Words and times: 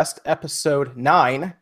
Podcast, 0.00 0.18
episode 0.24 0.96
nine. 0.96 1.52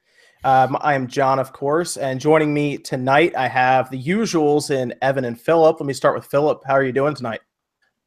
Um, 0.44 0.76
I 0.80 0.94
am 0.94 1.08
John, 1.08 1.40
of 1.40 1.52
course, 1.52 1.96
and 1.96 2.20
joining 2.20 2.54
me 2.54 2.78
tonight, 2.78 3.34
I 3.36 3.48
have 3.48 3.90
the 3.90 4.00
usuals 4.00 4.70
in 4.70 4.94
Evan 5.02 5.24
and 5.24 5.38
Philip. 5.40 5.80
Let 5.80 5.86
me 5.86 5.92
start 5.92 6.14
with 6.14 6.24
Philip. 6.24 6.62
How 6.64 6.74
are 6.74 6.84
you 6.84 6.92
doing 6.92 7.16
tonight? 7.16 7.40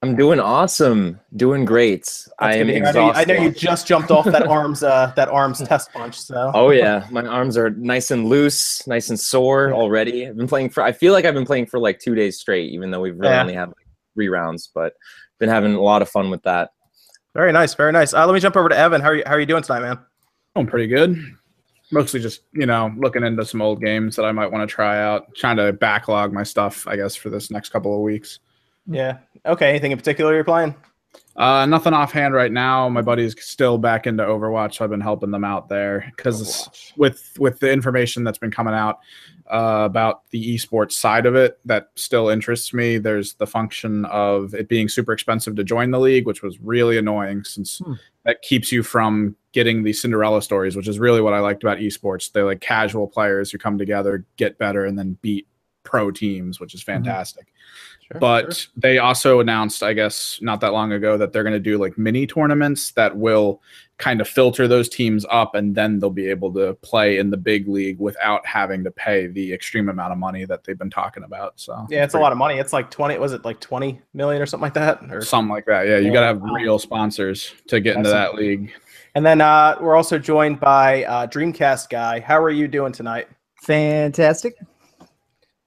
I'm 0.01 0.15
doing 0.15 0.39
awesome, 0.39 1.19
doing 1.35 1.65
great. 1.65 2.07
I 2.39 2.55
am 2.55 2.61
I 2.61 2.63
know, 2.63 2.71
you, 2.71 2.77
exhausted. 2.77 3.19
I 3.19 3.33
know 3.35 3.43
you 3.43 3.51
just 3.51 3.85
jumped 3.85 4.09
off 4.09 4.23
that 4.23 4.47
arms 4.47 4.83
uh, 4.83 5.11
that 5.17 5.27
arms 5.27 5.61
test 5.67 5.91
punch. 5.91 6.17
So 6.21 6.49
Oh 6.55 6.69
yeah, 6.69 7.05
my 7.11 7.25
arms 7.25 7.57
are 7.57 7.69
nice 7.71 8.09
and 8.09 8.25
loose, 8.29 8.87
nice 8.87 9.09
and 9.09 9.19
sore 9.19 9.73
already. 9.73 10.27
I've 10.27 10.37
been 10.37 10.47
playing 10.47 10.69
for. 10.69 10.81
I 10.81 10.93
feel 10.93 11.11
like 11.11 11.25
I've 11.25 11.33
been 11.35 11.45
playing 11.45 11.65
for 11.65 11.77
like 11.77 11.99
two 11.99 12.15
days 12.15 12.39
straight, 12.39 12.71
even 12.71 12.89
though 12.89 13.01
we've 13.01 13.19
really 13.19 13.33
Yeah. 13.33 13.41
only 13.41 13.53
had 13.53 13.67
like 13.67 13.87
three 14.13 14.29
rounds. 14.29 14.69
But 14.73 14.93
been 15.39 15.49
having 15.49 15.75
a 15.75 15.81
lot 15.81 16.01
of 16.01 16.07
fun 16.09 16.29
with 16.29 16.43
that. 16.43 16.69
very 17.35 17.51
nice, 17.51 17.73
very 17.75 17.91
nice. 17.91 18.13
Uh, 18.13 18.25
let 18.25 18.33
me 18.33 18.39
jump 18.39 18.55
over 18.55 18.69
to 18.69 18.77
Evan. 18.77 19.01
How 19.01 19.09
are 19.09 19.15
you? 19.15 19.23
How 19.25 19.33
are 19.33 19.39
you 19.41 19.45
doing 19.45 19.61
tonight, 19.63 19.81
man? 19.81 19.99
Doing 20.55 20.67
pretty 20.67 20.87
good. 20.87 21.17
Mostly 21.91 22.19
just, 22.19 22.41
you 22.53 22.65
know, 22.65 22.93
looking 22.97 23.23
into 23.23 23.45
some 23.45 23.61
old 23.61 23.81
games 23.81 24.15
that 24.15 24.23
I 24.23 24.31
might 24.31 24.51
want 24.51 24.67
to 24.67 24.73
try 24.73 25.01
out. 25.01 25.33
Trying 25.35 25.57
to 25.57 25.73
backlog 25.73 26.31
my 26.33 26.43
stuff, 26.43 26.87
I 26.87 26.95
guess, 26.95 27.15
for 27.15 27.29
this 27.29 27.51
next 27.51 27.69
couple 27.69 27.93
of 27.95 28.01
weeks. 28.01 28.39
Yeah. 28.87 29.17
Okay. 29.45 29.69
Anything 29.69 29.91
in 29.91 29.97
particular 29.97 30.33
you're 30.33 30.43
playing? 30.43 30.73
Uh, 31.35 31.65
nothing 31.65 31.93
offhand 31.93 32.33
right 32.33 32.51
now. 32.51 32.87
My 32.89 33.01
buddy's 33.01 33.35
still 33.43 33.77
back 33.77 34.07
into 34.07 34.23
Overwatch, 34.23 34.75
so 34.75 34.83
I've 34.85 34.89
been 34.91 35.01
helping 35.01 35.31
them 35.31 35.43
out 35.43 35.67
there 35.69 36.11
because 36.15 36.93
with 36.97 37.33
with 37.37 37.59
the 37.59 37.71
information 37.71 38.23
that's 38.23 38.37
been 38.37 38.51
coming 38.51 38.73
out 38.73 38.99
uh, 39.49 39.83
about 39.85 40.29
the 40.31 40.55
esports 40.55 40.93
side 40.93 41.25
of 41.25 41.35
it, 41.35 41.59
that 41.65 41.89
still 41.95 42.29
interests 42.29 42.73
me. 42.73 42.97
There's 42.97 43.33
the 43.35 43.47
function 43.47 44.05
of 44.05 44.53
it 44.53 44.67
being 44.69 44.87
super 44.89 45.11
expensive 45.13 45.55
to 45.57 45.63
join 45.63 45.91
the 45.91 45.99
league, 45.99 46.25
which 46.27 46.41
was 46.43 46.59
really 46.59 46.97
annoying 46.97 47.43
since 47.43 47.79
Hmm. 47.79 47.93
that 48.25 48.41
keeps 48.41 48.71
you 48.71 48.83
from 48.83 49.35
getting 49.53 49.83
the 49.83 49.93
Cinderella 49.93 50.41
stories, 50.41 50.75
which 50.75 50.87
is 50.87 50.99
really 50.99 51.21
what 51.21 51.33
I 51.33 51.39
liked 51.39 51.63
about 51.63 51.79
esports. 51.79 52.31
They're 52.31 52.45
like 52.45 52.61
casual 52.61 53.07
players 53.07 53.51
who 53.51 53.57
come 53.57 53.77
together, 53.77 54.25
get 54.37 54.57
better, 54.57 54.85
and 54.85 54.97
then 54.97 55.17
beat 55.21 55.47
pro 55.83 56.11
teams, 56.11 56.59
which 56.59 56.73
is 56.73 56.81
mm-hmm. 56.81 57.03
fantastic 57.03 57.47
Sure, 58.11 58.19
but 58.19 58.53
sure. 58.53 58.71
they 58.75 58.97
also 58.97 59.39
announced 59.39 59.83
i 59.83 59.93
guess 59.93 60.37
not 60.41 60.59
that 60.61 60.73
long 60.73 60.91
ago 60.91 61.17
that 61.17 61.31
they're 61.31 61.43
going 61.43 61.53
to 61.53 61.59
do 61.59 61.77
like 61.77 61.97
mini 61.97 62.27
tournaments 62.27 62.91
that 62.91 63.15
will 63.15 63.61
kind 63.97 64.19
of 64.19 64.27
filter 64.27 64.67
those 64.67 64.89
teams 64.89 65.25
up 65.29 65.55
and 65.55 65.75
then 65.75 65.99
they'll 65.99 66.09
be 66.09 66.27
able 66.27 66.51
to 66.51 66.73
play 66.81 67.19
in 67.19 67.29
the 67.29 67.37
big 67.37 67.67
league 67.67 67.99
without 67.99 68.45
having 68.45 68.83
to 68.83 68.91
pay 68.91 69.27
the 69.27 69.53
extreme 69.53 69.87
amount 69.87 70.11
of 70.11 70.17
money 70.17 70.43
that 70.43 70.63
they've 70.63 70.77
been 70.77 70.89
talking 70.89 71.23
about 71.23 71.53
so 71.55 71.85
yeah, 71.89 72.03
it's 72.03 72.15
a 72.15 72.19
lot 72.19 72.31
of 72.31 72.37
money. 72.37 72.57
It's 72.57 72.73
like 72.73 72.89
twenty. 72.89 73.17
Was 73.19 73.31
it 73.31 73.45
like 73.45 73.59
twenty 73.59 74.01
million 74.13 74.41
or 74.41 74.47
something 74.47 74.63
like 74.63 74.73
that? 74.73 75.03
Or 75.11 75.21
something 75.21 75.53
like 75.53 75.65
that 75.67 75.87
yeah 75.87 75.97
you 75.97 76.07
Yeah. 76.07 76.13
got 76.13 76.21
to 76.21 76.27
have 76.27 76.41
real 76.41 76.79
sponsors 76.79 77.53
to 77.67 77.79
get 77.79 77.95
into 77.95 78.09
that 78.09 78.33
league 78.33 78.73
And 79.15 79.25
then 79.25 79.41
uh, 79.41 79.77
we're 79.81 79.95
also 79.95 80.17
joined 80.17 80.59
by 80.59 81.03
uh, 81.03 81.27
Dreamcast 81.27 81.89
guy. 81.89 82.19
How 82.19 82.41
are 82.41 82.49
you 82.49 82.67
doing 82.67 82.93
tonight? 82.93 83.27
Fantastic. 83.63 84.55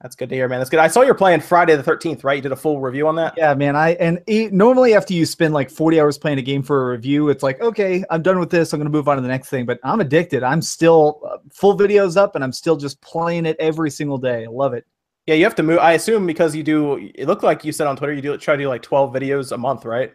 That's 0.05 0.17
good 0.17 0.29
to 0.29 0.35
hear, 0.35 0.49
man. 0.49 0.61
That's 0.61 0.69
good. 0.69 0.81
I 0.81 0.89
saw 0.89 1.01
you're 1.01 1.15
playing 1.15 1.41
Friday 1.41 1.75
the 1.77 1.83
13th, 1.83 2.25
right? 2.25 2.37
You 2.37 2.43
did 2.43 2.53
a 2.53 2.57
full 2.57 2.79
review 2.79 3.09
on 3.09 3.17
that. 3.17 3.33
Yeah, 3.39 3.55
man. 3.55 3.75
I 3.75 3.93
and 3.95 4.21
e 4.29 4.51
normally 4.53 4.93
after 4.93 5.15
you 5.15 5.25
spend 5.25 5.55
like 5.55 5.71
40 5.71 5.99
hours 5.99 6.19
playing 6.19 6.39
a 6.39 6.43
game 6.43 6.63
for 6.63 6.89
a 6.89 6.91
review, 6.95 7.31
it's 7.31 7.43
like, 7.43 7.59
okay, 7.63 8.05
I'm 8.11 8.21
done 8.21 8.39
with 8.39 8.51
this. 8.51 8.75
I'm 8.75 8.81
going 8.81 8.91
to 8.91 8.95
move 8.95 9.09
on 9.09 9.17
to 9.17 9.23
the 9.23 9.29
next 9.29 9.49
thing. 9.49 9.65
But 9.65 9.81
I'm 9.83 10.01
addicted. 10.01 10.43
I'm 10.43 10.61
still 10.61 11.23
uh, 11.27 11.39
full 11.51 11.79
videos 11.79 12.19
up 12.19 12.35
and 12.35 12.45
I'm 12.45 12.53
still 12.53 12.77
just 12.77 13.01
playing 13.01 13.47
it 13.47 13.57
every 13.59 13.91
single 13.91 14.19
day. 14.19 14.45
I 14.45 14.49
love 14.49 14.75
it. 14.75 14.85
Yeah, 15.27 15.37
you 15.37 15.45
have 15.45 15.55
to 15.55 15.63
move. 15.63 15.79
I 15.79 15.93
assume 15.93 16.27
because 16.27 16.55
you 16.55 16.63
do. 16.63 17.11
It 17.15 17.27
looked 17.27 17.43
like 17.43 17.65
you 17.65 17.73
said 17.73 17.87
on 17.87 17.97
Twitter 17.97 18.13
you 18.13 18.21
do 18.21 18.37
try 18.37 18.57
to 18.57 18.63
do 18.63 18.69
like 18.69 18.83
12 18.83 19.11
videos 19.11 19.53
a 19.53 19.57
month, 19.57 19.87
right? 19.87 20.13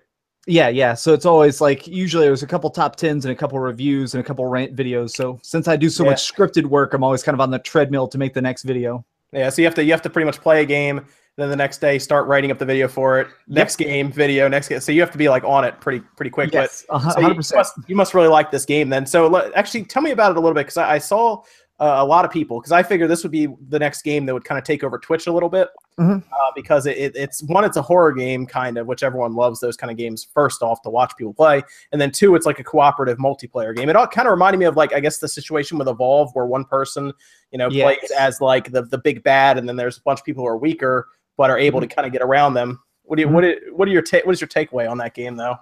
Yeah, 0.50 0.70
yeah. 0.70 0.96
So 0.96 1.14
it's 1.14 1.28
always 1.28 1.62
like 1.62 1.86
usually 1.88 2.26
there's 2.26 2.42
a 2.42 2.48
couple 2.48 2.70
top 2.72 2.96
tens 2.96 3.24
and 3.24 3.32
a 3.32 3.36
couple 3.36 3.60
reviews 3.60 4.16
and 4.16 4.22
a 4.22 4.24
couple 4.26 4.46
rant 4.48 4.76
videos. 4.76 5.12
So 5.12 5.40
since 5.44 5.68
I 5.68 5.76
do 5.76 5.90
so 5.90 6.04
Yeah. 6.04 6.10
much 6.12 6.34
scripted 6.34 6.66
work, 6.66 6.94
I'm 6.96 7.04
always 7.04 7.22
kind 7.22 7.36
of 7.36 7.40
on 7.42 7.52
the 7.52 7.60
treadmill 7.60 8.08
to 8.08 8.18
make 8.18 8.34
the 8.34 8.42
next 8.42 8.64
video. 8.64 9.06
Yeah. 9.32 9.50
So 9.50 9.62
you 9.62 9.68
have 9.68 9.76
to 9.76 9.84
you 9.84 9.92
have 9.92 10.02
to 10.02 10.10
pretty 10.10 10.26
much 10.26 10.42
play 10.42 10.64
a 10.64 10.66
game, 10.66 11.06
then 11.36 11.50
the 11.50 11.56
next 11.56 11.82
day 11.82 12.00
start 12.00 12.26
writing 12.28 12.50
up 12.50 12.58
the 12.58 12.66
video 12.66 12.88
for 12.88 13.20
it. 13.20 13.28
Next 13.48 13.76
game, 13.76 14.12
video. 14.12 14.48
Next 14.48 14.70
game. 14.70 14.80
So 14.80 14.92
you 14.92 15.02
have 15.02 15.12
to 15.12 15.20
be 15.20 15.30
like 15.30 15.44
on 15.44 15.64
it 15.66 15.80
pretty 15.82 16.00
pretty 16.18 16.32
quick. 16.32 16.52
But 16.52 16.58
Yes, 16.64 16.86
a 16.90 17.00
So 17.00 17.20
you, 17.20 17.28
100. 17.28 17.56
must, 17.56 17.74
you 17.88 17.96
must 17.96 18.16
really 18.16 18.28
like 18.28 18.50
this 18.50 18.66
game 18.66 18.90
then. 18.90 19.06
So 19.06 19.52
actually, 19.54 19.84
tell 19.84 20.02
me 20.02 20.10
about 20.12 20.32
it 20.32 20.38
a 20.38 20.40
little 20.40 20.56
bit 20.56 20.62
because 20.66 20.78
I, 20.78 20.94
I 20.94 20.98
saw 20.98 21.44
uh, 21.80 21.96
a 22.00 22.06
lot 22.06 22.26
of 22.26 22.32
people 22.32 22.60
because 22.60 22.72
I 22.72 22.84
figured 22.84 23.10
this 23.10 23.24
would 23.24 23.32
be 23.32 23.48
the 23.70 23.80
next 23.80 24.02
game 24.02 24.26
that 24.26 24.34
would 24.34 24.44
kind 24.44 24.58
of 24.60 24.66
take 24.66 24.84
over 24.84 24.98
Twitch 25.00 25.28
a 25.28 25.32
little 25.32 25.50
bit 25.50 25.70
Mhm. 26.00 26.22
uh, 26.32 26.52
because 26.56 26.86
it, 26.86 26.98
it, 26.98 27.16
it's 27.16 27.42
one, 27.44 27.64
it's 27.64 27.78
a 27.78 27.82
horror 27.82 28.12
game 28.12 28.46
kind 28.46 28.78
of, 28.78 28.86
which 28.88 29.02
everyone 29.04 29.34
loves 29.36 29.60
those 29.60 29.78
kind 29.78 29.90
of 29.92 29.98
games. 29.98 30.28
First 30.34 30.62
off, 30.62 30.82
to 30.84 30.90
watch 30.90 31.14
people 31.18 31.34
play, 31.34 31.62
and 31.92 32.00
then 32.02 32.12
two, 32.12 32.36
it's 32.36 32.46
like 32.46 32.60
a 32.60 32.64
cooperative 32.64 33.18
multiplayer 33.18 33.76
game. 33.76 33.90
It 33.90 33.96
all 33.96 34.08
kind 34.08 34.28
of 34.28 34.32
reminded 34.32 34.58
me 34.58 34.66
of 34.66 34.76
like 34.78 34.94
I 34.94 35.00
guess 35.00 35.20
the 35.20 35.28
situation 35.28 35.78
with 35.78 35.88
Evolve 35.88 36.32
where 36.34 36.46
one 36.46 36.66
person 36.66 37.14
you 37.52 37.58
know 37.58 37.70
Yes. 37.70 37.98
plays 38.00 38.12
as 38.12 38.42
like 38.42 38.72
the 38.72 38.84
the 38.84 38.98
big 38.98 39.24
bad, 39.24 39.58
and 39.58 39.68
then 39.68 39.76
there's 39.76 39.98
a 39.98 40.02
bunch 40.02 40.20
of 40.20 40.26
people 40.26 40.44
who 40.44 40.48
are 40.48 40.58
weaker 40.58 41.08
but 41.38 41.50
are 41.50 41.58
able 41.58 41.80
to 41.80 41.88
kind 41.88 42.06
of 42.06 42.12
get 42.12 42.22
around 42.22 42.54
them. 42.56 42.80
What 43.04 43.16
do 43.16 43.22
you 43.22 43.30
what, 43.30 43.42
do- 43.42 43.60
what 43.74 43.88
are 43.88 43.92
your 43.92 44.02
ta- 44.02 44.20
what 44.26 44.34
is 44.34 44.42
your 44.42 44.50
takeaway 44.50 44.90
on 44.90 44.98
that 45.00 45.14
game 45.16 45.36
though? 45.38 45.56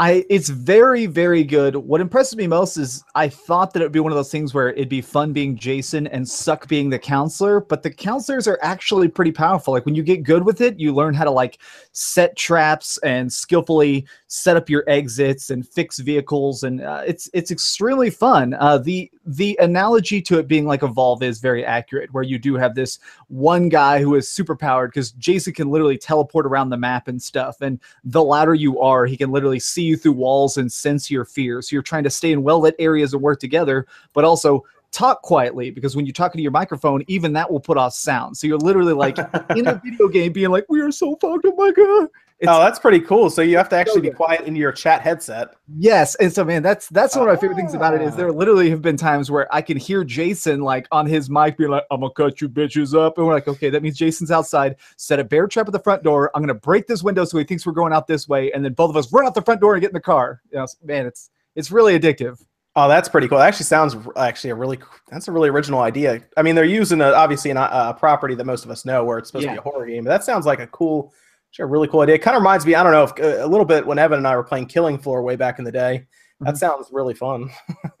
I 0.00 0.24
it's 0.30 0.48
very 0.48 1.04
very 1.04 1.44
good. 1.44 1.76
What 1.76 2.00
impresses 2.00 2.34
me 2.34 2.46
most 2.46 2.78
is 2.78 3.04
I 3.14 3.28
thought 3.28 3.74
that 3.74 3.82
it 3.82 3.84
would 3.84 3.92
be 3.92 4.00
one 4.00 4.12
of 4.12 4.16
those 4.16 4.30
things 4.30 4.54
where 4.54 4.70
it'd 4.70 4.88
be 4.88 5.02
fun 5.02 5.34
being 5.34 5.58
Jason 5.58 6.06
and 6.06 6.26
suck 6.26 6.66
being 6.68 6.88
the 6.88 6.98
counselor, 6.98 7.60
but 7.60 7.82
the 7.82 7.90
counselors 7.90 8.48
are 8.48 8.58
actually 8.62 9.08
pretty 9.08 9.30
powerful. 9.30 9.74
Like 9.74 9.84
when 9.84 9.94
you 9.94 10.02
get 10.02 10.22
good 10.22 10.42
with 10.42 10.62
it, 10.62 10.80
you 10.80 10.94
learn 10.94 11.12
how 11.12 11.24
to 11.24 11.30
like 11.30 11.58
set 11.92 12.34
traps 12.34 12.96
and 13.02 13.30
skillfully 13.30 14.06
set 14.26 14.56
up 14.56 14.70
your 14.70 14.84
exits 14.86 15.50
and 15.50 15.68
fix 15.68 15.98
vehicles, 15.98 16.62
and 16.62 16.80
uh, 16.80 17.02
it's 17.06 17.28
it's 17.34 17.50
extremely 17.50 18.08
fun. 18.08 18.54
Uh, 18.54 18.78
the 18.78 19.10
the 19.30 19.56
analogy 19.60 20.20
to 20.20 20.38
it 20.38 20.48
being 20.48 20.66
like 20.66 20.82
Evolve 20.82 21.22
is 21.22 21.38
very 21.38 21.64
accurate, 21.64 22.12
where 22.12 22.24
you 22.24 22.36
do 22.36 22.56
have 22.56 22.74
this 22.74 22.98
one 23.28 23.68
guy 23.68 24.00
who 24.00 24.16
is 24.16 24.28
super 24.28 24.56
powered 24.56 24.90
because 24.90 25.12
Jason 25.12 25.54
can 25.54 25.70
literally 25.70 25.96
teleport 25.96 26.46
around 26.46 26.70
the 26.70 26.76
map 26.76 27.06
and 27.06 27.22
stuff, 27.22 27.60
and 27.60 27.78
the 28.02 28.22
louder 28.22 28.54
you 28.54 28.80
are, 28.80 29.06
he 29.06 29.16
can 29.16 29.30
literally 29.30 29.60
see 29.60 29.82
you 29.82 29.96
through 29.96 30.12
walls 30.12 30.56
and 30.56 30.70
sense 30.72 31.10
your 31.10 31.24
fear. 31.24 31.62
So 31.62 31.76
you're 31.76 31.82
trying 31.82 32.02
to 32.04 32.10
stay 32.10 32.32
in 32.32 32.42
well 32.42 32.60
lit 32.60 32.74
areas 32.80 33.12
and 33.12 33.22
work 33.22 33.38
together, 33.38 33.86
but 34.14 34.24
also 34.24 34.64
talk 34.90 35.22
quietly 35.22 35.70
because 35.70 35.94
when 35.94 36.06
you 36.06 36.12
talk 36.12 36.34
into 36.34 36.42
your 36.42 36.50
microphone, 36.50 37.04
even 37.06 37.32
that 37.34 37.48
will 37.48 37.60
put 37.60 37.78
off 37.78 37.94
sound. 37.94 38.36
So 38.36 38.48
you're 38.48 38.58
literally 38.58 38.94
like 38.94 39.18
in 39.56 39.68
a 39.68 39.80
video 39.84 40.08
game 40.08 40.32
being 40.32 40.50
like, 40.50 40.66
"We 40.68 40.80
are 40.80 40.90
so 40.90 41.14
fucked. 41.16 41.46
Oh 41.46 41.54
my 41.56 41.70
god." 41.70 42.08
It's, 42.40 42.50
oh, 42.50 42.58
that's 42.58 42.78
pretty 42.78 43.00
cool. 43.00 43.28
So 43.28 43.42
you 43.42 43.58
have 43.58 43.68
to 43.68 43.76
actually 43.76 44.00
be 44.00 44.10
quiet 44.10 44.46
in 44.46 44.56
your 44.56 44.72
chat 44.72 45.02
headset. 45.02 45.54
Yes, 45.76 46.14
and 46.14 46.32
so 46.32 46.42
man, 46.42 46.62
that's 46.62 46.88
that's 46.88 47.14
one 47.14 47.28
of 47.28 47.34
my 47.34 47.38
favorite 47.38 47.56
things 47.56 47.74
about 47.74 47.92
it 47.94 48.00
is 48.00 48.14
Ah. 48.14 48.16
there 48.16 48.32
literally 48.32 48.70
have 48.70 48.80
been 48.80 48.96
times 48.96 49.30
where 49.30 49.46
I 49.54 49.60
can 49.60 49.76
hear 49.76 50.04
Jason 50.04 50.60
like 50.62 50.88
on 50.90 51.04
his 51.04 51.28
mic 51.28 51.58
being 51.58 51.68
like, 51.70 51.84
"I'm 51.90 52.00
gonna 52.00 52.12
cut 52.14 52.40
you 52.40 52.48
bitches 52.48 52.98
up," 52.98 53.18
and 53.18 53.26
we're 53.26 53.34
like, 53.34 53.46
"Okay, 53.46 53.68
that 53.68 53.82
means 53.82 53.98
Jason's 53.98 54.30
outside. 54.30 54.76
Set 54.96 55.18
a 55.18 55.24
bear 55.24 55.46
trap 55.48 55.66
at 55.66 55.72
the 55.72 55.78
front 55.80 56.02
door. 56.02 56.30
I'm 56.34 56.40
gonna 56.42 56.54
break 56.54 56.86
this 56.86 57.02
window 57.02 57.24
so 57.26 57.36
he 57.36 57.44
thinks 57.44 57.66
we're 57.66 57.72
going 57.72 57.92
out 57.92 58.06
this 58.06 58.26
way, 58.26 58.50
and 58.52 58.64
then 58.64 58.72
both 58.72 58.88
of 58.88 58.96
us 58.96 59.12
run 59.12 59.26
out 59.26 59.34
the 59.34 59.42
front 59.42 59.60
door 59.60 59.74
and 59.74 59.82
get 59.82 59.90
in 59.90 59.94
the 59.94 60.00
car." 60.00 60.40
You 60.50 60.60
know, 60.60 60.66
man, 60.82 61.04
it's 61.04 61.28
it's 61.56 61.70
really 61.70 61.98
addictive. 61.98 62.42
Oh, 62.76 62.88
that's 62.88 63.08
pretty 63.08 63.28
cool. 63.28 63.36
That 63.36 63.48
actually 63.48 63.64
sounds 63.66 63.96
actually 64.16 64.50
a 64.50 64.54
really 64.54 64.78
that's 65.10 65.28
a 65.28 65.32
really 65.32 65.50
original 65.50 65.80
idea. 65.80 66.22
I 66.38 66.42
mean, 66.42 66.54
they're 66.54 66.64
using 66.64 67.00
a, 67.02 67.12
obviously 67.12 67.50
an, 67.50 67.58
a 67.58 67.92
property 67.98 68.34
that 68.36 68.44
most 68.46 68.64
of 68.64 68.70
us 68.70 68.86
know 68.86 69.04
where 69.04 69.18
it's 69.18 69.28
supposed 69.28 69.44
to 69.46 69.52
be 69.52 69.58
a 69.58 69.60
horror 69.60 69.84
game, 69.86 70.04
but 70.04 70.10
that 70.10 70.24
sounds 70.24 70.46
like 70.46 70.60
a 70.60 70.68
cool, 70.68 71.12
sure, 71.50 71.66
really 71.66 71.88
cool 71.88 72.00
idea. 72.00 72.14
It 72.16 72.22
kind 72.22 72.36
of 72.36 72.40
reminds 72.42 72.64
me, 72.66 72.74
I 72.74 72.82
don't 72.82 72.92
know, 72.92 73.04
if, 73.04 73.12
uh, 73.20 73.44
a 73.44 73.48
little 73.48 73.64
bit 73.66 73.86
when 73.86 73.98
Evan 73.98 74.18
and 74.18 74.26
I 74.26 74.36
were 74.36 74.44
playing 74.44 74.66
Killing 74.66 74.98
Floor 74.98 75.22
way 75.22 75.36
back 75.36 75.58
in 75.58 75.64
the 75.64 75.72
day. 75.72 76.06
That 76.40 76.54
Mhm. 76.54 76.58
sounds 76.58 76.88
really 76.90 77.12
fun. 77.14 77.50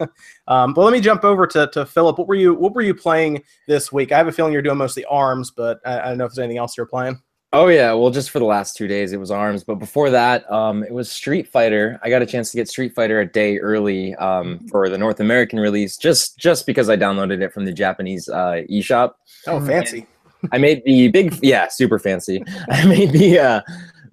um, 0.48 0.72
but 0.72 0.82
let 0.82 0.92
me 0.92 1.00
jump 1.00 1.24
over 1.24 1.46
to, 1.48 1.66
to 1.74 1.84
Philip. 1.84 2.18
What 2.18 2.26
were 2.26 2.34
you 2.34 2.54
What 2.54 2.74
were 2.74 2.80
you 2.82 2.94
playing 2.94 3.42
this 3.68 3.92
week? 3.92 4.12
I 4.12 4.16
have 4.16 4.28
a 4.28 4.32
feeling 4.32 4.52
you're 4.52 4.62
doing 4.62 4.78
mostly 4.78 5.04
arms, 5.04 5.50
but 5.50 5.78
I, 5.84 6.00
I 6.00 6.08
don't 6.08 6.18
know 6.18 6.24
if 6.24 6.30
there's 6.30 6.38
anything 6.38 6.58
else 6.58 6.76
you're 6.76 6.86
playing. 6.86 7.20
Oh 7.52 7.66
yeah, 7.66 7.92
well 7.92 8.10
just 8.10 8.30
for 8.30 8.38
the 8.38 8.44
last 8.44 8.76
two 8.76 8.86
days 8.86 9.12
it 9.12 9.18
was 9.18 9.32
Arms, 9.32 9.64
but 9.64 9.74
before 9.74 10.08
that 10.10 10.50
um, 10.52 10.84
it 10.84 10.92
was 10.92 11.10
Street 11.10 11.48
Fighter. 11.48 11.98
I 12.02 12.08
got 12.08 12.22
a 12.22 12.26
chance 12.26 12.50
to 12.52 12.56
get 12.56 12.68
Street 12.68 12.94
Fighter 12.94 13.20
a 13.20 13.26
day 13.26 13.58
early 13.58 14.14
um, 14.14 14.60
for 14.70 14.88
the 14.88 14.96
North 14.96 15.18
American 15.18 15.58
release, 15.58 15.96
just 15.96 16.38
just 16.38 16.64
because 16.64 16.88
I 16.88 16.96
downloaded 16.96 17.42
it 17.42 17.52
from 17.52 17.64
the 17.64 17.72
Japanese 17.72 18.28
uh, 18.28 18.62
eShop. 18.70 19.14
Oh, 19.48 19.60
fancy. 19.66 20.06
I 20.52 20.58
made 20.58 20.82
the 20.84 21.08
big, 21.08 21.38
yeah, 21.42 21.68
super 21.68 21.98
fancy. 21.98 22.42
I 22.70 22.84
made 22.86 23.12
the 23.12 23.38
uh, 23.38 23.60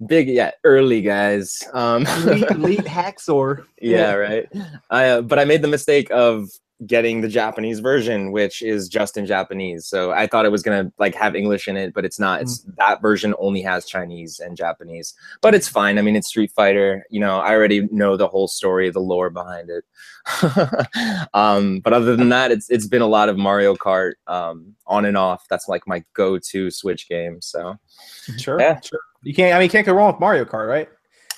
big, 0.06 0.28
yeah, 0.28 0.52
early 0.64 1.02
guys. 1.02 1.62
Um, 1.72 2.06
Elite, 2.06 2.50
elite 2.50 2.78
hacksaw. 2.84 3.64
yeah, 3.80 4.12
right. 4.12 4.46
I, 4.90 5.08
uh, 5.08 5.22
but 5.22 5.38
I 5.38 5.44
made 5.44 5.62
the 5.62 5.68
mistake 5.68 6.08
of 6.10 6.48
getting 6.86 7.20
the 7.20 7.28
Japanese 7.28 7.80
version, 7.80 8.30
which 8.32 8.62
is 8.62 8.88
just 8.88 9.16
in 9.16 9.26
Japanese. 9.26 9.86
So 9.86 10.12
I 10.12 10.26
thought 10.26 10.44
it 10.44 10.52
was 10.52 10.62
gonna 10.62 10.92
like 10.98 11.14
have 11.14 11.34
English 11.34 11.68
in 11.68 11.76
it, 11.76 11.92
but 11.94 12.04
it's 12.04 12.18
not. 12.18 12.40
It's 12.40 12.60
that 12.76 13.02
version 13.02 13.34
only 13.38 13.62
has 13.62 13.86
Chinese 13.86 14.38
and 14.38 14.56
Japanese. 14.56 15.14
But 15.40 15.54
it's 15.54 15.68
fine. 15.68 15.98
I 15.98 16.02
mean, 16.02 16.16
it's 16.16 16.28
Street 16.28 16.52
Fighter. 16.54 17.04
You 17.10 17.20
know, 17.20 17.38
I 17.38 17.52
already 17.52 17.88
know 17.90 18.16
the 18.16 18.28
whole 18.28 18.48
story, 18.48 18.90
the 18.90 19.00
lore 19.00 19.30
behind 19.30 19.70
it. 19.70 19.84
um, 21.34 21.80
but 21.80 21.92
other 21.92 22.16
than 22.16 22.28
that, 22.28 22.52
it's 22.52 22.70
it's 22.70 22.86
been 22.86 23.02
a 23.02 23.06
lot 23.06 23.28
of 23.28 23.36
Mario 23.36 23.74
Kart 23.74 24.14
um, 24.26 24.74
on 24.86 25.04
and 25.04 25.16
off. 25.16 25.46
That's 25.48 25.68
like 25.68 25.86
my 25.86 26.04
go-to 26.14 26.70
Switch 26.70 27.08
game. 27.08 27.40
So 27.40 27.76
Sure. 28.36 28.60
Yeah. 28.60 28.80
Sure. 28.80 29.00
You 29.22 29.34
can't. 29.34 29.54
I 29.54 29.58
mean, 29.58 29.64
you 29.64 29.70
can't 29.70 29.86
go 29.86 29.92
wrong 29.92 30.12
with 30.12 30.20
Mario 30.20 30.44
Kart, 30.44 30.68
right? 30.68 30.88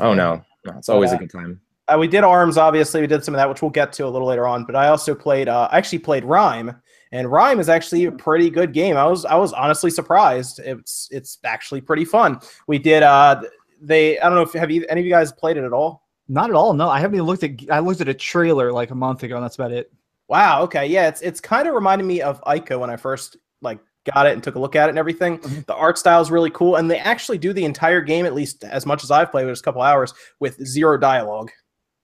oh 0.01 0.15
no, 0.15 0.43
no 0.65 0.73
it's 0.79 0.89
always 0.89 1.13
a 1.13 1.17
good 1.17 1.31
time. 1.31 1.61
Uh, 1.93 1.99
we 1.99 2.09
did 2.09 2.25
Arms. 2.25 2.57
Obviously, 2.57 3.01
we 3.01 3.07
did 3.07 3.25
some 3.25 3.35
of 3.35 3.39
that, 3.39 3.49
which 3.49 3.63
we'll 3.63 3.71
get 3.71 3.93
to 3.95 4.07
a 4.07 4.09
little 4.09 4.29
later 4.29 4.47
on. 4.47 4.65
But 4.65 4.77
I 4.77 4.89
also 4.89 5.15
played. 5.15 5.49
Uh, 5.49 5.69
I 5.71 5.79
actually 5.79 5.99
played 5.99 6.25
RiME, 6.25 6.79
and 7.13 7.29
RiME 7.29 7.61
is 7.61 7.69
actually 7.69 8.05
a 8.05 8.13
pretty 8.13 8.51
good 8.51 8.73
game. 8.73 8.97
I 8.97 9.07
was 9.07 9.25
I 9.25 9.37
was 9.37 9.53
honestly 9.53 9.91
surprised. 9.91 10.61
It's 10.61 11.09
it's 11.11 11.39
actually 11.45 11.81
pretty 11.81 12.05
fun. 12.05 12.41
We 12.67 12.79
did. 12.79 13.03
Uh, 13.03 13.43
they. 13.81 14.19
I 14.19 14.29
don't 14.29 14.37
know 14.37 14.43
if 14.43 14.53
have 14.53 14.71
you 14.71 14.87
any 14.89 15.01
of 15.01 15.07
you 15.07 15.13
guys 15.13 15.33
played 15.33 15.57
it 15.57 15.65
at 15.65 15.73
all. 15.73 16.07
Not 16.29 16.51
at 16.51 16.57
all. 16.57 16.73
No, 16.75 16.89
I 16.89 17.01
haven't 17.01 17.17
even 17.17 17.27
looked 17.27 17.43
at. 17.43 17.53
I 17.71 17.81
looked 17.81 18.01
at 18.01 18.09
a 18.09 18.15
trailer 18.15 18.73
like 18.73 18.91
a 18.91 18.95
month 18.95 19.23
ago, 19.23 19.37
and 19.37 19.45
that's 19.45 19.57
about 19.57 19.73
it. 19.73 19.93
Wow. 20.29 20.63
Okay. 20.63 20.87
Yeah. 20.87 21.09
It's 21.09 21.21
it's 21.23 21.41
kind 21.41 21.67
of 21.67 21.75
reminded 21.75 22.05
me 22.05 22.23
of 22.23 22.41
Ico 22.43 22.79
when 22.79 22.91
I 22.91 22.97
first 22.97 23.37
like 23.63 23.81
got 24.15 24.27
it 24.27 24.33
and 24.33 24.43
took 24.43 24.55
a 24.55 24.59
look 24.59 24.77
at 24.77 24.87
it 24.87 24.91
and 24.91 24.99
everything. 24.99 25.39
Mm-hmm. 25.39 25.61
The 25.67 25.75
art 25.75 25.99
style 25.99 26.21
is 26.21 26.31
really 26.31 26.51
cool, 26.51 26.77
and 26.77 26.91
they 26.91 26.99
actually 26.99 27.39
do 27.39 27.53
the 27.53 27.65
entire 27.65 28.01
game, 28.01 28.27
at 28.27 28.35
least 28.35 28.65
as 28.65 28.87
much 28.87 29.05
as 29.05 29.11
I've 29.11 29.31
played, 29.31 29.47
it 29.47 29.51
was 29.51 29.61
a 29.61 29.65
couple 29.65 29.83
hours 29.83 30.15
with 30.39 30.65
zero 30.65 30.97
dialogue. 30.97 31.51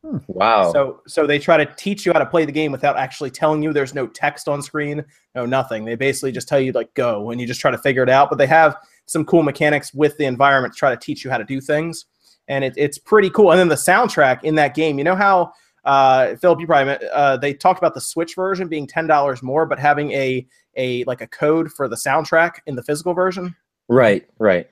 Hmm. 0.07 0.19
Wow. 0.29 0.73
So 0.73 1.03
so 1.09 1.27
they 1.27 1.39
try 1.41 1.57
to 1.57 1.67
teach 1.75 2.07
you 2.07 2.13
how 2.13 2.21
to 2.21 2.27
play 2.27 2.45
the 2.45 2.53
game 2.53 2.71
without 2.71 2.97
actually 2.97 3.31
telling 3.31 3.61
you. 3.61 3.73
There's 3.73 3.95
no 3.95 4.07
text 4.07 4.47
on 4.47 4.63
screen, 4.63 5.05
no 5.35 5.47
nothing. 5.47 5.85
They 5.85 5.97
basically 5.97 6.31
just 6.31 6.47
tell 6.47 6.61
you 6.61 6.71
like 6.71 6.95
go, 6.95 7.31
and 7.31 7.41
you 7.41 7.47
just 7.47 7.61
try 7.61 7.73
to 7.73 7.79
figure 7.79 8.05
it 8.05 8.09
out. 8.09 8.31
But 8.31 8.39
they 8.39 8.47
have 8.47 8.77
some 9.07 9.25
cool 9.25 9.43
mechanics 9.43 9.93
with 9.93 10.17
the 10.17 10.27
environment 10.27 10.75
to 10.75 10.79
try 10.79 10.91
to 10.91 10.97
teach 10.97 11.25
you 11.25 11.31
how 11.31 11.39
to 11.39 11.45
do 11.45 11.61
things, 11.61 12.05
and 12.47 12.63
it, 12.63 12.75
it's 12.77 12.99
pretty 12.99 13.31
cool. 13.31 13.51
And 13.51 13.59
then 13.59 13.69
the 13.69 13.75
soundtrack 13.75 14.45
in 14.45 14.55
that 14.57 14.77
game, 14.77 14.97
you 14.99 15.05
know 15.05 15.17
how 15.17 15.53
uh, 15.85 16.37
Philip, 16.37 16.61
you 16.61 16.67
probably 16.69 16.99
uh, 17.13 17.37
they 17.39 17.53
talked 17.53 17.79
about 17.79 17.95
the 17.95 18.01
Switch 18.01 18.37
version 18.37 18.69
being 18.69 18.87
ten 18.87 19.09
dollars 19.09 19.43
more, 19.43 19.67
but 19.67 19.81
having 19.81 20.13
a 20.13 20.47
a 20.77 21.03
like 21.05 21.21
a 21.21 21.27
code 21.27 21.73
for 21.73 21.89
the 21.89 21.97
soundtrack 21.97 22.59
in 22.67 22.77
the 22.77 22.83
physical 22.83 23.13
version. 23.13 23.57
Right, 23.89 24.29
right. 24.39 24.69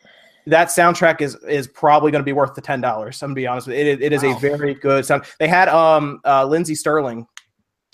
That 0.47 0.69
soundtrack 0.69 1.21
is 1.21 1.37
is 1.49 1.67
probably 1.67 2.11
going 2.11 2.21
to 2.21 2.25
be 2.25 2.33
worth 2.33 2.55
the 2.55 2.61
ten 2.61 2.81
dollars. 2.81 3.23
I'm 3.23 3.29
gonna 3.29 3.35
be 3.35 3.47
honest 3.47 3.67
with 3.67 3.77
you. 3.77 3.85
It, 3.85 4.03
it 4.03 4.13
is 4.13 4.23
wow. 4.23 4.37
a 4.37 4.41
very 4.41 4.75
good 4.75 5.07
sound. 5.07 5.25
They 5.39 5.49
had 5.49 5.69
um 5.69 6.21
uh, 6.25 6.45
Lindsey 6.45 6.75
Stirling 6.75 7.27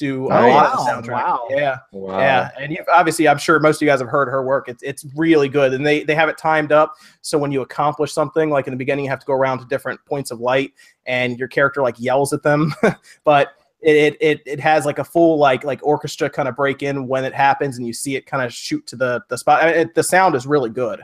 do 0.00 0.28
a 0.30 0.46
oh, 0.46 0.48
lot 0.48 0.48
wow. 0.48 0.72
of 0.72 1.04
the 1.04 1.10
soundtrack. 1.12 1.24
Wow. 1.24 1.46
Yeah. 1.50 1.78
Wow. 1.92 2.18
Yeah. 2.18 2.50
And 2.58 2.76
obviously, 2.92 3.28
I'm 3.28 3.38
sure 3.38 3.60
most 3.60 3.76
of 3.76 3.82
you 3.82 3.88
guys 3.88 4.00
have 4.00 4.08
heard 4.08 4.28
her 4.28 4.42
work. 4.42 4.68
It's, 4.68 4.82
it's 4.82 5.04
really 5.14 5.48
good. 5.48 5.74
And 5.74 5.86
they, 5.86 6.02
they 6.02 6.14
have 6.14 6.30
it 6.30 6.38
timed 6.38 6.72
up. 6.72 6.94
So 7.20 7.36
when 7.36 7.52
you 7.52 7.60
accomplish 7.60 8.12
something, 8.12 8.48
like 8.48 8.66
in 8.66 8.72
the 8.72 8.78
beginning, 8.78 9.04
you 9.04 9.10
have 9.10 9.20
to 9.20 9.26
go 9.26 9.34
around 9.34 9.58
to 9.58 9.66
different 9.66 10.02
points 10.06 10.30
of 10.30 10.40
light 10.40 10.72
and 11.04 11.38
your 11.38 11.48
character 11.48 11.82
like 11.82 11.96
yells 11.98 12.32
at 12.32 12.42
them. 12.42 12.74
but 13.24 13.52
it, 13.82 14.16
it, 14.20 14.40
it 14.46 14.58
has 14.58 14.86
like 14.86 14.98
a 14.98 15.04
full 15.04 15.38
like 15.38 15.64
like 15.64 15.80
orchestra 15.82 16.28
kind 16.28 16.48
of 16.48 16.56
break 16.56 16.82
in 16.82 17.06
when 17.06 17.24
it 17.24 17.34
happens 17.34 17.76
and 17.76 17.86
you 17.86 17.92
see 17.92 18.16
it 18.16 18.26
kind 18.26 18.42
of 18.42 18.52
shoot 18.52 18.86
to 18.86 18.96
the, 18.96 19.22
the 19.28 19.36
spot. 19.36 19.62
I 19.62 19.66
mean, 19.66 19.76
it, 19.76 19.94
the 19.94 20.02
sound 20.02 20.34
is 20.34 20.46
really 20.46 20.70
good. 20.70 21.02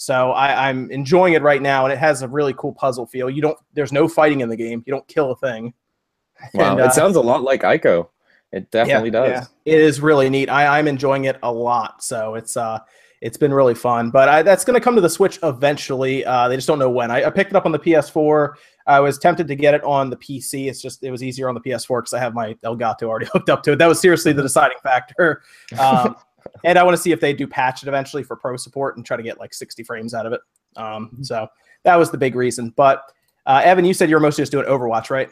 So 0.00 0.30
I, 0.30 0.70
I'm 0.70 0.90
enjoying 0.90 1.34
it 1.34 1.42
right 1.42 1.60
now, 1.60 1.84
and 1.84 1.92
it 1.92 1.98
has 1.98 2.22
a 2.22 2.28
really 2.28 2.54
cool 2.54 2.72
puzzle 2.72 3.04
feel. 3.04 3.28
You 3.28 3.42
don't, 3.42 3.58
there's 3.74 3.92
no 3.92 4.08
fighting 4.08 4.40
in 4.40 4.48
the 4.48 4.56
game. 4.56 4.82
You 4.86 4.94
don't 4.94 5.06
kill 5.08 5.32
a 5.32 5.36
thing. 5.36 5.74
Wow, 6.54 6.70
and, 6.72 6.80
uh, 6.80 6.84
it 6.84 6.92
sounds 6.92 7.16
a 7.16 7.20
lot 7.20 7.42
like 7.42 7.60
Ico. 7.60 8.08
It 8.50 8.70
definitely 8.70 9.10
yeah, 9.10 9.40
does. 9.40 9.48
Yeah. 9.66 9.74
It 9.74 9.78
is 9.82 10.00
really 10.00 10.30
neat. 10.30 10.48
I, 10.48 10.78
I'm 10.78 10.88
enjoying 10.88 11.24
it 11.26 11.38
a 11.42 11.52
lot. 11.52 12.02
So 12.02 12.34
it's 12.34 12.56
uh 12.56 12.78
it's 13.20 13.36
been 13.36 13.52
really 13.52 13.74
fun. 13.74 14.10
But 14.10 14.28
I, 14.28 14.42
that's 14.42 14.64
going 14.64 14.74
to 14.74 14.80
come 14.82 14.94
to 14.94 15.02
the 15.02 15.10
Switch 15.10 15.38
eventually. 15.42 16.24
Uh, 16.24 16.48
they 16.48 16.56
just 16.56 16.66
don't 16.66 16.78
know 16.78 16.88
when. 16.88 17.10
I, 17.10 17.24
I, 17.24 17.30
picked 17.30 17.50
it 17.50 17.56
up 17.56 17.66
on 17.66 17.72
the 17.72 17.78
PS4. 17.78 18.54
I 18.86 19.00
was 19.00 19.18
tempted 19.18 19.46
to 19.48 19.54
get 19.54 19.74
it 19.74 19.84
on 19.84 20.08
the 20.08 20.16
PC. 20.16 20.68
It's 20.68 20.80
just 20.80 21.04
it 21.04 21.10
was 21.10 21.22
easier 21.22 21.48
on 21.48 21.54
the 21.54 21.60
PS4 21.60 21.98
because 21.98 22.14
I 22.14 22.18
have 22.18 22.32
my 22.32 22.54
Elgato 22.64 23.02
already 23.02 23.26
hooked 23.32 23.50
up 23.50 23.62
to 23.64 23.72
it. 23.72 23.76
That 23.76 23.86
was 23.88 24.00
seriously 24.00 24.32
the 24.32 24.42
deciding 24.42 24.78
factor. 24.82 25.42
Um, 25.78 26.16
and 26.64 26.78
I 26.78 26.82
want 26.82 26.96
to 26.96 27.02
see 27.02 27.12
if 27.12 27.20
they 27.20 27.32
do 27.32 27.46
patch 27.46 27.82
it 27.82 27.88
eventually 27.88 28.22
for 28.22 28.36
pro 28.36 28.56
support 28.56 28.96
and 28.96 29.04
try 29.04 29.16
to 29.16 29.22
get 29.22 29.38
like 29.38 29.54
60 29.54 29.82
frames 29.84 30.14
out 30.14 30.26
of 30.26 30.32
it. 30.32 30.40
Um, 30.76 31.18
so 31.22 31.48
that 31.84 31.96
was 31.96 32.10
the 32.10 32.18
big 32.18 32.34
reason. 32.34 32.72
But 32.76 33.02
uh, 33.46 33.62
Evan, 33.64 33.84
you 33.84 33.94
said 33.94 34.08
you 34.08 34.16
were 34.16 34.20
mostly 34.20 34.42
just 34.42 34.52
doing 34.52 34.66
Overwatch, 34.66 35.10
right? 35.10 35.30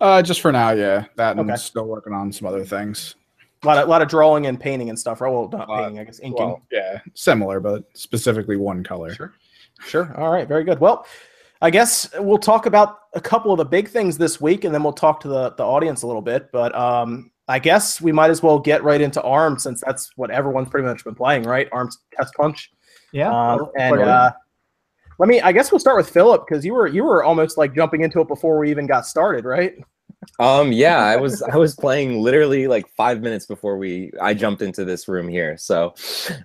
Uh, 0.00 0.22
just 0.22 0.40
for 0.40 0.52
now, 0.52 0.70
yeah. 0.70 1.04
That 1.16 1.36
and 1.36 1.50
okay. 1.50 1.56
still 1.56 1.86
working 1.86 2.12
on 2.12 2.32
some 2.32 2.46
other 2.48 2.64
things. 2.64 3.16
A 3.62 3.66
lot 3.66 3.78
of, 3.78 3.88
lot 3.88 4.02
of 4.02 4.08
drawing 4.08 4.46
and 4.46 4.60
painting 4.60 4.88
and 4.88 4.98
stuff. 4.98 5.20
Right? 5.20 5.32
Well, 5.32 5.48
not 5.50 5.68
painting, 5.68 5.98
I 5.98 6.04
guess 6.04 6.20
inking. 6.20 6.46
Well, 6.46 6.62
yeah, 6.70 7.00
similar, 7.14 7.60
but 7.60 7.84
specifically 7.94 8.56
one 8.56 8.84
color. 8.84 9.14
Sure. 9.14 9.34
Sure. 9.86 10.14
All 10.16 10.30
right. 10.30 10.46
Very 10.46 10.64
good. 10.64 10.78
Well, 10.80 11.06
I 11.60 11.70
guess 11.70 12.10
we'll 12.18 12.38
talk 12.38 12.66
about 12.66 12.98
a 13.14 13.20
couple 13.20 13.52
of 13.52 13.58
the 13.58 13.64
big 13.64 13.88
things 13.88 14.18
this 14.18 14.40
week, 14.40 14.64
and 14.64 14.74
then 14.74 14.82
we'll 14.82 14.92
talk 14.92 15.20
to 15.20 15.28
the, 15.28 15.50
the 15.52 15.64
audience 15.64 16.02
a 16.02 16.06
little 16.06 16.22
bit. 16.22 16.52
But 16.52 16.74
um, 16.74 17.30
I 17.48 17.58
guess 17.58 18.00
we 18.00 18.12
might 18.12 18.30
as 18.30 18.42
well 18.42 18.58
get 18.58 18.82
right 18.82 19.00
into 19.00 19.20
ARMS 19.22 19.62
since 19.62 19.82
that's 19.84 20.10
what 20.16 20.30
everyone's 20.30 20.68
pretty 20.68 20.86
much 20.86 21.04
been 21.04 21.14
playing, 21.14 21.42
right? 21.42 21.68
ARMS 21.72 21.98
Test 22.16 22.34
Punch. 22.34 22.70
Yeah. 23.12 23.30
Um, 23.30 23.70
and 23.78 24.00
uh, 24.00 24.32
let 25.18 25.28
me. 25.28 25.40
I 25.40 25.52
guess 25.52 25.70
we'll 25.70 25.78
start 25.78 25.96
with 25.96 26.08
Philip 26.08 26.44
because 26.46 26.64
you 26.64 26.74
were 26.74 26.86
you 26.86 27.04
were 27.04 27.22
almost 27.22 27.58
like 27.58 27.74
jumping 27.74 28.02
into 28.02 28.20
it 28.20 28.28
before 28.28 28.58
we 28.58 28.70
even 28.70 28.86
got 28.86 29.06
started, 29.06 29.44
right? 29.44 29.74
Um. 30.40 30.72
Yeah, 30.72 30.98
I 30.98 31.16
was 31.16 31.42
I 31.42 31.56
was 31.56 31.76
playing 31.76 32.22
literally 32.22 32.66
like 32.66 32.88
five 32.96 33.20
minutes 33.20 33.46
before 33.46 33.76
we 33.76 34.10
I 34.20 34.34
jumped 34.34 34.62
into 34.62 34.84
this 34.84 35.06
room 35.06 35.28
here. 35.28 35.56
So, 35.58 35.94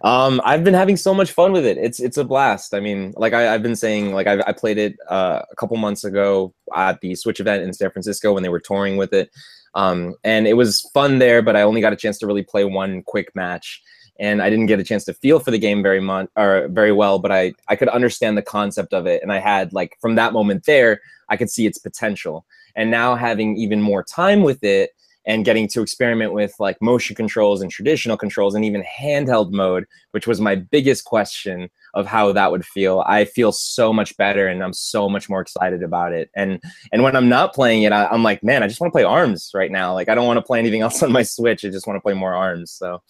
um, 0.01 0.41
I've 0.43 0.63
been 0.63 0.73
having 0.73 0.97
so 0.97 1.13
much 1.13 1.31
fun 1.31 1.53
with 1.53 1.65
it. 1.65 1.77
It's 1.77 1.99
it's 1.99 2.17
a 2.17 2.25
blast. 2.25 2.73
I 2.73 2.81
mean, 2.81 3.13
like 3.15 3.33
I, 3.33 3.43
have 3.43 3.63
been 3.63 3.75
saying, 3.75 4.13
like 4.13 4.27
I, 4.27 4.41
I 4.45 4.51
played 4.51 4.77
it 4.77 4.97
uh, 5.09 5.41
a 5.49 5.55
couple 5.55 5.77
months 5.77 6.03
ago 6.03 6.53
at 6.75 6.99
the 7.01 7.15
Switch 7.15 7.39
event 7.39 7.63
in 7.63 7.73
San 7.73 7.89
Francisco 7.89 8.33
when 8.33 8.43
they 8.43 8.49
were 8.49 8.59
touring 8.59 8.97
with 8.97 9.13
it. 9.13 9.31
Um, 9.75 10.15
and 10.23 10.47
it 10.47 10.53
was 10.53 10.89
fun 10.93 11.19
there, 11.19 11.41
but 11.41 11.55
I 11.55 11.61
only 11.61 11.81
got 11.81 11.93
a 11.93 11.97
chance 11.97 12.17
to 12.19 12.27
really 12.27 12.43
play 12.43 12.65
one 12.65 13.03
quick 13.03 13.35
match 13.35 13.81
and 14.19 14.41
I 14.41 14.49
didn't 14.49 14.65
get 14.65 14.79
a 14.79 14.83
chance 14.83 15.05
to 15.05 15.13
feel 15.13 15.39
for 15.39 15.49
the 15.49 15.57
game 15.57 15.81
very 15.81 16.01
much 16.01 16.27
or 16.35 16.67
very 16.67 16.91
well, 16.91 17.19
but 17.19 17.31
I 17.31 17.53
I 17.69 17.75
could 17.75 17.87
understand 17.87 18.37
the 18.37 18.41
concept 18.41 18.93
of 18.93 19.07
it, 19.07 19.23
and 19.23 19.31
I 19.31 19.39
had 19.39 19.73
like 19.73 19.97
from 20.01 20.15
that 20.15 20.33
moment 20.33 20.65
there, 20.65 21.01
I 21.29 21.37
could 21.37 21.49
see 21.49 21.65
its 21.65 21.77
potential. 21.77 22.45
And 22.75 22.91
now 22.91 23.15
having 23.15 23.57
even 23.57 23.81
more 23.81 24.03
time 24.03 24.43
with 24.43 24.63
it 24.63 24.91
and 25.25 25.45
getting 25.45 25.67
to 25.69 25.81
experiment 25.81 26.33
with 26.33 26.53
like 26.59 26.81
motion 26.81 27.15
controls 27.15 27.61
and 27.61 27.71
traditional 27.71 28.17
controls 28.17 28.55
and 28.55 28.63
even 28.63 28.83
handheld 28.83 29.51
mode, 29.51 29.85
which 30.11 30.27
was 30.27 30.39
my 30.39 30.55
biggest 30.55 31.05
question 31.05 31.69
of 31.93 32.05
how 32.05 32.31
that 32.31 32.51
would 32.51 32.65
feel. 32.65 33.03
I 33.05 33.25
feel 33.25 33.51
so 33.51 33.91
much 33.91 34.15
better 34.17 34.47
and 34.47 34.63
I'm 34.63 34.73
so 34.73 35.09
much 35.09 35.29
more 35.29 35.41
excited 35.41 35.83
about 35.83 36.13
it. 36.13 36.29
And 36.35 36.61
and 36.91 37.03
when 37.03 37.15
I'm 37.15 37.29
not 37.29 37.53
playing 37.53 37.83
it, 37.83 37.91
I, 37.91 38.13
am 38.13 38.23
like, 38.23 38.43
man, 38.43 38.63
I 38.63 38.67
just 38.67 38.79
want 38.79 38.91
to 38.91 38.95
play 38.95 39.03
arms 39.03 39.51
right 39.53 39.71
now. 39.71 39.93
Like 39.93 40.09
I 40.09 40.15
don't 40.15 40.27
want 40.27 40.37
to 40.37 40.45
play 40.45 40.59
anything 40.59 40.81
else 40.83 41.03
on 41.03 41.11
my 41.11 41.23
Switch. 41.23 41.65
I 41.65 41.69
just 41.69 41.87
want 41.87 41.97
to 41.97 42.01
play 42.01 42.13
more 42.13 42.33
arms. 42.33 42.71
So 42.71 43.01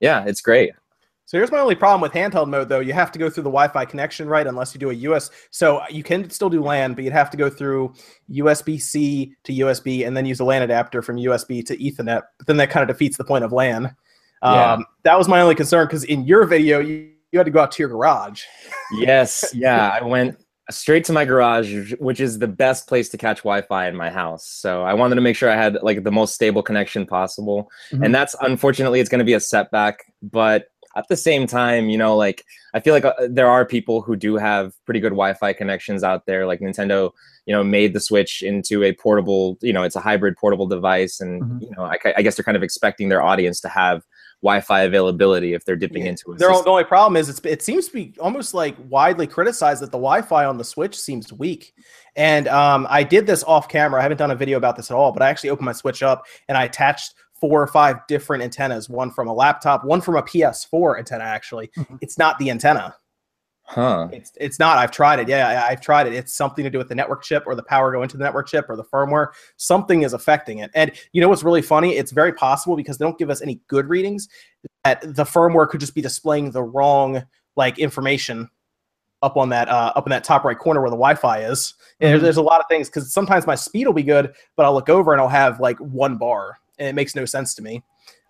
yeah, 0.00 0.24
it's 0.24 0.40
great. 0.40 0.72
So 1.32 1.38
here's 1.38 1.50
my 1.50 1.60
only 1.60 1.76
problem 1.76 2.02
with 2.02 2.12
handheld 2.12 2.50
mode, 2.50 2.68
though. 2.68 2.80
You 2.80 2.92
have 2.92 3.10
to 3.12 3.18
go 3.18 3.30
through 3.30 3.44
the 3.44 3.50
Wi-Fi 3.50 3.86
connection, 3.86 4.28
right? 4.28 4.46
Unless 4.46 4.74
you 4.74 4.80
do 4.80 4.90
a 4.90 4.92
US. 4.92 5.30
So 5.50 5.80
you 5.88 6.02
can 6.02 6.28
still 6.28 6.50
do 6.50 6.62
LAN, 6.62 6.92
but 6.92 7.04
you'd 7.04 7.14
have 7.14 7.30
to 7.30 7.38
go 7.38 7.48
through 7.48 7.94
USB-C 8.30 9.34
to 9.44 9.52
USB, 9.52 10.06
and 10.06 10.14
then 10.14 10.26
use 10.26 10.40
a 10.40 10.44
LAN 10.44 10.60
adapter 10.60 11.00
from 11.00 11.16
USB 11.16 11.64
to 11.64 11.76
Ethernet. 11.78 12.20
But 12.36 12.46
then 12.46 12.58
that 12.58 12.68
kind 12.68 12.82
of 12.82 12.94
defeats 12.94 13.16
the 13.16 13.24
point 13.24 13.44
of 13.44 13.52
LAN. 13.52 13.96
Yeah. 14.42 14.72
Um, 14.72 14.84
that 15.04 15.16
was 15.16 15.26
my 15.26 15.40
only 15.40 15.54
concern 15.54 15.86
because 15.86 16.04
in 16.04 16.24
your 16.26 16.44
video, 16.44 16.80
you, 16.80 17.11
you 17.32 17.38
had 17.38 17.46
to 17.46 17.50
go 17.50 17.60
out 17.60 17.72
to 17.72 17.82
your 17.82 17.88
garage. 17.88 18.44
yes, 18.92 19.44
yeah, 19.54 19.98
I 20.00 20.04
went 20.04 20.38
straight 20.70 21.04
to 21.04 21.12
my 21.12 21.24
garage, 21.24 21.94
which 21.94 22.20
is 22.20 22.38
the 22.38 22.46
best 22.46 22.86
place 22.86 23.08
to 23.08 23.18
catch 23.18 23.38
Wi-Fi 23.38 23.88
in 23.88 23.96
my 23.96 24.10
house. 24.10 24.46
So 24.46 24.82
I 24.82 24.94
wanted 24.94 25.16
to 25.16 25.20
make 25.20 25.34
sure 25.34 25.50
I 25.50 25.56
had 25.56 25.78
like 25.82 26.04
the 26.04 26.12
most 26.12 26.34
stable 26.34 26.62
connection 26.62 27.06
possible, 27.06 27.70
mm-hmm. 27.90 28.04
and 28.04 28.14
that's 28.14 28.36
unfortunately 28.40 29.00
it's 29.00 29.08
going 29.08 29.18
to 29.18 29.24
be 29.24 29.34
a 29.34 29.40
setback. 29.40 30.04
But 30.22 30.66
at 30.94 31.08
the 31.08 31.16
same 31.16 31.46
time, 31.46 31.88
you 31.88 31.96
know, 31.96 32.16
like 32.16 32.44
I 32.74 32.80
feel 32.80 32.92
like 32.92 33.04
uh, 33.04 33.14
there 33.28 33.48
are 33.48 33.64
people 33.64 34.02
who 34.02 34.14
do 34.14 34.36
have 34.36 34.74
pretty 34.84 35.00
good 35.00 35.10
Wi-Fi 35.10 35.54
connections 35.54 36.04
out 36.04 36.26
there. 36.26 36.46
Like 36.46 36.60
Nintendo, 36.60 37.12
you 37.46 37.54
know, 37.54 37.64
made 37.64 37.94
the 37.94 38.00
Switch 38.00 38.42
into 38.42 38.82
a 38.84 38.92
portable, 38.92 39.58
you 39.62 39.72
know, 39.72 39.82
it's 39.82 39.96
a 39.96 40.00
hybrid 40.00 40.36
portable 40.36 40.66
device, 40.66 41.20
and 41.20 41.42
mm-hmm. 41.42 41.58
you 41.62 41.70
know, 41.76 41.84
I, 41.84 41.96
I 42.16 42.22
guess 42.22 42.36
they're 42.36 42.44
kind 42.44 42.56
of 42.56 42.62
expecting 42.62 43.08
their 43.08 43.22
audience 43.22 43.60
to 43.62 43.68
have 43.68 44.02
Wi-Fi 44.42 44.82
availability 44.82 45.54
if 45.54 45.64
they're 45.64 45.76
dipping 45.76 46.04
yeah. 46.04 46.10
into 46.10 46.32
it. 46.32 46.38
The 46.38 46.48
only 46.66 46.84
problem 46.84 47.16
is 47.16 47.40
it 47.44 47.62
seems 47.62 47.86
to 47.88 47.92
be 47.92 48.14
almost 48.18 48.54
like 48.54 48.76
widely 48.88 49.26
criticized 49.26 49.82
that 49.82 49.92
the 49.92 49.98
Wi-Fi 49.98 50.44
on 50.44 50.58
the 50.58 50.64
Switch 50.64 50.98
seems 50.98 51.32
weak. 51.32 51.74
And 52.16 52.48
um, 52.48 52.86
I 52.90 53.04
did 53.04 53.26
this 53.26 53.44
off 53.44 53.68
camera. 53.68 54.00
I 54.00 54.02
haven't 54.02 54.18
done 54.18 54.32
a 54.32 54.36
video 54.36 54.58
about 54.58 54.76
this 54.76 54.90
at 54.90 54.96
all, 54.96 55.12
but 55.12 55.22
I 55.22 55.30
actually 55.30 55.50
opened 55.50 55.66
my 55.66 55.72
Switch 55.72 56.02
up 56.02 56.26
and 56.48 56.58
I 56.58 56.64
attached 56.64 57.14
four 57.40 57.62
or 57.62 57.66
five 57.68 58.06
different 58.08 58.42
antennas. 58.42 58.88
One 58.88 59.10
from 59.10 59.28
a 59.28 59.32
laptop, 59.32 59.84
one 59.84 60.00
from 60.00 60.16
a 60.16 60.22
PS4 60.22 60.98
antenna. 60.98 61.24
Actually, 61.24 61.68
mm-hmm. 61.76 61.96
it's 62.00 62.18
not 62.18 62.38
the 62.38 62.50
antenna. 62.50 62.96
Huh. 63.64 64.08
It's 64.12 64.32
it's 64.38 64.58
not. 64.58 64.76
I've 64.76 64.90
tried 64.90 65.18
it. 65.20 65.28
Yeah, 65.28 65.66
I've 65.68 65.80
tried 65.80 66.06
it. 66.06 66.12
It's 66.12 66.34
something 66.34 66.64
to 66.64 66.70
do 66.70 66.78
with 66.78 66.88
the 66.88 66.94
network 66.94 67.22
chip 67.22 67.44
or 67.46 67.54
the 67.54 67.62
power 67.62 67.90
going 67.92 68.08
to 68.08 68.16
the 68.16 68.24
network 68.24 68.48
chip 68.48 68.66
or 68.68 68.76
the 68.76 68.84
firmware. 68.84 69.28
Something 69.56 70.02
is 70.02 70.12
affecting 70.12 70.58
it. 70.58 70.70
And 70.74 70.92
you 71.12 71.20
know 71.20 71.28
what's 71.28 71.42
really 71.42 71.62
funny? 71.62 71.96
It's 71.96 72.12
very 72.12 72.32
possible 72.32 72.76
because 72.76 72.98
they 72.98 73.04
don't 73.04 73.18
give 73.18 73.30
us 73.30 73.40
any 73.40 73.60
good 73.68 73.88
readings 73.88 74.28
that 74.84 75.00
the 75.00 75.24
firmware 75.24 75.68
could 75.68 75.80
just 75.80 75.94
be 75.94 76.02
displaying 76.02 76.50
the 76.50 76.62
wrong 76.62 77.24
like 77.56 77.78
information 77.78 78.50
up 79.22 79.36
on 79.36 79.48
that 79.50 79.68
uh, 79.68 79.92
up 79.94 80.06
in 80.06 80.10
that 80.10 80.24
top 80.24 80.44
right 80.44 80.58
corner 80.58 80.80
where 80.80 80.90
the 80.90 80.96
Wi-Fi 80.96 81.44
is. 81.44 81.74
And 82.00 82.08
mm-hmm. 82.08 82.12
there's, 82.12 82.22
there's 82.22 82.36
a 82.36 82.42
lot 82.42 82.60
of 82.60 82.66
things 82.68 82.88
because 82.88 83.12
sometimes 83.12 83.46
my 83.46 83.54
speed 83.54 83.86
will 83.86 83.94
be 83.94 84.02
good, 84.02 84.34
but 84.56 84.66
I'll 84.66 84.74
look 84.74 84.88
over 84.88 85.12
and 85.12 85.20
I'll 85.20 85.28
have 85.28 85.60
like 85.60 85.78
one 85.78 86.18
bar, 86.18 86.58
and 86.78 86.88
it 86.88 86.94
makes 86.94 87.14
no 87.14 87.24
sense 87.24 87.54
to 87.54 87.62
me. 87.62 87.82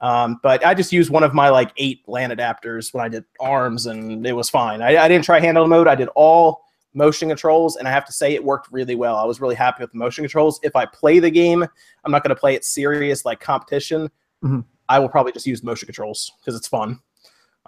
Um, 0.03 0.41
but 0.43 0.67
I 0.67 0.75
just 0.75 0.93
used 0.93 1.11
one 1.11 1.23
of 1.23 1.33
my 1.33 1.49
like 1.49 1.73
eight 1.77 2.03
LAN 2.09 2.31
adapters 2.31 2.93
when 2.93 3.05
I 3.05 3.09
did 3.09 3.25
arms, 3.41 3.87
and 3.87 4.27
it 4.27 4.33
was 4.33 4.51
fine. 4.51 4.83
I, 4.83 4.97
I 4.99 5.09
didn't 5.09 5.25
try 5.25 5.39
handle 5.41 5.67
mode. 5.69 5.87
I 5.87 5.95
did 5.95 6.09
all 6.17 6.65
motion 6.93 7.29
controls, 7.29 7.77
and 7.77 7.87
I 7.87 7.93
have 7.93 8.05
to 8.07 8.13
say 8.13 8.35
it 8.35 8.45
worked 8.45 8.69
really 8.73 8.97
well. 8.97 9.17
I 9.17 9.25
was 9.25 9.41
really 9.41 9.55
happy 9.55 9.83
with 9.83 9.93
the 9.93 9.99
motion 9.99 10.25
controls. 10.25 10.59
If 10.65 10.75
I 10.75 10.85
play 10.87 11.21
the 11.21 11.31
game, 11.31 11.63
I'm 12.05 12.11
not 12.13 12.25
going 12.25 12.35
to 12.35 12.39
play 12.41 12.55
it 12.55 12.65
serious 12.65 13.25
like 13.25 13.41
competition. 13.41 14.11
Mhm. 14.45 14.65
I 14.89 14.99
will 14.99 15.09
probably 15.09 15.33
just 15.33 15.47
use 15.47 15.63
motion 15.63 15.87
controls 15.87 16.33
because 16.41 16.57
it's 16.57 16.69
fun. 16.69 16.99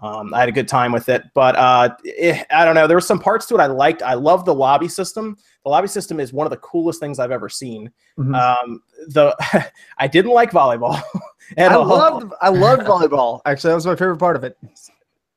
Um, 0.02 0.34
I 0.34 0.40
had 0.40 0.48
a 0.48 0.52
good 0.52 0.66
time 0.66 0.90
with 0.90 1.08
it, 1.08 1.22
but 1.34 1.54
uh, 1.54 1.94
eh, 2.18 2.42
I 2.50 2.64
don't 2.64 2.74
know. 2.74 2.88
There 2.88 2.96
were 2.96 3.00
some 3.00 3.20
parts 3.20 3.46
to 3.46 3.54
it 3.54 3.60
I 3.60 3.66
liked. 3.66 4.02
I 4.02 4.14
love 4.14 4.44
the 4.44 4.52
lobby 4.54 4.88
system. 4.88 5.36
The 5.62 5.70
lobby 5.70 5.86
system 5.86 6.18
is 6.18 6.32
one 6.32 6.48
of 6.48 6.50
the 6.50 6.56
coolest 6.56 6.98
things 6.98 7.20
I've 7.20 7.30
ever 7.30 7.48
seen. 7.48 7.92
Mhm. 8.18 8.34
Um, 8.34 8.82
the 9.06 9.36
I 9.98 10.08
didn't 10.08 10.32
like 10.32 10.50
volleyball 10.50 11.00
at 11.56 11.72
I 11.72 11.74
all. 11.74 11.86
loved 11.86 12.32
I 12.40 12.48
loved 12.48 12.82
volleyball. 12.86 13.40
Actually, 13.44 13.70
that 13.70 13.76
was 13.76 13.86
my 13.86 13.96
favorite 13.96 14.18
part 14.18 14.36
of 14.36 14.44
it. 14.44 14.56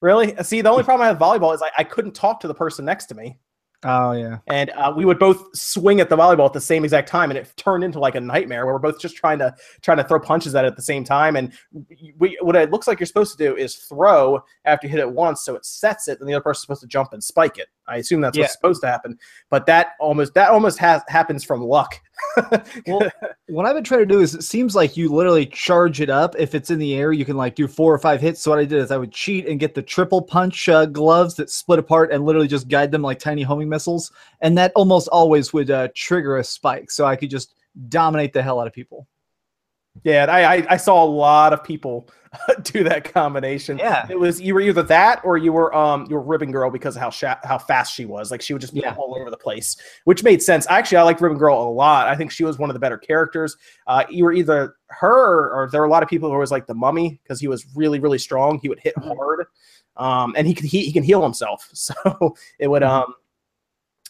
really. 0.01 0.35
See, 0.43 0.61
the 0.61 0.69
only 0.69 0.83
problem 0.83 1.03
I 1.03 1.07
have 1.07 1.19
with 1.19 1.27
volleyball 1.27 1.53
is 1.53 1.61
I, 1.61 1.71
I 1.77 1.83
couldn't 1.83 2.13
talk 2.13 2.39
to 2.41 2.47
the 2.47 2.53
person 2.55 2.85
next 2.85 3.05
to 3.07 3.15
me. 3.15 3.37
Oh 3.83 4.11
yeah. 4.13 4.39
and 4.47 4.71
uh, 4.71 4.91
we 4.95 5.05
would 5.05 5.19
both 5.19 5.55
swing 5.55 5.99
at 5.99 6.09
the 6.09 6.17
volleyball 6.17 6.47
at 6.47 6.53
the 6.53 6.59
same 6.59 6.83
exact 6.83 7.07
time, 7.07 7.29
and 7.29 7.37
it 7.37 7.53
turned 7.57 7.83
into 7.83 7.99
like 7.99 8.15
a 8.15 8.19
nightmare 8.19 8.65
where 8.65 8.73
we're 8.73 8.79
both 8.79 8.99
just 8.99 9.15
trying 9.15 9.37
to 9.37 9.53
trying 9.81 9.97
to 9.97 10.03
throw 10.03 10.19
punches 10.19 10.55
at 10.55 10.65
it 10.65 10.69
at 10.69 10.75
the 10.75 10.81
same 10.81 11.03
time. 11.03 11.35
And 11.35 11.53
we, 12.17 12.37
what 12.41 12.55
it 12.55 12.71
looks 12.71 12.87
like 12.87 12.99
you're 12.99 13.05
supposed 13.05 13.37
to 13.37 13.43
do 13.43 13.55
is 13.55 13.75
throw 13.75 14.43
after 14.65 14.87
you 14.87 14.91
hit 14.91 14.99
it 14.99 15.11
once, 15.11 15.43
so 15.43 15.53
it 15.55 15.63
sets 15.63 16.07
it, 16.07 16.19
and 16.19 16.27
the 16.27 16.33
other 16.33 16.41
person's 16.41 16.61
supposed 16.63 16.81
to 16.81 16.87
jump 16.87 17.13
and 17.13 17.23
spike 17.23 17.59
it. 17.59 17.67
I 17.87 17.97
assume 17.97 18.21
that's 18.21 18.37
Yeah. 18.37 18.43
what's 18.43 18.53
supposed 18.53 18.81
to 18.81 18.87
happen, 18.87 19.17
but 19.49 19.65
that 19.67 19.93
almost 19.99 20.33
that 20.33 20.49
almost 20.49 20.77
has 20.79 21.01
happens 21.07 21.43
from 21.43 21.61
luck. 21.61 21.99
Well, 22.87 23.09
what 23.47 23.65
I've 23.65 23.75
been 23.75 23.83
trying 23.83 24.01
to 24.01 24.05
do 24.05 24.19
is 24.21 24.33
it 24.35 24.43
seems 24.43 24.75
like 24.75 24.95
you 24.97 25.09
literally 25.09 25.45
charge 25.45 26.01
it 26.01 26.09
up. 26.09 26.35
If 26.37 26.53
it's 26.55 26.69
in 26.69 26.79
the 26.79 26.95
air, 26.95 27.11
you 27.11 27.25
can 27.25 27.37
like 27.37 27.55
do 27.55 27.67
four 27.67 27.93
or 27.93 27.99
five 27.99 28.21
hits. 28.21 28.41
So 28.41 28.51
what 28.51 28.59
I 28.59 28.65
did 28.65 28.79
is 28.79 28.91
I 28.91 28.97
would 28.97 29.11
cheat 29.11 29.47
and 29.47 29.59
get 29.59 29.73
the 29.75 29.81
triple 29.81 30.21
punch 30.21 30.67
uh, 30.69 30.85
gloves 30.85 31.35
that 31.35 31.49
split 31.49 31.79
apart 31.79 32.11
and 32.11 32.25
literally 32.25 32.47
just 32.47 32.67
guide 32.67 32.91
them 32.91 33.01
like 33.01 33.19
tiny 33.19 33.41
homing 33.43 33.69
missiles. 33.69 34.11
And 34.41 34.57
that 34.57 34.71
almost 34.75 35.07
always 35.09 35.53
would 35.53 35.69
uh, 35.71 35.89
trigger 35.95 36.37
a 36.37 36.43
spike. 36.43 36.91
So 36.91 37.05
I 37.05 37.15
could 37.15 37.29
just 37.29 37.55
dominate 37.89 38.33
the 38.33 38.41
hell 38.43 38.59
out 38.59 38.67
of 38.67 38.73
people. 38.73 39.07
Yeah, 40.03 40.25
I, 40.29 40.55
I 40.57 40.65
I 40.71 40.77
saw 40.77 41.03
a 41.03 41.05
lot 41.09 41.53
of 41.53 41.63
people 41.63 42.09
do 42.63 42.83
that 42.83 43.11
combination. 43.13 43.77
Yeah. 43.77 44.05
it 44.09 44.19
was 44.19 44.39
you 44.41 44.53
were 44.53 44.61
either 44.61 44.83
that 44.83 45.21
or 45.23 45.37
you 45.37 45.53
were 45.53 45.73
um 45.73 46.05
you 46.09 46.15
were 46.15 46.21
ribbon 46.21 46.51
girl 46.51 46.69
because 46.69 46.95
of 46.95 47.01
how 47.01 47.09
sha- 47.09 47.39
how 47.43 47.57
fast 47.57 47.93
she 47.93 48.05
was 48.05 48.29
like 48.31 48.41
she 48.41 48.53
would 48.53 48.61
just 48.61 48.73
be 48.73 48.81
Yeah. 48.81 48.95
all 48.95 49.15
over 49.19 49.29
the 49.31 49.37
place 49.37 49.77
which 50.03 50.23
made 50.23 50.41
sense 50.43 50.67
actually 50.69 50.97
i 50.97 51.03
liked 51.03 51.21
ribbon 51.21 51.37
girl 51.37 51.61
a 51.61 51.69
lot 51.71 52.07
i 52.07 52.15
think 52.15 52.31
she 52.31 52.43
was 52.43 52.59
one 52.59 52.69
of 52.69 52.73
the 52.73 52.79
better 52.79 52.97
characters 52.97 53.55
uh 53.87 54.03
you 54.09 54.23
were 54.25 54.33
either 54.33 54.75
her 54.87 55.49
or 55.53 55.69
there 55.71 55.79
were 55.81 55.87
a 55.87 55.89
lot 55.89 56.03
of 56.03 56.09
people 56.09 56.29
who 56.29 56.37
was 56.37 56.51
like 56.51 56.67
the 56.67 56.73
mummy 56.75 57.19
because 57.23 57.39
he 57.39 57.47
was 57.47 57.65
really 57.75 57.99
really 57.99 58.17
strong 58.19 58.59
he 58.59 58.67
would 58.69 58.79
hit 58.79 58.93
Mm-hmm. 58.97 59.07
hard 59.17 59.45
um 59.95 60.33
and 60.37 60.45
he 60.45 60.53
could 60.53 60.65
he, 60.65 60.81
he 60.83 60.91
can 60.91 61.03
heal 61.03 61.23
himself 61.23 61.69
so 61.73 61.93
it 62.59 62.67
would 62.67 62.83
Mm-hmm. 62.83 63.03
um 63.09 63.13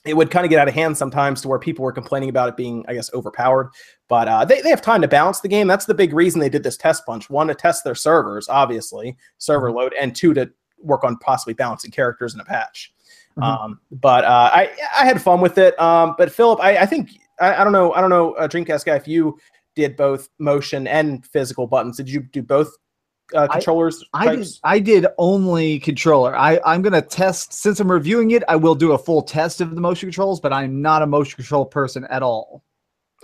it 0.07 0.15
would 0.15 0.31
kind 0.31 0.45
of 0.45 0.49
get 0.49 0.59
out 0.59 0.67
of 0.67 0.73
hand 0.73 0.97
sometimes 0.97 1.41
to 1.41 1.47
where 1.47 1.59
people 1.59 1.83
were 1.83 1.91
complaining 1.91 2.29
about 2.29 2.49
it 2.49 2.57
being, 2.57 2.85
I 2.87 2.93
guess, 2.93 3.11
overpowered. 3.13 3.69
But 4.07 4.27
uh, 4.27 4.45
they, 4.45 4.61
they 4.61 4.69
have 4.69 4.81
time 4.81 5.01
to 5.01 5.07
balance 5.07 5.41
the 5.41 5.47
game. 5.47 5.67
That's 5.67 5.85
the 5.85 5.93
big 5.93 6.13
reason 6.13 6.39
they 6.39 6.49
did 6.49 6.63
this 6.63 6.77
test 6.77 7.05
punch. 7.05 7.29
One, 7.29 7.47
to 7.47 7.55
test 7.55 7.83
their 7.83 7.95
servers, 7.95 8.47
obviously, 8.49 9.17
server 9.37 9.71
load, 9.71 9.93
and 9.99 10.15
two, 10.15 10.33
to 10.33 10.49
work 10.79 11.03
on 11.03 11.17
possibly 11.17 11.53
balancing 11.53 11.91
characters 11.91 12.33
in 12.33 12.39
a 12.39 12.45
patch. 12.45 12.93
Mhm. 13.37 13.43
Um, 13.43 13.79
but 13.91 14.25
uh, 14.25 14.49
I 14.53 14.69
I 14.97 15.05
had 15.05 15.21
fun 15.21 15.41
with 15.41 15.57
it. 15.57 15.79
Um, 15.79 16.15
but 16.17 16.31
Philip, 16.31 16.59
I, 16.61 16.77
I 16.77 16.85
think 16.85 17.11
I, 17.39 17.55
I 17.55 17.63
don't 17.63 17.73
know 17.73 17.93
I 17.93 18.01
don't 18.01 18.09
know 18.09 18.33
uh, 18.33 18.47
Dreamcast 18.47 18.85
guy 18.85 18.95
if 18.95 19.07
you 19.07 19.37
did 19.75 19.95
both 19.95 20.29
motion 20.39 20.87
and 20.87 21.25
physical 21.27 21.67
buttons. 21.67 21.97
Did 21.97 22.09
you 22.09 22.21
do 22.21 22.41
both 22.41 22.75
uh, 23.33 23.47
I- 23.49 23.53
controllers? 23.53 24.03
I 24.13 24.35
did. 24.35 24.47
I 24.63 24.79
did 24.79 25.05
only 25.17 25.79
controller. 25.79 26.35
I, 26.35 26.59
I'm 26.65 26.81
going 26.81 26.93
to 26.93 27.01
test, 27.01 27.53
since 27.53 27.79
I'm 27.79 27.91
reviewing 27.91 28.31
it, 28.31 28.43
I 28.47 28.55
will 28.55 28.75
do 28.75 28.93
a 28.93 28.97
full 28.97 29.21
test 29.21 29.61
of 29.61 29.75
the 29.75 29.81
motion 29.81 30.07
controls, 30.07 30.39
but 30.39 30.53
I'm 30.53 30.81
not 30.81 31.01
a 31.01 31.07
motion 31.07 31.35
control 31.35 31.65
person 31.65 32.05
at 32.05 32.23
all. 32.23 32.63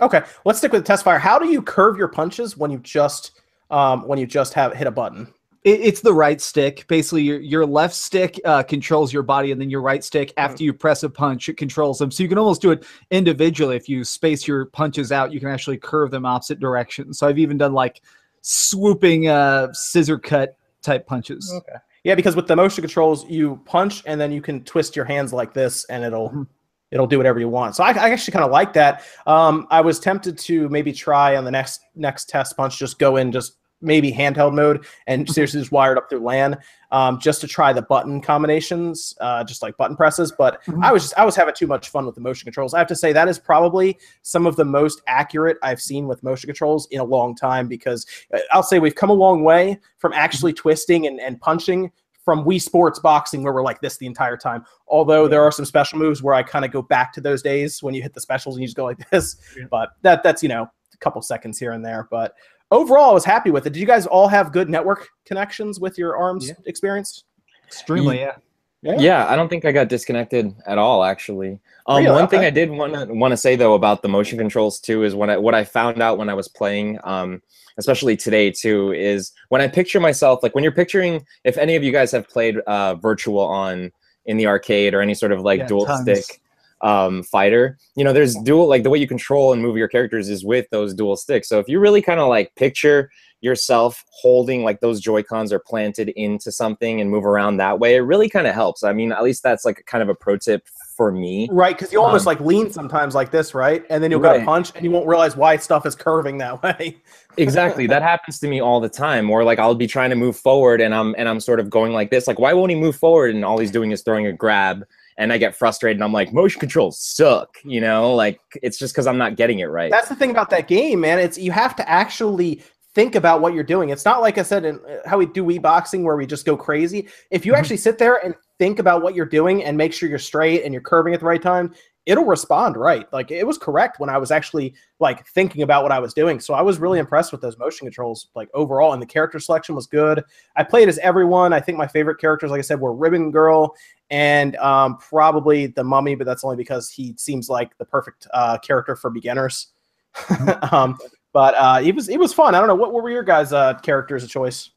Okay, 0.00 0.22
let's 0.44 0.58
stick 0.58 0.72
with 0.72 0.84
test 0.84 1.04
fire. 1.04 1.18
How 1.18 1.38
do 1.38 1.48
you 1.48 1.62
curve 1.62 1.96
your 1.96 2.08
punches 2.08 2.56
when 2.56 2.70
you 2.70 2.78
just 2.80 3.40
um, 3.70 4.06
when 4.08 4.18
you 4.18 4.26
just 4.26 4.52
have 4.54 4.74
hit 4.74 4.88
a 4.88 4.90
button? 4.90 5.32
It, 5.62 5.80
it's 5.80 6.00
the 6.00 6.12
right 6.12 6.40
stick. 6.40 6.84
Basically, 6.88 7.22
your 7.22 7.38
your 7.38 7.64
left 7.64 7.94
stick 7.94 8.40
uh, 8.44 8.64
controls 8.64 9.12
your 9.12 9.22
body, 9.22 9.52
and 9.52 9.60
then 9.60 9.70
your 9.70 9.82
right 9.82 10.02
stick, 10.02 10.32
after 10.36 10.64
you 10.64 10.74
press 10.74 11.04
a 11.04 11.08
punch, 11.08 11.48
it 11.48 11.56
controls 11.56 11.98
them. 12.00 12.10
So 12.10 12.24
you 12.24 12.28
can 12.28 12.38
almost 12.38 12.60
do 12.60 12.72
it 12.72 12.84
individually. 13.12 13.76
If 13.76 13.88
you 13.88 14.02
space 14.02 14.48
your 14.48 14.66
punches 14.66 15.12
out, 15.12 15.32
you 15.32 15.38
can 15.38 15.48
actually 15.48 15.78
curve 15.78 16.10
them 16.10 16.26
opposite 16.26 16.58
directions. 16.58 17.18
So 17.18 17.28
I've 17.28 17.38
even 17.38 17.56
done 17.56 17.72
like 17.72 18.02
swooping 18.46 19.26
uh, 19.28 19.72
scissor 19.72 20.18
cut 20.18 20.56
type 20.82 21.06
punches. 21.06 21.50
Okay. 21.56 21.78
Yeah, 22.04 22.14
because 22.14 22.36
with 22.36 22.46
the 22.46 22.54
motion 22.54 22.82
controls, 22.82 23.24
you 23.30 23.58
punch 23.64 24.02
and 24.06 24.20
then 24.20 24.30
you 24.30 24.42
can 24.42 24.62
twist 24.64 24.94
your 24.94 25.06
hands 25.06 25.32
like 25.32 25.54
this, 25.54 25.86
and 25.86 26.04
it'll 26.04 26.28
Mhm. 26.28 26.46
it'll 26.90 27.06
do 27.06 27.16
whatever 27.16 27.40
you 27.40 27.48
want. 27.48 27.74
So 27.74 27.82
I, 27.82 27.92
I 27.92 28.10
actually 28.10 28.32
kind 28.32 28.44
of 28.44 28.50
like 28.50 28.74
that. 28.74 29.02
Um, 29.26 29.66
I 29.70 29.80
was 29.80 29.98
tempted 29.98 30.36
to 30.38 30.68
maybe 30.68 30.92
try 30.92 31.36
on 31.36 31.44
the 31.44 31.50
next 31.50 31.80
next 31.96 32.28
test 32.28 32.54
punch, 32.56 32.78
just 32.78 32.98
go 32.98 33.16
in 33.16 33.32
just 33.32 33.56
maybe 33.84 34.10
handheld 34.10 34.54
mode 34.54 34.84
and 35.06 35.28
seriously 35.30 35.60
just 35.60 35.70
wired 35.72 35.98
up 35.98 36.08
through 36.08 36.20
LAN, 36.20 36.56
um, 36.90 37.20
just 37.20 37.40
to 37.42 37.46
try 37.46 37.72
the 37.72 37.82
button 37.82 38.20
combinations, 38.20 39.14
uh, 39.20 39.44
just 39.44 39.62
like 39.62 39.76
button 39.76 39.96
presses. 39.96 40.32
But 40.32 40.62
Mhm. 40.64 40.82
I 40.84 40.92
was 40.92 41.02
just 41.02 41.18
I 41.18 41.24
was 41.24 41.36
having 41.36 41.54
too 41.54 41.66
much 41.66 41.88
fun 41.90 42.06
with 42.06 42.14
the 42.14 42.20
motion 42.20 42.46
controls. 42.46 42.74
I 42.74 42.78
have 42.78 42.88
to 42.88 42.96
say 42.96 43.12
that 43.12 43.28
is 43.28 43.38
probably 43.38 43.98
some 44.22 44.46
of 44.46 44.56
the 44.56 44.64
most 44.64 45.02
accurate 45.06 45.58
I've 45.62 45.80
seen 45.80 46.08
with 46.08 46.22
motion 46.22 46.46
controls 46.48 46.88
in 46.90 47.00
a 47.00 47.04
long 47.04 47.34
time 47.34 47.68
because 47.68 48.06
uh, 48.32 48.38
I'll 48.52 48.62
say 48.62 48.78
we've 48.78 48.94
come 48.94 49.10
a 49.10 49.14
long 49.14 49.44
way 49.44 49.78
from 49.98 50.12
actually 50.12 50.52
twisting 50.52 51.06
and, 51.06 51.20
and 51.20 51.40
punching 51.40 51.90
from 52.24 52.42
Wii 52.44 52.62
Sports 52.62 52.98
boxing 53.00 53.42
where 53.42 53.52
we're 53.52 53.62
like 53.62 53.82
this 53.82 53.98
the 53.98 54.06
entire 54.06 54.36
time. 54.36 54.64
Although 54.88 55.28
there 55.28 55.42
are 55.42 55.52
some 55.52 55.66
special 55.66 55.98
moves 55.98 56.22
where 56.22 56.32
I 56.34 56.42
kind 56.42 56.64
of 56.64 56.70
go 56.70 56.80
back 56.80 57.12
to 57.14 57.20
those 57.20 57.42
days 57.42 57.82
when 57.82 57.92
you 57.92 58.00
hit 58.02 58.14
the 58.14 58.20
specials 58.20 58.56
and 58.56 58.62
you 58.62 58.66
just 58.66 58.76
go 58.76 58.84
like 58.86 59.10
this. 59.10 59.36
Yeah. 59.58 59.64
But 59.70 59.90
that 60.02 60.22
that's 60.22 60.42
you 60.42 60.48
know 60.48 60.62
a 60.62 60.96
couple 60.98 61.20
seconds 61.20 61.58
here 61.58 61.72
and 61.72 61.84
there. 61.84 62.08
But 62.10 62.34
overall, 62.70 63.10
I 63.10 63.14
was 63.14 63.24
happy 63.24 63.50
with 63.50 63.66
it. 63.66 63.72
Did 63.72 63.80
you 63.80 63.86
guys 63.86 64.06
all 64.06 64.28
have 64.28 64.52
good 64.52 64.68
network 64.68 65.08
connections 65.24 65.80
with 65.80 65.98
your 65.98 66.16
arms 66.16 66.48
Yeah. 66.48 66.54
experience? 66.66 67.24
Extremely, 67.66 68.20
yeah. 68.20 68.36
Yeah, 68.82 69.26
I 69.26 69.34
don't 69.34 69.48
think 69.48 69.64
I 69.64 69.72
got 69.72 69.88
disconnected 69.88 70.54
at 70.66 70.76
all. 70.76 71.04
Actually, 71.04 71.58
um, 71.86 72.04
Really? 72.04 72.14
one 72.14 72.28
thing 72.28 72.40
I 72.40 72.50
did 72.50 72.68
want 72.70 72.92
to 72.92 73.14
want 73.14 73.32
to 73.32 73.36
say 73.36 73.56
though 73.56 73.72
about 73.72 74.02
the 74.02 74.08
motion 74.08 74.36
controls 74.36 74.78
too 74.78 75.04
is 75.04 75.14
when 75.14 75.30
I 75.30 75.38
what 75.38 75.54
I 75.54 75.64
found 75.64 76.02
out 76.02 76.18
when 76.18 76.28
I 76.28 76.34
was 76.34 76.48
playing, 76.48 76.98
um, 77.02 77.40
especially 77.78 78.14
today 78.14 78.50
too, 78.50 78.92
is 78.92 79.32
when 79.48 79.62
I 79.62 79.68
picture 79.68 80.00
myself 80.00 80.42
like 80.42 80.54
when 80.54 80.62
you're 80.62 80.72
picturing. 80.72 81.24
If 81.44 81.56
any 81.56 81.76
of 81.76 81.82
you 81.82 81.92
guys 81.92 82.12
have 82.12 82.28
played 82.28 82.58
uh, 82.66 82.96
Virtual 82.96 83.40
on 83.40 83.90
in 84.26 84.36
the 84.36 84.46
arcade 84.46 84.92
or 84.92 85.00
any 85.00 85.14
sort 85.14 85.32
of 85.32 85.40
like 85.40 85.60
Yeah, 85.60 85.66
dual 85.66 85.86
tons. 85.86 86.02
stick 86.02 86.42
um, 86.84 87.22
fighter, 87.24 87.76
you 87.96 88.04
know, 88.04 88.12
there's 88.12 88.36
dual 88.44 88.68
like 88.68 88.82
the 88.84 88.90
way 88.90 88.98
you 88.98 89.08
control 89.08 89.52
and 89.52 89.60
move 89.62 89.76
your 89.76 89.88
characters 89.88 90.28
is 90.28 90.44
with 90.44 90.66
those 90.70 90.94
dual 90.94 91.16
sticks. 91.16 91.48
So 91.48 91.58
if 91.58 91.68
you 91.68 91.80
really 91.80 92.02
kind 92.02 92.20
of 92.20 92.28
like 92.28 92.54
picture 92.54 93.10
yourself 93.40 94.04
holding 94.10 94.62
like 94.64 94.80
those 94.80 95.00
joy 95.00 95.22
cons 95.22 95.52
are 95.52 95.58
planted 95.58 96.08
into 96.10 96.50
something 96.52 97.00
and 97.00 97.10
move 97.10 97.26
around 97.26 97.58
that 97.58 97.78
way 97.78 97.94
it 97.94 97.98
really 97.98 98.26
kind 98.26 98.46
of 98.46 98.54
helps 98.54 98.82
i 98.82 98.90
mean 98.90 99.12
at 99.12 99.22
least 99.22 99.42
that's 99.42 99.66
like 99.66 99.84
kind 99.84 100.00
of 100.02 100.08
a 100.08 100.14
pro 100.14 100.34
tip 100.34 100.66
for 100.96 101.12
me 101.12 101.46
Right, 101.50 101.76
because 101.76 101.92
you 101.92 102.00
almost 102.00 102.26
Um, 102.26 102.30
like 102.30 102.40
lean 102.40 102.70
sometimes 102.70 103.14
like 103.14 103.30
this, 103.30 103.52
right? 103.52 103.84
And 103.90 104.02
then 104.02 104.10
you'll 104.10 104.20
go 104.20 104.32
to 104.32 104.36
Right. 104.38 104.46
punch 104.46 104.72
and 104.74 104.82
you 104.84 104.90
won't 104.90 105.06
realize 105.06 105.36
why 105.36 105.56
stuff 105.58 105.84
is 105.84 105.94
curving 105.94 106.38
that 106.38 106.62
way. 106.62 106.96
exactly 107.36 107.86
that 107.88 108.00
happens 108.00 108.38
to 108.38 108.48
me 108.48 108.60
all 108.62 108.80
the 108.80 108.88
time 108.88 109.28
or 109.28 109.42
like 109.44 109.58
i'll 109.58 109.74
be 109.74 109.88
trying 109.88 110.08
to 110.10 110.16
move 110.16 110.36
forward 110.36 110.80
and 110.80 110.94
i'm 110.94 111.14
and 111.18 111.28
i'm 111.28 111.40
sort 111.40 111.58
of 111.60 111.68
going 111.68 111.92
like 111.92 112.08
this 112.10 112.26
like 112.28 112.38
why 112.38 112.52
won't 112.52 112.70
he 112.70 112.76
move 112.76 112.94
forward 112.96 113.34
and 113.34 113.44
all 113.44 113.58
he's 113.58 113.72
doing 113.72 113.90
is 113.90 114.02
throwing 114.02 114.26
a 114.26 114.32
grab 114.32 114.84
and 115.18 115.32
i 115.32 115.38
get 115.38 115.54
frustrated 115.56 115.96
and 115.96 116.04
i'm 116.04 116.12
like 116.12 116.32
motion 116.32 116.58
controls 116.60 116.98
suck 117.00 117.48
you 117.64 117.80
know 117.80 118.14
like 118.14 118.40
it's 118.62 118.78
just 118.78 118.94
because 118.94 119.06
i'm 119.06 119.18
not 119.18 119.36
getting 119.36 119.60
it 119.60 119.66
right 119.66 119.90
That's 119.90 120.08
the 120.08 120.16
thing 120.16 120.30
about 120.30 120.50
that 120.50 120.68
game, 120.68 121.00
man. 121.00 121.18
It's 121.18 121.38
you 121.38 121.52
have 121.52 121.76
to 121.76 121.88
actually 121.88 122.62
think 122.94 123.16
about 123.16 123.40
what 123.40 123.54
you're 123.54 123.64
doing. 123.64 123.88
It's 123.90 124.04
not 124.04 124.20
like 124.20 124.38
I 124.38 124.42
said 124.42 124.64
in 124.64 124.76
uh, 124.88 124.98
how 125.04 125.18
we 125.18 125.26
do 125.26 125.42
Wii 125.44 125.60
boxing 125.60 126.04
where 126.04 126.16
we 126.16 126.26
just 126.26 126.46
go 126.46 126.56
crazy. 126.56 127.08
If 127.32 127.44
you 127.44 127.52
Mhm. 127.52 127.58
actually 127.58 127.76
sit 127.78 127.98
there 127.98 128.24
and 128.24 128.34
think 128.60 128.78
about 128.78 129.02
what 129.02 129.16
you're 129.16 129.26
doing 129.26 129.64
and 129.64 129.76
make 129.76 129.92
sure 129.92 130.08
you're 130.08 130.18
straight 130.18 130.62
and 130.64 130.72
you're 130.72 130.80
curving 130.82 131.12
at 131.12 131.18
the 131.20 131.26
right 131.26 131.42
time, 131.42 131.74
it'll 132.06 132.24
respond 132.24 132.76
right. 132.76 133.10
Like 133.12 133.30
it 133.30 133.46
was 133.46 133.56
correct 133.56 133.98
when 133.98 134.10
I 134.10 134.18
was 134.18 134.30
actually 134.30 134.74
like 135.00 135.26
thinking 135.28 135.62
about 135.62 135.82
what 135.82 135.92
I 135.92 135.98
was 135.98 136.12
doing. 136.12 136.38
So 136.38 136.54
I 136.54 136.60
was 136.60 136.78
really 136.78 136.98
impressed 136.98 137.32
with 137.32 137.40
those 137.40 137.58
motion 137.58 137.86
controls 137.86 138.28
like 138.34 138.48
overall 138.52 138.92
and 138.92 139.00
the 139.00 139.06
character 139.06 139.38
selection 139.38 139.74
was 139.74 139.86
good. 139.86 140.22
I 140.56 140.64
played 140.64 140.88
as 140.88 140.98
everyone. 140.98 141.52
I 141.52 141.60
think 141.60 141.78
my 141.78 141.86
favorite 141.86 142.18
characters 142.20 142.50
like 142.50 142.58
I 142.58 142.62
said 142.62 142.80
were 142.80 142.94
Ribbon 142.94 143.30
Girl 143.30 143.74
and 144.10 144.56
um, 144.56 144.98
probably 144.98 145.66
the 145.66 145.84
Mummy, 145.84 146.14
but 146.14 146.26
that's 146.26 146.44
only 146.44 146.56
because 146.56 146.90
he 146.90 147.14
seems 147.16 147.48
like 147.48 147.76
the 147.78 147.84
perfect 147.84 148.26
uh, 148.34 148.58
character 148.58 148.96
for 148.96 149.10
beginners. 149.10 149.68
um, 150.72 150.98
but 151.32 151.54
uh, 151.54 151.80
it 151.82 151.94
was 151.94 152.08
it 152.08 152.18
was 152.18 152.32
fun. 152.32 152.54
I 152.54 152.58
don't 152.58 152.68
know 152.68 152.76
what, 152.76 152.92
what 152.92 153.02
were 153.02 153.10
your 153.10 153.24
guys' 153.24 153.52
uh, 153.52 153.74
characters 153.80 154.22
of 154.22 154.30
choice. 154.30 154.70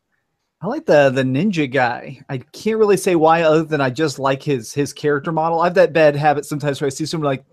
I 0.62 0.68
like 0.68 0.86
the 0.86 1.10
the 1.12 1.24
ninja 1.24 1.72
guy. 1.72 2.20
I 2.30 2.40
can't 2.40 2.80
really 2.80 2.98
say 2.98 3.16
why, 3.16 3.44
other 3.44 3.64
than 3.64 3.80
I 3.80 3.90
just 3.92 4.18
like 4.18 4.42
his 4.42 4.74
his 4.74 4.92
character 4.92 5.32
model. 5.32 5.62
I 5.62 5.66
have 5.66 5.76
that 5.76 5.94
bad 5.94 6.16
habit 6.16 6.46
sometimes 6.46 6.82
where 6.82 6.88
I 6.88 6.90
see 6.90 7.06
someone 7.06 7.28
like, 7.28 7.46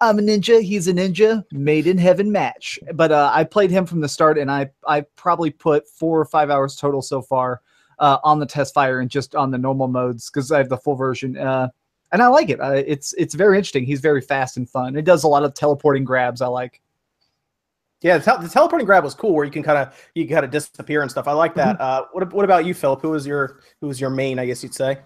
"I'm 0.00 0.18
a 0.18 0.22
ninja. 0.22 0.62
He's 0.62 0.88
a 0.88 0.94
ninja. 0.94 1.44
Made 1.52 1.86
in 1.86 1.98
heaven 1.98 2.32
match." 2.32 2.78
But 2.94 3.12
uh, 3.12 3.30
I 3.34 3.44
played 3.44 3.70
him 3.70 3.84
from 3.84 4.00
the 4.00 4.08
start, 4.08 4.38
and 4.38 4.50
I 4.50 4.70
I 4.86 5.02
probably 5.16 5.50
put 5.50 5.86
four 5.86 6.18
or 6.18 6.24
five 6.24 6.48
hours 6.48 6.76
total 6.76 7.02
so 7.02 7.20
far 7.20 7.60
uh, 7.98 8.18
on 8.24 8.38
the 8.38 8.46
test 8.46 8.72
fire 8.72 9.00
and 9.00 9.10
just 9.10 9.34
on 9.34 9.50
the 9.50 9.58
normal 9.58 9.88
modes 9.88 10.30
because 10.30 10.50
I 10.50 10.58
have 10.58 10.70
the 10.70 10.78
full 10.78 10.96
version. 10.96 11.36
Uh, 11.36 11.68
and 12.12 12.22
I 12.22 12.28
like 12.28 12.48
it. 12.48 12.58
It's 12.62 13.12
it's 13.14 13.34
very 13.34 13.58
interesting. 13.58 13.84
He's 13.84 14.00
very 14.00 14.22
fast 14.22 14.56
and 14.56 14.68
fun. 14.68 14.96
It 14.96 15.04
does 15.04 15.24
a 15.24 15.28
lot 15.28 15.44
of 15.44 15.52
teleporting 15.52 16.04
grabs. 16.04 16.40
I 16.40 16.46
like. 16.46 16.80
Yeah, 18.02 18.18
the, 18.18 18.24
tel- 18.24 18.38
the 18.38 18.48
teleporting 18.48 18.86
grab 18.86 19.04
was 19.04 19.14
cool, 19.14 19.32
where 19.34 19.44
you 19.44 19.50
can 19.50 19.62
kind 19.62 19.78
of 19.78 19.94
you 20.14 20.28
kind 20.28 20.44
of 20.44 20.50
disappear 20.50 21.02
and 21.02 21.10
stuff. 21.10 21.26
I 21.26 21.32
like 21.32 21.54
that. 21.54 21.80
Uh, 21.80 22.04
what 22.12 22.32
what 22.32 22.44
about 22.44 22.64
you, 22.66 22.74
Philip? 22.74 23.00
Who 23.00 23.10
was 23.10 23.26
your 23.26 23.60
who 23.80 23.86
was 23.88 24.00
your 24.00 24.10
main? 24.10 24.38
I 24.38 24.46
guess 24.46 24.62
you'd 24.62 24.74
say. 24.74 24.98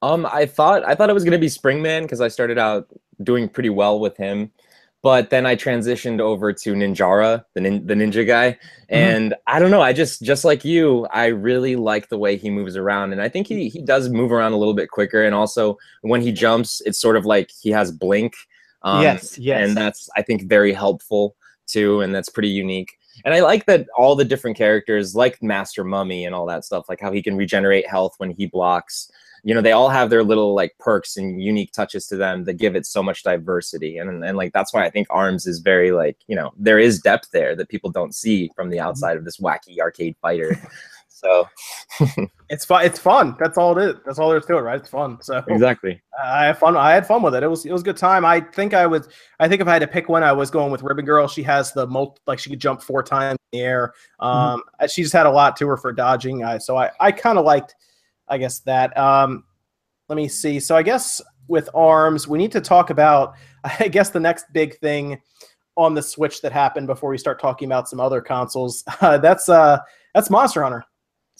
Um, 0.00 0.26
I 0.32 0.46
thought 0.46 0.82
I 0.84 0.94
thought 0.94 1.10
it 1.10 1.14
was 1.14 1.24
gonna 1.24 1.38
be 1.38 1.46
Springman 1.48 2.02
because 2.02 2.20
I 2.20 2.28
started 2.28 2.58
out 2.58 2.88
doing 3.22 3.48
pretty 3.48 3.68
well 3.70 4.00
with 4.00 4.16
him, 4.16 4.50
but 5.02 5.30
then 5.30 5.44
I 5.46 5.54
transitioned 5.54 6.20
over 6.20 6.52
to 6.54 6.72
Ninjara, 6.74 7.44
the 7.54 7.60
nin- 7.60 7.86
the 7.86 7.94
ninja 7.94 8.26
guy, 8.26 8.58
and 8.88 9.34
I 9.46 9.58
don't 9.60 9.70
know. 9.70 9.82
I 9.82 9.92
just 9.92 10.22
just 10.22 10.44
like 10.44 10.64
you, 10.64 11.06
I 11.12 11.26
really 11.26 11.76
like 11.76 12.08
the 12.08 12.18
way 12.18 12.36
he 12.36 12.48
moves 12.50 12.76
around, 12.76 13.12
and 13.12 13.20
I 13.20 13.28
think 13.28 13.46
he 13.46 13.68
he 13.68 13.82
does 13.82 14.08
move 14.08 14.32
around 14.32 14.52
a 14.54 14.56
little 14.56 14.74
bit 14.74 14.88
quicker, 14.88 15.22
and 15.22 15.34
also 15.34 15.76
when 16.00 16.22
he 16.22 16.32
jumps, 16.32 16.80
it's 16.86 16.98
sort 16.98 17.16
of 17.16 17.26
like 17.26 17.50
he 17.60 17.70
has 17.70 17.92
blink. 17.92 18.34
Um, 18.84 19.02
Yes, 19.02 19.38
yes. 19.38 19.68
and 19.68 19.76
that's 19.76 20.08
I 20.16 20.22
think 20.22 20.48
very 20.48 20.72
helpful 20.72 21.36
too, 21.72 22.00
and 22.00 22.14
that's 22.14 22.28
pretty 22.28 22.48
unique. 22.48 22.98
And 23.24 23.34
I 23.34 23.40
like 23.40 23.66
that 23.66 23.86
all 23.96 24.16
the 24.16 24.24
different 24.24 24.56
characters, 24.56 25.14
like 25.14 25.42
Master 25.42 25.84
Mummy 25.84 26.24
and 26.24 26.34
all 26.34 26.46
that 26.46 26.64
stuff, 26.64 26.88
like 26.88 27.00
how 27.00 27.12
he 27.12 27.22
can 27.22 27.36
regenerate 27.36 27.88
health 27.88 28.14
when 28.18 28.30
he 28.30 28.46
blocks. 28.46 29.10
You 29.44 29.54
know, 29.54 29.60
they 29.60 29.72
all 29.72 29.88
have 29.88 30.08
their 30.08 30.22
little 30.22 30.54
like 30.54 30.76
perks 30.78 31.16
and 31.16 31.42
unique 31.42 31.72
touches 31.72 32.06
to 32.06 32.16
them 32.16 32.44
that 32.44 32.54
give 32.54 32.76
it 32.76 32.86
so 32.86 33.02
much 33.02 33.22
diversity. 33.24 33.98
And 33.98 34.24
and 34.24 34.36
like 34.36 34.52
that's 34.52 34.72
why 34.72 34.84
I 34.84 34.90
think 34.90 35.08
Arms 35.10 35.46
is 35.46 35.58
very 35.58 35.90
like, 35.92 36.16
you 36.28 36.36
know, 36.36 36.52
there 36.56 36.78
is 36.78 37.00
depth 37.00 37.30
there 37.32 37.56
that 37.56 37.68
people 37.68 37.90
don't 37.90 38.14
see 38.14 38.50
from 38.54 38.70
the 38.70 38.76
mm-hmm. 38.76 38.86
outside 38.86 39.16
of 39.16 39.24
this 39.24 39.38
wacky 39.38 39.78
arcade 39.80 40.16
fighter. 40.22 40.56
So 41.12 41.48
It's 42.52 42.66
fun. 42.66 42.84
It's 42.84 42.98
fun. 42.98 43.34
That's 43.40 43.56
all 43.56 43.78
it 43.78 43.82
is. 43.82 43.94
That's 44.04 44.18
all 44.18 44.28
there 44.28 44.36
is 44.36 44.44
to 44.44 44.58
it, 44.58 44.60
right? 44.60 44.78
It's 44.78 44.90
fun. 44.90 45.16
So 45.22 45.42
exactly. 45.48 46.02
I 46.22 46.44
had 46.44 46.58
fun. 46.58 46.76
I 46.76 46.92
had 46.92 47.06
fun 47.06 47.22
with 47.22 47.34
it. 47.34 47.42
It 47.42 47.48
was 47.48 47.64
it 47.64 47.72
was 47.72 47.80
a 47.80 47.84
good 47.84 47.96
time. 47.96 48.26
I 48.26 48.40
think 48.40 48.74
I 48.74 48.86
was. 48.86 49.08
I 49.40 49.48
think 49.48 49.62
if 49.62 49.68
I 49.68 49.72
had 49.72 49.78
to 49.78 49.86
pick 49.86 50.10
one, 50.10 50.22
I 50.22 50.32
was 50.32 50.50
going 50.50 50.70
with 50.70 50.82
Ribbon 50.82 51.06
Girl. 51.06 51.26
She 51.26 51.42
has 51.44 51.72
the 51.72 51.86
multi, 51.86 52.20
like 52.26 52.38
she 52.38 52.50
could 52.50 52.60
jump 52.60 52.82
four 52.82 53.02
times 53.02 53.38
in 53.52 53.58
the 53.58 53.64
air. 53.64 53.94
Um, 54.20 54.62
she 54.86 55.00
just 55.00 55.14
had 55.14 55.24
a 55.24 55.30
lot 55.30 55.56
to 55.56 55.68
her 55.68 55.78
for 55.78 55.94
dodging. 55.94 56.44
I 56.44 56.58
so 56.58 56.76
I 56.76 56.90
I 57.00 57.10
kind 57.10 57.38
of 57.38 57.46
liked, 57.46 57.74
I 58.28 58.36
guess 58.36 58.58
that. 58.60 58.94
Um, 58.98 59.44
let 60.10 60.16
me 60.16 60.28
see. 60.28 60.60
So 60.60 60.76
I 60.76 60.82
guess 60.82 61.22
with 61.48 61.70
arms, 61.74 62.28
we 62.28 62.36
need 62.36 62.52
to 62.52 62.60
talk 62.60 62.90
about. 62.90 63.32
I 63.64 63.88
guess 63.88 64.10
the 64.10 64.20
next 64.20 64.52
big 64.52 64.76
thing 64.80 65.22
on 65.78 65.94
the 65.94 66.02
Switch 66.02 66.42
that 66.42 66.52
happened 66.52 66.86
before 66.86 67.08
we 67.08 67.16
start 67.16 67.40
talking 67.40 67.66
about 67.66 67.88
some 67.88 67.98
other 67.98 68.20
consoles. 68.20 68.84
Uh, 69.00 69.16
that's 69.26 69.48
uh 69.48 69.78
that's 70.14 70.28
Monster 70.28 70.62
Hunter. 70.62 70.84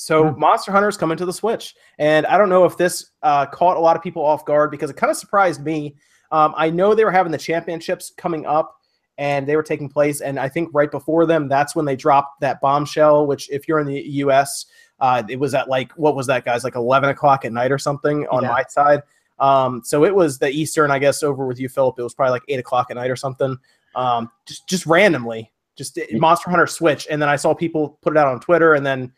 So 0.02 0.32
Monster 0.32 0.72
Hunter 0.72 0.88
is 0.88 0.96
coming 0.96 1.16
to 1.16 1.24
the 1.24 1.32
Switch, 1.32 1.74
and 1.98 2.26
I 2.26 2.36
don't 2.36 2.48
know 2.48 2.64
if 2.64 2.76
this 2.76 3.10
uh, 3.22 3.46
caught 3.46 3.76
a 3.76 3.80
lot 3.80 3.96
of 3.96 4.02
people 4.02 4.24
off 4.24 4.44
guard 4.44 4.70
because 4.70 4.90
it 4.90 4.96
kind 4.96 5.10
of 5.10 5.16
surprised 5.16 5.62
me. 5.64 5.94
Um, 6.32 6.54
I 6.56 6.70
know 6.70 6.94
they 6.94 7.04
were 7.04 7.10
having 7.12 7.30
the 7.30 7.38
championships 7.38 8.12
coming 8.16 8.44
up, 8.44 8.76
and 9.18 9.46
they 9.46 9.54
were 9.54 9.62
taking 9.62 9.88
place, 9.88 10.20
and 10.20 10.40
I 10.40 10.48
think 10.48 10.70
right 10.72 10.90
before 10.90 11.24
them, 11.26 11.48
that's 11.48 11.76
when 11.76 11.84
they 11.84 11.94
dropped 11.94 12.40
that 12.40 12.60
bombshell. 12.60 13.26
Which, 13.26 13.48
if 13.50 13.68
you're 13.68 13.78
in 13.78 13.86
the 13.86 14.00
U.S., 14.00 14.66
uh, 14.98 15.22
it 15.28 15.38
was 15.38 15.54
at 15.54 15.68
like 15.68 15.92
what 15.92 16.16
was 16.16 16.26
that, 16.26 16.44
guys? 16.44 16.64
Like 16.64 16.74
11 16.74 17.10
o'clock 17.10 17.44
at 17.44 17.52
night 17.52 17.70
or 17.70 17.78
something 17.78 18.26
on 18.28 18.42
Yeah. 18.42 18.48
my 18.48 18.64
side. 18.68 19.02
Um, 19.38 19.82
so 19.84 20.04
it 20.04 20.14
was 20.14 20.38
the 20.38 20.48
Eastern, 20.48 20.90
I 20.90 20.98
guess, 20.98 21.22
over 21.22 21.46
with 21.46 21.58
you, 21.60 21.68
Philip. 21.68 21.98
It 21.98 22.02
was 22.02 22.14
probably 22.14 22.32
like 22.32 22.44
eight 22.48 22.60
o'clock 22.60 22.88
at 22.90 22.96
night 22.96 23.10
or 23.10 23.16
something. 23.16 23.56
Um, 23.94 24.30
just 24.46 24.68
just 24.68 24.86
randomly, 24.86 25.52
just 25.76 25.98
Monster 26.12 26.50
Hunter 26.50 26.66
Switch, 26.66 27.06
and 27.10 27.20
then 27.22 27.28
I 27.28 27.36
saw 27.36 27.54
people 27.54 27.98
put 28.02 28.14
it 28.14 28.16
out 28.16 28.28
on 28.28 28.40
Twitter, 28.40 28.74
and 28.74 28.84
then 28.84 29.12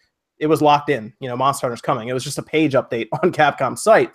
it 0.45 0.49
was 0.49 0.61
locked 0.61 0.91
in. 0.91 1.11
You 1.21 1.29
know, 1.31 1.37
Monster 1.37 1.67
Hunter's 1.67 1.81
coming. 1.81 2.09
It 2.09 2.13
was 2.13 2.23
just 2.23 2.37
a 2.39 2.43
page 2.43 2.75
update 2.75 3.09
on 3.23 3.33
Capcom's 3.33 3.83
site, 3.83 4.15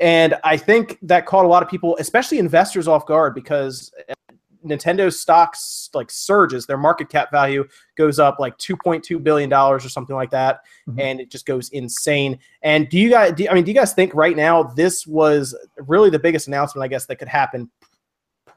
and 0.00 0.36
I 0.44 0.56
think 0.56 0.96
that 1.02 1.26
caught 1.26 1.44
a 1.44 1.48
lot 1.48 1.62
of 1.64 1.68
people, 1.68 1.96
especially 1.98 2.38
investors, 2.38 2.86
off 2.86 3.04
guard 3.06 3.34
because 3.34 3.92
Nintendo's 4.64 5.18
stocks 5.20 5.90
like 5.94 6.10
surges. 6.10 6.66
Their 6.66 6.76
market 6.78 7.08
cap 7.08 7.30
value 7.32 7.66
goes 7.96 8.18
up 8.18 8.38
like 8.38 8.56
2.2 8.58 9.22
billion 9.22 9.48
dollars 9.50 9.84
or 9.84 9.88
something 9.88 10.14
like 10.16 10.30
that, 10.30 10.60
Mhm. 10.88 11.00
and 11.00 11.20
it 11.20 11.30
just 11.30 11.46
goes 11.46 11.68
insane. 11.70 12.38
And 12.62 12.88
do 12.88 12.98
you 12.98 13.10
guys? 13.10 13.32
Do, 13.32 13.48
I 13.48 13.54
mean, 13.54 13.64
do 13.64 13.70
you 13.72 13.76
guys 13.76 13.94
think 13.94 14.14
right 14.14 14.36
now 14.36 14.62
this 14.62 15.06
was 15.06 15.56
really 15.78 16.10
the 16.10 16.18
biggest 16.18 16.46
announcement, 16.48 16.84
I 16.84 16.88
guess, 16.88 17.06
that 17.06 17.16
could 17.16 17.28
happen 17.28 17.68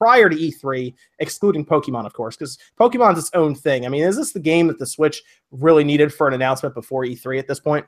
prior 0.01 0.29
to 0.29 0.35
E3, 0.35 0.95
excluding 1.19 1.63
Pokemon, 1.63 2.07
of 2.07 2.13
course, 2.13 2.35
because 2.35 2.57
Pokemon's 2.75 3.19
its 3.19 3.29
own 3.35 3.53
thing. 3.53 3.85
I 3.85 3.89
mean, 3.89 4.01
is 4.01 4.17
this 4.17 4.31
the 4.31 4.39
game 4.39 4.65
that 4.65 4.79
the 4.79 4.87
Switch 4.87 5.21
really 5.51 5.83
needed 5.83 6.11
for 6.11 6.27
an 6.27 6.33
announcement 6.33 6.73
before 6.73 7.03
E3 7.03 7.37
at 7.37 7.47
this 7.47 7.59
point? 7.59 7.85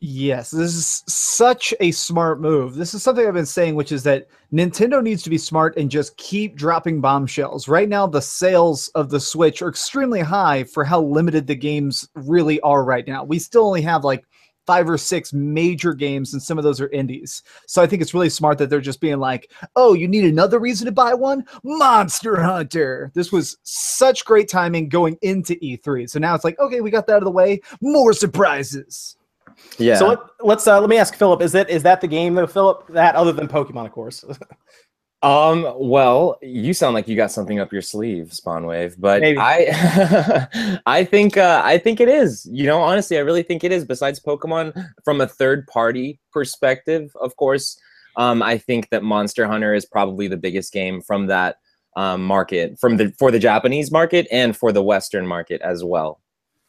Yes, 0.00 0.50
this 0.50 0.74
is 0.74 1.02
such 1.06 1.72
a 1.80 1.92
smart 1.92 2.42
move. 2.42 2.74
This 2.74 2.92
is 2.92 3.02
something 3.02 3.26
I've 3.26 3.32
been 3.32 3.46
saying, 3.46 3.74
which 3.74 3.90
is 3.90 4.02
that 4.02 4.28
Nintendo 4.52 5.02
needs 5.02 5.22
to 5.22 5.30
be 5.30 5.38
smart 5.38 5.78
and 5.78 5.90
just 5.90 6.14
keep 6.18 6.56
dropping 6.56 7.00
bombshells. 7.00 7.68
Right 7.68 7.88
now, 7.88 8.06
the 8.06 8.20
sales 8.20 8.88
of 8.88 9.08
the 9.08 9.20
Switch 9.20 9.62
are 9.62 9.70
extremely 9.70 10.20
high 10.20 10.64
for 10.64 10.84
how 10.84 11.00
limited 11.00 11.46
the 11.46 11.54
games 11.54 12.06
really 12.16 12.60
are 12.60 12.84
right 12.84 13.06
now. 13.06 13.24
We 13.24 13.38
still 13.38 13.66
only 13.66 13.80
have 13.80 14.04
like 14.04 14.26
five 14.70 14.88
or 14.88 14.96
six 14.96 15.32
major 15.32 15.92
games, 15.94 16.32
and 16.32 16.40
some 16.40 16.56
of 16.56 16.62
those 16.62 16.80
are 16.80 16.88
indies. 16.90 17.42
So 17.66 17.82
I 17.82 17.88
think 17.88 18.02
it's 18.02 18.14
really 18.14 18.30
smart 18.30 18.56
that 18.58 18.70
they're 18.70 18.80
just 18.80 19.00
being 19.00 19.18
like, 19.18 19.50
oh, 19.74 19.94
you 19.94 20.06
need 20.06 20.22
another 20.22 20.60
reason 20.60 20.86
to 20.86 20.92
buy 20.92 21.12
one? 21.12 21.44
Monster 21.64 22.40
Hunter. 22.40 23.10
This 23.12 23.32
was 23.32 23.58
such 23.64 24.24
great 24.24 24.48
timing 24.48 24.88
going 24.88 25.18
into 25.22 25.56
E3. 25.56 26.08
So 26.08 26.20
now 26.20 26.36
it's 26.36 26.44
like, 26.44 26.56
okay, 26.60 26.82
we 26.82 26.88
got 26.88 27.08
that 27.08 27.14
out 27.14 27.22
of 27.22 27.24
the 27.24 27.32
way. 27.32 27.60
More 27.80 28.12
surprises. 28.12 29.16
Yeah. 29.76 29.96
So 29.96 30.06
let, 30.06 30.18
let's 30.38 30.68
uh, 30.68 30.80
let 30.80 30.88
me 30.88 30.98
ask 30.98 31.16
Philip: 31.16 31.42
Is 31.42 31.50
that 31.50 31.68
is 31.68 31.82
that 31.82 32.00
the 32.00 32.06
game 32.06 32.36
though, 32.36 32.46
Philip? 32.46 32.86
That 32.90 33.16
other 33.16 33.32
than 33.32 33.48
Pokemon, 33.48 33.86
of 33.86 33.92
course. 33.92 34.24
Um, 35.22 35.70
well, 35.76 36.38
you 36.40 36.72
sound 36.72 36.94
like 36.94 37.06
you 37.06 37.14
got 37.14 37.30
something 37.30 37.58
up 37.58 37.72
your 37.72 37.82
sleeve, 37.82 38.28
Spawnwave, 38.28 38.94
but 38.98 39.20
Maybe. 39.20 39.38
I 39.38 40.80
I 40.86 41.04
think 41.04 41.36
uh 41.36 41.60
I 41.62 41.76
think 41.76 42.00
it 42.00 42.08
is. 42.08 42.48
You 42.50 42.66
know, 42.66 42.80
honestly, 42.80 43.18
I 43.18 43.20
really 43.20 43.42
think 43.42 43.62
it 43.62 43.70
is. 43.70 43.84
Besides 43.84 44.18
Pokemon, 44.18 44.92
from 45.04 45.20
a 45.20 45.26
third 45.26 45.66
party 45.66 46.18
perspective, 46.32 47.10
of 47.20 47.36
course, 47.36 47.78
um, 48.16 48.42
I 48.42 48.56
think 48.56 48.88
that 48.90 49.02
Monster 49.02 49.46
Hunter 49.46 49.74
is 49.74 49.84
probably 49.84 50.26
the 50.26 50.38
biggest 50.38 50.72
game 50.72 51.02
from 51.02 51.26
that 51.26 51.56
um 51.96 52.24
market, 52.24 52.78
from 52.80 52.96
the 52.96 53.12
for 53.18 53.30
the 53.30 53.38
Japanese 53.38 53.90
market 53.90 54.26
and 54.32 54.56
for 54.56 54.72
the 54.72 54.82
Western 54.82 55.26
market 55.26 55.60
as 55.60 55.84
well. 55.84 56.20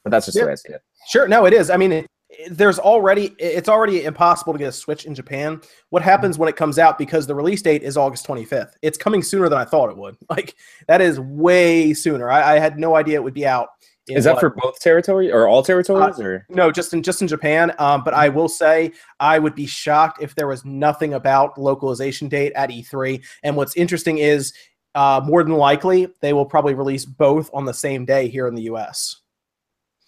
But 0.04 0.10
that's 0.10 0.26
just 0.26 0.38
the 0.38 0.46
way 0.46 0.52
I 0.52 0.56
see 0.56 0.74
it. 0.74 0.82
Sure, 1.08 1.28
no, 1.28 1.46
it 1.46 1.54
is. 1.54 1.70
I 1.70 1.78
mean, 1.78 2.06
there's 2.50 2.80
already 2.80 3.36
it's 3.40 3.70
already 3.70 4.04
impossible 4.06 4.54
to 4.54 4.60
get 4.60 4.70
a 4.70 4.72
Switch 4.72 5.06
in 5.06 5.14
Japan. 5.16 5.62
What 5.90 6.02
happens 6.02 6.38
when 6.38 6.50
it 6.50 6.56
comes 6.56 6.80
out? 6.80 6.98
Because 6.98 7.28
the 7.28 7.36
release 7.36 7.62
date 7.62 7.84
is 7.84 7.98
August 7.98 8.26
25th. 8.28 8.74
It's 8.82 8.98
coming 8.98 9.22
sooner 9.22 9.50
than 9.50 9.58
I 9.60 9.66
thought 9.66 9.90
it 9.90 9.98
would. 9.98 10.18
Like 10.30 10.56
that 10.88 11.02
is 11.02 11.20
way 11.20 11.94
sooner. 11.94 12.32
I, 12.32 12.56
I 12.56 12.60
had 12.60 12.80
no 12.80 12.96
idea 12.96 13.16
it 13.16 13.24
would 13.24 13.34
be 13.34 13.46
out. 13.46 13.70
Is 14.08 14.24
that 14.24 14.36
what- 14.36 14.40
for 14.40 14.50
both 14.50 14.80
territory 14.80 15.32
or 15.32 15.48
all 15.48 15.62
territories 15.62 16.20
or 16.20 16.46
No, 16.50 16.72
just 16.72 16.94
in 16.94 17.04
just 17.04 17.22
in 17.22 17.28
Japan. 17.28 17.74
Um, 17.80 18.04
but 18.04 18.14
I 18.14 18.30
will 18.30 18.50
say 18.50 18.94
I 19.20 19.40
would 19.40 19.56
be 19.56 19.66
shocked 19.66 20.22
if 20.22 20.36
there 20.36 20.48
was 20.48 20.66
nothing 20.66 21.14
about 21.14 21.58
localization 21.58 22.28
date 22.30 22.54
at 22.56 22.70
E3. 22.70 23.24
And 23.44 23.56
what's 23.56 23.76
interesting 23.76 24.18
is 24.20 24.54
uh, 24.96 25.22
more 25.24 25.44
than 25.44 25.54
likely 25.54 26.08
they 26.22 26.34
will 26.34 26.46
probably 26.46 26.74
release 26.74 27.06
both 27.06 27.50
on 27.54 27.66
the 27.66 27.74
same 27.74 28.06
day 28.06 28.28
here 28.28 28.48
in 28.48 28.56
the 28.56 28.64
U.S. 28.64 29.21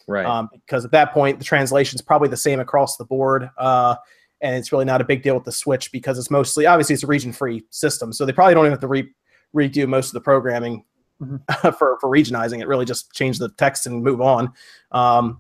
right? 0.07 0.25
Um, 0.25 0.49
because 0.53 0.85
at 0.85 0.91
that 0.91 1.13
point 1.13 1.39
the 1.39 1.45
translation 1.45 1.95
is 1.95 2.01
probably 2.01 2.29
the 2.29 2.37
same 2.37 2.59
across 2.59 2.97
the 2.97 3.05
board. 3.05 3.49
Uh, 3.57 3.95
and 4.41 4.55
it's 4.55 4.71
really 4.71 4.85
not 4.85 5.01
a 5.01 5.05
big 5.05 5.23
deal 5.23 5.35
with 5.35 5.45
the 5.45 5.51
Switch 5.51 5.91
because 5.91 6.19
it's 6.19 6.29
mostly 6.29 6.65
obviously 6.65 6.93
it's 6.93 7.03
a 7.03 7.07
region-free 7.07 7.63
system, 7.69 8.11
so 8.11 8.25
they 8.25 8.33
probably 8.33 8.53
don't 8.53 8.65
even 8.65 8.71
have 8.71 8.81
to 8.81 8.87
re- 8.87 9.13
redo 9.55 9.87
most 9.87 10.07
of 10.07 10.13
the 10.13 10.21
programming 10.21 10.83
for 11.61 11.97
for 11.99 12.09
regionalizing 12.09 12.61
it. 12.61 12.67
Really, 12.67 12.85
just 12.85 13.13
change 13.13 13.39
the 13.39 13.49
text 13.49 13.87
and 13.87 14.03
move 14.03 14.21
on. 14.21 14.51
Um, 14.91 15.39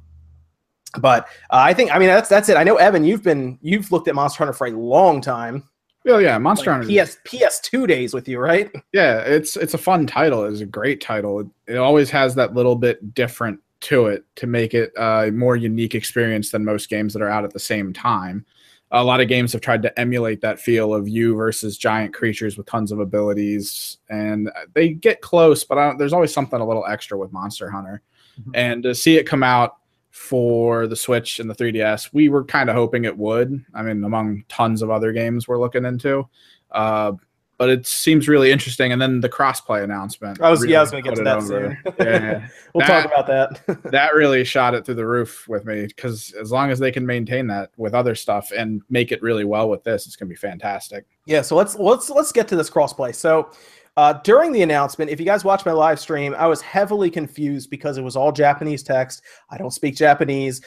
but 0.99 1.25
uh, 1.49 1.59
I 1.59 1.73
think 1.73 1.93
I 1.93 1.99
mean 1.99 2.07
that's 2.07 2.29
that's 2.29 2.49
it. 2.49 2.57
I 2.57 2.63
know 2.63 2.77
Evan, 2.77 3.03
you've 3.03 3.23
been 3.23 3.59
you've 3.61 3.91
looked 3.91 4.07
at 4.07 4.15
Monster 4.15 4.39
Hunter 4.39 4.53
for 4.53 4.67
a 4.67 4.71
long 4.71 5.21
time. 5.21 5.67
Oh 6.07 6.17
yeah, 6.17 6.37
Monster 6.37 6.71
Like 6.71 6.87
Hunter. 6.87 7.05
PS 7.05 7.17
PS2 7.25 7.87
days 7.87 8.13
with 8.13 8.27
you, 8.27 8.39
right? 8.39 8.71
Yeah, 8.93 9.19
it's 9.19 9.55
it's 9.57 9.73
a 9.73 9.77
fun 9.77 10.05
title. 10.05 10.45
It's 10.45 10.59
a 10.61 10.65
great 10.65 11.01
title. 11.01 11.39
It, 11.39 11.47
it 11.67 11.77
always 11.77 12.09
has 12.11 12.35
that 12.35 12.53
little 12.53 12.75
bit 12.75 13.13
different 13.13 13.59
to 13.83 14.07
it 14.07 14.25
to 14.37 14.47
make 14.47 14.73
it 14.73 14.91
a 14.97 15.31
more 15.31 15.55
unique 15.55 15.95
experience 15.95 16.51
than 16.51 16.65
most 16.65 16.89
games 16.89 17.13
that 17.13 17.21
are 17.21 17.29
out 17.29 17.43
at 17.43 17.53
the 17.53 17.59
same 17.59 17.93
time. 17.93 18.45
A 18.91 19.03
lot 19.03 19.21
of 19.21 19.27
games 19.27 19.51
have 19.53 19.61
tried 19.61 19.81
to 19.83 19.99
emulate 19.99 20.39
that 20.41 20.59
feel 20.59 20.93
of 20.93 21.07
you 21.07 21.35
versus 21.35 21.77
giant 21.77 22.13
creatures 22.13 22.57
with 22.57 22.67
tons 22.67 22.91
of 22.91 22.99
abilities, 22.99 23.97
and 24.09 24.51
they 24.73 24.89
get 24.89 25.21
close, 25.21 25.63
but 25.63 25.77
I 25.77 25.87
don't, 25.87 25.97
there's 25.97 26.13
always 26.13 26.33
something 26.33 26.59
a 26.59 26.65
little 26.67 26.85
extra 26.85 27.17
with 27.17 27.33
Monster 27.33 27.71
Hunter. 27.71 28.01
Mhm. 28.39 28.51
And 28.53 28.83
to 28.83 28.93
see 28.93 29.17
it 29.17 29.23
come 29.23 29.41
out 29.43 29.77
for 30.11 30.85
the 30.85 30.95
Switch 30.95 31.39
and 31.39 31.49
the 31.49 31.55
3DS, 31.55 32.13
we 32.13 32.29
were 32.29 32.43
kind 32.43 32.69
of 32.69 32.75
hoping 32.75 33.05
it 33.05 33.17
would. 33.17 33.65
I 33.73 33.81
mean, 33.81 34.03
among 34.03 34.43
tons 34.47 34.83
of 34.83 34.91
other 34.91 35.11
games 35.11 35.47
we're 35.47 35.59
looking 35.59 35.85
into. 35.85 36.29
Uh, 36.69 37.13
but 37.57 37.69
it 37.69 37.85
seems 37.85 38.27
really 38.27 38.51
interesting. 38.51 38.91
And 38.91 39.01
then 39.01 39.21
the 39.21 39.29
crossplay 39.29 39.83
announcement. 39.83 40.41
I 40.41 40.49
was 40.49 40.61
really 40.61 40.73
yeah, 40.73 40.79
I 40.79 40.81
was 40.81 40.91
going 40.91 41.03
to 41.03 41.09
get 41.09 41.15
to 41.17 41.23
that 41.23 41.43
soon. 41.43 41.77
Yeah, 41.99 42.05
yeah. 42.05 42.47
we'll 42.73 42.85
That- 42.85 43.03
talk 43.03 43.25
about 43.25 43.27
that. 43.27 43.83
that 43.91 44.13
really 44.13 44.43
shot 44.43 44.73
it 44.73 44.85
through 44.85 44.95
the 44.95 45.05
roof 45.05 45.47
with 45.47 45.65
me 45.65 45.85
because 45.87 46.33
as 46.33 46.51
long 46.51 46.71
as 46.71 46.79
they 46.79 46.91
can 46.91 47.05
maintain 47.05 47.47
that 47.47 47.71
with 47.77 47.93
other 47.93 48.15
stuff 48.15 48.51
and 48.51 48.81
make 48.89 49.11
it 49.11 49.21
really 49.21 49.45
well 49.45 49.69
with 49.69 49.83
this, 49.83 50.07
it's 50.07 50.15
going 50.15 50.27
to 50.27 50.33
be 50.33 50.37
fantastic. 50.37 51.05
Yeah, 51.25 51.41
so 51.41 51.55
let's 51.55 51.75
let's 51.75 52.09
let's 52.09 52.31
get 52.31 52.47
to 52.49 52.55
this 52.55 52.69
crossplay. 52.69 53.13
So 53.15 53.51
uh, 53.95 54.13
during 54.23 54.51
the 54.51 54.63
announcement, 54.63 55.11
if 55.11 55.19
you 55.19 55.25
guys 55.25 55.43
watched 55.45 55.65
my 55.65 55.71
live 55.71 55.99
stream, 55.99 56.33
I 56.37 56.47
was 56.47 56.61
heavily 56.61 57.11
confused 57.11 57.69
because 57.69 57.97
it 57.97 58.01
was 58.01 58.15
all 58.15 58.31
Japanese 58.31 58.81
text. 58.81 59.21
I 59.51 59.57
don't 59.57 59.71
speak 59.71 59.95
Japanese. 59.95 60.61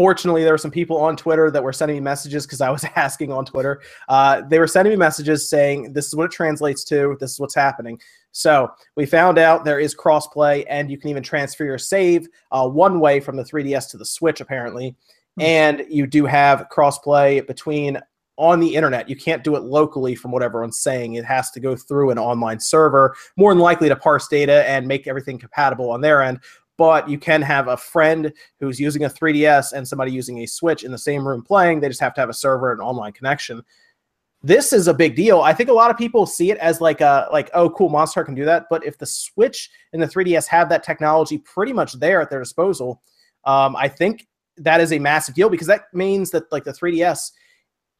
Fortunately, 0.00 0.44
there 0.44 0.54
were 0.54 0.56
some 0.56 0.70
people 0.70 0.96
on 0.96 1.14
Twitter 1.14 1.50
that 1.50 1.62
were 1.62 1.74
sending 1.74 1.94
me 1.94 2.00
messages 2.00 2.46
because 2.46 2.62
I 2.62 2.70
was 2.70 2.86
asking 2.96 3.30
on 3.30 3.44
Twitter. 3.44 3.82
Uh, 4.08 4.40
they 4.48 4.58
were 4.58 4.66
sending 4.66 4.92
me 4.92 4.96
messages 4.96 5.50
saying, 5.50 5.92
"This 5.92 6.06
is 6.06 6.16
what 6.16 6.24
it 6.24 6.30
translates 6.30 6.84
to. 6.84 7.18
This 7.20 7.32
is 7.32 7.38
what's 7.38 7.54
happening." 7.54 8.00
So 8.32 8.70
we 8.96 9.04
found 9.04 9.36
out 9.36 9.66
there 9.66 9.78
is 9.78 9.94
crossplay, 9.94 10.64
and 10.70 10.90
you 10.90 10.96
can 10.96 11.10
even 11.10 11.22
transfer 11.22 11.66
your 11.66 11.76
save 11.76 12.26
uh, 12.50 12.66
one 12.66 12.98
way 12.98 13.20
from 13.20 13.36
the 13.36 13.44
3DS 13.44 13.90
to 13.90 13.98
the 13.98 14.06
Switch, 14.06 14.40
apparently. 14.40 14.96
And 15.38 15.84
you 15.90 16.06
do 16.06 16.24
have 16.24 16.68
crossplay 16.72 17.46
between 17.46 18.00
on 18.38 18.58
the 18.58 18.74
internet. 18.74 19.06
You 19.06 19.16
can't 19.16 19.44
do 19.44 19.54
it 19.54 19.64
locally 19.64 20.14
from 20.14 20.30
what 20.30 20.42
everyone's 20.42 20.80
saying. 20.80 21.12
It 21.12 21.26
has 21.26 21.50
to 21.50 21.60
go 21.60 21.76
through 21.76 22.08
an 22.08 22.18
online 22.18 22.58
server, 22.58 23.14
more 23.36 23.52
than 23.52 23.60
likely 23.60 23.90
to 23.90 23.96
parse 23.96 24.28
data 24.28 24.66
and 24.66 24.88
make 24.88 25.06
everything 25.06 25.38
compatible 25.38 25.90
on 25.90 26.00
their 26.00 26.22
end. 26.22 26.40
But 26.80 27.10
you 27.10 27.18
can 27.18 27.42
have 27.42 27.68
a 27.68 27.76
friend 27.76 28.32
who's 28.58 28.80
using 28.80 29.04
a 29.04 29.10
3DS 29.10 29.74
and 29.74 29.86
somebody 29.86 30.12
using 30.12 30.38
a 30.38 30.46
Switch 30.46 30.82
in 30.82 30.90
the 30.90 30.96
same 30.96 31.28
room 31.28 31.42
playing. 31.42 31.80
They 31.80 31.88
just 31.88 32.00
have 32.00 32.14
to 32.14 32.22
have 32.22 32.30
a 32.30 32.32
server 32.32 32.72
and 32.72 32.80
online 32.80 33.12
connection. 33.12 33.62
This 34.42 34.72
is 34.72 34.88
a 34.88 34.94
big 34.94 35.14
deal. 35.14 35.42
I 35.42 35.52
think 35.52 35.68
a 35.68 35.74
lot 35.74 35.90
of 35.90 35.98
people 35.98 36.24
see 36.24 36.50
it 36.50 36.56
as 36.56 36.80
like 36.80 37.02
a 37.02 37.28
like 37.30 37.50
oh 37.52 37.68
cool 37.68 37.90
Monster 37.90 38.24
can 38.24 38.34
do 38.34 38.46
that. 38.46 38.64
But 38.70 38.82
if 38.86 38.96
the 38.96 39.04
Switch 39.04 39.68
and 39.92 40.00
the 40.00 40.06
3DS 40.06 40.46
have 40.46 40.70
that 40.70 40.82
technology 40.82 41.36
pretty 41.36 41.74
much 41.74 41.92
there 42.00 42.18
at 42.22 42.30
their 42.30 42.38
disposal, 42.38 43.02
um, 43.44 43.76
I 43.76 43.86
think 43.86 44.26
that 44.56 44.80
is 44.80 44.94
a 44.94 44.98
massive 44.98 45.34
deal 45.34 45.50
because 45.50 45.66
that 45.66 45.92
means 45.92 46.30
that 46.30 46.50
like 46.50 46.64
the 46.64 46.72
3DS 46.72 47.32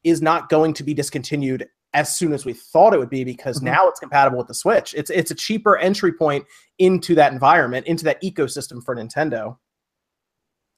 is 0.03 0.23
not 0.23 0.49
going 0.49 0.73
to 0.73 0.83
be 0.83 0.95
discontinued 0.95 1.67
as 1.93 2.15
soon 2.15 2.31
as 2.33 2.45
we 2.45 2.53
thought 2.53 2.93
it 2.93 2.99
would 2.99 3.09
be 3.09 3.23
because 3.23 3.59
Mhm. 3.59 3.63
now 3.63 3.87
it's 3.87 3.99
compatible 3.99 4.37
with 4.37 4.47
the 4.47 4.53
Switch. 4.53 4.93
It's 4.93 5.09
it's 5.09 5.31
a 5.31 5.35
cheaper 5.35 5.77
entry 5.77 6.13
point 6.13 6.45
into 6.79 7.15
that 7.15 7.33
environment, 7.33 7.85
into 7.87 8.03
that 8.05 8.21
ecosystem 8.21 8.83
for 8.83 8.95
Nintendo. 8.95 9.57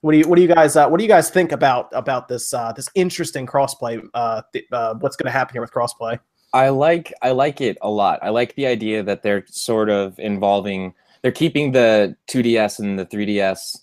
What 0.01 0.11
do 0.11 0.17
you 0.17 0.27
what 0.27 0.35
do 0.35 0.41
you 0.41 0.47
guys 0.53 0.75
uh, 0.75 0.87
what 0.89 0.97
do 0.97 1.03
you 1.03 1.09
guys 1.09 1.29
think 1.29 1.51
about 1.51 1.89
about 1.93 2.27
this 2.27 2.53
uh, 2.53 2.73
this 2.73 2.89
interesting 2.95 3.45
crossplay? 3.45 4.05
Uh, 4.13 4.41
th- 4.51 4.65
uh, 4.71 4.95
what's 4.95 5.15
going 5.15 5.27
to 5.27 5.31
happen 5.31 5.53
here 5.53 5.61
with 5.61 5.71
crossplay? 5.71 6.19
I 6.53 6.69
like 6.69 7.13
I 7.21 7.31
like 7.31 7.61
it 7.61 7.77
a 7.81 7.89
lot. 7.89 8.19
I 8.21 8.29
like 8.29 8.55
the 8.55 8.65
idea 8.67 9.01
that 9.03 9.23
they're 9.23 9.45
sort 9.47 9.89
of 9.89 10.19
involving 10.19 10.93
they're 11.21 11.31
keeping 11.31 11.71
the 11.71 12.17
2DS 12.27 12.79
and 12.79 12.99
the 12.99 13.05
3DS 13.05 13.79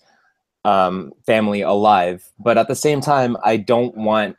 um, 0.63 1.11
family 1.25 1.61
alive, 1.61 2.23
but 2.37 2.55
at 2.55 2.67
the 2.67 2.75
same 2.75 3.01
time, 3.01 3.35
I 3.43 3.57
don't 3.57 3.97
want 3.97 4.35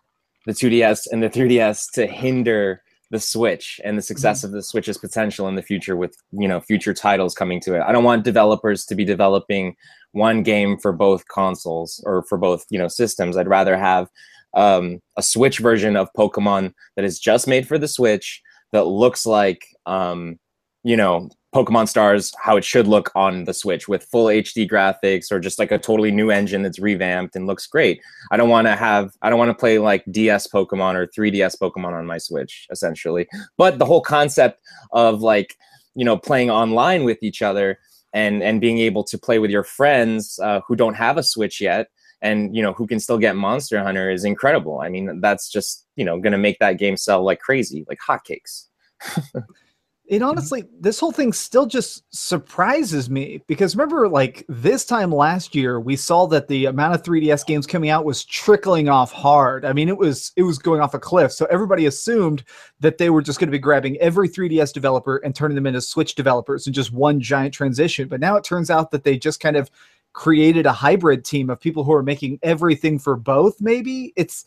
the 0.46 0.52
2DS 0.52 1.06
and 1.10 1.22
the 1.22 1.30
3DS 1.30 1.92
to 1.92 2.06
hinder 2.06 2.82
the 3.12 3.20
Switch 3.20 3.78
and 3.84 3.96
the 3.96 4.02
success 4.02 4.42
of 4.42 4.52
the 4.52 4.62
Switch's 4.62 4.96
potential 4.96 5.46
in 5.46 5.54
the 5.54 5.62
future 5.62 5.96
with 5.96 6.16
you 6.32 6.48
know 6.48 6.60
future 6.60 6.94
titles 6.94 7.34
coming 7.34 7.60
to 7.60 7.74
it. 7.74 7.82
I 7.82 7.92
don't 7.92 8.04
want 8.04 8.24
developers 8.24 8.86
to 8.86 8.94
be 8.94 9.04
developing 9.04 9.76
one 10.12 10.42
game 10.42 10.78
for 10.78 10.92
both 10.92 11.28
consoles 11.28 12.02
or 12.06 12.22
for 12.22 12.38
both 12.38 12.64
you 12.70 12.78
know 12.78 12.88
systems. 12.88 13.36
I'd 13.36 13.48
rather 13.48 13.76
have 13.76 14.08
um, 14.54 15.00
a 15.16 15.22
Switch 15.22 15.58
version 15.58 15.94
of 15.94 16.08
Pokemon 16.16 16.72
that 16.96 17.04
is 17.04 17.18
just 17.18 17.46
made 17.46 17.68
for 17.68 17.76
the 17.76 17.86
Switch 17.86 18.40
that 18.72 18.84
looks 18.84 19.26
like 19.26 19.62
um, 19.84 20.38
you 20.82 20.96
know 20.96 21.28
Pokemon 21.54 21.86
Stars 21.86 22.32
how 22.40 22.56
it 22.56 22.64
should 22.64 22.86
look 22.86 23.10
on 23.14 23.44
the 23.44 23.52
Switch 23.52 23.86
with 23.86 24.04
full 24.04 24.26
HD 24.26 24.68
graphics 24.68 25.30
or 25.30 25.38
just 25.38 25.58
like 25.58 25.70
a 25.70 25.78
totally 25.78 26.10
new 26.10 26.30
engine 26.30 26.62
that's 26.62 26.78
revamped 26.78 27.36
and 27.36 27.46
looks 27.46 27.66
great. 27.66 28.00
I 28.30 28.36
don't 28.36 28.48
want 28.48 28.66
to 28.66 28.74
have 28.74 29.12
I 29.20 29.28
don't 29.28 29.38
want 29.38 29.50
to 29.50 29.54
play 29.54 29.78
like 29.78 30.04
DS 30.10 30.46
Pokemon 30.46 30.94
or 30.94 31.06
3DS 31.06 31.58
Pokemon 31.60 31.92
on 31.92 32.06
my 32.06 32.18
Switch 32.18 32.66
essentially. 32.70 33.28
But 33.58 33.78
the 33.78 33.84
whole 33.84 34.00
concept 34.00 34.60
of 34.92 35.20
like 35.20 35.56
you 35.94 36.04
know 36.04 36.16
playing 36.16 36.50
online 36.50 37.04
with 37.04 37.22
each 37.22 37.42
other 37.42 37.78
and 38.14 38.42
and 38.42 38.60
being 38.60 38.78
able 38.78 39.04
to 39.04 39.18
play 39.18 39.38
with 39.38 39.50
your 39.50 39.64
friends 39.64 40.38
uh, 40.42 40.60
who 40.66 40.74
don't 40.74 40.94
have 40.94 41.18
a 41.18 41.22
Switch 41.22 41.60
yet 41.60 41.88
and 42.22 42.56
you 42.56 42.62
know 42.62 42.72
who 42.72 42.86
can 42.86 42.98
still 42.98 43.18
get 43.18 43.36
Monster 43.36 43.82
Hunter 43.82 44.10
is 44.10 44.24
incredible. 44.24 44.80
I 44.80 44.88
mean 44.88 45.20
that's 45.20 45.50
just 45.50 45.86
you 45.96 46.04
know 46.06 46.18
going 46.18 46.32
to 46.32 46.38
make 46.38 46.58
that 46.60 46.78
game 46.78 46.96
sell 46.96 47.22
like 47.22 47.40
crazy, 47.40 47.84
like 47.88 47.98
hotcakes. 48.08 48.68
It 50.06 50.16
mm-hmm. 50.16 50.24
honestly, 50.24 50.64
this 50.80 50.98
whole 50.98 51.12
thing 51.12 51.32
still 51.32 51.66
just 51.66 52.04
surprises 52.14 53.08
me 53.08 53.42
because 53.46 53.76
remember, 53.76 54.08
like 54.08 54.44
this 54.48 54.84
time 54.84 55.12
last 55.12 55.54
year, 55.54 55.78
we 55.78 55.94
saw 55.94 56.26
that 56.26 56.48
the 56.48 56.66
amount 56.66 56.94
of 56.94 57.02
3DS 57.02 57.46
games 57.46 57.66
coming 57.66 57.88
out 57.88 58.04
was 58.04 58.24
trickling 58.24 58.88
off 58.88 59.12
hard. 59.12 59.64
I 59.64 59.72
mean, 59.72 59.88
it 59.88 59.96
was 59.96 60.32
it 60.36 60.42
was 60.42 60.58
going 60.58 60.80
off 60.80 60.94
a 60.94 60.98
cliff. 60.98 61.30
So 61.32 61.46
everybody 61.46 61.86
assumed 61.86 62.42
that 62.80 62.98
they 62.98 63.10
were 63.10 63.22
just 63.22 63.38
going 63.38 63.48
to 63.48 63.52
be 63.52 63.60
grabbing 63.60 63.96
every 63.98 64.28
3DS 64.28 64.72
developer 64.72 65.18
and 65.18 65.34
turning 65.34 65.54
them 65.54 65.66
into 65.66 65.80
Switch 65.80 66.16
developers 66.16 66.66
in 66.66 66.72
just 66.72 66.92
one 66.92 67.20
giant 67.20 67.54
transition. 67.54 68.08
But 68.08 68.20
now 68.20 68.36
it 68.36 68.44
turns 68.44 68.70
out 68.70 68.90
that 68.90 69.04
they 69.04 69.16
just 69.16 69.38
kind 69.38 69.56
of 69.56 69.70
created 70.14 70.66
a 70.66 70.72
hybrid 70.72 71.24
team 71.24 71.48
of 71.48 71.60
people 71.60 71.84
who 71.84 71.92
are 71.92 72.02
making 72.02 72.40
everything 72.42 72.98
for 72.98 73.16
both. 73.16 73.60
Maybe 73.60 74.12
it's. 74.16 74.46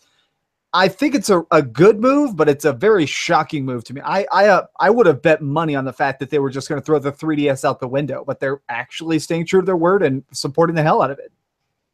I 0.76 0.90
think 0.90 1.16
it's 1.16 1.30
a, 1.30 1.44
a 1.52 1.62
good 1.62 2.02
move, 2.02 2.36
but 2.36 2.50
it's 2.50 2.66
a 2.66 2.74
very 2.74 3.06
shocking 3.06 3.64
move 3.64 3.86
to 3.86 3.94
me. 3.94 4.02
I 4.04 4.28
I 4.32 4.48
uh, 4.48 4.66
I 4.80 4.90
would 4.90 5.06
have 5.08 5.22
bet 5.22 5.42
money 5.42 5.74
on 5.74 5.86
the 5.86 5.94
fact 5.94 6.20
that 6.20 6.30
they 6.30 6.40
were 6.40 6.50
just 6.50 6.68
going 6.68 6.82
to 6.82 6.86
throw 6.86 7.00
the 7.00 7.14
3DS 7.14 7.64
out 7.64 7.80
the 7.80 7.88
window, 7.88 8.26
but 8.28 8.42
they're 8.42 8.62
actually 8.68 9.20
staying 9.20 9.46
true 9.46 9.62
to 9.62 9.66
their 9.66 9.78
word 9.78 10.04
and 10.04 10.24
supporting 10.32 10.76
the 10.76 10.84
hell 10.84 11.02
out 11.02 11.12
of 11.12 11.18
it. 11.20 11.32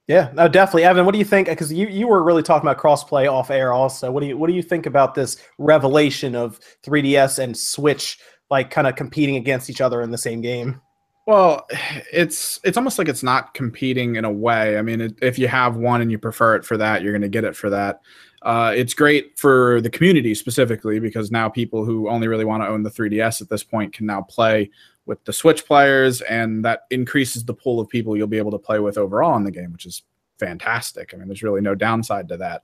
Yeah, 0.08 0.32
no, 0.34 0.48
definitely, 0.48 0.84
Evan. 0.84 1.06
What 1.06 1.12
do 1.12 1.20
you 1.20 1.26
think? 1.26 1.48
Because 1.48 1.72
you 1.72 1.88
you 1.88 2.08
were 2.08 2.24
really 2.24 2.42
talking 2.42 2.68
about 2.68 2.82
crossplay 2.82 3.32
off 3.32 3.52
air, 3.52 3.72
also. 3.72 4.12
What 4.12 4.22
do 4.22 4.28
you 4.28 4.38
what 4.38 4.48
do 4.48 4.54
you 4.54 4.64
think 4.64 4.88
about 4.88 5.14
this 5.14 5.38
revelation 5.60 6.36
of 6.36 6.60
3DS 6.84 7.38
and 7.38 7.56
Switch 7.56 8.18
like 8.50 8.72
kind 8.72 8.88
of 8.88 8.96
competing 8.96 9.36
against 9.36 9.70
each 9.70 9.80
other 9.80 10.02
in 10.02 10.10
the 10.10 10.18
same 10.18 10.42
game? 10.42 10.82
Well, 11.28 11.68
it's 12.12 12.60
it's 12.64 12.78
almost 12.78 12.98
like 12.98 13.08
it's 13.08 13.24
not 13.24 13.54
competing 13.54 14.16
in 14.16 14.26
a 14.26 14.32
way. 14.32 14.78
I 14.80 14.82
mean, 14.82 15.02
it, 15.02 15.20
if 15.22 15.38
you 15.38 15.48
have 15.48 15.76
one 15.76 16.02
and 16.02 16.12
you 16.12 16.18
prefer 16.18 16.56
it 16.56 16.66
for 16.66 16.78
that, 16.78 17.04
you're 17.04 17.14
going 17.14 17.22
to 17.22 17.30
get 17.30 17.44
it 17.44 17.56
for 17.56 17.70
that. 17.70 18.02
Uh, 18.42 18.74
it's 18.76 18.94
great 18.94 19.38
for 19.38 19.82
the 19.82 19.90
community 19.90 20.34
specifically 20.34 21.00
because 21.00 21.32
now 21.32 21.48
people 21.48 21.86
who 21.86 22.10
only 22.10 22.28
really 22.28 22.46
want 22.46 22.64
to 22.64 22.68
own 22.68 22.82
the 22.82 22.90
3DS 22.90 23.42
at 23.42 23.50
this 23.50 23.64
point 23.64 23.94
can 23.94 24.06
now 24.06 24.22
play 24.22 24.70
with 25.06 25.24
the 25.26 25.34
Switch 25.34 25.66
players, 25.66 26.22
and 26.22 26.64
that 26.66 26.82
increases 26.90 27.44
the 27.44 27.54
pool 27.54 27.80
of 27.80 27.90
people 27.90 28.16
you'll 28.16 28.28
be 28.28 28.38
able 28.38 28.52
to 28.52 28.58
play 28.58 28.80
with 28.80 28.98
overall 28.98 29.36
in 29.36 29.44
the 29.44 29.52
game, 29.52 29.72
which 29.72 29.86
is 29.86 30.04
fantastic. 30.40 31.14
I 31.14 31.18
mean, 31.18 31.28
there's 31.28 31.44
really 31.44 31.62
no 31.62 31.76
downside 31.76 32.28
to 32.30 32.38
that. 32.38 32.64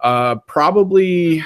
Uh, 0.00 0.36
probably, 0.46 1.42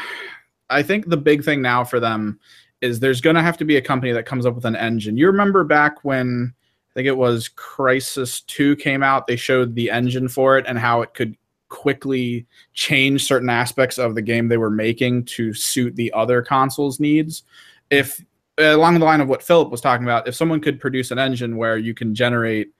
I 0.68 0.82
think 0.82 1.08
the 1.08 1.16
big 1.16 1.44
thing 1.44 1.62
now 1.62 1.84
for 1.84 2.00
them 2.00 2.40
is 2.80 3.00
there's 3.00 3.20
going 3.20 3.36
to 3.36 3.42
have 3.42 3.58
to 3.58 3.64
be 3.64 3.76
a 3.76 3.82
company 3.82 4.12
that 4.12 4.26
comes 4.26 4.46
up 4.46 4.54
with 4.54 4.64
an 4.64 4.76
engine. 4.76 5.16
You 5.16 5.26
remember 5.26 5.64
back 5.64 6.04
when 6.04 6.54
I 6.90 6.92
think 6.94 7.06
it 7.06 7.16
was 7.16 7.48
Crysis 7.48 8.44
2 8.46 8.76
came 8.76 9.02
out, 9.02 9.26
they 9.26 9.36
showed 9.36 9.74
the 9.74 9.90
engine 9.90 10.28
for 10.28 10.58
it 10.58 10.64
and 10.66 10.78
how 10.78 11.02
it 11.02 11.14
could 11.14 11.36
quickly 11.70 12.46
change 12.74 13.24
certain 13.24 13.48
aspects 13.48 13.96
of 13.98 14.14
the 14.14 14.22
game 14.22 14.48
they 14.48 14.58
were 14.58 14.70
making 14.70 15.24
to 15.24 15.54
suit 15.54 15.96
the 15.96 16.12
other 16.12 16.42
console's 16.42 17.00
needs. 17.00 17.44
If 17.88 18.22
along 18.58 18.98
the 18.98 19.04
line 19.06 19.22
of 19.22 19.28
what 19.28 19.42
Philip 19.42 19.70
was 19.70 19.80
talking 19.80 20.04
about, 20.04 20.28
if 20.28 20.34
someone 20.34 20.60
could 20.60 20.78
produce 20.78 21.10
an 21.10 21.18
engine 21.18 21.56
where 21.56 21.78
you 21.78 21.94
can 21.94 22.14
generate 22.14 22.70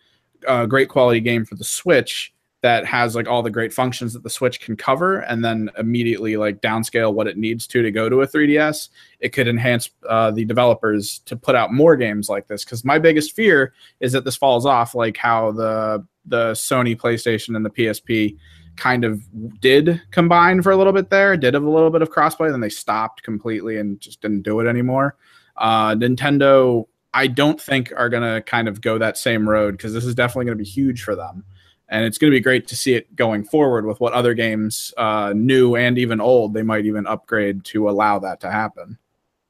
a 0.46 0.66
great 0.66 0.88
quality 0.88 1.20
game 1.20 1.44
for 1.44 1.55
the 1.55 1.64
Switch 1.64 2.35
that 2.62 2.85
has 2.85 3.14
like 3.14 3.26
all 3.26 3.42
the 3.42 3.50
great 3.50 3.72
functions 3.72 4.12
that 4.12 4.22
the 4.22 4.29
Switch 4.29 4.61
can 4.61 4.76
cover, 4.76 5.20
and 5.20 5.42
then 5.42 5.70
immediately 5.79 6.37
like 6.37 6.61
downscale 6.61 7.14
what 7.14 7.26
it 7.26 7.38
needs 7.38 7.66
to 7.66 7.81
to 7.81 7.90
go 7.90 8.09
to 8.09 8.20
a 8.20 8.26
3DS, 8.26 8.90
it 9.20 9.31
could 9.31 9.48
enhance 9.48 9.90
uh, 10.09 10.31
the 10.31 10.44
developers 10.44 11.20
to 11.20 11.37
put 11.37 11.55
out 11.55 11.72
more 11.72 11.96
games 11.96 12.29
like 12.29 12.46
this. 12.48 12.64
Because 12.64 12.85
my 12.85 12.98
biggest 12.98 13.35
fear 13.35 13.72
is 14.00 14.12
that 14.12 14.24
this 14.24 14.37
falls 14.37 14.66
off 14.66 14.94
like 14.94 15.16
how 15.16 15.53
the 15.53 16.07
the 16.26 16.53
Sony 16.53 16.94
PlayStation 16.96 17.57
and 17.57 17.64
the 17.64 17.70
PSP 17.70 18.37
kind 18.81 19.05
of 19.05 19.23
did 19.61 20.01
combine 20.11 20.62
for 20.62 20.73
a 20.73 20.77
little 20.77 20.93
bit 20.93 21.11
there, 21.11 21.37
did 21.37 21.55
have 21.55 21.62
a 21.62 21.71
little 21.71 21.90
bit 21.90 22.03
of 22.03 22.11
crossplay, 22.11 22.51
then 22.51 22.61
they 22.61 22.71
stopped 22.71 23.23
completely 23.23 23.77
and 23.77 24.01
just 24.01 24.21
didn't 24.23 24.43
do 24.43 24.59
it 24.59 24.66
anymore. 24.66 25.16
Uh, 25.57 25.95
Nintendo, 25.95 26.87
I 27.12 27.27
don't 27.27 27.61
think 27.61 27.93
are 27.97 28.09
going 28.09 28.23
to 28.23 28.40
kind 28.40 28.66
of 28.66 28.81
go 28.81 28.99
that 28.99 29.19
same 29.19 29.49
road 29.49 29.73
because 29.73 29.93
this 29.93 30.07
is 30.07 30.14
definitely 30.14 30.47
going 30.47 30.59
to 30.59 30.64
be 30.64 30.69
huge 30.69 31.03
for 31.03 31.14
them. 31.14 31.45
And 31.90 32.05
it's 32.05 32.19
going 32.19 32.31
to 32.31 32.37
be 32.37 32.40
great 32.40 32.66
to 32.69 32.77
see 32.77 32.95
it 32.95 33.14
going 33.14 33.45
forward 33.45 33.85
with 33.85 34.01
what 34.01 34.12
other 34.12 34.33
games, 34.33 34.95
uh, 34.97 35.35
new 35.37 35.77
and 35.77 35.99
even 35.99 36.21
old, 36.21 36.55
they 36.55 36.62
might 36.62 36.87
even 36.87 37.07
upgrade 37.07 37.64
to 37.66 37.90
allow 37.90 38.19
that 38.21 38.40
to 38.40 38.51
happen. 38.51 38.97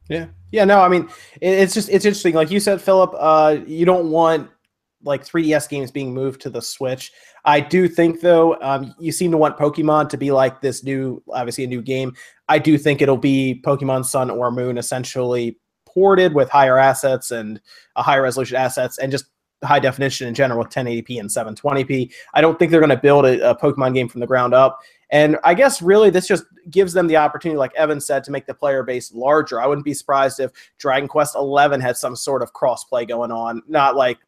Yeah, 0.09 0.27
yeah. 0.51 0.65
No, 0.65 0.81
I 0.81 0.89
mean, 0.89 1.09
it's 1.41 1.75
just 1.75 1.89
it's 1.89 2.05
interesting. 2.05 2.35
Like 2.35 2.51
you 2.51 2.59
said, 2.59 2.81
Philip, 2.81 3.15
uh, 3.17 3.59
you 3.67 3.85
don't 3.85 4.11
want 4.11 4.51
like 5.03 5.25
3DS 5.25 5.69
games 5.69 5.91
being 5.91 6.13
moved 6.13 6.41
to 6.43 6.51
the 6.51 6.61
Switch. 6.61 7.13
I 7.45 7.61
do 7.61 7.89
think 7.89 8.21
though, 8.21 8.61
um, 8.61 8.95
you 8.99 9.13
seem 9.13 9.31
to 9.31 9.37
want 9.37 9.57
Pokemon 9.57 10.09
to 10.11 10.19
be 10.19 10.31
like 10.31 10.61
this 10.61 10.85
new, 10.85 11.23
obviously 11.33 11.65
a 11.65 11.69
new 11.69 11.83
game. 11.83 12.15
I 12.49 12.59
do 12.59 12.77
think 12.77 13.01
it'll 13.01 13.17
be 13.17 13.63
Pokemon 13.65 14.05
Sun 14.05 14.31
or 14.31 14.51
Moon, 14.51 14.79
essentially 14.79 15.59
ported 15.87 16.35
with 16.35 16.49
higher 16.49 16.79
assets 16.79 17.31
and 17.31 17.61
a 17.97 18.03
higher 18.03 18.23
resolution 18.23 18.57
assets 18.57 18.99
and 18.99 19.11
just 19.11 19.27
high 19.63 19.79
definition 19.79 20.27
in 20.27 20.35
general 20.35 20.59
with 20.59 20.69
1080p 20.69 21.21
and 21.21 21.29
720p. 21.29 22.13
I 22.35 22.41
don't 22.41 22.59
think 22.59 22.71
they're 22.71 22.81
going 22.81 22.91
to 22.91 22.97
build 22.97 23.27
a, 23.27 23.51
a, 23.51 23.55
Pokemon 23.55 23.95
game 23.95 24.09
from 24.09 24.21
the 24.21 24.27
ground 24.27 24.55
up. 24.55 24.81
And 25.11 25.37
I 25.45 25.55
guess 25.55 25.83
really 25.83 26.09
this 26.09 26.27
just 26.27 26.45
gives 26.71 26.93
them 26.93 27.09
the 27.09 27.17
opportunity, 27.17 27.59
like 27.59 27.75
Evan 27.75 28.01
said, 28.01 28.25
to 28.25 28.31
make 28.31 28.47
the 28.47 28.55
player 28.55 28.83
base 28.83 29.13
larger. 29.13 29.61
I 29.61 29.67
wouldn't 29.67 29.85
be 29.85 29.93
surprised 29.93 30.41
if 30.41 30.51
Dragon 30.79 31.09
Quest 31.09 31.35
11 31.35 31.81
had 31.81 31.97
some 31.97 32.17
sort 32.17 32.43
of 32.43 32.53
crossplay 32.53 33.07
going 33.07 33.33
on, 33.33 33.63
not 33.69 33.97
like 33.97 34.19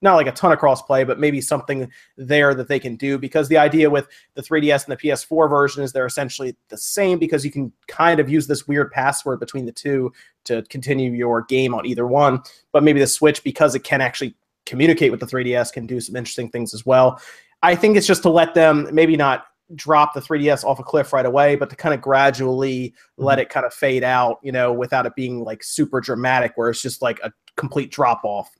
not 0.00 0.14
like 0.14 0.26
a 0.26 0.32
ton 0.32 0.52
of 0.52 0.58
crossplay, 0.58 1.06
but 1.06 1.18
maybe 1.18 1.40
something 1.40 1.90
there 2.16 2.54
that 2.54 2.68
they 2.68 2.78
can 2.78 2.96
do. 2.96 3.18
Because 3.18 3.48
the 3.48 3.58
idea 3.58 3.90
with 3.90 4.08
the 4.34 4.42
3DS 4.42 4.86
and 4.86 4.96
the 4.96 5.08
PS4 5.08 5.50
version 5.50 5.82
is 5.82 5.92
they're 5.92 6.06
essentially 6.06 6.56
the 6.68 6.76
same 6.76 7.18
because 7.18 7.44
you 7.44 7.50
can 7.50 7.72
kind 7.86 8.20
of 8.20 8.28
use 8.28 8.46
this 8.46 8.68
weird 8.68 8.90
password 8.92 9.40
between 9.40 9.66
the 9.66 9.72
two 9.72 10.12
to 10.44 10.62
continue 10.64 11.10
your 11.12 11.42
game 11.42 11.74
on 11.74 11.86
either 11.86 12.06
one. 12.06 12.42
But 12.72 12.82
maybe 12.82 13.00
the 13.00 13.06
Switch, 13.06 13.42
because 13.42 13.74
it 13.74 13.84
can 13.84 14.00
actually 14.00 14.34
communicate 14.66 15.10
with 15.10 15.20
the 15.20 15.26
3DS, 15.26 15.72
can 15.72 15.86
do 15.86 16.00
some 16.00 16.16
interesting 16.16 16.48
things 16.48 16.74
as 16.74 16.86
well. 16.86 17.20
I 17.62 17.74
think 17.74 17.96
it's 17.96 18.06
just 18.06 18.22
to 18.22 18.30
let 18.30 18.54
them 18.54 18.88
maybe 18.92 19.16
not 19.16 19.46
drop 19.74 20.14
the 20.14 20.20
3DS 20.20 20.64
off 20.64 20.78
a 20.78 20.82
cliff 20.82 21.12
right 21.12 21.26
away, 21.26 21.56
but 21.56 21.70
to 21.70 21.76
kind 21.76 21.94
of 21.94 22.00
gradually 22.00 22.90
mm-hmm. 22.90 23.24
let 23.24 23.38
it 23.38 23.48
kind 23.48 23.66
of 23.66 23.74
fade 23.74 24.04
out, 24.04 24.38
you 24.42 24.52
know, 24.52 24.72
without 24.72 25.06
it 25.06 25.14
being 25.14 25.42
like 25.42 25.62
super 25.62 26.00
dramatic, 26.00 26.52
where 26.56 26.70
it's 26.70 26.82
just 26.82 27.02
like 27.02 27.20
a 27.22 27.32
complete 27.56 27.90
drop 27.90 28.20
off. 28.24 28.50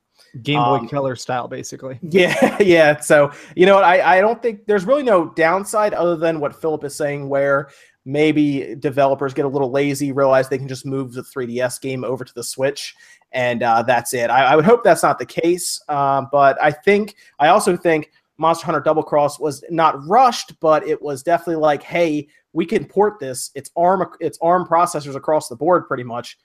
Game 0.41 0.59
Boy 0.59 0.75
um, 0.75 0.89
Color 0.89 1.15
style, 1.15 1.47
basically. 1.47 1.99
Yeah, 2.11 2.57
yeah. 2.61 2.99
So 2.99 3.31
you 3.55 3.65
know, 3.65 3.79
I 3.79 4.17
I 4.17 4.21
don't 4.21 4.41
think 4.41 4.65
there's 4.65 4.85
really 4.85 5.03
no 5.03 5.29
downside 5.29 5.93
other 5.93 6.15
than 6.15 6.39
what 6.39 6.59
Philip 6.59 6.83
is 6.83 6.95
saying, 6.95 7.29
where 7.29 7.69
maybe 8.05 8.75
developers 8.79 9.33
get 9.33 9.45
a 9.45 9.47
little 9.47 9.71
lazy, 9.71 10.11
realize 10.11 10.49
they 10.49 10.57
can 10.57 10.67
just 10.67 10.85
move 10.85 11.13
the 11.13 11.21
3DS 11.21 11.79
game 11.81 12.03
over 12.03 12.25
to 12.25 12.33
the 12.33 12.43
Switch, 12.43 12.95
and 13.31 13.61
uh, 13.61 13.83
that's 13.83 14.13
it. 14.13 14.29
I, 14.29 14.45
I, 14.45 14.55
would 14.55 14.65
hope 14.65 14.83
that's 14.83 15.03
not 15.03 15.19
the 15.19 15.25
case, 15.25 15.79
uh, 15.89 16.23
but 16.31 16.61
I 16.61 16.71
think 16.71 17.15
I 17.39 17.49
also 17.49 17.77
think 17.77 18.11
Monster 18.37 18.65
Hunter 18.65 18.79
Double 18.79 19.03
Cross 19.03 19.39
was 19.39 19.63
not 19.69 20.05
rushed, 20.07 20.59
but 20.59 20.87
it 20.87 20.99
was 21.01 21.21
definitely 21.21 21.61
like, 21.61 21.83
hey, 21.83 22.27
we 22.53 22.65
can 22.65 22.85
port 22.85 23.19
this. 23.19 23.51
It's 23.53 23.69
ARM, 23.75 24.07
it's 24.19 24.39
ARM 24.41 24.65
processors 24.65 25.15
across 25.15 25.49
the 25.49 25.55
board, 25.55 25.87
pretty 25.87 26.03
much 26.03 26.37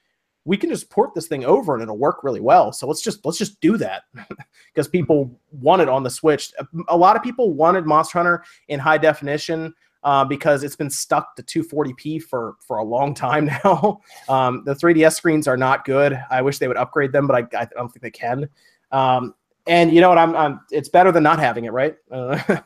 we 0.44 0.56
can 0.56 0.70
just 0.70 0.90
port 0.90 1.14
this 1.14 1.26
thing 1.26 1.44
over 1.44 1.74
and 1.74 1.82
it'll 1.82 1.98
work 1.98 2.22
really 2.22 2.40
well. 2.40 2.72
So 2.72 2.86
let's 2.86 3.02
just 3.02 3.24
let's 3.24 3.38
just 3.38 3.60
do 3.60 3.76
that 3.78 4.04
because 4.74 4.88
people 4.88 5.38
want 5.52 5.82
it 5.82 5.88
on 5.88 6.02
the 6.02 6.10
Switch. 6.10 6.52
A 6.88 6.96
lot 6.96 7.16
of 7.16 7.22
people 7.22 7.52
wanted 7.52 7.86
Monster 7.86 8.18
Hunter 8.18 8.44
in 8.68 8.78
high 8.78 8.98
definition 8.98 9.74
uh, 10.02 10.24
because 10.24 10.62
it's 10.62 10.76
been 10.76 10.90
stuck 10.90 11.34
to 11.36 11.42
240p 11.42 12.22
for 12.22 12.56
for 12.60 12.76
a 12.78 12.84
long 12.84 13.14
time 13.14 13.46
now. 13.64 14.00
Um, 14.28 14.62
the 14.64 14.74
3DS 14.74 15.14
screens 15.14 15.48
are 15.48 15.56
not 15.56 15.84
good. 15.84 16.18
I 16.30 16.42
wish 16.42 16.58
they 16.58 16.68
would 16.68 16.76
upgrade 16.76 17.12
them, 17.12 17.26
but 17.26 17.36
I, 17.36 17.62
I 17.62 17.64
don't 17.74 17.88
think 17.88 18.02
they 18.02 18.10
can. 18.10 18.48
Um, 18.92 19.34
and 19.66 19.92
you 19.92 20.02
know 20.02 20.10
what? 20.10 20.18
I'm, 20.18 20.36
I'm 20.36 20.60
it's 20.70 20.90
better 20.90 21.10
than 21.10 21.22
not 21.22 21.38
having 21.38 21.64
it, 21.64 21.72
right? 21.72 21.96
Uh, 22.10 22.38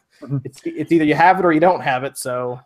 it's 0.44 0.60
it's 0.64 0.90
either 0.90 1.04
you 1.04 1.14
have 1.14 1.38
it 1.38 1.44
or 1.44 1.52
you 1.52 1.60
don't 1.60 1.80
have 1.80 2.02
it. 2.02 2.18
So 2.18 2.60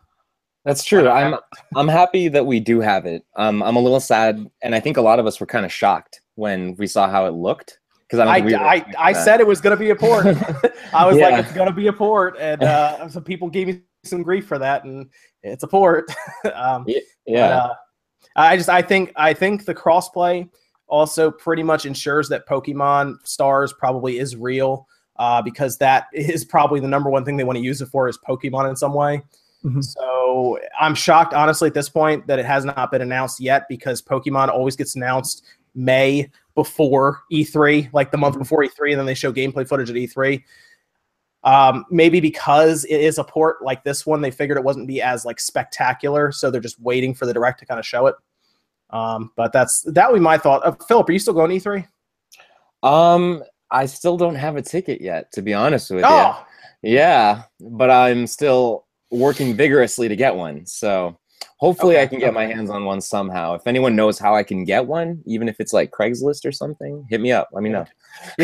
that's 0.64 0.85
true. 0.85 1.09
I'm 1.09 1.37
I'm 1.75 1.88
happy 1.88 2.29
that 2.29 2.46
we 2.46 2.61
do 2.61 2.81
have 2.81 3.05
it. 3.05 3.25
Um, 3.37 3.62
I'm 3.62 3.77
a 3.77 3.81
little 3.81 4.01
sad, 4.01 4.46
and 4.62 4.75
I 4.75 4.81
think 4.81 4.96
a 4.96 5.03
lot 5.03 5.18
of 5.18 5.27
us 5.27 5.40
were 5.40 5.46
kind 5.46 5.64
of 5.64 5.72
shocked 5.72 6.20
when 6.37 6.77
we 6.77 6.87
saw 6.87 7.09
how 7.09 7.27
it 7.27 7.31
looked. 7.31 7.79
Because 8.03 8.20
I, 8.20 8.37
I, 8.37 8.40
we 8.40 8.55
I, 8.55 8.85
I 8.98 9.12
said 9.12 9.40
it 9.40 9.46
was 9.46 9.61
going 9.61 9.77
to 9.77 9.81
be 9.81 9.90
a 9.90 9.96
port. 9.96 10.27
I 10.94 11.07
was 11.07 11.16
yeah. 11.16 11.29
like, 11.31 11.44
it's 11.44 11.55
going 11.55 11.68
to 11.68 11.75
be 11.75 11.87
a 11.87 11.92
port, 11.92 12.37
and 12.38 12.62
uh, 12.62 13.09
some 13.09 13.25
people 13.25 13.48
gave 13.48 13.68
me 13.68 13.81
some 14.05 14.22
grief 14.22 14.46
for 14.46 14.59
that, 14.59 14.85
and 14.85 15.09
it's 15.42 15.62
a 15.62 15.68
port. 15.68 16.11
um, 16.55 16.85
yeah. 17.27 17.48
But, 17.48 17.53
uh, 17.53 17.75
I 18.37 18.57
just 18.57 18.68
I 18.68 18.83
think 18.83 19.12
I 19.16 19.35
think 19.35 19.64
the 19.64 19.75
crossplay 19.75 20.48
also 20.87 21.31
pretty 21.31 21.62
much 21.62 21.87
ensures 21.87 22.29
that 22.29 22.46
Pokemon 22.46 23.16
Stars 23.25 23.72
probably 23.72 24.18
is 24.18 24.37
real 24.37 24.87
uh, 25.16 25.42
because 25.42 25.79
that 25.79 26.07
is 26.12 26.44
probably 26.44 26.81
the 26.81 26.88
number 26.88 27.11
one 27.11 27.25
thing 27.25 27.37
they 27.37 27.44
want 27.44 27.57
to 27.57 27.64
use 27.64 27.81
it 27.81 27.87
for 27.87 28.09
is 28.09 28.18
Pokemon 28.29 28.68
in 28.68 28.77
some 28.77 28.94
way. 28.94 29.22
Mm-hmm. 29.64 29.81
So 29.81 30.59
I'm 30.81 30.94
shocked, 30.94 31.35
honestly, 31.35 31.68
at 31.68 31.75
this 31.75 31.88
point 31.88 32.27
that 32.27 32.38
it 32.38 32.44
has 32.44 32.64
not 32.64 32.90
been 32.90 33.03
announced 33.03 33.40
yet 33.40 33.68
because 33.68 34.03
Pokemon 34.03 34.48
always 34.48 34.77
gets 34.77 34.96
announced 34.96 35.44
May 35.75 36.31
before 36.55 37.22
E3, 37.33 37.92
like 37.92 38.11
the 38.11 38.18
month 38.18 38.35
mm-hmm. 38.35 38.42
before 38.42 38.64
E3, 38.64 38.90
and 38.90 38.98
then 38.98 39.07
they 39.07 39.14
show 39.14 39.33
gameplay 39.33 39.66
footage 39.66 39.90
at 39.90 39.96
E3. 39.96 40.42
Um, 41.44 41.85
maybe 41.90 42.20
because 42.20 42.85
it 42.85 43.01
is 43.01 43.18
a 43.18 43.25
port 43.25 43.62
like 43.62 43.83
this 43.83 44.07
one, 44.07 44.20
they 44.20 44.31
figured 44.31 44.59
it 44.59 44.64
wasn't 44.64 44.87
be 44.87 45.03
as 45.03 45.25
like 45.25 45.40
spectacular, 45.40 46.31
so 46.31 46.51
they're 46.51 46.61
just 46.61 46.81
waiting 46.81 47.14
for 47.14 47.27
the 47.27 47.35
direct 47.35 47.59
to 47.61 47.66
kind 47.66 47.81
of 47.81 47.87
show 47.87 48.07
it. 48.07 48.14
Um, 48.90 49.31
but 49.37 49.53
that's 49.53 49.83
that 49.83 50.11
would 50.11 50.18
be 50.18 50.22
my 50.22 50.38
thought. 50.38 50.64
Uh, 50.64 50.72
Philip, 50.87 51.09
are 51.09 51.12
you 51.12 51.18
still 51.18 51.35
going 51.35 51.51
E3? 51.51 51.87
Um, 52.83 53.42
I 53.70 53.87
still 53.87 54.16
don't 54.16 54.35
have 54.35 54.57
a 54.57 54.62
ticket 54.62 55.01
yet, 55.01 55.33
to 55.33 55.42
be 55.42 55.55
honest 55.55 55.90
with 55.90 56.05
oh. 56.07 56.46
you. 56.83 56.94
Yeah, 56.94 57.44
but 57.61 57.90
I'm 57.90 58.27
still 58.27 58.87
working 59.12 59.55
vigorously 59.55 60.09
to 60.09 60.16
get 60.16 60.35
one. 60.35 60.66
So 60.66 61.18
hopefully 61.59 61.94
okay. 61.94 62.03
I 62.03 62.07
can 62.07 62.18
get 62.18 62.35
my 62.35 62.46
hands 62.46 62.70
on 62.70 62.85
one 62.85 63.01
somehow. 63.01 63.55
If 63.55 63.66
anyone 63.66 63.94
knows 63.94 64.18
how 64.18 64.35
I 64.35 64.42
can 64.42 64.64
get 64.64 64.87
one, 64.87 65.22
even 65.27 65.48
if 65.48 65.61
it's 65.61 65.72
like 65.72 65.90
Craigslist 65.90 66.44
or 66.44 66.53
something, 66.53 67.07
hit 67.09 67.20
me 67.20 67.31
up. 67.31 67.51
Let 67.53 67.62
me 67.62 67.70
know. 67.70 67.85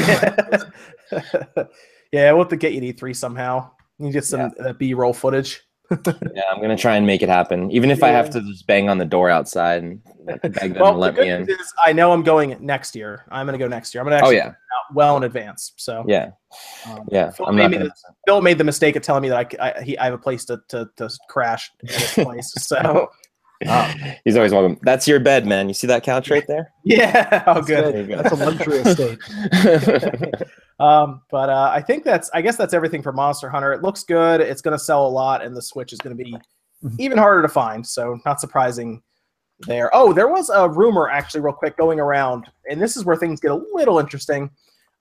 yeah, 2.13 2.33
we'll 2.33 2.39
have 2.39 2.49
to 2.49 2.57
get 2.57 2.75
you 2.75 2.81
to 2.81 2.93
E3 2.93 3.17
somehow. 3.17 3.71
You 3.99 4.13
get 4.13 4.25
some 4.25 4.53
yeah. 4.59 4.67
uh, 4.67 4.73
B-roll 4.75 5.13
footage. 5.13 5.68
Yeah, 5.91 6.43
I'm 6.53 6.61
gonna 6.61 6.77
try 6.77 6.97
and 6.97 7.07
make 7.07 7.23
it 7.23 7.29
happen, 7.29 7.71
even 7.71 7.91
if 7.91 8.01
yeah. 8.01 8.07
I 8.07 8.09
have 8.11 8.31
to 8.31 8.41
just 8.43 8.67
bang 8.67 8.89
on 8.89 8.99
the 8.99 9.05
door 9.05 9.31
outside 9.31 9.83
and 9.83 10.03
beg 10.27 10.75
them 10.75 10.75
well, 10.75 10.93
to 10.93 10.99
let 10.99 11.15
the 11.15 11.23
me 11.23 11.31
in. 11.31 11.49
Is, 11.49 11.73
I 11.85 11.93
know 11.93 12.13
I'm 12.13 12.23
going 12.23 12.57
next 12.61 12.95
year. 12.95 13.25
I'm 13.31 13.47
gonna 13.47 13.59
go 13.59 13.69
next 13.69 13.95
year. 13.95 14.03
I'm 14.03 14.07
gonna 14.07 14.17
oh, 14.17 14.19
actually 14.19 14.37
yeah. 14.37 14.53
well 14.93 15.17
in 15.17 15.23
advance. 15.23 15.73
So 15.77 16.05
yeah, 16.07 16.33
um, 16.87 17.09
yeah. 17.11 17.31
Phil 17.31 17.53
made, 17.53 17.73
the, 17.73 17.91
Phil 18.27 18.43
made 18.43 18.59
the 18.59 18.65
mistake 18.65 18.97
of 18.97 19.03
telling 19.03 19.23
me 19.23 19.31
that 19.31 19.55
I 19.61 19.71
I, 19.71 19.83
he, 19.83 19.99
I 19.99 20.05
have 20.05 20.15
a 20.15 20.19
place 20.19 20.45
to 20.47 20.61
to, 20.69 20.91
to 20.97 21.11
crash 21.29 21.71
in 21.81 21.89
this 21.89 22.15
place. 22.15 22.53
so. 22.57 23.09
Um, 23.67 23.95
He's 24.25 24.37
always 24.37 24.53
welcome. 24.53 24.79
That's 24.83 25.09
your 25.09 25.21
bed, 25.21 25.47
man. 25.47 25.69
You 25.69 25.75
see 25.75 25.87
that 25.87 26.03
couch 26.03 26.31
right 26.31 26.47
there? 26.47 26.73
Yeah. 26.85 27.45
Oh, 27.47 27.61
good. 27.61 28.07
good. 28.07 28.19
That's 28.19 28.33
a 28.33 28.37
luxury 28.37 28.79
estate. 28.85 29.19
Um, 30.81 31.21
but 31.31 31.51
uh, 31.51 31.71
I 31.71 31.83
think 31.83 32.03
that's 32.03 32.31
I 32.33 32.41
guess 32.41 32.57
that's 32.57 32.73
everything 32.73 33.03
for 33.03 33.13
Monster 33.13 33.51
Hunter. 33.51 33.73
It 33.75 33.83
looks 33.83 34.05
good. 34.05 34.41
It's 34.41 34.63
going 34.63 34.73
to 34.73 34.83
sell 34.83 35.07
a 35.07 35.09
lot, 35.09 35.45
and 35.45 35.55
the 35.55 35.61
Switch 35.61 35.93
is 35.93 35.99
going 35.99 36.17
to 36.17 36.25
be 36.25 36.33
mm-hmm. 36.33 36.97
even 36.99 37.19
harder 37.19 37.43
to 37.43 37.49
find. 37.49 37.87
So 37.87 38.19
not 38.25 38.41
surprising 38.41 39.03
there. 39.67 39.91
Oh, 39.93 40.15
there 40.15 40.29
was 40.29 40.49
a 40.49 40.67
rumor 40.67 41.11
actually, 41.11 41.41
real 41.41 41.53
quick, 41.53 41.77
going 41.77 42.01
around, 42.01 42.47
and 42.71 42.81
this 42.81 42.97
is 42.97 43.05
where 43.05 43.17
things 43.17 43.41
get 43.41 43.51
a 43.51 43.63
little 43.75 43.99
interesting. 43.99 44.51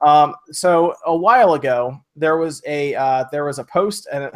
Um, 0.02 0.36
so 0.52 0.94
a 1.06 1.16
while 1.16 1.54
ago, 1.54 2.04
there 2.16 2.38
was 2.38 2.62
a 2.66 2.96
uh, 2.96 3.26
there 3.32 3.46
was 3.46 3.60
a 3.60 3.64
post 3.64 4.08
and 4.12 4.32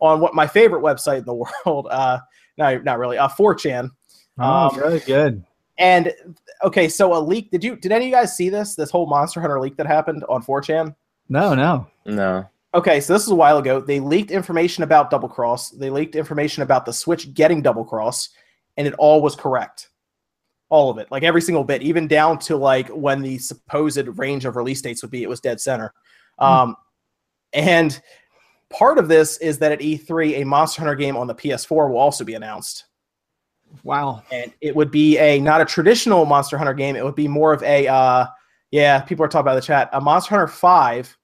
on 0.00 0.20
what 0.20 0.34
my 0.34 0.46
favorite 0.46 0.82
website 0.82 1.18
in 1.18 1.24
the 1.24 1.34
world. 1.34 1.86
Uh, 1.90 2.18
no, 2.58 2.78
not 2.78 2.98
really. 2.98 3.16
Uh, 3.18 3.28
4chan. 3.28 3.90
Oh, 4.38 4.44
um, 4.44 4.70
oh, 4.72 4.76
very 4.76 5.00
good. 5.00 5.44
And 5.78 6.12
okay, 6.64 6.88
so 6.88 7.16
a 7.16 7.20
leak. 7.20 7.50
Did 7.50 7.62
you? 7.62 7.76
Did 7.76 7.92
any 7.92 8.06
of 8.06 8.08
you 8.08 8.14
guys 8.14 8.36
see 8.36 8.48
this? 8.48 8.74
This 8.74 8.90
whole 8.90 9.06
Monster 9.06 9.40
Hunter 9.40 9.60
leak 9.60 9.76
that 9.76 9.86
happened 9.86 10.24
on 10.28 10.42
4chan? 10.42 10.94
No, 11.28 11.54
no, 11.54 11.86
no. 12.04 12.48
Okay, 12.74 13.00
so 13.00 13.12
this 13.12 13.22
is 13.22 13.30
a 13.30 13.34
while 13.34 13.58
ago. 13.58 13.80
They 13.80 14.00
leaked 14.00 14.30
information 14.30 14.82
about 14.82 15.10
Double 15.10 15.28
Cross. 15.28 15.70
They 15.70 15.88
leaked 15.88 16.16
information 16.16 16.62
about 16.62 16.84
the 16.84 16.92
Switch 16.92 17.32
getting 17.32 17.62
Double 17.62 17.84
Cross, 17.84 18.30
and 18.76 18.86
it 18.86 18.94
all 18.98 19.22
was 19.22 19.36
correct. 19.36 19.90
All 20.68 20.90
of 20.90 20.98
it, 20.98 21.10
like 21.10 21.22
every 21.22 21.40
single 21.40 21.64
bit, 21.64 21.82
even 21.82 22.06
down 22.06 22.38
to 22.40 22.56
like 22.56 22.88
when 22.90 23.22
the 23.22 23.38
supposed 23.38 24.06
range 24.18 24.44
of 24.44 24.56
release 24.56 24.82
dates 24.82 25.00
would 25.00 25.10
be. 25.10 25.22
It 25.22 25.28
was 25.28 25.40
dead 25.40 25.60
center. 25.60 25.94
Hmm. 26.38 26.44
Um, 26.44 26.76
and 27.54 28.00
part 28.70 28.98
of 28.98 29.08
this 29.08 29.38
is 29.38 29.58
that 29.58 29.72
at 29.72 29.80
E3, 29.80 30.40
a 30.40 30.44
Monster 30.44 30.82
Hunter 30.82 30.94
game 30.94 31.16
on 31.16 31.26
the 31.26 31.34
PS4 31.34 31.90
will 31.90 31.98
also 31.98 32.24
be 32.24 32.34
announced. 32.34 32.84
Wow. 33.82 34.22
And 34.32 34.52
it 34.60 34.74
would 34.74 34.90
be 34.90 35.18
a 35.18 35.40
not 35.40 35.60
a 35.60 35.64
traditional 35.64 36.24
Monster 36.24 36.56
Hunter 36.58 36.74
game. 36.74 36.96
It 36.96 37.04
would 37.04 37.14
be 37.14 37.28
more 37.28 37.52
of 37.52 37.62
a 37.62 37.86
uh 37.86 38.26
yeah, 38.70 39.00
people 39.00 39.24
are 39.24 39.28
talking 39.28 39.46
about 39.46 39.54
the 39.54 39.62
chat. 39.62 39.88
A 39.92 40.00
Monster 40.00 40.30
Hunter 40.30 40.46
5, 40.46 41.16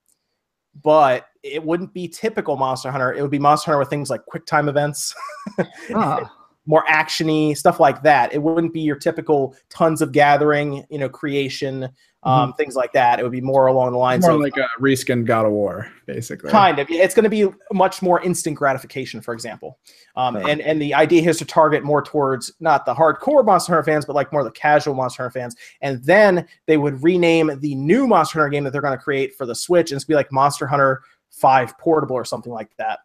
but 0.83 1.27
it 1.43 1.63
wouldn't 1.63 1.93
be 1.93 2.09
typical 2.09 2.57
Monster 2.57 2.91
Hunter. 2.91 3.13
It 3.13 3.21
would 3.21 3.31
be 3.31 3.39
Monster 3.39 3.67
Hunter 3.67 3.79
with 3.81 3.91
things 3.91 4.09
like 4.09 4.25
quick 4.25 4.47
time 4.47 4.69
events. 4.69 5.15
ah. 5.95 6.33
More 6.67 6.85
actiony 6.87 7.55
stuff 7.55 7.79
like 7.79 8.03
that. 8.03 8.33
It 8.33 8.43
wouldn't 8.43 8.73
be 8.73 8.81
your 8.81 8.97
typical 8.97 9.55
tons 9.69 10.01
of 10.01 10.13
gathering, 10.13 10.83
you 10.89 10.99
know, 10.99 11.11
creation 11.11 11.91
um, 12.25 12.49
mm-hmm. 12.51 12.57
things 12.57 12.75
like 12.75 12.93
that. 12.95 13.21
It 13.21 13.23
would 13.23 13.33
be 13.33 13.41
more 13.41 13.67
along 13.67 13.93
the 13.93 13.99
lines 13.99 14.23
more 14.23 14.33
of 14.33 14.41
like 14.41 14.57
a 14.57 14.67
reskin 14.81 15.25
God 15.25 15.45
of 15.45 15.53
War, 15.53 15.91
basically. 16.07 16.51
Kind 16.51 16.79
of. 16.79 16.91
It's 16.91 17.15
going 17.15 17.25
to 17.25 17.31
be 17.31 17.47
much 17.73 18.01
more 18.01 18.21
instant 18.23 18.57
gratification, 18.57 19.21
for 19.21 19.35
example. 19.35 19.79
Um, 20.17 20.37
and 20.37 20.61
and 20.61 20.81
the 20.81 20.95
idea 20.95 21.29
is 21.29 21.39
to 21.39 21.45
target 21.45 21.85
more 21.85 22.03
towards 22.03 22.53
not 22.61 22.87
the 22.87 22.95
hardcore 22.95 23.45
Monster 23.45 23.73
Hunter 23.73 23.85
fans, 23.85 24.07
but 24.07 24.15
like 24.15 24.33
more 24.33 24.43
the 24.43 24.51
casual 24.51 24.95
Monster 24.95 25.23
Hunter 25.23 25.39
fans. 25.39 25.57
And 25.83 26.03
then 26.05 26.47
they 26.67 26.79
would 26.79 27.03
rename 27.03 27.51
the 27.61 27.75
new 27.75 28.07
Monster 28.07 28.39
Hunter 28.39 28.51
game 28.51 28.65
that 28.65 28.71
they're 28.71 28.83
going 28.83 28.97
to 28.97 29.03
create 29.03 29.35
for 29.37 29.45
the 29.45 29.55
Switch, 29.55 29.91
and 29.91 29.97
it's 29.97 30.05
be 30.05 30.15
like 30.15 30.33
Monster 30.33 30.67
Hunter 30.67 31.03
Five 31.31 31.77
Portable 31.79 32.17
or 32.17 32.25
something 32.25 32.53
like 32.53 32.71
that. 32.79 33.01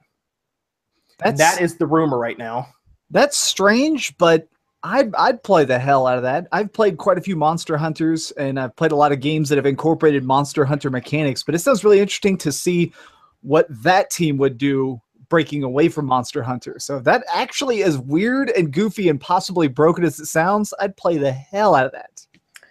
That's, 1.17 1.39
that 1.39 1.61
is 1.61 1.75
the 1.75 1.85
rumor 1.85 2.17
right 2.17 2.37
now. 2.37 2.69
That's 3.11 3.37
strange, 3.37 4.17
but 4.17 4.47
I'd 4.83 5.13
I'd 5.15 5.43
play 5.43 5.65
the 5.65 5.77
hell 5.79 6.07
out 6.07 6.17
of 6.17 6.23
that. 6.23 6.47
I've 6.51 6.71
played 6.71 6.97
quite 6.97 7.17
a 7.17 7.21
few 7.21 7.35
Monster 7.35 7.77
Hunters, 7.77 8.31
and 8.31 8.59
I've 8.59 8.75
played 8.75 8.91
a 8.91 8.95
lot 8.95 9.11
of 9.11 9.19
games 9.19 9.49
that 9.49 9.57
have 9.57 9.65
incorporated 9.65 10.23
Monster 10.23 10.63
Hunter 10.65 10.89
mechanics. 10.89 11.43
But 11.43 11.55
it 11.55 11.59
sounds 11.59 11.83
really 11.83 11.99
interesting 11.99 12.37
to 12.37 12.51
see 12.51 12.93
what 13.41 13.67
that 13.83 14.09
team 14.09 14.37
would 14.37 14.57
do 14.57 15.01
breaking 15.27 15.63
away 15.63 15.89
from 15.89 16.05
Monster 16.05 16.41
Hunter. 16.41 16.77
So 16.79 16.97
if 16.97 17.03
that 17.03 17.23
actually 17.31 17.81
is 17.81 17.97
weird 17.97 18.49
and 18.51 18.71
goofy 18.71 19.09
and 19.09 19.19
possibly 19.21 19.67
broken 19.67 20.03
as 20.03 20.19
it 20.19 20.25
sounds, 20.25 20.73
I'd 20.79 20.97
play 20.97 21.17
the 21.17 21.31
hell 21.31 21.75
out 21.75 21.85
of 21.85 21.91
that. 21.91 22.25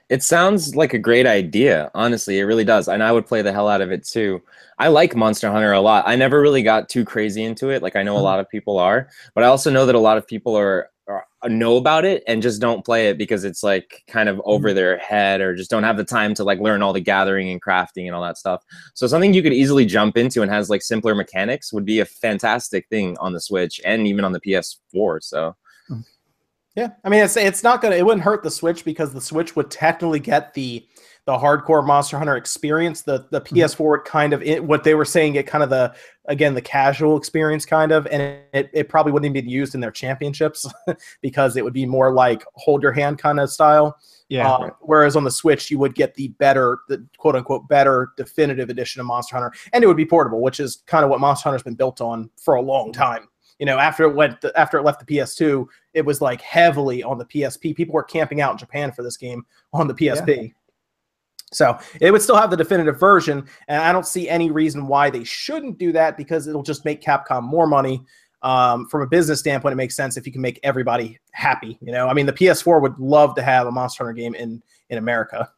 It 0.09 0.23
sounds 0.23 0.75
like 0.75 0.95
a 0.95 0.99
great 0.99 1.27
idea. 1.27 1.91
Honestly, 1.95 2.39
it 2.39 2.45
really 2.45 2.65
does. 2.65 2.89
And 2.89 3.03
I 3.03 3.13
would 3.13 3.27
play 3.27 3.43
the 3.43 3.53
hell 3.53 3.69
out 3.69 3.83
of 3.83 3.93
it 3.93 4.05
too. 4.05 4.43
I 4.79 4.89
like 4.89 5.15
Monster 5.15 5.51
Hunter 5.53 5.73
a 5.73 5.81
lot. 5.81 6.05
I 6.07 6.17
never 6.17 6.41
really 6.41 6.63
got 6.63 6.89
too 6.89 7.05
crazy 7.05 7.45
into 7.45 7.69
it. 7.69 7.83
Like 7.83 7.95
I 7.95 8.03
know 8.03 8.17
a 8.17 8.21
Mhm. 8.21 8.23
lot 8.23 8.41
of 8.41 8.49
people 8.49 8.79
are, 8.79 9.09
but 9.35 9.45
I 9.45 9.49
also 9.49 9.71
know 9.71 9.85
that 9.87 9.95
a 9.95 10.01
lot 10.01 10.17
of 10.17 10.27
people 10.27 10.57
are 10.57 10.91
know 11.47 11.77
about 11.77 12.05
it 12.05 12.25
and 12.27 12.43
just 12.43 12.61
don't 12.61 12.85
play 12.85 13.09
it 13.09 13.19
because 13.19 13.45
it's 13.45 13.63
like 13.63 14.03
kind 14.09 14.29
of 14.29 14.41
over 14.45 14.69
mm-hmm. 14.69 14.77
their 14.77 14.99
head 14.99 15.41
or 15.41 15.55
just 15.55 15.71
don't 15.71 15.85
have 15.85 15.97
the 15.97 16.05
time 16.05 16.35
to 16.35 16.45
like 16.45 16.59
learn 16.59 16.83
all 16.83 16.93
the 16.93 17.01
gathering 17.01 17.51
and 17.51 17.63
crafting 17.63 18.07
and 18.07 18.15
all 18.15 18.23
that 18.23 18.39
stuff. 18.39 18.65
So 18.95 19.07
something 19.07 19.33
you 19.33 19.43
could 19.43 19.53
easily 19.53 19.87
jump 19.87 20.17
into 20.17 20.43
and 20.43 20.51
has 20.51 20.69
like 20.69 20.83
simpler 20.83 21.15
mechanics 21.15 21.73
would 21.73 21.85
be 21.85 22.01
a 22.01 22.05
fantastic 22.05 22.89
thing 22.89 23.17
on 23.19 23.33
the 23.33 23.41
Switch 23.41 23.81
and 23.85 24.07
even 24.07 24.25
on 24.25 24.33
the 24.33 24.41
PS4. 24.41 25.23
So 25.23 25.55
mm. 25.91 26.05
Yeah, 26.79 26.91
I 27.03 27.09
mean, 27.09 27.25
it's 27.25 27.37
it's 27.37 27.65
not 27.65 27.83
gonna. 27.83 27.97
It 27.97 28.07
wouldn't 28.07 28.23
hurt 28.23 28.45
the 28.45 28.53
Switch 28.53 28.85
because 28.85 29.13
the 29.13 29.21
Switch 29.21 29.57
would 29.57 29.69
technically 29.69 30.21
get 30.21 30.55
the 30.55 30.87
the 31.29 31.37
hardcore 31.37 31.87
Monster 31.87 32.17
Hunter 32.17 32.39
experience. 32.39 33.03
The 33.03 33.27
the 33.31 33.43
PS4 33.43 33.91
would 33.91 34.05
kind 34.07 34.33
of 34.33 34.43
it, 34.43 34.65
what 34.65 34.83
they 34.83 34.95
were 34.95 35.05
saying 35.05 35.35
get 35.35 35.47
kind 35.47 35.63
of 35.63 35.69
the 35.69 35.95
again 36.25 36.55
the 36.55 36.63
casual 36.63 37.19
experience 37.19 37.67
kind 37.67 37.93
of, 37.93 38.07
and 38.07 38.23
it, 38.55 38.71
it 38.73 38.89
probably 38.89 39.13
wouldn't 39.13 39.37
even 39.37 39.45
be 39.45 39.51
used 39.51 39.75
in 39.75 39.83
their 39.83 39.91
championships 39.91 40.67
because 41.21 41.59
it 41.59 41.65
would 41.65 41.75
be 41.75 41.85
more 41.85 42.15
like 42.15 42.47
hold 42.55 42.83
your 42.83 42.93
hand 42.93 43.19
kind 43.19 43.39
of 43.41 43.51
style. 43.51 43.99
Yeah. 44.31 44.51
Um, 44.51 44.71
whereas 44.81 45.17
on 45.17 45.25
the 45.25 45.31
Switch, 45.31 45.71
you 45.71 45.79
would 45.79 45.95
get 45.95 46.15
the 46.15 46.29
better, 46.29 46.79
the 46.89 47.07
quote 47.19 47.37
unquote 47.37 47.69
better 47.69 48.13
definitive 48.17 48.71
edition 48.71 48.99
of 49.03 49.07
Monster 49.07 49.37
Hunter, 49.37 49.53
and 49.75 49.85
it 49.85 49.87
would 49.87 49.99
be 49.99 50.07
portable, 50.07 50.41
which 50.41 50.61
is 50.61 50.83
kind 50.87 51.05
of 51.05 51.11
what 51.11 51.21
Monster 51.21 51.51
Hunter's 51.51 51.63
been 51.63 51.75
built 51.75 52.01
on 52.01 52.31
for 52.41 52.55
a 52.55 52.63
long 52.63 52.91
time. 52.91 53.29
You 53.59 53.67
know, 53.67 53.77
after 53.77 54.05
it 54.05 54.15
went, 54.15 54.43
after 54.57 54.79
it 54.79 54.83
left 54.83 55.07
the 55.07 55.15
PS2, 55.15 55.67
it 55.93 56.07
was 56.07 56.23
like 56.23 56.41
heavily 56.41 57.03
on 57.03 57.19
the 57.19 57.27
PSP. 57.27 57.77
People 57.77 57.93
were 57.93 58.05
camping 58.05 58.41
out 58.41 58.53
in 58.53 58.59
Japan 58.59 58.93
for 58.93 59.03
this 59.03 59.19
game 59.19 59.45
on 59.75 59.89
the 59.89 59.95
PSP. 59.95 60.55
So 61.53 61.79
it 62.01 62.11
would 62.11 62.23
still 62.23 62.37
have 62.37 62.51
the 62.51 62.57
definitive 62.57 63.01
version, 63.01 63.47
and 63.69 63.83
I 63.83 63.93
don't 63.93 64.07
see 64.07 64.29
any 64.29 64.51
reason 64.51 64.87
why 64.87 65.11
they 65.11 65.25
shouldn't 65.25 65.79
do 65.79 65.93
that 65.93 66.17
because 66.17 66.47
it'll 66.47 66.63
just 66.63 66.85
make 66.85 67.03
Capcom 67.03 67.43
more 67.43 67.67
money. 67.67 68.05
Um, 68.41 68.87
from 68.87 69.03
a 69.03 69.07
business 69.07 69.41
standpoint, 69.41 69.73
it 69.73 69.77
makes 69.77 69.97
sense 69.97 70.17
if 70.17 70.25
you 70.25 70.33
can 70.33 70.43
make 70.43 70.61
everybody 70.63 71.19
happy. 71.33 71.77
You 71.81 71.91
know, 71.91 72.07
I 72.07 72.15
mean, 72.15 72.27
the 72.27 72.33
PS4 72.33 72.81
would 72.81 72.97
love 72.99 73.35
to 73.35 73.43
have 73.43 73.67
a 73.67 73.73
Monster 73.73 74.05
Hunter 74.05 74.13
game 74.13 74.35
in 74.35 74.63
in 74.91 74.99
America. 74.99 75.51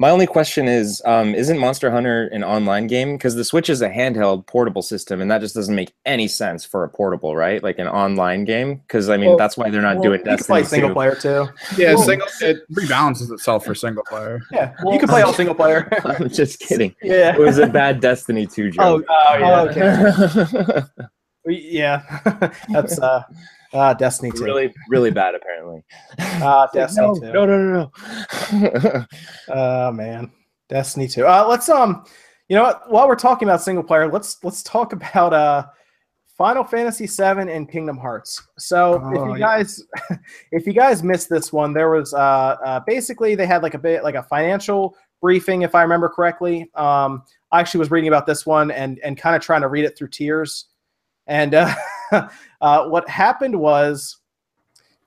My 0.00 0.10
only 0.10 0.28
question 0.28 0.68
is, 0.68 1.02
um, 1.04 1.34
isn't 1.34 1.58
Monster 1.58 1.90
Hunter 1.90 2.28
an 2.28 2.44
online 2.44 2.86
game? 2.86 3.16
Because 3.16 3.34
the 3.34 3.44
Switch 3.44 3.68
is 3.68 3.82
a 3.82 3.88
handheld 3.88 4.46
portable 4.46 4.80
system, 4.80 5.20
and 5.20 5.28
that 5.28 5.40
just 5.40 5.56
doesn't 5.56 5.74
make 5.74 5.92
any 6.06 6.28
sense 6.28 6.64
for 6.64 6.84
a 6.84 6.88
portable, 6.88 7.34
right? 7.34 7.60
Like 7.64 7.80
an 7.80 7.88
online 7.88 8.44
game. 8.44 8.76
Because 8.76 9.08
I 9.08 9.16
mean, 9.16 9.30
Well- 9.30 9.38
that's 9.38 9.56
why 9.56 9.70
they're 9.70 9.82
not 9.82 9.96
Well, 9.96 10.04
doing 10.04 10.20
you 10.20 10.24
can 10.24 10.36
Destiny 10.36 10.60
play 10.60 10.64
single 10.68 10.90
2. 10.90 10.94
player 10.94 11.14
too. 11.16 11.48
Yeah, 11.76 11.94
Well- 11.94 12.04
single 12.04 12.28
it 12.42 12.58
rebalances 12.72 13.32
itself 13.32 13.64
for 13.64 13.74
single 13.74 14.04
player. 14.08 14.40
Yeah, 14.52 14.72
you 14.86 15.00
can 15.00 15.08
play 15.08 15.22
all 15.22 15.32
single 15.32 15.56
player. 15.56 15.88
I'm 16.04 16.28
just 16.28 16.60
kidding. 16.60 16.94
yeah. 17.02 17.34
It 17.34 17.40
was 17.40 17.58
a 17.58 17.66
bad 17.66 17.98
Destiny 18.00 18.46
2 18.46 18.70
Oh, 18.78 19.00
joke. 19.00 19.06
Oh 19.10 19.36
yeah. 19.36 19.60
okay. 20.92 21.06
Yeah. 21.46 22.02
That's 22.68 22.98
uh, 22.98 23.22
uh 23.72 23.94
Destiny 23.94 24.30
2. 24.32 24.42
really, 24.44 24.74
really 24.88 25.10
bad, 25.10 25.34
apparently. 25.34 25.84
Uh, 26.18 26.66
Destiny 26.72 27.06
no, 27.08 27.14
2. 27.14 27.20
no, 27.32 27.46
no, 27.46 27.58
no, 27.58 27.90
no. 28.52 29.04
Oh 29.48 29.92
man, 29.92 30.30
Destiny 30.68 31.08
2. 31.08 31.26
Uh, 31.26 31.46
let's 31.48 31.68
um, 31.68 32.04
you 32.48 32.56
know 32.56 32.62
what? 32.64 32.90
While 32.90 33.08
we're 33.08 33.16
talking 33.16 33.48
about 33.48 33.62
single 33.62 33.84
player, 33.84 34.10
let's 34.10 34.42
let's 34.42 34.62
talk 34.62 34.92
about 34.92 35.32
uh, 35.32 35.66
Final 36.36 36.64
Fantasy 36.64 37.06
7 37.06 37.48
and 37.48 37.70
Kingdom 37.70 37.98
Hearts. 37.98 38.40
So 38.58 38.94
if 38.94 39.02
Oh, 39.20 39.24
you 39.26 39.32
yeah. 39.32 39.38
guys, 39.58 39.82
if 40.52 40.66
you 40.66 40.72
guys 40.72 41.02
missed 41.02 41.28
this 41.28 41.52
one, 41.52 41.72
there 41.74 41.90
was 41.90 42.14
uh, 42.14 42.18
uh, 42.64 42.80
basically 42.86 43.34
they 43.34 43.46
had 43.46 43.62
like 43.62 43.74
a 43.74 43.78
bit 43.78 44.02
like 44.04 44.14
a 44.14 44.22
financial 44.22 44.96
briefing, 45.20 45.62
if 45.62 45.74
I 45.74 45.82
remember 45.82 46.08
correctly. 46.08 46.70
Um, 46.74 47.22
I 47.50 47.60
actually 47.60 47.80
was 47.80 47.90
reading 47.90 48.08
about 48.08 48.26
this 48.26 48.46
one 48.46 48.70
and 48.70 48.98
and 49.00 49.16
kind 49.18 49.34
of 49.36 49.42
trying 49.42 49.62
to 49.62 49.68
read 49.68 49.84
it 49.84 49.96
through 49.98 50.08
tears. 50.08 50.66
And 51.28 51.54
uh, 51.54 51.74
uh, 52.60 52.88
what 52.88 53.08
happened 53.08 53.58
was 53.58 54.16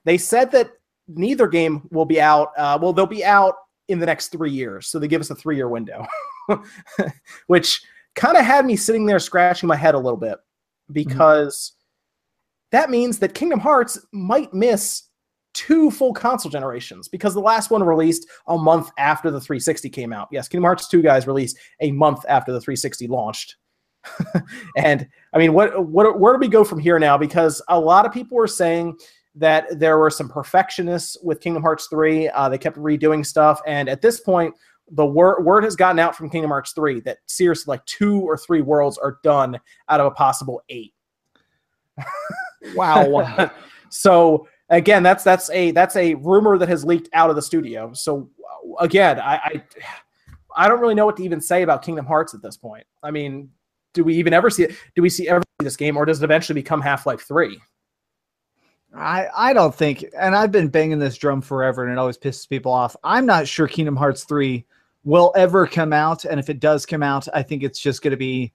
they 0.04 0.16
said 0.16 0.50
that 0.52 0.70
neither 1.08 1.48
game 1.48 1.88
will 1.90 2.04
be 2.04 2.20
out. 2.20 2.52
Uh, 2.56 2.78
well, 2.80 2.92
they'll 2.92 3.06
be 3.06 3.24
out 3.24 3.54
in 3.88 3.98
the 3.98 4.06
next 4.06 4.28
three 4.28 4.50
years. 4.50 4.86
So 4.86 4.98
they 4.98 5.08
give 5.08 5.20
us 5.20 5.30
a 5.30 5.34
three 5.34 5.56
year 5.56 5.68
window, 5.68 6.06
which 7.46 7.82
kind 8.14 8.36
of 8.36 8.44
had 8.44 8.64
me 8.64 8.76
sitting 8.76 9.06
there 9.06 9.18
scratching 9.18 9.66
my 9.66 9.76
head 9.76 9.94
a 9.94 9.98
little 9.98 10.18
bit 10.18 10.38
because 10.92 11.72
that 12.70 12.90
means 12.90 13.18
that 13.18 13.34
Kingdom 13.34 13.60
Hearts 13.60 13.98
might 14.12 14.52
miss 14.54 15.04
two 15.54 15.90
full 15.90 16.14
console 16.14 16.50
generations 16.50 17.08
because 17.08 17.34
the 17.34 17.40
last 17.40 17.70
one 17.70 17.82
released 17.82 18.26
a 18.46 18.56
month 18.56 18.90
after 18.96 19.30
the 19.30 19.40
360 19.40 19.90
came 19.90 20.12
out. 20.12 20.28
Yes, 20.32 20.48
Kingdom 20.48 20.64
Hearts 20.64 20.88
2 20.88 21.02
guys 21.02 21.26
released 21.26 21.58
a 21.80 21.92
month 21.92 22.24
after 22.28 22.52
the 22.52 22.60
360 22.60 23.06
launched. 23.08 23.56
and 24.76 25.06
I 25.32 25.38
mean, 25.38 25.52
what 25.52 25.86
what 25.86 26.18
where 26.18 26.32
do 26.32 26.38
we 26.38 26.48
go 26.48 26.64
from 26.64 26.78
here 26.78 26.98
now? 26.98 27.16
Because 27.16 27.62
a 27.68 27.78
lot 27.78 28.06
of 28.06 28.12
people 28.12 28.36
were 28.36 28.48
saying 28.48 28.98
that 29.34 29.78
there 29.78 29.98
were 29.98 30.10
some 30.10 30.28
perfectionists 30.28 31.16
with 31.22 31.40
Kingdom 31.40 31.62
Hearts 31.62 31.86
3. 31.88 32.28
Uh, 32.28 32.48
they 32.48 32.58
kept 32.58 32.76
redoing 32.76 33.24
stuff, 33.24 33.60
and 33.66 33.88
at 33.88 34.02
this 34.02 34.20
point, 34.20 34.54
the 34.90 35.06
word 35.06 35.44
word 35.44 35.64
has 35.64 35.76
gotten 35.76 35.98
out 35.98 36.16
from 36.16 36.30
Kingdom 36.30 36.50
Hearts 36.50 36.72
3 36.72 37.00
that 37.00 37.18
seriously, 37.26 37.72
like 37.72 37.84
two 37.86 38.20
or 38.20 38.36
three 38.36 38.60
worlds 38.60 38.98
are 38.98 39.18
done 39.22 39.58
out 39.88 40.00
of 40.00 40.06
a 40.06 40.10
possible 40.12 40.62
eight. 40.68 40.94
Wow. 42.74 43.50
so 43.88 44.46
again, 44.68 45.02
that's 45.02 45.24
that's 45.24 45.50
a 45.50 45.70
that's 45.72 45.96
a 45.96 46.14
rumor 46.14 46.58
that 46.58 46.68
has 46.68 46.84
leaked 46.84 47.08
out 47.12 47.30
of 47.30 47.36
the 47.36 47.42
studio. 47.42 47.92
So 47.92 48.30
again, 48.80 49.20
I, 49.20 49.34
I 49.36 49.62
I 50.56 50.68
don't 50.68 50.80
really 50.80 50.94
know 50.94 51.06
what 51.06 51.16
to 51.16 51.24
even 51.24 51.40
say 51.40 51.62
about 51.62 51.82
Kingdom 51.82 52.06
Hearts 52.06 52.34
at 52.34 52.42
this 52.42 52.56
point. 52.56 52.84
I 53.02 53.10
mean, 53.10 53.50
do 53.92 54.04
we 54.04 54.14
even 54.16 54.32
ever 54.32 54.50
see 54.50 54.64
it? 54.64 54.76
Do 54.94 55.02
we 55.02 55.10
see 55.10 55.28
ever 55.28 55.40
see 55.40 55.64
this 55.64 55.76
game, 55.76 55.96
or 55.96 56.04
does 56.04 56.22
it 56.22 56.24
eventually 56.24 56.60
become 56.60 56.80
Half 56.80 57.06
Life 57.06 57.22
Three? 57.22 57.60
I, 58.94 59.28
I 59.34 59.52
don't 59.52 59.74
think, 59.74 60.04
and 60.18 60.36
I've 60.36 60.52
been 60.52 60.68
banging 60.68 60.98
this 60.98 61.16
drum 61.16 61.40
forever, 61.40 61.84
and 61.84 61.92
it 61.92 61.98
always 61.98 62.18
pisses 62.18 62.48
people 62.48 62.72
off. 62.72 62.94
I'm 63.02 63.24
not 63.24 63.48
sure 63.48 63.66
Kingdom 63.66 63.96
Hearts 63.96 64.24
3 64.24 64.64
will 65.04 65.32
ever 65.34 65.66
come 65.66 65.92
out. 65.92 66.24
And 66.24 66.38
if 66.38 66.50
it 66.50 66.60
does 66.60 66.86
come 66.86 67.02
out, 67.02 67.26
I 67.34 67.42
think 67.42 67.62
it's 67.62 67.80
just 67.80 68.02
going 68.02 68.12
to 68.12 68.16
be 68.16 68.52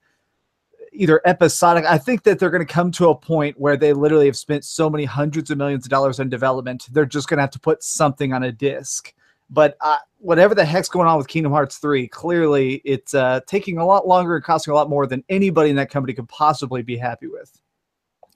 either 0.92 1.20
episodic. 1.24 1.84
I 1.84 1.98
think 1.98 2.22
that 2.22 2.38
they're 2.38 2.50
going 2.50 2.66
to 2.66 2.72
come 2.72 2.90
to 2.92 3.10
a 3.10 3.14
point 3.14 3.58
where 3.58 3.76
they 3.76 3.92
literally 3.92 4.26
have 4.26 4.36
spent 4.36 4.64
so 4.64 4.88
many 4.88 5.04
hundreds 5.04 5.50
of 5.50 5.58
millions 5.58 5.84
of 5.84 5.90
dollars 5.90 6.20
on 6.20 6.28
development, 6.28 6.88
they're 6.92 7.04
just 7.06 7.28
going 7.28 7.38
to 7.38 7.42
have 7.42 7.50
to 7.50 7.60
put 7.60 7.82
something 7.82 8.32
on 8.32 8.44
a 8.44 8.52
disc. 8.52 9.12
But 9.50 9.76
uh, 9.80 9.98
whatever 10.18 10.54
the 10.54 10.64
heck's 10.64 10.88
going 10.88 11.08
on 11.08 11.16
with 11.16 11.26
Kingdom 11.28 11.52
Hearts 11.52 11.78
3, 11.78 12.06
clearly 12.08 12.82
it's 12.84 13.14
uh, 13.14 13.40
taking 13.46 13.78
a 13.78 13.86
lot 13.86 14.06
longer 14.06 14.36
and 14.36 14.44
costing 14.44 14.72
a 14.72 14.74
lot 14.74 14.90
more 14.90 15.06
than 15.06 15.24
anybody 15.28 15.70
in 15.70 15.76
that 15.76 15.90
company 15.90 16.12
could 16.12 16.28
possibly 16.28 16.82
be 16.82 16.96
happy 16.96 17.28
with. 17.28 17.50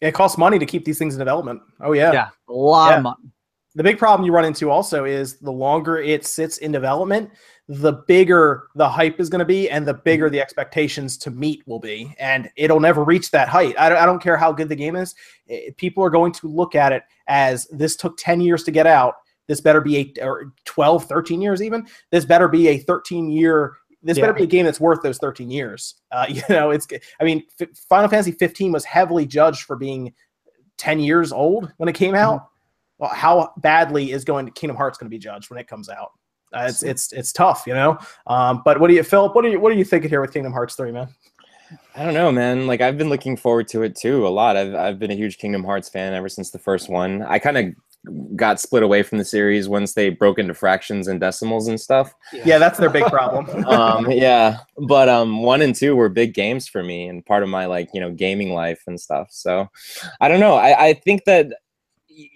It 0.00 0.12
costs 0.14 0.38
money 0.38 0.58
to 0.58 0.66
keep 0.66 0.84
these 0.84 0.98
things 0.98 1.14
in 1.14 1.18
development. 1.18 1.60
Oh 1.80 1.92
yeah. 1.92 2.12
Yeah, 2.12 2.28
a 2.48 2.52
lot 2.52 2.90
Yeah. 2.90 2.96
of 2.96 3.02
money. 3.04 3.30
The 3.74 3.82
big 3.82 3.98
problem 3.98 4.26
you 4.26 4.32
run 4.32 4.44
into 4.44 4.68
also 4.70 5.04
is 5.04 5.38
the 5.38 5.50
longer 5.52 5.96
it 5.98 6.26
sits 6.26 6.58
in 6.58 6.72
development, 6.72 7.30
the 7.68 7.92
bigger 8.06 8.64
the 8.74 8.86
hype 8.88 9.18
is 9.18 9.30
going 9.30 9.38
to 9.38 9.46
be, 9.46 9.70
and 9.70 9.86
the 9.86 9.94
bigger 9.94 10.28
the 10.28 10.40
expectations 10.40 11.16
to 11.18 11.30
meet 11.30 11.62
will 11.66 11.78
be. 11.78 12.14
And 12.18 12.50
it'll 12.56 12.80
never 12.80 13.02
reach 13.02 13.30
that 13.30 13.48
height. 13.48 13.74
I 13.78 13.88
don't, 13.88 13.98
I 13.98 14.04
don't 14.04 14.20
care 14.22 14.36
how 14.36 14.52
good 14.52 14.68
the 14.68 14.76
game 14.76 14.94
is. 14.96 15.14
Eh, 15.48 15.70
People 15.78 16.04
are 16.04 16.10
going 16.10 16.32
to 16.32 16.48
look 16.48 16.74
at 16.74 16.92
it 16.92 17.02
as 17.28 17.66
this 17.68 17.96
took 17.96 18.16
10 18.18 18.42
years 18.42 18.62
to 18.64 18.70
get 18.70 18.86
out. 18.86 19.14
This 19.48 19.60
better 19.60 19.80
be 19.80 20.14
a 20.18 20.24
or 20.24 20.52
12, 20.64 21.04
13 21.04 21.40
years 21.40 21.62
even. 21.62 21.86
This 22.10 22.24
better 22.24 22.48
be 22.48 22.68
a 22.68 22.78
13 22.78 23.30
year. 23.30 23.74
This 24.02 24.18
better 24.18 24.32
be 24.32 24.44
a 24.44 24.46
game 24.46 24.64
that's 24.64 24.80
worth 24.80 25.02
those 25.02 25.18
13 25.18 25.50
years. 25.50 25.94
Uh, 26.10 26.26
you 26.28 26.42
know, 26.48 26.70
it's. 26.70 26.86
I 27.20 27.24
mean, 27.24 27.44
F- 27.60 27.68
Final 27.88 28.08
Fantasy 28.08 28.32
15 28.32 28.72
was 28.72 28.84
heavily 28.84 29.26
judged 29.26 29.62
for 29.62 29.76
being 29.76 30.12
10 30.78 31.00
years 31.00 31.32
old 31.32 31.72
when 31.76 31.88
it 31.88 31.94
came 31.94 32.14
out 32.14 32.48
well, 33.02 33.10
how 33.10 33.52
badly 33.56 34.12
is 34.12 34.24
going 34.24 34.46
to 34.46 34.52
Kingdom 34.52 34.76
Hearts 34.76 34.96
going 34.96 35.06
to 35.06 35.10
be 35.10 35.18
judged 35.18 35.50
when 35.50 35.58
it 35.58 35.66
comes 35.66 35.88
out? 35.88 36.12
Uh, 36.54 36.66
it's 36.68 36.84
it's 36.84 37.12
it's 37.12 37.32
tough, 37.32 37.64
you 37.66 37.74
know. 37.74 37.98
Um, 38.28 38.62
but 38.64 38.78
what 38.78 38.86
do 38.86 38.94
you, 38.94 39.02
Philip? 39.02 39.34
What 39.34 39.44
are 39.44 39.48
you 39.48 39.58
what 39.58 39.72
are 39.72 39.74
you 39.74 39.84
thinking 39.84 40.08
here 40.08 40.20
with 40.20 40.32
Kingdom 40.32 40.52
Hearts 40.52 40.76
three, 40.76 40.92
man? 40.92 41.08
I 41.96 42.04
don't 42.04 42.14
know, 42.14 42.30
man. 42.30 42.68
Like 42.68 42.80
I've 42.80 42.96
been 42.96 43.08
looking 43.08 43.36
forward 43.36 43.66
to 43.68 43.82
it 43.82 43.96
too 43.96 44.24
a 44.24 44.28
lot. 44.28 44.56
I've 44.56 44.74
I've 44.76 44.98
been 45.00 45.10
a 45.10 45.16
huge 45.16 45.38
Kingdom 45.38 45.64
Hearts 45.64 45.88
fan 45.88 46.14
ever 46.14 46.28
since 46.28 46.50
the 46.50 46.60
first 46.60 46.88
one. 46.88 47.22
I 47.22 47.40
kind 47.40 47.58
of 47.58 47.74
got 48.34 48.58
split 48.58 48.82
away 48.82 49.02
from 49.02 49.18
the 49.18 49.24
series 49.24 49.68
once 49.68 49.94
they 49.94 50.10
broke 50.10 50.38
into 50.38 50.54
fractions 50.54 51.06
and 51.06 51.20
decimals 51.20 51.68
and 51.68 51.80
stuff. 51.80 52.12
Yeah, 52.32 52.58
that's 52.58 52.78
their 52.78 52.90
big 52.90 53.04
problem. 53.04 53.64
um 53.68 54.10
yeah 54.10 54.58
but 54.86 55.08
um 55.08 55.42
one 55.42 55.62
and 55.62 55.74
two 55.74 55.94
were 55.94 56.08
big 56.08 56.34
games 56.34 56.68
for 56.68 56.82
me 56.82 57.06
and 57.06 57.24
part 57.24 57.42
of 57.42 57.48
my 57.48 57.66
like 57.66 57.88
you 57.94 58.00
know 58.00 58.10
gaming 58.10 58.52
life 58.52 58.82
and 58.86 59.00
stuff 59.00 59.28
so 59.30 59.68
i 60.20 60.28
don't 60.28 60.40
know 60.40 60.54
i 60.54 60.88
i 60.88 60.94
think 60.94 61.24
that 61.24 61.52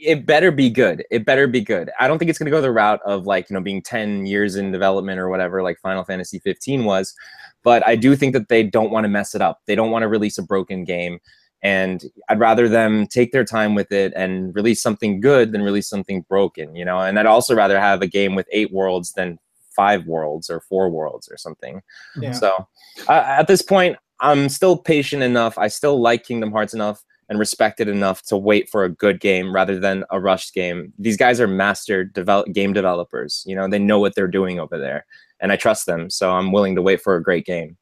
it 0.00 0.26
better 0.26 0.50
be 0.50 0.70
good. 0.70 1.04
It 1.10 1.24
better 1.24 1.46
be 1.46 1.60
good. 1.60 1.90
I 2.00 2.08
don't 2.08 2.18
think 2.18 2.28
it's 2.28 2.38
going 2.38 2.50
to 2.50 2.56
go 2.56 2.60
the 2.60 2.72
route 2.72 3.00
of 3.04 3.26
like, 3.26 3.50
you 3.50 3.54
know, 3.54 3.60
being 3.60 3.82
10 3.82 4.26
years 4.26 4.56
in 4.56 4.72
development 4.72 5.18
or 5.18 5.28
whatever, 5.28 5.62
like 5.62 5.78
Final 5.80 6.04
Fantasy 6.04 6.38
15 6.38 6.84
was. 6.84 7.14
But 7.62 7.86
I 7.86 7.96
do 7.96 8.16
think 8.16 8.32
that 8.32 8.48
they 8.48 8.62
don't 8.62 8.90
want 8.90 9.04
to 9.04 9.08
mess 9.08 9.34
it 9.34 9.42
up. 9.42 9.60
They 9.66 9.74
don't 9.74 9.90
want 9.90 10.02
to 10.02 10.08
release 10.08 10.38
a 10.38 10.42
broken 10.42 10.84
game. 10.84 11.18
And 11.62 12.04
I'd 12.28 12.38
rather 12.38 12.68
them 12.68 13.06
take 13.06 13.32
their 13.32 13.44
time 13.44 13.74
with 13.74 13.90
it 13.90 14.12
and 14.14 14.54
release 14.54 14.80
something 14.80 15.20
good 15.20 15.52
than 15.52 15.62
release 15.62 15.88
something 15.88 16.24
broken, 16.28 16.76
you 16.76 16.84
know? 16.84 17.00
And 17.00 17.18
I'd 17.18 17.26
also 17.26 17.54
rather 17.54 17.80
have 17.80 18.02
a 18.02 18.06
game 18.06 18.34
with 18.34 18.46
eight 18.52 18.72
worlds 18.72 19.12
than 19.12 19.38
five 19.74 20.06
worlds 20.06 20.48
or 20.48 20.60
four 20.60 20.90
worlds 20.90 21.28
or 21.30 21.36
something. 21.36 21.82
Yeah. 22.20 22.32
So 22.32 22.66
uh, 23.08 23.24
at 23.26 23.46
this 23.48 23.62
point, 23.62 23.96
I'm 24.20 24.48
still 24.48 24.76
patient 24.78 25.22
enough. 25.22 25.58
I 25.58 25.68
still 25.68 26.00
like 26.00 26.24
Kingdom 26.24 26.52
Hearts 26.52 26.72
enough 26.72 27.02
and 27.28 27.38
respect 27.38 27.80
it 27.80 27.88
enough 27.88 28.22
to 28.22 28.36
wait 28.36 28.68
for 28.70 28.84
a 28.84 28.88
good 28.88 29.20
game 29.20 29.54
rather 29.54 29.78
than 29.78 30.04
a 30.10 30.20
rushed 30.20 30.54
game. 30.54 30.92
These 30.98 31.16
guys 31.16 31.40
are 31.40 31.48
master 31.48 32.04
develop 32.04 32.52
game 32.52 32.72
developers. 32.72 33.42
You 33.46 33.56
know, 33.56 33.68
they 33.68 33.78
know 33.78 33.98
what 33.98 34.14
they're 34.14 34.28
doing 34.28 34.60
over 34.60 34.78
there, 34.78 35.04
and 35.40 35.52
I 35.52 35.56
trust 35.56 35.86
them. 35.86 36.08
So 36.08 36.30
I'm 36.32 36.52
willing 36.52 36.76
to 36.76 36.82
wait 36.82 37.02
for 37.02 37.16
a 37.16 37.22
great 37.22 37.44
game. 37.44 37.76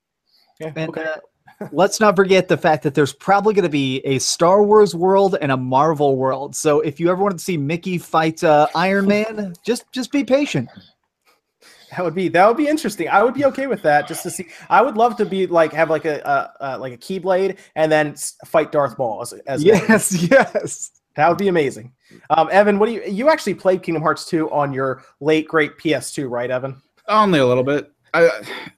Yeah, 0.60 0.72
And 0.74 0.88
okay. 0.90 1.04
uh, 1.04 1.16
let's 1.72 2.00
not 2.00 2.16
forget 2.16 2.48
the 2.48 2.56
fact 2.56 2.82
that 2.82 2.94
there's 2.94 3.12
probably 3.12 3.54
going 3.54 3.64
to 3.64 3.68
be 3.68 4.00
a 4.00 4.18
Star 4.18 4.62
Wars 4.62 4.94
world 4.94 5.36
and 5.40 5.52
a 5.52 5.56
Marvel 5.56 6.16
world. 6.16 6.54
So 6.56 6.80
if 6.80 7.00
you 7.00 7.10
ever 7.10 7.22
want 7.22 7.38
to 7.38 7.44
see 7.44 7.56
Mickey 7.56 7.98
fight 7.98 8.42
uh, 8.42 8.66
Iron 8.74 9.06
Man, 9.06 9.54
just 9.64 9.90
just 9.92 10.12
be 10.12 10.24
patient. 10.24 10.68
That 11.90 12.04
would 12.04 12.14
be 12.14 12.28
that 12.28 12.46
would 12.46 12.56
be 12.56 12.66
interesting. 12.66 13.08
I 13.08 13.22
would 13.22 13.34
be 13.34 13.44
okay 13.46 13.66
with 13.66 13.82
that 13.82 14.08
just 14.08 14.22
to 14.24 14.30
see. 14.30 14.48
I 14.68 14.82
would 14.82 14.96
love 14.96 15.16
to 15.16 15.24
be 15.24 15.46
like 15.46 15.72
have 15.72 15.90
like 15.90 16.04
a 16.04 16.26
uh, 16.26 16.48
uh, 16.60 16.78
like 16.80 16.92
a 16.92 16.98
keyblade 16.98 17.58
and 17.76 17.90
then 17.90 18.16
fight 18.46 18.72
Darth 18.72 18.98
Maul 18.98 19.22
as, 19.22 19.32
as 19.46 19.62
Yes, 19.62 20.12
yes. 20.30 20.90
that 21.14 21.28
would 21.28 21.38
be 21.38 21.48
amazing. 21.48 21.92
Um, 22.30 22.48
Evan, 22.50 22.78
what 22.78 22.86
do 22.86 22.92
you 22.92 23.02
you 23.06 23.28
actually 23.28 23.54
played 23.54 23.82
Kingdom 23.82 24.02
Hearts 24.02 24.24
2 24.26 24.50
on 24.50 24.72
your 24.72 25.04
late 25.20 25.46
great 25.46 25.78
PS2, 25.78 26.28
right, 26.28 26.50
Evan? 26.50 26.82
Only 27.06 27.38
a 27.38 27.46
little 27.46 27.64
bit. 27.64 27.93
I, 28.14 28.30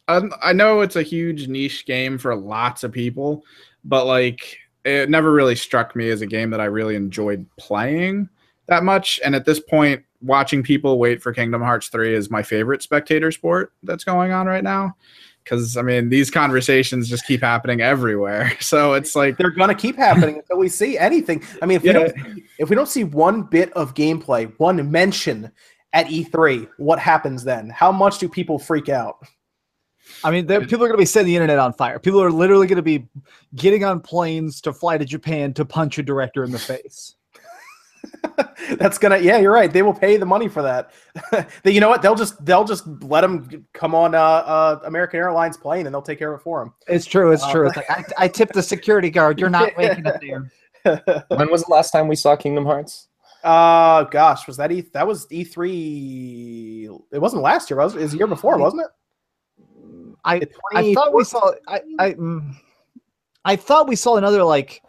I 0.08 0.22
I 0.42 0.52
know 0.52 0.80
it's 0.80 0.96
a 0.96 1.02
huge 1.02 1.46
niche 1.46 1.86
game 1.86 2.18
for 2.18 2.34
lots 2.34 2.82
of 2.82 2.90
people, 2.90 3.44
but 3.84 4.06
like 4.06 4.58
it 4.84 5.10
never 5.10 5.32
really 5.32 5.56
struck 5.56 5.94
me 5.94 6.08
as 6.10 6.22
a 6.22 6.26
game 6.26 6.50
that 6.50 6.60
I 6.60 6.64
really 6.66 6.96
enjoyed 6.96 7.46
playing 7.58 8.28
that 8.66 8.82
much. 8.84 9.20
And 9.24 9.34
at 9.34 9.44
this 9.44 9.60
point, 9.60 10.02
watching 10.22 10.62
people 10.62 10.98
wait 10.98 11.22
for 11.22 11.32
Kingdom 11.32 11.60
Hearts 11.60 11.88
3 11.88 12.14
is 12.14 12.30
my 12.30 12.42
favorite 12.42 12.82
spectator 12.82 13.30
sport 13.32 13.72
that's 13.82 14.04
going 14.04 14.32
on 14.32 14.46
right 14.46 14.64
now. 14.64 14.96
Cause 15.44 15.76
I 15.76 15.82
mean, 15.82 16.08
these 16.08 16.28
conversations 16.28 17.08
just 17.08 17.24
keep 17.26 17.40
happening 17.40 17.80
everywhere. 17.80 18.52
So 18.60 18.94
it's 18.94 19.14
like 19.14 19.36
They're 19.38 19.50
gonna 19.50 19.76
keep 19.76 19.96
happening 19.96 20.36
until 20.38 20.58
we 20.58 20.68
see 20.68 20.98
anything. 20.98 21.42
I 21.62 21.66
mean, 21.66 21.76
if 21.76 21.82
we 21.82 21.88
Yeah. 21.90 21.92
don't 21.94 22.12
if 22.58 22.68
we 22.70 22.74
don't 22.74 22.88
see 22.88 23.04
one 23.04 23.42
bit 23.42 23.72
of 23.74 23.94
gameplay, 23.94 24.52
one 24.58 24.90
mention 24.90 25.52
at 25.96 26.06
E3, 26.08 26.68
what 26.76 26.98
happens 26.98 27.42
then? 27.42 27.70
How 27.70 27.90
much 27.90 28.18
do 28.18 28.28
people 28.28 28.58
freak 28.58 28.90
out? 28.90 29.16
I 30.22 30.30
mean, 30.30 30.46
there- 30.46 30.60
people 30.60 30.84
are 30.84 30.88
going 30.88 30.98
to 30.98 31.02
be 31.02 31.06
setting 31.06 31.28
the 31.28 31.34
internet 31.36 31.58
on 31.58 31.72
fire. 31.72 31.98
People 31.98 32.22
are 32.22 32.30
literally 32.30 32.66
going 32.66 32.76
to 32.76 32.82
be 32.82 33.08
getting 33.54 33.82
on 33.82 34.00
planes 34.00 34.60
to 34.60 34.74
fly 34.74 34.98
to 34.98 35.06
Japan 35.06 35.54
to 35.54 35.64
punch 35.64 35.96
a 35.98 36.02
director 36.02 36.44
in 36.44 36.50
the 36.52 36.58
face. 36.58 37.14
That's 38.78 38.98
gonna 38.98 39.18
yeah, 39.18 39.38
you're 39.38 39.52
right. 39.52 39.72
They 39.72 39.82
will 39.82 39.94
pay 39.94 40.16
the 40.16 40.26
money 40.26 40.48
for 40.48 40.62
that. 40.62 40.92
they, 41.62 41.70
you 41.72 41.80
know 41.80 41.88
what? 41.88 42.02
They'll 42.02 42.14
just 42.14 42.44
they'll 42.44 42.64
just 42.64 42.86
let 43.02 43.22
them 43.22 43.66
come 43.72 43.94
on 43.94 44.14
uh, 44.14 44.18
uh, 44.20 44.80
American 44.84 45.18
Airlines 45.18 45.56
plane 45.56 45.86
and 45.86 45.94
they'll 45.94 46.02
take 46.02 46.18
care 46.18 46.32
of 46.32 46.40
it 46.40 46.42
for 46.44 46.60
them. 46.60 46.72
It's 46.86 47.06
true. 47.06 47.32
It's 47.32 47.42
Uh, 47.42 47.50
true. 47.52 47.66
It's 47.66 47.76
like 47.76 47.90
I, 47.90 48.04
I 48.18 48.28
tipped 48.28 48.52
the 48.52 48.62
security 48.62 49.10
guard. 49.10 49.40
You're 49.40 49.50
not 49.50 49.72
making 49.78 50.04
it 50.06 50.20
there. 50.20 51.24
When 51.28 51.50
was 51.50 51.64
the 51.64 51.72
last 51.72 51.90
time 51.90 52.06
we 52.06 52.14
saw 52.16 52.36
Kingdom 52.36 52.64
Hearts? 52.66 53.08
Uh 53.46 54.04
gosh, 54.04 54.46
was 54.46 54.56
that 54.56 54.72
E 54.72 54.80
that 54.92 55.06
was 55.06 55.26
E3 55.28 57.00
it 57.12 57.18
wasn't 57.18 57.42
last 57.42 57.70
year, 57.70 57.78
was 57.78 57.94
it? 57.94 57.98
It 58.00 58.02
was 58.02 58.12
the 58.12 58.18
year 58.18 58.26
before, 58.26 58.58
wasn't 58.58 58.82
it? 58.82 58.88
I 60.24 60.42
I 60.74 60.92
thought 60.94 61.14
we 61.14 61.24
saw. 61.24 61.52
I 61.68 61.80
I, 61.98 62.12
mm, 62.14 62.52
I 63.44 63.56
thought 63.56 63.86
we 63.88 63.94
saw 63.96 64.16
another 64.16 64.42
like 64.42 64.82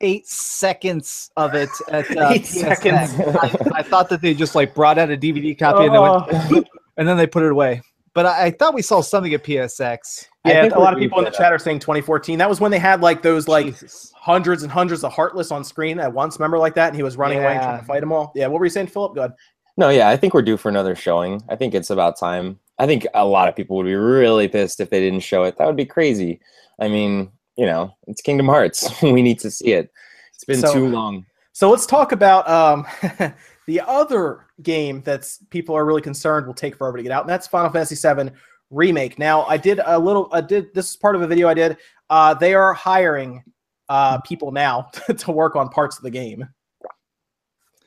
eight 0.00 0.26
seconds 0.26 1.30
of 1.36 1.54
it 1.54 1.68
at 1.90 2.04
uh, 2.16 2.30
Eight 2.30 2.42
PSX. 2.42 2.46
seconds. 2.46 3.36
I, 3.72 3.78
I 3.80 3.82
thought 3.82 4.08
that 4.08 4.20
they 4.22 4.34
just 4.34 4.54
like 4.54 4.74
brought 4.74 4.98
out 4.98 5.10
a 5.10 5.16
DVD 5.16 5.56
copy 5.56 5.84
and, 5.84 5.94
they 5.94 5.98
went, 5.98 6.24
Oh. 6.28 6.64
and 6.96 7.06
then 7.06 7.16
they 7.16 7.26
put 7.26 7.42
it 7.42 7.52
away. 7.52 7.82
But 8.14 8.26
I, 8.26 8.46
I 8.46 8.50
thought 8.50 8.74
we 8.74 8.82
saw 8.82 9.02
something 9.02 9.32
at 9.34 9.44
PSX. 9.44 10.26
I 10.44 10.52
yeah, 10.52 10.62
think 10.62 10.74
a 10.74 10.78
lot 10.80 10.92
of 10.94 10.98
people 10.98 11.18
in 11.18 11.24
the 11.24 11.30
did 11.30 11.36
chat 11.36 11.52
are 11.52 11.58
saying 11.58 11.80
2014. 11.80 12.38
That 12.38 12.48
was 12.48 12.60
when 12.60 12.70
they 12.70 12.78
had 12.78 13.02
like 13.02 13.22
those 13.22 13.46
like 13.46 13.66
Jesus. 13.66 14.09
Hundreds 14.20 14.62
and 14.62 14.70
hundreds 14.70 15.02
of 15.02 15.12
Heartless 15.12 15.50
on 15.50 15.64
screen 15.64 15.98
at 15.98 16.12
once. 16.12 16.38
Remember 16.38 16.58
like 16.58 16.74
that? 16.74 16.88
And 16.88 16.96
he 16.96 17.02
was 17.02 17.16
running 17.16 17.38
away 17.38 17.54
and 17.54 17.62
trying 17.62 17.80
to 17.80 17.86
fight 17.86 18.00
them 18.00 18.12
all. 18.12 18.32
Yeah, 18.34 18.48
what 18.48 18.60
were 18.60 18.66
you 18.66 18.70
saying, 18.70 18.88
Philip? 18.88 19.14
Good. 19.14 19.32
No, 19.78 19.88
yeah, 19.88 20.10
I 20.10 20.16
think 20.18 20.34
we're 20.34 20.42
due 20.42 20.58
for 20.58 20.68
another 20.68 20.94
showing. 20.94 21.42
I 21.48 21.56
think 21.56 21.74
it's 21.74 21.88
about 21.88 22.18
time. 22.18 22.58
I 22.78 22.86
think 22.86 23.06
a 23.14 23.24
lot 23.24 23.48
of 23.48 23.56
people 23.56 23.78
would 23.78 23.86
be 23.86 23.94
really 23.94 24.46
pissed 24.46 24.78
if 24.78 24.90
they 24.90 25.00
didn't 25.00 25.20
show 25.20 25.44
it. 25.44 25.56
That 25.56 25.66
would 25.66 25.76
be 25.76 25.86
crazy. 25.86 26.38
I 26.78 26.88
mean, 26.88 27.30
you 27.56 27.64
know, 27.64 27.96
it's 28.08 28.20
Kingdom 28.20 28.46
Hearts. 28.46 28.90
we 29.02 29.22
need 29.22 29.38
to 29.40 29.50
see 29.50 29.72
it. 29.72 29.90
It's 30.34 30.44
been 30.44 30.60
So- 30.60 30.72
too 30.72 30.88
long. 30.88 31.24
So 31.52 31.70
let's 31.70 31.86
talk 31.86 32.12
about 32.12 32.48
um, 32.48 32.86
the 33.66 33.80
other 33.80 34.46
game 34.62 35.02
that's 35.02 35.38
people 35.50 35.74
are 35.74 35.84
really 35.84 36.00
concerned 36.00 36.46
will 36.46 36.54
take 36.54 36.76
forever 36.76 36.96
to 36.96 37.02
get 37.02 37.12
out, 37.12 37.22
and 37.22 37.28
that's 37.28 37.46
Final 37.46 37.70
Fantasy 37.70 37.96
VII 37.96 38.30
Remake. 38.70 39.18
Now, 39.18 39.44
I 39.44 39.56
did 39.56 39.80
a 39.84 39.98
little. 39.98 40.28
I 40.32 40.40
did 40.40 40.72
this 40.74 40.90
is 40.90 40.96
part 40.96 41.16
of 41.16 41.22
a 41.22 41.26
video 41.26 41.48
I 41.48 41.54
did. 41.54 41.76
Uh, 42.08 42.32
they 42.34 42.54
are 42.54 42.72
hiring 42.72 43.42
uh, 43.90 44.20
people 44.20 44.52
now 44.52 44.88
to 45.18 45.32
work 45.32 45.56
on 45.56 45.68
parts 45.68 45.98
of 45.98 46.04
the 46.04 46.10
game. 46.10 46.48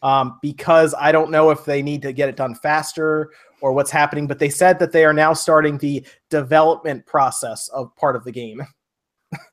Um, 0.03 0.37
because 0.41 0.93
I 0.99 1.13
don't 1.13 1.31
know 1.31 1.49
if 1.49 1.63
they 1.63 1.81
need 1.81 2.01
to 2.01 2.11
get 2.11 2.27
it 2.27 2.35
done 2.35 2.55
faster 2.55 3.31
or 3.61 3.71
what's 3.71 3.89
happening, 3.89 4.27
but 4.27 4.37
they 4.37 4.49
said 4.49 4.77
that 4.79 4.91
they 4.91 5.05
are 5.05 5.13
now 5.13 5.31
starting 5.31 5.77
the 5.77 6.05
development 6.29 7.05
process 7.05 7.69
of 7.69 7.95
part 7.95 8.17
of 8.17 8.25
the 8.25 8.33
game. 8.33 8.61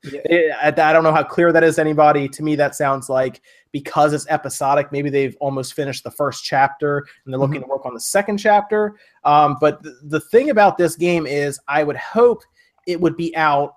It- 0.02 0.52
I, 0.60 0.68
I 0.68 0.92
don't 0.92 1.04
know 1.04 1.12
how 1.12 1.22
clear 1.22 1.52
that 1.52 1.62
is 1.62 1.76
to 1.76 1.82
anybody. 1.82 2.28
To 2.28 2.42
me, 2.42 2.56
that 2.56 2.74
sounds 2.74 3.08
like 3.08 3.40
because 3.70 4.12
it's 4.12 4.26
episodic, 4.28 4.90
maybe 4.90 5.08
they've 5.08 5.36
almost 5.38 5.74
finished 5.74 6.02
the 6.02 6.10
first 6.10 6.42
chapter 6.42 7.06
and 7.24 7.32
they're 7.32 7.38
looking 7.38 7.60
to 7.60 7.68
work 7.68 7.86
on 7.86 7.94
the 7.94 8.00
second 8.00 8.38
chapter. 8.38 8.96
Um, 9.22 9.56
but 9.60 9.84
th- 9.84 9.94
the 10.02 10.18
thing 10.18 10.50
about 10.50 10.78
this 10.78 10.96
game 10.96 11.26
is, 11.26 11.60
I 11.68 11.84
would 11.84 11.96
hope 11.96 12.42
it 12.88 13.00
would 13.00 13.16
be 13.16 13.36
out 13.36 13.74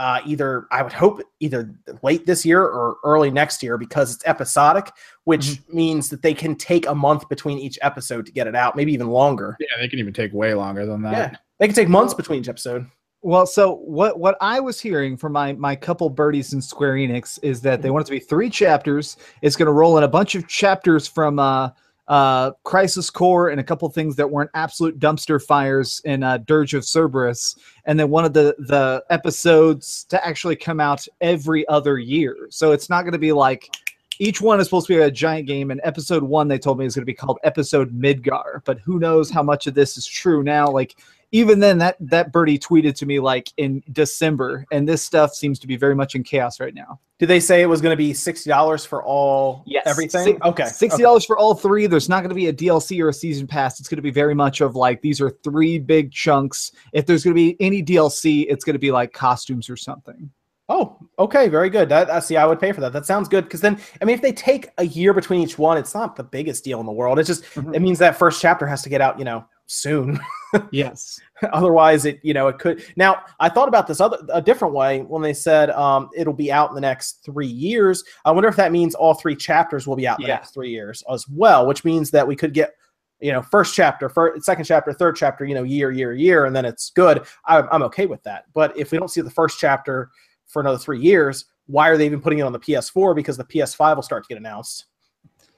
uh, 0.00 0.18
either. 0.24 0.66
I 0.70 0.82
would 0.82 0.94
hope 0.94 1.20
either 1.40 1.74
late 2.02 2.24
this 2.24 2.44
year 2.46 2.62
or 2.62 2.96
early 3.04 3.30
next 3.30 3.62
year 3.62 3.76
because 3.76 4.14
it's 4.14 4.26
episodic, 4.26 4.90
which 5.24 5.60
means 5.68 6.08
that 6.08 6.22
they 6.22 6.32
can 6.32 6.56
take 6.56 6.86
a 6.86 6.94
month 6.94 7.28
between 7.28 7.58
each 7.58 7.78
episode 7.82 8.24
to 8.24 8.32
get 8.32 8.46
it 8.46 8.56
out, 8.56 8.76
maybe 8.76 8.94
even 8.94 9.08
longer. 9.08 9.58
yeah, 9.60 9.78
they 9.78 9.88
can 9.88 9.98
even 9.98 10.14
take 10.14 10.32
way 10.32 10.54
longer 10.54 10.86
than 10.86 11.02
that. 11.02 11.12
Yeah, 11.12 11.36
they 11.58 11.66
can 11.66 11.76
take 11.76 11.88
months 11.88 12.14
between 12.14 12.40
each 12.40 12.48
episode. 12.48 12.86
Well, 13.20 13.44
so 13.46 13.74
what 13.74 14.18
what 14.18 14.38
I 14.40 14.58
was 14.60 14.80
hearing 14.80 15.18
from 15.18 15.32
my 15.32 15.52
my 15.52 15.76
couple 15.76 16.08
birdies 16.08 16.54
in 16.54 16.62
Square 16.62 16.94
Enix 16.94 17.38
is 17.42 17.60
that 17.60 17.82
they 17.82 17.90
want 17.90 18.04
it 18.04 18.06
to 18.06 18.12
be 18.12 18.20
three 18.20 18.48
chapters. 18.48 19.18
It's 19.42 19.54
going 19.54 19.66
to 19.66 19.72
roll 19.72 19.98
in 19.98 20.04
a 20.04 20.08
bunch 20.08 20.34
of 20.34 20.48
chapters 20.48 21.06
from 21.06 21.38
uh, 21.38 21.68
uh, 22.10 22.50
Crisis 22.64 23.08
Core 23.08 23.50
and 23.50 23.60
a 23.60 23.64
couple 23.64 23.88
things 23.88 24.16
that 24.16 24.28
weren't 24.28 24.50
absolute 24.54 24.98
dumpster 24.98 25.40
fires 25.40 26.02
in 26.04 26.24
uh, 26.24 26.38
Dirge 26.38 26.74
of 26.74 26.84
Cerberus, 26.84 27.54
and 27.86 27.98
then 27.98 28.10
one 28.10 28.24
of 28.24 28.32
the 28.32 28.56
the 28.58 29.04
episodes 29.10 30.04
to 30.04 30.26
actually 30.26 30.56
come 30.56 30.80
out 30.80 31.06
every 31.20 31.66
other 31.68 31.98
year. 31.98 32.48
So 32.50 32.72
it's 32.72 32.90
not 32.90 33.02
going 33.02 33.12
to 33.12 33.18
be 33.18 33.32
like 33.32 33.70
each 34.18 34.40
one 34.40 34.58
is 34.58 34.66
supposed 34.66 34.88
to 34.88 34.94
be 34.94 35.00
a 35.00 35.10
giant 35.10 35.46
game. 35.46 35.70
And 35.70 35.80
episode 35.84 36.24
one, 36.24 36.48
they 36.48 36.58
told 36.58 36.78
me 36.78 36.84
is 36.84 36.96
going 36.96 37.02
to 37.02 37.06
be 37.06 37.14
called 37.14 37.38
Episode 37.44 37.90
Midgar, 37.98 38.62
but 38.64 38.80
who 38.80 38.98
knows 38.98 39.30
how 39.30 39.42
much 39.42 39.68
of 39.68 39.74
this 39.74 39.96
is 39.96 40.04
true 40.04 40.42
now? 40.42 40.66
Like 40.66 40.96
even 41.32 41.60
then 41.60 41.78
that 41.78 41.96
that 42.00 42.32
birdie 42.32 42.58
tweeted 42.58 42.94
to 42.94 43.06
me 43.06 43.20
like 43.20 43.52
in 43.56 43.82
december 43.92 44.64
and 44.72 44.88
this 44.88 45.02
stuff 45.02 45.34
seems 45.34 45.58
to 45.58 45.66
be 45.66 45.76
very 45.76 45.94
much 45.94 46.14
in 46.14 46.22
chaos 46.22 46.58
right 46.60 46.74
now 46.74 46.98
Did 47.18 47.26
they 47.28 47.40
say 47.40 47.62
it 47.62 47.66
was 47.66 47.80
going 47.80 47.92
to 47.92 47.96
be 47.96 48.12
sixty 48.14 48.50
dollars 48.50 48.84
for 48.84 49.02
all 49.04 49.62
everything? 49.86 50.24
Si- 50.24 50.38
okay, 50.42 50.66
sixty 50.66 51.02
dollars 51.02 51.24
for 51.24 51.38
all 51.38 51.54
three 51.54 51.86
there's 51.86 52.08
not 52.08 52.20
going 52.20 52.30
to 52.30 52.34
be 52.34 52.48
a 52.48 52.52
dlc 52.52 52.98
or 53.02 53.08
a 53.10 53.12
season 53.12 53.46
pass 53.46 53.78
it's 53.78 53.88
going 53.88 53.96
to 53.96 54.02
be 54.02 54.10
very 54.10 54.34
much 54.34 54.60
of 54.60 54.74
like 54.74 55.00
these 55.02 55.20
are 55.20 55.30
three 55.44 55.78
big 55.78 56.10
chunks 56.12 56.72
if 56.92 57.06
there's 57.06 57.22
going 57.24 57.34
to 57.34 57.40
be 57.42 57.56
any 57.60 57.82
dlc 57.82 58.46
it's 58.48 58.64
going 58.64 58.74
to 58.74 58.80
be 58.80 58.90
like 58.90 59.12
costumes 59.12 59.68
or 59.70 59.76
something 59.76 60.30
Oh, 60.72 60.96
okay, 61.18 61.48
very 61.48 61.68
good. 61.68 61.88
That 61.88 62.08
I 62.10 62.20
see. 62.20 62.36
I 62.36 62.46
would 62.46 62.60
pay 62.60 62.70
for 62.70 62.80
that. 62.80 62.92
That 62.92 63.04
sounds 63.04 63.26
good 63.28 63.42
because 63.42 63.60
then, 63.60 63.76
I 64.00 64.04
mean, 64.04 64.14
if 64.14 64.22
they 64.22 64.30
take 64.30 64.68
a 64.78 64.86
year 64.86 65.12
between 65.12 65.40
each 65.40 65.58
one, 65.58 65.76
it's 65.76 65.94
not 65.94 66.14
the 66.14 66.22
biggest 66.22 66.62
deal 66.62 66.78
in 66.78 66.86
the 66.86 66.92
world. 66.92 67.18
It's 67.18 67.26
just 67.26 67.42
Mhm. 67.54 67.74
it 67.74 67.80
means 67.80 67.98
that 67.98 68.16
first 68.16 68.40
chapter 68.40 68.68
has 68.68 68.80
to 68.82 68.88
get 68.88 69.00
out, 69.00 69.18
you 69.18 69.24
know, 69.24 69.44
soon. 69.70 70.18
yes 70.72 71.20
Otherwise, 71.52 72.04
it 72.04 72.20
you 72.22 72.34
know 72.34 72.48
it 72.48 72.58
could. 72.58 72.84
Now, 72.96 73.22
I 73.38 73.48
thought 73.48 73.68
about 73.68 73.86
this 73.86 74.00
other 74.00 74.18
a 74.32 74.42
different 74.42 74.74
way 74.74 75.00
when 75.02 75.22
they 75.22 75.32
said 75.32 75.70
um, 75.70 76.10
it'll 76.14 76.34
be 76.34 76.52
out 76.52 76.68
in 76.68 76.74
the 76.74 76.80
next 76.80 77.24
three 77.24 77.46
years. 77.46 78.04
I 78.24 78.30
wonder 78.30 78.48
if 78.48 78.56
that 78.56 78.72
means 78.72 78.94
all 78.94 79.14
three 79.14 79.36
chapters 79.36 79.86
will 79.86 79.96
be 79.96 80.06
out 80.06 80.18
in 80.18 80.24
the 80.24 80.28
next 80.28 80.52
three 80.52 80.70
years 80.70 81.02
as 81.10 81.26
well, 81.28 81.66
which 81.66 81.84
means 81.84 82.10
that 82.10 82.26
we 82.26 82.36
could 82.36 82.54
get. 82.54 82.74
You 83.22 83.32
know, 83.32 83.42
first 83.42 83.74
chapter, 83.74 84.08
first, 84.08 84.46
second 84.46 84.64
chapter, 84.64 84.94
third 84.94 85.14
chapter. 85.14 85.44
You 85.44 85.54
know, 85.54 85.62
year, 85.62 85.90
year, 85.90 86.14
year, 86.14 86.46
and 86.46 86.56
then 86.56 86.64
it's 86.64 86.88
good. 86.88 87.22
I'm, 87.44 87.68
I'm 87.70 87.82
okay 87.82 88.06
with 88.06 88.22
that. 88.22 88.46
But 88.54 88.74
if 88.78 88.92
we 88.92 88.98
don't 88.98 89.10
see 89.10 89.20
the 89.20 89.30
first 89.30 89.58
chapter 89.58 90.10
for 90.46 90.60
another 90.60 90.78
three 90.78 91.00
years, 91.00 91.44
why 91.66 91.88
are 91.90 91.98
they 91.98 92.06
even 92.06 92.22
putting 92.22 92.38
it 92.38 92.42
on 92.42 92.52
the 92.52 92.58
PS4? 92.58 93.14
Because 93.14 93.36
the 93.36 93.44
PS5 93.44 93.96
will 93.96 94.02
start 94.02 94.24
to 94.24 94.28
get 94.28 94.38
announced. 94.38 94.86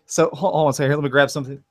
So 0.07 0.29
hold 0.33 0.55
on 0.55 0.71
a 0.71 0.73
second 0.73 0.91
here. 0.91 0.97
Let 0.97 1.05
me 1.05 1.11
grab 1.11 1.31
something. 1.31 1.63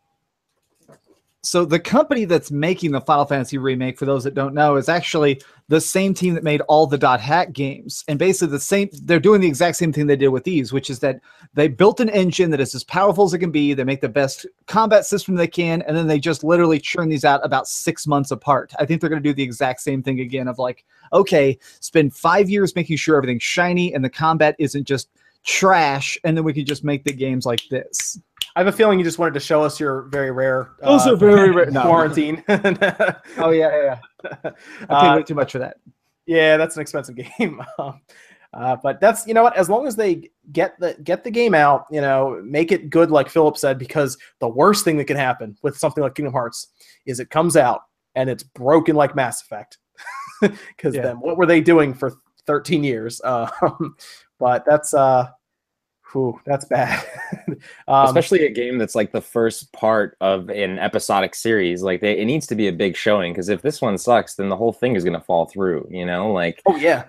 So 1.43 1.65
the 1.65 1.79
company 1.79 2.25
that's 2.25 2.51
making 2.51 2.91
the 2.91 3.01
Final 3.01 3.25
Fantasy 3.25 3.57
remake, 3.57 3.97
for 3.97 4.05
those 4.05 4.23
that 4.25 4.35
don't 4.35 4.53
know, 4.53 4.75
is 4.75 4.87
actually 4.87 5.41
the 5.69 5.81
same 5.81 6.13
team 6.13 6.35
that 6.35 6.43
made 6.43 6.61
all 6.61 6.85
the 6.85 6.99
dot 6.99 7.19
hack 7.19 7.51
games. 7.51 8.03
And 8.07 8.19
basically 8.19 8.51
the 8.51 8.59
same 8.59 8.89
they're 9.05 9.19
doing 9.19 9.41
the 9.41 9.47
exact 9.47 9.77
same 9.77 9.91
thing 9.91 10.05
they 10.05 10.15
did 10.15 10.27
with 10.27 10.43
these, 10.43 10.71
which 10.71 10.91
is 10.91 10.99
that 10.99 11.19
they 11.55 11.67
built 11.67 11.99
an 11.99 12.09
engine 12.09 12.51
that 12.51 12.59
is 12.59 12.75
as 12.75 12.83
powerful 12.83 13.25
as 13.25 13.33
it 13.33 13.39
can 13.39 13.49
be. 13.49 13.73
They 13.73 13.83
make 13.83 14.01
the 14.01 14.09
best 14.09 14.45
combat 14.67 15.05
system 15.05 15.33
they 15.33 15.47
can, 15.47 15.81
and 15.83 15.97
then 15.97 16.05
they 16.05 16.19
just 16.19 16.43
literally 16.43 16.79
churn 16.79 17.09
these 17.09 17.25
out 17.25 17.43
about 17.43 17.67
six 17.67 18.05
months 18.05 18.29
apart. 18.29 18.71
I 18.77 18.85
think 18.85 19.01
they're 19.01 19.09
gonna 19.09 19.21
do 19.21 19.33
the 19.33 19.41
exact 19.41 19.81
same 19.81 20.03
thing 20.03 20.19
again 20.19 20.47
of 20.47 20.59
like, 20.59 20.85
okay, 21.11 21.57
spend 21.79 22.13
five 22.13 22.51
years 22.51 22.75
making 22.75 22.97
sure 22.97 23.17
everything's 23.17 23.43
shiny 23.43 23.95
and 23.95 24.05
the 24.05 24.11
combat 24.11 24.55
isn't 24.59 24.85
just 24.85 25.09
trash, 25.43 26.19
and 26.23 26.37
then 26.37 26.43
we 26.43 26.53
can 26.53 26.65
just 26.65 26.83
make 26.83 27.03
the 27.03 27.13
games 27.13 27.47
like 27.47 27.63
this. 27.71 28.19
I 28.55 28.59
have 28.59 28.67
a 28.67 28.71
feeling 28.71 28.99
you 28.99 29.05
just 29.05 29.17
wanted 29.19 29.33
to 29.35 29.39
show 29.39 29.63
us 29.63 29.79
your 29.79 30.03
very 30.03 30.31
rare. 30.31 30.71
Those 30.81 31.07
uh, 31.07 31.13
are 31.13 31.15
very 31.15 31.51
rare. 31.55 31.71
No. 31.71 31.83
quarantine. 31.83 32.43
Oh 33.37 33.51
yeah, 33.51 33.69
yeah. 33.71 33.97
yeah. 34.23 34.51
I 34.89 35.01
paid 35.01 35.07
Uh, 35.09 35.15
way 35.17 35.23
too 35.23 35.35
much 35.35 35.51
for 35.53 35.59
that. 35.59 35.77
Yeah, 36.25 36.57
that's 36.57 36.75
an 36.75 36.81
expensive 36.81 37.15
game. 37.15 37.61
Um, 37.79 38.01
uh, 38.53 38.75
but 38.83 38.99
that's 38.99 39.25
you 39.25 39.33
know 39.33 39.43
what, 39.43 39.55
as 39.55 39.69
long 39.69 39.87
as 39.87 39.95
they 39.95 40.29
get 40.51 40.77
the 40.79 40.95
get 41.03 41.23
the 41.23 41.31
game 41.31 41.53
out, 41.53 41.85
you 41.89 42.01
know, 42.01 42.41
make 42.43 42.71
it 42.73 42.89
good, 42.89 43.09
like 43.09 43.29
Philip 43.29 43.57
said, 43.57 43.77
because 43.79 44.17
the 44.39 44.47
worst 44.47 44.83
thing 44.83 44.97
that 44.97 45.05
can 45.05 45.15
happen 45.17 45.57
with 45.63 45.77
something 45.77 46.03
like 46.03 46.15
Kingdom 46.15 46.33
Hearts 46.33 46.67
is 47.05 47.19
it 47.21 47.29
comes 47.29 47.55
out 47.55 47.83
and 48.15 48.29
it's 48.29 48.43
broken 48.43 48.95
like 48.95 49.15
Mass 49.15 49.41
Effect. 49.41 49.77
Because 50.41 50.93
Yeah. 50.95 51.03
then 51.03 51.19
what 51.21 51.37
were 51.37 51.45
they 51.45 51.61
doing 51.61 51.93
for 51.93 52.11
13 52.45 52.83
years? 52.83 53.21
Um, 53.23 53.95
but 54.39 54.65
that's 54.65 54.93
uh, 54.93 55.29
whew, 56.11 56.39
that's 56.45 56.65
bad. 56.65 57.03
um, 57.87 58.05
especially 58.05 58.45
a 58.45 58.49
game 58.49 58.77
that's 58.77 58.95
like 58.95 59.11
the 59.11 59.21
first 59.21 59.71
part 59.73 60.17
of 60.21 60.49
an 60.49 60.79
episodic 60.79 61.35
series 61.35 61.81
like 61.83 62.01
they, 62.01 62.17
it 62.17 62.25
needs 62.25 62.47
to 62.47 62.55
be 62.55 62.67
a 62.67 62.73
big 62.73 62.95
showing 62.95 63.33
because 63.33 63.49
if 63.49 63.61
this 63.61 63.81
one 63.81 63.97
sucks 63.97 64.35
then 64.35 64.49
the 64.49 64.55
whole 64.55 64.73
thing 64.73 64.95
is 64.95 65.03
going 65.03 65.17
to 65.17 65.25
fall 65.25 65.45
through 65.45 65.87
you 65.89 66.05
know? 66.05 66.31
Like 66.31 66.61
oh 66.67 66.75
yeah, 66.75 67.05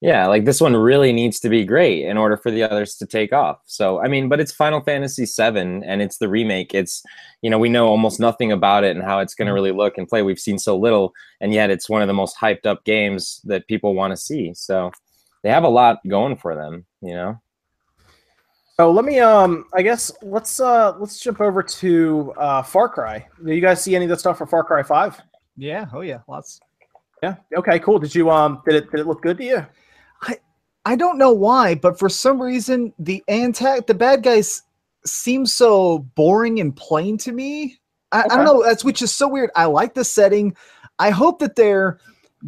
yeah 0.00 0.26
like 0.26 0.44
this 0.44 0.60
one 0.60 0.76
really 0.76 1.12
needs 1.12 1.40
to 1.40 1.48
be 1.48 1.64
great 1.64 2.04
in 2.04 2.16
order 2.16 2.36
for 2.36 2.50
the 2.50 2.62
others 2.62 2.96
to 2.96 3.06
take 3.06 3.32
off. 3.32 3.60
So 3.66 4.00
i 4.00 4.08
mean 4.08 4.28
but 4.28 4.40
it's 4.40 4.52
final 4.52 4.80
fantasy 4.80 5.24
VII 5.24 5.58
and 5.58 6.02
it's 6.02 6.18
the 6.18 6.28
remake. 6.28 6.74
It's 6.74 7.02
you 7.42 7.50
know 7.50 7.58
we 7.58 7.68
know 7.68 7.88
almost 7.88 8.20
nothing 8.20 8.52
about 8.52 8.84
it 8.84 8.96
and 8.96 9.04
how 9.04 9.20
it's 9.20 9.34
going 9.34 9.48
to 9.48 9.54
really 9.54 9.72
look 9.72 9.98
and 9.98 10.08
play. 10.08 10.22
We've 10.22 10.38
seen 10.38 10.58
so 10.58 10.76
little 10.76 11.12
and 11.40 11.52
yet 11.52 11.70
it's 11.70 11.88
one 11.88 12.02
of 12.02 12.08
the 12.08 12.14
most 12.14 12.36
hyped 12.36 12.66
up 12.66 12.84
games 12.84 13.40
that 13.44 13.68
people 13.68 13.94
want 13.94 14.12
to 14.12 14.16
see. 14.16 14.54
So 14.54 14.92
they 15.42 15.50
have 15.50 15.64
a 15.64 15.68
lot 15.68 15.98
going 16.08 16.36
for 16.36 16.54
them 16.54 16.86
you 17.02 17.14
know 17.14 17.38
So 18.76 18.90
let 18.90 19.04
me 19.04 19.20
um 19.20 19.66
I 19.72 19.82
guess 19.82 20.12
let's 20.22 20.58
uh 20.58 20.96
let's 20.98 21.20
jump 21.20 21.40
over 21.40 21.62
to 21.62 22.34
uh 22.36 22.62
Far 22.62 22.88
Cry. 22.88 23.26
Do 23.44 23.52
you 23.52 23.60
guys 23.60 23.82
see 23.82 23.94
any 23.94 24.04
of 24.06 24.08
the 24.08 24.16
stuff 24.16 24.38
for 24.38 24.46
Far 24.46 24.64
Cry 24.64 24.82
5? 24.82 25.20
Yeah. 25.56 25.86
Oh 25.92 26.00
yeah. 26.00 26.18
Lots. 26.28 26.60
Yeah. 27.22 27.36
Okay, 27.56 27.78
cool. 27.78 28.00
Did 28.00 28.14
you 28.14 28.30
um 28.30 28.62
did 28.66 28.74
it 28.74 28.90
did 28.90 29.00
it 29.00 29.06
look 29.06 29.22
good 29.22 29.38
to 29.38 29.44
you? 29.44 29.66
I 30.22 30.38
I 30.84 30.96
don't 30.96 31.18
know 31.18 31.32
why, 31.32 31.76
but 31.76 31.98
for 31.98 32.08
some 32.08 32.42
reason 32.42 32.92
the 32.98 33.22
antac 33.28 33.86
the 33.86 33.94
bad 33.94 34.24
guys 34.24 34.62
seem 35.06 35.46
so 35.46 36.00
boring 36.16 36.58
and 36.58 36.74
plain 36.74 37.16
to 37.18 37.32
me. 37.32 37.78
I, 38.10 38.24
I 38.24 38.28
don't 38.28 38.44
know. 38.44 38.64
That's 38.64 38.84
which 38.84 39.02
is 39.02 39.12
so 39.12 39.28
weird. 39.28 39.50
I 39.54 39.66
like 39.66 39.94
the 39.94 40.04
setting. 40.04 40.56
I 40.98 41.10
hope 41.10 41.38
that 41.40 41.54
they're 41.54 41.98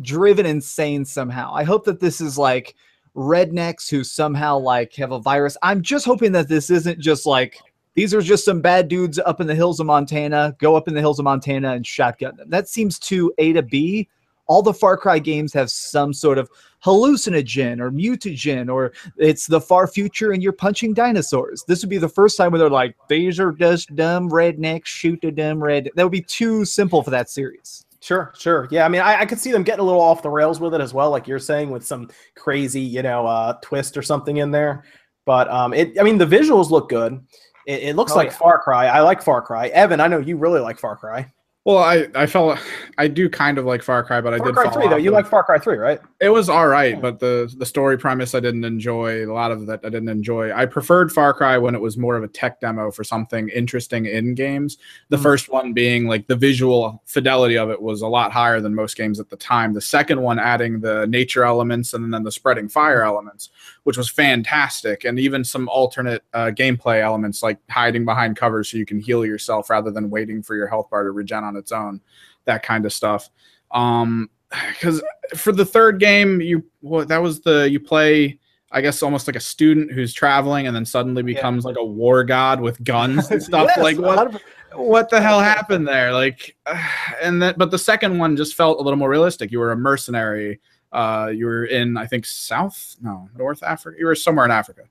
driven 0.00 0.44
insane 0.46 1.04
somehow. 1.04 1.52
I 1.54 1.62
hope 1.64 1.84
that 1.84 2.00
this 2.00 2.20
is 2.20 2.36
like 2.36 2.74
rednecks 3.16 3.88
who 3.88 4.04
somehow 4.04 4.58
like 4.58 4.94
have 4.94 5.12
a 5.12 5.18
virus. 5.18 5.56
I'm 5.62 5.82
just 5.82 6.04
hoping 6.04 6.32
that 6.32 6.48
this 6.48 6.70
isn't 6.70 7.00
just 7.00 7.26
like 7.26 7.58
these 7.94 8.12
are 8.12 8.20
just 8.20 8.44
some 8.44 8.60
bad 8.60 8.88
dudes 8.88 9.18
up 9.18 9.40
in 9.40 9.46
the 9.46 9.54
hills 9.54 9.80
of 9.80 9.86
Montana, 9.86 10.54
go 10.58 10.76
up 10.76 10.86
in 10.86 10.92
the 10.92 11.00
hills 11.00 11.18
of 11.18 11.24
Montana 11.24 11.72
and 11.72 11.86
shotgun 11.86 12.36
them. 12.36 12.50
That 12.50 12.68
seems 12.68 12.98
too 12.98 13.32
A 13.38 13.54
to 13.54 13.62
B. 13.62 14.08
All 14.48 14.62
the 14.62 14.74
Far 14.74 14.96
Cry 14.96 15.18
games 15.18 15.52
have 15.54 15.70
some 15.70 16.12
sort 16.12 16.38
of 16.38 16.48
hallucinogen 16.84 17.80
or 17.80 17.90
mutagen, 17.90 18.72
or 18.72 18.92
it's 19.16 19.46
the 19.46 19.60
far 19.60 19.88
future 19.88 20.30
and 20.30 20.42
you're 20.42 20.52
punching 20.52 20.94
dinosaurs. 20.94 21.64
This 21.66 21.82
would 21.82 21.90
be 21.90 21.98
the 21.98 22.08
first 22.08 22.36
time 22.36 22.52
where 22.52 22.60
they're 22.60 22.70
like, 22.70 22.94
these 23.08 23.40
are 23.40 23.50
just 23.50 23.96
dumb 23.96 24.30
rednecks, 24.30 24.86
shoot 24.86 25.24
a 25.24 25.32
dumb 25.32 25.60
red. 25.60 25.90
That 25.96 26.04
would 26.04 26.12
be 26.12 26.20
too 26.20 26.64
simple 26.64 27.02
for 27.02 27.10
that 27.10 27.30
series. 27.30 27.85
Sure, 28.06 28.32
sure. 28.38 28.68
Yeah, 28.70 28.84
I 28.84 28.88
mean 28.88 29.00
I, 29.00 29.22
I 29.22 29.26
could 29.26 29.40
see 29.40 29.50
them 29.50 29.64
getting 29.64 29.80
a 29.80 29.82
little 29.82 30.00
off 30.00 30.22
the 30.22 30.30
rails 30.30 30.60
with 30.60 30.74
it 30.74 30.80
as 30.80 30.94
well, 30.94 31.10
like 31.10 31.26
you're 31.26 31.40
saying, 31.40 31.70
with 31.70 31.84
some 31.84 32.08
crazy, 32.36 32.80
you 32.80 33.02
know, 33.02 33.26
uh 33.26 33.54
twist 33.62 33.96
or 33.96 34.02
something 34.02 34.36
in 34.36 34.52
there. 34.52 34.84
But 35.24 35.50
um 35.50 35.74
it 35.74 35.98
I 35.98 36.04
mean 36.04 36.16
the 36.16 36.24
visuals 36.24 36.70
look 36.70 36.88
good. 36.88 37.20
It, 37.66 37.82
it 37.82 37.96
looks 37.96 38.12
Oh, 38.12 38.16
like 38.18 38.28
yeah. 38.28 38.36
Far 38.36 38.60
Cry. 38.60 38.86
I 38.86 39.00
like 39.00 39.20
Far 39.22 39.42
Cry. 39.42 39.66
Evan, 39.68 39.98
I 40.00 40.06
know 40.06 40.18
you 40.18 40.36
really 40.36 40.60
like 40.60 40.78
Far 40.78 40.94
Cry. 40.96 41.32
Well, 41.66 41.78
I 41.78 42.06
I 42.14 42.26
felt 42.26 42.60
I 42.96 43.08
do 43.08 43.28
kind 43.28 43.58
of 43.58 43.64
like 43.64 43.82
Far 43.82 44.04
Cry, 44.04 44.20
but 44.20 44.32
I 44.32 44.38
did. 44.38 44.54
Far 44.54 44.70
Cry 44.70 44.72
3 44.72 44.88
though. 44.88 44.96
You 44.96 45.10
like 45.10 45.26
Far 45.26 45.42
Cry 45.42 45.58
3, 45.58 45.76
right? 45.78 45.98
It 46.20 46.28
was 46.28 46.48
all 46.48 46.68
right, 46.68 47.02
but 47.02 47.18
the 47.18 47.52
the 47.58 47.66
story 47.66 47.98
premise 47.98 48.36
I 48.36 48.40
didn't 48.40 48.62
enjoy. 48.62 49.26
A 49.28 49.32
lot 49.34 49.50
of 49.50 49.66
that 49.66 49.80
I 49.82 49.88
didn't 49.88 50.08
enjoy. 50.08 50.52
I 50.54 50.64
preferred 50.66 51.10
Far 51.10 51.34
Cry 51.34 51.58
when 51.58 51.74
it 51.74 51.80
was 51.80 51.98
more 51.98 52.14
of 52.14 52.22
a 52.22 52.28
tech 52.28 52.60
demo 52.60 52.92
for 52.92 53.02
something 53.02 53.48
interesting 53.48 54.06
in 54.06 54.36
games. 54.36 54.78
The 55.08 55.16
Mhm. 55.16 55.22
first 55.24 55.48
one 55.48 55.72
being 55.72 56.06
like 56.06 56.28
the 56.28 56.36
visual 56.36 57.02
fidelity 57.04 57.58
of 57.58 57.68
it 57.68 57.82
was 57.82 58.00
a 58.00 58.06
lot 58.06 58.30
higher 58.30 58.60
than 58.60 58.72
most 58.72 58.96
games 58.96 59.18
at 59.18 59.28
the 59.28 59.36
time. 59.36 59.72
The 59.72 59.80
second 59.80 60.22
one 60.22 60.38
adding 60.38 60.78
the 60.78 61.04
nature 61.08 61.42
elements 61.42 61.94
and 61.94 62.14
then 62.14 62.22
the 62.22 62.30
spreading 62.30 62.68
fire 62.68 63.02
elements, 63.02 63.50
which 63.86 63.96
was 63.96 64.10
fantastic, 64.10 65.04
and 65.04 65.16
even 65.16 65.44
some 65.44 65.68
alternate 65.68 66.24
uh, 66.34 66.50
gameplay 66.52 67.00
elements 67.00 67.40
like 67.40 67.56
hiding 67.70 68.04
behind 68.04 68.36
covers 68.36 68.68
so 68.68 68.76
you 68.76 68.84
can 68.84 68.98
heal 68.98 69.24
yourself 69.24 69.70
rather 69.70 69.92
than 69.92 70.10
waiting 70.10 70.42
for 70.42 70.56
your 70.56 70.66
health 70.66 70.90
bar 70.90 71.04
to 71.04 71.12
regen 71.12 71.44
on 71.44 71.54
its 71.54 71.70
own. 71.70 72.00
That 72.46 72.64
kind 72.64 72.84
of 72.84 72.92
stuff. 72.92 73.30
Um, 73.70 74.28
because 74.70 75.04
for 75.36 75.52
the 75.52 75.64
third 75.64 76.00
game, 76.00 76.40
you 76.40 76.64
what 76.80 77.06
that 77.06 77.22
was 77.22 77.42
the 77.42 77.70
you 77.70 77.78
play, 77.78 78.40
I 78.72 78.80
guess 78.80 79.04
almost 79.04 79.28
like 79.28 79.36
a 79.36 79.40
student 79.40 79.92
who's 79.92 80.12
traveling 80.12 80.66
and 80.66 80.74
then 80.74 80.84
suddenly 80.84 81.22
becomes 81.22 81.64
like 81.64 81.76
a 81.78 81.84
war 81.84 82.24
god 82.24 82.60
with 82.60 82.82
guns 82.82 83.30
and 83.30 83.40
stuff. 83.42 83.68
Yes, 83.68 83.78
like 83.78 83.98
what 83.98 84.42
what 84.74 85.10
the 85.10 85.20
hell 85.20 85.38
happened 85.38 85.86
there? 85.86 86.12
Like, 86.12 86.56
and 87.22 87.40
then 87.40 87.54
but 87.56 87.70
the 87.70 87.78
second 87.78 88.18
one 88.18 88.36
just 88.36 88.56
felt 88.56 88.80
a 88.80 88.82
little 88.82 88.98
more 88.98 89.10
realistic. 89.10 89.52
You 89.52 89.60
were 89.60 89.70
a 89.70 89.76
mercenary. 89.76 90.58
Uh, 90.92 91.30
you 91.34 91.46
were 91.46 91.64
in 91.64 91.96
I 91.96 92.06
think 92.06 92.24
South 92.26 92.96
no 93.02 93.28
North 93.36 93.62
Africa. 93.62 93.96
You 93.98 94.06
were 94.06 94.14
somewhere 94.14 94.44
in 94.44 94.50
Africa, 94.50 94.82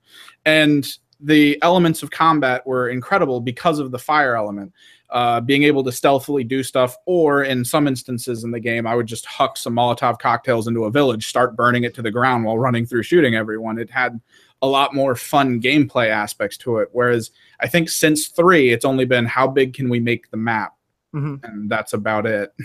and 0.46 0.86
the 1.20 1.58
elements 1.62 2.04
of 2.04 2.12
combat 2.12 2.66
were 2.68 2.90
incredible 2.90 3.40
because 3.40 3.80
of 3.80 3.92
the 3.92 3.98
fire 4.00 4.36
element 4.36 4.74
uh, 5.12 5.40
being 5.40 5.64
able 5.64 5.84
to 5.84 5.92
stealthily 5.92 6.44
do 6.44 6.62
stuff, 6.64 6.98
or 7.06 7.44
in 7.44 7.64
some 7.64 7.88
instances 7.88 8.44
in 8.44 8.52
the 8.52 8.60
game, 8.60 8.86
I 8.86 8.96
would 8.96 9.06
just 9.06 9.26
huck 9.26 9.56
some 9.56 9.76
Molotov 9.76 10.20
cocktails 10.20 10.68
into 10.68 10.86
a 10.86 10.92
village, 10.92 11.28
start 11.28 11.56
burning 11.56 11.84
it 11.86 11.94
to 11.96 12.02
the 12.02 12.12
ground 12.12 12.44
while 12.44 12.58
running 12.58 12.86
through 12.86 13.04
shooting 13.04 13.36
everyone. 13.36 13.78
It 13.78 13.90
had 13.90 14.20
a 14.62 14.68
lot 14.68 14.94
more 14.96 15.16
fun 15.16 15.62
gameplay 15.62 16.10
aspects 16.10 16.58
to 16.58 16.80
it. 16.80 16.90
Whereas 16.92 17.32
I 17.60 17.68
think 17.68 17.90
since 17.90 18.28
three, 18.28 18.72
it's 18.72 18.84
only 18.84 19.06
been 19.06 19.26
how 19.26 19.48
big 19.48 19.74
can 19.74 19.90
we 19.90 20.00
make 20.00 20.30
the 20.32 20.38
map, 20.38 20.74
Mhm. 21.14 21.42
and 21.44 21.70
that's 21.70 21.94
about 21.94 22.26
it. 22.26 22.54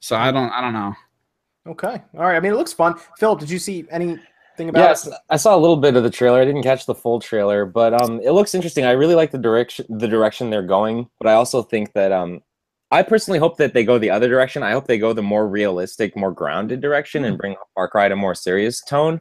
So 0.00 0.16
I 0.16 0.30
don't, 0.32 0.50
I 0.50 0.60
don't 0.60 0.74
know. 0.74 0.94
Okay. 1.66 2.02
All 2.14 2.20
right. 2.20 2.36
I 2.36 2.40
mean 2.40 2.52
it 2.52 2.56
looks 2.56 2.72
fun. 2.72 2.94
Phil, 3.18 3.36
did 3.36 3.50
you 3.50 3.58
see 3.58 3.84
anything 3.90 4.20
about 4.68 4.80
Yes, 4.80 5.06
it? 5.06 5.14
I 5.30 5.36
saw 5.36 5.56
a 5.56 5.58
little 5.58 5.76
bit 5.76 5.96
of 5.96 6.02
the 6.02 6.10
trailer. 6.10 6.40
I 6.40 6.44
didn't 6.44 6.62
catch 6.62 6.86
the 6.86 6.94
full 6.94 7.20
trailer, 7.20 7.64
but 7.64 8.00
um, 8.00 8.20
it 8.20 8.32
looks 8.32 8.54
interesting. 8.54 8.84
I 8.84 8.92
really 8.92 9.14
like 9.14 9.30
the 9.30 9.38
direction 9.38 9.86
the 9.88 10.08
direction 10.08 10.50
they're 10.50 10.62
going, 10.62 11.08
but 11.18 11.28
I 11.28 11.34
also 11.34 11.62
think 11.62 11.92
that 11.94 12.12
um, 12.12 12.42
I 12.90 13.02
personally 13.02 13.38
hope 13.38 13.56
that 13.56 13.74
they 13.74 13.82
go 13.82 13.98
the 13.98 14.10
other 14.10 14.28
direction. 14.28 14.62
I 14.62 14.72
hope 14.72 14.86
they 14.86 14.98
go 14.98 15.12
the 15.12 15.22
more 15.22 15.48
realistic, 15.48 16.16
more 16.16 16.32
grounded 16.32 16.80
direction 16.80 17.24
and 17.24 17.38
bring 17.38 17.56
Far 17.74 17.88
Cry 17.88 18.08
to 18.08 18.14
a 18.14 18.16
more 18.16 18.34
serious 18.34 18.80
tone. 18.84 19.20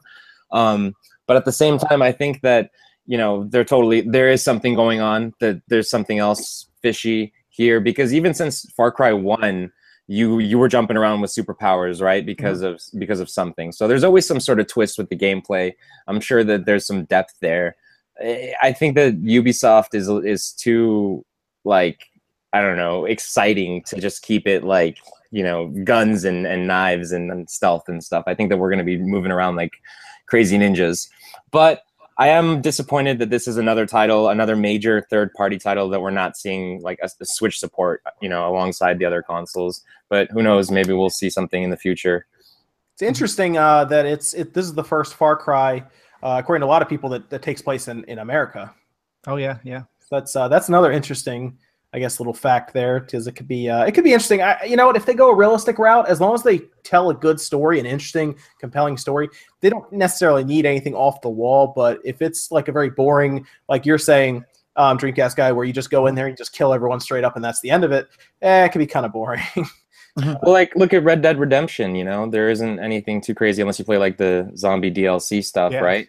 Um, 0.51 0.93
but 1.25 1.37
at 1.37 1.45
the 1.45 1.51
same 1.51 1.79
time, 1.79 2.01
I 2.01 2.11
think 2.11 2.41
that 2.41 2.71
you 3.05 3.17
know 3.17 3.45
they're 3.45 3.63
totally 3.63 4.01
there 4.01 4.29
is 4.29 4.43
something 4.43 4.75
going 4.75 4.99
on. 4.99 5.33
That 5.39 5.61
there's 5.69 5.89
something 5.89 6.19
else 6.19 6.67
fishy 6.81 7.33
here 7.49 7.79
because 7.79 8.13
even 8.13 8.33
since 8.33 8.69
Far 8.71 8.91
Cry 8.91 9.13
One 9.13 9.71
you 10.07 10.39
you 10.39 10.57
were 10.57 10.67
jumping 10.67 10.97
around 10.97 11.21
with 11.21 11.31
superpowers 11.31 12.01
right? 12.01 12.25
Because 12.25 12.61
mm-hmm. 12.61 12.73
of 12.73 12.99
because 12.99 13.19
of 13.19 13.29
something. 13.29 13.71
So 13.71 13.87
there's 13.87 14.03
always 14.03 14.27
some 14.27 14.39
sort 14.39 14.59
of 14.59 14.67
twist 14.67 14.97
with 14.97 15.09
the 15.09 15.15
gameplay. 15.15 15.73
I'm 16.07 16.19
sure 16.19 16.43
that 16.43 16.65
there's 16.65 16.85
some 16.85 17.05
depth 17.05 17.35
there. 17.41 17.75
I 18.19 18.53
I 18.61 18.73
think 18.73 18.95
that 18.95 19.23
ubisoft 19.23 19.93
is 19.93 20.09
is 20.09 20.51
too 20.51 21.25
like 21.65 22.09
i 22.51 22.61
don't 22.61 22.75
know 22.75 23.05
exciting 23.05 23.81
to 23.81 24.01
just 24.01 24.21
keep 24.21 24.45
it 24.45 24.65
like 24.65 24.97
you 25.31 25.41
know 25.41 25.67
guns 25.83 26.25
and 26.25 26.45
and 26.45 26.67
knives 26.67 27.11
and, 27.11 27.31
and 27.31 27.49
stealth 27.49 27.89
and 27.89 28.03
stuff. 28.03 28.23
I 28.27 28.35
think 28.35 28.49
that 28.49 28.57
we're 28.57 28.69
going 28.69 28.85
to 28.85 28.85
be 28.85 28.97
moving 28.97 29.31
around 29.31 29.55
like 29.55 29.73
crazy 30.27 30.57
ninjas. 30.57 31.09
But 31.51 31.81
I 32.18 32.30
am 32.30 32.61
disappointed 32.61 33.20
that 33.20 33.30
this 33.30 33.47
is 33.47 33.57
another 33.57 33.86
title, 33.86 34.30
another 34.30 34.55
major 34.55 35.05
third-party 35.09 35.57
title 35.57 35.89
that 35.89 36.01
we're 36.01 36.11
not 36.11 36.38
seeing 36.38 36.82
like 36.82 36.99
a, 37.01 37.09
a 37.20 37.26
Switch 37.26 37.59
support, 37.59 38.03
you 38.22 38.30
know, 38.30 38.47
alongside 38.47 38.99
the 38.99 39.05
other 39.05 39.24
consoles. 39.24 39.82
But 40.09 40.30
who 40.32 40.43
knows? 40.43 40.70
Maybe 40.70 40.93
we'll 40.93 41.09
see 41.09 41.30
something 41.30 41.64
in 41.64 41.70
the 41.70 41.78
future. 41.78 42.28
It's 42.93 43.01
interesting 43.01 43.57
uh, 43.57 43.86
that 43.86 44.05
it's 44.05 44.34
it. 44.34 44.53
This 44.53 44.66
is 44.66 44.74
the 44.74 44.84
first 44.84 45.16
Far 45.16 45.36
Cry, 45.36 45.84
uh, 46.22 46.38
according 46.39 46.61
to 46.61 46.68
a 46.68 46.74
lot 46.74 46.84
of 46.84 46.89
people, 46.89 47.09
that, 47.09 47.30
that 47.32 47.41
takes 47.41 47.61
place 47.61 47.88
in, 47.88 48.03
in 48.03 48.20
America. 48.20 48.74
Oh 49.26 49.38
yeah, 49.38 49.57
yeah. 49.64 49.84
that's 50.14 50.36
uh, 50.36 50.47
that's 50.47 50.70
another 50.70 50.91
interesting, 50.91 51.57
I 51.93 51.99
guess, 51.99 52.17
a 52.17 52.21
little 52.21 52.33
fact 52.33 52.73
there 52.73 52.99
because 52.99 53.27
it 53.27 53.33
could 53.33 53.47
be 53.47 53.69
uh, 53.69 53.83
it 53.83 53.93
could 53.93 54.03
be 54.03 54.13
interesting. 54.13 54.41
I, 54.41 54.63
you 54.63 54.75
know 54.75 54.87
what? 54.87 54.95
If 54.95 55.05
they 55.05 55.13
go 55.13 55.29
a 55.29 55.35
realistic 55.35 55.77
route, 55.77 56.09
as 56.09 56.19
long 56.19 56.33
as 56.33 56.41
they 56.41 56.59
tell 56.83 57.09
a 57.11 57.13
good 57.13 57.39
story, 57.39 57.79
an 57.79 57.85
interesting, 57.85 58.35
compelling 58.59 58.97
story, 58.97 59.29
they 59.61 59.69
don't 59.69 59.91
necessarily 59.91 60.43
need 60.43 60.65
anything 60.65 60.95
off 60.95 61.21
the 61.21 61.29
wall. 61.29 61.71
But 61.75 61.99
if 62.03 62.21
it's 62.21 62.51
like 62.51 62.67
a 62.67 62.71
very 62.71 62.89
boring, 62.89 63.45
like 63.69 63.85
you're 63.85 63.99
saying, 63.99 64.43
um, 64.75 64.97
Dreamcast 64.97 65.35
guy, 65.35 65.51
where 65.51 65.65
you 65.65 65.73
just 65.73 65.91
go 65.91 66.07
in 66.07 66.15
there 66.15 66.27
and 66.27 66.35
just 66.35 66.53
kill 66.53 66.73
everyone 66.73 66.99
straight 66.99 67.23
up 67.23 67.35
and 67.35 67.45
that's 67.45 67.61
the 67.61 67.69
end 67.69 67.83
of 67.83 67.91
it, 67.91 68.07
eh, 68.41 68.65
it 68.65 68.71
can 68.71 68.79
be 68.79 68.87
kind 68.87 69.05
of 69.05 69.13
boring. 69.13 69.43
well, 70.15 70.39
like 70.45 70.75
look 70.75 70.93
at 70.93 71.03
Red 71.03 71.21
Dead 71.21 71.39
Redemption. 71.39 71.95
You 71.95 72.05
know, 72.05 72.29
there 72.29 72.49
isn't 72.49 72.79
anything 72.79 73.21
too 73.21 73.35
crazy 73.35 73.61
unless 73.61 73.77
you 73.77 73.85
play 73.85 73.97
like 73.97 74.17
the 74.17 74.51
zombie 74.55 74.91
DLC 74.91 75.43
stuff, 75.43 75.71
Yeah. 75.71 75.79
right? 75.79 76.07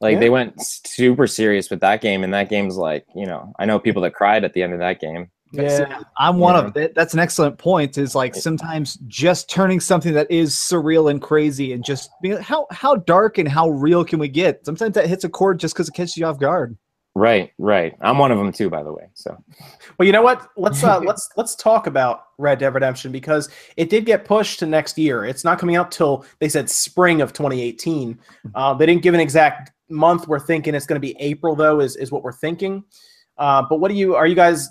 Like 0.00 0.14
Yeah. 0.14 0.20
they 0.20 0.30
went 0.30 0.60
super 0.60 1.26
serious 1.26 1.70
with 1.70 1.80
that 1.80 2.00
game, 2.00 2.24
and 2.24 2.32
that 2.34 2.48
game's 2.48 2.76
like, 2.76 3.06
you 3.14 3.26
know, 3.26 3.52
I 3.58 3.64
know 3.66 3.78
people 3.78 4.02
that 4.02 4.14
cried 4.14 4.44
at 4.44 4.52
the 4.54 4.62
end 4.62 4.72
of 4.72 4.78
that 4.80 5.00
game. 5.00 5.30
yeah, 5.52 6.00
I'm 6.18 6.38
one 6.38 6.56
Yeah. 6.56 6.68
of 6.68 6.76
it. 6.76 6.94
That's 6.96 7.14
an 7.14 7.20
excellent 7.20 7.58
point. 7.58 7.96
Is 7.96 8.14
like 8.16 8.34
sometimes 8.34 8.96
just 9.06 9.48
turning 9.48 9.78
something 9.78 10.12
that 10.14 10.28
is 10.30 10.52
surreal 10.54 11.08
and 11.10 11.22
crazy 11.22 11.72
and 11.72 11.84
just 11.84 12.10
being 12.22 12.38
how 12.38 12.66
how 12.70 12.96
dark 12.96 13.38
and 13.38 13.48
how 13.48 13.68
real 13.68 14.04
can 14.04 14.18
we 14.18 14.26
get? 14.28 14.66
Sometimes 14.66 14.94
that 14.94 15.06
hits 15.06 15.22
a 15.22 15.28
chord 15.28 15.60
just 15.60 15.74
because 15.74 15.88
it 15.88 15.92
catches 15.94 16.16
you 16.16 16.26
off 16.26 16.38
guard. 16.40 16.76
Right, 17.16 17.52
right. 17.58 17.94
I'm 18.00 18.18
one 18.18 18.32
of 18.32 18.38
them 18.38 18.50
too, 18.50 18.68
by 18.68 18.82
the 18.82 18.92
way. 18.92 19.04
So 19.14 19.36
Well, 19.96 20.06
you 20.06 20.10
know 20.10 20.22
what? 20.22 20.48
Let's 20.56 20.82
uh, 20.82 20.98
let's 21.06 21.28
let's 21.36 21.54
talk 21.54 21.86
about 21.86 22.24
Red 22.38 22.58
Dead 22.58 22.74
Redemption 22.74 23.12
because 23.12 23.48
it 23.76 23.88
did 23.88 24.04
get 24.06 24.24
pushed 24.24 24.58
to 24.58 24.66
next 24.66 24.98
year. 24.98 25.24
It's 25.24 25.44
not 25.44 25.60
coming 25.60 25.76
out 25.76 25.92
till 25.92 26.24
they 26.40 26.48
said 26.48 26.68
spring 26.68 27.20
of 27.20 27.32
2018. 27.32 28.18
Uh, 28.56 28.74
they 28.74 28.86
didn't 28.86 29.02
give 29.02 29.14
an 29.14 29.20
exact 29.20 29.70
month. 29.88 30.28
We're 30.28 30.40
thinking 30.40 30.74
it's 30.74 30.86
going 30.86 31.00
to 31.00 31.06
be 31.06 31.16
April 31.18 31.54
though. 31.54 31.80
Is 31.80 31.96
is 31.96 32.10
what 32.10 32.22
we're 32.22 32.32
thinking. 32.32 32.84
Uh, 33.38 33.62
but 33.68 33.80
what 33.80 33.88
do 33.88 33.94
you 33.94 34.14
are 34.14 34.26
you 34.26 34.34
guys 34.34 34.68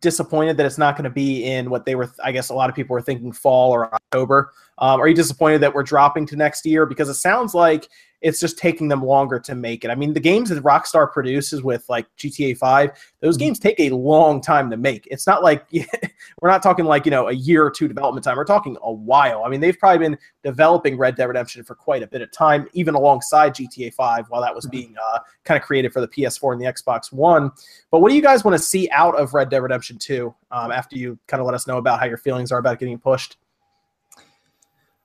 disappointed 0.00 0.56
that 0.56 0.66
it's 0.66 0.78
not 0.78 0.96
going 0.96 1.04
to 1.04 1.10
be 1.10 1.44
in 1.44 1.70
what 1.70 1.84
they 1.84 1.94
were? 1.94 2.12
I 2.22 2.32
guess 2.32 2.48
a 2.48 2.54
lot 2.54 2.70
of 2.70 2.76
people 2.76 2.94
were 2.94 3.02
thinking 3.02 3.32
fall 3.32 3.72
or 3.72 3.92
October. 3.94 4.52
Um, 4.78 5.00
are 5.00 5.08
you 5.08 5.14
disappointed 5.14 5.58
that 5.62 5.74
we're 5.74 5.82
dropping 5.82 6.26
to 6.26 6.36
next 6.36 6.66
year 6.66 6.86
because 6.86 7.08
it 7.08 7.14
sounds 7.14 7.54
like 7.54 7.88
it's 8.20 8.40
just 8.40 8.58
taking 8.58 8.88
them 8.88 9.02
longer 9.02 9.38
to 9.40 9.54
make 9.54 9.84
it. 9.84 9.90
I 9.90 9.94
mean, 9.94 10.12
the 10.12 10.20
games 10.20 10.48
that 10.48 10.62
Rockstar 10.62 11.12
produces 11.12 11.62
with 11.62 11.84
like 11.88 12.06
GTA 12.16 12.56
5, 12.56 12.90
those 13.20 13.36
games 13.36 13.58
take 13.58 13.78
a 13.78 13.90
long 13.90 14.40
time 14.40 14.70
to 14.70 14.76
make. 14.76 15.06
It's 15.10 15.26
not 15.26 15.42
like 15.42 15.66
we're 16.40 16.48
not 16.48 16.62
talking 16.62 16.84
like, 16.84 17.04
you 17.04 17.10
know, 17.10 17.28
a 17.28 17.32
year 17.32 17.64
or 17.64 17.70
two 17.70 17.88
development 17.88 18.24
time. 18.24 18.36
We're 18.36 18.44
talking 18.44 18.76
a 18.82 18.92
while. 18.92 19.44
I 19.44 19.48
mean, 19.48 19.60
they've 19.60 19.78
probably 19.78 19.98
been 19.98 20.18
developing 20.42 20.96
Red 20.96 21.16
Dead 21.16 21.26
Redemption 21.26 21.62
for 21.64 21.74
quite 21.74 22.02
a 22.02 22.06
bit 22.06 22.22
of 22.22 22.32
time, 22.32 22.68
even 22.72 22.94
alongside 22.94 23.54
GTA 23.54 23.94
5 23.94 24.26
while 24.28 24.42
that 24.42 24.54
was 24.54 24.66
being 24.66 24.94
uh, 25.12 25.18
kind 25.44 25.60
of 25.60 25.66
created 25.66 25.92
for 25.92 26.00
the 26.00 26.08
PS4 26.08 26.52
and 26.52 26.60
the 26.60 26.66
Xbox 26.66 27.12
One. 27.12 27.50
But 27.90 28.00
what 28.00 28.08
do 28.08 28.16
you 28.16 28.22
guys 28.22 28.44
want 28.44 28.56
to 28.56 28.62
see 28.62 28.88
out 28.90 29.18
of 29.18 29.34
Red 29.34 29.50
Dead 29.50 29.62
Redemption 29.62 29.98
2 29.98 30.34
um, 30.50 30.72
after 30.72 30.96
you 30.96 31.18
kind 31.26 31.40
of 31.40 31.46
let 31.46 31.54
us 31.54 31.66
know 31.66 31.78
about 31.78 32.00
how 32.00 32.06
your 32.06 32.18
feelings 32.18 32.52
are 32.52 32.58
about 32.58 32.78
getting 32.78 32.98
pushed? 32.98 33.36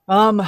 Um, 0.08 0.42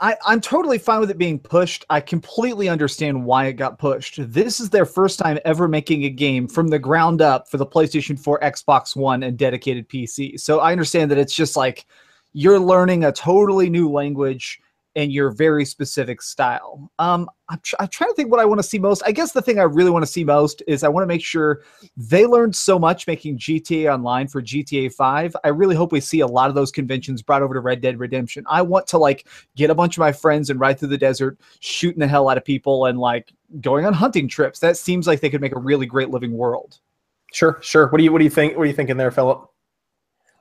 I, 0.00 0.16
I'm 0.24 0.40
totally 0.40 0.78
fine 0.78 1.00
with 1.00 1.10
it 1.10 1.18
being 1.18 1.38
pushed. 1.38 1.84
I 1.90 2.00
completely 2.00 2.68
understand 2.68 3.24
why 3.24 3.46
it 3.46 3.54
got 3.54 3.78
pushed. 3.78 4.18
This 4.32 4.60
is 4.60 4.70
their 4.70 4.86
first 4.86 5.18
time 5.18 5.38
ever 5.44 5.66
making 5.66 6.04
a 6.04 6.10
game 6.10 6.46
from 6.46 6.68
the 6.68 6.78
ground 6.78 7.20
up 7.20 7.50
for 7.50 7.56
the 7.56 7.66
PlayStation 7.66 8.18
4, 8.18 8.40
Xbox 8.40 8.94
One, 8.94 9.22
and 9.22 9.36
dedicated 9.36 9.88
PC. 9.88 10.38
So 10.38 10.60
I 10.60 10.72
understand 10.72 11.10
that 11.10 11.18
it's 11.18 11.34
just 11.34 11.56
like 11.56 11.86
you're 12.32 12.60
learning 12.60 13.04
a 13.04 13.12
totally 13.12 13.68
new 13.68 13.90
language 13.90 14.60
and 14.98 15.12
your 15.12 15.30
very 15.30 15.64
specific 15.64 16.20
style. 16.20 16.90
Um, 16.98 17.30
I'm, 17.48 17.60
tr- 17.62 17.76
I'm 17.78 17.86
trying 17.86 18.10
to 18.10 18.14
think 18.14 18.32
what 18.32 18.40
I 18.40 18.44
want 18.44 18.58
to 18.58 18.64
see 18.64 18.80
most. 18.80 19.00
I 19.06 19.12
guess 19.12 19.30
the 19.30 19.40
thing 19.40 19.60
I 19.60 19.62
really 19.62 19.92
want 19.92 20.04
to 20.04 20.10
see 20.10 20.24
most 20.24 20.60
is 20.66 20.82
I 20.82 20.88
want 20.88 21.04
to 21.04 21.06
make 21.06 21.24
sure 21.24 21.62
they 21.96 22.26
learned 22.26 22.56
so 22.56 22.80
much 22.80 23.06
making 23.06 23.38
GTA 23.38 23.94
Online 23.94 24.26
for 24.26 24.42
GTA 24.42 24.92
5. 24.92 25.36
I 25.44 25.48
really 25.50 25.76
hope 25.76 25.92
we 25.92 26.00
see 26.00 26.18
a 26.18 26.26
lot 26.26 26.48
of 26.48 26.56
those 26.56 26.72
conventions 26.72 27.22
brought 27.22 27.42
over 27.42 27.54
to 27.54 27.60
Red 27.60 27.80
Dead 27.80 28.00
Redemption. 28.00 28.44
I 28.50 28.60
want 28.60 28.88
to 28.88 28.98
like 28.98 29.28
get 29.54 29.70
a 29.70 29.74
bunch 29.74 29.96
of 29.96 30.00
my 30.00 30.10
friends 30.10 30.50
and 30.50 30.58
ride 30.58 30.80
through 30.80 30.88
the 30.88 30.98
desert, 30.98 31.38
shooting 31.60 32.00
the 32.00 32.08
hell 32.08 32.28
out 32.28 32.36
of 32.36 32.44
people 32.44 32.86
and 32.86 32.98
like 32.98 33.32
going 33.60 33.86
on 33.86 33.92
hunting 33.92 34.26
trips. 34.26 34.58
That 34.58 34.76
seems 34.76 35.06
like 35.06 35.20
they 35.20 35.30
could 35.30 35.40
make 35.40 35.54
a 35.54 35.60
really 35.60 35.86
great 35.86 36.10
living 36.10 36.32
world. 36.32 36.80
Sure, 37.32 37.58
sure. 37.62 37.86
What 37.86 37.98
do 37.98 38.04
you 38.04 38.10
what 38.10 38.18
do 38.18 38.24
you 38.24 38.30
think? 38.30 38.56
What 38.56 38.64
are 38.64 38.66
you 38.66 38.72
thinking 38.72 38.96
there, 38.96 39.12
Philip? 39.12 39.48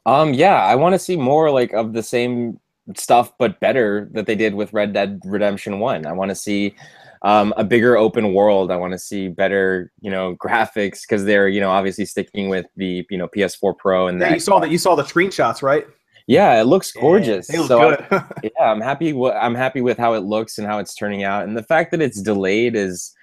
Um, 0.08 0.34
yeah, 0.34 0.64
I 0.64 0.74
want 0.74 0.94
to 0.94 1.00
see 1.00 1.16
more 1.16 1.52
like 1.52 1.74
of 1.74 1.94
the 1.94 2.02
same 2.02 2.60
stuff, 2.96 3.32
but 3.38 3.60
better 3.60 4.10
that 4.14 4.26
they 4.26 4.36
did 4.36 4.54
with 4.54 4.74
Red 4.74 4.94
Dead 4.94 5.20
Redemption 5.26 5.80
One. 5.80 6.06
I 6.06 6.14
want 6.14 6.30
to 6.30 6.36
see 6.36 6.76
um, 7.22 7.54
a 7.58 7.64
bigger 7.64 7.98
open 7.98 8.34
world. 8.34 8.72
I 8.72 8.78
want 8.78 8.94
to 8.94 9.00
see 9.00 9.28
better, 9.28 9.92
you 10.02 10.12
know, 10.12 10.36
graphics 10.36 11.02
because 11.02 11.26
they're, 11.26 11.48
you 11.48 11.60
know, 11.60 11.70
obviously 11.70 12.06
sticking 12.06 12.50
with 12.50 12.66
the, 12.76 13.06
you 13.10 13.18
know, 13.18 13.28
PS4 13.28 13.78
Pro 13.78 14.08
and 14.08 14.20
Yeah, 14.22 14.30
the 14.30 14.34
you 14.36 14.40
saw 14.40 14.60
that. 14.60 14.70
You 14.70 14.78
saw 14.78 14.96
the 14.96 15.04
screenshots, 15.04 15.62
right? 15.62 15.86
Yeah, 16.28 16.60
it 16.60 16.66
looks 16.66 16.92
gorgeous. 16.92 17.50
Look 17.50 17.68
so 17.68 17.92
I- 17.94 18.24
yeah, 18.44 18.66
I'm 18.72 18.82
happy. 18.82 19.18
I'm 19.18 19.56
happy 19.56 19.82
with 19.82 19.98
how 19.98 20.14
it 20.14 20.24
looks 20.24 20.58
and 20.58 20.68
how 20.68 20.78
it's 20.80 20.94
turning 20.94 21.24
out, 21.24 21.46
and 21.46 21.58
the 21.58 21.64
fact 21.64 21.92
that 21.92 22.02
it's 22.02 22.22
delayed 22.22 22.76
is 22.76 23.14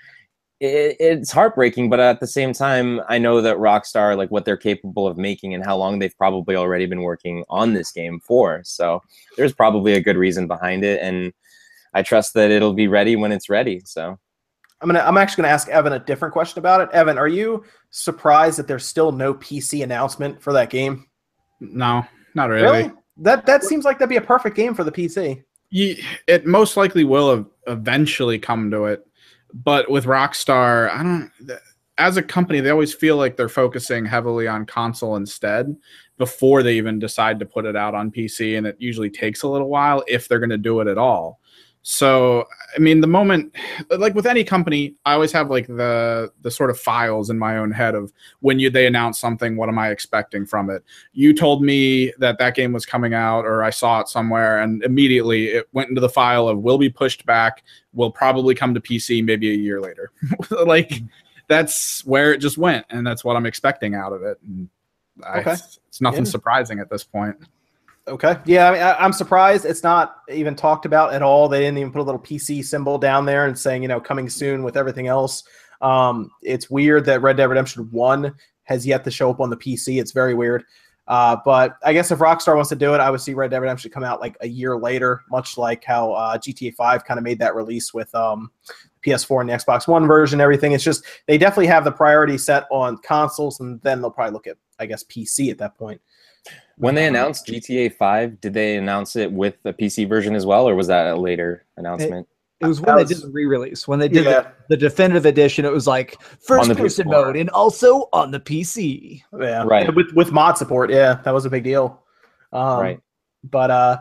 it, 0.64 0.96
it's 0.98 1.30
heartbreaking. 1.30 1.90
But 1.90 2.00
at 2.00 2.20
the 2.20 2.26
same 2.26 2.52
time, 2.52 3.00
I 3.08 3.18
know 3.18 3.40
that 3.40 3.56
Rockstar, 3.56 4.16
like 4.16 4.30
what 4.30 4.44
they're 4.44 4.56
capable 4.56 5.06
of 5.06 5.18
making, 5.18 5.54
and 5.54 5.64
how 5.64 5.76
long 5.76 5.98
they've 5.98 6.16
probably 6.16 6.56
already 6.56 6.86
been 6.86 7.02
working 7.02 7.44
on 7.48 7.74
this 7.74 7.92
game 7.92 8.20
for. 8.20 8.62
So 8.64 9.02
there's 9.36 9.52
probably 9.52 9.94
a 9.94 10.00
good 10.00 10.16
reason 10.16 10.46
behind 10.46 10.84
it, 10.84 11.00
and 11.02 11.32
I 11.92 12.02
trust 12.02 12.34
that 12.34 12.50
it'll 12.50 12.72
be 12.72 12.88
ready 12.88 13.16
when 13.16 13.32
it's 13.32 13.48
ready. 13.48 13.82
So 13.84 14.18
I'm 14.80 14.88
gonna. 14.88 15.00
I'm 15.00 15.16
actually 15.16 15.42
gonna 15.42 15.54
ask 15.54 15.68
Evan 15.68 15.92
a 15.92 15.98
different 15.98 16.32
question 16.32 16.58
about 16.58 16.80
it. 16.80 16.88
Evan, 16.92 17.18
are 17.18 17.28
you 17.28 17.64
surprised 17.90 18.58
that 18.58 18.66
there's 18.66 18.86
still 18.86 19.12
no 19.12 19.34
PC 19.34 19.82
announcement 19.82 20.42
for 20.42 20.52
that 20.52 20.70
game? 20.70 21.06
No, 21.60 22.04
not 22.34 22.48
really. 22.48 22.62
really? 22.62 22.92
That 23.18 23.46
that 23.46 23.64
seems 23.64 23.84
like 23.84 23.98
that'd 23.98 24.08
be 24.08 24.16
a 24.16 24.20
perfect 24.20 24.56
game 24.56 24.74
for 24.74 24.84
the 24.84 24.92
PC. 24.92 25.42
Ye- 25.70 26.02
it 26.26 26.46
most 26.46 26.76
likely 26.76 27.04
will 27.04 27.50
eventually 27.66 28.38
come 28.38 28.70
to 28.70 28.84
it 28.84 29.06
but 29.62 29.90
with 29.90 30.04
rockstar 30.04 30.90
i 30.90 31.02
don't 31.02 31.30
as 31.98 32.16
a 32.16 32.22
company 32.22 32.60
they 32.60 32.70
always 32.70 32.92
feel 32.92 33.16
like 33.16 33.36
they're 33.36 33.48
focusing 33.48 34.04
heavily 34.04 34.48
on 34.48 34.66
console 34.66 35.16
instead 35.16 35.74
before 36.18 36.62
they 36.62 36.76
even 36.76 36.98
decide 36.98 37.38
to 37.38 37.46
put 37.46 37.64
it 37.64 37.76
out 37.76 37.94
on 37.94 38.10
pc 38.10 38.58
and 38.58 38.66
it 38.66 38.76
usually 38.78 39.10
takes 39.10 39.42
a 39.42 39.48
little 39.48 39.68
while 39.68 40.02
if 40.08 40.26
they're 40.26 40.40
going 40.40 40.50
to 40.50 40.58
do 40.58 40.80
it 40.80 40.88
at 40.88 40.98
all 40.98 41.40
so 41.86 42.48
i 42.74 42.78
mean 42.78 43.02
the 43.02 43.06
moment 43.06 43.54
like 43.98 44.14
with 44.14 44.24
any 44.24 44.42
company 44.42 44.94
i 45.04 45.12
always 45.12 45.30
have 45.30 45.50
like 45.50 45.66
the 45.66 46.32
the 46.40 46.50
sort 46.50 46.70
of 46.70 46.80
files 46.80 47.28
in 47.28 47.38
my 47.38 47.58
own 47.58 47.70
head 47.70 47.94
of 47.94 48.10
when 48.40 48.58
you 48.58 48.70
they 48.70 48.86
announce 48.86 49.18
something 49.18 49.54
what 49.54 49.68
am 49.68 49.78
i 49.78 49.90
expecting 49.90 50.46
from 50.46 50.70
it 50.70 50.82
you 51.12 51.34
told 51.34 51.62
me 51.62 52.10
that 52.18 52.38
that 52.38 52.54
game 52.54 52.72
was 52.72 52.86
coming 52.86 53.12
out 53.12 53.44
or 53.44 53.62
i 53.62 53.68
saw 53.68 54.00
it 54.00 54.08
somewhere 54.08 54.62
and 54.62 54.82
immediately 54.82 55.48
it 55.48 55.68
went 55.72 55.90
into 55.90 56.00
the 56.00 56.08
file 56.08 56.48
of 56.48 56.58
will 56.58 56.78
be 56.78 56.88
pushed 56.88 57.26
back 57.26 57.62
will 57.92 58.10
probably 58.10 58.54
come 58.54 58.72
to 58.72 58.80
pc 58.80 59.22
maybe 59.22 59.50
a 59.50 59.54
year 59.54 59.78
later 59.78 60.10
like 60.64 60.90
hmm. 61.00 61.06
that's 61.48 62.02
where 62.06 62.32
it 62.32 62.38
just 62.38 62.56
went 62.56 62.86
and 62.88 63.06
that's 63.06 63.24
what 63.26 63.36
i'm 63.36 63.44
expecting 63.44 63.94
out 63.94 64.14
of 64.14 64.22
it 64.22 64.38
and 64.46 64.70
I, 65.22 65.40
Okay. 65.40 65.52
it's 65.52 66.00
nothing 66.00 66.24
Yeah. 66.24 66.30
surprising 66.30 66.80
at 66.80 66.88
this 66.88 67.04
point 67.04 67.36
Okay. 68.06 68.36
Yeah, 68.44 68.68
I 68.68 68.72
mean, 68.72 68.82
I, 68.82 68.94
I'm 68.94 69.12
surprised 69.14 69.64
it's 69.64 69.82
not 69.82 70.16
even 70.28 70.54
talked 70.54 70.84
about 70.84 71.14
at 71.14 71.22
all. 71.22 71.48
They 71.48 71.60
didn't 71.60 71.78
even 71.78 71.92
put 71.92 72.00
a 72.00 72.02
little 72.02 72.20
PC 72.20 72.64
symbol 72.64 72.98
down 72.98 73.24
there 73.24 73.46
and 73.46 73.58
saying, 73.58 73.82
you 73.82 73.88
know, 73.88 74.00
coming 74.00 74.28
soon 74.28 74.62
with 74.62 74.76
everything 74.76 75.06
else. 75.06 75.42
Um, 75.80 76.30
it's 76.42 76.68
weird 76.68 77.06
that 77.06 77.22
Red 77.22 77.38
Dead 77.38 77.48
Redemption 77.48 77.88
1 77.90 78.34
has 78.64 78.86
yet 78.86 79.04
to 79.04 79.10
show 79.10 79.30
up 79.30 79.40
on 79.40 79.48
the 79.48 79.56
PC. 79.56 80.00
It's 80.00 80.12
very 80.12 80.34
weird. 80.34 80.64
Uh, 81.06 81.36
but 81.44 81.76
I 81.84 81.92
guess 81.92 82.10
if 82.10 82.18
Rockstar 82.18 82.54
wants 82.54 82.70
to 82.70 82.76
do 82.76 82.94
it, 82.94 83.00
I 83.00 83.10
would 83.10 83.20
see 83.20 83.34
Red 83.34 83.50
Dead 83.50 83.58
Redemption 83.58 83.90
come 83.90 84.04
out 84.04 84.20
like 84.20 84.36
a 84.40 84.48
year 84.48 84.76
later, 84.76 85.22
much 85.30 85.58
like 85.58 85.84
how 85.84 86.12
uh, 86.12 86.38
GTA 86.38 86.74
5 86.74 87.04
kind 87.04 87.18
of 87.18 87.24
made 87.24 87.38
that 87.40 87.54
release 87.54 87.92
with 87.92 88.14
um, 88.14 88.50
PS4 89.04 89.42
and 89.42 89.50
the 89.50 89.54
Xbox 89.54 89.86
One 89.86 90.06
version, 90.06 90.40
everything. 90.40 90.72
It's 90.72 90.84
just 90.84 91.04
they 91.26 91.36
definitely 91.36 91.66
have 91.66 91.84
the 91.84 91.92
priority 91.92 92.38
set 92.38 92.64
on 92.70 92.96
consoles, 92.98 93.60
and 93.60 93.80
then 93.82 94.00
they'll 94.00 94.10
probably 94.10 94.32
look 94.32 94.46
at, 94.46 94.56
I 94.78 94.86
guess, 94.86 95.04
PC 95.04 95.50
at 95.50 95.58
that 95.58 95.76
point. 95.76 96.00
When 96.78 96.94
they 96.94 97.06
announced 97.06 97.46
GTA 97.46 97.94
5, 97.94 98.40
did 98.40 98.54
they 98.54 98.76
announce 98.76 99.16
it 99.16 99.30
with 99.32 99.54
the 99.62 99.72
PC 99.72 100.08
version 100.08 100.34
as 100.34 100.44
well, 100.46 100.68
or 100.68 100.74
was 100.74 100.86
that 100.88 101.06
a 101.06 101.16
later 101.16 101.64
announcement? 101.76 102.26
It 102.60 102.66
was 102.66 102.80
That 102.80 102.86
when 102.86 102.96
was- 102.96 103.08
they 103.08 103.14
did 103.16 103.24
the 103.24 103.30
re-release. 103.30 103.86
When 103.88 103.98
they 103.98 104.08
did 104.08 104.24
Yeah. 104.24 104.42
the, 104.42 104.52
the 104.70 104.76
definitive 104.76 105.26
edition, 105.26 105.64
it 105.64 105.72
was 105.72 105.86
like 105.86 106.16
first-person 106.40 107.06
PS4. 107.06 107.10
mode 107.10 107.36
and 107.36 107.50
also 107.50 108.08
on 108.12 108.30
the 108.30 108.40
PC. 108.40 109.22
Yeah, 109.38 109.64
Right. 109.64 109.94
With 109.94 110.12
with 110.14 110.32
mod 110.32 110.56
support, 110.56 110.90
yeah, 110.90 111.18
that 111.24 111.34
was 111.34 111.44
a 111.44 111.50
big 111.50 111.64
deal. 111.64 112.00
Um, 112.52 112.80
Right. 112.80 113.00
But 113.42 113.70
uh, 113.70 113.98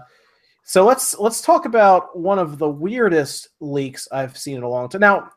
so 0.63 0.85
let's 0.85 1.17
let's 1.19 1.41
talk 1.41 1.65
about 1.65 2.17
one 2.17 2.39
of 2.39 2.57
the 2.59 2.69
weirdest 2.69 3.49
leaks 3.59 4.07
I've 4.11 4.37
seen 4.37 4.57
in 4.57 4.63
a 4.63 4.69
long 4.69 4.87
time. 4.87 5.01
Now, 5.01 5.29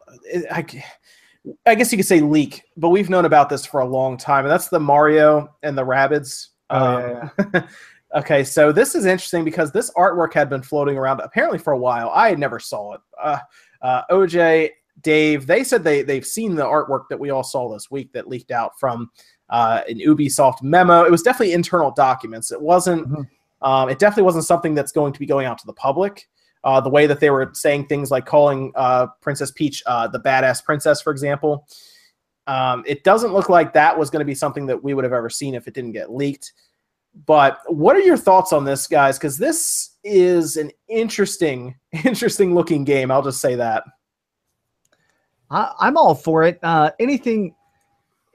I, 0.53 0.65
I 1.67 1.75
guess 1.75 1.91
you 1.91 1.99
could 1.99 2.07
say 2.07 2.21
leak, 2.21 2.63
but 2.77 2.91
we've 2.91 3.11
known 3.11 3.25
about 3.25 3.49
this 3.49 3.67
for 3.67 3.81
a 3.81 3.87
long 3.87 4.17
time, 4.19 4.45
and 4.45 4.53
that's 4.53 4.69
the 4.69 4.79
Mario 4.79 5.49
and 5.65 5.77
the 5.77 5.85
Rabbids. 5.85 6.49
Oh, 6.71 7.31
Um, 7.39 7.65
okay, 8.17 8.45
so 8.45 8.73
this 8.73 8.95
is 8.95 9.07
interesting 9.07 9.45
because 9.45 9.73
this 9.73 9.91
artwork 9.93 10.33
had 10.33 10.49
been 10.49 10.63
floating 10.63 10.97
around 10.97 11.21
apparently 11.21 11.59
for 11.59 11.73
a 11.73 11.79
while. 11.79 12.11
I 12.15 12.31
had 12.31 12.39
never 12.39 12.59
saw 12.59 12.95
it. 12.95 13.01
Uh, 13.23 13.39
uh, 13.83 14.03
OJ 14.11 14.71
Dave, 15.03 15.47
they 15.47 15.63
said 15.63 15.85
they 15.85 16.03
they've 16.03 16.27
seen 16.27 16.55
the 16.55 16.65
artwork 16.65 17.05
that 17.11 17.21
we 17.21 17.31
all 17.31 17.45
saw 17.45 17.73
this 17.73 17.91
week 17.91 18.13
that 18.13 18.29
leaked 18.29 18.51
out 18.51 18.79
from 18.79 19.11
uh, 19.51 19.83
an 19.89 19.99
Ubisoft 19.99 20.63
memo. 20.63 21.05
It 21.05 21.11
was 21.11 21.23
definitely 21.23 21.53
internal 21.55 21.91
documents. 21.91 22.51
It 22.51 22.61
wasn't. 22.61 23.09
Mm-hmm. 23.09 23.23
Um, 23.63 23.89
it 23.89 23.99
definitely 23.99 24.25
wasn't 24.25 24.45
something 24.45 24.75
that's 24.75 24.93
going 24.93 25.13
to 25.13 25.19
be 25.19 25.27
going 25.27 25.47
out 25.47 25.59
to 25.59 25.67
the 25.67 25.73
public. 25.73 26.29
Uh, 26.65 26.81
the 26.81 26.91
way 26.91 27.07
that 27.07 27.21
they 27.21 27.31
were 27.31 27.51
saying 27.55 27.87
things 27.87 28.11
like 28.11 28.27
calling 28.27 28.73
uh, 28.75 29.07
Princess 29.21 29.51
Peach 29.51 29.83
uh, 29.87 30.09
the 30.09 30.19
badass 30.21 30.65
princess, 30.65 31.01
for 31.01 31.13
example. 31.13 31.67
Um, 32.47 32.85
it 32.87 33.05
doesn't 33.05 33.33
look 33.33 33.49
like 33.49 33.73
that 33.73 33.99
was 33.99 34.11
going 34.11 34.21
to 34.21 34.27
be 34.27 34.35
something 34.35 34.67
that 34.67 34.83
we 34.83 34.95
would 34.95 35.05
have 35.05 35.13
ever 35.13 35.31
seen 35.31 35.55
if 35.55 35.67
it 35.67 35.75
didn't 35.75 35.93
get 35.93 36.13
leaked. 36.13 36.53
But 37.25 37.61
what 37.67 37.97
are 37.97 38.01
your 38.01 38.17
thoughts 38.17 38.53
on 38.53 38.65
this, 38.65 38.87
guys? 38.87 39.19
Because 39.19 39.39
this 39.39 39.97
is 40.05 40.57
an 40.57 40.71
interesting, 40.89 41.75
interesting 42.05 42.55
looking 42.55 42.85
game. 42.85 43.11
I'll 43.11 43.23
just 43.23 43.41
say 43.41 43.55
that. 43.57 43.85
I, 45.51 45.73
am 45.81 45.97
all 45.97 46.15
for 46.15 46.43
it. 46.43 46.59
Uh, 46.63 46.91
anything, 46.99 47.55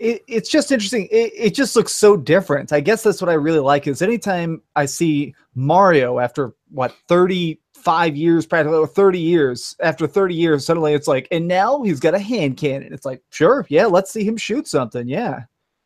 it, 0.02 0.24
it's 0.28 0.50
just 0.50 0.72
interesting. 0.72 1.08
It, 1.12 1.32
it 1.36 1.54
just 1.54 1.76
looks 1.76 1.94
so 1.94 2.18
different. 2.18 2.74
I 2.74 2.80
guess 2.80 3.04
that's 3.04 3.22
what 3.22 3.30
I 3.30 3.34
really 3.34 3.60
like. 3.60 3.86
Is 3.86 4.02
anytime 4.02 4.62
I 4.76 4.86
see 4.86 5.36
Mario 5.54 6.18
after 6.18 6.54
what 6.72 6.96
35 7.08 8.18
years, 8.18 8.48
practically 8.48 8.80
or 8.80 8.88
30 8.88 9.20
years, 9.20 9.76
after 9.80 10.08
30 10.08 10.34
years, 10.34 10.66
suddenly 10.66 10.94
it's 10.94 11.08
like, 11.08 11.28
and 11.30 11.48
now 11.48 11.84
he's 11.84 12.00
got 12.00 12.16
a 12.16 12.20
hand 12.20 12.58
cannon. 12.58 12.94
It's 12.94 13.06
like, 13.06 13.22
sure, 13.30 13.68
yeah, 13.70 13.86
let's 13.86 14.12
see 14.12 14.24
him 14.24 14.38
shoot 14.38 14.68
something. 14.68 15.08
Yeah. 15.08 15.42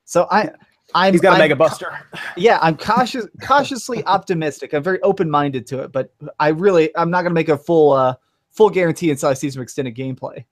So 0.05 0.27
I 0.31 0.49
I'm, 0.93 1.13
He's 1.13 1.21
got 1.21 1.31
a 1.31 1.33
I'm, 1.33 1.39
Mega 1.39 1.55
Buster. 1.57 1.99
Yeah, 2.37 2.57
I'm 2.61 2.77
cautious, 2.77 3.27
cautiously 3.41 4.05
optimistic. 4.05 4.73
I'm 4.73 4.83
very 4.83 5.01
open 5.01 5.29
minded 5.29 5.67
to 5.67 5.79
it, 5.81 5.91
but 5.91 6.13
I 6.39 6.49
really, 6.49 6.95
I'm 6.95 7.11
not 7.11 7.23
going 7.23 7.31
to 7.31 7.35
make 7.35 7.49
a 7.49 7.57
full, 7.57 7.91
uh, 7.91 8.15
full 8.51 8.69
guarantee 8.69 9.11
until 9.11 9.27
I 9.27 9.33
see 9.33 9.49
some 9.49 9.61
extended 9.61 9.93
gameplay. 9.93 10.45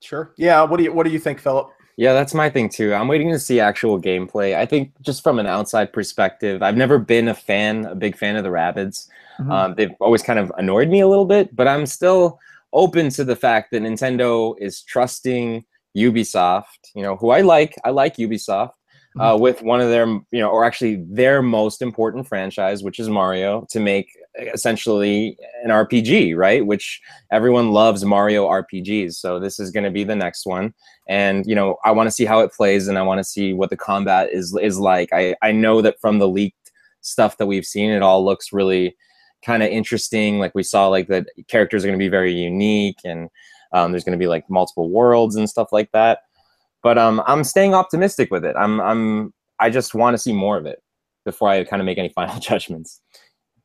Sure. 0.00 0.34
Yeah. 0.36 0.62
What 0.62 0.76
do 0.76 0.82
you 0.82 0.92
What 0.92 1.06
do 1.06 1.12
you 1.12 1.18
think, 1.18 1.38
Philip? 1.38 1.70
Yeah, 1.96 2.14
that's 2.14 2.34
my 2.34 2.48
thing 2.48 2.68
too. 2.68 2.94
I'm 2.94 3.08
waiting 3.08 3.30
to 3.30 3.38
see 3.38 3.60
actual 3.60 4.00
gameplay. 4.00 4.56
I 4.56 4.66
think 4.66 4.92
just 5.02 5.22
from 5.22 5.38
an 5.38 5.46
outside 5.46 5.92
perspective, 5.92 6.62
I've 6.62 6.76
never 6.76 6.98
been 6.98 7.28
a 7.28 7.34
fan, 7.34 7.84
a 7.84 7.94
big 7.94 8.16
fan 8.16 8.36
of 8.36 8.44
the 8.44 8.50
Rabbids. 8.50 9.08
Mm-hmm. 9.38 9.50
Um, 9.50 9.74
they've 9.74 9.94
always 10.00 10.22
kind 10.22 10.38
of 10.38 10.52
annoyed 10.56 10.88
me 10.88 11.00
a 11.00 11.08
little 11.08 11.26
bit, 11.26 11.54
but 11.54 11.68
I'm 11.68 11.86
still 11.86 12.38
open 12.72 13.10
to 13.10 13.24
the 13.24 13.36
fact 13.36 13.70
that 13.72 13.82
Nintendo 13.82 14.54
is 14.58 14.82
trusting 14.82 15.64
Ubisoft. 15.96 16.92
You 16.94 17.02
know, 17.02 17.16
who 17.16 17.30
I 17.30 17.42
like. 17.42 17.74
I 17.84 17.90
like 17.90 18.16
Ubisoft 18.16 18.72
uh, 19.18 19.32
mm-hmm. 19.32 19.42
with 19.42 19.62
one 19.62 19.80
of 19.80 19.90
their, 19.90 20.06
you 20.06 20.40
know, 20.40 20.48
or 20.48 20.64
actually 20.64 21.04
their 21.08 21.42
most 21.42 21.82
important 21.82 22.26
franchise, 22.26 22.82
which 22.82 22.98
is 22.98 23.08
Mario, 23.08 23.66
to 23.70 23.80
make 23.80 24.08
essentially 24.36 25.36
an 25.62 25.70
RPG, 25.70 26.36
right? 26.36 26.64
Which 26.64 27.00
everyone 27.30 27.70
loves 27.70 28.04
Mario 28.04 28.48
RPGs. 28.48 29.14
So 29.14 29.38
this 29.38 29.60
is 29.60 29.70
going 29.70 29.84
to 29.84 29.90
be 29.90 30.04
the 30.04 30.16
next 30.16 30.46
one, 30.46 30.74
and 31.08 31.46
you 31.46 31.54
know, 31.54 31.76
I 31.84 31.90
want 31.92 32.06
to 32.06 32.12
see 32.12 32.24
how 32.24 32.40
it 32.40 32.52
plays, 32.52 32.88
and 32.88 32.98
I 32.98 33.02
want 33.02 33.18
to 33.18 33.24
see 33.24 33.52
what 33.52 33.70
the 33.70 33.76
combat 33.76 34.30
is 34.32 34.56
is 34.60 34.78
like. 34.78 35.10
I 35.12 35.36
I 35.42 35.52
know 35.52 35.82
that 35.82 36.00
from 36.00 36.18
the 36.18 36.28
leaked 36.28 36.72
stuff 37.00 37.36
that 37.38 37.46
we've 37.46 37.66
seen, 37.66 37.90
it 37.90 38.02
all 38.02 38.24
looks 38.24 38.52
really 38.52 38.96
kind 39.44 39.62
of 39.62 39.70
interesting. 39.70 40.38
Like 40.38 40.54
we 40.54 40.62
saw, 40.62 40.88
like 40.88 41.08
the 41.08 41.26
characters 41.48 41.84
are 41.84 41.88
going 41.88 41.98
to 41.98 42.04
be 42.04 42.08
very 42.08 42.32
unique, 42.32 42.98
and 43.04 43.28
um, 43.72 43.92
there's 43.92 44.04
going 44.04 44.18
to 44.18 44.22
be 44.22 44.28
like 44.28 44.48
multiple 44.48 44.90
worlds 44.90 45.36
and 45.36 45.48
stuff 45.48 45.72
like 45.72 45.90
that. 45.92 46.20
But 46.82 46.98
um, 46.98 47.22
I'm 47.26 47.44
staying 47.44 47.74
optimistic 47.74 48.30
with 48.30 48.44
it. 48.44 48.56
I'm 48.56 48.80
I'm 48.80 49.34
I 49.58 49.70
just 49.70 49.94
want 49.94 50.14
to 50.14 50.18
see 50.18 50.32
more 50.32 50.56
of 50.56 50.66
it 50.66 50.82
before 51.24 51.48
I 51.48 51.62
kind 51.64 51.80
of 51.80 51.86
make 51.86 51.98
any 51.98 52.08
final 52.14 52.38
judgments. 52.38 53.00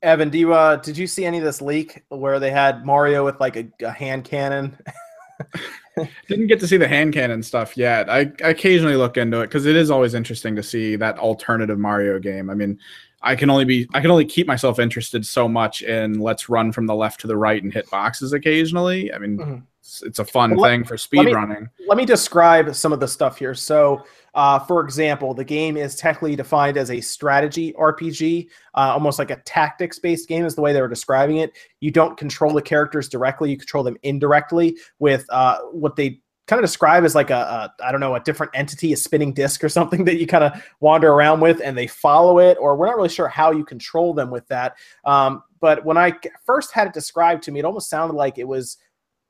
Evan, 0.01 0.29
do 0.29 0.37
you 0.37 0.53
uh, 0.53 0.75
did 0.77 0.97
you 0.97 1.07
see 1.07 1.25
any 1.25 1.37
of 1.39 1.43
this 1.43 1.61
leak 1.61 2.03
where 2.09 2.39
they 2.39 2.51
had 2.51 2.85
Mario 2.85 3.25
with 3.25 3.39
like 3.39 3.55
a, 3.55 3.67
a 3.81 3.91
hand 3.91 4.25
cannon? 4.25 4.77
Didn't 6.27 6.47
get 6.47 6.59
to 6.59 6.67
see 6.67 6.77
the 6.77 6.87
hand 6.87 7.13
cannon 7.13 7.41
stuff 7.41 7.75
yet. 7.75 8.07
I, 8.09 8.31
I 8.43 8.49
occasionally 8.49 8.95
look 8.95 9.17
into 9.17 9.41
it 9.41 9.47
because 9.47 9.65
it 9.65 9.75
is 9.75 9.89
always 9.89 10.13
interesting 10.13 10.55
to 10.55 10.63
see 10.63 10.95
that 10.97 11.17
alternative 11.17 11.79
Mario 11.79 12.19
game. 12.19 12.51
I 12.51 12.53
mean, 12.53 12.79
I 13.23 13.35
can 13.35 13.49
only 13.49 13.65
be 13.65 13.87
I 13.95 14.01
can 14.01 14.11
only 14.11 14.25
keep 14.25 14.45
myself 14.45 14.77
interested 14.77 15.25
so 15.25 15.47
much 15.47 15.81
in 15.81 16.19
let's 16.19 16.49
run 16.49 16.71
from 16.71 16.85
the 16.85 16.95
left 16.95 17.19
to 17.21 17.27
the 17.27 17.37
right 17.37 17.61
and 17.61 17.73
hit 17.73 17.89
boxes 17.89 18.33
occasionally. 18.33 19.11
I 19.11 19.17
mean, 19.17 19.37
mm-hmm 19.37 19.57
it's, 19.87 20.03
it's 20.03 20.19
a 20.19 20.25
fun 20.25 20.55
well, 20.55 20.69
thing 20.69 20.83
for 20.83 20.97
speed 20.97 21.19
let 21.19 21.25
me, 21.25 21.33
running. 21.33 21.69
Let 21.87 21.97
me 21.97 22.05
describe 22.05 22.75
some 22.75 22.91
of 22.91 22.99
the 22.99 23.07
stuff 23.07 23.37
here. 23.37 23.55
So, 23.55 24.03
uh, 24.37 24.59
for 24.59 24.83
example, 24.83 25.33
the 25.33 25.43
game 25.43 25.75
is 25.75 25.95
technically 25.95 26.35
defined 26.35 26.77
as 26.77 26.91
a 26.91 27.01
strategy 27.01 27.73
RPG, 27.73 28.47
uh, 28.75 28.91
almost 28.93 29.17
like 29.17 29.31
a 29.31 29.37
tactics 29.37 29.97
based 29.97 30.29
game, 30.29 30.45
is 30.45 30.53
the 30.53 30.61
way 30.61 30.73
they 30.73 30.81
were 30.81 30.87
describing 30.87 31.37
it. 31.37 31.57
You 31.79 31.89
don't 31.89 32.15
control 32.15 32.53
the 32.53 32.61
characters 32.61 33.09
directly, 33.09 33.49
you 33.49 33.57
control 33.57 33.83
them 33.83 33.97
indirectly 34.03 34.77
with 34.99 35.25
uh, 35.29 35.57
what 35.71 35.95
they 35.95 36.21
kind 36.45 36.59
of 36.59 36.63
describe 36.63 37.03
as 37.03 37.15
like 37.15 37.31
a, 37.31 37.33
a 37.79 37.83
I 37.83 37.91
don't 37.91 37.99
know 37.99 38.13
a 38.13 38.19
different 38.19 38.51
entity, 38.53 38.93
a 38.93 38.97
spinning 38.97 39.33
disc 39.33 39.63
or 39.63 39.69
something 39.77 40.05
that 40.05 40.19
you 40.19 40.27
kind 40.27 40.43
of 40.43 40.63
wander 40.81 41.11
around 41.11 41.39
with, 41.39 41.59
and 41.63 41.75
they 41.75 41.87
follow 41.87 42.37
it. 42.37 42.59
Or 42.61 42.75
we're 42.75 42.85
not 42.85 42.95
really 42.95 43.09
sure 43.09 43.27
how 43.27 43.51
you 43.51 43.65
control 43.65 44.13
them 44.13 44.29
with 44.29 44.47
that. 44.49 44.77
Um, 45.03 45.41
but 45.59 45.83
when 45.83 45.97
I 45.97 46.13
first 46.45 46.73
had 46.73 46.85
it 46.85 46.93
described 46.93 47.41
to 47.43 47.51
me, 47.51 47.57
it 47.57 47.65
almost 47.65 47.89
sounded 47.89 48.13
like 48.13 48.37
it 48.37 48.47
was 48.47 48.77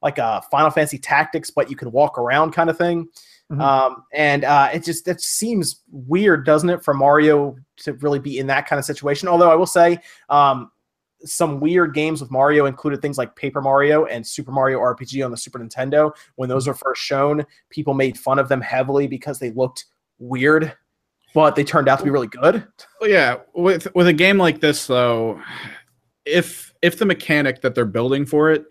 like 0.08 0.20
a 0.20 0.42
Final 0.50 0.72
Fantasy 0.72 0.98
Tactics, 0.98 1.50
but 1.52 1.70
you 1.70 1.76
can 1.76 1.92
walk 1.92 2.18
around 2.18 2.52
kind 2.54 2.70
of 2.70 2.78
thing. 2.78 3.10
Mm-hmm. 3.52 3.62
Um, 3.62 4.04
and 4.14 4.46
uh, 4.46 4.70
it 4.74 4.86
just 4.86 5.04
that 5.06 5.20
seems 5.20 5.82
weird, 5.92 6.46
doesn't 6.46 6.70
it, 6.70 6.82
for 6.82 6.94
Mario 6.94 7.58
to 7.78 7.94
really 7.96 8.20
be 8.20 8.40
in 8.40 8.48
that 8.48 8.68
kind 8.68 8.80
of 8.80 8.86
situation? 8.86 9.28
Although 9.28 9.52
I 9.52 9.56
will 9.56 9.66
say, 9.66 10.00
um, 10.30 10.72
some 11.26 11.60
weird 11.60 11.94
games 11.94 12.22
with 12.22 12.32
Mario 12.32 12.68
included 12.68 13.02
things 13.02 13.18
like 13.18 13.36
Paper 13.36 13.62
Mario 13.62 14.06
and 14.06 14.26
Super 14.26 14.52
Mario 14.52 14.80
RPG 14.80 15.26
on 15.26 15.32
the 15.32 15.38
Super 15.38 15.60
Nintendo. 15.60 16.16
When 16.36 16.48
those 16.48 16.68
were 16.68 16.74
first 16.74 17.02
shown, 17.02 17.46
people 17.70 17.94
made 17.94 18.18
fun 18.18 18.40
of 18.40 18.48
them 18.48 18.62
heavily 18.62 19.08
because 19.08 19.40
they 19.40 19.52
looked 19.52 19.86
weird, 20.20 20.74
but 21.34 21.56
they 21.56 21.66
turned 21.66 21.90
out 21.90 22.00
to 22.00 22.06
be 22.06 22.12
really 22.12 22.28
good. 22.28 22.66
Well, 23.02 23.10
yeah, 23.10 23.38
with 23.54 23.94
with 23.94 24.08
a 24.08 24.14
game 24.14 24.38
like 24.38 24.62
this 24.62 24.88
though, 24.88 25.42
if 26.26 26.74
if 26.82 26.98
the 26.98 27.06
mechanic 27.06 27.62
that 27.62 27.76
they're 27.76 27.86
building 27.86 28.26
for 28.26 28.52
it 28.52 28.66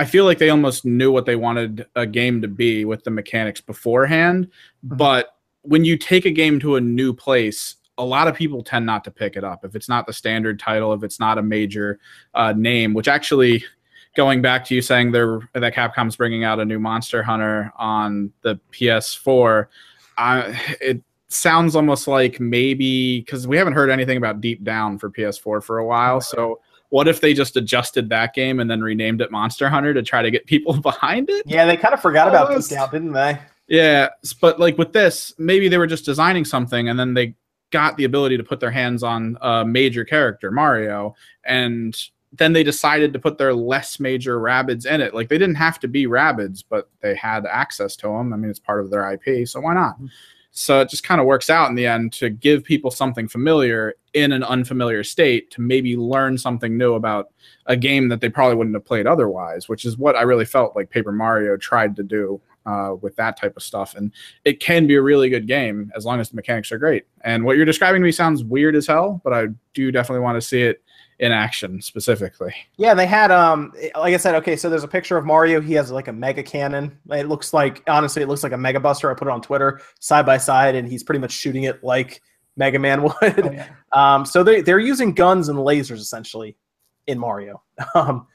I 0.00 0.06
feel 0.06 0.24
like 0.24 0.38
they 0.38 0.48
almost 0.48 0.86
knew 0.86 1.12
what 1.12 1.26
they 1.26 1.36
wanted 1.36 1.86
a 1.94 2.06
game 2.06 2.40
to 2.40 2.48
be 2.48 2.86
with 2.86 3.04
the 3.04 3.10
mechanics 3.10 3.60
beforehand. 3.60 4.46
Mm-hmm. 4.46 4.96
But 4.96 5.36
when 5.60 5.84
you 5.84 5.98
take 5.98 6.24
a 6.24 6.30
game 6.30 6.58
to 6.60 6.76
a 6.76 6.80
new 6.80 7.12
place, 7.12 7.76
a 7.98 8.04
lot 8.04 8.26
of 8.26 8.34
people 8.34 8.62
tend 8.62 8.86
not 8.86 9.04
to 9.04 9.10
pick 9.10 9.36
it 9.36 9.44
up 9.44 9.62
if 9.62 9.76
it's 9.76 9.90
not 9.90 10.06
the 10.06 10.14
standard 10.14 10.58
title, 10.58 10.94
if 10.94 11.02
it's 11.02 11.20
not 11.20 11.36
a 11.36 11.42
major 11.42 12.00
uh, 12.32 12.54
name. 12.56 12.94
Which 12.94 13.08
actually, 13.08 13.62
going 14.16 14.40
back 14.40 14.64
to 14.64 14.74
you 14.74 14.80
saying 14.80 15.12
they're 15.12 15.40
that 15.52 15.74
Capcom's 15.74 16.16
bringing 16.16 16.44
out 16.44 16.60
a 16.60 16.64
new 16.64 16.78
Monster 16.78 17.22
Hunter 17.22 17.70
on 17.76 18.32
the 18.40 18.58
PS4, 18.72 19.66
I, 20.16 20.58
it 20.80 21.02
sounds 21.28 21.76
almost 21.76 22.08
like 22.08 22.40
maybe 22.40 23.20
because 23.20 23.46
we 23.46 23.58
haven't 23.58 23.74
heard 23.74 23.90
anything 23.90 24.16
about 24.16 24.40
Deep 24.40 24.64
Down 24.64 24.98
for 24.98 25.10
PS4 25.10 25.62
for 25.62 25.76
a 25.76 25.84
while, 25.84 26.22
so 26.22 26.58
what 26.90 27.08
if 27.08 27.20
they 27.20 27.32
just 27.32 27.56
adjusted 27.56 28.08
that 28.10 28.34
game 28.34 28.60
and 28.60 28.70
then 28.70 28.82
renamed 28.82 29.20
it 29.20 29.30
Monster 29.30 29.68
Hunter 29.68 29.94
to 29.94 30.02
try 30.02 30.22
to 30.22 30.30
get 30.30 30.46
people 30.46 30.74
behind 30.80 31.30
it? 31.30 31.44
Yeah, 31.46 31.64
they 31.64 31.76
kind 31.76 31.94
of 31.94 32.00
forgot 32.00 32.28
about 32.28 32.50
this 32.50 32.70
now, 32.70 32.86
didn't 32.86 33.12
they? 33.12 33.38
Yeah, 33.68 34.08
but 34.40 34.60
like 34.60 34.76
with 34.76 34.92
this, 34.92 35.32
maybe 35.38 35.68
they 35.68 35.78
were 35.78 35.86
just 35.86 36.04
designing 36.04 36.44
something 36.44 36.88
and 36.88 36.98
then 36.98 37.14
they 37.14 37.36
got 37.70 37.96
the 37.96 38.04
ability 38.04 38.36
to 38.36 38.42
put 38.42 38.58
their 38.58 38.70
hands 38.70 39.04
on 39.04 39.38
a 39.40 39.64
major 39.64 40.04
character, 40.04 40.50
Mario, 40.50 41.14
and 41.44 41.96
then 42.32 42.52
they 42.52 42.64
decided 42.64 43.12
to 43.12 43.18
put 43.18 43.38
their 43.38 43.54
less 43.54 44.00
major 44.00 44.38
Rabbids 44.38 44.86
in 44.86 45.00
it. 45.00 45.14
Like 45.14 45.28
they 45.28 45.38
didn't 45.38 45.56
have 45.56 45.78
to 45.80 45.88
be 45.88 46.06
Rabbids, 46.06 46.64
but 46.68 46.90
they 47.00 47.14
had 47.14 47.46
access 47.46 47.96
to 47.96 48.08
them. 48.08 48.32
I 48.32 48.36
mean, 48.36 48.50
it's 48.50 48.58
part 48.58 48.80
of 48.80 48.90
their 48.90 49.12
IP, 49.12 49.46
so 49.48 49.60
why 49.60 49.74
not? 49.74 49.96
Hmm. 49.96 50.06
So 50.52 50.80
it 50.80 50.88
just 50.88 51.04
kind 51.04 51.20
of 51.20 51.26
works 51.26 51.48
out 51.48 51.68
in 51.70 51.76
the 51.76 51.86
end 51.86 52.12
to 52.14 52.28
give 52.28 52.64
people 52.64 52.90
something 52.90 53.28
familiar 53.28 53.94
in 54.14 54.32
an 54.32 54.42
unfamiliar 54.42 55.04
state 55.04 55.50
to 55.52 55.60
maybe 55.60 55.96
learn 55.96 56.36
something 56.36 56.76
new 56.76 56.94
about 56.94 57.28
a 57.66 57.76
game 57.76 58.08
that 58.08 58.20
they 58.20 58.28
probably 58.28 58.56
wouldn't 58.56 58.74
have 58.74 58.84
played 58.84 59.06
otherwise, 59.06 59.68
which 59.68 59.84
is 59.84 59.96
what 59.96 60.16
I 60.16 60.22
really 60.22 60.44
felt 60.44 60.74
like 60.74 60.90
Paper 60.90 61.12
Mario 61.12 61.56
tried 61.56 61.94
to 61.96 62.02
do 62.02 62.40
uh, 62.66 62.94
with 63.00 63.16
that 63.16 63.38
type 63.38 63.56
of 63.56 63.62
stuff. 63.62 63.94
And 63.94 64.12
it 64.44 64.60
can 64.60 64.86
be 64.86 64.96
a 64.96 65.02
really 65.02 65.28
good 65.28 65.46
game 65.46 65.92
as 65.94 66.04
long 66.04 66.20
as 66.20 66.30
the 66.30 66.36
mechanics 66.36 66.72
are 66.72 66.78
great. 66.78 67.04
And 67.22 67.44
what 67.44 67.56
you're 67.56 67.64
describing 67.64 68.02
to 68.02 68.04
me 68.04 68.12
sounds 68.12 68.44
weird 68.44 68.74
as 68.74 68.86
hell, 68.86 69.20
but 69.24 69.32
I 69.32 69.46
do 69.74 69.92
definitely 69.92 70.22
want 70.22 70.36
to 70.36 70.46
see 70.46 70.62
it 70.62 70.82
in 71.20 71.32
action 71.32 71.82
specifically. 71.82 72.52
Yeah, 72.78 72.94
they 72.94 73.06
had 73.06 73.30
um 73.30 73.72
like 73.94 74.14
I 74.14 74.16
said, 74.16 74.34
okay, 74.36 74.56
so 74.56 74.68
there's 74.68 74.84
a 74.84 74.88
picture 74.88 75.16
of 75.16 75.26
Mario. 75.26 75.60
He 75.60 75.74
has 75.74 75.90
like 75.90 76.08
a 76.08 76.12
mega 76.12 76.42
cannon. 76.42 76.98
It 77.10 77.28
looks 77.28 77.52
like 77.52 77.82
honestly, 77.86 78.22
it 78.22 78.28
looks 78.28 78.42
like 78.42 78.52
a 78.52 78.58
mega 78.58 78.80
buster. 78.80 79.10
I 79.10 79.14
put 79.14 79.28
it 79.28 79.30
on 79.30 79.42
Twitter 79.42 79.80
side 80.00 80.26
by 80.26 80.38
side, 80.38 80.74
and 80.74 80.88
he's 80.88 81.02
pretty 81.02 81.20
much 81.20 81.32
shooting 81.32 81.64
it 81.64 81.84
like 81.84 82.22
Mega 82.56 82.78
Man 82.78 83.02
would. 83.04 83.14
Oh, 83.22 83.50
yeah. 83.52 83.68
um, 83.92 84.24
so 84.24 84.42
they 84.42 84.62
they're 84.62 84.78
using 84.80 85.12
guns 85.12 85.48
and 85.48 85.58
lasers 85.58 85.98
essentially 85.98 86.56
in 87.06 87.18
Mario. 87.18 87.62
Um, 87.94 88.26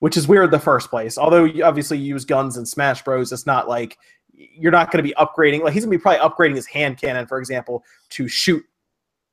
which 0.00 0.18
is 0.18 0.28
weird 0.28 0.50
the 0.50 0.58
first 0.58 0.90
place. 0.90 1.16
Although 1.16 1.44
you 1.44 1.64
obviously 1.64 1.96
you 1.96 2.04
use 2.04 2.26
guns 2.26 2.58
in 2.58 2.66
Smash 2.66 3.02
Bros, 3.02 3.32
it's 3.32 3.46
not 3.46 3.68
like 3.70 3.96
you're 4.34 4.72
not 4.72 4.90
going 4.90 5.02
to 5.02 5.08
be 5.08 5.14
upgrading. 5.14 5.62
Like 5.62 5.72
he's 5.72 5.84
going 5.84 5.92
to 5.92 5.98
be 5.98 6.02
probably 6.02 6.20
upgrading 6.20 6.56
his 6.56 6.66
hand 6.66 6.98
cannon, 6.98 7.26
for 7.26 7.38
example, 7.38 7.82
to 8.10 8.28
shoot 8.28 8.62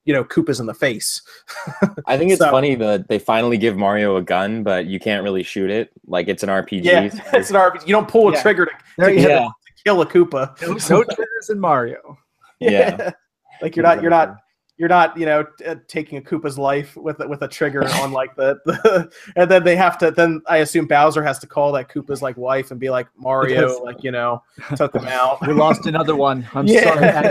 you 0.06 0.14
know 0.14 0.24
Koopas 0.24 0.60
in 0.60 0.66
the 0.66 0.74
face. 0.74 1.22
I 2.08 2.18
think 2.18 2.32
it's 2.32 2.40
So- 2.40 2.52
funny 2.52 2.76
that 2.76 3.08
they 3.08 3.20
finally 3.20 3.58
give 3.58 3.78
Mario 3.78 4.16
a 4.18 4.22
gun, 4.22 4.64
but 4.64 4.86
you 4.88 5.00
can't 5.00 5.24
really 5.24 5.44
shoot 5.44 5.70
it. 5.70 5.92
Like 6.08 6.28
it's 6.28 6.44
an 6.44 6.50
RPG. 6.50 6.84
yeah, 6.84 7.02
it's 7.34 7.50
an 7.50 7.56
RPG. 7.56 7.88
You 7.88 7.94
don't 7.94 8.08
pull 8.08 8.30
a 8.30 8.34
Yeah. 8.34 8.42
trigger 8.42 8.66
to, 8.66 9.06
to 9.06 9.14
yeah. 9.14 9.40
have 9.42 9.52
kill 9.86 10.02
a 10.02 10.06
Koopa. 10.06 10.62
it. 10.62 10.68
No, 10.68 10.98
no 10.98 11.04
triggers 11.04 11.50
in 11.50 11.60
Mario. 11.60 12.18
Yeah. 12.60 13.12
like 13.62 13.76
you're 13.76 13.82
not 13.84 14.02
you're 14.04 14.12
not 14.12 14.36
you're 14.78 14.88
not 14.90 15.18
you 15.18 15.26
know 15.26 15.44
t- 15.58 15.66
uh, 15.66 15.76
taking 15.88 16.18
a 16.20 16.22
Koopa's 16.22 16.58
life 16.60 16.96
with 16.96 17.20
a- 17.20 17.28
with 17.28 17.42
a 17.44 17.48
trigger 17.48 17.84
on 17.88 18.12
like 18.12 18.36
the, 18.36 18.60
the 18.66 19.12
and 19.36 19.50
then 19.50 19.64
they 19.64 19.76
have 19.76 19.98
to 20.00 20.12
then 20.12 20.42
I 20.48 20.58
assume 20.58 20.86
Bowser 20.88 21.24
has 21.24 21.40
to 21.40 21.48
call 21.48 21.72
that 21.74 21.90
Koopa's 21.90 22.22
like 22.22 22.38
wife 22.38 22.70
and 22.72 22.80
be 22.80 22.90
like 22.92 23.08
Mario 23.18 23.82
like 23.84 24.04
you 24.04 24.12
know 24.12 24.42
took 24.76 24.96
him 24.96 25.06
out. 25.08 25.46
We 25.48 25.54
lost 25.54 25.86
another 25.88 26.16
one. 26.16 26.48
I'm 26.54 26.68
Yeah. 26.68 26.84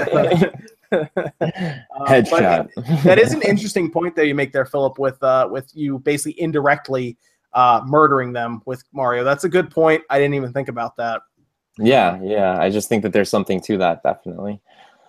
sorry. 0.04 0.50
Uh, 1.40 2.06
Headshot. 2.06 3.02
that 3.04 3.18
is 3.18 3.32
an 3.32 3.42
interesting 3.42 3.90
point 3.90 4.16
that 4.16 4.26
you 4.26 4.34
make 4.34 4.52
there, 4.52 4.64
Philip, 4.64 4.98
with 4.98 5.22
uh, 5.22 5.48
with 5.50 5.70
you 5.74 5.98
basically 5.98 6.40
indirectly 6.40 7.16
uh, 7.52 7.80
murdering 7.86 8.32
them 8.32 8.62
with 8.66 8.82
Mario. 8.92 9.22
That's 9.24 9.44
a 9.44 9.48
good 9.48 9.70
point. 9.70 10.02
I 10.10 10.18
didn't 10.18 10.34
even 10.34 10.52
think 10.52 10.68
about 10.68 10.96
that. 10.96 11.20
yeah, 11.78 12.18
yeah. 12.22 12.58
I 12.60 12.70
just 12.70 12.88
think 12.88 13.02
that 13.02 13.12
there's 13.12 13.28
something 13.30 13.60
to 13.62 13.76
that, 13.78 14.02
definitely. 14.02 14.60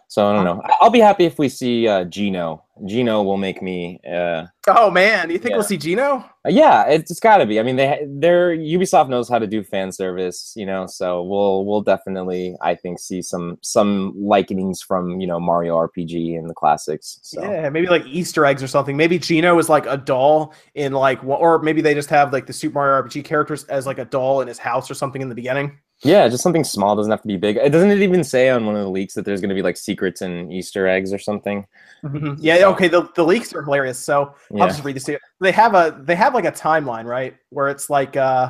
So 0.07 0.27
I 0.27 0.33
don't 0.33 0.43
know. 0.43 0.61
I- 0.65 0.75
I'll 0.81 0.89
be 0.89 0.99
happy 0.99 1.25
if 1.25 1.39
we 1.39 1.47
see 1.49 1.87
uh, 1.87 2.03
Geno. 2.03 2.63
Geno 2.85 3.23
will 3.23 3.37
make 3.37 3.61
me. 3.61 3.99
Uh, 4.09 4.45
Oh 4.67 4.91
man, 4.91 5.29
you 5.29 5.37
think 5.37 5.51
Yeah. 5.51 5.57
we'll 5.57 5.63
see 5.65 5.77
Geno? 5.77 6.23
yeah, 6.47 6.85
it's, 6.87 7.09
it's 7.11 7.19
got 7.19 7.37
to 7.37 7.45
be. 7.45 7.59
I 7.59 7.63
mean, 7.63 7.75
they 7.75 8.05
they're 8.07 8.55
Ubisoft 8.55 9.09
knows 9.09 9.27
how 9.29 9.39
to 9.39 9.47
do 9.47 9.63
fan 9.63 9.91
service, 9.91 10.53
you 10.55 10.65
know. 10.65 10.85
So 10.87 11.23
we'll 11.23 11.65
we'll 11.65 11.81
definitely, 11.81 12.55
I 12.61 12.75
think, 12.75 12.99
see 12.99 13.21
some 13.21 13.57
some 13.61 14.13
likenings 14.17 14.81
from 14.81 15.19
you 15.19 15.27
know 15.27 15.39
Mario 15.39 15.75
RPG 15.77 16.37
and 16.37 16.49
the 16.49 16.53
classics. 16.53 17.19
So 17.23 17.41
Yeah, 17.43 17.69
maybe 17.69 17.87
like 17.87 18.05
Easter 18.05 18.45
eggs 18.45 18.61
or 18.63 18.67
something. 18.67 18.95
Maybe 18.97 19.17
Geno 19.19 19.57
is 19.59 19.67
like 19.69 19.85
a 19.87 19.97
doll 19.97 20.53
in 20.75 20.93
like, 20.93 21.23
or 21.23 21.59
maybe 21.59 21.81
they 21.81 21.93
just 21.93 22.09
have 22.09 22.31
like 22.33 22.45
the 22.47 22.53
Super 22.53 22.75
Mario 22.75 23.03
RPG 23.07 23.23
characters 23.25 23.63
as 23.65 23.85
like 23.85 23.97
a 23.99 24.05
doll 24.05 24.41
in 24.41 24.47
his 24.47 24.57
house 24.59 24.89
or 24.91 24.93
something 24.93 25.21
in 25.21 25.29
the 25.29 25.35
beginning. 25.35 25.77
Yeah, 26.03 26.27
just 26.27 26.41
something 26.41 26.63
small 26.63 26.95
doesn't 26.95 27.11
have 27.11 27.21
to 27.21 27.27
be 27.27 27.37
big. 27.37 27.57
It 27.57 27.69
doesn't 27.71 27.91
it 27.91 28.01
even 28.01 28.23
say 28.23 28.49
on 28.49 28.65
one 28.65 28.75
of 28.75 28.81
the 28.83 28.89
leaks 28.89 29.13
that 29.13 29.23
there's 29.23 29.39
going 29.39 29.49
to 29.49 29.55
be 29.55 29.61
like 29.61 29.77
secrets 29.77 30.21
and 30.21 30.51
Easter 30.51 30.87
eggs 30.87 31.13
or 31.13 31.19
something. 31.19 31.65
Mhm. 32.03 32.37
Yeah, 32.39 32.65
okay. 32.69 32.87
The, 32.87 33.07
the 33.15 33.23
leaks 33.23 33.53
are 33.53 33.61
hilarious. 33.61 33.99
So 33.99 34.33
Yeah. 34.49 34.63
I'll 34.63 34.69
just 34.69 34.83
read 34.83 34.95
this 34.95 35.03
to 35.05 35.13
you. 35.13 35.19
They 35.39 35.51
have 35.51 35.75
a 35.75 36.01
they 36.03 36.15
have 36.15 36.33
like 36.33 36.45
a 36.45 36.51
timeline, 36.51 37.05
right? 37.05 37.35
Where 37.49 37.69
it's 37.69 37.89
like 37.89 38.17
uh 38.17 38.49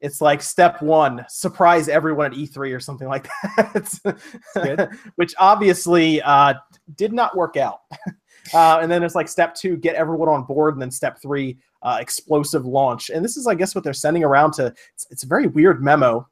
it's 0.00 0.20
like 0.20 0.42
step 0.42 0.80
one, 0.82 1.24
surprise 1.28 1.88
everyone 1.88 2.26
at 2.26 2.32
E3 2.32 2.74
or 2.74 2.80
something 2.80 3.08
like 3.08 3.28
that. 3.56 4.90
Which 5.16 5.34
obviously 5.38 6.22
uh 6.22 6.54
did 6.96 7.12
not 7.12 7.36
work 7.36 7.56
out. 7.56 7.80
Uh, 8.52 8.80
and 8.82 8.90
then 8.90 9.04
it's 9.04 9.14
like 9.14 9.28
step 9.28 9.54
two, 9.54 9.76
get 9.76 9.94
everyone 9.94 10.28
on 10.28 10.42
board, 10.42 10.74
and 10.74 10.82
then 10.82 10.90
step 10.90 11.16
three, 11.22 11.56
uh, 11.82 11.98
explosive 12.00 12.66
launch. 12.66 13.08
And 13.08 13.24
this 13.24 13.36
is, 13.36 13.46
I 13.46 13.54
guess, 13.54 13.72
what 13.72 13.84
they're 13.84 13.92
sending 13.92 14.24
around 14.24 14.52
to. 14.54 14.66
It's, 14.66 15.06
it's 15.10 15.22
a 15.22 15.28
very 15.28 15.46
weird 15.46 15.80
memo 15.80 16.28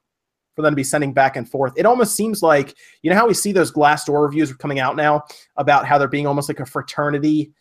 for 0.61 0.63
them 0.63 0.73
to 0.73 0.77
be 0.77 0.85
sending 0.85 1.13
back 1.13 1.37
and 1.37 1.49
forth. 1.49 1.73
It 1.77 1.87
almost 1.87 2.15
seems 2.15 2.43
like 2.43 2.75
you 3.03 3.11
know 3.11 3.17
how 3.17 3.27
we 3.27 3.35
see 3.35 3.53
those 3.53 3.73
Glassdoor 3.73 4.23
reviews 4.23 4.53
coming 4.55 4.79
out 4.79 4.95
now 4.97 5.25
about 5.57 5.87
how 5.87 5.99
they're 5.99 6.09
being 6.09 6.27
almost 6.27 6.49
like 6.49 6.61
a 6.61 6.67
fraternity 6.67 7.53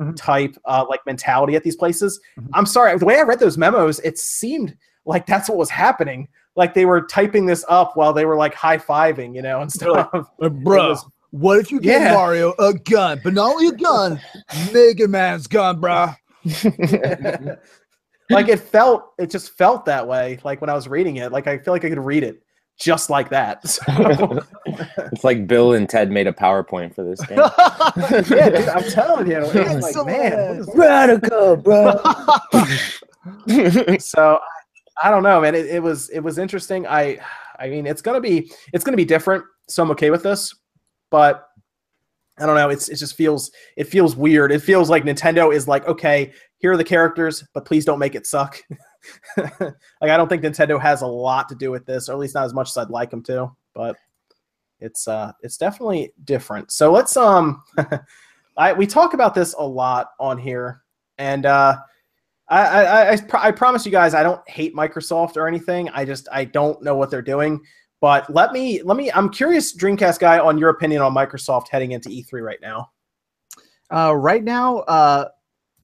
Mhm. 0.00 0.16
type 0.16 0.56
uh, 0.64 0.86
like 0.88 1.00
mentality 1.04 1.54
at 1.54 1.64
these 1.64 1.76
places. 1.76 2.18
Mhm. 2.40 2.48
I'm 2.54 2.64
sorry, 2.66 2.96
the 2.98 3.04
way 3.04 3.18
I 3.18 3.22
read 3.22 3.40
those 3.40 3.58
memos, 3.58 3.98
it 4.00 4.18
seemed 4.18 4.74
like 5.04 5.26
that's 5.26 5.50
what 5.50 5.58
was 5.58 5.68
happening. 5.68 6.28
Like 6.56 6.72
they 6.72 6.86
were 6.86 7.02
typing 7.02 7.44
this 7.44 7.62
up 7.68 7.94
while 7.94 8.14
they 8.14 8.24
were 8.24 8.36
like 8.36 8.54
high 8.54 8.78
fiving, 8.78 9.34
you 9.34 9.42
know, 9.42 9.60
and 9.60 9.70
like, 9.82 10.08
stuff. 10.10 10.30
Uh, 10.40 10.48
bro, 10.48 10.96
what 11.30 11.58
if 11.58 11.70
you 11.70 11.78
give 11.78 12.00
Yeah. 12.00 12.14
Mario 12.14 12.54
a 12.58 12.72
gun, 12.72 13.20
but 13.22 13.34
not 13.34 13.50
only 13.52 13.68
a 13.68 13.72
gun, 13.72 14.18
Mega 14.72 15.06
Man's 15.08 15.46
gun, 15.46 15.78
bro? 15.78 16.08
like 18.30 18.48
it 18.48 18.60
felt, 18.60 19.12
it 19.18 19.30
just 19.30 19.50
felt 19.56 19.84
that 19.86 20.06
way. 20.06 20.38
Like 20.44 20.60
when 20.60 20.70
I 20.70 20.74
was 20.74 20.88
reading 20.88 21.16
it, 21.16 21.32
like 21.32 21.46
I 21.46 21.58
feel 21.58 21.74
like 21.74 21.84
I 21.84 21.88
could 21.88 21.98
read 21.98 22.22
it 22.22 22.42
just 22.78 23.10
like 23.10 23.30
that. 23.30 23.62
So, 23.68 24.40
it's 25.12 25.24
like 25.24 25.46
Bill 25.46 25.74
and 25.74 25.88
Ted 25.88 26.10
made 26.10 26.26
a 26.26 26.32
PowerPoint 26.32 26.94
for 26.94 27.04
this 27.04 27.24
game. 27.26 27.38
yeah, 28.36 28.50
dude, 28.50 28.68
I'm 28.68 28.84
telling 28.84 29.30
you, 29.30 29.44
it's 29.44 29.96
like 29.96 30.06
man, 30.06 30.64
Radical, 30.74 31.56
bro. 31.56 31.96
so 33.98 34.38
I 35.02 35.10
don't 35.10 35.22
know, 35.22 35.40
man. 35.40 35.54
It, 35.54 35.66
it 35.66 35.82
was 35.82 36.08
it 36.10 36.20
was 36.20 36.38
interesting. 36.38 36.86
I 36.86 37.18
I 37.58 37.68
mean, 37.68 37.86
it's 37.86 38.02
gonna 38.02 38.20
be 38.20 38.50
it's 38.72 38.84
gonna 38.84 38.96
be 38.96 39.04
different. 39.04 39.44
So 39.68 39.82
I'm 39.82 39.90
okay 39.92 40.10
with 40.10 40.22
this, 40.22 40.54
but 41.10 41.48
I 42.38 42.46
don't 42.46 42.56
know. 42.56 42.70
It's 42.70 42.88
it 42.88 42.96
just 42.96 43.14
feels 43.14 43.50
it 43.76 43.84
feels 43.84 44.16
weird. 44.16 44.52
It 44.52 44.60
feels 44.60 44.88
like 44.88 45.04
Nintendo 45.04 45.54
is 45.54 45.68
like, 45.68 45.86
okay, 45.86 46.32
here 46.58 46.72
are 46.72 46.76
the 46.76 46.84
characters, 46.84 47.44
but 47.52 47.64
please 47.64 47.84
don't 47.84 47.98
make 47.98 48.14
it 48.14 48.26
suck. 48.26 48.58
like 49.36 49.74
I 50.00 50.16
don't 50.16 50.28
think 50.28 50.42
Nintendo 50.42 50.80
has 50.80 51.02
a 51.02 51.06
lot 51.06 51.48
to 51.50 51.54
do 51.54 51.70
with 51.70 51.84
this, 51.84 52.08
or 52.08 52.12
at 52.12 52.18
least 52.18 52.34
not 52.34 52.44
as 52.44 52.54
much 52.54 52.70
as 52.70 52.76
I'd 52.76 52.90
like 52.90 53.10
them 53.10 53.22
to. 53.24 53.50
But 53.74 53.96
it's 54.80 55.06
uh 55.06 55.32
it's 55.42 55.56
definitely 55.56 56.12
different. 56.24 56.72
So 56.72 56.90
let's 56.90 57.16
um, 57.16 57.62
I 58.56 58.72
we 58.72 58.86
talk 58.86 59.12
about 59.12 59.34
this 59.34 59.54
a 59.58 59.66
lot 59.66 60.10
on 60.18 60.38
here, 60.38 60.82
and 61.18 61.46
uh. 61.46 61.78
I, 62.48 62.60
I, 62.60 63.10
I, 63.12 63.16
pr- 63.16 63.36
I 63.38 63.50
promise 63.50 63.86
you 63.86 63.92
guys, 63.92 64.12
I 64.12 64.22
don't 64.22 64.46
hate 64.46 64.74
Microsoft 64.74 65.38
or 65.38 65.48
anything. 65.48 65.88
I 65.90 66.04
just 66.04 66.28
I 66.30 66.44
don't 66.44 66.82
know 66.82 66.94
what 66.94 67.10
they're 67.10 67.22
doing. 67.22 67.62
But 68.02 68.28
let 68.28 68.52
me 68.52 68.82
let 68.82 68.96
me. 68.96 69.12
I'm 69.12 69.30
curious, 69.30 69.74
Dreamcast 69.74 70.18
guy, 70.18 70.40
on 70.40 70.58
your 70.58 70.70
opinion 70.70 71.02
on 71.02 71.14
Microsoft 71.14 71.68
heading 71.68 71.92
into 71.92 72.08
E3 72.08 72.42
right 72.42 72.58
now. 72.60 72.90
Uh, 73.90 74.12
right 74.16 74.42
now, 74.42 74.78
uh, 74.78 75.28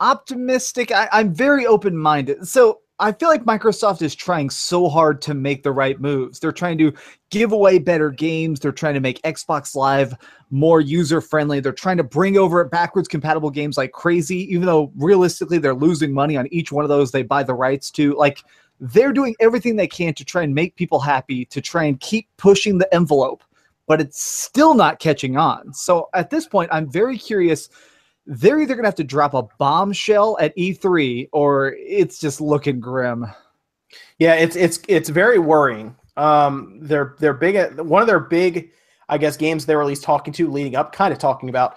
optimistic. 0.01 0.91
I, 0.91 1.09
I'm 1.13 1.33
very 1.33 1.65
open 1.65 1.97
minded. 1.97 2.49
So 2.49 2.81
I 2.99 3.13
feel 3.13 3.29
like 3.29 3.45
Microsoft 3.45 4.03
is 4.03 4.17
trying 4.17 4.51
so 4.51 4.89
hard 4.89 5.23
to 5.23 5.35
make 5.35 5.63
the 5.63 5.71
right 5.71 6.01
moves. 6.01 6.41
They're 6.41 6.51
trying 6.51 6.79
to 6.79 6.93
give 7.31 7.53
away 7.53 7.79
better 7.79 8.11
games. 8.11 8.59
They're 8.59 8.73
trying 8.73 8.95
to 8.95 9.01
make 9.01 9.23
Xbox 9.23 9.77
Live 9.77 10.17
more 10.51 10.81
user 10.81 11.21
friendly. 11.21 11.61
They're 11.61 11.73
trying 11.73 11.99
to 11.99 12.03
bring 12.03 12.37
over 12.37 12.65
backwards 12.65 13.07
compatible 13.07 13.51
games 13.51 13.77
like 13.77 13.93
crazy, 13.93 14.53
even 14.53 14.67
though 14.67 14.91
realistically 14.97 15.59
they're 15.59 15.73
losing 15.73 16.13
money 16.13 16.37
on 16.37 16.49
each 16.53 16.73
one 16.73 16.85
of 16.85 16.89
those 16.89 17.13
they 17.13 17.23
buy 17.23 17.45
the 17.45 17.55
rights 17.55 17.93
to. 17.93 18.17
Like 18.17 18.43
they're 18.81 19.13
doing 19.13 19.35
everything 19.41 19.77
they 19.77 19.87
can 19.87 20.15
to 20.15 20.25
try 20.25 20.43
and 20.43 20.55
make 20.55 20.77
people 20.77 21.01
happy, 21.01 21.45
to 21.47 21.61
try 21.61 21.85
and 21.85 21.99
keep 22.01 22.29
pushing 22.37 22.79
the 22.79 22.93
envelope, 22.95 23.43
but 23.87 24.01
it's 24.01 24.23
still 24.23 24.75
not 24.75 25.01
catching 25.01 25.37
on. 25.37 25.73
So 25.73 26.09
at 26.15 26.31
this 26.31 26.47
point, 26.47 26.71
I'm 26.73 26.91
very 26.91 27.19
curious. 27.19 27.69
They're 28.27 28.61
either 28.61 28.75
going 28.75 28.85
to 28.85 28.89
have 28.89 28.95
to 28.97 29.05
drop 29.05 29.35
a 29.35 29.43
bombshell 29.59 30.37
at 30.41 30.57
E3 30.57 31.29
or 31.33 31.75
it's 31.79 32.19
just 32.21 32.41
looking 32.41 32.79
grim. 32.81 33.27
Yeah, 34.19 34.35
it's 34.35 34.55
it's 34.55 34.81
it's 34.87 35.09
very 35.09 35.39
worrying. 35.39 35.97
Um, 36.17 36.79
they're 36.83 37.15
they're 37.19 37.33
big 37.33 37.79
one 37.79 38.03
of 38.03 38.09
their 38.09 38.21
big, 38.21 38.71
I 39.09 39.17
guess, 39.17 39.37
games 39.37 39.65
they 39.65 39.75
were 39.75 39.83
at 39.83 39.89
least 39.89 40.03
talking 40.03 40.33
to 40.35 40.51
leading 40.51 40.77
up, 40.77 40.93
kind 40.93 41.13
of 41.13 41.19
talking 41.19 41.49
about 41.49 41.77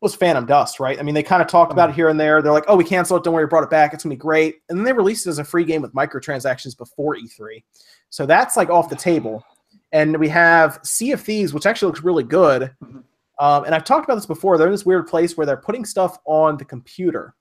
was 0.00 0.14
Phantom 0.14 0.46
Dust, 0.46 0.78
right? 0.78 0.98
I 0.98 1.02
mean, 1.02 1.14
they 1.14 1.22
kind 1.22 1.42
of 1.42 1.48
talked 1.48 1.72
about 1.72 1.90
it 1.90 1.94
here 1.96 2.08
and 2.08 2.18
there. 2.20 2.40
They're 2.40 2.52
like, 2.52 2.64
oh, 2.68 2.76
we 2.76 2.84
canceled 2.84 3.20
it. 3.20 3.24
Don't 3.24 3.34
worry, 3.34 3.44
we 3.44 3.48
brought 3.48 3.64
it 3.64 3.70
back. 3.70 3.92
It's 3.92 4.04
gonna 4.04 4.14
be 4.14 4.18
great. 4.18 4.60
And 4.68 4.78
then 4.78 4.84
they 4.84 4.92
released 4.92 5.26
it 5.26 5.30
as 5.30 5.38
a 5.38 5.44
free 5.44 5.64
game 5.64 5.82
with 5.82 5.92
microtransactions 5.92 6.76
before 6.76 7.16
E3. 7.16 7.62
So 8.10 8.24
that's 8.26 8.56
like 8.56 8.70
off 8.70 8.88
the 8.88 8.96
table. 8.96 9.44
And 9.92 10.16
we 10.18 10.28
have 10.28 10.78
Sea 10.82 11.12
of 11.12 11.20
Thieves, 11.20 11.52
which 11.54 11.66
actually 11.66 11.88
looks 11.88 12.02
really 12.04 12.22
good. 12.24 12.70
Um, 13.40 13.64
and 13.64 13.74
I've 13.74 13.84
talked 13.84 14.04
about 14.04 14.16
this 14.16 14.26
before. 14.26 14.58
They're 14.58 14.66
in 14.66 14.72
this 14.72 14.84
weird 14.86 15.06
place 15.06 15.36
where 15.36 15.46
they're 15.46 15.56
putting 15.56 15.84
stuff 15.84 16.18
on 16.26 16.56
the 16.56 16.64
computer 16.64 17.34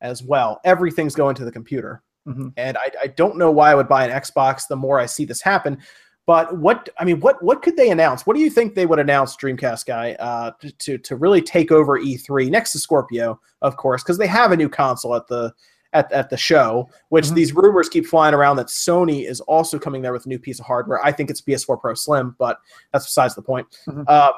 as 0.00 0.22
well. 0.22 0.60
Everything's 0.64 1.14
going 1.14 1.34
to 1.36 1.44
the 1.44 1.52
computer. 1.52 2.02
Mhm. 2.26 2.52
And 2.56 2.76
I, 2.76 2.90
I 3.02 3.06
don't 3.08 3.36
know 3.36 3.50
why 3.50 3.70
I 3.70 3.74
would 3.74 3.88
buy 3.88 4.06
an 4.06 4.10
Xbox 4.10 4.66
the 4.68 4.76
more 4.76 4.98
I 4.98 5.06
see 5.06 5.24
this 5.24 5.40
happen. 5.42 5.78
But 6.26 6.56
what 6.56 6.88
I 6.98 7.04
mean, 7.04 7.20
what 7.20 7.42
what 7.42 7.60
could 7.62 7.76
they 7.76 7.90
announce? 7.90 8.26
What 8.26 8.34
do 8.34 8.40
you 8.42 8.48
think 8.50 8.74
they 8.74 8.86
would 8.86 8.98
announce, 8.98 9.36
Dreamcast 9.36 9.84
guy, 9.86 10.12
uh, 10.14 10.52
to 10.78 10.96
to 10.98 11.16
really 11.16 11.42
take 11.42 11.70
over 11.70 11.98
E3 11.98 12.50
next 12.50 12.72
to 12.72 12.78
Scorpio, 12.78 13.38
of 13.62 13.76
course, 13.76 14.02
because 14.02 14.16
they 14.18 14.26
have 14.26 14.50
a 14.52 14.56
new 14.56 14.68
console 14.68 15.14
at 15.14 15.26
the 15.26 15.52
at, 15.92 16.10
at 16.10 16.28
the 16.30 16.36
show, 16.36 16.88
which 17.10 17.26
Mhm. 17.26 17.34
these 17.34 17.54
rumors 17.54 17.88
keep 17.88 18.04
flying 18.06 18.34
around 18.34 18.56
that 18.56 18.66
Sony 18.66 19.28
is 19.28 19.40
also 19.42 19.78
coming 19.78 20.02
there 20.02 20.12
with 20.12 20.26
a 20.26 20.28
new 20.28 20.40
piece 20.40 20.58
of 20.58 20.66
hardware. 20.66 21.04
I 21.04 21.12
think 21.12 21.30
it's 21.30 21.40
PS4 21.40 21.76
Pro 21.80 21.94
Slim, 21.94 22.34
but 22.38 22.58
that's 22.92 23.04
besides 23.04 23.34
the 23.36 23.42
point. 23.42 23.66
Mhm. 23.86 24.04
Uh, 24.08 24.32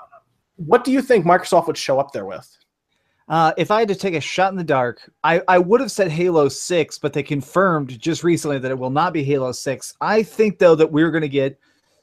what 0.57 0.85
do 0.85 0.93
you 0.93 1.01
think 1.01 1.25
Microsoft 1.25 1.67
would 1.67 1.79
show 1.79 1.99
up 1.99 2.13
there 2.13 2.27
with? 2.27 2.47
Uh, 3.29 3.53
if 3.57 3.71
I 3.71 3.79
had 3.81 3.89
to 3.89 3.95
take 3.95 4.15
a 4.15 4.21
shot 4.21 4.53
in 4.53 4.59
the 4.59 4.65
dark, 4.65 5.11
I, 5.25 5.41
I 5.49 5.59
would 5.59 5.81
have 5.81 5.91
said 5.91 6.11
Halo 6.11 6.49
6, 6.49 6.99
but 6.99 7.13
they 7.15 7.23
confirmed 7.23 7.99
just 7.99 8.23
recently 8.23 8.59
that 8.59 8.71
it 8.71 8.79
will 8.79 8.91
not 8.91 9.13
be 9.15 9.25
Halo 9.25 9.51
6. 9.53 9.95
I 10.01 10.23
think, 10.23 10.59
though, 10.59 10.75
that 10.75 10.93
we're 10.93 11.11
going 11.11 11.23
to 11.23 11.29
get 11.29 11.59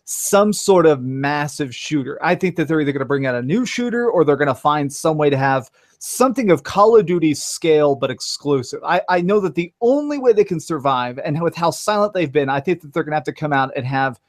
some 0.06 0.52
sort 0.52 0.86
of 0.86 1.02
massive 1.02 1.74
shooter. 1.74 2.20
I 2.22 2.36
think 2.36 2.56
that 2.56 2.68
they're 2.68 2.82
either 2.82 2.92
going 2.92 3.00
to 3.00 3.06
bring 3.06 3.26
out 3.26 3.36
a 3.36 3.42
new 3.42 3.66
shooter 3.66 4.10
or 4.10 4.26
they're 4.26 4.36
going 4.36 4.48
to 4.48 4.56
find 4.56 4.92
some 4.92 5.18
way 5.18 5.30
to 5.30 5.38
have 5.38 5.70
something 6.00 6.52
of 6.52 6.64
Call 6.64 6.98
of 6.98 7.06
Duty 7.06 7.34
scale 7.34 7.96
but 7.96 8.12
exclusive. 8.12 8.82
I, 8.84 9.02
I 9.08 9.22
know 9.22 9.40
that 9.40 9.56
the 9.56 9.74
only 9.80 10.18
way 10.18 10.34
they 10.34 10.44
can 10.44 10.60
survive, 10.60 11.20
and 11.20 11.42
with 11.42 11.56
how 11.56 11.72
silent 11.72 12.14
they've 12.14 12.32
been, 12.32 12.50
I 12.50 12.60
think 12.60 12.82
that 12.82 12.94
they're 12.94 13.04
going 13.04 13.12
to 13.12 13.18
have 13.18 13.24
to 13.24 13.34
come 13.34 13.54
out 13.54 13.72
and 13.76 13.86
have 13.86 14.20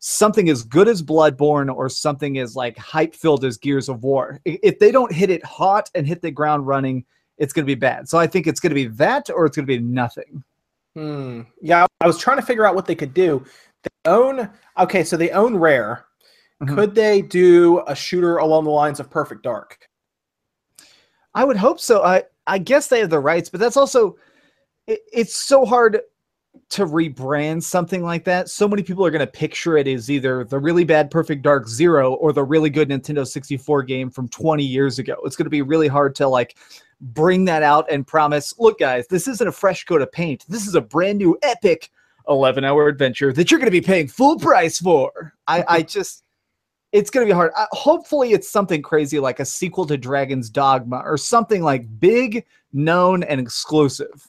something 0.00 0.48
as 0.48 0.62
good 0.62 0.88
as 0.88 1.02
Bloodborne 1.02 1.72
or 1.74 1.88
something 1.88 2.38
as 2.38 2.56
like 2.56 2.76
hype 2.76 3.14
filled 3.14 3.44
as 3.44 3.56
Gears 3.56 3.88
of 3.88 4.02
War. 4.02 4.40
If 4.44 4.78
they 4.78 4.90
don't 4.90 5.12
hit 5.12 5.30
it 5.30 5.44
hot 5.44 5.90
and 5.94 6.06
hit 6.06 6.22
the 6.22 6.30
ground 6.30 6.66
running, 6.66 7.04
it's 7.38 7.52
going 7.52 7.64
to 7.64 7.70
be 7.70 7.78
bad. 7.78 8.08
So 8.08 8.18
I 8.18 8.26
think 8.26 8.46
it's 8.46 8.60
going 8.60 8.70
to 8.70 8.74
be 8.74 8.86
that 8.88 9.30
or 9.30 9.46
it's 9.46 9.56
going 9.56 9.66
to 9.66 9.78
be 9.78 9.78
nothing. 9.78 10.42
Hmm. 10.94 11.42
Yeah, 11.60 11.86
I 12.00 12.06
was 12.06 12.18
trying 12.18 12.38
to 12.38 12.46
figure 12.46 12.66
out 12.66 12.74
what 12.74 12.86
they 12.86 12.94
could 12.94 13.12
do. 13.14 13.44
Own 14.06 14.50
okay, 14.78 15.04
so 15.04 15.16
they 15.16 15.30
own 15.30 15.56
Rare. 15.56 16.06
Mm-hmm. 16.62 16.74
Could 16.74 16.94
they 16.94 17.22
do 17.22 17.82
a 17.86 17.94
shooter 17.94 18.38
along 18.38 18.64
the 18.64 18.70
lines 18.70 19.00
of 19.00 19.10
Perfect 19.10 19.42
Dark? 19.42 19.88
I 21.34 21.44
would 21.44 21.56
hope 21.56 21.80
so. 21.80 22.02
I 22.02 22.24
I 22.46 22.58
guess 22.58 22.88
they 22.88 23.00
have 23.00 23.10
the 23.10 23.20
rights, 23.20 23.50
but 23.50 23.60
that's 23.60 23.76
also 23.76 24.16
it, 24.86 25.00
it's 25.12 25.36
so 25.36 25.64
hard 25.64 26.00
to 26.70 26.86
rebrand 26.86 27.62
something 27.62 28.02
like 28.02 28.24
that. 28.24 28.48
So 28.48 28.66
many 28.66 28.82
people 28.82 29.04
are 29.04 29.10
going 29.10 29.24
to 29.24 29.30
picture 29.30 29.76
it 29.76 29.86
as 29.86 30.10
either 30.10 30.44
the 30.44 30.58
really 30.58 30.84
bad 30.84 31.10
Perfect 31.10 31.42
Dark 31.42 31.68
Zero 31.68 32.14
or 32.14 32.32
the 32.32 32.44
really 32.44 32.70
good 32.70 32.88
Nintendo 32.88 33.26
64 33.26 33.82
game 33.82 34.10
from 34.10 34.28
20 34.28 34.64
years 34.64 34.98
ago. 34.98 35.16
It's 35.24 35.36
going 35.36 35.44
to 35.44 35.50
be 35.50 35.62
really 35.62 35.88
hard 35.88 36.14
to 36.16 36.28
like 36.28 36.56
bring 37.00 37.44
that 37.44 37.62
out 37.62 37.90
and 37.90 38.06
promise, 38.06 38.54
look, 38.58 38.78
guys, 38.78 39.06
this 39.08 39.28
isn't 39.28 39.46
a 39.46 39.52
fresh 39.52 39.84
coat 39.84 40.00
of 40.00 40.10
paint. 40.10 40.44
This 40.48 40.66
is 40.66 40.74
a 40.74 40.80
brand 40.80 41.18
new 41.18 41.38
epic 41.42 41.90
11 42.28 42.64
hour 42.64 42.88
adventure 42.88 43.32
that 43.32 43.50
you're 43.50 43.58
going 43.58 43.66
to 43.66 43.70
be 43.70 43.80
paying 43.80 44.08
full 44.08 44.38
price 44.38 44.78
for. 44.78 45.34
I, 45.46 45.64
I 45.68 45.82
just, 45.96 46.24
it's 46.92 47.10
going 47.10 47.26
to 47.26 47.30
be 47.30 47.34
hard. 47.34 47.52
Uh, 47.56 47.66
hopefully, 47.72 48.32
it's 48.32 48.48
something 48.48 48.82
crazy 48.82 49.18
like 49.18 49.40
a 49.40 49.44
sequel 49.44 49.86
to 49.86 49.96
Dragon's 49.96 50.50
Dogma 50.50 51.02
or 51.04 51.16
something 51.16 51.62
like 51.62 51.86
big, 52.00 52.44
known, 52.72 53.22
and 53.22 53.40
exclusive. 53.40 54.26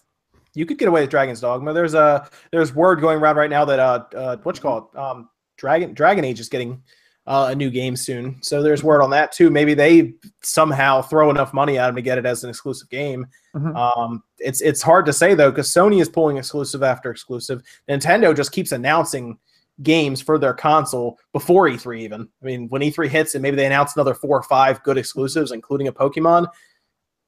You 0.54 0.66
could 0.66 0.78
get 0.78 0.88
away 0.88 1.02
with 1.02 1.12
Dragon's 1.12 1.42
Dogma. 1.42 1.74
There's 1.74 1.94
a 1.94 2.28
there's 2.52 2.74
word 2.74 3.00
going 3.00 3.20
around 3.20 3.36
right 3.36 3.50
now 3.50 3.64
that 3.66 3.80
uh, 3.80 4.06
uh 4.16 4.38
what 4.38 4.56
you 4.56 4.62
call 4.62 4.90
it 4.92 5.00
um 5.00 5.30
Dragon 5.58 5.94
Dragon 5.94 6.26
Age 6.26 6.40
is 6.40 6.50
getting 6.50 6.82
uh, 7.28 7.50
a 7.52 7.56
new 7.56 7.70
game 7.70 7.96
soon. 7.96 8.42
So 8.42 8.64
there's 8.64 8.84
word 8.84 9.02
on 9.02 9.10
that 9.12 9.32
too. 9.32 9.50
Maybe 9.50 9.74
they 9.74 10.14
somehow 10.42 11.02
throw 11.02 11.30
enough 11.30 11.54
money 11.54 11.78
at 11.78 11.88
them 11.88 11.96
to 11.96 12.02
get 12.02 12.18
it 12.18 12.26
as 12.26 12.44
an 12.44 12.50
exclusive 12.50 12.90
game. 12.90 13.28
Mm-hmm. 13.54 13.76
Um, 13.76 14.24
it's 14.40 14.62
it's 14.62 14.82
hard 14.82 15.06
to 15.06 15.14
say 15.14 15.34
though 15.34 15.52
because 15.52 15.70
Sony 15.72 16.02
is 16.02 16.10
pulling 16.10 16.38
exclusive 16.38 16.84
after 16.84 17.12
exclusive. 17.12 17.62
Nintendo 17.90 18.36
just 18.36 18.52
keeps 18.52 18.72
announcing 18.72 19.38
games 19.84 20.22
for 20.22 20.40
their 20.40 20.54
console 20.54 21.20
before 21.34 21.68
E3 21.68 22.02
even. 22.02 22.28
I 22.42 22.46
mean, 22.46 22.68
when 22.70 22.82
E3 22.82 23.08
hits 23.08 23.36
and 23.36 23.42
maybe 23.42 23.56
they 23.56 23.66
announce 23.66 23.96
another 23.96 24.14
four 24.14 24.38
or 24.38 24.44
five 24.44 24.82
good 24.84 24.98
exclusives, 24.98 25.52
including 25.52 25.88
a 25.88 25.94
Pokemon. 25.94 26.48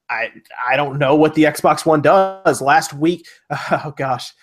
I 0.10 0.32
I 0.68 0.76
don't 0.76 0.98
know 0.98 1.16
what 1.16 1.36
the 1.36 1.44
Xbox 1.44 1.86
One 1.86 2.02
does. 2.02 2.62
Last 2.62 2.94
week, 2.94 3.28
oh 3.72 3.94
gosh, 3.96 4.34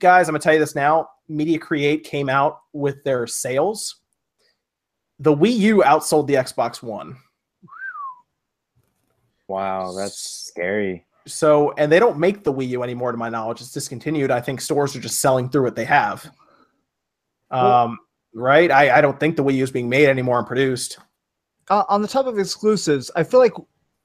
guys, 0.00 0.28
I'm 0.28 0.32
gonna 0.32 0.40
tell 0.40 0.54
you 0.54 0.60
this 0.60 0.74
now. 0.74 1.08
Media 1.28 1.58
Create 1.58 2.04
came 2.04 2.28
out 2.28 2.60
with 2.72 3.02
their 3.04 3.26
sales 3.26 4.02
the 5.22 5.34
Wii 5.34 5.56
U 5.58 5.82
outsold 5.86 6.26
the 6.26 6.34
Xbox 6.34 6.82
One. 6.82 7.16
Wow, 9.46 9.94
that's 9.96 10.48
scary. 10.48 11.06
So, 11.26 11.72
and 11.78 11.90
they 11.90 11.98
don't 11.98 12.18
make 12.18 12.44
the 12.44 12.52
Wii 12.52 12.68
U 12.68 12.82
anymore, 12.82 13.12
to 13.12 13.18
my 13.18 13.28
knowledge. 13.28 13.60
It's 13.60 13.72
discontinued. 13.72 14.30
I 14.30 14.40
think 14.40 14.60
stores 14.60 14.96
are 14.96 15.00
just 15.00 15.20
selling 15.20 15.48
through 15.48 15.62
what 15.62 15.76
they 15.76 15.84
have. 15.84 16.30
Um, 17.50 17.98
right? 18.34 18.70
I, 18.70 18.98
I 18.98 19.00
don't 19.00 19.20
think 19.20 19.36
the 19.36 19.44
Wii 19.44 19.54
U 19.54 19.64
is 19.64 19.70
being 19.70 19.88
made 19.88 20.08
anymore 20.08 20.38
and 20.38 20.46
produced. 20.46 20.98
Uh, 21.70 21.84
on 21.88 22.02
the 22.02 22.08
top 22.08 22.26
of 22.26 22.38
exclusives, 22.38 23.10
I 23.14 23.22
feel 23.22 23.40
like 23.40 23.52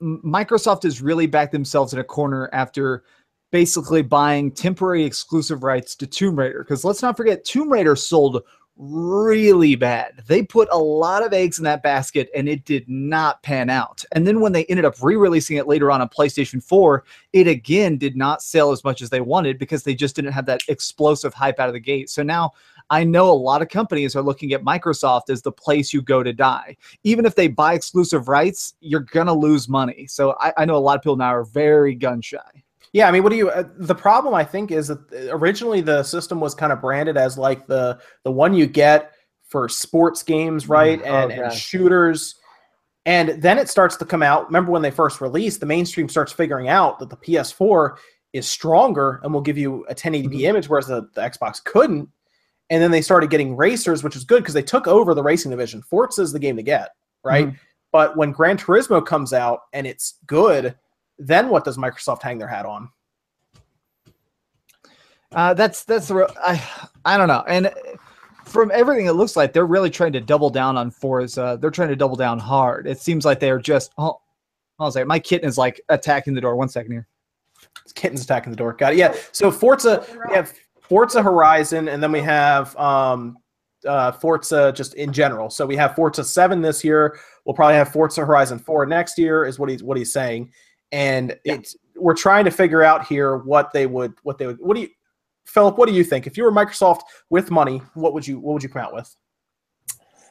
Microsoft 0.01 0.83
has 0.83 1.01
really 1.01 1.25
backed 1.25 1.51
themselves 1.51 1.93
in 1.93 1.99
a 1.99 2.03
corner 2.03 2.49
after 2.53 3.03
basically 3.51 4.01
buying 4.01 4.51
temporary 4.51 5.03
exclusive 5.03 5.63
rights 5.63 5.95
to 5.95 6.05
Tomb 6.05 6.37
Raider. 6.37 6.59
Because 6.59 6.85
let's 6.85 7.01
not 7.01 7.17
forget, 7.17 7.45
Tomb 7.45 7.71
Raider 7.71 7.95
sold 7.95 8.43
really 8.77 9.75
bad. 9.75 10.23
They 10.27 10.43
put 10.43 10.67
a 10.71 10.77
lot 10.77 11.25
of 11.25 11.33
eggs 11.33 11.57
in 11.57 11.63
that 11.63 11.83
basket 11.83 12.29
and 12.35 12.47
it 12.47 12.65
did 12.65 12.87
not 12.87 13.41
pan 13.41 13.69
out. 13.69 14.03
And 14.11 14.25
then 14.27 14.39
when 14.39 14.51
they 14.51 14.65
ended 14.65 14.85
up 14.85 15.01
re 15.01 15.15
releasing 15.15 15.57
it 15.57 15.67
later 15.67 15.91
on 15.91 16.01
on 16.01 16.09
PlayStation 16.09 16.63
4, 16.63 17.03
it 17.33 17.47
again 17.47 17.97
did 17.97 18.15
not 18.15 18.41
sell 18.41 18.71
as 18.71 18.83
much 18.83 19.01
as 19.01 19.09
they 19.09 19.21
wanted 19.21 19.57
because 19.57 19.83
they 19.83 19.95
just 19.95 20.15
didn't 20.15 20.31
have 20.31 20.45
that 20.45 20.61
explosive 20.67 21.33
hype 21.33 21.59
out 21.59 21.69
of 21.69 21.73
the 21.73 21.79
gate. 21.79 22.09
So 22.09 22.23
now 22.23 22.51
I 22.89 23.03
know 23.03 23.29
a 23.29 23.33
lot 23.33 23.61
of 23.61 23.69
companies 23.69 24.15
are 24.15 24.21
looking 24.21 24.53
at 24.53 24.63
Microsoft 24.63 25.29
as 25.29 25.41
the 25.41 25.51
place 25.51 25.93
you 25.93 26.01
go 26.01 26.23
to 26.23 26.31
die. 26.31 26.77
Even 27.03 27.25
if 27.25 27.35
they 27.35 27.47
buy 27.47 27.73
exclusive 27.73 28.27
rights, 28.27 28.75
you're 28.79 29.01
going 29.01 29.27
to 29.27 29.33
lose 29.33 29.67
money. 29.67 30.07
So 30.07 30.35
I, 30.39 30.53
I 30.57 30.65
know 30.65 30.75
a 30.75 30.79
lot 30.79 30.95
of 30.95 31.01
people 31.01 31.17
now 31.17 31.33
are 31.33 31.43
very 31.43 31.95
gun 31.95 32.21
shy. 32.21 32.63
Yeah, 32.97 33.07
I 33.07 33.11
mean, 33.11 33.21
what 33.21 33.29
do 33.29 33.35
you? 33.35 33.51
Uh, 33.51 33.65
the 33.77 33.93
problem 33.93 34.33
I 34.33 34.43
think 34.43 34.71
is 34.71 34.87
that 34.87 34.97
originally 35.29 35.81
the 35.81 36.01
system 36.01 36.39
was 36.39 36.55
kind 36.55 36.73
of 36.73 36.81
branded 36.81 37.15
as 37.15 37.37
like 37.37 37.67
the 37.67 37.99
the 38.23 38.31
one 38.31 38.55
you 38.55 38.65
get 38.65 39.11
for 39.43 39.69
sports 39.69 40.23
games, 40.23 40.65
mm, 40.65 40.69
right, 40.69 40.99
oh, 41.03 41.05
and, 41.05 41.31
and 41.31 41.53
shooters. 41.53 42.33
And 43.05 43.39
then 43.39 43.59
it 43.59 43.69
starts 43.69 43.97
to 43.97 44.05
come 44.05 44.23
out. 44.23 44.47
Remember 44.47 44.71
when 44.71 44.81
they 44.81 44.89
first 44.89 45.21
released, 45.21 45.59
the 45.59 45.67
mainstream 45.67 46.09
starts 46.09 46.31
figuring 46.31 46.69
out 46.69 46.97
that 46.97 47.11
the 47.11 47.17
PS4 47.17 47.97
is 48.33 48.47
stronger 48.47 49.19
and 49.21 49.31
will 49.31 49.41
give 49.41 49.59
you 49.59 49.85
a 49.89 49.93
1080p 49.93 50.25
mm-hmm. 50.25 50.39
image, 50.39 50.67
whereas 50.67 50.87
the, 50.87 51.07
the 51.13 51.21
Xbox 51.21 51.63
couldn't. 51.63 52.09
And 52.71 52.81
then 52.81 52.89
they 52.89 53.03
started 53.03 53.29
getting 53.29 53.55
racers, 53.55 54.03
which 54.03 54.15
is 54.15 54.23
good 54.23 54.41
because 54.41 54.55
they 54.55 54.63
took 54.63 54.87
over 54.87 55.13
the 55.13 55.21
racing 55.21 55.51
division. 55.51 55.83
Forza 55.83 56.23
is 56.23 56.33
the 56.33 56.39
game 56.39 56.57
to 56.57 56.63
get, 56.63 56.89
right? 57.23 57.45
Mm-hmm. 57.45 57.57
But 57.91 58.17
when 58.17 58.31
Gran 58.31 58.57
Turismo 58.57 59.05
comes 59.05 59.33
out 59.33 59.59
and 59.71 59.85
it's 59.85 60.15
good, 60.25 60.75
then 61.19 61.49
what 61.49 61.65
does 61.65 61.77
Microsoft 61.77 62.21
hang 62.21 62.37
their 62.37 62.47
hat 62.47 62.65
on? 62.65 62.89
Uh, 65.33 65.53
that's 65.53 65.83
that's 65.83 66.07
the 66.07 66.33
I 66.39 66.61
I 67.05 67.17
don't 67.17 67.27
know. 67.27 67.43
And 67.47 67.71
from 68.45 68.71
everything 68.73 69.07
it 69.07 69.13
looks 69.13 69.35
like, 69.35 69.51
they're 69.51 69.65
really 69.65 69.89
trying 69.89 70.13
to 70.13 70.21
double 70.21 70.49
down 70.49 70.77
on 70.77 70.89
Forza. 70.89 71.57
They're 71.59 71.71
trying 71.71 71.89
to 71.89 71.95
double 71.95 72.15
down 72.15 72.39
hard. 72.39 72.87
It 72.87 72.99
seems 72.99 73.25
like 73.25 73.39
they're 73.39 73.59
just. 73.59 73.91
Oh, 73.97 74.21
I'll 74.79 74.91
say 74.91 75.03
my 75.03 75.19
kitten 75.19 75.47
is 75.47 75.57
like 75.57 75.81
attacking 75.89 76.33
the 76.33 76.41
door. 76.41 76.55
One 76.55 76.69
second 76.69 76.91
here. 76.91 77.07
Kitten's 77.95 78.23
attacking 78.23 78.51
the 78.51 78.57
door. 78.57 78.73
Got 78.73 78.93
it. 78.93 78.97
Yeah. 78.97 79.15
So 79.31 79.51
Forza, 79.51 80.05
we 80.29 80.35
have 80.35 80.53
Forza 80.81 81.21
Horizon, 81.21 81.89
and 81.89 82.01
then 82.01 82.11
we 82.11 82.21
have 82.21 82.75
um, 82.77 83.37
uh, 83.85 84.11
Forza 84.11 84.71
just 84.71 84.93
in 84.93 85.11
general. 85.11 85.49
So 85.49 85.65
we 85.65 85.75
have 85.75 85.95
Forza 85.95 86.23
Seven 86.23 86.61
this 86.61 86.83
year. 86.83 87.19
We'll 87.45 87.55
probably 87.55 87.75
have 87.75 87.91
Forza 87.91 88.25
Horizon 88.25 88.59
Four 88.59 88.85
next 88.85 89.17
year. 89.17 89.45
Is 89.45 89.59
what 89.59 89.69
he's 89.69 89.83
what 89.83 89.97
he's 89.97 90.13
saying 90.13 90.51
and 90.91 91.37
yeah. 91.43 91.55
it's 91.55 91.75
we're 91.95 92.15
trying 92.15 92.45
to 92.45 92.51
figure 92.51 92.83
out 92.83 93.05
here 93.05 93.37
what 93.37 93.71
they 93.73 93.85
would 93.85 94.13
what 94.23 94.37
they 94.37 94.47
would 94.47 94.59
what 94.59 94.75
do 94.75 94.81
you 94.81 94.89
Philip 95.45 95.77
what 95.77 95.87
do 95.87 95.95
you 95.95 96.03
think? 96.03 96.27
If 96.27 96.37
you 96.37 96.43
were 96.43 96.51
Microsoft 96.51 97.01
with 97.29 97.51
money 97.51 97.81
what 97.93 98.13
would 98.13 98.27
you 98.27 98.39
what 98.39 98.53
would 98.53 98.63
you 98.63 98.69
come 98.69 98.81
out 98.81 98.93
with? 98.93 99.13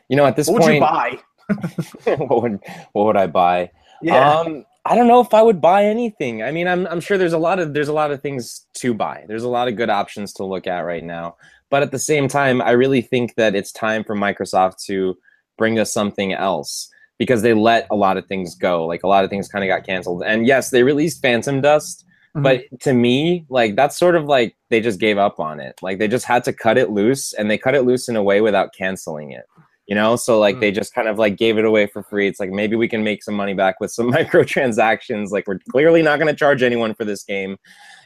You 0.08 0.16
know 0.16 0.26
at 0.26 0.36
this 0.36 0.48
what 0.48 0.62
point 0.62 0.68
would 0.68 0.74
you 0.74 0.80
buy? 0.80 1.18
What 2.26 2.42
would 2.42 2.60
what 2.92 3.06
would 3.06 3.16
I 3.16 3.26
buy? 3.26 3.70
Yeah. 4.02 4.40
Um 4.40 4.64
I 4.84 4.94
don't 4.94 5.08
know 5.08 5.20
if 5.20 5.34
I 5.34 5.42
would 5.42 5.60
buy 5.60 5.84
anything. 5.84 6.42
I 6.42 6.52
mean 6.52 6.68
I'm 6.68 6.86
I'm 6.86 7.00
sure 7.00 7.18
there's 7.18 7.32
a 7.32 7.38
lot 7.38 7.58
of 7.58 7.74
there's 7.74 7.88
a 7.88 7.92
lot 7.92 8.10
of 8.10 8.22
things 8.22 8.66
to 8.74 8.94
buy. 8.94 9.24
There's 9.28 9.44
a 9.44 9.48
lot 9.48 9.68
of 9.68 9.76
good 9.76 9.90
options 9.90 10.32
to 10.34 10.44
look 10.44 10.66
at 10.66 10.80
right 10.80 11.04
now. 11.04 11.36
But 11.70 11.82
at 11.82 11.90
the 11.90 11.98
same 11.98 12.28
time 12.28 12.62
I 12.62 12.72
really 12.72 13.02
think 13.02 13.34
that 13.36 13.54
it's 13.54 13.72
time 13.72 14.04
for 14.04 14.16
Microsoft 14.16 14.84
to 14.86 15.16
bring 15.58 15.78
us 15.78 15.92
something 15.92 16.32
else 16.32 16.90
because 17.18 17.42
they 17.42 17.54
let 17.54 17.86
a 17.90 17.96
lot 17.96 18.16
of 18.16 18.26
things 18.26 18.54
go. 18.54 18.84
Like 18.86 19.02
a 19.02 19.08
lot 19.08 19.24
of 19.24 19.30
things 19.30 19.48
kind 19.48 19.64
of 19.64 19.68
got 19.68 19.86
canceled. 19.86 20.22
And 20.24 20.46
yes, 20.46 20.70
they 20.70 20.82
released 20.82 21.22
Phantom 21.22 21.60
Dust, 21.60 22.04
mm-hmm. 22.34 22.42
but 22.42 22.80
to 22.80 22.92
me, 22.92 23.46
like 23.48 23.76
that's 23.76 23.98
sort 23.98 24.16
of 24.16 24.24
like 24.24 24.56
they 24.70 24.80
just 24.80 25.00
gave 25.00 25.18
up 25.18 25.40
on 25.40 25.60
it. 25.60 25.78
Like 25.82 25.98
they 25.98 26.08
just 26.08 26.26
had 26.26 26.44
to 26.44 26.52
cut 26.52 26.78
it 26.78 26.90
loose 26.90 27.32
and 27.32 27.50
they 27.50 27.58
cut 27.58 27.74
it 27.74 27.82
loose 27.82 28.08
in 28.08 28.16
a 28.16 28.22
way 28.22 28.40
without 28.40 28.74
canceling 28.74 29.32
it. 29.32 29.46
You 29.86 29.94
know, 29.94 30.16
so 30.16 30.40
like 30.40 30.54
mm-hmm. 30.54 30.60
they 30.62 30.72
just 30.72 30.94
kind 30.94 31.06
of 31.06 31.18
like 31.18 31.36
gave 31.36 31.58
it 31.58 31.64
away 31.64 31.86
for 31.86 32.02
free. 32.02 32.26
It's 32.26 32.40
like 32.40 32.50
maybe 32.50 32.74
we 32.74 32.88
can 32.88 33.04
make 33.04 33.22
some 33.22 33.34
money 33.34 33.54
back 33.54 33.78
with 33.80 33.92
some 33.92 34.12
microtransactions. 34.12 35.30
Like 35.30 35.46
we're 35.46 35.60
clearly 35.70 36.02
not 36.02 36.18
going 36.18 36.32
to 36.32 36.38
charge 36.38 36.62
anyone 36.62 36.94
for 36.94 37.04
this 37.04 37.22
game. 37.22 37.56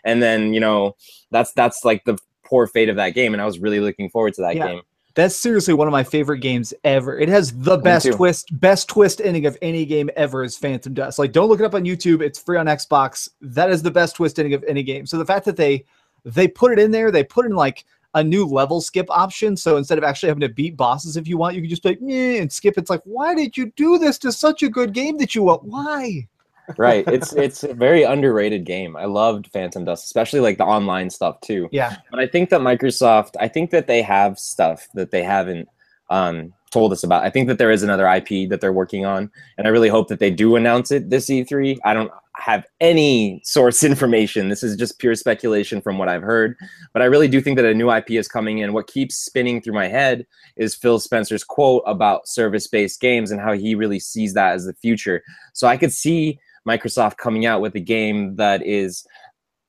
And 0.04 0.22
then, 0.22 0.52
you 0.52 0.60
know, 0.60 0.94
that's 1.30 1.52
that's 1.52 1.84
like 1.84 2.04
the 2.04 2.18
poor 2.44 2.66
fate 2.66 2.88
of 2.88 2.96
that 2.96 3.10
game 3.10 3.32
and 3.32 3.40
I 3.40 3.46
was 3.46 3.60
really 3.60 3.80
looking 3.80 4.10
forward 4.10 4.34
to 4.34 4.42
that 4.42 4.56
yeah. 4.56 4.66
game. 4.66 4.82
That's 5.20 5.36
seriously 5.36 5.74
one 5.74 5.86
of 5.86 5.92
my 5.92 6.02
favorite 6.02 6.38
games 6.38 6.72
ever. 6.82 7.18
It 7.18 7.28
has 7.28 7.52
the 7.52 7.76
best 7.76 8.10
twist, 8.10 8.58
best 8.58 8.88
twist 8.88 9.20
ending 9.20 9.44
of 9.44 9.54
any 9.60 9.84
game 9.84 10.08
ever 10.16 10.42
is 10.42 10.56
Phantom 10.56 10.94
Dust. 10.94 11.18
Like, 11.18 11.32
don't 11.32 11.50
look 11.50 11.60
it 11.60 11.66
up 11.66 11.74
on 11.74 11.84
YouTube. 11.84 12.22
It's 12.22 12.38
free 12.38 12.56
on 12.56 12.64
Xbox. 12.64 13.28
That 13.42 13.70
is 13.70 13.82
the 13.82 13.90
best 13.90 14.16
twist 14.16 14.38
ending 14.38 14.54
of 14.54 14.64
any 14.66 14.82
game. 14.82 15.04
So 15.04 15.18
the 15.18 15.26
fact 15.26 15.44
that 15.44 15.58
they 15.58 15.84
they 16.24 16.48
put 16.48 16.72
it 16.72 16.78
in 16.78 16.90
there, 16.90 17.10
they 17.10 17.22
put 17.22 17.44
in 17.44 17.54
like 17.54 17.84
a 18.14 18.24
new 18.24 18.46
level 18.46 18.80
skip 18.80 19.10
option. 19.10 19.58
So 19.58 19.76
instead 19.76 19.98
of 19.98 20.04
actually 20.04 20.28
having 20.28 20.40
to 20.40 20.48
beat 20.48 20.74
bosses 20.74 21.18
if 21.18 21.28
you 21.28 21.36
want, 21.36 21.54
you 21.54 21.60
can 21.60 21.68
just 21.68 21.84
like 21.84 22.00
and 22.00 22.50
skip. 22.50 22.78
It's 22.78 22.88
like, 22.88 23.02
why 23.04 23.34
did 23.34 23.58
you 23.58 23.70
do 23.76 23.98
this 23.98 24.16
to 24.20 24.32
such 24.32 24.62
a 24.62 24.70
good 24.70 24.94
game 24.94 25.18
that 25.18 25.34
you 25.34 25.42
want? 25.42 25.64
Why? 25.64 26.26
Right. 26.78 27.06
It's 27.08 27.32
it's 27.32 27.64
a 27.64 27.74
very 27.74 28.02
underrated 28.02 28.64
game. 28.64 28.96
I 28.96 29.04
loved 29.04 29.48
Phantom 29.48 29.84
Dust, 29.84 30.04
especially 30.04 30.40
like 30.40 30.58
the 30.58 30.64
online 30.64 31.10
stuff 31.10 31.40
too. 31.40 31.68
Yeah. 31.72 31.96
But 32.10 32.20
I 32.20 32.26
think 32.26 32.50
that 32.50 32.60
Microsoft, 32.60 33.36
I 33.38 33.48
think 33.48 33.70
that 33.70 33.86
they 33.86 34.02
have 34.02 34.38
stuff 34.38 34.88
that 34.94 35.10
they 35.10 35.22
haven't 35.22 35.68
um, 36.08 36.52
told 36.70 36.92
us 36.92 37.04
about. 37.04 37.24
I 37.24 37.30
think 37.30 37.48
that 37.48 37.58
there 37.58 37.70
is 37.70 37.82
another 37.82 38.06
IP 38.08 38.48
that 38.50 38.60
they're 38.60 38.72
working 38.72 39.06
on, 39.06 39.30
and 39.58 39.66
I 39.66 39.70
really 39.70 39.88
hope 39.88 40.08
that 40.08 40.18
they 40.18 40.30
do 40.30 40.56
announce 40.56 40.90
it 40.90 41.10
this 41.10 41.26
E3. 41.26 41.78
I 41.84 41.94
don't. 41.94 42.10
have 42.36 42.64
any 42.80 43.38
source 43.44 43.84
information. 43.92 44.48
This 44.48 44.62
is 44.62 44.74
just 44.74 44.98
pure 44.98 45.14
speculation 45.14 45.82
from 45.82 45.98
what 45.98 46.08
I've 46.08 46.22
heard. 46.22 46.56
But 46.94 47.02
I 47.02 47.04
really 47.04 47.28
do 47.28 47.38
think 47.38 47.56
that 47.56 47.66
a 47.66 47.74
new 47.74 47.90
IP 47.92 48.12
is 48.12 48.28
coming 48.28 48.58
in. 48.60 48.72
What 48.72 48.86
keeps 48.86 49.16
spinning 49.16 49.60
through 49.60 49.74
my 49.74 49.88
head 49.88 50.26
is 50.56 50.74
Phil 50.74 50.98
Spencer's 50.98 51.44
quote 51.44 51.82
about 51.86 52.26
service 52.26 52.66
based 52.66 52.98
games 52.98 53.30
and 53.30 53.42
how 53.42 53.52
he 53.52 53.74
really 53.74 54.00
sees 54.00 54.32
that 54.34 54.54
as 54.54 54.64
the 54.64 54.72
future. 54.72 55.22
So 55.52 55.68
I 55.68 55.76
could 55.76 55.92
see 55.92 56.38
Microsoft 56.68 57.16
coming 57.16 57.46
out 57.46 57.60
with 57.60 57.74
a 57.74 57.80
game 57.80 58.36
that 58.36 58.64
is 58.66 59.06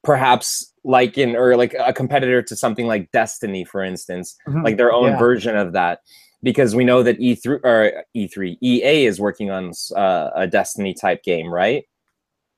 perhaps 0.03 0.73
like 0.83 1.17
in 1.17 1.35
or 1.35 1.55
like 1.55 1.75
a 1.79 1.93
competitor 1.93 2.41
to 2.41 2.55
something 2.55 2.87
like 2.87 3.11
Destiny, 3.11 3.63
for 3.63 3.83
instance, 3.83 4.35
Mhm. 4.47 4.63
like 4.63 4.77
their 4.77 4.91
own 4.91 5.11
Yeah. 5.11 5.19
version 5.19 5.55
of 5.55 5.73
that. 5.73 5.99
Because 6.43 6.75
we 6.75 6.83
know 6.83 7.03
that 7.03 7.19
E3 7.19 7.59
or 7.63 8.03
E3 8.15 8.57
EA 8.63 9.05
is 9.05 9.19
working 9.21 9.51
on 9.51 9.71
uh, 9.95 10.31
a 10.33 10.47
Destiny 10.47 10.93
type 10.95 11.21
game, 11.23 11.53
right? 11.53 11.83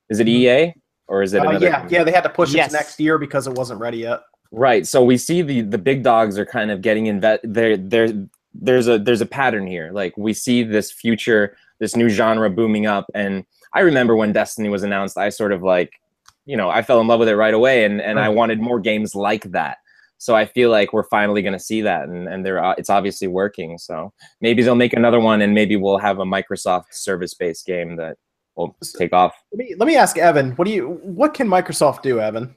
Is 0.10 0.22
it 0.22 0.30
EA 0.30 0.74
or 1.10 1.22
is 1.22 1.34
it 1.34 1.40
Uh, 1.42 1.50
another? 1.50 1.66
yeah, 1.66 1.72
company? 1.80 1.98
yeah, 1.98 2.04
they 2.06 2.12
had 2.14 2.24
to 2.24 2.30
push 2.30 2.52
it 2.54 2.58
Yes. 2.58 2.72
to 2.72 2.78
next 2.78 3.00
year 3.00 3.18
because 3.18 3.46
it 3.46 3.54
wasn't 3.56 3.82
ready 3.82 3.98
yet. 3.98 4.22
Right. 4.54 4.88
So 4.88 5.04
we 5.04 5.18
see 5.18 5.42
the 5.42 5.62
the 5.62 5.78
big 5.78 6.02
dogs 6.04 6.38
are 6.40 6.46
kind 6.46 6.72
of 6.72 6.82
getting 6.82 7.06
invet 7.06 7.40
there 7.44 7.76
there 7.76 8.08
there's 8.54 8.88
a 8.88 9.00
there's 9.00 9.20
a 9.22 9.26
pattern 9.26 9.68
here. 9.68 9.90
Like 9.92 10.16
we 10.16 10.32
see 10.34 10.64
this 10.64 10.92
future, 10.92 11.58
this 11.80 11.96
new 11.96 12.08
genre 12.08 12.50
booming 12.50 12.86
up. 12.86 13.08
And 13.16 13.44
I 13.74 13.82
remember 13.82 14.16
when 14.16 14.34
Destiny 14.34 14.70
was 14.70 14.84
announced, 14.84 15.18
I 15.18 15.30
sort 15.30 15.52
of 15.52 15.64
like, 15.64 16.00
you 16.46 16.58
know, 16.58 16.70
I 16.70 16.82
fell 16.82 17.02
in 17.02 17.08
love 17.08 17.20
with 17.20 17.30
it 17.30 17.36
right 17.36 17.54
away 17.54 17.86
and 17.86 18.02
and 18.02 18.20
I 18.20 18.30
wanted 18.30 18.60
more 18.60 18.80
games 18.80 19.16
like 19.16 19.44
that. 19.52 19.78
So 20.24 20.36
I 20.36 20.46
feel 20.46 20.70
like 20.70 20.94
we're 20.94 21.04
finally 21.04 21.42
going 21.42 21.52
to 21.52 21.60
see 21.60 21.82
that, 21.82 22.08
and 22.08 22.30
and 22.30 22.46
they're 22.46 22.64
uh, 22.64 22.76
it's 22.78 22.90
obviously 22.90 23.28
working. 23.28 23.78
So 23.78 24.14
maybe 24.40 24.64
they'll 24.64 24.74
make 24.74 24.94
another 24.94 25.20
one, 25.20 25.42
and 25.42 25.54
maybe 25.54 25.76
we'll 25.76 25.98
have 25.98 26.20
a 26.20 26.24
Microsoft 26.24 26.94
service-based 26.94 27.66
game 27.66 27.98
that 27.98 28.16
will 28.56 28.74
take 28.98 29.12
off. 29.12 29.34
Let 29.52 29.58
me 29.58 29.76
let 29.78 29.86
me 29.86 29.98
ask 29.98 30.18
Evan. 30.18 30.52
What 30.52 30.64
do 30.64 30.72
you? 30.72 31.00
What 31.04 31.34
can 31.34 31.50
Microsoft 31.50 32.04
do, 32.04 32.22
Evan? 32.22 32.56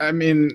I 0.00 0.10
mean, 0.10 0.50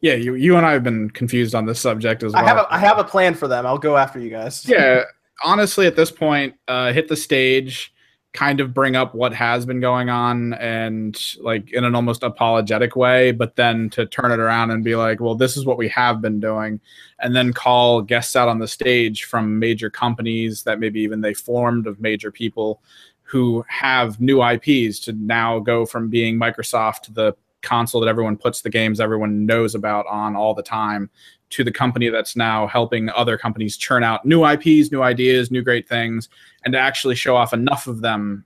yeah, 0.00 0.14
you 0.14 0.34
you 0.34 0.56
and 0.56 0.64
I 0.64 0.70
have 0.70 0.84
been 0.84 1.10
confused 1.10 1.56
on 1.56 1.66
this 1.66 1.80
subject 1.80 2.22
as 2.22 2.32
well. 2.32 2.44
I 2.44 2.46
have 2.46 2.58
a 2.58 2.66
I 2.72 2.78
have 2.78 2.98
a 2.98 3.04
plan 3.04 3.34
for 3.34 3.48
them. 3.48 3.66
I'll 3.66 3.78
go 3.78 3.96
after 3.96 4.20
you 4.20 4.30
guys. 4.30 4.64
yeah, 4.68 5.02
honestly, 5.44 5.88
at 5.88 5.96
this 5.96 6.12
point, 6.12 6.54
uh, 6.68 6.92
hit 6.92 7.08
the 7.08 7.16
stage, 7.16 7.92
kind 8.36 8.60
of 8.60 8.74
bring 8.74 8.94
up 8.94 9.14
what 9.14 9.34
has 9.34 9.66
been 9.66 9.80
going 9.80 10.08
on, 10.10 10.52
and 10.54 11.20
like 11.40 11.72
in 11.72 11.84
an 11.84 11.94
almost 11.94 12.22
apologetic 12.22 12.94
way, 12.94 13.32
but 13.32 13.56
then 13.56 13.90
to 13.90 14.06
turn 14.06 14.30
it 14.30 14.38
around 14.38 14.70
and 14.70 14.84
be 14.84 14.94
like, 14.94 15.20
well, 15.20 15.34
this 15.34 15.56
is 15.56 15.66
what 15.66 15.78
we 15.78 15.88
have 15.88 16.20
been 16.20 16.38
doing, 16.38 16.80
and 17.18 17.34
then 17.34 17.52
call 17.52 18.02
guests 18.02 18.36
out 18.36 18.48
on 18.48 18.58
the 18.58 18.68
stage 18.68 19.24
from 19.24 19.58
major 19.58 19.90
companies 19.90 20.62
that 20.62 20.78
maybe 20.78 21.00
even 21.00 21.20
they 21.20 21.34
formed 21.34 21.86
of 21.86 22.00
major 22.00 22.30
people 22.30 22.80
who 23.22 23.64
have 23.68 24.20
new 24.20 24.40
IPs 24.40 25.00
to 25.00 25.12
now 25.12 25.58
go 25.58 25.84
from 25.84 26.08
being 26.08 26.38
Microsoft, 26.38 27.00
to 27.00 27.12
the 27.12 27.34
console 27.62 28.00
that 28.00 28.08
everyone 28.08 28.36
puts 28.36 28.60
the 28.60 28.70
games 28.70 29.00
everyone 29.00 29.46
knows 29.46 29.74
about 29.74 30.06
on 30.06 30.36
all 30.36 30.54
the 30.54 30.62
time, 30.62 31.10
to 31.50 31.62
the 31.62 31.72
company 31.72 32.08
that's 32.08 32.36
now 32.36 32.66
helping 32.66 33.08
other 33.10 33.38
companies 33.38 33.76
churn 33.76 34.02
out 34.02 34.24
new 34.24 34.44
IPs, 34.44 34.90
new 34.90 35.02
ideas, 35.02 35.50
new 35.50 35.62
great 35.62 35.88
things, 35.88 36.28
and 36.64 36.72
to 36.72 36.78
actually 36.78 37.14
show 37.14 37.36
off 37.36 37.52
enough 37.52 37.86
of 37.86 38.00
them 38.00 38.44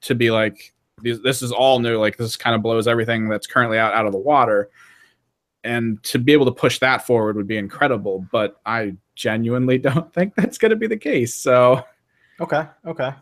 to 0.00 0.14
be 0.14 0.30
like, 0.30 0.72
this 1.02 1.42
is 1.42 1.52
all 1.52 1.78
new. 1.78 1.98
Like 1.98 2.16
this 2.16 2.36
kind 2.36 2.56
of 2.56 2.62
blows 2.62 2.88
everything 2.88 3.28
that's 3.28 3.46
currently 3.46 3.78
out 3.78 3.94
out 3.94 4.06
of 4.06 4.12
the 4.12 4.18
water. 4.18 4.70
And 5.64 6.02
to 6.04 6.18
be 6.18 6.32
able 6.32 6.46
to 6.46 6.52
push 6.52 6.78
that 6.78 7.06
forward 7.06 7.36
would 7.36 7.46
be 7.46 7.58
incredible. 7.58 8.26
But 8.32 8.60
I 8.64 8.96
genuinely 9.14 9.78
don't 9.78 10.12
think 10.12 10.34
that's 10.34 10.58
going 10.58 10.70
to 10.70 10.76
be 10.76 10.86
the 10.86 10.96
case. 10.96 11.34
So 11.34 11.84
Okay. 12.40 12.64
Okay. 12.86 13.12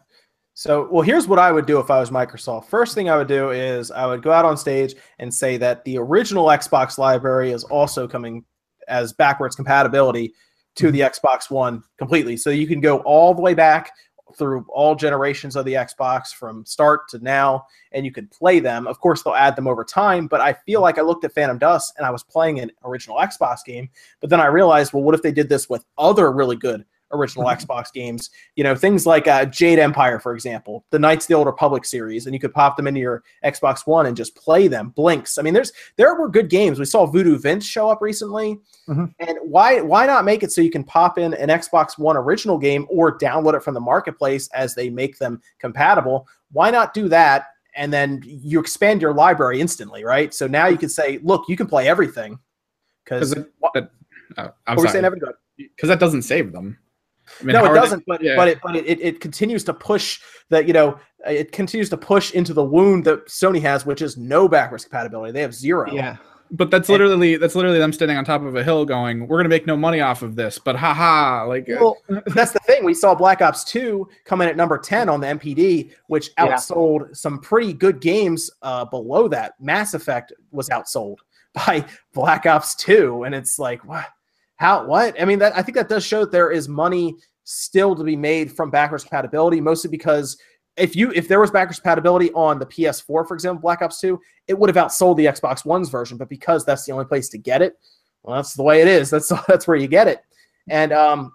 So, 0.58 0.88
well, 0.90 1.02
here's 1.02 1.28
what 1.28 1.38
I 1.38 1.52
would 1.52 1.66
do 1.66 1.80
if 1.80 1.90
I 1.90 2.00
was 2.00 2.08
Microsoft. 2.08 2.64
First 2.64 2.94
thing 2.94 3.10
I 3.10 3.16
would 3.18 3.28
do 3.28 3.50
is 3.50 3.90
I 3.90 4.06
would 4.06 4.22
go 4.22 4.32
out 4.32 4.46
on 4.46 4.56
stage 4.56 4.94
and 5.18 5.32
say 5.32 5.58
that 5.58 5.84
the 5.84 5.98
original 5.98 6.46
Xbox 6.46 6.96
library 6.96 7.50
is 7.50 7.62
also 7.64 8.08
coming 8.08 8.42
as 8.88 9.12
backwards 9.12 9.54
compatibility 9.54 10.32
to 10.76 10.90
the 10.90 11.00
mm-hmm. 11.00 11.26
Xbox 11.26 11.50
One 11.50 11.82
completely. 11.98 12.38
So 12.38 12.48
you 12.48 12.66
can 12.66 12.80
go 12.80 13.00
all 13.00 13.34
the 13.34 13.42
way 13.42 13.52
back 13.52 13.92
through 14.38 14.64
all 14.70 14.94
generations 14.94 15.56
of 15.56 15.66
the 15.66 15.74
Xbox 15.74 16.32
from 16.32 16.64
start 16.64 17.06
to 17.10 17.18
now, 17.18 17.66
and 17.92 18.06
you 18.06 18.10
could 18.10 18.30
play 18.30 18.58
them. 18.58 18.86
Of 18.86 18.98
course, 18.98 19.22
they'll 19.22 19.34
add 19.34 19.56
them 19.56 19.66
over 19.66 19.84
time, 19.84 20.26
but 20.26 20.40
I 20.40 20.54
feel 20.54 20.80
like 20.80 20.96
I 20.96 21.02
looked 21.02 21.26
at 21.26 21.34
Phantom 21.34 21.58
Dust 21.58 21.92
and 21.98 22.06
I 22.06 22.10
was 22.10 22.22
playing 22.22 22.60
an 22.60 22.72
original 22.82 23.18
Xbox 23.18 23.62
game, 23.62 23.90
but 24.22 24.30
then 24.30 24.40
I 24.40 24.46
realized, 24.46 24.94
well, 24.94 25.02
what 25.02 25.14
if 25.14 25.20
they 25.20 25.32
did 25.32 25.50
this 25.50 25.68
with 25.68 25.84
other 25.98 26.32
really 26.32 26.56
good 26.56 26.86
original 27.12 27.46
Xbox 27.46 27.92
games? 27.92 28.30
You 28.54 28.64
know, 28.64 28.74
things 28.74 29.06
like 29.06 29.28
uh, 29.28 29.44
Jade 29.46 29.78
Empire, 29.78 30.18
for 30.18 30.34
example, 30.34 30.84
the 30.90 30.98
Knights 30.98 31.24
of 31.24 31.28
the 31.28 31.34
Old 31.34 31.46
Republic 31.46 31.84
series, 31.84 32.26
and 32.26 32.34
you 32.34 32.40
could 32.40 32.52
pop 32.54 32.76
them 32.76 32.86
into 32.86 33.00
your 33.00 33.22
Xbox 33.44 33.86
One 33.86 34.06
and 34.06 34.16
just 34.16 34.34
play 34.36 34.68
them. 34.68 34.92
Blinx. 34.96 35.38
I 35.38 35.42
mean, 35.42 35.54
there's 35.54 35.72
there 35.96 36.14
were 36.14 36.28
good 36.28 36.50
games. 36.50 36.78
We 36.78 36.84
saw 36.84 37.06
Voodoo 37.06 37.38
Vince 37.38 37.64
show 37.64 37.88
up 37.88 38.02
recently, 38.02 38.58
Mhm. 38.88 39.12
and 39.20 39.38
why 39.42 39.80
why 39.80 40.06
not 40.06 40.24
make 40.24 40.42
it 40.42 40.52
so 40.52 40.60
you 40.60 40.70
can 40.70 40.84
pop 40.84 41.18
in 41.18 41.34
an 41.34 41.48
Xbox 41.48 41.98
One 41.98 42.16
original 42.16 42.58
game 42.58 42.86
or 42.88 43.16
download 43.18 43.54
it 43.54 43.62
from 43.62 43.74
the 43.74 43.80
marketplace 43.80 44.48
as 44.54 44.74
they 44.74 44.90
make 44.90 45.18
them 45.18 45.40
compatible? 45.58 46.26
Why 46.52 46.70
not 46.70 46.94
do 46.94 47.08
that? 47.08 47.48
And 47.74 47.92
then 47.92 48.22
you 48.24 48.58
expand 48.58 49.02
your 49.02 49.12
library 49.12 49.60
instantly, 49.60 50.02
right? 50.02 50.32
So 50.32 50.46
now 50.46 50.66
you 50.66 50.78
can 50.78 50.88
say, 50.88 51.18
look, 51.22 51.44
you 51.46 51.58
can 51.58 51.66
play 51.66 51.86
everything. 51.88 52.38
Because 53.04 53.34
uh, 53.34 54.48
I'm 54.66 54.78
saying, 54.78 54.88
sorry 54.88 55.04
Evan? 55.04 55.18
Go 55.18 55.26
ahead. 55.26 55.36
because 55.58 55.88
that 55.88 56.00
doesn't 56.00 56.22
save 56.22 56.52
them. 56.52 56.78
I 57.40 57.44
mean, 57.44 57.54
no, 57.54 57.64
it 57.64 57.74
doesn't. 57.74 58.04
but 58.06 58.22
yeah. 58.22 58.36
but 58.36 58.48
it 58.48 58.58
but 58.62 58.76
it, 58.76 58.86
it, 58.86 59.00
it 59.00 59.20
continues 59.20 59.64
to 59.64 59.74
push 59.74 60.20
that 60.50 60.66
you 60.66 60.72
know 60.72 60.98
it 61.26 61.52
continues 61.52 61.88
to 61.90 61.96
push 61.96 62.32
into 62.32 62.52
the 62.52 62.64
wound 62.64 63.04
that 63.04 63.26
Sony 63.26 63.60
has, 63.62 63.84
which 63.84 64.02
is 64.02 64.16
no 64.16 64.48
backwards 64.48 64.84
compatibility. 64.84 65.32
They 65.32 65.42
have 65.42 65.54
zero. 65.54 65.90
Yeah. 65.92 66.16
But 66.52 66.70
that's 66.70 66.88
literally 66.88 67.36
that's 67.36 67.56
literally 67.56 67.80
them 67.80 67.92
standing 67.92 68.16
on 68.16 68.24
top 68.24 68.42
of 68.42 68.54
a 68.54 68.62
hill, 68.62 68.84
going, 68.84 69.26
"We're 69.26 69.38
gonna 69.38 69.48
make 69.48 69.66
no 69.66 69.76
money 69.76 70.00
off 70.00 70.22
of 70.22 70.36
this." 70.36 70.58
But 70.60 70.76
haha, 70.76 71.44
like 71.44 71.68
uh, 71.68 71.76
Well, 71.80 71.96
that's 72.26 72.52
the 72.52 72.60
thing. 72.60 72.84
We 72.84 72.94
saw 72.94 73.16
Black 73.16 73.42
Ops 73.42 73.64
2 73.64 74.08
come 74.24 74.40
in 74.40 74.48
at 74.48 74.56
number 74.56 74.78
10 74.78 75.08
on 75.08 75.20
the 75.20 75.26
NPD, 75.26 75.90
which 76.06 76.30
Yeah. 76.38 76.54
outsold 76.54 77.16
some 77.16 77.40
pretty 77.40 77.72
good 77.72 78.00
games 78.00 78.48
uh, 78.62 78.84
below 78.84 79.26
that. 79.26 79.54
Mass 79.58 79.94
Effect 79.94 80.32
was 80.52 80.68
outsold 80.68 81.16
by 81.66 81.84
Black 82.14 82.46
Ops 82.46 82.76
2. 82.76 83.24
And 83.24 83.34
it's 83.34 83.58
like, 83.58 83.84
what? 83.84 84.06
How, 84.56 84.86
what? 84.86 85.20
I 85.20 85.24
mean, 85.24 85.38
that 85.40 85.56
I 85.56 85.62
think 85.62 85.76
that 85.76 85.88
does 85.88 86.04
show 86.04 86.20
that 86.20 86.32
there 86.32 86.50
is 86.50 86.68
money 86.68 87.14
still 87.44 87.94
to 87.94 88.02
be 88.02 88.16
made 88.16 88.50
from 88.50 88.70
backwards 88.70 89.04
compatibility, 89.04 89.60
mostly 89.60 89.90
because 89.90 90.36
if 90.76 90.94
you 90.94 91.12
if 91.12 91.28
there 91.28 91.40
was 91.40 91.50
backwards 91.50 91.78
compatibility 91.78 92.32
on 92.32 92.58
the 92.58 92.66
PS4, 92.66 93.04
for 93.04 93.34
example, 93.34 93.60
Black 93.60 93.82
Ops 93.82 94.00
2, 94.00 94.18
it 94.48 94.58
would 94.58 94.74
have 94.74 94.86
outsold 94.86 95.16
the 95.16 95.26
Xbox 95.26 95.64
One's 95.64 95.88
version. 95.88 96.18
But 96.18 96.28
because 96.28 96.64
that's 96.64 96.84
the 96.84 96.92
only 96.92 97.04
place 97.04 97.28
to 97.30 97.38
get 97.38 97.62
it, 97.62 97.78
well, 98.22 98.36
that's 98.36 98.54
the 98.54 98.62
way 98.62 98.82
it 98.82 98.88
is. 98.88 99.10
That's 99.10 99.32
that's 99.48 99.66
where 99.66 99.76
you 99.76 99.88
get 99.88 100.08
it. 100.08 100.20
And 100.68 100.92
um, 100.92 101.32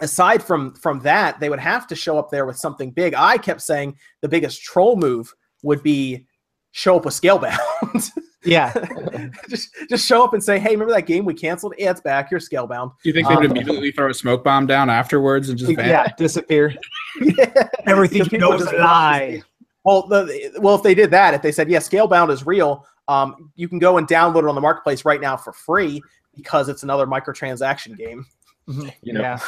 aside 0.00 0.42
from 0.42 0.74
from 0.74 1.00
that, 1.00 1.40
they 1.40 1.50
would 1.50 1.60
have 1.60 1.86
to 1.88 1.96
show 1.96 2.18
up 2.18 2.30
there 2.30 2.46
with 2.46 2.56
something 2.56 2.90
big. 2.90 3.14
I 3.14 3.38
kept 3.38 3.60
saying 3.60 3.96
the 4.20 4.28
biggest 4.28 4.62
troll 4.62 4.96
move 4.96 5.32
would 5.62 5.82
be 5.82 6.26
show 6.72 6.96
up 6.96 7.04
with 7.04 7.14
Scalebound. 7.14 8.10
Yeah. 8.44 8.72
just 9.48 9.70
just 9.88 10.06
show 10.06 10.24
up 10.24 10.32
and 10.32 10.42
say, 10.42 10.58
"Hey, 10.58 10.70
remember 10.70 10.94
that 10.94 11.06
game 11.06 11.24
we 11.24 11.34
canceled? 11.34 11.74
Yeah, 11.76 11.90
it's 11.90 12.00
back. 12.00 12.30
You're 12.30 12.40
Scalebound." 12.40 12.92
do 13.02 13.08
you 13.08 13.12
think 13.12 13.28
they 13.28 13.36
would 13.36 13.46
Um, 13.46 13.50
immediately 13.52 13.92
throw 13.92 14.08
a 14.10 14.14
smoke 14.14 14.42
bomb 14.44 14.66
down 14.66 14.88
afterwards 14.88 15.48
and 15.50 15.58
just 15.58 15.70
vanish? 15.74 15.90
yeah. 15.90 16.06
Disappear. 16.16 16.74
yeah. 17.20 17.68
Everything 17.86 18.18
The 18.20 18.24
you 18.24 18.30
people 18.30 18.50
know 18.50 18.56
is 18.56 18.62
just 18.62 18.74
a 18.74 18.78
lie. 18.78 19.42
Well, 19.84 20.06
the, 20.06 20.52
well, 20.58 20.74
if 20.74 20.82
they 20.82 20.94
did 20.94 21.10
that, 21.10 21.34
if 21.34 21.42
they 21.42 21.52
said, 21.52 21.70
"Yeah, 21.70 21.78
Scalebound 21.80 22.30
is 22.30 22.46
real," 22.46 22.86
um, 23.08 23.50
you 23.56 23.68
can 23.68 23.78
go 23.78 23.98
and 23.98 24.06
download 24.08 24.38
it 24.44 24.48
on 24.48 24.54
the 24.54 24.60
marketplace 24.60 25.04
right 25.04 25.20
now 25.20 25.36
for 25.36 25.52
free 25.52 26.02
because 26.34 26.68
it's 26.68 26.82
another 26.82 27.06
microtransaction 27.06 27.96
game. 27.96 28.24
You 29.02 29.12
know, 29.14 29.20
Yeah. 29.22 29.38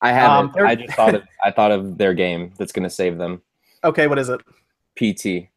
I 0.00 0.10
haven't. 0.12 0.58
Um, 0.58 0.66
I 0.66 0.74
just 0.74 0.94
thought 0.94 1.14
of 1.14 1.22
I 1.44 1.50
thought 1.52 1.70
of 1.70 1.96
their 1.96 2.12
game 2.14 2.52
that's 2.58 2.72
going 2.72 2.82
to 2.82 2.90
save 2.90 3.16
them. 3.16 3.40
Okay, 3.84 4.08
what 4.08 4.18
is 4.18 4.28
it? 4.28 4.40
PT. 4.96 5.48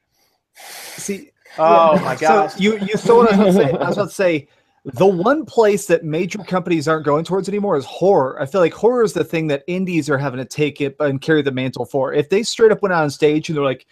See. 0.54 1.32
Oh 1.58 2.00
my 2.02 2.16
so 2.16 2.50
you 2.58 2.78
you 2.80 2.98
saw 2.98 3.18
what 3.18 3.34
I 3.34 3.46
was 3.46 3.56
about 3.56 3.64
to 3.66 3.72
say. 3.72 3.78
I 3.78 3.88
was 3.88 3.98
about 3.98 4.10
to 4.10 4.16
say 4.16 4.48
the 4.86 5.06
one 5.08 5.46
place 5.46 5.88
that 5.88 6.04
major 6.04 6.38
companies 6.40 6.88
aren't 6.88 7.06
going 7.06 7.26
towards 7.26 7.50
anymore 7.50 7.76
is 7.76 7.86
horror. 7.86 8.40
I 8.40 8.46
feel 8.46 8.62
like 8.62 8.74
horror 8.74 9.04
is 9.04 9.14
the 9.14 9.24
thing 9.24 9.48
that 9.48 9.64
indies 9.68 10.10
are 10.10 10.18
having 10.18 10.38
to 10.38 10.46
take 10.46 10.80
it 10.80 10.96
and 11.00 11.20
carry 11.20 11.42
the 11.42 11.52
mantle 11.52 11.86
for. 11.86 12.14
If 12.14 12.30
they 12.30 12.44
straight 12.44 12.72
up 12.72 12.82
went 12.82 12.94
on 12.94 13.10
stage 13.10 13.50
and 13.50 13.58
they're 13.58 13.64
like, 13.64 13.88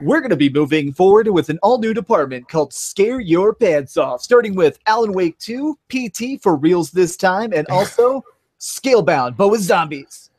"We're 0.00 0.20
going 0.20 0.30
to 0.30 0.36
be 0.36 0.48
moving 0.48 0.92
forward 0.92 1.28
with 1.28 1.50
an 1.50 1.58
all 1.62 1.78
new 1.78 1.92
department 1.92 2.48
called 2.48 2.72
Scare 2.72 3.20
Your 3.20 3.54
Pants 3.54 3.96
Off, 3.96 4.22
starting 4.22 4.54
with 4.54 4.78
Alan 4.86 5.12
Wake 5.12 5.38
2, 5.40 5.78
PT 5.90 6.42
for 6.42 6.56
reals 6.56 6.90
this 6.90 7.16
time, 7.16 7.52
and 7.52 7.66
also 7.68 8.24
Scalebound, 8.60 9.36
but 9.36 9.48
with 9.48 9.60
zombies." 9.60 10.30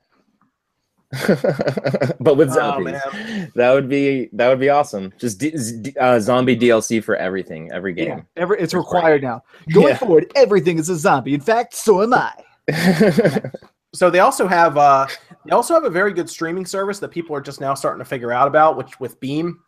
but 2.19 2.35
with 2.37 2.49
Oh, 2.49 2.53
zombies, 2.53 2.93
man. 3.15 3.51
that 3.55 3.71
would 3.73 3.87
be 3.89 4.29
that 4.33 4.49
would 4.49 4.59
be 4.59 4.69
awesome. 4.69 5.13
Just 5.17 5.43
uh, 5.99 6.19
zombie 6.19 6.57
DLC 6.57 7.03
for 7.03 7.15
everything, 7.15 7.71
every 7.71 7.97
Yeah, 7.97 8.15
game. 8.15 8.27
every, 8.35 8.59
it's 8.59 8.73
required 8.73 9.21
now. 9.21 9.41
Going 9.73 9.89
Yeah. 9.89 9.97
forward, 9.97 10.31
everything 10.35 10.77
is 10.79 10.89
a 10.89 10.95
zombie. 10.95 11.33
In 11.33 11.41
fact, 11.41 11.73
so 11.75 12.01
am 12.01 12.13
I. 12.13 12.33
so 13.93 14.09
they 14.09 14.19
also 14.19 14.47
have 14.47 14.77
uh 14.77 15.07
they 15.45 15.51
also 15.51 15.73
have 15.73 15.83
a 15.83 15.89
very 15.89 16.13
good 16.13 16.29
streaming 16.29 16.65
service 16.65 16.99
that 16.99 17.09
people 17.09 17.35
are 17.35 17.41
just 17.41 17.61
now 17.61 17.73
starting 17.73 17.99
to 17.99 18.05
figure 18.05 18.31
out 18.31 18.47
about 18.47 18.75
which 18.77 18.99
with 18.99 19.19
beam 19.19 19.59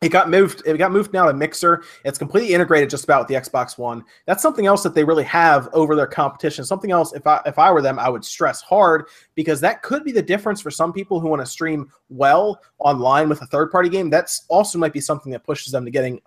it 0.00 0.08
got 0.08 0.30
moved 0.30 0.62
it 0.64 0.78
got 0.78 0.92
moved 0.92 1.12
now 1.12 1.26
to 1.26 1.32
mixer. 1.34 1.84
It's 2.04 2.18
completely 2.18 2.54
integrated 2.54 2.88
just 2.88 3.04
about 3.04 3.20
with 3.20 3.28
the 3.28 3.34
xbox 3.34 3.76
one. 3.76 4.02
That's 4.26 4.42
something 4.42 4.66
else 4.66 4.82
that 4.82 4.94
they 4.94 5.04
really 5.04 5.24
have 5.24 5.68
over 5.72 5.94
their 5.94 6.06
competition. 6.06 6.64
Something 6.64 6.90
else 6.90 7.12
if 7.12 7.26
i 7.26 7.40
if 7.44 7.58
i 7.58 7.70
were 7.70 7.82
them 7.82 7.98
i 7.98 8.08
would 8.08 8.24
stress 8.24 8.62
hard 8.62 9.06
because 9.34 9.60
that 9.60 9.82
could 9.82 10.04
be 10.04 10.12
the 10.12 10.22
difference 10.22 10.60
for 10.60 10.70
some 10.70 10.92
people 10.92 11.20
who 11.20 11.28
want 11.28 11.42
to 11.42 11.46
stream 11.46 11.90
well 12.08 12.60
online 12.78 13.28
with 13.28 13.42
a 13.42 13.46
third 13.46 13.70
party 13.70 13.90
game. 13.90 14.08
That's 14.08 14.46
also 14.48 14.78
might 14.78 14.94
be 14.94 15.00
something 15.00 15.32
that 15.32 15.44
pushes 15.44 15.72
them 15.72 15.84
to 15.84 15.90
getting 15.90 16.20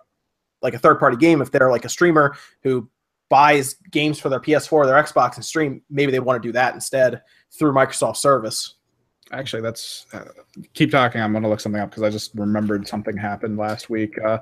like 0.62 0.74
a 0.74 0.78
third 0.78 1.00
party 1.00 1.16
game 1.16 1.42
if 1.42 1.50
they're 1.50 1.70
like 1.70 1.84
a 1.84 1.90
streamer 1.90 2.36
who 2.62 2.88
buys 3.28 3.74
games 3.90 4.20
for 4.20 4.28
their 4.28 4.40
ps4 4.40 4.72
or 4.72 4.86
their 4.86 5.02
xbox 5.02 5.34
and 5.34 5.44
stream. 5.44 5.82
Maybe 5.90 6.12
they 6.12 6.20
want 6.20 6.40
to 6.40 6.48
do 6.48 6.52
that 6.52 6.74
instead 6.74 7.22
through 7.50 7.72
microsoft 7.72 8.18
service 8.18 8.74
actually 9.38 9.62
that's 9.62 10.06
uh, 10.12 10.24
keep 10.72 10.90
talking 10.90 11.20
i'm 11.20 11.32
going 11.32 11.42
to 11.42 11.48
look 11.48 11.60
something 11.60 11.80
up 11.80 11.90
because 11.90 12.02
i 12.02 12.10
just 12.10 12.34
remembered 12.34 12.86
something 12.86 13.16
happened 13.16 13.56
last 13.56 13.90
week 13.90 14.16
uh, 14.24 14.38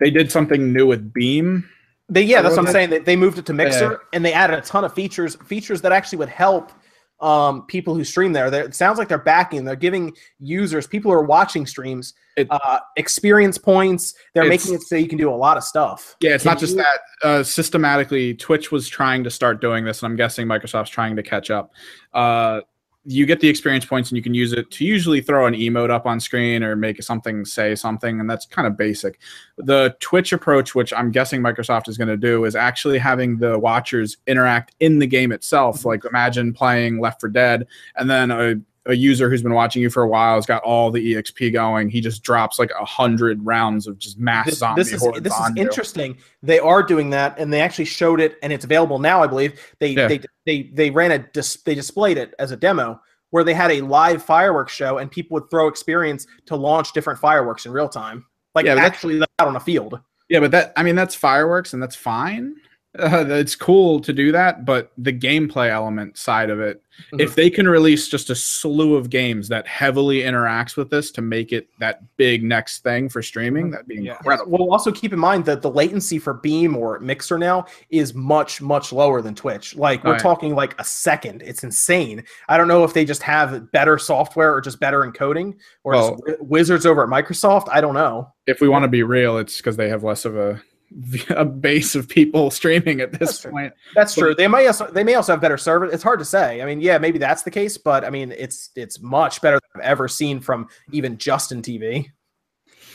they 0.00 0.10
did 0.10 0.30
something 0.30 0.72
new 0.72 0.86
with 0.86 1.12
beam 1.12 1.68
they 2.08 2.22
yeah 2.22 2.42
that's 2.42 2.56
what 2.56 2.66
i'm 2.66 2.72
saying 2.72 2.90
they, 2.90 2.98
they 2.98 3.16
moved 3.16 3.38
it 3.38 3.46
to 3.46 3.52
mixer 3.52 3.92
yeah. 3.92 3.96
and 4.12 4.24
they 4.24 4.32
added 4.32 4.58
a 4.58 4.62
ton 4.62 4.84
of 4.84 4.92
features 4.92 5.36
features 5.46 5.80
that 5.80 5.92
actually 5.92 6.18
would 6.18 6.28
help 6.28 6.72
um, 7.20 7.62
people 7.66 7.94
who 7.94 8.04
stream 8.04 8.32
there. 8.32 8.50
They're, 8.50 8.64
it 8.64 8.74
sounds 8.74 8.98
like 8.98 9.08
they're 9.08 9.18
backing. 9.18 9.64
They're 9.64 9.76
giving 9.76 10.14
users, 10.38 10.86
people 10.86 11.10
who 11.10 11.16
are 11.16 11.22
watching 11.22 11.66
streams, 11.66 12.12
it, 12.36 12.46
uh, 12.50 12.80
experience 12.96 13.56
points. 13.56 14.14
They're 14.34 14.48
making 14.48 14.74
it 14.74 14.82
so 14.82 14.96
you 14.96 15.08
can 15.08 15.18
do 15.18 15.30
a 15.30 15.34
lot 15.34 15.56
of 15.56 15.64
stuff. 15.64 16.16
Yeah, 16.20 16.34
it's 16.34 16.44
can 16.44 16.50
not 16.50 16.58
just 16.58 16.76
that. 16.76 16.98
Uh, 17.22 17.42
systematically, 17.42 18.34
Twitch 18.34 18.70
was 18.70 18.88
trying 18.88 19.24
to 19.24 19.30
start 19.30 19.60
doing 19.60 19.84
this, 19.84 20.02
and 20.02 20.10
I'm 20.10 20.16
guessing 20.16 20.46
Microsoft's 20.46 20.90
trying 20.90 21.16
to 21.16 21.22
catch 21.22 21.50
up. 21.50 21.72
Uh, 22.12 22.60
you 23.06 23.26
get 23.26 23.40
the 23.40 23.48
experience 23.48 23.84
points 23.84 24.10
and 24.10 24.16
you 24.16 24.22
can 24.22 24.32
use 24.32 24.52
it 24.52 24.70
to 24.70 24.84
usually 24.84 25.20
throw 25.20 25.46
an 25.46 25.54
emote 25.54 25.90
up 25.90 26.06
on 26.06 26.18
screen 26.18 26.62
or 26.62 26.74
make 26.74 27.02
something 27.02 27.44
say 27.44 27.74
something 27.74 28.18
and 28.18 28.30
that's 28.30 28.46
kind 28.46 28.66
of 28.66 28.76
basic 28.76 29.20
the 29.58 29.94
twitch 30.00 30.32
approach 30.32 30.74
which 30.74 30.92
i'm 30.94 31.10
guessing 31.10 31.42
microsoft 31.42 31.88
is 31.88 31.98
going 31.98 32.08
to 32.08 32.16
do 32.16 32.44
is 32.44 32.56
actually 32.56 32.98
having 32.98 33.36
the 33.36 33.58
watchers 33.58 34.16
interact 34.26 34.74
in 34.80 34.98
the 34.98 35.06
game 35.06 35.32
itself 35.32 35.80
mm-hmm. 35.80 35.88
like 35.88 36.04
imagine 36.06 36.52
playing 36.52 36.98
left 36.98 37.20
for 37.20 37.28
dead 37.28 37.66
and 37.96 38.08
then 38.08 38.30
a, 38.30 38.54
a 38.86 38.94
user 38.94 39.30
who's 39.30 39.42
been 39.42 39.54
watching 39.54 39.80
you 39.80 39.88
for 39.88 40.02
a 40.02 40.08
while 40.08 40.34
has 40.34 40.46
got 40.46 40.62
all 40.62 40.90
the 40.90 41.14
exp 41.14 41.52
going 41.52 41.88
he 41.88 42.00
just 42.00 42.22
drops 42.22 42.58
like 42.58 42.70
a 42.78 42.84
hundred 42.84 43.44
rounds 43.44 43.86
of 43.86 43.98
just 43.98 44.18
mass 44.18 44.46
this, 44.46 44.58
zombie 44.58 44.82
this 44.82 44.92
is 44.92 45.02
this 45.20 45.32
is 45.32 45.50
interesting 45.56 46.16
they 46.42 46.58
are 46.58 46.82
doing 46.82 47.10
that 47.10 47.38
and 47.38 47.52
they 47.52 47.60
actually 47.60 47.84
showed 47.84 48.20
it 48.20 48.36
and 48.42 48.52
it's 48.52 48.64
available 48.64 48.98
now 48.98 49.22
i 49.22 49.26
believe 49.26 49.58
they 49.80 49.88
yeah. 49.88 50.06
they 50.06 50.20
they 50.46 50.70
they 50.74 50.90
ran 50.90 51.12
a 51.12 51.18
dis- 51.18 51.62
they 51.62 51.74
displayed 51.74 52.18
it 52.18 52.34
as 52.38 52.50
a 52.50 52.56
demo 52.56 53.00
where 53.34 53.42
they 53.42 53.52
had 53.52 53.72
a 53.72 53.80
live 53.80 54.22
fireworks 54.22 54.72
show 54.72 54.98
and 54.98 55.10
people 55.10 55.34
would 55.34 55.50
throw 55.50 55.66
experience 55.66 56.24
to 56.46 56.54
launch 56.54 56.92
different 56.92 57.18
fireworks 57.18 57.66
in 57.66 57.72
real 57.72 57.88
time, 57.88 58.24
like 58.54 58.64
yeah, 58.64 58.76
actually 58.76 59.20
out 59.40 59.48
on 59.48 59.56
a 59.56 59.60
field. 59.60 59.98
Yeah, 60.28 60.38
but 60.38 60.52
that 60.52 60.72
I 60.76 60.84
mean 60.84 60.94
that's 60.94 61.16
fireworks 61.16 61.72
and 61.72 61.82
that's 61.82 61.96
fine. 61.96 62.54
Uh, 62.98 63.24
it's 63.28 63.56
cool 63.56 64.00
to 64.00 64.12
do 64.12 64.30
that, 64.32 64.64
but 64.64 64.92
the 64.96 65.12
gameplay 65.12 65.68
element 65.68 66.16
side 66.16 66.50
of 66.50 66.60
it 66.60 66.84
Mm-hmm. 66.98 67.20
If 67.20 67.34
they 67.34 67.50
can 67.50 67.68
release 67.68 68.08
just 68.08 68.30
a 68.30 68.34
slew 68.34 68.94
of 68.94 69.10
games 69.10 69.48
that 69.48 69.66
heavily 69.66 70.20
interacts 70.20 70.76
with 70.76 70.90
this 70.90 71.10
to 71.12 71.22
make 71.22 71.52
it 71.52 71.68
that 71.80 72.02
big 72.16 72.44
next 72.44 72.82
thing 72.82 73.08
for 73.08 73.20
streaming, 73.20 73.64
mm-hmm. 73.64 73.72
that'd 73.72 73.88
be 73.88 73.96
yeah. 73.96 74.12
incredible. 74.12 74.52
Well, 74.52 74.72
also 74.72 74.92
keep 74.92 75.12
in 75.12 75.18
mind 75.18 75.44
that 75.46 75.62
the 75.62 75.70
latency 75.70 76.18
for 76.18 76.34
Beam 76.34 76.76
or 76.76 76.98
Mixer 77.00 77.38
now 77.38 77.66
is 77.90 78.14
much, 78.14 78.60
much 78.60 78.92
lower 78.92 79.20
than 79.22 79.34
Twitch. 79.34 79.74
Like 79.74 80.04
we're 80.04 80.12
right. 80.12 80.20
talking 80.20 80.54
like 80.54 80.78
a 80.80 80.84
second. 80.84 81.42
It's 81.42 81.64
insane. 81.64 82.24
I 82.48 82.56
don't 82.56 82.68
know 82.68 82.84
if 82.84 82.94
they 82.94 83.04
just 83.04 83.22
have 83.22 83.72
better 83.72 83.98
software 83.98 84.54
or 84.54 84.60
just 84.60 84.78
better 84.78 85.00
encoding 85.00 85.56
or 85.82 85.92
well, 85.92 86.20
wizards 86.40 86.86
over 86.86 87.02
at 87.02 87.08
Microsoft. 87.08 87.68
I 87.72 87.80
don't 87.80 87.94
know. 87.94 88.32
If 88.46 88.60
we 88.60 88.68
want 88.68 88.84
to 88.84 88.88
be 88.88 89.02
real, 89.02 89.38
it's 89.38 89.56
because 89.56 89.76
they 89.76 89.88
have 89.88 90.04
less 90.04 90.24
of 90.24 90.36
a 90.36 90.62
a 91.30 91.44
base 91.44 91.94
of 91.94 92.08
people 92.08 92.50
streaming 92.50 93.00
at 93.00 93.12
this 93.12 93.40
that's 93.40 93.46
point. 93.46 93.72
True. 93.72 93.92
That's 93.94 94.14
but, 94.14 94.20
true. 94.20 94.34
They 94.34 94.48
may 94.48 94.66
also 94.66 94.86
they 94.86 95.04
may 95.04 95.14
also 95.14 95.32
have 95.32 95.40
better 95.40 95.58
service. 95.58 95.92
It's 95.92 96.02
hard 96.02 96.18
to 96.18 96.24
say. 96.24 96.62
I 96.62 96.66
mean, 96.66 96.80
yeah, 96.80 96.98
maybe 96.98 97.18
that's 97.18 97.42
the 97.42 97.50
case, 97.50 97.76
but 97.76 98.04
I 98.04 98.10
mean, 98.10 98.32
it's 98.32 98.70
it's 98.76 99.00
much 99.00 99.40
better 99.40 99.58
than 99.60 99.82
I've 99.82 99.88
ever 99.88 100.08
seen 100.08 100.40
from 100.40 100.68
even 100.92 101.18
Justin 101.18 101.62
TV. 101.62 102.10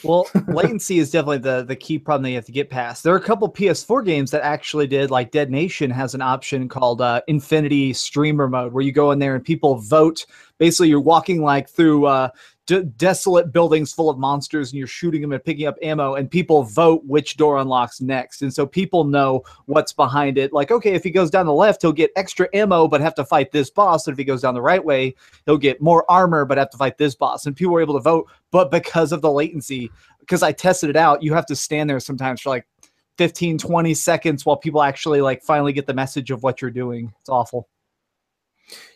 Well, 0.04 0.28
latency 0.48 1.00
is 1.00 1.12
definitely 1.12 1.40
the 1.40 1.64
the 1.64 1.76
key 1.76 2.00
problem 2.00 2.24
that 2.24 2.30
you 2.30 2.36
have 2.36 2.46
to 2.46 2.52
get 2.52 2.70
past. 2.70 3.04
There 3.04 3.14
are 3.14 3.18
a 3.18 3.22
couple 3.22 3.52
PS4 3.52 4.06
games 4.06 4.32
that 4.32 4.44
actually 4.44 4.88
did, 4.88 5.12
like 5.12 5.32
Dead 5.32 5.52
Nation 5.52 5.92
has 5.92 6.16
an 6.16 6.22
option 6.22 6.70
called 6.70 7.02
uh, 7.02 7.22
Infinity 7.28 7.94
Streamer 7.94 8.48
Mode, 8.48 8.72
where 8.72 8.84
you 8.84 8.92
go 8.92 9.12
in 9.12 9.20
there 9.20 9.36
and 9.36 9.44
people 9.44 9.76
vote. 9.76 10.26
Basically, 10.58 10.90
you're 10.90 11.02
walking 11.02 11.42
like 11.42 11.70
through 11.70 12.06
uh, 12.06 12.30
d- 12.70 12.84
desolate 12.98 13.52
buildings 13.52 13.92
full 13.92 14.12
of 14.12 14.20
monsters 14.20 14.72
and 14.72 14.78
you're 14.78 14.88
shooting 14.88 15.22
them 15.22 15.32
and 15.32 15.44
picking 15.44 15.66
up 15.66 15.76
ammo 15.82 16.14
and 16.14 16.30
people 16.30 16.62
vote 16.62 17.04
which 17.06 17.36
door 17.36 17.58
unlocks 17.58 18.00
next. 18.00 18.44
And 18.44 18.54
so 18.54 18.68
people 18.68 19.06
know 19.06 19.44
what's 19.66 19.92
behind 19.92 20.38
it. 20.38 20.54
Like 20.54 20.70
okay 20.70 20.94
if 20.94 21.04
he 21.04 21.10
goes 21.10 21.32
down 21.32 21.48
the 21.48 21.54
left 21.54 21.82
he'll 21.82 21.92
get 21.92 22.12
extra 22.16 22.48
ammo 22.54 22.88
but 22.88 23.02
have 23.02 23.16
to 23.16 23.26
fight 23.26 23.52
this 23.52 23.72
boss. 23.72 24.06
And 24.06 24.14
if 24.14 24.20
he 24.20 24.24
goes 24.24 24.44
down 24.44 24.54
the 24.54 24.62
right 24.62 24.86
way 24.86 25.16
he'll 25.48 25.58
get 25.58 25.82
more 25.82 26.10
armor 26.10 26.46
but 26.46 26.60
have 26.60 26.70
to 26.70 26.78
fight 26.78 27.00
this 27.00 27.16
boss. 27.16 27.48
And 27.48 27.56
people 27.56 27.74
were 27.74 27.82
able 27.82 27.96
to 27.96 28.00
vote 28.02 28.30
but 28.52 28.70
because 28.70 29.12
of 29.12 29.22
the 29.22 29.32
latency 29.32 29.90
because 30.20 30.44
i 30.44 30.52
tested 30.52 30.92
it 30.92 30.96
out 30.96 31.24
you 31.24 31.34
have 31.34 31.46
to 31.48 31.56
stand 31.56 31.90
there 31.90 32.00
sometimes 32.00 32.42
for 32.42 32.50
like 32.50 32.68
15 33.18 33.58
20 33.58 33.94
seconds 33.96 34.46
while 34.46 34.58
people 34.58 34.84
actually 34.84 35.22
like 35.22 35.42
finally 35.42 35.74
get 35.74 35.88
the 35.88 35.94
message 35.94 36.30
of 36.30 36.44
what 36.44 36.62
you're 36.62 36.72
doing. 36.72 37.12
It's 37.20 37.30
awful 37.30 37.68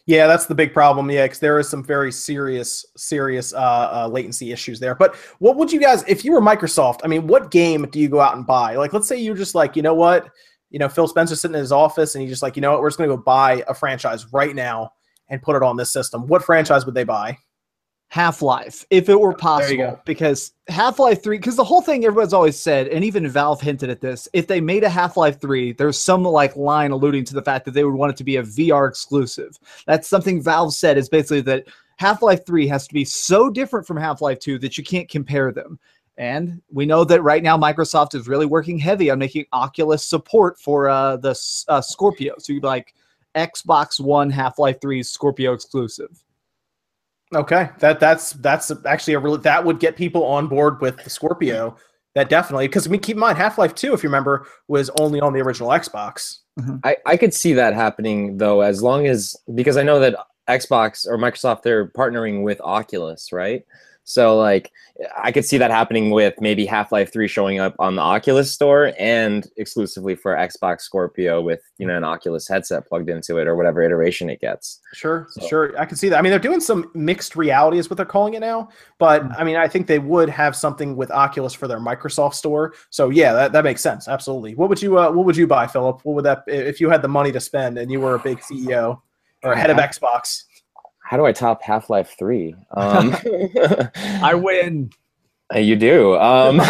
yeah, 0.05 0.27
that's 0.27 0.45
the 0.45 0.55
big 0.55 0.73
problem. 0.73 1.09
Yeah, 1.09 1.25
because 1.25 1.39
there 1.39 1.59
is 1.59 1.69
some 1.69 1.83
very 1.83 2.11
serious, 2.11 2.85
serious 2.97 3.53
uh, 3.53 3.57
uh, 3.57 4.09
latency 4.11 4.51
issues 4.51 4.79
there. 4.79 4.95
But 4.95 5.15
what 5.39 5.55
would 5.55 5.71
you 5.71 5.79
guys, 5.79 6.03
if 6.07 6.25
you 6.25 6.33
were 6.33 6.41
Microsoft, 6.41 6.99
I 7.03 7.07
mean, 7.07 7.27
what 7.27 7.51
game 7.51 7.87
do 7.89 7.99
you 7.99 8.09
go 8.09 8.19
out 8.19 8.35
and 8.35 8.45
buy? 8.45 8.75
Like, 8.75 8.93
let's 8.93 9.07
say 9.07 9.17
you're 9.17 9.35
just 9.35 9.55
like, 9.55 9.75
you 9.75 9.81
know 9.81 9.93
what, 9.93 10.29
you 10.69 10.79
know, 10.79 10.89
Phil 10.89 11.07
Spencer 11.07 11.35
sitting 11.35 11.55
in 11.55 11.61
his 11.61 11.71
office 11.71 12.15
and 12.15 12.21
he's 12.21 12.31
just 12.31 12.43
like, 12.43 12.55
you 12.55 12.61
know 12.61 12.71
what, 12.71 12.81
we're 12.81 12.89
just 12.89 12.97
going 12.97 13.09
to 13.09 13.15
go 13.15 13.21
buy 13.21 13.63
a 13.67 13.73
franchise 13.73 14.31
right 14.33 14.55
now 14.55 14.91
and 15.29 15.41
put 15.41 15.55
it 15.55 15.63
on 15.63 15.77
this 15.77 15.91
system. 15.91 16.27
What 16.27 16.43
franchise 16.43 16.85
would 16.85 16.95
they 16.95 17.05
buy? 17.05 17.37
Half 18.13 18.43
Life, 18.43 18.85
if 18.91 19.09
it 19.09 19.19
were 19.19 19.33
possible, 19.33 19.99
because 20.05 20.51
Half 20.67 20.99
Life 20.99 21.23
3, 21.23 21.39
because 21.39 21.55
the 21.55 21.63
whole 21.63 21.81
thing 21.81 22.05
everybody's 22.05 22.31
always 22.31 22.61
said, 22.61 22.87
and 22.89 23.03
even 23.03 23.27
Valve 23.27 23.59
hinted 23.59 23.89
at 23.89 24.01
this, 24.01 24.27
if 24.33 24.45
they 24.45 24.61
made 24.61 24.83
a 24.83 24.89
Half 24.89 25.17
Life 25.17 25.41
3, 25.41 25.71
there's 25.73 25.97
some 25.97 26.23
like 26.23 26.55
line 26.55 26.91
alluding 26.91 27.25
to 27.25 27.33
the 27.33 27.41
fact 27.41 27.65
that 27.65 27.71
they 27.71 27.83
would 27.83 27.95
want 27.95 28.11
it 28.11 28.17
to 28.17 28.23
be 28.23 28.35
a 28.35 28.43
VR 28.43 28.87
exclusive. 28.87 29.57
That's 29.87 30.07
something 30.07 30.43
Valve 30.43 30.75
said 30.75 30.95
is 30.95 31.09
basically 31.09 31.41
that 31.41 31.65
Half 31.97 32.21
Life 32.21 32.45
3 32.45 32.67
has 32.67 32.87
to 32.87 32.93
be 32.93 33.03
so 33.03 33.49
different 33.49 33.87
from 33.87 33.97
Half 33.97 34.21
Life 34.21 34.37
2 34.37 34.59
that 34.59 34.77
you 34.77 34.83
can't 34.83 35.09
compare 35.09 35.51
them. 35.51 35.79
And 36.15 36.61
we 36.71 36.85
know 36.85 37.03
that 37.05 37.23
right 37.23 37.41
now 37.41 37.57
Microsoft 37.57 38.13
is 38.13 38.27
really 38.27 38.45
working 38.45 38.77
heavy 38.77 39.09
on 39.09 39.17
making 39.17 39.45
Oculus 39.53 40.05
support 40.05 40.59
for 40.59 40.87
uh, 40.87 41.17
the 41.17 41.35
uh, 41.67 41.81
Scorpio. 41.81 42.35
So 42.37 42.53
you'd 42.53 42.61
be 42.61 42.67
like 42.67 42.93
Xbox 43.33 43.99
One 43.99 44.29
Half 44.29 44.59
Life 44.59 44.79
3 44.81 45.01
Scorpio 45.01 45.53
exclusive. 45.53 46.23
Okay, 47.35 47.69
that 47.79 47.99
that's 47.99 48.31
that's 48.33 48.71
actually 48.85 49.13
a 49.15 49.19
really 49.19 49.39
that 49.39 49.63
would 49.63 49.79
get 49.79 49.95
people 49.95 50.25
on 50.25 50.47
board 50.47 50.81
with 50.81 51.03
the 51.03 51.09
Scorpio. 51.09 51.75
That 52.15 52.29
definitely 52.29 52.67
because 52.67 52.87
I 52.87 52.91
mean 52.91 53.01
keep 53.01 53.15
in 53.15 53.19
mind 53.19 53.37
Half 53.37 53.57
Life 53.57 53.73
Two, 53.73 53.93
if 53.93 54.03
you 54.03 54.09
remember, 54.09 54.45
was 54.67 54.89
only 54.99 55.19
on 55.19 55.33
the 55.33 55.41
original 55.41 55.69
Xbox. 55.69 56.39
Mm-hmm. 56.59 56.77
I 56.83 56.97
I 57.05 57.17
could 57.17 57.33
see 57.33 57.53
that 57.53 57.73
happening 57.73 58.37
though, 58.37 58.61
as 58.61 58.83
long 58.83 59.07
as 59.07 59.35
because 59.55 59.77
I 59.77 59.83
know 59.83 59.99
that 59.99 60.15
Xbox 60.49 61.07
or 61.07 61.17
Microsoft 61.17 61.63
they're 61.63 61.87
partnering 61.89 62.43
with 62.43 62.61
Oculus, 62.61 63.31
right? 63.31 63.63
So 64.05 64.37
like 64.37 64.71
I 65.17 65.31
could 65.31 65.45
see 65.45 65.57
that 65.57 65.71
happening 65.71 66.11
with 66.11 66.35
maybe 66.39 66.65
Half-Life 66.65 67.11
3 67.11 67.27
showing 67.27 67.59
up 67.59 67.75
on 67.79 67.95
the 67.95 68.01
Oculus 68.01 68.51
store 68.51 68.93
and 68.99 69.47
exclusively 69.57 70.15
for 70.15 70.35
Xbox 70.35 70.81
Scorpio 70.81 71.41
with, 71.41 71.61
you 71.77 71.87
know, 71.87 71.97
an 71.97 72.03
Oculus 72.03 72.47
headset 72.47 72.87
plugged 72.87 73.09
into 73.09 73.37
it 73.37 73.47
or 73.47 73.55
whatever 73.55 73.81
iteration 73.81 74.29
it 74.29 74.39
gets. 74.39 74.79
Sure, 74.93 75.27
so. 75.31 75.47
sure. 75.47 75.79
I 75.79 75.85
can 75.85 75.97
see 75.97 76.09
that. 76.09 76.19
I 76.19 76.21
mean, 76.21 76.29
they're 76.29 76.39
doing 76.39 76.59
some 76.59 76.91
mixed 76.93 77.35
reality 77.35 77.79
is 77.79 77.89
what 77.89 77.97
they're 77.97 78.05
calling 78.05 78.35
it 78.35 78.41
now, 78.41 78.69
but 78.99 79.23
mm-hmm. 79.23 79.41
I 79.41 79.43
mean, 79.43 79.55
I 79.55 79.67
think 79.67 79.87
they 79.87 79.99
would 79.99 80.29
have 80.29 80.55
something 80.55 80.95
with 80.95 81.09
Oculus 81.11 81.53
for 81.53 81.67
their 81.67 81.79
Microsoft 81.79 82.35
store. 82.35 82.75
So 82.91 83.09
yeah, 83.09 83.33
that, 83.33 83.51
that 83.53 83.63
makes 83.63 83.81
sense. 83.81 84.07
Absolutely. 84.07 84.55
What 84.55 84.69
would 84.69 84.81
you 84.81 84.99
uh, 84.99 85.11
what 85.11 85.25
would 85.25 85.37
you 85.37 85.47
buy, 85.47 85.65
Philip? 85.67 86.01
What 86.03 86.15
would 86.15 86.25
that 86.25 86.43
if 86.47 86.79
you 86.79 86.89
had 86.89 87.01
the 87.01 87.07
money 87.07 87.31
to 87.31 87.39
spend 87.39 87.77
and 87.77 87.91
you 87.91 87.99
were 87.99 88.15
a 88.15 88.19
big 88.19 88.39
CEO 88.39 89.01
or 89.43 89.55
head 89.55 89.69
of 89.69 89.77
Xbox? 89.89 90.43
How 91.03 91.17
do 91.17 91.25
I 91.25 91.31
top 91.31 91.61
Half 91.61 91.89
Life 91.89 92.15
Three? 92.17 92.55
Um, 92.71 93.15
I 93.95 94.33
win. 94.35 94.89
Uh, 95.53 95.59
you 95.59 95.75
do. 95.75 96.15
Um, 96.15 96.61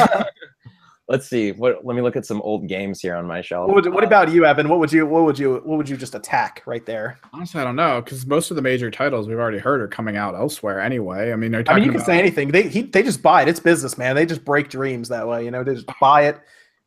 let's 1.08 1.30
see. 1.30 1.52
What? 1.52 1.86
Let 1.86 1.96
me 1.96 2.02
look 2.02 2.16
at 2.16 2.26
some 2.26 2.42
old 2.42 2.68
games 2.68 3.00
here 3.00 3.16
on 3.16 3.28
my 3.28 3.42
shelf. 3.42 3.68
What, 3.68 3.76
would, 3.76 3.94
what 3.94 4.04
about 4.04 4.32
you, 4.32 4.46
Evan? 4.46 4.70
What 4.70 4.80
would 4.80 4.92
you? 4.92 5.06
What 5.06 5.24
would 5.24 5.38
you? 5.38 5.62
What 5.64 5.78
would 5.78 5.88
you 5.88 5.96
just 5.96 6.16
attack 6.16 6.64
right 6.66 6.86
there? 6.86 7.20
Honestly, 7.32 7.62
I 7.62 7.64
don't 7.64 7.76
know 7.76 8.02
because 8.02 8.26
most 8.26 8.50
of 8.50 8.56
the 8.56 8.62
major 8.62 8.90
titles 8.90 9.28
we've 9.28 9.38
already 9.38 9.60
heard 9.60 9.82
are 9.82 9.88
coming 9.88 10.18
out 10.18 10.34
elsewhere 10.34 10.82
anyway. 10.82 11.32
I 11.32 11.36
mean, 11.36 11.54
I 11.54 11.76
mean, 11.76 11.84
you 11.84 11.92
can 11.92 12.02
say 12.02 12.18
anything. 12.18 12.50
They 12.50 12.68
he, 12.68 12.82
they 12.82 13.04
just 13.04 13.22
buy 13.22 13.44
it. 13.44 13.48
It's 13.48 13.60
business, 13.60 13.98
man. 13.98 14.16
They 14.16 14.26
just 14.26 14.44
break 14.44 14.70
dreams 14.70 15.10
that 15.10 15.28
way. 15.28 15.46
You 15.46 15.52
know, 15.52 15.64
they 15.64 15.76
just 15.76 15.88
buy 16.00 16.24
it. 16.24 16.40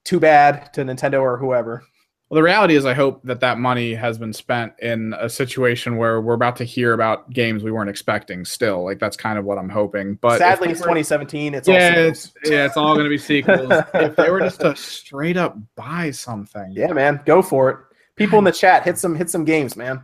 Too 0.05 0.21
bad 0.21 0.73
to 0.75 0.83
Nintendo 0.83 1.21
or 1.21 1.37
whoever. 1.37 1.85
Well, 2.29 2.37
the 2.37 2.43
reality 2.43 2.75
is, 2.75 2.85
I 2.85 2.93
hope 2.93 3.23
that 3.23 3.39
that 3.41 3.59
money 3.59 3.95
has 3.95 4.19
been 4.19 4.33
spent 4.33 4.73
in 4.81 5.15
a 5.17 5.29
situation 5.29 5.97
where 5.97 6.21
we're 6.21 6.35
about 6.35 6.57
to 6.57 6.65
hear 6.65 6.93
about 6.93 7.31
games 7.31 7.63
we 7.63 7.71
weren't 7.71 7.89
expecting. 7.89 8.45
Still, 8.45 8.83
like 8.85 8.99
that's 8.99 9.17
kind 9.17 9.39
of 9.39 9.45
what 9.45 9.59
I'm 9.59 9.69
hoping. 9.69 10.17
But 10.17 10.39
Sadly, 10.39 10.67
if 10.67 10.73
it's 10.73 10.81
2017. 10.81 11.55
It's 11.55 11.69
yeah, 11.69 11.95
all 11.97 12.03
it's, 12.03 12.33
yeah, 12.45 12.67
it's 12.67 12.77
all 12.77 12.95
going 12.95 13.05
to 13.05 13.11
be 13.11 13.19
sequels. 13.19 13.71
if 13.95 14.17
they 14.17 14.29
were 14.29 14.41
just 14.41 14.61
to 14.63 14.75
straight 14.75 15.37
up 15.37 15.57
buy 15.77 16.11
something, 16.11 16.73
yeah, 16.73 16.93
man, 16.93 17.21
go 17.27 17.43
for 17.43 17.71
it. 17.71 17.79
People 18.17 18.39
in 18.39 18.45
the 18.45 18.51
chat, 18.51 18.83
hit 18.83 18.99
some 18.99 19.15
hit 19.15 19.31
some 19.31 19.45
games, 19.45 19.77
man. 19.77 20.03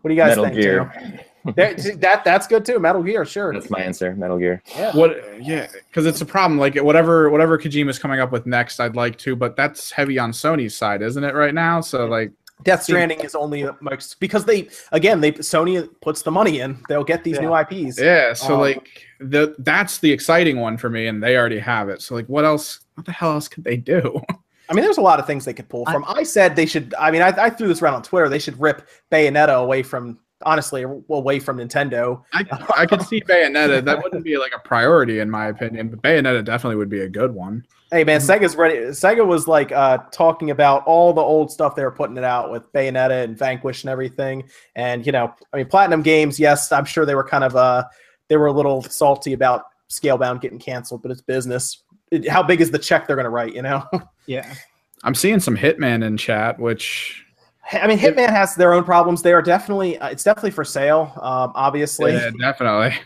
What 0.00 0.08
do 0.08 0.14
you 0.14 0.20
guys 0.20 0.30
Metal 0.30 0.44
think? 0.44 0.56
Gear. 0.56 1.19
Too? 1.46 1.52
There- 1.56 1.74
that 1.74 2.22
that's 2.24 2.46
good 2.46 2.64
too. 2.64 2.78
Metal 2.78 3.02
Gear, 3.02 3.24
sure. 3.24 3.52
That's 3.52 3.70
my 3.70 3.80
answer. 3.80 4.14
Metal 4.14 4.38
Gear. 4.38 4.62
Yeah. 4.76 4.92
What? 4.94 5.22
Yeah, 5.42 5.68
because 5.88 6.06
it's 6.06 6.20
a 6.20 6.26
problem. 6.26 6.58
Like 6.58 6.76
whatever, 6.76 7.30
whatever 7.30 7.58
Kojima's 7.58 7.98
coming 7.98 8.20
up 8.20 8.30
with 8.32 8.46
next, 8.46 8.78
I'd 8.80 8.96
like 8.96 9.16
to, 9.18 9.34
but 9.36 9.56
that's 9.56 9.90
heavy 9.90 10.18
on 10.18 10.32
Sony's 10.32 10.76
side, 10.76 11.02
isn't 11.02 11.22
it? 11.24 11.34
Right 11.34 11.54
now, 11.54 11.80
so 11.80 12.04
like, 12.06 12.32
Death 12.62 12.82
Stranding 12.82 13.20
is 13.20 13.34
only 13.34 13.64
like, 13.80 14.02
because 14.18 14.44
they 14.44 14.68
again 14.92 15.20
they 15.22 15.32
Sony 15.32 15.88
puts 16.02 16.20
the 16.22 16.30
money 16.30 16.60
in. 16.60 16.78
They'll 16.88 17.04
get 17.04 17.24
these 17.24 17.36
Yeah. 17.36 17.42
new 17.42 17.54
IPs. 17.54 17.98
yeah. 17.98 18.34
So 18.34 18.54
Um, 18.56 18.60
like, 18.60 18.86
the 19.18 19.54
that's 19.60 19.98
the 19.98 20.12
exciting 20.12 20.60
one 20.60 20.76
for 20.76 20.90
me, 20.90 21.06
and 21.06 21.22
they 21.22 21.36
already 21.38 21.58
have 21.58 21.88
it. 21.88 22.02
So 22.02 22.14
like, 22.14 22.26
what 22.26 22.44
else? 22.44 22.80
What 22.96 23.06
the 23.06 23.12
hell 23.12 23.32
else 23.32 23.48
could 23.48 23.64
they 23.64 23.78
do? 23.78 24.20
I 24.68 24.74
mean, 24.74 24.84
there's 24.84 24.98
a 24.98 25.02
lot 25.02 25.18
of 25.18 25.26
things 25.26 25.44
they 25.46 25.52
could 25.54 25.68
pull 25.68 25.84
from. 25.86 26.04
I, 26.06 26.22
said 26.22 26.54
they 26.54 26.64
should. 26.66 26.94
I 26.96 27.10
mean, 27.10 27.22
I, 27.22 27.28
I 27.36 27.50
threw 27.50 27.66
this 27.66 27.82
around 27.82 27.94
on 27.94 28.02
Twitter. 28.02 28.28
They 28.28 28.38
should 28.38 28.60
rip 28.60 28.86
Bayonetta 29.10 29.60
away 29.60 29.82
from 29.82 30.20
honestly 30.42 30.82
away 30.82 31.38
from 31.38 31.58
Nintendo. 31.58 32.22
I 32.32 32.44
I 32.76 32.86
could 32.86 33.02
see 33.02 33.20
Bayonetta. 33.20 33.84
That 33.84 34.02
wouldn't 34.02 34.24
be 34.24 34.36
like 34.38 34.52
a 34.54 34.58
priority 34.60 35.20
in 35.20 35.30
my 35.30 35.48
opinion, 35.48 35.88
but 35.88 36.02
Bayonetta 36.02 36.44
definitely 36.44 36.76
would 36.76 36.88
be 36.88 37.00
a 37.00 37.08
good 37.08 37.32
one. 37.34 37.64
Hey 37.92 38.04
man, 38.04 38.20
Sega's 38.20 38.54
ready. 38.56 38.76
Sega 38.90 39.26
was 39.26 39.48
like 39.48 39.72
uh, 39.72 39.98
talking 40.12 40.50
about 40.50 40.84
all 40.86 41.12
the 41.12 41.20
old 41.20 41.50
stuff 41.50 41.74
they 41.74 41.84
were 41.84 41.90
putting 41.90 42.16
it 42.16 42.22
out 42.24 42.50
with 42.50 42.72
Bayonetta 42.72 43.24
and 43.24 43.36
Vanquish 43.36 43.82
and 43.82 43.90
everything. 43.90 44.48
And 44.76 45.04
you 45.04 45.12
know, 45.12 45.34
I 45.52 45.56
mean, 45.56 45.66
Platinum 45.66 46.02
Games. 46.02 46.38
Yes, 46.38 46.70
I'm 46.70 46.84
sure 46.84 47.04
they 47.04 47.16
were 47.16 47.24
kind 47.26 47.42
of 47.44 47.56
uh, 47.56 47.84
they 48.28 48.36
were 48.36 48.46
a 48.46 48.52
little 48.52 48.82
salty 48.82 49.32
about 49.32 49.64
Scalebound 49.88 50.40
getting 50.40 50.58
canceled, 50.60 51.02
but 51.02 51.10
it's 51.10 51.20
business. 51.20 51.82
It- 52.12 52.28
how 52.28 52.42
big 52.44 52.60
is 52.60 52.70
the 52.70 52.78
check 52.78 53.06
they're 53.06 53.16
going 53.16 53.24
to 53.24 53.30
write? 53.30 53.54
You 53.54 53.62
know, 53.62 53.84
Yeah. 54.26 54.54
I'm 55.02 55.14
seeing 55.14 55.40
some 55.40 55.56
Hitman 55.56 56.04
in 56.04 56.16
chat, 56.16 56.58
which 56.60 57.24
I 57.72 57.86
mean, 57.86 57.98
Hitman 57.98 58.30
has 58.30 58.54
their 58.54 58.72
own 58.72 58.84
problems. 58.84 59.22
They 59.22 59.32
are 59.32 59.42
definitely 59.42 59.98
uh, 59.98 60.08
it's 60.08 60.24
definitely 60.24 60.50
for 60.50 60.64
sale. 60.64 61.12
Um, 61.16 61.52
obviously, 61.54 62.12
yeah, 62.12 62.30
definitely. 62.38 62.98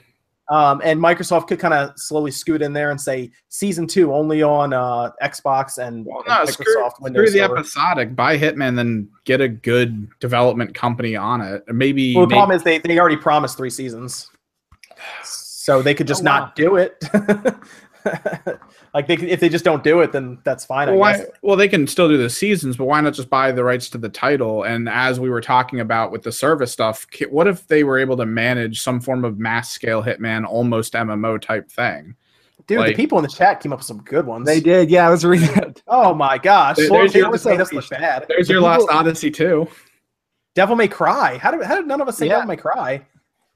Um, 0.51 0.83
and 0.85 1.01
Microsoft 1.01 1.49
could 1.49 1.59
kind 1.59 1.73
of 1.73 1.93
slowly 1.99 2.31
scoot 2.31 2.61
in 2.61 2.75
there 2.75 2.91
and 2.91 3.01
say 3.01 3.31
season 3.49 3.87
two 3.87 4.13
only 4.13 4.43
on 4.43 4.75
uh, 4.75 5.11
Xbox 5.23 5.79
and, 5.79 6.05
Well, 6.05 6.23
no, 6.29 6.45
screw, 6.45 6.67
Microsoft 6.67 6.91
screw 6.93 7.05
Windows 7.05 7.33
the 7.33 7.39
Server. 7.39 7.57
episodic. 7.59 8.15
Buy 8.15 8.37
Hitman, 8.37 8.77
then 8.77 9.09
get 9.25 9.41
a 9.41 9.49
good 9.49 10.07
development 10.21 10.75
company 10.75 11.17
on 11.17 11.41
it. 11.41 11.63
Maybe, 11.73 12.15
Well, 12.15 12.27
the 12.27 12.29
maybe 12.29 12.39
problem 12.39 12.57
is 12.57 12.63
they, 12.63 12.77
they 12.77 12.99
already 12.99 13.17
promised 13.17 13.57
three 13.57 13.71
seasons, 13.71 14.31
so 15.23 15.81
they 15.81 15.95
could 15.95 16.07
just 16.07 16.21
Oh, 16.21 16.27
wow. 16.27 16.39
not 16.41 16.57
do 16.57 16.77
it. 16.77 17.03
like 18.95 19.07
they 19.07 19.15
if 19.15 19.41
they 19.41 19.49
just 19.49 19.65
don't 19.65 19.83
do 19.83 20.01
it, 20.01 20.13
then 20.13 20.39
that's 20.45 20.65
fine. 20.65 20.89
well, 20.89 20.97
I 20.97 21.17
why, 21.19 21.25
well, 21.43 21.57
they 21.57 21.69
can 21.69 21.87
still 21.87 22.09
do 22.09 22.17
the 22.17 22.31
seasons, 22.31 22.77
but 22.77 22.85
why 22.85 23.01
not 23.01 23.15
just 23.15 23.31
buy 23.31 23.53
the 23.53 23.65
rights 23.65 23.89
to 23.91 23.99
the 23.99 24.09
title? 24.09 24.63
And 24.65 24.89
as 24.89 25.19
we 25.21 25.31
were 25.31 25.41
talking 25.41 25.81
about 25.81 26.13
with 26.13 26.23
the 26.23 26.33
service 26.33 26.73
stuff, 26.73 27.07
what 27.31 27.47
if 27.47 27.67
they 27.69 27.85
were 27.85 27.99
able 27.99 28.17
to 28.19 28.27
manage 28.27 28.81
some 28.81 29.01
form 29.01 29.25
of 29.25 29.39
mass 29.39 29.71
scale 29.71 30.03
Hitman, 30.03 30.45
almost 30.47 30.93
MMO 30.95 31.41
type 31.41 31.71
thing? 31.71 32.15
Dude, 32.67 32.79
like- 32.79 32.89
the 32.89 32.95
people 33.03 33.19
in 33.19 33.23
the 33.23 33.29
chat 33.31 33.61
came 33.61 33.73
up 33.73 33.81
with 33.81 33.87
some 33.87 34.03
good 34.03 34.27
ones. 34.27 34.47
They 34.47 34.61
did. 34.61 34.91
Yeah, 34.91 35.07
I 35.07 35.11
was 35.11 35.25
reading 35.25 35.49
that. 35.55 35.83
Oh 35.89 36.15
my 36.15 36.39
gosh, 36.39 36.77
There- 36.77 36.89
there's 36.89 37.15
your- 37.15 37.31
just 37.33 37.45
made 37.47 37.59
look 37.59 37.89
bad. 37.91 38.27
There's 38.29 38.47
The 38.49 38.55
your 38.55 38.63
Lost 38.63 38.83
people- 38.83 38.97
Odyssey 38.97 39.31
too. 39.31 39.69
Devil 40.55 40.77
May 40.77 40.89
Cry. 40.89 41.37
How 41.39 41.51
did 41.51 41.63
how 41.65 41.77
did 41.77 41.87
none 41.87 42.01
of 42.01 42.09
us 42.09 42.17
say 42.19 42.27
Yeah. 42.27 42.35
Devil 42.35 42.47
May 42.49 42.57
Cry? 42.57 43.05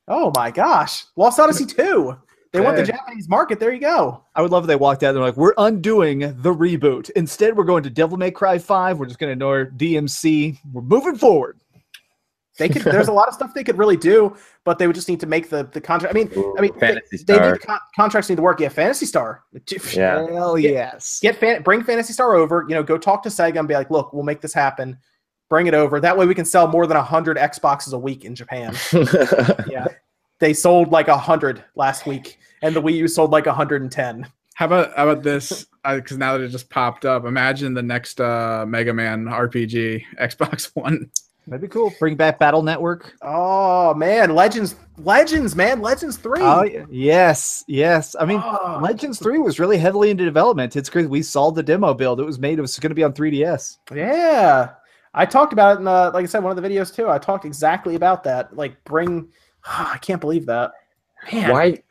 Oh 0.08 0.32
my 0.34 0.50
gosh, 0.50 1.04
Lost 1.16 1.38
Odyssey 1.38 1.64
two. 1.66 2.16
They 2.52 2.60
want 2.60 2.76
the 2.76 2.82
Japanese 2.82 3.28
market. 3.28 3.60
There 3.60 3.72
you 3.72 3.80
go. 3.80 4.24
I 4.34 4.42
would 4.42 4.50
love 4.50 4.64
if 4.64 4.68
they 4.68 4.76
walked 4.76 5.02
out 5.02 5.08
and 5.08 5.16
they're 5.16 5.24
like, 5.24 5.36
we're 5.36 5.54
undoing 5.58 6.20
the 6.20 6.54
reboot. 6.54 7.10
Instead, 7.10 7.56
we're 7.56 7.64
going 7.64 7.82
to 7.82 7.90
Devil 7.90 8.16
May 8.16 8.30
Cry 8.30 8.58
5. 8.58 8.98
We're 8.98 9.06
just 9.06 9.18
going 9.18 9.28
to 9.28 9.32
ignore 9.32 9.66
DMC. 9.66 10.58
We're 10.72 10.82
moving 10.82 11.16
forward. 11.16 11.60
They 12.58 12.68
could. 12.68 12.82
there's 12.84 13.08
a 13.08 13.12
lot 13.12 13.28
of 13.28 13.34
stuff 13.34 13.54
they 13.54 13.64
could 13.64 13.78
really 13.78 13.96
do, 13.96 14.36
but 14.64 14.78
they 14.78 14.86
would 14.86 14.96
just 14.96 15.08
need 15.08 15.20
to 15.20 15.26
make 15.26 15.48
the 15.48 15.64
the 15.72 15.80
contract. 15.80 16.14
I 16.14 16.18
mean, 16.18 16.30
I 16.58 16.60
mean, 16.60 16.72
they, 16.74 16.80
Phantasy 16.80 17.24
they 17.24 17.34
Star. 17.34 17.52
need 17.52 17.60
con- 17.62 17.78
contracts 17.96 18.28
need 18.28 18.36
to 18.36 18.42
work. 18.42 18.60
Yeah, 18.60 18.68
Phantasy 18.68 19.06
Star. 19.06 19.44
Yeah. 19.92 20.26
Hell 20.32 20.58
yes. 20.58 21.20
Get 21.22 21.36
fan, 21.36 21.62
bring 21.62 21.82
Phantasy 21.82 22.12
Star 22.12 22.34
over. 22.34 22.66
You 22.68 22.74
know, 22.74 22.82
go 22.82 22.98
talk 22.98 23.22
to 23.22 23.28
Sega 23.28 23.58
and 23.58 23.68
be 23.68 23.74
like, 23.74 23.90
look, 23.90 24.12
we'll 24.12 24.24
make 24.24 24.40
this 24.40 24.52
happen. 24.52 24.98
Bring 25.48 25.66
it 25.66 25.74
over. 25.74 26.00
That 26.00 26.18
way, 26.18 26.26
we 26.26 26.34
can 26.34 26.44
sell 26.44 26.66
more 26.66 26.86
than 26.86 26.96
hundred 26.98 27.38
Xboxes 27.38 27.92
a 27.94 27.98
week 27.98 28.24
in 28.24 28.34
Japan. 28.34 28.74
yeah. 29.70 29.86
They 30.38 30.52
sold 30.54 30.90
like 30.92 31.08
hundred 31.08 31.64
last 31.74 32.06
week, 32.06 32.38
and 32.62 32.74
the 32.74 32.82
Wii 32.82 32.94
U 32.94 33.08
sold 33.08 33.30
like 33.30 33.46
hundred 33.46 33.82
and 33.82 33.90
ten. 33.92 34.26
How 34.54 34.66
about 34.66 34.96
how 34.96 35.08
about 35.08 35.22
this? 35.22 35.66
Because 35.84 36.18
now 36.18 36.36
that 36.36 36.44
it 36.44 36.48
just 36.48 36.68
popped 36.68 37.04
up, 37.04 37.24
imagine 37.24 37.74
the 37.74 37.82
next 37.82 38.20
uh, 38.20 38.64
Mega 38.68 38.92
Man 38.92 39.24
RPG 39.24 40.04
Xbox 40.20 40.70
One. 40.74 41.10
That'd 41.46 41.62
be 41.62 41.68
cool. 41.68 41.94
Bring 41.98 42.14
back 42.14 42.38
Battle 42.38 42.62
Network. 42.62 43.14
Oh 43.22 43.94
man, 43.94 44.34
Legends, 44.34 44.74
Legends, 44.98 45.56
man, 45.56 45.80
Legends 45.80 46.18
three. 46.18 46.42
Oh, 46.42 46.60
y- 46.60 46.84
yes. 46.90 47.64
Yes. 47.66 48.14
I 48.20 48.26
mean, 48.26 48.42
Oh. 48.44 48.80
Legends 48.82 49.18
3 49.18 49.38
was 49.38 49.58
really 49.58 49.78
heavily 49.78 50.10
into 50.10 50.26
development. 50.26 50.76
It's 50.76 50.90
crazy. 50.90 51.08
We 51.08 51.22
saw 51.22 51.50
the 51.50 51.62
demo 51.62 51.94
build. 51.94 52.20
It 52.20 52.24
was 52.24 52.38
made, 52.38 52.58
it 52.58 52.60
was 52.60 52.78
going 52.78 52.90
to 52.90 52.94
be 52.94 53.02
on 53.02 53.14
3DS. 53.14 53.78
Yeah, 53.94 54.72
I 55.14 55.24
talked 55.24 55.54
about 55.54 55.76
it 55.76 55.80
in, 55.80 55.88
uh, 55.88 56.10
like 56.12 56.24
I 56.24 56.26
said, 56.26 56.42
one 56.44 56.54
of 56.54 56.62
the 56.62 56.68
videos 56.68 56.94
too. 56.94 57.08
I 57.08 57.16
talked 57.16 57.46
exactly 57.46 57.94
about 57.94 58.24
that. 58.24 58.54
Like, 58.54 58.82
bring. 58.84 59.28
I 59.66 59.98
can't 60.00 60.20
believe 60.20 60.46
that. 60.46 60.72
Man, 61.32 61.50
why 61.50 61.82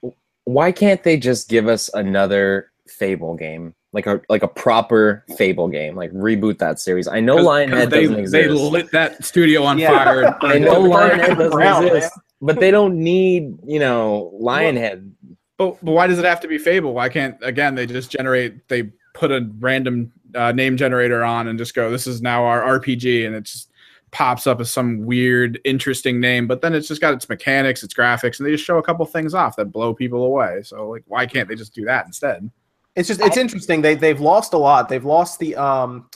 why 0.45 0.71
can't 0.71 1.03
they 1.03 1.17
just 1.17 1.49
give 1.49 1.67
us 1.67 1.89
another 1.93 2.71
Fable 2.87 3.35
game? 3.35 3.73
Like 3.93 4.05
a 4.07 4.21
like 4.29 4.43
a 4.43 4.47
proper 4.47 5.25
Fable 5.37 5.67
game. 5.67 5.95
Like 5.95 6.11
reboot 6.11 6.59
that 6.59 6.79
series. 6.79 7.07
I 7.07 7.19
know 7.19 7.37
Lionhead 7.37 7.89
they, 7.89 8.03
doesn't 8.03 8.19
exist. 8.19 8.31
they 8.31 8.47
lit 8.47 8.91
that 8.91 9.23
studio 9.25 9.63
on 9.63 9.77
Yeah. 9.79 10.03
fire. 10.03 10.37
I 10.41 10.59
know 10.59 10.81
Lionhead 10.81 11.19
it 11.19 11.21
to 11.29 11.29
the 11.29 11.35
doesn't 11.35 11.51
ground, 11.51 11.87
exist. 11.87 12.13
But 12.41 12.59
they 12.59 12.69
don't 12.69 12.99
need, 12.99 13.57
you 13.65 13.79
know, 13.79 14.31
Lionhead. 14.41 15.11
But, 15.57 15.83
but 15.83 15.91
why 15.91 16.05
does 16.05 16.19
it 16.19 16.25
have 16.25 16.39
to 16.41 16.47
be 16.47 16.59
Fable? 16.59 16.93
Why 16.93 17.09
can't 17.09 17.35
again 17.41 17.75
they 17.75 17.85
just 17.87 18.11
generate? 18.11 18.67
They 18.67 18.91
put 19.13 19.31
a 19.31 19.49
random 19.59 20.11
uh, 20.35 20.51
name 20.51 20.77
generator 20.77 21.23
on 21.23 21.47
and 21.47 21.57
just 21.57 21.73
go, 21.73 21.89
"This 21.89 22.05
is 22.05 22.21
now 22.21 22.43
our 22.43 22.79
RPG," 22.79 23.25
and 23.25 23.35
it 23.35 23.43
just 23.43 23.71
pops 24.17 24.47
up 24.47 24.59
as 24.59 24.71
some 24.71 25.05
weird, 25.05 25.59
interesting 25.63 26.19
name. 26.19 26.47
But 26.47 26.61
then 26.61 26.73
it's 26.73 26.87
just 26.87 27.01
got 27.01 27.13
its 27.13 27.29
mechanics, 27.29 27.83
its 27.83 27.93
graphics, 27.93 28.39
and 28.39 28.47
they 28.47 28.51
just 28.51 28.65
show 28.65 28.79
a 28.79 28.83
couple 28.83 29.05
things 29.05 29.35
off 29.35 29.55
that 29.57 29.65
blow 29.65 29.93
people 29.93 30.23
away. 30.23 30.63
So 30.63 30.89
like, 30.89 31.03
why 31.05 31.27
can't 31.27 31.47
they 31.47 31.53
just 31.55 31.75
do 31.75 31.85
that 31.85 32.07
instead? 32.07 32.49
it's 32.97 33.07
just 33.07 33.21
it's 33.21 33.37
interesting. 33.37 33.81
They 33.81 33.93
they've 33.93 34.19
lost 34.19 34.53
a 34.53 34.57
lot. 34.57 34.89
They've 34.89 35.05
lost 35.05 35.39
the 35.39 35.55
um. 35.55 36.09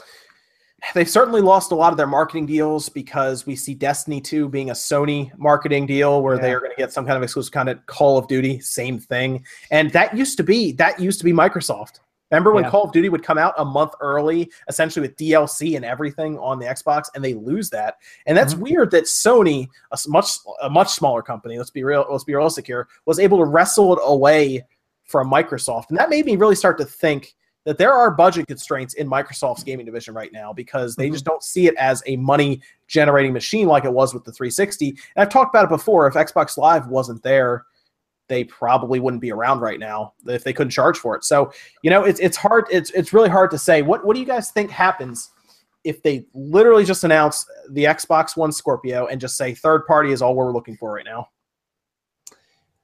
They've 0.96 1.08
certainly 1.08 1.42
lost 1.42 1.72
a 1.72 1.76
lot 1.76 1.94
of 1.94 1.98
their 1.98 2.08
marketing 2.08 2.48
deals 2.48 2.90
because 2.90 3.46
we 3.46 3.56
see 3.56 3.76
Destiny 3.76 4.20
2 4.20 4.50
being 4.50 4.72
a 4.72 4.74
Sony 4.74 5.32
marketing 5.38 5.86
deal 5.86 6.24
where 6.24 6.40
they 6.40 6.52
are 6.52 6.60
going 6.60 6.72
to 6.72 6.76
get 6.76 6.92
some 6.92 7.06
kind 7.06 7.16
of 7.18 7.22
exclusive 7.22 7.52
kind 7.52 7.70
of 7.70 7.86
Call 7.86 8.18
of 8.18 8.28
Duty, 8.28 8.60
same 8.62 8.98
thing. 8.98 9.46
And 9.70 9.92
that 9.92 10.18
used 10.18 10.38
to 10.38 10.44
be 10.44 10.72
that 10.74 11.00
used 11.00 11.20
to 11.20 11.24
be 11.24 11.34
Microsoft. 11.34 12.00
Remember 12.32 12.52
when 12.52 12.64
Yeah. 12.64 12.70
Call 12.70 12.86
of 12.86 12.92
Duty 12.92 13.10
would 13.10 13.24
come 13.24 13.38
out 13.38 13.54
a 13.58 13.66
month 13.66 13.94
early, 14.00 14.50
essentially 14.70 15.08
with 15.08 15.18
DLC 15.18 15.76
and 15.76 15.86
everything 15.86 16.40
on 16.40 16.60
the 16.60 16.66
Xbox, 16.66 17.10
and 17.14 17.24
they 17.24 17.34
lose 17.34 17.70
that. 17.72 17.98
And 18.26 18.38
that's 18.38 18.54
mm-hmm. 18.54 18.64
weird 18.64 18.92
that 18.92 19.04
Sony, 19.04 19.68
a 19.92 19.98
much 20.08 20.38
a 20.62 20.70
much 20.70 20.90
smaller 20.90 21.22
company, 21.22 21.58
let's 21.58 21.70
be 21.70 21.84
real, 21.84 22.06
let's 22.10 22.24
be 22.24 22.34
realistic 22.34 22.68
here, 22.68 22.88
was 23.06 23.20
able 23.20 23.38
to 23.38 23.46
wrestle 23.46 23.94
it 23.94 24.00
away 24.04 24.66
from 25.04 25.30
Microsoft. 25.30 25.90
And 25.90 25.98
that 25.98 26.10
made 26.10 26.26
me 26.26 26.38
really 26.38 26.56
start 26.56 26.78
to 26.78 26.86
think 26.86 27.36
that 27.66 27.78
there 27.78 27.94
are 27.94 28.10
budget 28.10 28.48
constraints 28.48 28.96
in 28.96 29.08
Microsoft's 29.08 29.64
gaming 29.64 29.86
division 29.86 30.14
right 30.14 30.32
now 30.34 30.52
because 30.52 30.96
they 30.96 31.10
just 31.10 31.26
mm-hmm. 31.26 31.34
don't 31.34 31.44
see 31.44 31.68
it 31.68 31.76
as 31.76 32.02
a 32.08 32.16
money 32.16 32.62
generating 32.88 33.34
machine 33.34 33.68
like 33.68 33.86
it 33.86 33.94
was 33.94 34.14
with 34.14 34.24
the 34.24 34.32
360. 34.32 34.90
And 34.90 34.98
I've 35.18 35.30
talked 35.30 35.54
about 35.54 35.66
it 35.66 35.70
before. 35.70 36.08
If 36.08 36.16
Xbox 36.16 36.58
Live 36.58 36.88
wasn't 36.88 37.22
there, 37.22 37.66
they 38.32 38.46
probably 38.46 39.02
wouldn't 39.02 39.20
be 39.20 39.30
around 39.30 39.60
right 39.60 39.78
now 39.78 40.14
if 40.26 40.46
they 40.46 40.54
couldn't 40.54 40.72
charge 40.72 40.98
for 40.98 41.18
it. 41.18 41.26
So, 41.26 41.52
you 41.82 41.90
know, 41.90 42.06
it's 42.06 42.18
it's 42.22 42.38
hard 42.38 42.66
it's 42.72 42.90
it's 42.92 43.12
really 43.12 43.28
hard 43.28 43.52
to 43.52 43.58
say. 43.58 43.82
What 43.82 44.06
what 44.06 44.14
do 44.14 44.22
you 44.22 44.26
guys 44.26 44.52
think 44.52 44.72
happens 44.72 45.32
if 45.84 46.02
they 46.02 46.26
literally 46.34 46.86
just 46.86 47.04
announce 47.04 47.46
the 47.72 47.84
Xbox 47.84 48.38
One 48.38 48.54
Scorpio 48.54 49.08
and 49.08 49.20
just 49.20 49.36
say 49.36 49.54
third 49.54 49.86
party 49.86 50.14
is 50.14 50.22
all 50.22 50.34
we're 50.34 50.54
looking 50.54 50.78
for 50.78 50.94
right 50.94 51.04
now? 51.04 51.28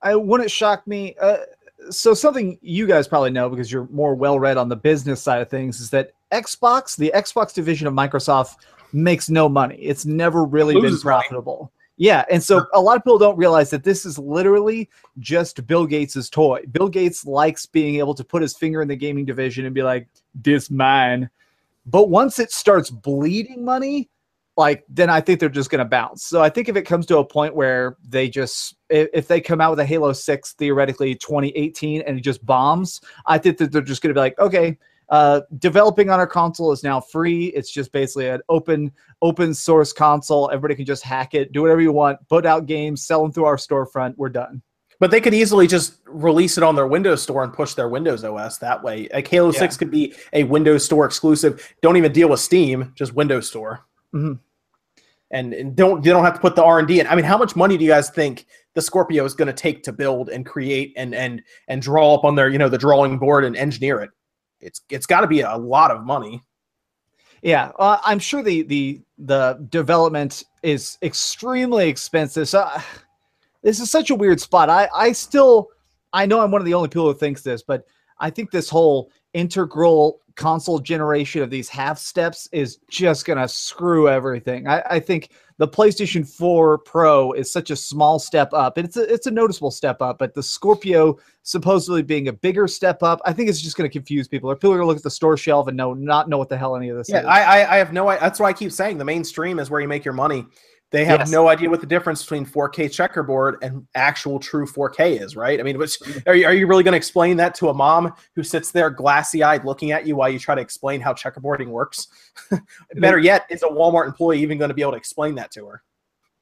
I 0.02 0.18
wouldn't 0.18 0.52
shock 0.52 0.86
me. 0.86 1.15
Uh, 1.19 1.38
so 1.91 2.14
something 2.14 2.60
you 2.61 2.86
guys 2.86 3.07
probably 3.07 3.32
know 3.32 3.49
because 3.49 3.72
you're 3.72 3.88
more 3.88 4.15
well 4.15 4.40
read 4.40 4.57
on 4.57 4.68
the 4.68 4.76
business 4.76 5.22
side 5.22 5.41
of 5.41 5.49
things 5.49 5.80
is 5.80 5.90
that 5.91 6.11
Xbox, 6.34 6.98
the 6.98 7.14
Xbox 7.15 7.53
division 7.53 7.88
of 7.88 7.94
Microsoft, 7.94 8.57
makes 8.91 9.30
no 9.30 9.48
money. 9.48 9.78
It's 9.78 10.06
never 10.06 10.44
really 10.44 10.74
been 10.82 10.99
profitable. 10.99 11.57
money. 11.57 11.77
Yeah, 11.98 12.26
and 12.30 12.41
so 12.41 12.68
a 12.74 12.80
lot 12.80 12.95
of 12.95 13.03
people 13.03 13.18
don't 13.18 13.38
realize 13.38 13.72
that 13.72 13.84
this 13.84 14.06
is 14.06 14.19
literally 14.19 14.88
just 15.18 15.65
Bill 15.65 15.88
Gates's 15.88 16.30
toy. 16.30 16.64
Bill 16.72 16.90
Gates 16.90 17.26
likes 17.26 17.65
being 17.65 17.95
able 17.95 18.14
to 18.14 18.24
put 18.24 18.44
his 18.44 18.56
finger 18.56 18.84
in 18.84 18.88
the 18.88 18.95
gaming 18.95 19.26
division 19.26 19.65
and 19.65 19.74
be 19.74 19.82
like, 19.82 20.07
"This 20.36 20.69
mine." 20.69 21.28
But 21.88 22.10
once 22.10 22.38
it 22.38 22.52
starts 22.52 22.91
bleeding 22.91 23.65
money, 23.65 24.10
like 24.57 24.84
then 24.90 25.10
I 25.10 25.22
think 25.22 25.40
they're 25.40 25.49
just 25.49 25.69
going 25.72 25.80
to 25.80 25.86
bounce. 25.86 26.24
So 26.24 26.41
I 26.41 26.49
think 26.49 26.68
if 26.69 26.76
it 26.76 26.84
comes 26.84 27.06
to 27.07 27.19
a 27.19 27.26
point 27.26 27.56
where 27.56 27.98
they 28.07 28.28
just 28.30 28.76
if, 28.90 29.07
if 29.14 29.28
they 29.28 29.40
come 29.40 29.61
out 29.61 29.72
with 29.72 29.80
a 29.80 29.86
Halo 29.86 30.14
6 30.14 30.53
theoretically 30.53 31.15
2018 31.15 32.02
and 32.02 32.18
it 32.18 32.22
just 32.22 32.45
bombs, 32.45 33.02
I 33.26 33.38
think 33.38 33.57
that 33.57 33.72
they're 33.72 33.82
just 33.82 34.02
going 34.02 34.10
to 34.10 34.14
be 34.14 34.19
like, 34.19 34.38
okay, 34.40 34.78
uh, 35.10 35.42
developing 35.60 36.10
on 36.10 36.20
our 36.20 36.28
console 36.28 36.72
is 36.72 36.84
now 36.84 37.00
free. 37.00 37.46
It's 37.48 37.72
just 37.72 37.92
basically 37.92 38.28
an 38.28 38.42
open 38.50 38.92
open 39.22 39.54
source 39.54 39.94
console. 39.94 40.50
Everybody 40.52 40.76
can 40.76 40.86
just 40.86 41.04
hack 41.04 41.34
it, 41.34 41.52
do 41.52 41.62
whatever 41.62 41.82
you 41.82 41.92
want, 41.92 42.20
put 42.28 42.46
out 42.46 42.66
games, 42.66 43.06
sell 43.06 43.22
them 43.22 43.32
through 43.32 43.46
our 43.46 43.58
storefront. 43.58 44.16
We're 44.18 44.30
done. 44.30 44.62
But 45.00 45.12
they 45.12 45.22
could 45.22 45.34
easily 45.34 45.68
just 45.68 46.00
release 46.08 46.58
it 46.58 46.64
on 46.64 46.76
their 46.76 46.88
Windows 46.88 47.22
Store 47.22 47.44
and 47.44 47.54
push 47.54 47.76
their 47.76 47.88
Windows 47.88 48.24
OS 48.24 48.58
that 48.58 48.84
way. 48.84 49.08
Like 49.14 49.28
Halo 49.28 49.52
Yeah. 49.52 49.60
6 49.60 49.78
could 49.78 49.92
be 49.92 50.16
a 50.34 50.44
Windows 50.44 50.84
Store 50.84 51.06
exclusive. 51.06 51.74
Don't 51.82 51.98
even 51.98 52.12
deal 52.12 52.30
with 52.30 52.40
Steam, 52.40 52.94
just 52.96 53.14
Windows 53.14 53.48
Store. 53.48 53.86
Mhm. 54.14 54.40
And, 55.30 55.54
and 55.54 55.76
don't 55.76 56.04
you 56.06 56.12
don't 56.12 56.24
have 56.24 56.36
to 56.36 56.40
put 56.40 56.56
the 56.56 56.64
R&D 56.64 57.00
in. 57.00 57.08
I 57.08 57.16
mean, 57.16 57.26
how 57.26 57.38
much 57.38 57.56
money 57.56 57.78
do 57.78 57.84
you 57.84 57.92
guys 57.92 58.10
think 58.10 58.46
the 58.76 58.82
Scorpio 58.82 59.26
is 59.26 59.34
going 59.34 59.48
to 59.48 59.54
take 59.54 59.84
to 59.84 59.92
build 59.92 60.30
and 60.30 60.46
create 60.46 60.94
and 60.96 61.14
and 61.14 61.42
and 61.68 61.82
draw 61.82 62.16
up 62.16 62.24
on 62.24 62.36
their, 62.36 62.50
you 62.50 62.58
know, 62.58 62.70
the 62.70 62.78
drawing 62.78 63.18
board 63.20 63.44
and 63.44 63.56
engineer 63.56 64.00
it? 64.00 64.10
It's 64.60 64.82
it's 64.90 65.06
got 65.06 65.22
to 65.22 65.28
be 65.28 65.42
a 65.42 65.56
lot 65.56 65.92
of 65.92 66.04
money. 66.04 66.44
Yeah, 67.42 67.72
uh, 67.78 68.00
I'm 68.04 68.20
sure 68.20 68.42
the 68.42 68.64
the 68.64 69.02
the 69.18 69.66
development 69.70 70.44
is 70.64 70.98
extremely 71.02 71.88
expensive. 71.88 72.50
So 72.50 72.60
uh, 72.60 72.82
this 73.62 73.80
is 73.80 73.92
such 73.92 74.10
a 74.10 74.16
weird 74.16 74.42
spot. 74.42 74.70
I 74.70 74.90
I 74.96 75.12
still 75.12 75.70
I 76.14 76.26
know 76.26 76.40
I'm 76.42 76.52
one 76.52 76.62
of 76.62 76.66
the 76.66 76.74
only 76.74 76.90
people 76.90 77.12
who 77.12 77.18
thinks 77.18 77.42
this, 77.42 77.62
but 77.62 77.86
I 78.20 78.30
think 78.30 78.52
this 78.52 78.70
whole 78.70 79.12
integral 79.34 80.22
console 80.36 80.80
generation 80.80 81.42
of 81.42 81.50
these 81.50 81.68
half 81.68 81.98
steps 81.98 82.48
is 82.52 82.80
just 82.90 83.26
gonna 83.26 83.48
screw 83.48 84.10
everything. 84.10 84.68
I, 84.68 84.82
I 84.90 85.00
think 85.00 85.32
the 85.58 85.68
PlayStation 85.68 86.28
4 86.28 86.78
Pro 86.80 87.32
is 87.32 87.52
such 87.52 87.72
a 87.72 87.76
small 87.76 88.20
step 88.20 88.54
up. 88.54 88.78
And 88.78 88.88
it's 88.88 88.98
a 88.98 89.12
it's 89.12 89.28
a 89.28 89.32
noticeable 89.32 89.72
step 89.72 90.02
up, 90.02 90.20
but 90.20 90.34
the 90.34 90.44
Scorpio 90.44 91.18
supposedly 91.44 92.04
being 92.04 92.28
a 92.28 92.34
bigger 92.34 92.68
step 92.68 93.02
up, 93.02 93.20
I 93.26 93.34
think 93.34 93.50
it's 93.50 93.62
just 93.62 93.76
gonna 93.76 93.90
confuse 93.90 94.28
people. 94.28 94.52
Or 94.52 94.56
people 94.56 94.74
are 94.74 94.78
gonna 94.78 94.88
look 94.88 94.98
at 94.98 95.04
the 95.04 95.10
store 95.10 95.38
shelf 95.38 95.68
and 95.68 95.76
know 95.76 95.94
not 95.94 96.30
know 96.30 96.38
what 96.38 96.50
the 96.50 96.58
hell 96.58 96.76
any 96.76 96.90
of 96.90 96.98
this 96.98 97.10
Yeah, 97.10 97.22
is. 97.22 97.26
I, 97.26 97.42
I 97.42 97.76
I 97.76 97.78
have 97.78 97.92
no. 97.92 98.08
That's 98.08 98.40
why 98.40 98.50
I 98.50 98.54
keep 98.54 98.72
saying 98.72 98.98
the 98.98 99.06
mainstream 99.06 99.60
is 99.60 99.70
where 99.70 99.82
you 99.82 99.88
make 99.88 100.06
your 100.06 100.14
money. 100.14 100.46
They 100.90 101.04
have 101.04 101.20
Yes. 101.22 101.32
no 101.32 101.50
idea 101.50 101.70
what 101.70 101.82
the 101.82 101.88
difference 101.88 102.22
between 102.24 102.46
4K 102.46 102.88
checkerboard 102.88 103.58
and 103.62 103.86
actual 103.96 104.40
true 104.40 104.66
4K 104.66 105.20
is, 105.20 105.36
right? 105.36 105.60
I 105.60 105.64
mean, 105.64 105.78
which, 105.78 105.98
are 106.26 106.34
you, 106.36 106.46
are 106.46 106.54
you 106.54 106.66
really 106.66 106.84
going 106.84 106.94
to 106.94 106.98
explain 106.98 107.36
that 107.38 107.54
to 107.56 107.68
a 107.70 107.74
mom 107.74 108.14
who 108.36 108.44
sits 108.44 108.72
there 108.72 108.90
glassy 108.90 109.44
eyed 109.44 109.66
looking 109.66 109.92
at 109.92 110.08
you 110.08 110.16
while 110.16 110.30
you 110.30 110.40
try 110.40 110.56
to 110.56 110.62
explain 110.62 111.02
how 111.02 111.14
checkerboarding 111.14 111.68
works? 111.68 112.08
Better 112.96 113.20
yet, 113.20 113.46
is 113.50 113.64
a 113.64 113.68
Walmart 113.68 114.06
employee 114.08 114.40
even 114.42 114.58
going 114.58 114.70
to 114.70 114.74
be 114.76 114.82
able 114.82 114.94
to 114.94 114.98
explain 114.98 115.36
that 115.36 115.52
to 115.52 115.66
her? 115.66 115.84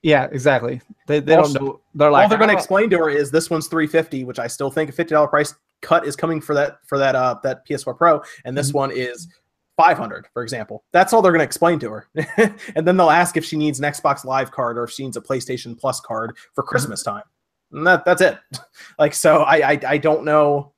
Yeah, 0.03 0.25
exactly. 0.31 0.79
They, 1.07 1.19
they 1.21 1.33
Also, 1.35 1.53
don't 1.57 1.65
know. 1.65 1.81
They're 1.95 2.11
like, 2.11 2.23
All 2.23 2.29
they're 2.29 2.37
going 2.37 2.49
to 2.49 2.55
"Oh, 2.55 2.57
explain 2.59 2.91
to 2.91 2.97
her 2.99 3.09
is 3.09 3.31
this 3.31 3.49
one's 3.49 3.67
350, 3.67 4.25
which 4.25 4.37
I 4.37 4.45
still 4.45 4.69
think 4.69 4.91
a 4.91 4.93
$50 4.93 5.27
price 5.27 5.55
cut 5.81 6.05
is 6.05 6.15
coming 6.15 6.39
for 6.39 6.53
that 6.55 6.77
for 6.85 6.97
that 6.99 7.15
uh 7.15 7.35
that 7.43 7.67
PS4 7.67 7.97
Pro, 7.97 8.21
and 8.45 8.55
this 8.57 8.71
Mhm. 8.71 8.75
one 8.75 8.91
is 8.91 9.27
500, 9.77 10.27
for 10.33 10.43
example. 10.43 10.83
That's 10.93 11.13
all 11.13 11.21
they're 11.21 11.31
going 11.31 11.39
to 11.39 11.45
explain 11.45 11.79
to 11.79 11.89
her, 11.91 12.07
and 12.75 12.87
then 12.87 12.97
they'll 12.97 13.09
ask 13.09 13.37
if 13.37 13.45
she 13.45 13.57
needs 13.57 13.79
an 13.79 13.85
Xbox 13.85 14.25
Live 14.25 14.51
card 14.51 14.77
or 14.77 14.85
if 14.85 14.91
she 14.91 15.03
needs 15.03 15.17
a 15.17 15.21
PlayStation 15.21 15.77
Plus 15.77 15.99
card 15.99 16.37
for 16.53 16.63
Christmas 16.63 17.03
time. 17.03 17.23
And 17.71 17.85
that 17.85 18.05
that's 18.05 18.21
it. 18.21 18.37
like 18.99 19.13
so, 19.13 19.41
I, 19.41 19.71
I 19.71 19.79
I 19.87 19.97
don't 19.97 20.23
know. 20.23 20.73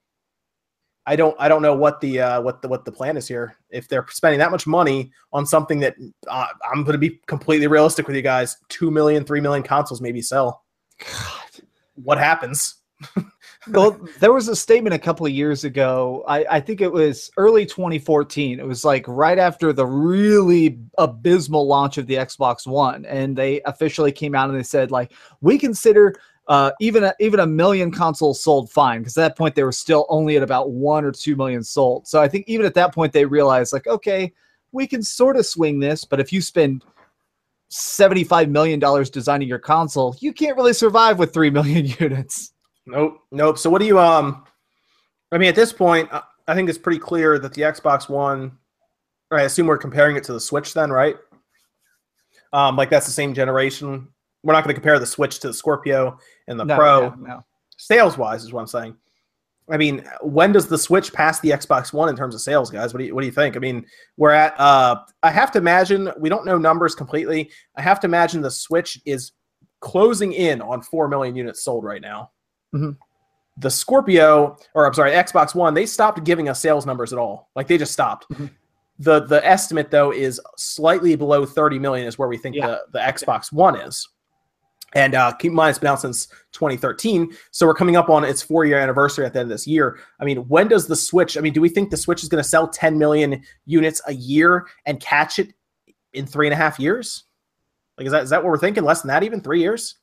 I 1.05 1.15
don't 1.15 1.35
I 1.39 1.47
don't 1.47 1.61
know 1.61 1.75
what 1.75 2.01
the 2.01 2.19
uh, 2.19 2.41
what 2.41 2.61
the 2.61 2.67
what 2.67 2.85
the 2.85 2.91
plan 2.91 3.17
is 3.17 3.27
here. 3.27 3.55
If 3.69 3.87
they're 3.87 4.05
spending 4.09 4.39
that 4.39 4.51
much 4.51 4.67
money 4.67 5.11
on 5.31 5.45
something 5.45 5.79
that 5.79 5.95
uh, 6.27 6.47
I'm 6.69 6.83
going 6.83 6.93
to 6.93 6.97
be 6.99 7.21
completely 7.27 7.67
realistic 7.67 8.07
with 8.07 8.15
you 8.15 8.21
guys, 8.21 8.57
two 8.67 8.91
million, 8.91 9.23
three 9.23 9.41
million 9.41 9.63
consoles 9.63 10.01
maybe 10.01 10.21
sell. 10.21 10.63
God. 10.99 11.63
What 11.95 12.17
happens? 12.17 12.75
well, 13.71 13.99
there 14.19 14.33
was 14.33 14.47
a 14.47 14.55
statement 14.55 14.93
a 14.93 14.99
couple 14.99 15.25
of 15.25 15.31
years 15.31 15.63
ago. 15.63 16.23
I, 16.27 16.45
I 16.49 16.59
think 16.59 16.81
it 16.81 16.91
was 16.91 17.29
early 17.37 17.65
2014. 17.65 18.59
It 18.59 18.65
was 18.65 18.85
like 18.85 19.05
right 19.07 19.37
after 19.37 19.73
the 19.73 19.85
really 19.85 20.79
abysmal 20.97 21.67
launch 21.67 21.97
of 21.97 22.07
the 22.07 22.15
Xbox 22.15 22.67
One, 22.67 23.05
and 23.05 23.35
they 23.35 23.61
officially 23.61 24.11
came 24.11 24.35
out 24.35 24.49
and 24.49 24.57
they 24.57 24.63
said 24.63 24.91
like 24.91 25.13
we 25.41 25.57
consider 25.57 26.15
uh, 26.47 26.71
even 26.79 27.03
a, 27.03 27.13
even 27.19 27.41
a 27.41 27.47
million 27.47 27.91
consoles 27.91 28.41
sold 28.41 28.71
fine 28.71 29.01
because 29.01 29.17
at 29.17 29.21
that 29.21 29.37
point 29.37 29.55
they 29.55 29.63
were 29.63 29.71
still 29.71 30.05
only 30.09 30.37
at 30.37 30.43
about 30.43 30.71
one 30.71 31.03
or 31.03 31.11
two 31.11 31.35
million 31.35 31.63
sold. 31.63 32.07
So 32.07 32.21
I 32.21 32.27
think 32.27 32.45
even 32.47 32.65
at 32.65 32.73
that 32.75 32.93
point 32.93 33.13
they 33.13 33.25
realized 33.25 33.73
like 33.73 33.87
okay, 33.87 34.33
we 34.71 34.87
can 34.87 35.03
sort 35.03 35.37
of 35.37 35.45
swing 35.45 35.79
this, 35.79 36.05
but 36.05 36.19
if 36.19 36.31
you 36.31 36.41
spend 36.41 36.83
75 37.69 38.49
million 38.49 38.79
dollars 38.79 39.09
designing 39.09 39.47
your 39.47 39.59
console, 39.59 40.15
you 40.19 40.31
can't 40.31 40.55
really 40.55 40.73
survive 40.73 41.19
with 41.19 41.33
3 41.33 41.49
million 41.49 41.85
units. 41.99 42.53
Nope, 42.87 43.19
nope. 43.31 43.57
So 43.57 43.69
what 43.69 43.79
do 43.79 43.85
you 43.85 43.99
um? 43.99 44.45
I 45.31 45.37
mean, 45.37 45.49
at 45.49 45.55
this 45.55 45.73
point, 45.73 46.09
I 46.11 46.55
think 46.55 46.69
it's 46.69 46.77
pretty 46.77 46.99
clear 46.99 47.37
that 47.37 47.53
the 47.53 47.61
Xbox 47.63 48.09
One. 48.09 48.57
I 49.29 49.41
assume 49.41 49.67
we're 49.67 49.77
comparing 49.77 50.15
it 50.15 50.23
to 50.23 50.33
the 50.33 50.39
Switch, 50.39 50.73
then, 50.73 50.89
right? 50.89 51.17
Um, 52.53 52.77
like 52.77 52.89
that's 52.89 53.05
the 53.05 53.11
same 53.11 53.33
generation. 53.33 54.07
We're 54.43 54.53
not 54.53 54.63
going 54.63 54.73
to 54.73 54.79
compare 54.79 54.99
the 54.99 55.05
Switch 55.05 55.39
to 55.39 55.47
the 55.47 55.53
Scorpio 55.53 56.17
and 56.47 56.57
the 56.57 56.63
No, 56.63 56.75
Pro. 56.77 57.09
no, 57.09 57.15
no. 57.15 57.45
Sales 57.77 58.17
wise, 58.17 58.45
is 58.45 58.53
what 58.53 58.61
I'm 58.61 58.67
saying. 58.67 58.95
I 59.69 59.75
mean, 59.75 60.05
when 60.21 60.53
does 60.53 60.67
the 60.67 60.77
Switch 60.77 61.11
pass 61.11 61.41
the 61.41 61.49
Xbox 61.49 61.91
One 61.91 62.07
in 62.07 62.15
terms 62.15 62.35
of 62.35 62.41
sales, 62.41 62.69
guys? 62.69 62.93
What 62.93 62.99
do 62.99 63.05
you 63.05 63.13
what 63.13 63.19
do 63.21 63.27
you 63.27 63.33
think? 63.33 63.57
I 63.57 63.59
mean, 63.59 63.85
we're 64.15 64.31
at. 64.31 64.57
Uh, 64.57 65.01
I 65.23 65.29
have 65.31 65.51
to 65.51 65.59
imagine 65.59 66.09
we 66.17 66.29
don't 66.29 66.45
know 66.45 66.57
numbers 66.57 66.95
completely. 66.95 67.51
I 67.75 67.81
have 67.81 67.99
to 67.99 68.07
imagine 68.07 68.41
the 68.41 68.49
Switch 68.49 69.01
is 69.05 69.33
closing 69.81 70.31
in 70.31 70.61
on 70.61 70.81
four 70.81 71.09
million 71.09 71.35
units 71.35 71.63
sold 71.63 71.83
right 71.83 72.01
now. 72.01 72.31
Mhm. 72.73 72.97
The 73.57 73.69
Scorpio, 73.71 74.57
or 74.75 74.85
I'm 74.85 74.93
sorry, 74.93 75.11
Xbox 75.11 75.55
One, 75.55 75.73
they 75.73 75.85
stopped 75.85 76.23
giving 76.23 76.47
us 76.49 76.59
sales 76.61 76.85
numbers 76.85 77.11
at 77.11 77.19
all. 77.19 77.49
Like 77.55 77.67
they 77.67 77.77
just 77.77 77.91
stopped. 77.93 78.29
Mhm. 78.31 78.51
The 78.99 79.21
the 79.21 79.45
estimate 79.45 79.91
though 79.91 80.11
is 80.11 80.39
slightly 80.57 81.15
below 81.15 81.45
30 81.45 81.79
million 81.79 82.07
is 82.07 82.17
where 82.17 82.27
we 82.27 82.37
think 82.37 82.55
Yeah. 82.55 82.67
the, 82.67 82.81
the 82.93 82.99
Xbox 82.99 83.51
One 83.51 83.75
is. 83.75 84.07
And 84.95 85.15
uh, 85.15 85.33
keep 85.33 85.49
in 85.49 85.55
mind, 85.55 85.71
it's 85.71 85.79
been 85.79 85.89
out 85.89 85.99
since 85.99 86.27
2013. 86.53 87.35
So 87.51 87.67
we're 87.67 87.73
coming 87.73 87.95
up 87.97 88.09
on 88.09 88.23
its 88.23 88.41
four 88.41 88.63
year 88.65 88.79
anniversary 88.79 89.25
at 89.25 89.33
the 89.33 89.39
end 89.39 89.47
of 89.51 89.55
this 89.55 89.67
year. 89.67 89.99
I 90.19 90.23
mean, 90.25 90.47
when 90.47 90.67
does 90.69 90.87
the 90.87 90.95
Switch? 90.95 91.37
I 91.37 91.41
mean, 91.41 91.51
do 91.53 91.59
we 91.61 91.67
think 91.69 91.89
the 91.89 91.97
Switch 91.97 92.23
is 92.23 92.29
going 92.29 92.41
to 92.41 92.47
sell 92.47 92.67
10 92.69 92.97
million 92.97 93.43
units 93.65 94.01
a 94.07 94.13
year 94.13 94.65
and 94.85 94.99
catch 94.99 95.39
it 95.39 95.53
in 96.13 96.25
three 96.25 96.47
and 96.47 96.53
a 96.53 96.57
half 96.57 96.79
years? 96.79 97.25
Like, 97.97 98.05
is 98.07 98.11
that 98.13 98.23
is 98.23 98.29
that 98.29 98.41
what 98.43 98.49
we're 98.49 98.57
thinking? 98.57 98.83
Less 98.85 99.01
than 99.01 99.09
that, 99.09 99.23
even 99.23 99.41
three 99.41 99.59
years? 99.59 99.97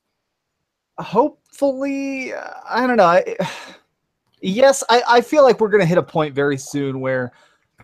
Hopefully 0.98 2.32
i 2.34 2.86
don't 2.86 2.96
know 2.96 3.04
I, 3.04 3.36
yes 4.40 4.84
I, 4.88 5.02
I 5.08 5.20
feel 5.20 5.42
like 5.42 5.60
we're 5.60 5.68
going 5.68 5.80
to 5.80 5.86
hit 5.86 5.98
a 5.98 6.02
point 6.02 6.34
very 6.34 6.58
soon 6.58 7.00
where 7.00 7.32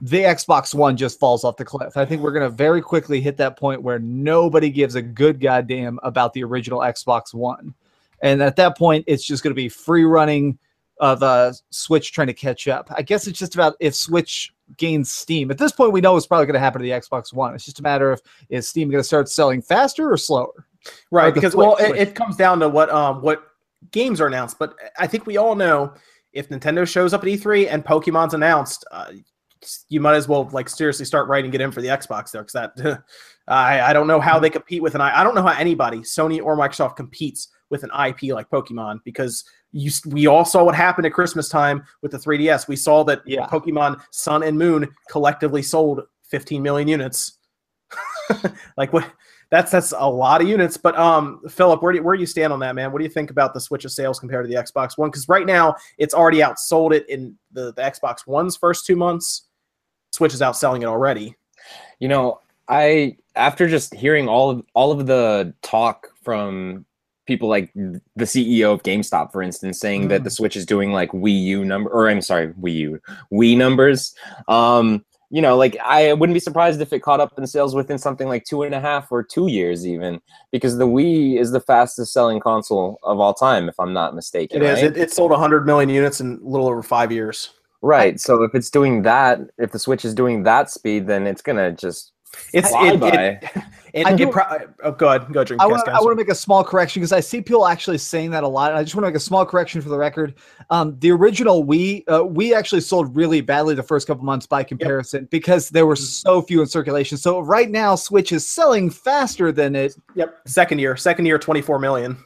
the 0.00 0.22
xbox 0.22 0.74
one 0.74 0.96
just 0.96 1.20
falls 1.20 1.44
off 1.44 1.56
the 1.56 1.64
cliff. 1.64 1.96
I 1.96 2.04
think 2.04 2.22
we're 2.22 2.32
going 2.32 2.48
to 2.48 2.54
very 2.54 2.80
quickly 2.80 3.20
hit 3.20 3.36
that 3.36 3.58
point 3.58 3.82
where 3.82 3.98
nobody 3.98 4.70
gives 4.70 4.94
a 4.94 5.02
good 5.02 5.40
goddamn 5.40 5.98
about 6.02 6.32
the 6.32 6.42
original 6.42 6.80
xbox 6.80 7.34
one. 7.34 7.74
And 8.22 8.42
at 8.42 8.56
that 8.56 8.78
point 8.78 9.04
it's 9.06 9.24
just 9.24 9.42
going 9.42 9.50
to 9.50 9.60
be 9.60 9.68
free 9.68 10.04
running 10.04 10.58
of 10.98 11.22
uh, 11.22 11.52
switch 11.70 12.12
trying 12.12 12.26
to 12.28 12.34
catch 12.34 12.68
up. 12.68 12.90
I 12.94 13.02
guess 13.02 13.26
it's 13.26 13.38
just 13.38 13.54
about 13.54 13.74
if 13.80 13.94
switch 13.94 14.54
gains 14.76 15.10
steam. 15.10 15.50
At 15.50 15.58
this 15.58 15.72
point 15.72 15.92
we 15.92 16.00
know 16.00 16.16
it's 16.16 16.26
probably 16.26 16.46
going 16.46 16.54
to 16.54 16.60
happen 16.60 16.80
to 16.80 16.84
the 16.84 16.92
xbox 16.92 17.32
one. 17.32 17.54
It's 17.54 17.64
just 17.64 17.80
a 17.80 17.82
matter 17.82 18.10
of 18.10 18.22
is 18.48 18.68
steam 18.68 18.88
going 18.90 19.00
to 19.00 19.06
start 19.06 19.28
selling 19.28 19.60
faster 19.60 20.10
or 20.10 20.16
slower 20.16 20.66
Right, 21.11 21.35
because 21.35 21.52
Switch- 21.52 21.66
well, 21.66 21.77
it, 21.77 21.97
it 21.97 22.15
comes 22.15 22.36
down 22.36 22.61
to 22.61 22.69
what 22.69 22.90
um 22.90 23.23
what 23.23 23.43
games 23.90 24.20
are 24.20 24.27
announced. 24.27 24.59
But 24.59 24.74
I 24.98 25.07
think 25.07 25.27
we 25.27 25.36
all 25.36 25.55
know 25.55 25.94
if 26.32 26.48
Nintendo 26.48 26.86
shows 26.86 27.12
up 27.12 27.23
at 27.23 27.28
E3 27.28 27.69
and 27.70 27.85
Pokemon's 27.85 28.35
announced, 28.35 28.85
uh, 28.93 29.11
you 29.89 30.01
might 30.01 30.15
as 30.15 30.28
well 30.28 30.48
like 30.52 30.69
seriously 30.69 31.05
start 31.05 31.28
writing 31.28 31.52
it 31.52 31.61
in 31.61 31.70
for 31.70 31.82
the 31.82 31.89
Xbox 31.89 32.31
there 32.31 32.43
because 32.43 32.73
that 32.74 33.02
I 33.48 33.81
I 33.81 33.93
don't 33.93 34.07
know 34.07 34.20
how 34.20 34.39
they 34.39 34.51
compete 34.51 34.82
with 34.82 34.94
an 34.94 35.01
I 35.01 35.20
I 35.20 35.24
don't 35.24 35.35
know 35.35 35.43
how 35.43 35.59
anybody 35.59 35.98
Sony 35.98 36.43
or 36.43 36.57
Microsoft 36.57 36.97
competes 36.97 37.48
with 37.69 37.85
an 37.85 37.90
IP 38.07 38.32
like 38.35 38.48
Pokemon 38.51 39.01
because 39.05 39.44
you 39.73 39.90
we 40.07 40.27
all 40.27 40.44
saw 40.44 40.65
what 40.65 40.74
happened 40.74 41.07
at 41.07 41.12
Christmas 41.12 41.48
time 41.48 41.85
with 42.02 42.11
the 42.11 42.19
3DS. 42.19 42.69
We 42.69 42.77
saw 42.77 43.05
that 43.05 43.23
Yeah. 43.27 43.47
Pokemon 43.47 44.01
Sun 44.11 44.43
and 44.43 44.59
Moon 44.59 44.89
collectively 45.11 45.62
sold 45.62 46.02
15 46.31 46.62
million 46.62 46.89
units. 46.89 47.39
like 48.77 48.93
what? 48.93 49.11
That's 49.51 49.72
that's 49.72 49.93
a 49.97 50.09
lot 50.09 50.40
of 50.40 50.48
units. 50.48 50.77
But 50.77 50.97
um, 50.97 51.40
Philip, 51.48 51.82
where 51.82 51.93
do 51.93 51.98
you, 51.98 52.05
where 52.05 52.14
do 52.16 52.20
you 52.20 52.27
stand 52.27 52.52
on 52.52 52.60
that, 52.60 52.74
man? 52.74 52.93
What 52.93 52.98
do 52.98 53.05
you 53.05 53.10
think 53.10 53.31
about 53.31 53.52
the 53.52 53.60
Switch 53.60 53.85
of 53.85 53.90
sales 53.90 54.20
compared 54.20 54.44
to 54.44 54.48
the 54.48 54.62
Xbox 54.62 54.97
One? 54.97 55.10
Because 55.10 55.28
right 55.28 55.47
now 55.47 55.74
it's 55.98 56.14
already 56.14 56.39
outsold 56.39 56.94
it 56.94 57.09
in 57.09 57.36
the, 57.52 57.72
the 57.72 57.82
Xbox 57.82 58.27
One's 58.27 58.56
first 58.56 58.86
two 58.86 58.97
months. 58.97 59.48
Switch 60.12 60.35
is 60.35 60.40
outselling 60.40 60.82
it 60.82 60.86
already. 60.86 61.35
You 61.98 62.09
know, 62.09 62.40
I 62.68 63.16
after 63.35 63.68
just 63.68 63.93
hearing 63.94 64.28
all 64.28 64.51
of 64.51 64.64
all 64.74 64.93
of 64.93 65.06
the 65.06 65.52
talk 65.62 66.09
from 66.22 66.86
people 67.27 67.48
like 67.48 67.72
the 67.74 68.24
CEO 68.24 68.72
of 68.72 68.82
GameStop, 68.82 69.31
for 69.32 69.43
instance, 69.43 69.78
saying 69.78 70.09
that 70.09 70.24
the 70.24 70.31
Switch 70.31 70.56
is 70.56 70.66
doing 70.66 70.93
like 70.93 71.10
Wii 71.12 71.43
U 71.43 71.64
number, 71.64 71.90
or 71.90 72.09
I'm 72.09 72.22
sorry, 72.22 72.48
Wii 72.55 72.74
U, 72.74 73.01
Wii 73.32 73.56
numbers. 73.56 74.14
Um, 74.48 75.05
you 75.31 75.40
know, 75.40 75.57
like 75.57 75.77
I 75.78 76.12
wouldn't 76.12 76.35
be 76.35 76.40
surprised 76.40 76.81
if 76.81 76.93
it 76.93 77.01
caught 77.01 77.20
up 77.20 77.39
in 77.39 77.47
sales 77.47 77.74
within 77.74 77.98
something 77.98 78.28
like 78.28 78.44
two 78.44 78.65
and 78.65 78.74
a 78.74 78.81
half 78.81 79.11
or 79.12 79.23
two 79.23 79.47
years, 79.47 79.86
even 79.86 80.20
because 80.51 80.77
the 80.77 80.86
Wii 80.86 81.39
is 81.39 81.52
the 81.52 81.61
fastest 81.61 82.12
selling 82.12 82.40
console 82.40 82.98
of 83.05 83.20
all 83.20 83.32
time, 83.32 83.69
if 83.69 83.78
I'm 83.78 83.93
not 83.93 84.15
mistaken. 84.15 84.61
It 84.61 84.65
is. 84.65 84.82
right? 84.82 84.85
It, 84.90 84.97
it 84.97 85.12
sold 85.12 85.31
100 85.31 85.65
million 85.66 85.89
units 85.89 86.20
in 86.20 86.40
a 86.44 86.48
little 86.48 86.69
over 86.69 86.82
five 86.82 87.12
years. 87.12 87.51
Right. 87.81 88.20
So 88.20 88.43
if 88.43 88.55
it's 88.55 88.70
doing 88.70 89.02
that, 89.02 89.40
if 89.57 89.70
the 89.70 89.78
Switch 89.78 90.05
is 90.05 90.15
doing 90.15 90.43
that 90.43 90.69
speed, 90.69 91.07
then 91.07 91.27
it's 91.27 91.43
gonna 91.43 91.73
just 91.73 92.12
It's 92.52 92.70
fly 92.70 92.89
it, 92.89 93.02
it, 93.02 93.43
it, 93.94 94.07
I 94.07 94.12
it, 94.12 94.16
do- 94.16 94.31
pro- 94.31 94.44
oh, 94.82 94.93
go 94.93 95.09
ahead, 95.09 95.32
go 95.32 95.44
drink. 95.44 95.62
I 95.62 95.66
want, 95.66 95.85
guys. 95.85 95.97
I 95.97 96.01
want 96.01 96.12
to 96.12 96.16
make 96.16 96.28
a 96.28 96.35
small 96.35 96.62
correction 96.62 97.01
because 97.01 97.12
I 97.12 97.20
see 97.20 97.40
people 97.40 97.66
actually 97.66 97.98
saying 97.98 98.31
that 98.31 98.44
a 98.44 98.48
lot. 98.48 98.70
And 98.70 98.78
I 98.78 98.82
just 98.82 98.94
want 98.94 99.05
to 99.05 99.09
make 99.09 99.16
a 99.16 99.20
small 99.20 99.44
correction 99.44 99.81
for 99.81 99.89
the 99.89 99.98
record. 99.98 100.35
Um, 100.70 100.97
the 101.01 101.11
original 101.11 101.65
Wii, 101.65 102.05
uh, 102.09 102.24
we 102.24 102.55
actually 102.55 102.82
sold 102.82 103.15
really 103.16 103.40
badly 103.40 103.74
the 103.74 103.82
first 103.82 104.07
couple 104.07 104.24
months 104.24 104.47
by 104.47 104.62
comparison 104.62 105.27
because 105.31 105.70
there 105.70 105.86
were 105.86 105.97
so 105.97 106.43
few 106.43 106.61
in 106.61 106.66
circulation. 106.66 107.19
So 107.19 107.40
right 107.40 107.70
now, 107.70 107.94
Switch 107.94 108.32
is 108.32 108.48
selling 108.48 108.90
faster 108.90 109.52
than 109.52 109.74
it. 109.74 109.97
Yep. 110.15 110.40
Second 110.47 110.78
year. 110.78 110.97
Second 110.97 111.27
year, 111.27 111.39
24 111.39 111.78
million. 111.78 112.16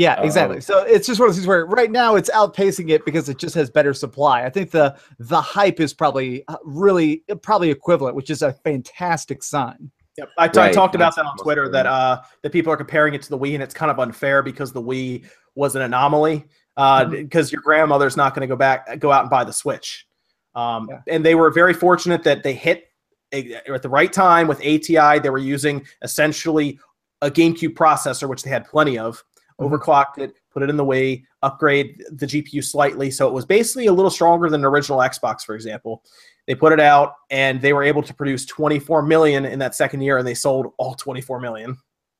Yeah, 0.00 0.16
Oh. 0.18 0.22
exactly. 0.24 0.62
So 0.62 0.78
it's 0.84 1.06
just 1.06 1.20
one 1.20 1.28
of 1.28 1.34
those 1.34 1.36
things 1.40 1.46
where 1.46 1.66
right 1.66 1.90
now 1.90 2.14
it's 2.16 2.30
outpacing 2.30 2.88
it 2.88 3.04
because 3.04 3.28
it 3.28 3.36
just 3.36 3.54
has 3.54 3.68
better 3.68 3.92
supply. 3.92 4.44
I 4.46 4.48
think 4.50 4.70
the 4.70 4.96
the 5.18 5.38
hype 5.42 5.78
is 5.78 5.92
probably 5.92 6.42
uh, 6.48 6.56
really 6.64 7.22
probably 7.42 7.70
equivalent, 7.70 8.16
which 8.16 8.30
is 8.30 8.40
a 8.40 8.54
fantastic 8.64 9.42
sign. 9.42 9.90
Yep. 10.16 10.28
I, 10.38 10.48
t- 10.48 10.58
I 10.58 10.64
Right, 10.66 10.74
talked 10.74 10.94
about 10.94 11.14
that's 11.14 11.16
that 11.16 11.26
on 11.26 11.36
Twitter 11.36 11.68
that 11.68 11.84
important. 11.84 11.94
uh 11.94 12.22
that 12.42 12.50
people 12.50 12.72
are 12.72 12.78
comparing 12.78 13.12
it 13.12 13.20
to 13.22 13.28
the 13.28 13.38
Wii 13.38 13.52
and 13.52 13.62
it's 13.62 13.74
kind 13.74 13.90
of 13.90 13.98
unfair 13.98 14.42
because 14.42 14.72
the 14.72 14.80
Wii 14.82 15.26
was 15.54 15.76
an 15.76 15.82
anomaly. 15.82 16.46
Uh 16.78 17.04
Mhm. 17.04 17.10
because 17.10 17.52
your 17.52 17.60
grandmother's 17.60 18.16
not 18.16 18.34
going 18.34 18.40
to 18.40 18.46
go 18.50 18.56
back 18.56 18.98
go 19.00 19.12
out 19.12 19.20
and 19.20 19.30
buy 19.30 19.44
the 19.44 19.52
Switch. 19.52 20.06
Um 20.54 20.88
Yeah. 20.90 21.00
and 21.14 21.26
they 21.26 21.34
were 21.34 21.50
very 21.50 21.74
fortunate 21.74 22.22
that 22.24 22.42
they 22.42 22.54
hit 22.54 22.86
a- 23.34 23.54
at 23.68 23.82
the 23.82 23.88
right 23.90 24.12
time 24.12 24.48
with 24.48 24.60
ATI 24.64 25.18
they 25.18 25.28
were 25.30 25.36
using 25.56 25.86
essentially 26.00 26.78
a 27.20 27.30
GameCube 27.30 27.74
processor 27.74 28.26
which 28.30 28.42
they 28.44 28.50
had 28.50 28.64
plenty 28.66 28.98
of. 28.98 29.22
Mhm. 29.60 29.70
Overclocked 29.70 30.18
it, 30.18 30.34
put 30.52 30.62
it 30.62 30.70
in 30.70 30.76
the 30.76 30.84
Wii, 30.84 31.24
upgrade 31.42 32.02
the 32.10 32.26
GPU 32.26 32.62
slightly 32.64 33.10
so 33.10 33.26
it 33.28 33.32
was 33.32 33.44
basically 33.46 33.86
a 33.86 33.92
little 33.92 34.10
stronger 34.10 34.48
than 34.50 34.60
the 34.62 34.68
original 34.68 34.98
Xbox 34.98 35.42
for 35.44 35.54
example. 35.54 36.02
They 36.46 36.54
put 36.54 36.72
it 36.72 36.80
out 36.80 37.14
and 37.30 37.60
they 37.60 37.72
were 37.72 37.82
able 37.82 38.02
to 38.02 38.14
produce 38.14 38.44
24 38.46 39.02
million 39.02 39.44
in 39.44 39.58
that 39.60 39.74
second 39.74 40.00
year 40.02 40.18
and 40.18 40.26
they 40.26 40.34
sold 40.34 40.72
all 40.78 40.94
24 40.94 41.40
million. 41.40 41.76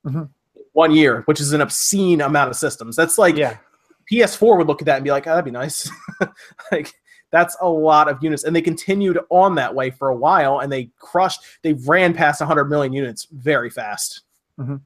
Mhm. 0.07 0.29
One 0.73 0.93
year, 0.93 1.23
which 1.27 1.41
is 1.41 1.53
an 1.53 1.61
obscene 1.61 2.21
amount 2.21 2.51
of 2.51 2.57
systems. 2.57 2.95
That's 2.97 3.19
like 3.19 3.37
yeah. 3.37 3.57
PS4 4.11 4.59
would 4.59 4.67
look 4.67 4.83
at 4.83 4.87
that 4.87 4.97
and 4.97 5.05
be 5.05 5.11
like, 5.11 5.27
oh, 5.27 5.31
that'd 5.31 5.45
be 5.45 5.51
nice. 5.51 5.91
like 6.73 6.93
that's 7.31 7.57
a 7.61 7.69
lot 7.69 8.09
of 8.09 8.23
units. 8.23 8.45
And 8.45 8.55
they 8.57 8.63
continued 8.63 9.19
on 9.31 9.55
that 9.55 9.75
way 9.75 9.91
for 9.91 10.09
a 10.09 10.17
while 10.17 10.61
and 10.61 10.71
they 10.73 10.91
crushed, 10.99 11.41
they 11.63 11.75
ran 11.75 12.13
past 12.13 12.41
100 12.41 12.65
million 12.65 12.93
units 12.93 13.27
very 13.31 13.71
fast. 13.71 14.23
Mhm. 14.59 14.81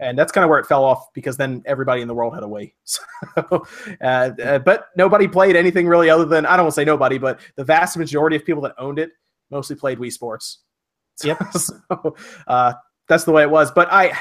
And 0.00 0.18
that's 0.18 0.32
kind 0.32 0.44
of 0.44 0.50
where 0.50 0.58
it 0.58 0.66
fell 0.66 0.84
off 0.84 1.12
because 1.12 1.36
then 1.36 1.62
everybody 1.66 2.02
in 2.02 2.08
the 2.08 2.14
world 2.14 2.34
had 2.34 2.42
a 2.42 2.46
Wii. 2.46 2.72
So, 2.84 3.66
uh, 4.00 4.30
uh, 4.42 4.58
but 4.60 4.88
nobody 4.96 5.28
played 5.28 5.56
anything 5.56 5.86
really 5.86 6.08
other 6.08 6.24
than, 6.24 6.46
I 6.46 6.56
don't 6.56 6.66
want 6.66 6.74
to 6.74 6.80
say 6.80 6.84
nobody, 6.84 7.18
but 7.18 7.40
the 7.56 7.64
vast 7.64 7.96
majority 7.96 8.36
of 8.36 8.44
people 8.44 8.62
that 8.62 8.74
owned 8.78 8.98
it 8.98 9.10
mostly 9.50 9.76
played 9.76 9.98
Wii 9.98 10.12
Sports. 10.12 10.60
Yep. 11.24 11.42
so 11.52 12.16
uh, 12.46 12.74
that's 13.08 13.24
the 13.24 13.32
way 13.32 13.42
it 13.42 13.50
was. 13.50 13.72
But 13.72 13.92
I, 13.92 14.12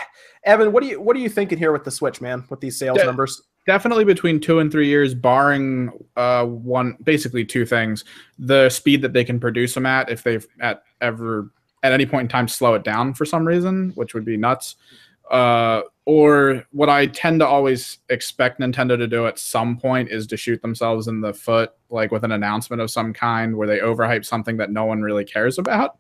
Evan, 0.44 0.72
what 0.72 0.82
do 0.82 0.90
you 0.90 0.99
what 0.99 1.16
are 1.16 1.20
you 1.20 1.30
thinking 1.30 1.60
here 1.60 1.72
with 1.72 1.84
the 1.84 1.91
Switch, 1.91 2.22
man? 2.22 2.44
With 2.49 2.60
these 2.60 2.76
sales 2.76 2.98
numbers? 3.04 3.40
definitely 3.68 4.06
between 4.06 4.40
two 4.40 4.60
and 4.60 4.72
three 4.72 4.88
years, 4.88 5.14
barring 5.14 5.91
uh, 6.16 6.45
one, 6.45 6.98
basically 7.04 7.45
two 7.45 7.66
things: 7.66 8.04
the 8.40 8.70
speed 8.70 9.04
that 9.04 9.14
they 9.14 9.24
can 9.24 9.40
produce 9.40 9.76
them 9.76 9.86
at, 9.86 10.10
if 10.10 10.24
they've 10.24 10.48
at 10.60 10.82
ever 11.02 11.52
at 11.84 11.91
any 11.91 12.08
point 12.08 12.24
in 12.24 12.28
time 12.30 12.48
slow 12.48 12.74
it 12.74 12.84
down 12.84 13.14
for 13.14 13.26
some 13.26 13.45
reason, 13.45 13.91
which 13.94 14.16
would 14.16 14.26
be 14.26 14.38
nuts. 14.38 14.78
Uh, 15.30 15.82
or 16.06 16.66
what 16.72 16.90
I 16.90 17.08
tend 17.08 17.41
to 17.41 17.48
always 17.48 17.98
expect 18.10 18.62
Nintendo 18.62 18.98
to 18.98 19.08
do 19.08 19.28
at 19.28 19.38
some 19.38 19.78
point 19.78 20.10
is 20.10 20.26
to 20.28 20.38
shoot 20.38 20.62
themselves 20.62 21.08
in 21.10 21.20
the 21.20 21.34
foot, 21.34 21.72
like 21.90 22.12
with 22.12 22.24
an 22.24 22.32
announcement 22.32 22.82
of 22.82 22.90
some 22.90 23.14
kind 23.14 23.58
where 23.58 23.68
they 23.68 23.80
overhype 23.80 24.24
something 24.24 24.56
that 24.58 24.72
no 24.72 24.86
one 24.86 25.02
really 25.02 25.26
cares 25.26 25.58
about. 25.58 25.98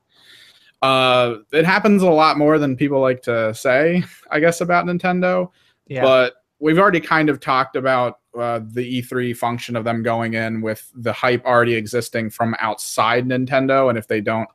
Uh, 0.81 1.37
it 1.51 1.65
happens 1.65 2.03
a 2.03 2.09
lot 2.09 2.37
more 2.37 2.57
than 2.59 2.77
people 2.77 3.01
like 3.01 3.21
to 3.23 3.53
say, 3.53 4.03
I 4.31 4.39
guess, 4.39 4.61
about 4.61 4.85
Nintendo 4.85 5.49
Yeah. 5.87 6.03
but 6.03 6.35
we've 6.59 6.79
already 6.79 6.99
kind 6.99 7.29
of 7.29 7.39
talked 7.39 7.75
about 7.75 8.19
uh, 8.37 8.59
the 8.63 9.01
E3 9.01 9.35
function 9.35 9.75
of 9.75 9.83
them 9.83 10.03
going 10.03 10.35
in 10.35 10.61
with 10.61 10.89
the 10.95 11.11
hype 11.11 11.43
already 11.45 11.73
existing 11.73 12.29
from 12.29 12.55
outside 12.59 13.25
Nintendo, 13.25 13.89
and 13.89 13.97
if 13.97 14.07
they 14.07 14.21
don't 14.21 14.47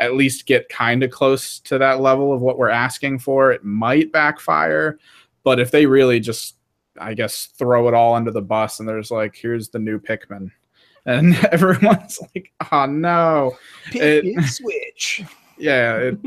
at 0.00 0.14
least 0.16 0.46
get 0.46 0.68
kind 0.68 1.04
of 1.04 1.10
close 1.10 1.60
to 1.60 1.78
that 1.78 2.00
level 2.00 2.32
of 2.32 2.40
what 2.40 2.58
we're 2.58 2.70
asking 2.70 3.20
for, 3.20 3.52
it 3.52 3.62
might 3.64 4.10
backfire. 4.10 4.98
But 5.44 5.60
if 5.60 5.70
they 5.70 5.86
really 5.86 6.18
just, 6.18 6.56
I 6.98 7.14
guess, 7.14 7.46
throw 7.56 7.86
it 7.86 7.94
all 7.94 8.14
under 8.14 8.30
the 8.32 8.42
bus 8.42 8.80
and 8.80 8.88
there's 8.88 9.10
like, 9.12 9.36
here's 9.36 9.68
the 9.68 9.78
new 9.78 10.00
Pikmin, 10.00 10.50
and 11.06 11.36
everyone's 11.52 12.18
like, 12.34 12.50
oh 12.72 12.86
no, 12.86 13.56
it- 13.92 14.42
Switch. 14.48 15.22
yeah, 15.58 15.96
it, 15.96 16.18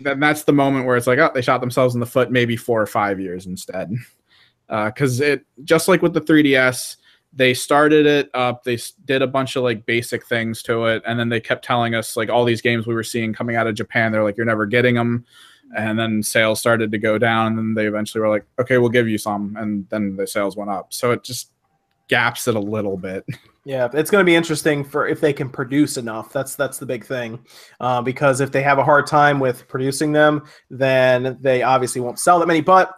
then 0.00 0.18
that's 0.20 0.44
the 0.44 0.52
moment 0.52 0.86
where 0.86 0.96
it's 0.96 1.06
like, 1.06 1.18
oh, 1.18 1.30
they 1.32 1.42
shot 1.42 1.60
themselves 1.60 1.94
in 1.94 2.00
the 2.00 2.06
foot 2.06 2.30
maybe 2.30 2.56
four 2.56 2.80
or 2.80 2.86
five 2.86 3.20
years 3.20 3.46
instead. 3.46 3.92
Uh, 4.70 4.86
because 4.86 5.20
it 5.20 5.46
just 5.64 5.88
like 5.88 6.02
with 6.02 6.12
the 6.12 6.20
3DS, 6.20 6.96
they 7.38 7.54
started 7.54 8.04
it 8.04 8.30
up, 8.34 8.64
they 8.64 8.76
did 9.04 9.22
a 9.22 9.26
bunch 9.26 9.54
of 9.54 9.62
like 9.62 9.86
basic 9.86 10.26
things 10.26 10.60
to 10.64 10.86
it, 10.86 11.02
and 11.06 11.18
then 11.18 11.28
they 11.28 11.40
kept 11.40 11.64
telling 11.64 11.94
us 11.94 12.16
like 12.16 12.28
all 12.28 12.44
these 12.44 12.60
games 12.60 12.84
we 12.84 12.94
were 12.94 13.04
seeing 13.04 13.32
coming 13.32 13.54
out 13.54 13.68
of 13.68 13.76
Japan, 13.76 14.10
they're 14.10 14.24
like, 14.24 14.36
you're 14.36 14.44
never 14.44 14.66
getting 14.66 14.96
them. 14.96 15.24
And 15.76 15.96
then 15.96 16.22
sales 16.22 16.58
started 16.58 16.90
to 16.90 16.98
go 16.98 17.16
down, 17.16 17.46
and 17.46 17.58
then 17.58 17.74
they 17.74 17.86
eventually 17.86 18.22
were 18.22 18.28
like, 18.28 18.44
okay, 18.58 18.78
we'll 18.78 18.88
give 18.88 19.08
you 19.08 19.18
some, 19.18 19.56
and 19.56 19.88
then 19.88 20.16
the 20.16 20.26
sales 20.26 20.56
went 20.56 20.70
up. 20.70 20.92
So 20.92 21.12
it 21.12 21.22
just 21.22 21.52
gaps 22.08 22.48
it 22.48 22.56
a 22.56 22.60
little 22.60 22.96
bit. 22.96 23.24
Yeah, 23.64 23.86
it's 23.92 24.10
going 24.10 24.22
to 24.22 24.24
be 24.24 24.34
interesting 24.34 24.82
for 24.82 25.06
if 25.06 25.20
they 25.20 25.34
can 25.34 25.50
produce 25.50 25.98
enough. 25.98 26.32
That's 26.32 26.54
that's 26.54 26.78
the 26.78 26.86
big 26.86 27.04
thing, 27.04 27.38
uh, 27.80 28.00
because 28.00 28.40
if 28.40 28.50
they 28.50 28.62
have 28.62 28.78
a 28.78 28.82
hard 28.82 29.06
time 29.06 29.40
with 29.40 29.68
producing 29.68 30.10
them, 30.10 30.44
then 30.70 31.36
they 31.42 31.62
obviously 31.62 32.00
won't 32.00 32.18
sell 32.18 32.38
that 32.38 32.46
many. 32.46 32.62
But 32.62 32.94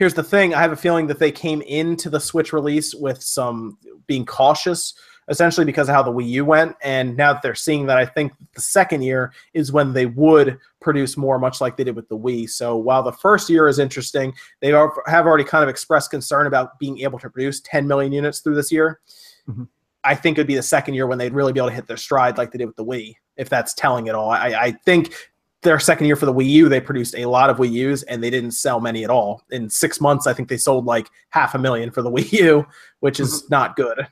here's 0.00 0.14
the 0.14 0.24
thing: 0.24 0.54
I 0.54 0.62
have 0.62 0.72
a 0.72 0.76
feeling 0.76 1.06
that 1.06 1.20
they 1.20 1.30
came 1.30 1.62
into 1.62 2.10
the 2.10 2.18
Switch 2.18 2.52
release 2.52 2.94
with 2.94 3.22
some 3.22 3.78
being 4.08 4.26
cautious, 4.26 4.94
essentially 5.28 5.64
because 5.64 5.88
of 5.88 5.94
how 5.94 6.02
the 6.02 6.10
Wii 6.10 6.28
U 6.30 6.44
went, 6.46 6.74
and 6.82 7.16
now 7.16 7.34
that 7.34 7.42
they're 7.42 7.54
seeing 7.54 7.86
that, 7.86 7.98
I 7.98 8.06
think 8.06 8.32
the 8.54 8.62
second 8.62 9.02
year 9.02 9.32
is 9.54 9.70
when 9.70 9.92
they 9.92 10.06
would 10.06 10.58
produce 10.80 11.16
more, 11.16 11.38
much 11.38 11.60
like 11.60 11.76
they 11.76 11.84
did 11.84 11.94
with 11.94 12.08
the 12.08 12.18
Wii. 12.18 12.48
So 12.48 12.76
while 12.76 13.02
the 13.02 13.12
first 13.12 13.48
year 13.50 13.68
is 13.68 13.78
interesting, 13.78 14.32
they 14.60 14.72
are, 14.72 14.92
have 15.06 15.26
already 15.26 15.44
kind 15.44 15.62
of 15.62 15.68
expressed 15.68 16.10
concern 16.10 16.46
about 16.46 16.78
being 16.78 16.98
able 17.00 17.18
to 17.18 17.30
produce 17.30 17.60
10 17.60 17.86
million 17.86 18.10
units 18.12 18.40
through 18.40 18.56
this 18.56 18.72
year. 18.72 19.00
Mhm. 19.48 19.68
I 20.02 20.14
think 20.14 20.38
it'd 20.38 20.46
be 20.46 20.56
the 20.56 20.62
second 20.62 20.94
year 20.94 21.06
when 21.06 21.18
they'd 21.18 21.34
really 21.34 21.52
be 21.52 21.60
able 21.60 21.68
to 21.68 21.74
hit 21.74 21.86
their 21.86 21.98
stride 21.98 22.38
like 22.38 22.50
they 22.50 22.58
did 22.58 22.66
with 22.66 22.76
the 22.76 22.84
Wii, 22.84 23.14
if 23.36 23.50
that's 23.50 23.74
telling 23.74 24.08
at 24.08 24.14
all. 24.14 24.30
I, 24.30 24.48
I 24.48 24.70
think 24.86 25.14
their 25.62 25.78
second 25.78 26.06
year 26.06 26.16
for 26.16 26.26
the 26.26 26.32
Wii 26.32 26.48
U, 26.48 26.68
they 26.68 26.80
produced 26.80 27.14
a 27.16 27.26
lot 27.26 27.50
of 27.50 27.58
Wii 27.58 27.70
U's 27.72 28.02
and 28.04 28.22
they 28.22 28.30
didn't 28.30 28.52
sell 28.52 28.80
many 28.80 29.04
at 29.04 29.10
all. 29.10 29.42
In 29.50 29.68
six 29.68 30.00
months, 30.00 30.26
I 30.26 30.32
think 30.32 30.48
they 30.48 30.56
sold 30.56 30.86
like 30.86 31.08
half 31.30 31.54
a 31.54 31.58
million 31.58 31.90
for 31.90 32.02
the 32.02 32.10
Wii 32.10 32.32
U, 32.32 32.66
which 33.00 33.20
is 33.20 33.48
not 33.50 33.76
good. 33.76 34.06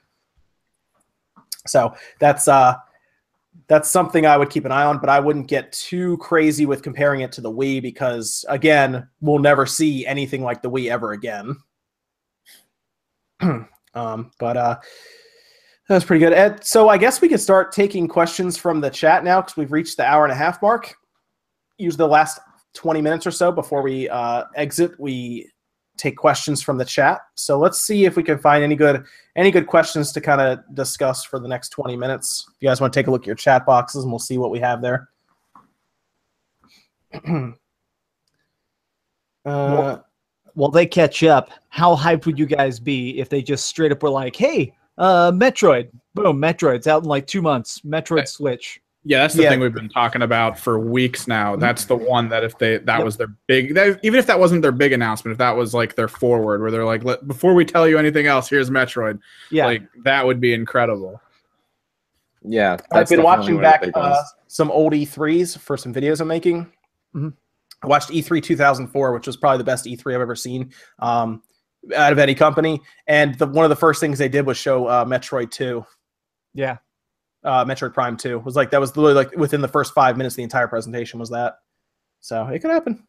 So 1.66 1.94
that's 2.18 2.48
uh 2.48 2.74
that's 3.66 3.90
something 3.90 4.24
I 4.24 4.36
would 4.36 4.48
keep 4.48 4.64
an 4.64 4.72
eye 4.72 4.84
on, 4.84 4.98
but 4.98 5.10
I 5.10 5.20
wouldn't 5.20 5.48
get 5.48 5.72
too 5.72 6.16
crazy 6.18 6.64
with 6.64 6.82
comparing 6.82 7.20
it 7.20 7.32
to 7.32 7.40
the 7.40 7.52
Wii 7.52 7.82
because 7.82 8.44
again, 8.48 9.08
we'll 9.20 9.38
never 9.38 9.66
see 9.66 10.06
anything 10.06 10.42
like 10.42 10.62
the 10.62 10.70
Wii 10.70 10.90
ever 10.90 11.12
again. 11.12 11.56
um, 13.94 14.30
but 14.38 14.56
uh 14.56 14.78
that 15.88 15.94
was 15.94 16.04
pretty 16.04 16.22
good. 16.22 16.34
Ed, 16.34 16.66
so 16.66 16.90
I 16.90 16.98
guess 16.98 17.22
we 17.22 17.30
could 17.30 17.40
start 17.40 17.72
taking 17.72 18.08
questions 18.08 18.58
from 18.58 18.82
the 18.82 18.90
chat 18.90 19.24
now 19.24 19.40
because 19.40 19.56
we've 19.56 19.72
reached 19.72 19.96
the 19.96 20.04
hour 20.04 20.24
and 20.24 20.32
a 20.32 20.36
half 20.36 20.60
mark. 20.60 20.94
Use 21.78 21.96
the 21.96 22.06
last 22.06 22.40
20 22.74 23.00
minutes 23.00 23.26
or 23.26 23.30
so 23.30 23.50
before 23.50 23.82
we 23.82 24.08
uh, 24.08 24.44
exit. 24.54 24.98
We 24.98 25.50
take 25.98 26.16
questions 26.16 26.62
from 26.62 26.78
the 26.78 26.84
chat. 26.84 27.20
So 27.34 27.58
let's 27.58 27.82
see 27.82 28.04
if 28.04 28.16
we 28.16 28.22
can 28.22 28.38
find 28.38 28.62
any 28.64 28.76
good 28.76 29.04
any 29.36 29.50
good 29.50 29.66
questions 29.66 30.12
to 30.12 30.20
kind 30.20 30.40
of 30.40 30.60
discuss 30.74 31.24
for 31.24 31.38
the 31.38 31.48
next 31.48 31.70
20 31.70 31.96
minutes. 31.96 32.46
If 32.48 32.56
you 32.60 32.68
guys 32.68 32.80
want 32.80 32.92
to 32.92 32.98
take 32.98 33.08
a 33.08 33.10
look 33.10 33.22
at 33.22 33.26
your 33.26 33.36
chat 33.36 33.66
boxes 33.66 34.04
and 34.04 34.12
we'll 34.12 34.18
see 34.18 34.38
what 34.38 34.50
we 34.50 34.60
have 34.60 34.80
there. 34.80 35.08
uh, 39.44 39.98
Well, 40.54 40.70
they 40.70 40.86
catch 40.86 41.22
up. 41.24 41.50
How 41.68 41.94
hyped 41.96 42.26
would 42.26 42.38
you 42.38 42.46
guys 42.46 42.80
be 42.80 43.18
if 43.18 43.28
they 43.28 43.42
just 43.42 43.66
straight 43.66 43.92
up 43.92 44.02
were 44.02 44.10
like, 44.10 44.36
"Hey, 44.36 44.74
uh, 44.98 45.30
Metroid, 45.32 45.90
boom, 46.14 46.40
Metroid's 46.40 46.86
out 46.86 47.02
in 47.02 47.08
like 47.08 47.26
two 47.26 47.42
months. 47.42 47.80
Metroid 47.80 48.28
Switch." 48.28 48.80
Yeah, 49.08 49.20
that's 49.20 49.32
the 49.32 49.42
Yeah. 49.44 49.48
thing 49.48 49.60
we've 49.60 49.72
been 49.72 49.88
talking 49.88 50.20
about 50.20 50.58
for 50.58 50.78
weeks 50.78 51.26
now. 51.26 51.56
That's 51.56 51.86
the 51.86 51.96
one 51.96 52.28
that 52.28 52.44
if 52.44 52.58
they 52.58 52.76
that 52.76 53.02
was 53.02 53.16
their 53.16 53.28
big, 53.46 53.74
that, 53.74 53.98
even 54.02 54.18
if 54.18 54.26
that 54.26 54.38
wasn't 54.38 54.60
their 54.60 54.70
big 54.70 54.92
announcement, 54.92 55.32
if 55.32 55.38
that 55.38 55.56
was 55.56 55.72
like 55.72 55.94
their 55.96 56.08
forward, 56.08 56.60
where 56.60 56.70
they're 56.70 56.84
like, 56.84 57.04
Let, 57.04 57.26
before 57.26 57.54
we 57.54 57.64
tell 57.64 57.88
you 57.88 57.96
anything 57.98 58.26
else, 58.26 58.50
here's 58.50 58.68
Metroid. 58.68 59.18
Yeah, 59.50 59.64
Like 59.64 59.82
that 60.04 60.26
would 60.26 60.40
be 60.40 60.52
incredible. 60.52 61.22
Yeah, 62.42 62.76
I've 62.92 63.08
been 63.08 63.22
watching 63.22 63.54
one 63.56 63.64
of 63.64 63.80
the 63.80 63.86
back 63.86 63.90
uh, 63.94 64.22
some 64.46 64.70
old 64.70 64.92
E3s 64.92 65.56
for 65.58 65.78
some 65.78 65.94
videos 65.94 66.20
I'm 66.20 66.28
making. 66.28 66.70
Mhm. 67.14 67.32
I 67.82 67.86
watched 67.86 68.10
E 68.10 68.20
E3 68.20 68.42
2004, 68.42 69.12
which 69.14 69.26
was 69.26 69.38
probably 69.38 69.56
the 69.58 69.64
best 69.64 69.86
E3 69.86 70.14
I've 70.16 70.20
ever 70.20 70.36
seen 70.36 70.70
um, 70.98 71.42
out 71.96 72.12
of 72.12 72.18
any 72.18 72.34
company. 72.34 72.78
And 73.06 73.36
the, 73.38 73.46
one 73.46 73.64
of 73.64 73.70
the 73.70 73.76
first 73.76 74.00
things 74.00 74.18
they 74.18 74.28
did 74.28 74.44
was 74.44 74.58
show 74.58 74.86
uh, 74.86 75.04
Metroid 75.06 75.50
2, 75.50 75.82
Yeah. 76.52 76.76
Uh, 77.44 77.64
Metroid 77.64 77.94
Prime 77.94 78.16
2. 78.16 78.40
Was 78.40 78.56
like 78.56 78.70
that 78.70 78.80
was 78.80 78.96
literally 78.96 79.14
like 79.14 79.36
within 79.36 79.60
the 79.60 79.68
first 79.68 79.94
five 79.94 80.16
minutes, 80.16 80.36
the 80.36 80.42
entire 80.42 80.68
presentation 80.68 81.18
was 81.18 81.30
that. 81.30 81.58
So 82.20 82.46
it 82.46 82.60
could 82.60 82.70
happen. 82.70 83.06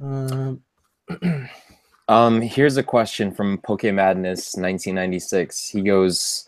Um, 0.00 0.62
Um, 2.10 2.40
here's 2.40 2.76
a 2.76 2.82
question 2.82 3.30
from 3.30 3.58
Poke 3.58 3.84
Madness 3.84 4.56
1996. 4.56 5.68
He 5.68 5.80
goes, 5.80 6.44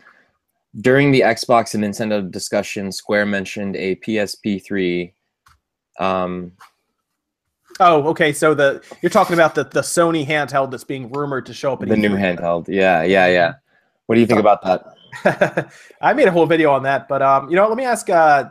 during 0.81 1.11
the 1.11 1.21
Xbox 1.21 1.73
and 1.73 1.81
Nintendo 1.81 2.29
discussion, 2.29 2.91
Square 2.91 3.27
mentioned 3.27 3.77
a 3.77 3.95
PSP3. 3.95 5.13
Um, 6.01 6.51
oh, 7.79 8.03
okay. 8.09 8.33
So 8.33 8.53
the 8.53 8.83
you're 9.01 9.09
talking 9.09 9.35
about 9.35 9.55
the 9.55 9.63
the 9.63 9.79
Sony 9.79 10.27
handheld 10.27 10.71
that's 10.71 10.83
being 10.83 11.09
rumored 11.09 11.45
to 11.45 11.53
show 11.53 11.71
up 11.71 11.81
at 11.81 11.87
the 11.87 11.95
new 11.95 12.09
handheld. 12.09 12.67
Yeah, 12.67 13.03
yeah, 13.03 13.27
yeah. 13.27 13.53
What 14.07 14.15
do 14.15 14.21
you 14.21 14.27
think 14.27 14.41
about 14.41 14.63
that? 14.63 14.83
I 16.01 16.13
made 16.13 16.27
a 16.27 16.31
whole 16.31 16.45
video 16.45 16.71
on 16.71 16.83
that, 16.83 17.07
but 17.07 17.21
um, 17.21 17.49
you 17.49 17.55
know, 17.55 17.67
let 17.67 17.77
me 17.77 17.85
ask 17.85 18.09
uh, 18.09 18.49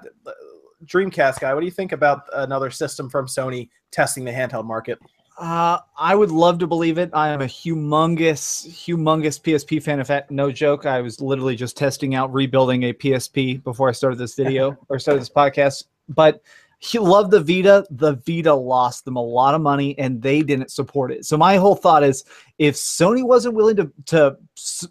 Dreamcast 0.87 1.41
guy, 1.41 1.55
what 1.55 1.61
do 1.61 1.67
you 1.67 1.73
think 1.73 1.93
about 1.93 2.23
another 2.35 2.71
system 2.71 3.09
from 3.09 3.27
Sony 3.27 3.69
testing 3.91 4.25
the 4.25 4.33
handheld 4.33 4.65
market? 4.65 4.99
Uh, 5.39 5.79
I 5.97 6.15
would 6.15 6.31
love 6.31 6.59
to 6.59 6.67
believe 6.67 6.99
it. 6.99 7.11
I 7.13 7.29
am 7.31 7.41
a 7.41 7.47
humongous, 7.47 8.69
humongous 8.69 9.41
PSP 9.41 9.83
fan. 9.83 9.99
In 9.99 10.05
fact, 10.05 10.31
no 10.31 10.53
joke, 10.53 10.85
I 10.85 11.01
was 11.01 11.21
literally 11.21 11.57
just 11.57 11.77
testing 11.77 12.15
out 12.15 12.33
rebuilding 12.33 12.85
a 12.85 12.93
PSP 12.93 13.63
before 13.65 13.89
I 13.89 13.93
started 13.93 14.19
this 14.19 14.35
video 14.35 14.77
or 14.89 14.99
started 14.99 15.21
this 15.21 15.31
podcast. 15.31 15.85
But 16.09 16.43
he 16.83 16.99
loved 16.99 17.31
the 17.31 17.41
Vita. 17.41 17.87
The 17.91 18.15
Vita 18.27 18.53
lost 18.53 19.05
them 19.05 19.15
a 19.15 19.23
lot 19.23 19.55
of 19.55 19.61
money, 19.61 19.97
and 20.01 20.21
they 20.21 20.43
didn't 20.43 20.73
support 20.73 21.13
it. 21.13 21.25
So 21.25 21.37
my 21.37 21.57
whole 21.57 21.77
thought 21.77 22.03
is, 22.03 22.25
if 22.59 22.75
Sony 22.75 23.23
wasn't 23.23 23.55
willing 23.55 23.77
to 23.77 23.93
to 24.07 24.37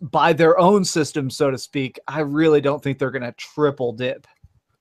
buy 0.01 0.31
their 0.31 0.57
own 0.57 0.85
system, 0.85 1.29
so 1.29 1.51
to 1.51 1.57
speak, 1.57 1.99
I 2.07 2.21
really 2.21 2.61
don't 2.61 2.81
think 2.81 2.97
they're 2.97 3.11
going 3.11 3.23
to 3.23 3.33
triple 3.33 3.91
dip. 3.91 4.25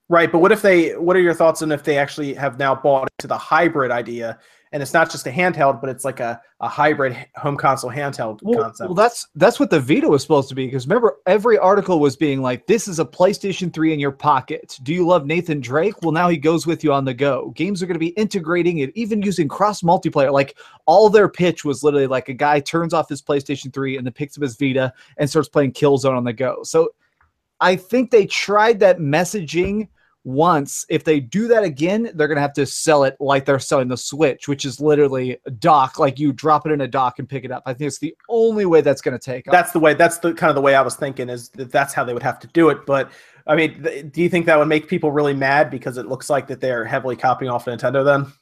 Right, 0.08 0.30
but 0.30 0.38
what 0.38 0.52
if 0.52 0.62
they? 0.62 0.96
What 0.96 1.16
are 1.16 1.20
your 1.20 1.34
thoughts 1.34 1.62
on 1.62 1.72
if 1.72 1.82
they 1.82 1.98
actually 1.98 2.32
have 2.34 2.60
now 2.60 2.76
bought 2.76 3.08
into 3.18 3.26
the 3.26 3.38
hybrid 3.38 3.90
idea, 3.90 4.38
and 4.72 4.82
it's 4.82 4.92
not 4.92 5.10
just 5.10 5.26
a 5.26 5.30
handheld, 5.30 5.80
but 5.80 5.90
it's 5.90 6.04
like 6.04 6.20
a, 6.20 6.40
a 6.60 6.68
hybrid 6.68 7.16
home 7.34 7.56
console 7.56 7.90
handheld 7.90 8.38
Well, 8.42 8.62
concept? 8.62 8.88
well, 8.88 8.94
that's 8.94 9.26
that's 9.34 9.58
what 9.58 9.68
the 9.70 9.80
Vita 9.80 10.08
was 10.08 10.22
supposed 10.22 10.48
to 10.50 10.54
be. 10.54 10.66
Because 10.66 10.86
remember, 10.86 11.16
every 11.26 11.58
article 11.58 11.98
was 11.98 12.16
being 12.16 12.40
like, 12.40 12.66
"This 12.66 12.86
is 12.86 13.00
a 13.00 13.04
PlayStation 13.04 13.72
3 13.72 13.92
in 13.92 13.98
your 13.98 14.12
pocket." 14.12 14.78
Do 14.84 14.94
you 14.94 15.04
love 15.06 15.26
Nathan 15.26 15.60
Drake? 15.60 16.00
Well, 16.02 16.12
now 16.12 16.28
he 16.28 16.36
goes 16.36 16.66
with 16.66 16.84
you 16.84 16.92
on 16.92 17.04
the 17.04 17.14
go. 17.14 17.50
Games 17.56 17.82
are 17.82 17.86
going 17.86 17.96
to 17.96 17.98
be 17.98 18.10
integrating 18.10 18.78
it, 18.78 18.92
even 18.94 19.22
using 19.22 19.48
cross 19.48 19.82
multiplayer. 19.82 20.32
Like 20.32 20.56
all 20.86 21.10
their 21.10 21.28
pitch 21.28 21.64
was 21.64 21.82
literally 21.82 22.06
like 22.06 22.28
a 22.28 22.34
guy 22.34 22.60
turns 22.60 22.94
off 22.94 23.08
his 23.08 23.22
PlayStation 23.22 23.72
3 23.72 23.96
and 23.96 24.06
then 24.06 24.12
picks 24.12 24.36
up 24.36 24.42
his 24.42 24.56
Vita 24.56 24.92
and 25.16 25.28
starts 25.28 25.48
playing 25.48 25.72
Killzone 25.72 26.16
on 26.16 26.24
the 26.24 26.32
go. 26.32 26.62
So, 26.62 26.90
I 27.60 27.74
think 27.74 28.10
they 28.10 28.26
tried 28.26 28.78
that 28.80 28.98
messaging 28.98 29.88
once. 30.24 30.84
If 30.88 31.04
they 31.04 31.20
do 31.20 31.48
that 31.48 31.64
again, 31.64 32.10
they're 32.14 32.28
going 32.28 32.36
to 32.36 32.42
have 32.42 32.52
to 32.54 32.66
sell 32.66 33.04
it 33.04 33.16
like 33.20 33.44
they're 33.44 33.58
selling 33.58 33.88
the 33.88 33.96
Switch, 33.96 34.48
which 34.48 34.64
is 34.64 34.80
literally 34.80 35.38
a 35.46 35.50
dock. 35.50 35.98
Like 35.98 36.18
you 36.18 36.32
drop 36.32 36.66
it 36.66 36.72
in 36.72 36.80
a 36.80 36.88
dock 36.88 37.18
and 37.18 37.28
pick 37.28 37.44
it 37.44 37.52
up. 37.52 37.62
I 37.66 37.74
think 37.74 37.88
it's 37.88 37.98
the 37.98 38.14
only 38.28 38.66
way 38.66 38.80
that's 38.80 39.00
going 39.00 39.18
to 39.18 39.24
take 39.24 39.48
off. 39.48 39.52
that's 39.52 39.72
the 39.72 39.80
way. 39.80 39.94
That's 39.94 40.18
the 40.18 40.32
kind 40.34 40.50
of 40.50 40.54
the 40.54 40.60
way 40.60 40.74
I 40.74 40.82
was 40.82 40.96
thinking 40.96 41.28
is 41.28 41.48
that 41.50 41.72
that's 41.72 41.94
how 41.94 42.04
they 42.04 42.12
would 42.12 42.22
have 42.22 42.38
to 42.40 42.46
do 42.48 42.68
it. 42.68 42.86
But 42.86 43.10
I 43.46 43.56
mean, 43.56 43.82
th- 43.82 44.12
do 44.12 44.22
you 44.22 44.28
think 44.28 44.46
that 44.46 44.58
would 44.58 44.68
make 44.68 44.88
people 44.88 45.12
really 45.12 45.34
mad 45.34 45.70
because 45.70 45.96
it 45.96 46.06
looks 46.06 46.28
like 46.30 46.46
that 46.48 46.60
they're 46.60 46.84
heavily 46.84 47.16
copying 47.16 47.50
off 47.50 47.64
Nintendo? 47.64 48.04
Then 48.04 48.32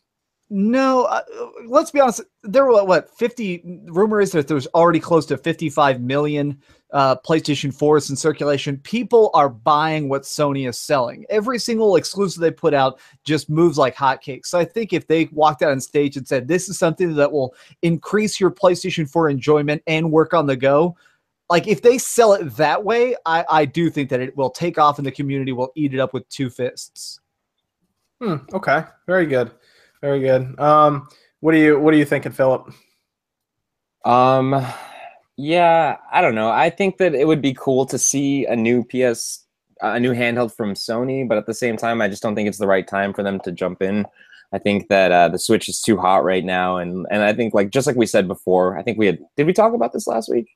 No, 0.50 1.04
uh, 1.04 1.22
let's 1.66 1.90
be 1.90 2.00
honest. 2.00 2.22
There 2.42 2.64
were 2.64 2.84
what 2.84 3.16
fifty. 3.18 3.62
Rumor 3.86 4.20
is 4.20 4.32
that 4.32 4.48
there's 4.48 4.66
already 4.68 5.00
close 5.00 5.26
to 5.26 5.36
fifty-five 5.36 6.00
million 6.00 6.62
uh, 6.92 7.16
PlayStation 7.16 7.76
4s 7.76 8.10
in 8.10 8.16
circulation. 8.16 8.78
People 8.78 9.30
are 9.34 9.48
buying 9.48 10.08
what 10.08 10.22
Sony 10.22 10.68
is 10.68 10.78
selling. 10.78 11.26
Every 11.28 11.58
single 11.58 11.96
exclusive 11.96 12.40
they 12.40 12.50
put 12.50 12.72
out 12.72 12.98
just 13.24 13.50
moves 13.50 13.76
like 13.76 13.94
hotcakes. 13.94 14.46
So 14.46 14.58
I 14.58 14.64
think 14.64 14.92
if 14.92 15.06
they 15.06 15.26
walked 15.26 15.62
out 15.62 15.72
on 15.72 15.80
stage 15.80 16.16
and 16.16 16.26
said, 16.26 16.48
"This 16.48 16.68
is 16.68 16.78
something 16.78 17.14
that 17.16 17.30
will 17.30 17.54
increase 17.82 18.40
your 18.40 18.50
PlayStation 18.50 19.08
4 19.08 19.28
enjoyment 19.28 19.82
and 19.86 20.10
work 20.10 20.32
on 20.32 20.46
the 20.46 20.56
go," 20.56 20.96
like 21.50 21.66
if 21.66 21.82
they 21.82 21.98
sell 21.98 22.32
it 22.34 22.44
that 22.56 22.84
way, 22.84 23.14
I, 23.26 23.44
I 23.48 23.64
do 23.64 23.90
think 23.90 24.08
that 24.10 24.20
it 24.20 24.36
will 24.36 24.50
take 24.50 24.78
off 24.78 24.98
and 24.98 25.06
the 25.06 25.12
community 25.12 25.52
will 25.52 25.72
eat 25.74 25.94
it 25.94 26.00
up 26.00 26.14
with 26.14 26.28
two 26.28 26.50
fists. 26.50 27.20
Hmm, 28.20 28.36
okay, 28.52 28.84
very 29.06 29.26
good, 29.26 29.52
very 30.00 30.20
good. 30.20 30.58
Um, 30.58 31.08
what 31.40 31.52
do 31.52 31.58
you 31.58 31.78
what 31.78 31.94
are 31.94 31.96
you 31.96 32.04
thinking, 32.04 32.32
Philip? 32.32 32.72
Um, 34.04 34.64
yeah, 35.36 35.96
I 36.10 36.20
don't 36.20 36.34
know. 36.34 36.50
I 36.50 36.70
think 36.70 36.98
that 36.98 37.14
it 37.14 37.26
would 37.26 37.42
be 37.42 37.54
cool 37.54 37.86
to 37.86 37.98
see 37.98 38.44
a 38.46 38.56
new 38.56 38.84
PS, 38.84 39.44
a 39.80 40.00
new 40.00 40.12
handheld 40.12 40.54
from 40.54 40.74
Sony, 40.74 41.28
but 41.28 41.38
at 41.38 41.46
the 41.46 41.54
same 41.54 41.76
time, 41.76 42.00
I 42.00 42.08
just 42.08 42.22
don't 42.22 42.34
think 42.34 42.48
it's 42.48 42.58
the 42.58 42.66
right 42.66 42.86
time 42.86 43.12
for 43.12 43.22
them 43.22 43.38
to 43.40 43.52
jump 43.52 43.82
in. 43.82 44.06
I 44.52 44.58
think 44.58 44.88
that 44.88 45.12
uh, 45.12 45.28
the 45.28 45.38
Switch 45.38 45.68
is 45.68 45.80
too 45.80 45.96
hot 45.96 46.24
right 46.24 46.44
now, 46.44 46.78
and 46.78 47.06
and 47.10 47.22
I 47.22 47.32
think 47.32 47.54
like 47.54 47.70
just 47.70 47.86
like 47.86 47.96
we 47.96 48.06
said 48.06 48.26
before, 48.26 48.78
I 48.78 48.82
think 48.82 48.98
we 48.98 49.06
had 49.06 49.18
did 49.36 49.46
we 49.46 49.52
talk 49.52 49.74
about 49.74 49.92
this 49.92 50.06
last 50.06 50.28
week? 50.30 50.48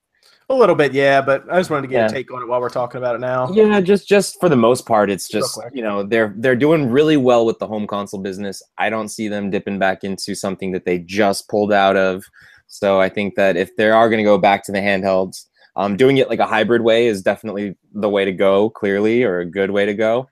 A 0.53 0.55
little 0.55 0.75
bit, 0.75 0.93
yeah, 0.93 1.23
but 1.23 1.45
I 1.51 1.57
just 1.59 1.71
wanted 1.71 1.83
to 1.83 1.89
get 1.89 1.97
Yeah. 2.01 2.07
a 2.09 2.13
take 2.13 2.31
on 2.31 2.43
it 2.43 2.47
while 2.47 2.61
we're 2.61 2.69
talking 2.69 2.99
about 2.99 3.15
it 3.15 3.21
now. 3.21 3.51
Yeah, 3.53 3.81
just 3.81 4.07
just 4.07 4.39
for 4.39 4.51
the 4.51 4.57
most 4.57 4.85
part, 4.85 5.11
it's 5.11 5.27
just 5.27 5.59
you 5.73 5.83
know 5.83 6.03
they're 6.03 6.35
they're 6.37 6.55
doing 6.57 6.91
really 6.91 7.17
well 7.17 7.47
with 7.47 7.59
the 7.59 7.67
home 7.67 7.87
console 7.87 8.21
business. 8.21 8.63
I 8.77 8.91
don't 8.91 9.09
see 9.09 9.29
them 9.29 9.49
dipping 9.51 9.79
back 9.79 10.05
into 10.05 10.35
something 10.35 10.71
that 10.73 10.85
they 10.85 10.99
just 10.99 11.49
pulled 11.49 11.73
out 11.73 11.97
of. 11.97 12.23
So 12.67 13.01
I 13.01 13.09
think 13.09 13.35
that 13.37 13.57
if 13.57 13.75
they 13.77 13.89
are 13.89 14.11
going 14.11 14.19
to 14.19 14.25
go 14.25 14.37
back 14.37 14.63
to 14.65 14.73
the 14.73 14.79
handhelds, 14.79 15.47
um, 15.77 15.97
doing 15.97 16.19
it 16.19 16.29
like 16.29 16.39
a 16.39 16.47
hybrid 16.47 16.83
way 16.83 17.07
is 17.07 17.23
definitely 17.23 17.75
the 17.95 18.11
way 18.11 18.27
to 18.27 18.33
go, 18.33 18.69
clearly, 18.69 19.25
or 19.25 19.39
a 19.41 19.47
good 19.47 19.71
way 19.71 19.87
to 19.87 19.95
go. 19.95 20.29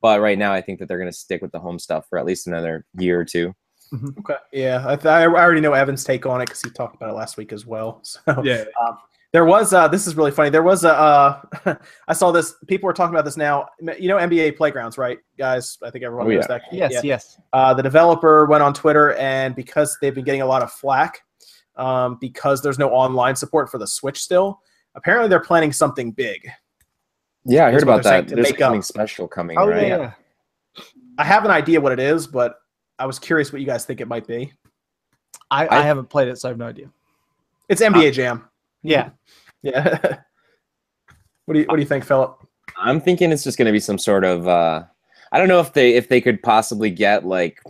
But 0.00 0.20
right 0.20 0.38
now, 0.38 0.52
I 0.52 0.62
think 0.62 0.80
that 0.80 0.88
they're 0.88 0.98
going 0.98 1.10
to 1.12 1.16
stick 1.16 1.42
with 1.42 1.52
the 1.52 1.60
home 1.60 1.78
stuff 1.78 2.06
for 2.10 2.18
at 2.18 2.24
least 2.26 2.48
another 2.48 2.84
year 2.98 3.20
or 3.20 3.24
two. 3.24 3.54
Okay, 4.20 4.34
yeah, 4.52 4.82
I, 4.86 4.94
th- 4.96 5.06
I 5.06 5.26
already 5.26 5.60
know 5.60 5.74
Evan's 5.74 6.02
take 6.04 6.24
on 6.26 6.40
it 6.40 6.46
because 6.46 6.62
he 6.62 6.70
talked 6.70 6.94
about 6.96 7.10
it 7.10 7.14
last 7.14 7.36
week 7.36 7.52
as 7.52 7.66
well. 7.66 8.02
So 8.04 8.42
Yeah. 8.44 8.64
There 9.32 9.44
was 9.44 9.72
uh 9.72 9.86
this 9.86 10.06
is 10.08 10.16
really 10.16 10.32
funny. 10.32 10.50
There 10.50 10.62
was 10.64 10.84
a 10.84 10.92
uh 10.92 11.40
I 12.08 12.12
saw 12.14 12.32
this 12.32 12.54
people 12.66 12.86
were 12.88 12.92
talking 12.92 13.14
about 13.14 13.24
this 13.24 13.36
now. 13.36 13.68
You 13.98 14.08
know 14.08 14.16
NBA 14.16 14.56
playgrounds, 14.56 14.98
right? 14.98 15.18
Guys, 15.38 15.78
I 15.84 15.90
think 15.90 16.04
everyone 16.04 16.26
Oh, 16.26 16.30
knows 16.30 16.42
yeah. 16.48 16.58
that. 16.58 16.62
Yes, 16.72 16.92
Yeah. 16.94 17.00
yes. 17.04 17.40
Uh 17.52 17.72
the 17.74 17.82
developer 17.82 18.46
went 18.46 18.62
on 18.62 18.74
Twitter 18.74 19.14
and 19.14 19.54
because 19.54 19.96
they've 20.00 20.14
been 20.14 20.24
getting 20.24 20.42
a 20.42 20.46
lot 20.46 20.62
of 20.62 20.72
flack 20.72 21.20
um 21.76 22.18
because 22.20 22.60
there's 22.60 22.78
no 22.78 22.90
online 22.90 23.36
support 23.36 23.70
for 23.70 23.78
the 23.78 23.86
Switch 23.86 24.18
still, 24.20 24.60
apparently 24.96 25.28
they're 25.28 25.38
planning 25.40 25.72
something 25.72 26.10
big. 26.10 26.48
Yeah, 27.44 27.66
I 27.66 27.70
heard 27.72 27.84
about 27.84 28.02
that. 28.02 28.28
to 28.28 28.34
There's 28.34 28.48
make 28.48 28.58
something 28.58 28.80
up. 28.80 28.84
special 28.84 29.28
coming, 29.28 29.56
Oh 29.58 29.66
right? 29.68 29.86
yeah. 29.88 30.12
I 31.18 31.24
have 31.24 31.44
an 31.44 31.50
idea 31.52 31.80
what 31.80 31.92
it 31.92 32.00
is, 32.00 32.26
but 32.26 32.56
I 32.98 33.06
was 33.06 33.18
curious 33.18 33.52
what 33.52 33.60
you 33.60 33.66
guys 33.66 33.86
think 33.86 34.00
it 34.00 34.08
might 34.08 34.26
be. 34.26 34.52
I, 35.50 35.66
I, 35.66 35.78
I- 35.78 35.82
haven't 35.82 36.10
played 36.10 36.28
it, 36.28 36.38
so 36.38 36.48
I 36.48 36.50
have 36.50 36.58
no 36.58 36.66
idea. 36.66 36.90
It's 37.68 37.80
NBA 37.80 38.12
Jam. 38.12 38.49
Yeah. 38.82 39.10
Yeah. 39.62 39.98
what 41.44 41.52
do 41.52 41.60
you 41.60 41.66
what 41.66 41.76
do 41.76 41.82
you 41.82 41.86
think, 41.86 42.02
Philip? 42.02 42.34
I'm 42.78 42.98
thinking 42.98 43.30
it's 43.30 43.44
just 43.44 43.58
going 43.58 43.66
to 43.66 43.72
be 43.72 43.78
some 43.78 43.98
sort 43.98 44.24
of. 44.24 44.48
Uh, 44.48 44.84
I 45.32 45.38
don't 45.38 45.48
know 45.48 45.60
if 45.60 45.74
they 45.74 45.96
if 45.96 46.08
they 46.08 46.22
could 46.22 46.42
possibly 46.42 46.88
get 46.88 47.26
like 47.26 47.60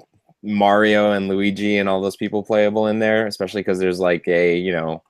Mario 0.44 1.10
and 1.10 1.26
Luigi 1.26 1.78
and 1.78 1.88
all 1.88 2.00
those 2.00 2.14
people 2.14 2.44
playable 2.44 2.86
in 2.86 3.00
there, 3.00 3.26
especially 3.26 3.62
because 3.62 3.80
there's 3.80 3.98
like 3.98 4.28
a 4.28 4.56
you 4.56 4.70
know 4.70 5.02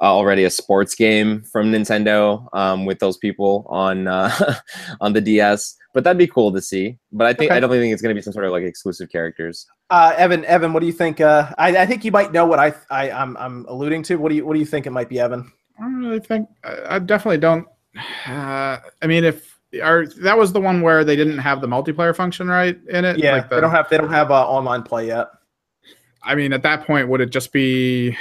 already 0.00 0.44
a 0.44 0.50
sports 0.50 0.94
game 0.94 1.42
from 1.42 1.72
Nintendo 1.72 2.46
um, 2.54 2.84
with 2.84 2.98
those 2.98 3.16
people 3.16 3.66
on 3.68 4.06
uh, 4.08 4.32
on 5.00 5.12
the 5.12 5.20
DS. 5.20 5.76
But 5.96 6.04
that'd 6.04 6.18
be 6.18 6.26
cool 6.26 6.52
to 6.52 6.60
see. 6.60 6.98
But 7.10 7.26
I 7.26 7.32
think 7.32 7.50
Okay. 7.50 7.56
I 7.56 7.60
don't 7.60 7.70
think 7.70 7.90
it's 7.90 8.02
going 8.02 8.14
to 8.14 8.18
be 8.18 8.20
some 8.20 8.34
sort 8.34 8.44
of 8.44 8.52
like 8.52 8.64
exclusive 8.64 9.08
characters. 9.08 9.66
Uh, 9.88 10.12
Evan, 10.18 10.44
Evan, 10.44 10.74
what 10.74 10.80
do 10.80 10.86
you 10.86 10.92
think? 10.92 11.22
Uh, 11.22 11.50
I, 11.56 11.74
I 11.74 11.86
think 11.86 12.04
you 12.04 12.12
might 12.12 12.32
know 12.32 12.44
what 12.44 12.58
I, 12.58 12.74
I 12.90 13.10
I'm, 13.10 13.34
I'm 13.38 13.64
alluding 13.66 14.02
to. 14.02 14.16
What 14.16 14.28
do 14.28 14.34
you 14.34 14.44
what 14.44 14.52
do 14.52 14.60
you 14.60 14.66
think 14.66 14.86
it 14.86 14.90
might 14.90 15.08
be, 15.08 15.18
Evan? 15.20 15.50
I 15.78 15.84
don't 15.84 15.96
really 16.00 16.20
think. 16.20 16.50
I, 16.62 16.96
I 16.96 16.98
definitely 16.98 17.38
don't. 17.38 17.66
Uh, 18.28 18.76
I 19.02 19.06
mean, 19.06 19.24
if 19.24 19.58
are 19.82 20.06
that 20.20 20.36
was 20.36 20.52
the 20.52 20.60
one 20.60 20.82
where 20.82 21.02
they 21.02 21.16
didn't 21.16 21.38
have 21.38 21.62
the 21.62 21.66
multiplayer 21.66 22.14
function 22.14 22.46
right 22.46 22.78
in 22.90 23.06
it. 23.06 23.16
Yeah, 23.16 23.32
Like 23.32 23.48
the- 23.48 23.54
they 23.54 23.60
don't 23.62 23.70
have 23.70 23.88
they 23.88 23.96
don't 23.96 24.12
have 24.12 24.30
uh, 24.30 24.46
online 24.46 24.82
play 24.82 25.06
yet. 25.06 25.28
I 26.22 26.34
mean, 26.34 26.52
at 26.52 26.62
that 26.64 26.86
point, 26.86 27.08
would 27.08 27.22
it 27.22 27.30
just 27.30 27.54
be? 27.54 28.14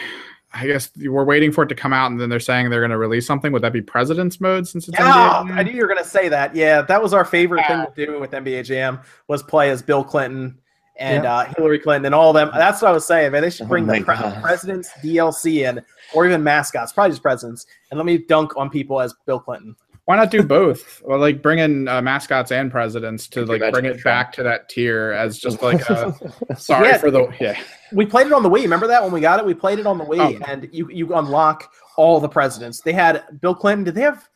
I 0.55 0.67
guess 0.67 0.89
we're 0.97 1.25
waiting 1.25 1.51
for 1.51 1.63
it 1.63 1.67
to 1.67 1.75
come 1.75 1.91
out, 1.91 2.11
and 2.11 2.19
then 2.19 2.29
they're 2.29 2.39
saying 2.39 2.69
they're 2.69 2.79
going 2.79 2.91
to 2.91 2.97
release 2.97 3.27
something. 3.27 3.51
Would 3.51 3.61
that 3.63 3.73
be 3.73 3.81
President's 3.81 4.39
Mode 4.39 4.65
since 4.67 4.87
it's 4.87 4.97
Yeah, 4.97 5.43
NBA? 5.43 5.57
I 5.57 5.63
knew 5.63 5.71
you 5.71 5.81
were 5.81 5.87
gonna 5.87 6.03
say 6.03 6.29
that. 6.29 6.55
Yeah, 6.55 6.81
that 6.83 7.01
was 7.01 7.13
our 7.13 7.25
favorite 7.25 7.65
thing 7.67 7.85
to 7.85 8.05
do 8.05 8.19
with 8.19 8.31
NBA 8.31 8.63
Jam 8.65 8.99
was 9.27 9.43
play 9.43 9.69
as 9.69 9.81
Bill 9.81 10.03
Clinton 10.03 10.57
and 10.97 11.25
uh, 11.25 11.45
Hillary 11.57 11.79
Clinton 11.79 12.05
and 12.05 12.15
all 12.15 12.31
them. 12.31 12.49
That's 12.53 12.81
what 12.81 12.89
I 12.89 12.91
was 12.93 13.05
saying, 13.05 13.33
man. 13.33 13.41
They 13.41 13.49
should 13.49 13.65
Oh 13.65 13.69
bring 13.69 13.85
my 13.85 13.99
the 13.99 14.05
pre- 14.05 14.41
presidents 14.41 14.89
DLC 15.03 15.67
in, 15.67 15.81
or 16.13 16.25
even 16.25 16.41
mascots, 16.41 16.93
probably 16.93 17.11
just 17.11 17.21
presidents, 17.21 17.65
and 17.91 17.97
let 17.97 18.05
me 18.05 18.17
dunk 18.17 18.55
on 18.55 18.69
people 18.69 19.01
as 19.01 19.13
Bill 19.25 19.39
Clinton. 19.39 19.75
Why 20.05 20.15
not 20.15 20.29
do 20.29 20.43
both? 20.43 21.01
Well, 21.03 21.17
like 21.19 21.41
bring 21.41 21.57
in 21.59 21.87
uh, 21.87 21.99
mascots 22.01 22.51
and 22.51 22.69
presidents 22.69 23.27
to 23.29 23.43
like 23.45 23.61
bring 23.71 23.85
it 23.85 24.03
back 24.03 24.31
to 24.33 24.43
that 24.43 24.69
tier 24.69 25.11
as 25.13 25.39
just 25.39 25.63
like 25.63 25.81
a 25.89 26.15
sorry 26.57 26.89
Yeah. 26.89 26.97
for 26.99 27.09
the 27.09 27.27
yeah. 27.41 27.59
We 27.91 28.05
played 28.05 28.27
it 28.27 28.33
on 28.33 28.43
the 28.43 28.49
Wii. 28.49 28.61
Remember 28.61 28.85
that 28.87 29.01
when 29.01 29.11
we 29.11 29.19
got 29.19 29.39
it? 29.39 29.45
We 29.45 29.55
played 29.55 29.79
it 29.79 29.87
on 29.87 29.97
the 29.97 30.05
Wii, 30.05 30.41
Oh. 30.41 30.45
and 30.47 30.69
you 30.71 30.89
you 30.91 31.15
unlock 31.15 31.71
all 31.97 32.19
the 32.19 32.29
presidents. 32.29 32.81
They 32.81 32.93
had 32.93 33.23
Bill 33.41 33.55
Clinton. 33.55 33.83
Did 33.83 33.95
they 33.95 34.01
have? 34.01 34.29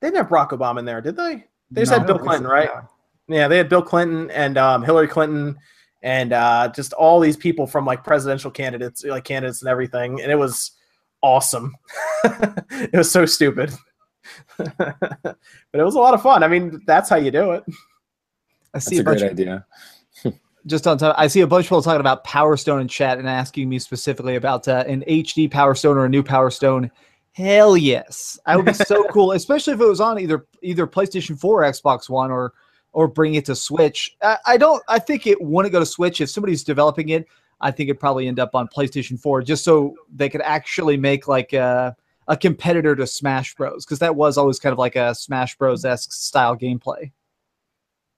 They 0.00 0.08
didn't 0.10 0.18
have 0.18 0.28
Barack 0.28 0.50
Obama 0.50 0.78
in 0.78 0.84
there, 0.84 1.00
did 1.00 1.16
they? 1.16 1.44
They 1.70 1.80
just 1.82 1.90
No, 1.92 1.98
had 1.98 2.06
Bill 2.06 2.18
Clinton, 2.18 2.46
right? 2.46 2.70
Yeah, 3.26 3.48
they 3.48 3.56
had 3.56 3.68
Bill 3.68 3.82
Clinton 3.82 4.30
and 4.30 4.56
um, 4.58 4.82
Hillary 4.84 5.08
Clinton 5.08 5.56
and 6.02 6.32
uh, 6.34 6.68
just 6.76 6.92
all 6.92 7.18
these 7.18 7.36
people 7.38 7.66
from 7.66 7.86
like 7.86 8.04
presidential 8.04 8.50
candidates, 8.50 9.02
like 9.04 9.24
candidates 9.24 9.62
and 9.62 9.68
everything, 9.70 10.20
and 10.20 10.30
it 10.30 10.36
was 10.36 10.72
awesome. 11.22 11.74
it 12.24 12.92
was 12.92 13.10
so 13.10 13.24
stupid, 13.24 13.72
but 14.56 15.36
it 15.72 15.82
was 15.82 15.94
a 15.94 15.98
lot 15.98 16.14
of 16.14 16.22
fun. 16.22 16.42
I 16.42 16.48
mean, 16.48 16.80
that's 16.86 17.08
how 17.08 17.16
you 17.16 17.30
do 17.30 17.52
it. 17.52 17.64
I 18.74 18.78
see 18.78 18.96
That's 18.96 18.98
a, 18.98 19.02
a 19.02 19.04
bunch 19.04 19.18
great 19.20 19.32
of, 19.32 19.38
idea. 19.38 19.66
just 20.66 20.86
on 20.86 20.98
top. 20.98 21.14
I 21.18 21.26
see 21.26 21.40
a 21.40 21.46
bunch 21.46 21.66
of 21.66 21.68
people 21.68 21.82
talking 21.82 22.00
about 22.00 22.24
Power 22.24 22.56
Stone 22.56 22.80
in 22.80 22.88
chat 22.88 23.18
and 23.18 23.28
asking 23.28 23.68
me 23.68 23.78
specifically 23.78 24.36
about 24.36 24.66
uh, 24.66 24.84
an 24.86 25.04
HD 25.08 25.50
Power 25.50 25.74
Stone 25.74 25.96
or 25.96 26.06
a 26.06 26.08
new 26.08 26.22
Power 26.22 26.50
Stone. 26.50 26.90
Hell 27.32 27.76
yes, 27.76 28.38
I 28.46 28.56
would 28.56 28.66
be 28.66 28.72
so 28.72 29.04
cool, 29.10 29.32
especially 29.32 29.74
if 29.74 29.80
it 29.80 29.86
was 29.86 30.00
on 30.00 30.20
either 30.20 30.46
either 30.62 30.86
PlayStation 30.86 31.38
4 31.38 31.64
or 31.64 31.70
Xbox 31.70 32.08
One 32.08 32.30
or 32.30 32.52
or 32.92 33.08
bring 33.08 33.34
it 33.34 33.44
to 33.46 33.56
Switch. 33.56 34.16
I, 34.22 34.38
I 34.46 34.56
don't. 34.56 34.82
I 34.88 34.98
think 34.98 35.26
it 35.26 35.40
wouldn't 35.40 35.72
go 35.72 35.80
to 35.80 35.86
Switch 35.86 36.20
if 36.20 36.30
somebody's 36.30 36.62
developing 36.62 37.10
it. 37.10 37.26
I 37.60 37.70
think 37.70 37.88
it'd 37.88 38.00
probably 38.00 38.28
end 38.28 38.38
up 38.38 38.54
on 38.54 38.68
PlayStation 38.68 39.18
4 39.18 39.42
just 39.42 39.64
so 39.64 39.94
they 40.14 40.28
could 40.28 40.42
actually 40.42 40.96
make 40.96 41.28
like 41.28 41.52
a, 41.52 41.96
a 42.28 42.36
competitor 42.36 42.94
to 42.96 43.06
Smash 43.06 43.54
Bros. 43.54 43.84
Because 43.84 43.98
that 44.00 44.16
was 44.16 44.36
always 44.38 44.58
kind 44.58 44.72
of 44.72 44.78
like 44.78 44.96
a 44.96 45.14
Smash 45.14 45.56
Bros 45.56 45.84
esque 45.84 46.12
style 46.12 46.56
gameplay. 46.56 47.12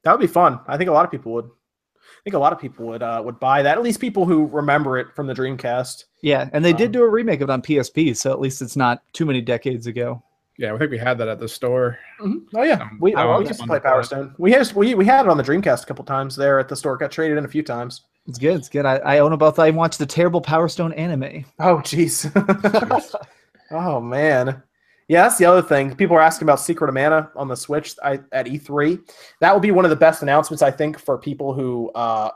That 0.05 0.13
would 0.13 0.21
be 0.21 0.27
fun. 0.27 0.61
I 0.69 0.77
think 0.77 0.89
a 0.89 0.93
lot 0.93 1.05
of 1.05 1.11
people 1.11 1.33
would. 1.33 1.47
I 1.47 2.23
think 2.25 2.35
a 2.35 2.39
lot 2.39 2.53
of 2.53 2.59
people 2.61 2.87
would 2.87 3.03
uh, 3.03 3.23
would 3.25 3.39
buy 3.41 3.63
that. 3.63 3.77
At 3.79 3.85
least 3.85 4.01
people 4.01 4.25
who 4.27 4.47
remember 4.47 4.99
it 4.99 5.09
from 5.15 5.27
the 5.27 5.35
Dreamcast. 5.35 6.05
Yeah, 6.23 6.49
and 6.53 6.65
they 6.65 6.73
did 6.73 6.87
Um, 6.87 6.93
do 6.93 7.03
a 7.03 7.09
remake 7.09 7.41
of 7.41 7.49
it 7.51 7.53
on 7.53 7.63
PSP, 7.63 8.17
so 8.17 8.33
at 8.33 8.41
least 8.41 8.63
it's 8.63 8.77
not 8.77 9.03
too 9.13 9.25
many 9.27 9.41
decades 9.41 9.87
ago. 9.87 10.23
Yeah, 10.59 10.73
I 10.75 10.79
think 10.79 10.91
we 10.91 10.99
had 10.99 11.19
that 11.19 11.29
at 11.29 11.39
the 11.39 11.49
store. 11.49 11.99
Oh 12.21 12.63
yeah, 12.63 12.83
Um, 12.83 12.99
we, 13.01 13.13
that 13.15 13.27
we 13.39 13.47
used 13.47 13.61
to 13.61 13.67
play 13.67 13.77
to 13.77 13.81
play. 13.83 13.91
Power 13.91 14.03
Stone. 14.03 14.35
We 14.39 14.53
has 14.53 14.75
we 14.75 14.95
we 14.95 15.05
had 15.05 15.27
it 15.27 15.29
on 15.29 15.37
the 15.37 15.43
Dreamcast 15.45 15.83
a 15.83 15.87
couple 15.87 16.05
times 16.05 16.35
there 16.35 16.59
at 16.59 16.69
the 16.69 16.77
store. 16.77 16.97
Got 16.97 17.11
traded 17.13 17.37
in 17.39 17.45
a 17.45 17.49
few 17.49 17.63
times. 17.63 18.03
It's 18.27 18.39
good. 18.39 18.57
It's 18.57 18.69
good. 18.69 18.87
I, 18.87 18.97
I 18.97 19.19
own 19.19 19.31
them 19.31 19.39
both. 19.39 19.59
I 19.59 19.71
watched 19.71 19.99
the 19.99 20.07
terrible 20.07 20.41
Power 20.41 20.69
Stone 20.69 20.95
anime. 20.95 21.45
Oh 21.61 21.77
jeez. 21.79 22.25
oh 23.71 24.01
man. 24.01 24.63
Yeah, 25.09 25.23
that's 25.23 25.39
the 25.39 25.45
other 25.45 25.63
thing. 25.63 25.95
People 25.95 26.17
are 26.17 26.21
asking 26.21 26.47
about 26.47 26.59
Secret 26.59 26.89
of 26.89 26.95
Mana 26.95 27.31
on 27.37 27.47
the 27.47 27.55
Switch 27.57 27.95
I, 28.03 28.15
at 28.33 28.47
E3. 28.47 28.99
That 29.41 29.55
would 29.55 29.63
be 29.63 29.71
one 29.71 29.85
of 29.85 29.91
the 29.91 29.97
best 29.97 30.23
announcements, 30.23 30.63
I 30.63 30.71
think, 30.73 30.99
for 30.99 31.17
people 31.17 31.53
who 31.55 31.91
uh, 31.95 32.31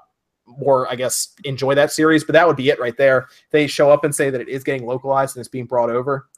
more, 0.46 0.88
I 0.90 0.94
guess, 0.94 1.34
enjoy 1.42 1.74
that 1.74 1.90
series. 1.92 2.22
But 2.22 2.34
that 2.34 2.46
would 2.46 2.56
be 2.56 2.68
it 2.68 2.78
right 2.78 2.96
there. 2.96 3.26
They 3.50 3.66
show 3.66 3.90
up 3.90 4.04
and 4.04 4.14
say 4.14 4.30
that 4.30 4.40
it 4.40 4.48
is 4.48 4.62
getting 4.62 4.86
localized 4.86 5.36
and 5.36 5.40
it's 5.40 5.48
being 5.48 5.66
brought 5.66 5.90
over. 5.90 6.28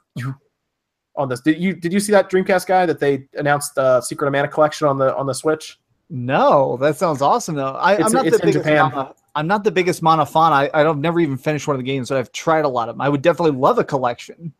On 1.16 1.28
this, 1.28 1.42
did 1.42 1.58
you 1.58 1.74
did 1.74 1.92
you 1.92 2.00
see 2.00 2.12
that 2.12 2.30
Dreamcast 2.30 2.66
guy 2.66 2.86
that 2.86 2.98
they 2.98 3.28
announced 3.34 3.74
the 3.74 4.00
Secret 4.00 4.28
of 4.28 4.32
Mana 4.32 4.48
collection 4.48 4.86
on 4.86 4.96
the 4.96 5.14
on 5.14 5.26
the 5.26 5.34
Switch? 5.34 5.78
No, 6.08 6.78
that 6.78 6.96
sounds 6.96 7.20
awesome 7.20 7.54
though. 7.54 7.72
I, 7.72 7.94
It's- 7.94 8.06
I'm 8.06 8.12
not 8.12 8.24
the 8.24 8.38
biggest 8.38 8.64
Japan. 8.64 8.90
Mana, 8.90 9.14
I'm 9.34 9.46
not 9.46 9.64
the 9.64 9.70
biggest 9.70 10.02
Mana 10.02 10.24
fan. 10.24 10.52
I, 10.54 10.70
I've 10.72 10.96
never 10.96 11.20
even 11.20 11.36
finished 11.36 11.66
one 11.66 11.74
of 11.74 11.78
the 11.78 11.84
games, 11.84 12.08
but 12.08 12.16
I've 12.16 12.32
tried 12.32 12.64
a 12.64 12.68
lot 12.68 12.88
of 12.88 12.94
them. 12.94 13.02
I 13.02 13.10
would 13.10 13.20
definitely 13.20 13.58
love 13.58 13.78
a 13.78 13.84
collection. 13.84 14.54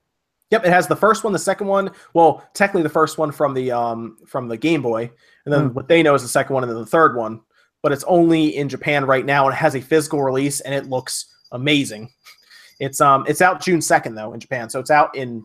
Yep, 0.53 0.66
it 0.66 0.70
has 0.70 0.87
the 0.87 0.95
first 0.95 1.24
one, 1.24 1.33
the 1.33 1.39
second 1.39 1.66
one. 1.66 1.91
Well, 2.12 2.47
technically 2.53 2.83
the 2.83 2.89
first 2.91 3.16
one 3.19 3.33
from 3.33 3.55
the 3.55 3.73
um 3.73 4.19
from 4.27 4.49
the 4.49 4.57
Game 4.57 4.83
Boy, 4.83 5.11
and 5.47 5.53
then 5.53 5.69
Hmm. 5.69 5.74
what 5.74 5.89
they 5.89 6.03
know 6.03 6.15
is 6.15 6.23
the 6.23 6.29
second 6.29 6.53
one 6.55 6.62
and 6.62 6.70
then 6.70 6.79
the 6.79 6.87
third 6.87 7.16
one. 7.16 7.41
But 7.83 7.91
it's 7.91 8.05
only 8.05 8.57
in 8.57 8.69
Japan 8.69 9.05
right 9.07 9.24
now, 9.27 9.47
and 9.47 9.55
it 9.55 9.57
has 9.57 9.74
a 9.74 9.81
physical 9.81 10.23
release, 10.23 10.61
and 10.61 10.74
it 10.74 10.87
looks 10.87 11.27
amazing. 11.53 12.11
It's 12.81 13.01
um 13.01 13.24
it's 13.27 13.41
out 13.41 13.62
June 13.62 13.81
second 13.81 14.15
though 14.15 14.35
in 14.35 14.41
Japan, 14.41 14.69
so 14.69 14.79
it's 14.79 14.91
out 14.91 15.16
in 15.16 15.45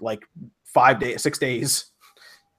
like 0.00 0.26
five 0.64 0.98
days, 0.98 1.22
six 1.22 1.38
days. 1.38 1.86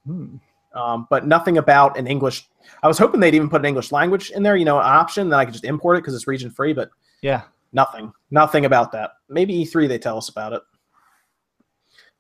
Hmm. 0.06 0.38
Um, 0.74 1.08
but 1.10 1.28
nothing 1.28 1.58
about 1.58 1.98
an 1.98 2.08
English. 2.08 2.48
I 2.84 2.88
was 2.88 2.98
hoping 2.98 3.20
they'd 3.20 3.34
even 3.36 3.50
put 3.50 3.62
an 3.62 3.66
English 3.66 3.92
language 3.92 4.30
in 4.32 4.44
there, 4.44 4.56
you 4.56 4.66
know, 4.66 4.78
an 4.80 4.86
option 4.86 5.28
that 5.30 5.40
I 5.40 5.44
could 5.46 5.54
just 5.54 5.66
import 5.66 5.98
it 5.98 6.02
because 6.02 6.14
it's 6.16 6.28
region 6.28 6.50
free, 6.50 6.72
but 6.74 6.90
Yeah. 7.22 7.42
Nothing. 7.74 8.12
Nothing 8.32 8.66
about 8.66 8.92
that. 8.94 9.12
Maybe 9.30 9.54
E3 9.66 9.88
they 9.88 9.98
tell 10.00 10.18
us 10.18 10.30
about 10.30 10.54
it. 10.54 10.62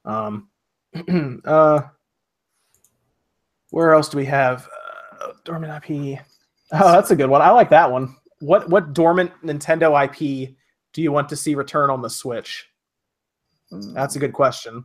Um 0.05 0.49
uh 1.45 1.81
where 3.71 3.93
else 3.93 4.09
do 4.09 4.17
we 4.17 4.25
have 4.25 4.67
uh, 5.21 5.33
dormant 5.43 5.83
IP? 5.83 6.19
Oh, 6.71 6.91
that's 6.91 7.11
a 7.11 7.15
good 7.15 7.29
one. 7.29 7.41
I 7.41 7.51
like 7.51 7.69
that 7.69 7.91
one. 7.91 8.15
What 8.39 8.69
what 8.69 8.93
dormant 8.93 9.31
Nintendo 9.43 10.03
IP 10.03 10.55
do 10.93 11.01
you 11.01 11.11
want 11.11 11.29
to 11.29 11.35
see 11.35 11.55
return 11.55 11.89
on 11.89 12.01
the 12.01 12.09
Switch? 12.09 12.67
That's 13.71 14.15
a 14.15 14.19
good 14.19 14.33
question. 14.33 14.83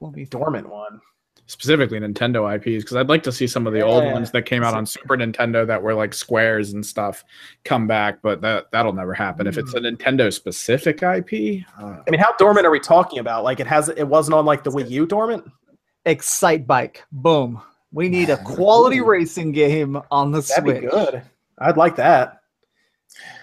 Will 0.00 0.10
be 0.10 0.24
Dormant 0.24 0.68
one. 0.68 1.00
Specifically 1.48 2.00
Nintendo 2.00 2.52
IPs, 2.56 2.82
because 2.82 2.96
I'd 2.96 3.08
like 3.08 3.22
to 3.22 3.30
see 3.30 3.46
some 3.46 3.68
of 3.68 3.72
the 3.72 3.80
old 3.80 4.02
Yeah. 4.02 4.12
ones 4.14 4.32
that 4.32 4.42
came 4.46 4.64
out 4.64 4.74
on 4.74 4.84
Super 4.84 5.16
Nintendo 5.16 5.64
that 5.64 5.80
were 5.80 5.94
like 5.94 6.12
squares 6.12 6.72
and 6.72 6.84
stuff 6.84 7.24
come 7.64 7.86
back, 7.86 8.20
but 8.20 8.40
that 8.40 8.66
that'll 8.72 8.92
never 8.92 9.14
happen. 9.14 9.46
If 9.46 9.56
it's 9.56 9.72
a 9.74 9.78
Nintendo 9.80 10.32
specific 10.32 11.02
IP, 11.04 11.64
uh, 11.80 11.98
I 12.06 12.10
mean, 12.10 12.18
how 12.20 12.32
dormant 12.36 12.66
are 12.66 12.70
we 12.72 12.80
talking 12.80 13.20
about? 13.20 13.44
Like 13.44 13.60
it 13.60 13.66
has 13.68 13.88
it 13.90 14.02
wasn't 14.08 14.34
on 14.34 14.44
like 14.44 14.64
the 14.64 14.70
Wii 14.72 14.90
U 14.90 15.06
dormant? 15.06 15.44
Excitebike. 16.04 16.98
Boom. 17.12 17.60
We 17.92 18.08
need 18.08 18.28
a 18.30 18.36
quality 18.44 19.00
racing 19.00 19.52
game 19.52 20.00
on 20.10 20.32
the 20.32 20.40
That'd 20.40 20.64
Switch. 20.64 20.80
be 20.82 20.86
good. 20.88 21.22
I'd 21.58 21.76
like 21.76 21.94
that. 21.96 22.40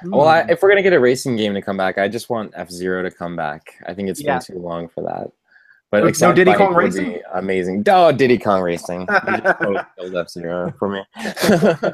Well, 0.06 0.28
I, 0.28 0.42
if 0.50 0.62
we're 0.62 0.70
gonna 0.70 0.84
get 0.84 0.94
a 0.94 1.00
racing 1.00 1.36
game 1.36 1.54
to 1.54 1.62
come 1.62 1.78
back, 1.78 1.98
I 1.98 2.08
just 2.08 2.30
want 2.30 2.54
F 2.56 2.70
Zero 2.70 3.02
to 3.02 3.10
come 3.12 3.36
back. 3.36 3.76
I 3.88 3.94
think 3.94 4.10
it's 4.10 4.22
Yeah. 4.22 4.40
been 4.40 4.56
too 4.58 4.60
long 4.62 4.88
for 4.90 5.02
that. 5.04 5.32
But 5.94 6.00
No- 6.00 6.04
no 6.06 6.10
Excite 6.10 6.36
Diddy 6.36 6.54
Kong 6.56 6.74
would 6.74 6.84
Racing? 6.86 7.06
be 7.06 7.20
amazing. 7.36 7.84
Oh, 7.88 8.12
Diddy 8.12 8.40
Kong 8.40 8.64
Racing. 8.64 9.02
You 9.02 9.86
just 10.02 10.16
F 10.16 10.30
Zero 10.30 10.74
for 10.80 10.90
me. 10.90 11.04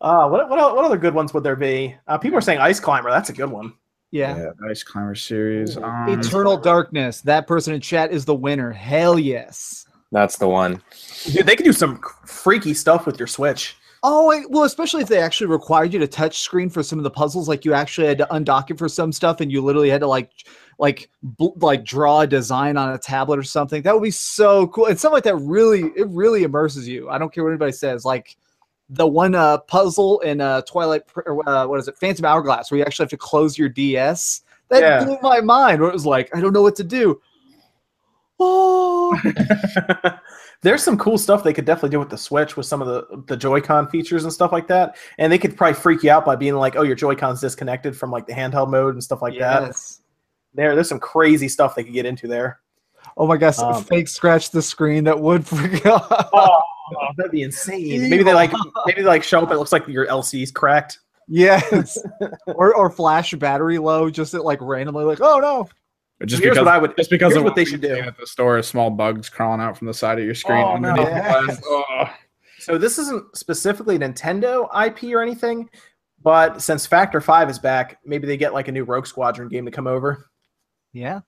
Uh, 0.00 0.28
what, 0.28 0.50
what, 0.50 0.76
what 0.76 0.84
other 0.84 0.98
good 0.98 1.14
ones 1.14 1.32
would 1.32 1.42
there 1.42 1.56
be? 1.56 1.96
Uh, 2.06 2.18
people 2.18 2.36
are 2.36 2.42
saying 2.42 2.58
Ice 2.58 2.78
Climber. 2.78 3.10
That's 3.10 3.30
a 3.30 3.32
good 3.32 3.50
one. 3.50 3.72
Yeah. 4.10 4.50
Ice 4.68 4.82
Climber 4.82 5.14
series. 5.14 5.78
Um, 5.78 6.08
Eternal 6.10 6.58
Darkness. 6.58 7.22
That 7.22 7.46
person 7.46 7.72
in 7.72 7.80
chat 7.80 8.12
is 8.12 8.26
the 8.26 8.34
winner. 8.34 8.70
Hell 8.70 9.18
yes. 9.18 9.86
That's 10.12 10.36
the 10.36 10.46
one. 10.46 10.82
Dude, 11.24 11.46
they 11.46 11.56
can 11.56 11.64
do 11.64 11.72
some 11.72 12.02
freaky 12.26 12.74
stuff 12.74 13.06
with 13.06 13.18
your 13.18 13.28
Switch. 13.28 13.76
Oh, 14.02 14.44
well, 14.50 14.64
especially 14.64 15.00
if 15.00 15.08
they 15.08 15.20
actually 15.20 15.46
required 15.46 15.94
you 15.94 15.98
to 16.00 16.06
touch 16.06 16.40
screen 16.40 16.68
for 16.68 16.82
some 16.82 16.98
of 16.98 17.04
the 17.04 17.10
puzzles, 17.10 17.48
like 17.48 17.64
you 17.64 17.72
actually 17.72 18.06
had 18.06 18.18
to 18.18 18.26
undock 18.26 18.70
it 18.70 18.76
for 18.76 18.90
some 18.90 19.10
stuff, 19.10 19.40
and 19.40 19.50
you 19.50 19.62
literally 19.62 19.88
had 19.88 20.02
to 20.02 20.06
like, 20.06 20.30
like, 20.78 21.10
bl- 21.22 21.56
like 21.56 21.84
draw 21.84 22.20
a 22.20 22.26
design 22.26 22.76
on 22.76 22.92
a 22.92 22.98
tablet 22.98 23.38
or 23.38 23.42
something. 23.42 23.82
That 23.82 23.94
would 23.94 24.02
be 24.02 24.10
so 24.10 24.66
cool. 24.68 24.86
And 24.86 24.98
stuff 24.98 25.12
like 25.12 25.24
that 25.24 25.36
really, 25.36 25.90
it 25.96 26.08
really 26.08 26.42
immerses 26.42 26.88
you. 26.88 27.08
I 27.08 27.18
don't 27.18 27.32
care 27.32 27.44
what 27.44 27.50
anybody 27.50 27.72
says. 27.72 28.04
Like 28.04 28.36
the 28.90 29.06
one 29.06 29.34
uh, 29.34 29.58
puzzle 29.58 30.20
in 30.20 30.40
uh, 30.40 30.62
Twilight, 30.62 31.02
or, 31.26 31.48
uh, 31.48 31.66
what 31.66 31.78
is 31.80 31.88
it, 31.88 31.96
Phantom 31.98 32.24
Hourglass, 32.24 32.70
where 32.70 32.78
you 32.78 32.84
actually 32.84 33.04
have 33.04 33.10
to 33.10 33.16
close 33.16 33.56
your 33.58 33.68
DS. 33.68 34.42
That 34.68 34.80
Yeah. 34.82 35.04
blew 35.04 35.18
my 35.22 35.40
mind. 35.40 35.80
Where 35.80 35.90
it 35.90 35.94
was 35.94 36.06
like, 36.06 36.34
I 36.34 36.40
don't 36.40 36.52
know 36.52 36.62
what 36.62 36.76
to 36.76 36.84
do. 36.84 37.20
Oh, 38.40 39.18
There's 40.62 40.82
some 40.82 40.96
cool 40.96 41.18
stuff 41.18 41.44
they 41.44 41.52
could 41.52 41.66
definitely 41.66 41.90
do 41.90 41.98
with 41.98 42.08
the 42.08 42.16
Switch 42.18 42.56
with 42.56 42.66
some 42.66 42.80
of 42.80 42.88
the 42.88 43.22
the 43.26 43.36
Joy-Con 43.36 43.88
features 43.90 44.24
and 44.24 44.32
stuff 44.32 44.50
like 44.50 44.66
that. 44.68 44.96
And 45.18 45.30
they 45.30 45.38
could 45.38 45.56
probably 45.56 45.74
freak 45.74 46.02
you 46.02 46.10
out 46.10 46.24
by 46.24 46.36
being 46.36 46.54
like, 46.54 46.74
"Oh, 46.74 46.82
your 46.82 46.96
Joy-Con's 46.96 47.40
disconnected 47.40 47.96
from 47.96 48.10
like 48.10 48.26
the 48.26 48.32
handheld 48.32 48.70
mode 48.70 48.94
and 48.94 49.04
stuff 49.04 49.20
like 49.20 49.38
that." 49.38 49.62
yes. 49.62 50.00
There, 50.54 50.74
there's 50.74 50.88
some 50.88 51.00
crazy 51.00 51.48
stuff 51.48 51.74
they 51.74 51.84
could 51.84 51.92
get 51.92 52.06
into 52.06 52.28
there. 52.28 52.60
Oh 53.16 53.26
my 53.26 53.36
gosh, 53.36 53.58
Um, 53.58 53.84
fake 53.84 54.08
scratch 54.08 54.50
the 54.50 54.62
screen 54.62 55.04
that 55.04 55.18
would 55.18 55.46
freak 55.46 55.84
out. 55.86 56.06
Oh, 56.10 56.58
that'd 57.16 57.32
be 57.32 57.42
insane. 57.42 58.08
Maybe 58.10 58.22
they 58.22 58.34
like 58.34 58.52
maybe 58.86 59.02
they 59.02 59.08
like 59.08 59.22
show 59.22 59.40
up. 59.40 59.50
It 59.50 59.56
looks 59.58 59.72
like 59.72 59.86
your 59.88 60.06
LCD's 60.06 60.50
cracked. 60.50 61.00
Yes. 61.28 61.98
or 62.46 62.74
or 62.74 62.90
flash 62.90 63.32
battery 63.34 63.78
low, 63.78 64.10
just 64.10 64.34
at 64.34 64.44
like 64.44 64.60
randomly, 64.60 65.04
like, 65.04 65.20
oh 65.20 65.38
no. 65.38 65.68
Just 66.26 66.42
Here's 66.42 66.54
because, 66.54 66.64
what 66.66 66.74
I 66.74 66.78
would- 66.78 66.96
just 66.96 67.10
because 67.10 67.34
of 67.36 67.42
what 67.44 67.54
they 67.54 67.64
should 67.64 67.80
do. 67.80 67.96
at 67.96 68.16
the 68.16 68.26
store, 68.26 68.56
is 68.58 68.66
small 68.66 68.88
bugs 68.90 69.28
crawling 69.28 69.60
out 69.60 69.76
from 69.76 69.88
the 69.88 69.94
side 69.94 70.18
of 70.18 70.24
your 70.24 70.34
screen. 70.34 70.62
Oh, 70.64 70.76
no. 70.76 70.94
the 70.94 71.02
Yes. 71.02 71.60
Oh. 71.66 72.04
So 72.60 72.78
this 72.78 72.98
isn't 72.98 73.36
specifically 73.36 73.98
Nintendo 73.98 74.64
IP 74.86 75.12
or 75.14 75.20
anything, 75.22 75.68
but 76.22 76.62
since 76.62 76.86
Factor 76.86 77.20
Five 77.20 77.50
is 77.50 77.58
back, 77.58 77.98
maybe 78.06 78.26
they 78.26 78.36
get 78.36 78.54
like 78.54 78.68
a 78.68 78.72
new 78.72 78.84
Rogue 78.84 79.06
Squadron 79.06 79.48
game 79.48 79.64
to 79.66 79.70
come 79.70 79.86
over. 79.86 80.30
Yeah. 80.94 81.20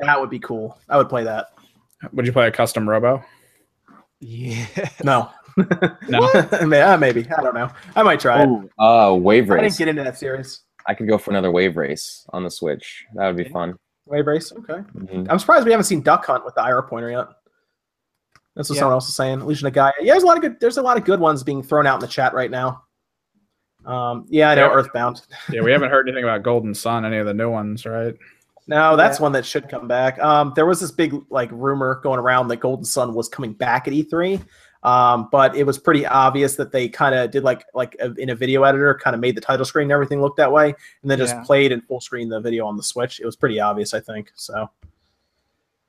That 0.00 0.20
would 0.20 0.28
be 0.30 0.38
cool. 0.38 0.78
I 0.88 0.98
would 0.98 1.08
play 1.08 1.24
that. 1.24 1.46
Would 2.12 2.26
you 2.26 2.32
play 2.32 2.46
a 2.46 2.50
custom 2.50 2.88
Robo? 2.88 3.24
Yeah. 4.20 4.66
No, 5.02 5.30
No. 6.08 6.28
May- 6.66 6.82
uh, 6.82 6.96
maybe 6.98 7.26
I 7.36 7.40
don't 7.42 7.54
know. 7.54 7.70
I 7.96 8.02
might 8.02 8.20
try 8.20 8.42
it. 8.44 8.48
Uh, 8.78 9.14
wave 9.14 9.48
race. 9.48 9.58
I 9.58 9.62
didn't 9.64 9.78
get 9.78 9.88
into 9.88 10.04
that 10.04 10.18
series. 10.18 10.60
I 10.86 10.94
could 10.94 11.08
go 11.08 11.18
for 11.18 11.30
another 11.30 11.50
wave 11.50 11.76
race 11.76 12.26
on 12.32 12.44
the 12.44 12.50
Switch. 12.50 13.04
That 13.14 13.26
would 13.28 13.36
be 13.36 13.48
fun. 13.50 13.76
Wave 14.06 14.26
race. 14.26 14.52
Okay. 14.52 14.82
Mhm. 14.96 15.26
I'm 15.30 15.38
surprised 15.38 15.64
we 15.66 15.70
haven't 15.72 15.84
seen 15.84 16.00
Duck 16.02 16.24
Hunt 16.26 16.44
with 16.44 16.54
the 16.54 16.64
IR 16.66 16.82
pointer 16.82 17.10
yet. 17.10 17.26
That's 18.56 18.68
what 18.70 18.74
Yeah. 18.76 18.80
someone 18.80 18.94
else 18.94 19.06
was 19.06 19.14
saying. 19.14 19.40
Legion 19.46 19.66
of 19.68 19.72
Gaia. 19.72 19.92
Yeah, 20.00 20.12
there's 20.14 20.22
a 20.24 20.26
lot 20.26 20.36
of 20.36 20.42
good. 20.42 20.58
There's 20.60 20.78
a 20.78 20.82
lot 20.82 20.96
of 20.96 21.04
good 21.04 21.20
ones 21.20 21.42
being 21.44 21.62
thrown 21.62 21.86
out 21.86 21.94
in 21.96 22.00
the 22.00 22.06
chat 22.08 22.34
right 22.34 22.50
now. 22.50 22.82
Um, 23.84 24.26
yeah, 24.28 24.50
I 24.50 24.54
know 24.56 24.66
Yeah. 24.68 24.74
Earthbound. 24.74 25.22
Yeah, 25.50 25.60
we 25.62 25.70
haven't 25.70 25.90
heard 25.90 26.08
anything 26.08 26.24
about 26.24 26.42
Golden 26.42 26.74
Sun, 26.74 27.04
any 27.04 27.18
of 27.18 27.26
the 27.26 27.34
new 27.34 27.50
ones, 27.50 27.86
right? 27.86 28.14
No, 28.68 28.96
that's 28.96 29.18
Yeah. 29.18 29.22
one 29.24 29.32
that 29.32 29.46
should 29.46 29.68
come 29.68 29.88
back. 29.88 30.18
Um, 30.20 30.52
there 30.54 30.66
was 30.66 30.78
this 30.78 30.90
big 30.90 31.14
like 31.30 31.50
rumor 31.50 32.00
going 32.02 32.20
around 32.20 32.48
that 32.48 32.58
Golden 32.58 32.84
Sun 32.84 33.14
was 33.14 33.28
coming 33.28 33.54
back 33.54 33.88
at 33.88 33.94
E3, 33.94 34.40
um, 34.82 35.28
but 35.32 35.56
it 35.56 35.64
was 35.64 35.78
pretty 35.78 36.06
obvious 36.06 36.54
that 36.56 36.70
they 36.70 36.86
kind 36.88 37.14
of 37.14 37.30
did 37.30 37.42
like 37.44 37.64
like 37.74 37.96
a, 37.98 38.12
in 38.14 38.28
a 38.28 38.34
video 38.34 38.62
editor, 38.64 38.94
kind 39.02 39.14
of 39.14 39.20
made 39.20 39.34
the 39.36 39.40
title 39.40 39.64
screen 39.64 39.84
and 39.84 39.92
everything 39.92 40.20
look 40.20 40.36
that 40.36 40.52
way, 40.52 40.74
and 41.02 41.10
then 41.10 41.18
just 41.18 41.34
played 41.44 41.72
in 41.72 41.80
full 41.80 42.00
screen 42.00 42.28
the 42.28 42.40
video 42.40 42.66
on 42.66 42.76
the 42.76 42.82
Switch. 42.82 43.20
It 43.20 43.26
was 43.26 43.36
pretty 43.36 43.58
obvious, 43.58 43.94
I 43.94 44.00
think. 44.00 44.30
So, 44.34 44.68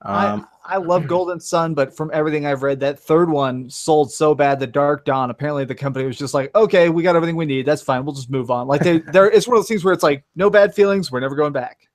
um, 0.03 0.47
I, 0.65 0.75
I 0.75 0.77
love 0.77 1.05
Golden 1.07 1.41
Sun, 1.41 1.73
but 1.73 1.93
from 1.93 2.09
everything 2.13 2.45
I've 2.45 2.63
read, 2.63 2.79
that 2.79 2.97
third 2.97 3.29
one 3.29 3.69
sold 3.69 4.09
so 4.09 4.33
bad. 4.33 4.57
The 4.57 4.67
Dark 4.67 5.03
Dawn. 5.03 5.29
Apparently, 5.31 5.65
the 5.65 5.75
company 5.75 6.05
was 6.05 6.17
just 6.17 6.33
like, 6.33 6.55
"Okay, 6.55 6.87
we 6.87 7.03
got 7.03 7.17
everything 7.17 7.35
we 7.35 7.45
need. 7.45 7.65
That's 7.65 7.81
fine. 7.81 8.05
We'll 8.05 8.15
just 8.15 8.29
move 8.31 8.49
on." 8.49 8.67
Like 8.67 8.81
they, 8.81 8.99
there, 8.99 9.29
it's 9.29 9.49
one 9.49 9.57
of 9.57 9.63
those 9.63 9.67
things 9.67 9.83
where 9.83 9.93
it's 9.93 10.03
like, 10.03 10.23
no 10.37 10.49
bad 10.49 10.73
feelings. 10.73 11.11
We're 11.11 11.19
never 11.19 11.35
going 11.35 11.51
back. 11.51 11.88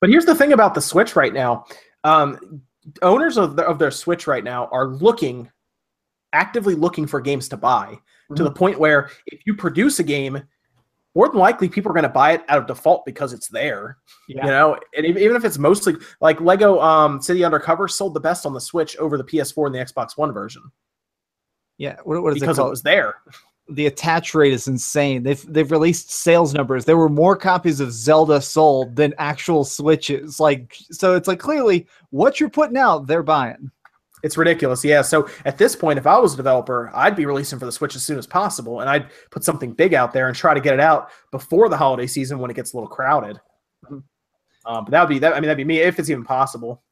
But 0.00 0.10
here's 0.10 0.26
the 0.26 0.34
thing 0.34 0.52
about 0.52 0.74
the 0.74 0.80
Switch 0.80 1.16
right 1.16 1.32
now. 1.32 1.64
Um, 2.04 2.62
owners 3.02 3.36
of, 3.36 3.56
the, 3.56 3.64
of 3.64 3.78
their 3.78 3.90
Switch 3.90 4.26
right 4.26 4.44
now 4.44 4.68
are 4.72 4.88
looking, 4.88 5.50
actively 6.32 6.74
looking 6.74 7.06
for 7.06 7.20
games 7.20 7.48
to 7.48 7.56
buy 7.56 7.98
to 8.34 8.42
the 8.42 8.50
point 8.50 8.78
where 8.80 9.10
if 9.26 9.40
you 9.46 9.54
produce 9.54 10.00
a 10.00 10.02
game, 10.02 10.42
more 11.14 11.28
than 11.28 11.38
likely 11.38 11.68
people 11.68 11.90
are 11.90 11.94
going 11.94 12.02
to 12.02 12.08
buy 12.08 12.32
it 12.32 12.42
out 12.48 12.58
of 12.58 12.66
default 12.66 13.06
because 13.06 13.32
it's 13.32 13.48
there. 13.48 13.98
Yeah. 14.28 14.44
You 14.44 14.50
know, 14.50 14.78
and 14.96 15.06
even 15.06 15.36
if 15.36 15.44
it's 15.44 15.58
mostly 15.58 15.94
like 16.20 16.40
Lego 16.40 16.80
um, 16.80 17.22
City 17.22 17.44
Undercover 17.44 17.88
sold 17.88 18.14
the 18.14 18.20
best 18.20 18.44
on 18.44 18.52
the 18.52 18.60
Switch 18.60 18.96
over 18.96 19.16
the 19.16 19.24
PS4 19.24 19.66
and 19.66 19.74
the 19.74 19.78
Xbox 19.78 20.16
One 20.16 20.32
version 20.32 20.62
Yeah. 21.78 21.96
What, 22.04 22.22
what 22.22 22.34
is 22.34 22.40
because 22.40 22.58
it 22.58 22.60
called? 22.60 22.70
was 22.70 22.82
there. 22.82 23.14
The 23.68 23.86
attach 23.86 24.34
rate 24.34 24.52
is 24.52 24.68
insane. 24.68 25.22
They've 25.22 25.52
they've 25.52 25.70
released 25.70 26.10
sales 26.10 26.54
numbers. 26.54 26.84
There 26.84 26.96
were 26.96 27.08
more 27.08 27.36
copies 27.36 27.80
of 27.80 27.92
Zelda 27.92 28.40
sold 28.40 28.96
than 28.96 29.14
actual 29.18 29.64
Switches. 29.64 30.38
Like 30.38 30.76
so, 30.90 31.14
it's 31.14 31.28
like 31.28 31.40
clearly 31.40 31.86
what 32.10 32.38
you're 32.38 32.50
putting 32.50 32.76
out, 32.76 33.06
they're 33.06 33.22
buying. 33.22 33.70
It's 34.22 34.36
ridiculous. 34.36 34.84
Yeah. 34.84 35.02
So 35.02 35.28
at 35.44 35.58
this 35.58 35.76
point, 35.76 35.98
if 35.98 36.06
I 36.06 36.18
was 36.18 36.34
a 36.34 36.36
developer, 36.36 36.90
I'd 36.94 37.16
be 37.16 37.26
releasing 37.26 37.58
for 37.58 37.66
the 37.66 37.72
Switch 37.72 37.94
as 37.94 38.02
soon 38.02 38.18
as 38.18 38.26
possible, 38.26 38.80
and 38.80 38.88
I'd 38.88 39.08
put 39.30 39.44
something 39.44 39.72
big 39.72 39.94
out 39.94 40.12
there 40.12 40.28
and 40.28 40.36
try 40.36 40.54
to 40.54 40.60
get 40.60 40.74
it 40.74 40.80
out 40.80 41.10
before 41.30 41.68
the 41.68 41.76
holiday 41.76 42.06
season 42.06 42.38
when 42.38 42.50
it 42.50 42.54
gets 42.54 42.72
a 42.72 42.76
little 42.76 42.88
crowded. 42.88 43.40
Um, 43.90 44.84
but 44.84 44.90
that 44.90 45.00
would 45.00 45.14
be 45.14 45.18
that. 45.20 45.32
I 45.32 45.36
mean, 45.36 45.48
that'd 45.48 45.58
be 45.58 45.64
me 45.64 45.80
if 45.80 45.98
it's 45.98 46.10
even 46.10 46.24
possible. 46.24 46.82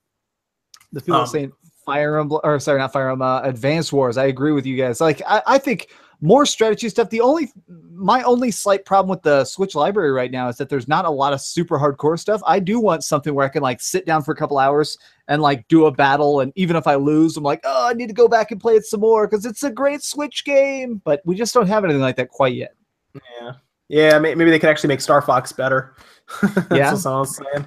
The 0.93 1.01
people 1.01 1.21
Um, 1.23 1.27
saying 1.27 1.53
Fire 1.85 2.19
Emblem, 2.21 2.41
or 2.45 2.61
sorry, 2.61 2.79
not 2.79 2.93
Fire 2.93 3.11
Emblem, 3.11 3.29
uh, 3.29 3.41
Advance 3.43 3.93
Wars. 3.93 4.17
I 4.17 4.27
agree 4.27 4.53
with 4.53 4.65
you 4.65 4.77
guys. 4.77 5.01
Like, 5.01 5.21
I, 5.27 5.43
I 5.47 5.59
think 5.59 5.89
more 6.21 6.47
strategy 6.47 6.89
stuff. 6.89 7.11
The 7.11 7.21
only, 7.21 7.53
my 7.93 8.23
only 8.23 8.51
slight 8.51 8.85
problem 8.85 9.09
with 9.11 9.23
the 9.23 9.45
Switch 9.45 9.75
library 9.75 10.13
right 10.13 10.31
now 10.31 10.49
is 10.49 10.57
that 10.57 10.69
there's 10.69 10.89
not 10.89 11.05
a 11.05 11.11
lot 11.11 11.33
of 11.33 11.41
super 11.41 11.79
hardcore 11.79 12.19
stuff. 12.19 12.41
I 12.47 12.59
do 12.61 12.81
want 12.81 13.05
something 13.05 13.35
where 13.35 13.47
I 13.47 13.49
can 13.49 13.63
like 13.63 13.81
sit 13.81 14.07
down 14.07 14.23
for 14.23 14.33
a 14.33 14.37
couple 14.37 14.59
hours 14.59 14.97
and 15.29 15.43
like 15.43 15.67
do 15.69 15.87
a 15.87 15.93
battle, 15.93 16.41
and 16.41 16.53
even 16.57 16.77
if 16.77 16.87
I 16.87 16.95
lose, 16.97 17.37
I'm 17.37 17.45
like, 17.45 17.61
oh, 17.65 17.89
I 17.89 17.93
need 17.95 18.09
to 18.09 18.15
go 18.15 18.29
back 18.29 18.51
and 18.51 18.61
play 18.61 18.75
it 18.75 18.85
some 18.85 19.01
more 19.01 19.27
because 19.27 19.45
it's 19.47 19.63
a 19.63 19.71
great 19.71 20.03
Switch 20.03 20.45
game. 20.45 21.01
But 21.05 21.21
we 21.25 21.35
just 21.35 21.55
don't 21.55 21.67
have 21.69 21.85
anything 21.85 22.03
like 22.03 22.17
that 22.17 22.29
quite 22.31 22.55
yet. 22.55 22.75
Yeah. 23.15 23.53
Yeah. 23.89 24.19
Maybe 24.19 24.45
they 24.45 24.59
could 24.59 24.71
actually 24.71 24.89
make 24.89 25.01
Star 25.01 25.23
Fox 25.23 25.53
better. 25.53 25.95
That's 26.43 26.67
Yeah. 26.71 26.93
what 26.93 27.01
someone 27.01 27.21
was 27.21 27.37
saying. 27.37 27.67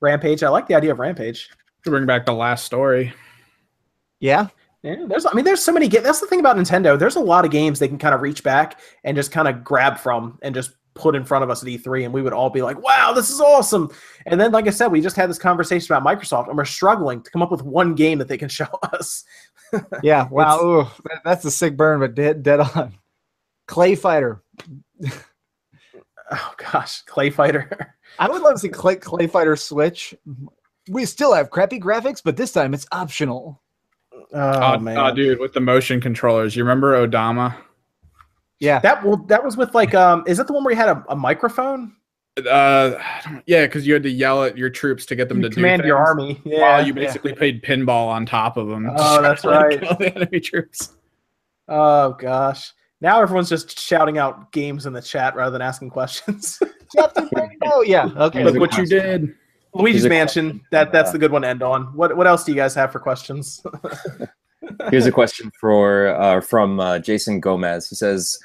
Rampage. 0.00 0.42
I 0.42 0.48
like 0.48 0.66
the 0.66 0.74
idea 0.74 0.92
of 0.92 0.98
Rampage. 0.98 1.48
To 1.84 1.90
bring 1.90 2.06
back 2.06 2.24
the 2.24 2.32
last 2.32 2.64
story. 2.64 3.12
Yeah, 4.20 4.46
Yeah, 4.84 4.96
there's. 5.08 5.24
I 5.26 5.32
mean, 5.32 5.44
there's 5.46 5.62
so 5.64 5.72
many. 5.72 5.88
Ga- 5.88 6.00
that's 6.02 6.20
the 6.20 6.26
thing 6.26 6.40
about 6.40 6.56
Nintendo. 6.56 6.98
There's 6.98 7.16
a 7.16 7.20
lot 7.20 7.44
of 7.46 7.50
games 7.50 7.78
they 7.78 7.88
can 7.88 7.98
kind 7.98 8.14
of 8.14 8.20
reach 8.20 8.42
back 8.42 8.78
and 9.02 9.16
just 9.16 9.32
kind 9.32 9.48
of 9.48 9.64
grab 9.64 9.96
from 9.98 10.38
and 10.42 10.54
just 10.54 10.72
put 10.94 11.16
in 11.16 11.24
front 11.24 11.42
of 11.42 11.48
us 11.50 11.62
at 11.62 11.68
E3, 11.68 12.04
and 12.04 12.12
we 12.12 12.20
would 12.20 12.34
all 12.34 12.50
be 12.50 12.60
like, 12.60 12.80
"Wow, 12.82 13.12
this 13.14 13.30
is 13.30 13.40
awesome!" 13.40 13.90
And 14.26 14.38
then, 14.38 14.52
like 14.52 14.66
I 14.66 14.70
said, 14.70 14.88
we 14.88 15.00
just 15.00 15.16
had 15.16 15.30
this 15.30 15.38
conversation 15.38 15.94
about 15.94 16.06
Microsoft, 16.06 16.48
and 16.48 16.56
we're 16.58 16.66
struggling 16.66 17.22
to 17.22 17.30
come 17.30 17.40
up 17.42 17.50
with 17.50 17.62
one 17.62 17.94
game 17.94 18.18
that 18.18 18.28
they 18.28 18.36
can 18.36 18.48
show 18.50 18.68
us. 18.92 19.24
yeah. 20.02 20.28
Wow, 20.30 20.60
ooh, 20.62 20.84
that- 21.04 21.22
that's 21.24 21.44
a 21.46 21.50
sick 21.50 21.76
burn, 21.78 22.00
but 22.00 22.14
dead, 22.14 22.42
dead 22.42 22.60
on. 22.60 22.92
Clay 23.66 23.94
Fighter. 23.94 24.42
Oh 26.30 26.54
gosh, 26.58 27.02
Clay 27.02 27.30
Fighter. 27.30 27.96
I 28.18 28.28
would 28.28 28.42
love 28.42 28.54
to 28.54 28.58
see 28.58 28.68
Clay, 28.68 28.96
Clay 28.96 29.26
Fighter 29.26 29.56
Switch. 29.56 30.14
We 30.88 31.04
still 31.06 31.32
have 31.32 31.50
crappy 31.50 31.80
graphics, 31.80 32.20
but 32.22 32.36
this 32.36 32.52
time 32.52 32.74
it's 32.74 32.86
optional. 32.92 33.62
Oh 34.34 34.74
Oh, 34.74 34.78
man, 34.78 34.98
oh, 34.98 35.14
dude, 35.14 35.38
with 35.38 35.52
the 35.52 35.60
motion 35.60 36.00
controllers. 36.00 36.54
You 36.56 36.64
remember 36.64 37.06
Odama? 37.06 37.56
Yeah, 38.60 38.78
that 38.80 39.04
well, 39.04 39.16
that 39.28 39.44
was 39.44 39.56
with 39.56 39.74
like, 39.74 39.94
um, 39.94 40.24
is 40.26 40.38
that 40.38 40.46
the 40.46 40.52
one 40.52 40.64
where 40.64 40.72
you 40.72 40.76
had 40.76 40.88
a, 40.88 41.04
a 41.08 41.16
microphone? 41.16 41.94
Uh, 42.36 42.98
yeah, 43.46 43.64
because 43.64 43.86
you 43.86 43.94
had 43.94 44.02
to 44.02 44.10
yell 44.10 44.42
at 44.42 44.58
your 44.58 44.68
troops 44.68 45.06
to 45.06 45.14
get 45.14 45.28
them 45.28 45.40
You 45.40 45.48
to 45.48 45.54
command 45.54 45.82
do 45.82 45.88
your 45.88 45.98
army. 45.98 46.40
Yeah, 46.44 46.60
While 46.60 46.86
you 46.86 46.92
yeah. 46.94 47.06
basically 47.06 47.32
played 47.32 47.62
pinball 47.62 48.08
on 48.08 48.26
top 48.26 48.56
of 48.56 48.68
them. 48.68 48.90
Oh, 48.96 49.22
that's 49.22 49.44
right. 49.44 49.80
Kill 49.80 49.96
the 49.96 50.14
enemy 50.14 50.40
troops. 50.40 50.94
Oh 51.68 52.12
gosh. 52.14 52.72
Now 53.00 53.20
everyone's 53.20 53.48
just 53.48 53.78
shouting 53.78 54.18
out 54.18 54.50
games 54.50 54.86
in 54.86 54.92
the 54.92 55.02
chat 55.02 55.36
rather 55.36 55.52
than 55.52 55.62
asking 55.62 55.90
questions. 55.90 56.58
Captain 56.96 57.28
Rainbow. 57.34 57.82
Yeah, 57.82 58.10
okay. 58.16 58.44
Look 58.44 58.58
what 58.58 58.76
you 58.76 58.86
did. 58.86 59.34
Luigi's 59.74 60.06
Mansion. 60.06 60.60
That 60.70 60.92
that's 60.92 61.10
the 61.10 61.18
good 61.18 61.32
one 61.32 61.42
to 61.42 61.48
end 61.48 61.62
on. 61.62 61.84
What 61.96 62.16
what 62.16 62.26
else 62.26 62.44
do 62.44 62.52
you 62.52 62.56
guys 62.56 62.74
have 62.74 62.92
for 62.92 63.00
questions? 63.00 63.62
Here's 64.90 65.06
a 65.06 65.12
question 65.12 65.50
for 65.60 66.08
uh, 66.08 66.40
from 66.40 66.80
uh, 66.80 66.98
Jason 66.98 67.40
Gomez. 67.40 67.88
He 67.88 67.96
says, 67.96 68.38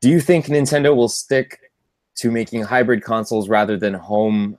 "Do 0.00 0.10
you 0.10 0.20
think 0.20 0.46
Nintendo 0.46 0.94
will 0.94 1.08
stick 1.08 1.58
to 2.16 2.30
making 2.30 2.62
hybrid 2.62 3.02
consoles 3.02 3.48
rather 3.48 3.76
than 3.76 3.94
home 3.94 4.58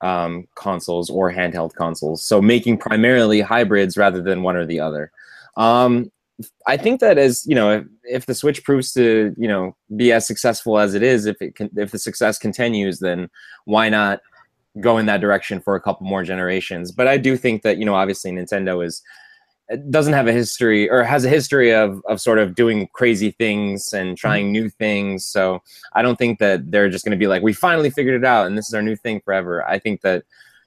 um, 0.00 0.46
consoles 0.54 1.10
or 1.10 1.32
handheld 1.32 1.74
consoles? 1.74 2.24
So 2.24 2.40
making 2.40 2.78
primarily 2.78 3.40
hybrids 3.40 3.96
rather 3.96 4.22
than 4.22 4.42
one 4.42 4.56
or 4.56 4.64
the 4.64 4.80
other." 4.80 5.10
Um, 5.56 6.12
I 6.68 6.76
think 6.76 7.00
that 7.00 7.18
as 7.18 7.44
you 7.46 7.54
know, 7.56 7.70
if, 7.70 7.86
if 8.04 8.26
the 8.26 8.34
Switch 8.34 8.62
proves 8.62 8.92
to 8.92 9.34
you 9.36 9.48
know 9.48 9.76
be 9.96 10.12
as 10.12 10.26
successful 10.26 10.78
as 10.78 10.94
it 10.94 11.02
is, 11.02 11.26
if 11.26 11.42
it 11.42 11.56
can, 11.56 11.68
if 11.76 11.90
the 11.90 11.98
success 11.98 12.38
continues, 12.38 13.00
then 13.00 13.28
why 13.64 13.88
not 13.88 14.20
go 14.80 14.98
in 14.98 15.06
that 15.06 15.20
direction 15.20 15.60
for 15.60 15.74
a 15.74 15.80
couple 15.80 16.06
more 16.06 16.22
generations? 16.22 16.92
But 16.92 17.08
I 17.08 17.16
do 17.16 17.36
think 17.36 17.62
that 17.62 17.78
you 17.78 17.84
know, 17.84 17.94
obviously, 17.94 18.30
Nintendo 18.30 18.84
is 18.84 19.02
doesn't 19.90 20.14
have 20.14 20.26
a 20.26 20.32
history 20.32 20.88
or 20.88 21.02
has 21.02 21.24
a 21.24 21.28
history 21.28 21.74
of 21.74 22.00
of 22.08 22.20
sort 22.20 22.38
of 22.38 22.54
doing 22.54 22.88
crazy 22.94 23.32
things 23.32 23.92
and 23.92 24.16
trying 24.16 24.50
new 24.50 24.70
things. 24.70 25.26
So 25.26 25.62
I 25.92 26.02
don't 26.02 26.16
think 26.16 26.38
that 26.38 26.70
they're 26.70 26.88
just 26.88 27.04
going 27.04 27.16
to 27.16 27.18
be 27.18 27.26
like, 27.26 27.42
we 27.42 27.52
finally 27.52 27.90
figured 27.90 28.22
it 28.22 28.26
out 28.26 28.46
and 28.46 28.56
this 28.56 28.66
is 28.66 28.74
our 28.74 28.82
new 28.82 28.96
thing 28.96 29.20
forever. 29.20 29.66
I 29.68 29.78
think 29.78 30.00
that 30.02 30.24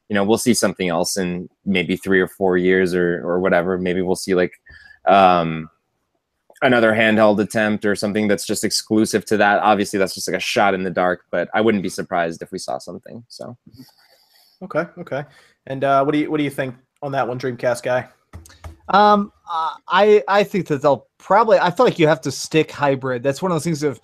you 0.09 0.13
know 0.13 0.23
we'll 0.23 0.37
see 0.37 0.53
something 0.53 0.89
else 0.89 1.17
in 1.17 1.49
maybe 1.65 1.95
three 1.95 2.21
or 2.21 2.27
four 2.27 2.57
years 2.57 2.93
or 2.93 3.21
or 3.27 3.39
whatever. 3.39 3.77
Maybe 3.77 4.01
we'll 4.01 4.15
see 4.15 4.35
like 4.35 4.53
um 5.07 5.69
another 6.61 6.93
handheld 6.93 7.41
attempt 7.41 7.85
or 7.85 7.95
something 7.95 8.27
that's 8.27 8.45
just 8.45 8.63
exclusive 8.63 9.25
to 9.25 9.37
that. 9.37 9.59
Obviously, 9.59 9.99
that's 9.99 10.13
just 10.13 10.27
like 10.27 10.37
a 10.37 10.41
shot 10.41 10.73
in 10.73 10.83
the 10.83 10.89
dark, 10.89 11.25
but 11.31 11.49
I 11.53 11.61
wouldn't 11.61 11.83
be 11.83 11.89
surprised 11.89 12.41
if 12.41 12.51
we 12.51 12.59
saw 12.59 12.77
something. 12.77 13.23
So 13.27 13.57
okay, 14.63 14.85
okay. 14.97 15.23
And 15.67 15.83
uh, 15.83 16.03
what 16.03 16.13
do 16.13 16.19
you 16.19 16.31
what 16.31 16.37
do 16.37 16.43
you 16.43 16.49
think 16.49 16.75
on 17.01 17.11
that 17.13 17.27
one, 17.27 17.39
Dreamcast 17.39 17.83
guy? 17.83 18.07
Um, 18.89 19.31
uh, 19.49 19.75
I 19.87 20.23
I 20.27 20.43
think 20.43 20.67
that 20.67 20.81
they'll 20.81 21.07
probably. 21.17 21.57
I 21.59 21.71
feel 21.71 21.85
like 21.85 21.99
you 21.99 22.07
have 22.07 22.21
to 22.21 22.31
stick 22.31 22.71
hybrid. 22.71 23.23
That's 23.23 23.41
one 23.41 23.51
of 23.51 23.55
those 23.55 23.63
things 23.63 23.83
of 23.83 24.01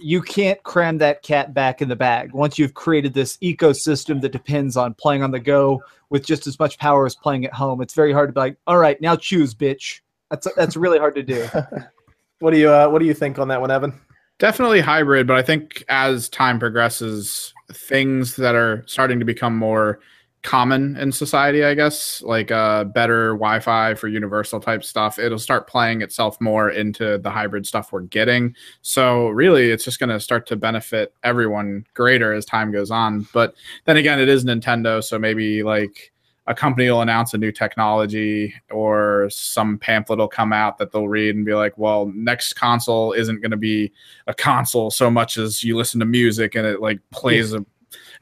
you 0.00 0.22
can't 0.22 0.62
cram 0.62 0.98
that 0.98 1.22
cat 1.22 1.54
back 1.54 1.82
in 1.82 1.88
the 1.88 1.96
bag. 1.96 2.32
Once 2.32 2.58
you've 2.58 2.74
created 2.74 3.14
this 3.14 3.36
ecosystem 3.38 4.20
that 4.20 4.32
depends 4.32 4.76
on 4.76 4.94
playing 4.94 5.22
on 5.22 5.30
the 5.30 5.40
go 5.40 5.82
with 6.10 6.24
just 6.24 6.46
as 6.46 6.58
much 6.58 6.78
power 6.78 7.04
as 7.04 7.14
playing 7.16 7.44
at 7.44 7.52
home, 7.52 7.80
it's 7.82 7.94
very 7.94 8.12
hard 8.12 8.28
to 8.28 8.32
be 8.32 8.40
like, 8.40 8.56
all 8.66 8.78
right, 8.78 9.00
now 9.00 9.16
choose, 9.16 9.54
bitch. 9.54 10.00
That's 10.30 10.46
that's 10.54 10.76
really 10.76 10.98
hard 10.98 11.14
to 11.16 11.22
do. 11.22 11.48
What 12.40 12.52
do 12.52 12.58
you 12.58 12.70
uh, 12.70 12.88
what 12.88 13.00
do 13.00 13.06
you 13.06 13.14
think 13.14 13.38
on 13.38 13.48
that 13.48 13.60
one, 13.60 13.70
Evan? 13.70 13.98
Definitely 14.38 14.80
hybrid, 14.80 15.26
but 15.26 15.36
I 15.36 15.42
think 15.42 15.84
as 15.88 16.28
time 16.28 16.60
progresses, 16.60 17.52
things 17.72 18.36
that 18.36 18.54
are 18.54 18.84
starting 18.86 19.18
to 19.18 19.24
become 19.24 19.56
more 19.56 19.98
common 20.42 20.96
in 20.96 21.10
society, 21.10 21.64
I 21.64 21.74
guess, 21.74 22.22
like 22.22 22.52
uh, 22.52 22.84
better 22.84 23.30
Wi 23.32 23.58
Fi 23.58 23.94
for 23.94 24.06
universal 24.06 24.60
type 24.60 24.84
stuff, 24.84 25.18
it'll 25.18 25.38
start 25.38 25.66
playing 25.66 26.02
itself 26.02 26.40
more 26.40 26.70
into 26.70 27.18
the 27.18 27.30
hybrid 27.30 27.66
stuff 27.66 27.92
we're 27.92 28.02
getting. 28.02 28.54
So, 28.82 29.28
really, 29.30 29.70
it's 29.70 29.84
just 29.84 29.98
going 29.98 30.10
to 30.10 30.20
start 30.20 30.46
to 30.46 30.56
benefit 30.56 31.12
everyone 31.24 31.84
greater 31.94 32.32
as 32.32 32.44
time 32.44 32.70
goes 32.70 32.92
on. 32.92 33.26
But 33.34 33.54
then 33.84 33.96
again, 33.96 34.20
it 34.20 34.28
is 34.28 34.44
Nintendo, 34.44 35.02
so 35.02 35.18
maybe 35.18 35.64
like 35.64 36.12
a 36.48 36.54
company 36.54 36.90
will 36.90 37.02
announce 37.02 37.34
a 37.34 37.38
new 37.38 37.52
technology 37.52 38.54
or 38.70 39.28
some 39.30 39.76
pamphlet 39.78 40.18
will 40.18 40.26
come 40.26 40.50
out 40.50 40.78
that 40.78 40.90
they'll 40.90 41.06
read 41.06 41.36
and 41.36 41.44
be 41.44 41.52
like, 41.52 41.76
well, 41.76 42.10
next 42.14 42.54
console 42.54 43.12
isn't 43.12 43.42
going 43.42 43.50
to 43.50 43.58
be 43.58 43.92
a 44.26 44.34
console 44.34 44.90
so 44.90 45.10
much 45.10 45.36
as 45.36 45.62
you 45.62 45.76
listen 45.76 46.00
to 46.00 46.06
music 46.06 46.54
and 46.54 46.66
it 46.66 46.80
like 46.80 47.00
plays 47.10 47.52
a 47.52 47.64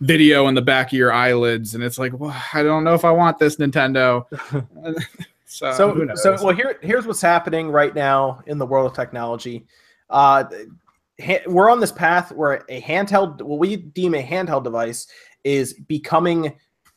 video 0.00 0.48
in 0.48 0.54
the 0.54 0.62
back 0.62 0.88
of 0.88 0.98
your 0.98 1.12
eyelids. 1.12 1.76
And 1.76 1.84
it's 1.84 1.98
like 1.98 2.18
well, 2.18 2.36
i 2.52 2.62
don't 2.62 2.84
know 2.84 2.94
if 2.94 3.04
i 3.04 3.10
want 3.10 3.38
this 3.38 3.56
nintendo. 3.56 4.24
So, 5.48 5.72
so 5.72 6.08
so 6.16 6.44
well 6.44 6.54
here 6.54 6.78
here's 6.82 7.06
what's 7.06 7.22
happening 7.22 7.70
right 7.70 7.94
now 7.94 8.42
in 8.46 8.58
the 8.58 8.66
world 8.66 8.90
of 8.90 8.96
technology. 8.96 9.64
Uh 10.10 10.44
ha- 11.24 11.44
we're 11.46 11.70
on 11.70 11.80
this 11.80 11.92
path 11.92 12.32
where 12.32 12.64
a 12.68 12.82
handheld 12.82 13.40
what 13.42 13.60
we 13.60 13.76
deem 13.76 14.14
a 14.14 14.22
handheld 14.22 14.64
device 14.64 15.06
is 15.44 15.72
becoming 15.72 16.56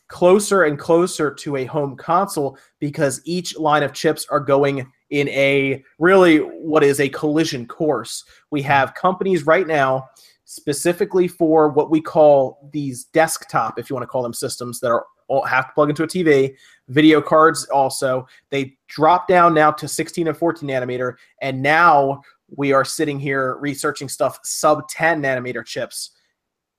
closer 0.10 0.64
and 0.64 0.78
closer 0.78 1.32
to 1.32 1.56
a 1.56 1.66
home 1.66 1.96
console 1.96 2.58
because 2.80 3.22
each 3.24 3.58
line 3.58 3.84
of 3.84 3.94
chips 3.94 4.26
are 4.30 4.40
going 4.40 4.92
in 5.12 5.30
a 5.30 5.84
really 6.00 6.40
what 6.40 6.84
is 6.84 7.00
a 7.00 7.10
collision 7.10 7.66
course. 7.66 8.26
We 8.52 8.62
have 8.64 8.96
companies 8.96 9.46
right 9.46 9.66
now 9.66 10.10
specifically 10.46 11.28
for 11.28 11.70
what 11.70 11.92
we 11.92 12.02
call 12.02 12.70
these 12.74 13.06
desktop 13.06 13.80
if 13.80 13.90
you 13.90 13.96
want 13.96 14.04
to 14.04 14.08
call 14.08 14.24
them 14.24 14.34
systems 14.34 14.80
that 14.80 14.90
are 14.90 15.06
all 15.28 15.44
have 15.44 15.68
to 15.68 15.74
plug 15.74 15.92
into 15.92 16.02
a 16.02 16.08
tv 16.08 16.56
video 16.88 17.22
cards 17.22 17.66
also. 17.66 18.28
They 18.50 18.76
drop 18.88 19.28
down 19.28 19.54
now 19.54 19.70
to 19.72 19.88
16 19.88 20.28
and 20.28 20.36
14 20.36 20.68
nanometer 20.68 21.16
and 21.42 21.62
now 21.62 22.24
we 22.56 22.74
are 22.74 22.84
sitting 22.84 23.20
here 23.20 23.58
researching 23.60 24.10
stuff 24.10 24.40
sub 24.44 24.88
10 24.90 25.22
nanometer 25.22 25.64
chips. 25.64 26.12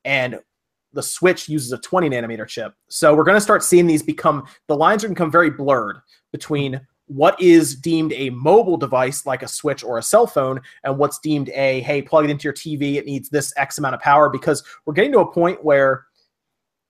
And 0.05 0.41
the 0.93 1.03
switch 1.03 1.49
uses 1.49 1.73
a 1.73 1.79
20 1.79 2.11
nanometer 2.11 2.47
chip 2.47 2.75
so 2.89 3.15
we're 3.15 3.25
going 3.25 3.37
to 3.37 3.41
start 3.41 3.63
seeing 3.63 3.87
these 3.87 4.03
become 4.03 4.45
the 4.69 4.77
lines 4.77 5.05
are 5.05 5.09
going 5.09 5.15
to 5.15 5.19
become 5.19 5.31
very 5.31 5.51
blurred 5.51 5.99
between 6.33 6.81
what 7.07 7.41
is 7.41 7.75
deemed 7.75 8.13
a 8.13 8.31
mobile 8.31 8.77
device 8.77 9.27
like 9.27 9.43
a 9.43 9.49
switch 9.49 9.83
or 9.83 9.99
a 9.99 10.03
cell 10.03 10.27
phone 10.27 10.61
and 10.85 10.97
what's 10.97 11.19
deemed 11.19 11.49
a 11.51 11.81
hey 11.81 12.01
plug 12.01 12.25
it 12.25 12.31
into 12.31 12.45
your 12.45 12.53
tv 12.53 12.95
it 12.95 13.07
needs 13.07 13.29
this 13.29 13.53
x 13.57 13.79
amount 13.79 13.95
of 13.95 14.01
power 14.01 14.29
because 14.29 14.63
we're 14.87 14.95
getting 14.95 15.13
to 15.13 15.19
a 15.19 15.33
point 15.33 15.65
where 15.65 16.07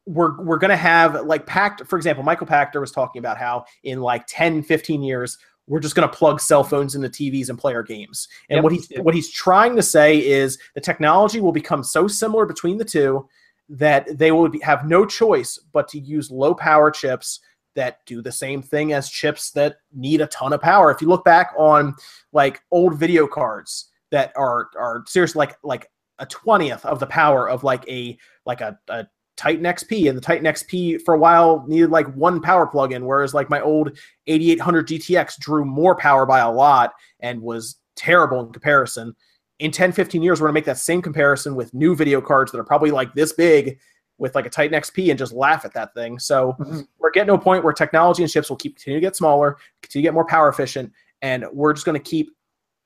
we're 0.06 0.43
we're 0.43 0.59
going 0.59 0.70
to 0.70 0.77
have 0.77 1.24
like 1.27 1.47
Pact 1.47 1.86
for 1.86 1.97
example 1.97 2.24
Michael 2.24 2.47
Pachter 2.47 2.81
was 2.81 2.90
talking 2.90 3.20
about 3.20 3.39
how 3.39 3.64
in 3.85 4.01
like 4.01 4.24
10 4.27 4.62
15 4.62 5.02
years 5.02 5.39
we're 5.66 5.81
just 5.81 5.94
going 5.94 6.09
to 6.09 6.14
plug 6.14 6.40
cell 6.40 6.64
phones 6.64 6.97
into 6.97 7.09
TVs 7.09 7.48
and 7.48 7.56
play 7.56 7.72
our 7.74 7.85
games. 7.85 8.27
And 8.48 8.56
Yep. 8.56 8.64
what 8.64 8.72
he's 8.72 8.89
what 9.02 9.14
he's 9.14 9.31
trying 9.31 9.77
to 9.77 9.82
say 9.82 10.18
is 10.18 10.59
the 10.74 10.81
technology 10.81 11.40
will 11.40 11.52
become 11.52 11.85
so 11.85 12.09
similar 12.09 12.44
between 12.44 12.77
the 12.77 12.85
two 12.85 13.28
that 13.70 14.18
they 14.18 14.30
be, 14.48 14.60
have 14.60 14.86
no 14.86 15.06
choice 15.06 15.59
but 15.72 15.88
to 15.88 15.98
use 15.98 16.30
low 16.30 16.55
power 16.55 16.90
chips 16.90 17.40
that 17.76 18.05
do 18.05 18.20
the 18.20 18.32
same 18.32 18.62
thing 18.62 18.92
as 18.92 19.09
chips 19.09 19.52
that 19.52 19.76
need 19.92 20.20
a 20.20 20.26
ton 20.26 20.52
of 20.52 20.60
power. 20.60 20.90
If 20.90 21.01
you 21.01 21.09
look 21.09 21.24
back 21.24 21.52
on 21.56 21.94
like 22.32 22.60
old 22.72 22.98
video 22.98 23.26
cards 23.26 23.90
that 24.10 24.32
are 24.36 24.68
are 24.76 25.05
seriously 25.06 25.38
like 25.38 25.56
like 25.62 25.90
a 26.18 26.26
twentieth 26.26 26.84
of 26.84 26.98
the 26.98 27.06
power 27.06 27.48
of 27.48 27.62
like 27.62 27.88
a 27.88 28.18
like 28.44 28.60
a, 28.60 28.78
a 28.88 29.06
Titan 29.36 29.64
XP, 29.64 30.09
and 30.09 30.18
the 30.18 30.20
Titan 30.20 30.44
XP 30.44 31.01
for 31.02 31.14
a 31.14 31.18
while 31.18 31.64
needed 31.66 31.90
like 31.90 32.12
one 32.14 32.42
power 32.42 32.66
plug-in, 32.66 33.06
whereas 33.06 33.32
like 33.32 33.48
my 33.48 33.60
old 33.60 33.97
8800 34.26 34.88
GTX 34.88 35.38
drew 35.38 35.64
more 35.64 35.97
power 35.97 36.26
by 36.26 36.40
a 36.40 36.51
lot 36.51 36.92
and 37.20 37.40
was 37.40 37.76
terrible 37.97 38.40
in 38.40 38.52
comparison. 38.52 39.14
In 39.60 39.70
10, 39.70 39.92
15 39.92 40.22
years, 40.22 40.40
we're 40.40 40.48
gonna 40.48 40.54
make 40.54 40.64
that 40.64 40.78
same 40.78 41.02
comparison 41.02 41.54
with 41.54 41.72
new 41.74 41.94
video 41.94 42.20
cards 42.22 42.50
that 42.50 42.58
are 42.58 42.64
probably 42.64 42.90
like 42.90 43.12
this 43.14 43.32
big 43.34 43.78
with 44.16 44.34
like 44.34 44.46
a 44.46 44.50
Titan 44.50 44.78
XP 44.78 45.10
and 45.10 45.18
just 45.18 45.32
laugh 45.32 45.64
at 45.64 45.74
that 45.74 45.94
thing. 45.94 46.18
So 46.18 46.56
Mhm. 46.58 46.86
we're 46.98 47.10
getting 47.10 47.28
to 47.28 47.34
a 47.34 47.38
point 47.38 47.62
where 47.62 47.72
technology 47.72 48.22
and 48.22 48.32
chips 48.32 48.48
will 48.48 48.56
keep 48.56 48.76
continue 48.76 48.98
to 49.00 49.06
get 49.06 49.16
smaller, 49.16 49.58
continue 49.82 50.02
to 50.02 50.06
get 50.08 50.14
more 50.14 50.24
power 50.26 50.48
efficient, 50.48 50.92
and 51.22 51.44
we're 51.52 51.74
just 51.74 51.84
gonna 51.86 51.98
keep 51.98 52.30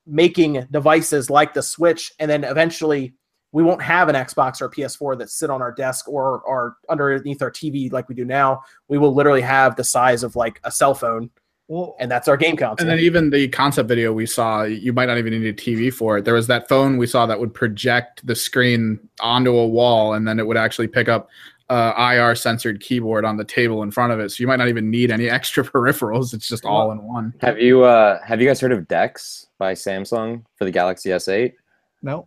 making 0.07 0.67
devices 0.71 1.31
like 1.31 1.55
the 1.55 1.63
Switch, 1.63 2.13
and 2.19 2.31
then 2.31 2.43
eventually 2.45 3.15
we 3.53 3.63
won't 3.63 3.83
have 3.83 4.09
an 4.09 4.17
Xbox 4.17 4.61
or 4.61 4.65
a 4.65 4.71
PS4 4.71 5.15
that 5.17 5.31
sit 5.31 5.49
on 5.49 5.63
our 5.63 5.71
desk 5.71 6.09
or 6.09 6.41
or 6.41 6.77
underneath 6.89 7.41
our 7.41 7.53
TV 7.53 7.89
like 7.89 8.09
we 8.09 8.17
do 8.17 8.25
now. 8.25 8.63
We 8.89 8.99
will 8.99 9.15
literally 9.15 9.43
have 9.43 9.77
the 9.77 9.85
size 9.85 10.25
of 10.25 10.35
like 10.35 10.61
a 10.65 10.73
cell 10.73 10.95
phone, 10.95 11.31
Well, 11.69 11.97
and 11.99 12.11
that's 12.11 12.29
our 12.29 12.37
game 12.37 12.57
console. 12.57 12.77
And 12.87 12.91
then 12.91 13.03
even 13.03 13.31
the 13.31 13.49
concept 13.49 13.89
video 13.89 14.13
we 14.13 14.27
saw, 14.27 14.65
you 14.65 14.93
might 14.93 15.07
not 15.07 15.17
even 15.17 15.33
need 15.33 15.47
a 15.47 15.53
TV 15.55 15.93
for 15.93 16.19
it. 16.19 16.25
There 16.27 16.35
was 16.35 16.47
that 16.49 16.69
phone 16.69 16.99
we 16.99 17.07
saw 17.07 17.25
that 17.27 17.41
would 17.41 17.55
project 17.55 18.27
the 18.27 18.35
screen 18.35 18.99
onto 19.21 19.57
a 19.57 19.67
wall, 19.67 20.13
and 20.13 20.29
then 20.29 20.39
it 20.39 20.47
would 20.47 20.59
actually 20.59 20.89
pick 20.89 21.09
up 21.09 21.29
uh, 21.71 21.95
IR 21.97 22.35
censored 22.35 22.81
keyboard 22.81 23.25
on 23.25 23.39
the 23.39 23.45
table 23.45 23.83
in 23.83 23.91
front 23.91 24.13
of 24.13 24.21
it. 24.21 24.31
So 24.31 24.43
you 24.43 24.47
might 24.47 24.57
not 24.57 24.69
even 24.69 24.91
need 24.91 25.11
any 25.11 25.31
extra 25.39 25.65
peripherals. 25.65 26.35
It's 26.35 26.47
just 26.47 26.67
all 26.67 26.93
in 26.93 27.03
one. 27.03 27.33
Have 27.41 27.59
you 27.59 27.85
uh 27.85 28.19
have 28.25 28.43
you 28.43 28.47
guys 28.47 28.61
heard 28.61 28.73
of 28.73 28.87
Dex 28.87 29.47
by 29.57 29.73
Samsung 29.73 30.45
for 30.57 30.65
the 30.67 30.71
Galaxy 30.71 31.09
S8? 31.11 31.55
no. 32.03 32.27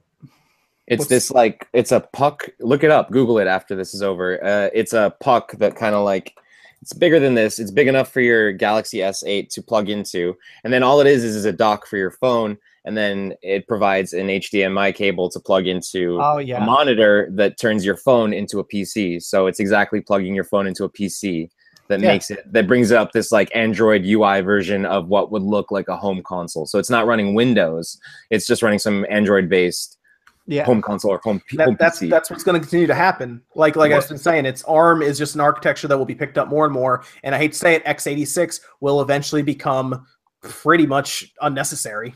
It's 0.88 1.02
What's- 1.02 1.10
this 1.10 1.32
like 1.32 1.68
it's 1.74 1.92
a 1.92 2.00
puck. 2.00 2.50
Look 2.62 2.84
it 2.84 2.90
up. 2.92 3.12
Google 3.12 3.38
it 3.40 3.46
after 3.48 3.76
this 3.76 3.94
is 3.94 4.02
over. 4.02 4.42
Uh, 4.44 4.70
it's 4.74 4.94
a 4.94 5.14
puck 5.20 5.52
that 5.58 5.76
kind 5.76 5.94
of 5.94 6.06
like 6.06 6.34
it's 6.82 6.94
bigger 6.94 7.20
than 7.20 7.36
this. 7.36 7.60
It's 7.60 7.72
big 7.72 7.88
enough 7.88 8.12
for 8.12 8.22
your 8.22 8.52
Galaxy 8.52 9.00
S8 9.00 9.50
to 9.50 9.62
plug 9.62 9.90
into, 9.90 10.36
and 10.64 10.72
then 10.72 10.84
all 10.84 11.00
it 11.02 11.08
is 11.08 11.24
is, 11.24 11.36
is 11.36 11.46
a 11.46 11.52
dock 11.52 11.88
for 11.88 11.98
your 11.98 12.12
phone, 12.12 12.58
and 12.86 12.96
then 12.96 13.34
it 13.42 13.68
provides 13.68 14.14
an 14.14 14.28
HDMI 14.28 14.94
cable 14.96 15.30
to 15.30 15.40
plug 15.40 15.68
into 15.68 16.20
Oh 16.22 16.38
a 16.40 16.60
monitor 16.62 17.30
that 17.34 17.60
turns 17.60 17.84
your 17.86 17.98
phone 17.98 18.34
into 18.34 18.60
a 18.60 18.64
PC. 18.66 19.22
So 19.22 19.48
it's 19.48 19.60
exactly 19.60 20.02
plugging 20.02 20.36
your 20.36 20.44
phone 20.46 20.68
into 20.68 20.84
a 20.84 20.90
PC 20.90 21.50
that 21.90 22.00
Yeah. 22.02 22.10
makes 22.10 22.30
it 22.32 22.40
that 22.52 22.68
brings 22.68 22.92
up 22.92 23.12
this 23.12 23.32
like 23.32 23.50
Android 23.56 24.06
UI 24.06 24.42
version 24.42 24.86
of 24.86 25.08
what 25.08 25.32
would 25.32 25.42
look 25.44 25.72
like 25.72 25.88
a 25.88 25.98
home 25.98 26.22
console. 26.24 26.66
So 26.66 26.80
it's 26.80 26.90
not 26.90 27.08
running 27.08 27.34
Windows. 27.34 27.98
It's 28.30 28.46
just 28.46 28.62
running 28.62 28.80
some 28.80 29.06
Android 29.10 29.50
based 29.50 29.97
yeah. 30.48 30.64
home 30.64 30.82
console 30.82 31.12
or 31.12 31.20
home, 31.24 31.42
home 31.60 31.76
that's 31.78 32.00
PC. 32.00 32.10
that's 32.10 32.30
what's 32.30 32.44
going 32.44 32.56
to 32.56 32.60
continue 32.60 32.88
to 32.88 32.96
happen. 32.96 33.42
Like 33.54 33.76
like 33.76 33.92
I've 33.92 34.08
been 34.08 34.18
saying, 34.18 34.46
it's 34.46 34.64
ARM 34.64 35.02
is 35.02 35.18
just 35.18 35.36
an 35.36 35.42
architecture 35.42 35.88
that 35.88 35.98
will 35.98 36.06
be 36.06 36.16
picked 36.16 36.38
up 36.38 36.48
more 36.48 36.66
and 36.66 36.74
more. 36.74 37.04
And 37.24 37.36
I 37.36 37.38
hate 37.38 37.52
to 37.52 37.58
say 37.58 37.76
it, 37.76 37.86
x86 37.86 38.62
will 38.80 39.02
eventually 39.02 39.44
become 39.44 40.06
pretty 40.42 40.86
much 40.86 41.34
unnecessary. 41.42 42.16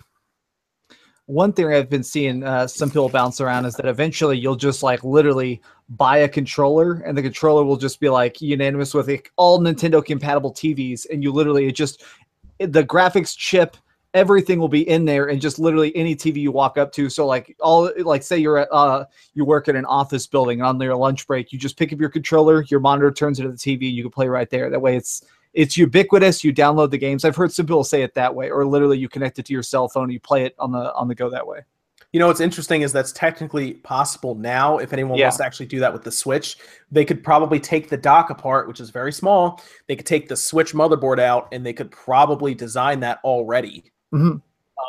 One 1.25 1.53
thing 1.53 1.73
I've 1.73 1.89
been 1.89 2.03
seeing 2.03 2.43
uh, 2.43 2.67
some 2.67 2.89
people 2.89 3.09
bounce 3.09 3.39
around 3.39 3.65
is 3.65 3.75
that 3.75 3.85
eventually 3.85 4.37
you'll 4.37 4.55
just 4.55 4.81
like 4.83 5.03
literally 5.03 5.61
buy 5.89 6.19
a 6.19 6.29
controller, 6.29 7.03
and 7.05 7.17
the 7.17 7.21
controller 7.21 7.63
will 7.63 7.77
just 7.77 7.99
be 7.99 8.09
like 8.09 8.41
unanimous 8.41 8.93
with 8.93 9.07
like, 9.07 9.31
all 9.35 9.59
Nintendo 9.59 10.03
compatible 10.03 10.53
TVs, 10.53 11.05
and 11.11 11.23
you 11.23 11.31
literally 11.31 11.67
it 11.67 11.75
just 11.75 12.03
the 12.59 12.83
graphics 12.83 13.35
chip. 13.35 13.77
Everything 14.13 14.59
will 14.59 14.67
be 14.67 14.87
in 14.89 15.05
there, 15.05 15.29
and 15.29 15.39
just 15.39 15.57
literally 15.57 15.95
any 15.95 16.15
TV 16.15 16.37
you 16.37 16.51
walk 16.51 16.77
up 16.77 16.91
to. 16.93 17.09
So, 17.09 17.25
like 17.25 17.55
all, 17.61 17.89
like 17.99 18.23
say 18.23 18.37
you're 18.37 18.57
at, 18.57 18.67
uh, 18.71 19.05
you 19.33 19.45
work 19.45 19.69
in 19.69 19.75
an 19.77 19.85
office 19.85 20.27
building, 20.27 20.59
and 20.59 20.67
on 20.67 20.81
your 20.81 20.95
lunch 20.95 21.25
break, 21.27 21.53
you 21.53 21.59
just 21.59 21.77
pick 21.77 21.93
up 21.93 21.99
your 21.99 22.09
controller, 22.09 22.63
your 22.63 22.81
monitor 22.81 23.11
turns 23.11 23.39
into 23.39 23.51
the 23.51 23.57
TV, 23.57 23.87
and 23.87 23.95
you 23.95 24.03
can 24.03 24.11
play 24.11 24.27
right 24.27 24.49
there. 24.49 24.69
That 24.69 24.81
way, 24.81 24.97
it's 24.97 25.23
it's 25.53 25.77
ubiquitous. 25.77 26.43
You 26.43 26.53
download 26.53 26.91
the 26.91 26.97
games. 26.97 27.23
I've 27.23 27.35
heard 27.35 27.51
some 27.51 27.65
people 27.65 27.83
say 27.83 28.03
it 28.03 28.13
that 28.15 28.33
way, 28.35 28.49
or 28.49 28.65
literally 28.65 28.97
you 28.97 29.07
connect 29.09 29.39
it 29.39 29.45
to 29.45 29.53
your 29.53 29.63
cell 29.63 29.87
phone 29.87 30.03
and 30.05 30.13
you 30.13 30.19
play 30.19 30.45
it 30.45 30.55
on 30.59 30.71
the 30.71 30.93
on 30.93 31.07
the 31.07 31.15
go 31.15 31.29
that 31.29 31.47
way. 31.47 31.61
You 32.13 32.19
know 32.19 32.27
what's 32.27 32.41
interesting 32.41 32.81
is 32.81 32.91
that's 32.91 33.13
technically 33.13 33.75
possible 33.75 34.35
now. 34.35 34.79
If 34.79 34.91
anyone 34.91 35.17
Yeah. 35.17 35.25
wants 35.25 35.37
to 35.37 35.45
actually 35.45 35.67
do 35.67 35.79
that 35.79 35.93
with 35.93 36.03
the 36.03 36.11
Switch, 36.11 36.57
they 36.91 37.05
could 37.05 37.23
probably 37.23 37.57
take 37.57 37.87
the 37.87 37.95
dock 37.95 38.29
apart, 38.29 38.67
which 38.67 38.81
is 38.81 38.89
very 38.89 39.13
small. 39.13 39.61
They 39.87 39.95
could 39.95 40.05
take 40.05 40.27
the 40.27 40.35
Switch 40.35 40.73
motherboard 40.73 41.19
out, 41.19 41.47
and 41.53 41.65
they 41.65 41.71
could 41.71 41.89
probably 41.89 42.53
design 42.53 42.99
that 42.99 43.19
already. 43.23 43.85
Mhm. 44.13 44.41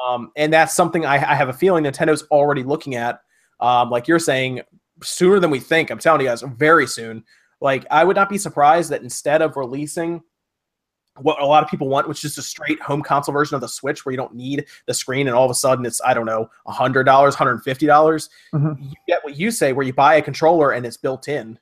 Um, 0.07 0.33
and 0.37 0.53
that's 0.53 0.75
something 0.75 1.05
I, 1.05 1.15
I 1.17 1.35
have 1.35 1.49
a 1.49 1.53
feeling 1.53 1.85
Nintendo's 1.85 2.23
already 2.31 2.63
looking 2.63 2.95
at. 2.95 3.21
Um, 3.61 3.91
like 3.91 4.09
you're 4.09 4.19
saying, 4.19 4.63
sooner 5.03 5.39
than 5.39 5.51
we 5.51 5.61
think. 5.61 5.91
I'm 5.91 5.99
telling 5.99 6.21
you 6.23 6.27
guys, 6.29 6.43
very 6.43 6.87
soon. 6.87 7.25
Like 7.61 7.87
I 7.91 8.03
would 8.05 8.17
not 8.17 8.29
be 8.29 8.39
surprised 8.39 8.91
that 8.91 9.03
instead 9.03 9.43
of 9.43 9.57
releasing 9.57 10.23
what 11.21 11.41
a 11.41 11.45
lot 11.45 11.63
of 11.63 11.69
people 11.69 11.89
want, 11.89 12.09
which 12.09 12.25
is 12.25 12.39
a 12.39 12.43
straight 12.43 12.81
home 12.81 13.03
console 13.03 13.35
version 13.35 13.55
of 13.55 13.61
the 13.61 13.69
Switch, 13.69 14.05
where 14.05 14.11
you 14.13 14.17
don't 14.17 14.35
need 14.35 14.65
the 14.87 14.95
screen, 14.95 15.29
and 15.29 15.37
all 15.37 15.45
of 15.45 15.51
a 15.51 15.55
sudden 15.55 15.85
it's 15.85 16.01
I 16.05 16.15
don't 16.15 16.27
know, 16.27 16.49
hundred 16.67 17.05
dollars, 17.05 17.35
hundred 17.35 17.53
and 17.53 17.63
fifty 17.63 17.87
dollars. 17.87 18.31
Mhm. 18.55 18.83
You 18.83 18.95
get 19.07 19.23
what 19.23 19.37
you 19.37 19.51
say, 19.51 19.73
where 19.73 19.85
you 19.87 19.93
buy 19.93 20.15
a 20.15 20.23
controller 20.23 20.73
and 20.73 20.85
it's 20.87 20.97
built 20.97 21.29
in. 21.29 21.59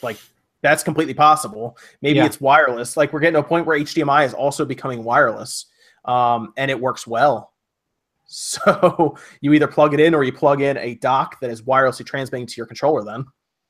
Like 0.00 0.18
that's 0.62 0.84
completely 0.84 1.14
possible. 1.14 1.76
Maybe 2.02 2.18
Yeah. 2.18 2.26
it's 2.26 2.40
wireless. 2.40 2.96
Like 2.96 3.12
we're 3.12 3.18
getting 3.20 3.34
to 3.34 3.40
a 3.40 3.42
point 3.42 3.66
where 3.66 3.76
HDMI 3.76 4.24
is 4.24 4.32
also 4.32 4.64
becoming 4.64 5.02
wireless, 5.02 5.66
um, 6.04 6.52
and 6.56 6.70
it 6.70 6.80
works 6.80 7.06
well. 7.06 7.50
So 8.34 9.16
you 9.42 9.52
either 9.52 9.66
plug 9.66 9.92
it 9.92 10.00
in 10.00 10.14
or 10.14 10.24
you 10.24 10.32
plug 10.32 10.62
in 10.62 10.78
a 10.78 10.94
dock 10.94 11.38
that 11.40 11.50
is 11.50 11.60
wirelessly 11.62 12.06
transmitting 12.06 12.46
to 12.46 12.54
your 12.56 12.64
controller. 12.66 13.04
Then 13.04 13.26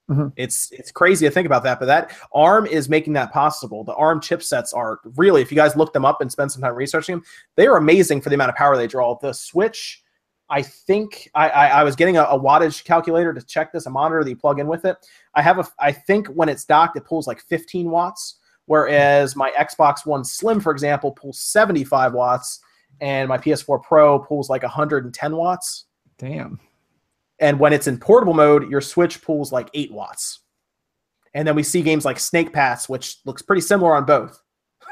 Mhm. 0.08 0.32
it's 0.36 0.70
it's 0.70 0.92
crazy 0.92 1.26
to 1.26 1.32
think 1.32 1.46
about 1.46 1.62
that, 1.64 1.80
but 1.80 1.86
that 1.86 2.12
ARM 2.32 2.66
is 2.66 2.88
making 2.88 3.12
that 3.14 3.32
possible. 3.32 3.82
The 3.82 3.94
ARM 3.94 4.20
chipsets 4.20 4.74
are 4.74 5.00
really, 5.16 5.42
if 5.42 5.50
you 5.50 5.56
guys 5.56 5.74
look 5.74 5.92
them 5.92 6.04
up 6.04 6.20
and 6.20 6.30
spend 6.30 6.52
some 6.52 6.62
time 6.62 6.74
researching 6.74 7.16
them, 7.16 7.24
they 7.56 7.66
are 7.66 7.76
amazing 7.76 8.20
for 8.20 8.28
the 8.28 8.34
amount 8.34 8.50
of 8.50 8.56
power 8.56 8.76
they 8.76 8.86
draw. 8.86 9.16
The 9.20 9.32
Switch, 9.32 10.02
I 10.48 10.62
think 10.62 11.28
I, 11.34 11.48
I, 11.48 11.66
I 11.68 11.82
was 11.84 11.96
getting 11.96 12.16
a, 12.18 12.22
a 12.24 12.38
wattage 12.38 12.84
calculator 12.84 13.32
to 13.32 13.42
check 13.42 13.72
this, 13.72 13.86
a 13.86 13.90
monitor 13.90 14.22
that 14.22 14.30
you 14.30 14.36
plug 14.36 14.60
in 14.60 14.66
with 14.68 14.84
it. 14.84 14.96
I 15.34 15.42
have 15.42 15.58
a, 15.58 15.66
I 15.80 15.90
think 15.92 16.28
when 16.28 16.48
it's 16.48 16.64
docked, 16.64 16.96
it 16.96 17.04
pulls 17.04 17.26
like 17.26 17.40
15 17.40 17.90
watts, 17.90 18.38
whereas 18.66 19.36
my 19.36 19.50
Xbox 19.52 20.06
One 20.06 20.24
Slim, 20.24 20.60
for 20.60 20.72
example, 20.72 21.12
pulls 21.12 21.40
75 21.40 22.12
watts, 22.12 22.60
and 23.00 23.28
my 23.28 23.38
PS4 23.38 23.82
Pro 23.82 24.18
pulls 24.18 24.48
like 24.50 24.62
110 24.62 25.36
watts. 25.36 25.86
Damn. 26.18 26.60
And 27.38 27.58
when 27.58 27.72
it's 27.72 27.86
in 27.86 27.98
portable 27.98 28.34
mode, 28.34 28.70
your 28.70 28.80
Switch 28.80 29.20
pulls 29.22 29.50
like 29.52 29.68
8 29.74 29.92
watts. 29.92 30.40
And 31.34 31.48
then 31.48 31.56
we 31.56 31.62
see 31.62 31.82
games 31.82 32.04
like 32.04 32.20
Snake 32.20 32.52
Pass, 32.52 32.88
which 32.88 33.18
looks 33.24 33.42
pretty 33.42 33.62
similar 33.62 33.96
on 33.96 34.04
both. 34.04 34.40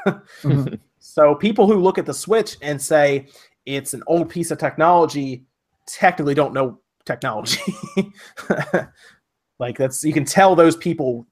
Mhm. 0.05 0.79
So 1.03 1.33
people 1.33 1.65
who 1.65 1.79
look 1.79 1.97
at 1.97 2.05
the 2.05 2.13
Switch 2.13 2.57
and 2.61 2.79
say 2.79 3.27
it's 3.65 3.95
an 3.95 4.03
old 4.05 4.29
piece 4.29 4.51
of 4.51 4.59
technology 4.59 5.45
technically 5.87 6.35
don't 6.35 6.53
know 6.53 6.79
technology. 7.05 7.59
like 9.59 9.79
that's 9.79 10.03
you 10.03 10.13
can 10.13 10.23
tell 10.23 10.55
those 10.55 10.75
people 10.75 11.25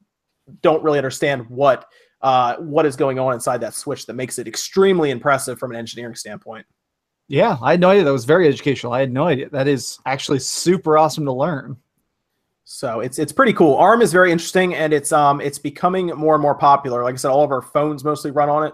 don't 0.64 0.84
really 0.84 0.98
understand 0.98 1.48
what 1.50 1.86
uh, 2.22 2.56
what 2.58 2.86
is 2.86 2.96
going 2.96 3.20
on 3.20 3.34
inside 3.34 3.62
that 3.62 3.74
Switch 3.74 4.06
that 4.06 4.14
makes 4.14 4.40
it 4.40 4.48
extremely 4.48 5.12
impressive 5.12 5.58
from 5.58 5.72
an 5.72 5.78
engineering 5.78 6.16
standpoint. 6.16 6.66
Yeah, 7.28 7.58
I 7.62 7.72
had 7.72 7.80
no 7.80 7.92
idea. 7.92 8.04
That 8.04 8.12
was 8.12 8.26
very 8.26 8.48
educational. 8.48 8.92
I 8.92 9.00
had 9.02 9.14
no 9.14 9.28
idea. 9.28 9.50
That 9.50 9.68
is 9.68 10.00
actually 10.06 10.40
super 10.40 10.98
awesome 10.98 11.26
to 11.26 11.32
learn. 11.32 11.78
So 12.64 13.00
it's 13.00 13.18
it's 13.18 13.32
pretty 13.32 13.54
cool. 13.54 13.76
ARM 13.78 14.02
is 14.02 14.12
very 14.12 14.32
interesting, 14.32 14.76
and 14.76 14.94
it's 14.94 15.12
um 15.12 15.40
it's 15.42 15.58
becoming 15.58 16.08
more 16.08 16.36
and 16.36 16.42
more 16.42 16.56
popular. 16.56 17.04
Like 17.04 17.14
I 17.14 17.18
said, 17.18 17.32
all 17.32 17.44
of 17.44 17.52
our 17.52 17.62
phones 17.62 18.04
mostly 18.04 18.32
run 18.32 18.50
on 18.50 18.68
it. 18.68 18.74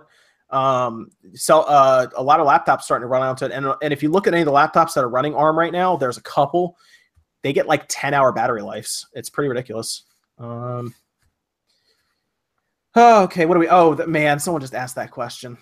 Um, 0.49 1.09
so 1.33 1.61
uh, 1.61 2.07
a 2.15 2.23
lot 2.23 2.39
of 2.39 2.47
laptops 2.47 2.83
starting 2.83 3.03
to 3.03 3.07
run 3.07 3.21
onto 3.21 3.45
it, 3.45 3.51
and 3.51 3.67
and 3.81 3.93
if 3.93 4.03
you 4.03 4.09
look 4.09 4.27
at 4.27 4.33
any 4.33 4.41
of 4.41 4.45
the 4.45 4.51
laptops 4.51 4.93
that 4.93 5.03
are 5.03 5.09
running 5.09 5.33
ARM 5.33 5.57
right 5.57 5.71
now, 5.71 5.95
there's 5.95 6.17
a 6.17 6.21
couple. 6.21 6.77
They 7.41 7.53
get 7.53 7.67
like 7.67 7.85
ten 7.87 8.13
hour 8.13 8.31
battery 8.31 8.61
lives. 8.61 9.07
It's 9.13 9.29
pretty 9.29 9.49
ridiculous. 9.49 10.03
Um. 10.39 10.93
Oh, 12.95 13.23
okay, 13.23 13.45
what 13.45 13.55
do 13.55 13.59
we? 13.59 13.67
Oh, 13.69 13.95
man, 14.07 14.39
someone 14.39 14.61
just 14.61 14.73
asked 14.73 14.95
that 14.95 15.11
question. 15.11 15.57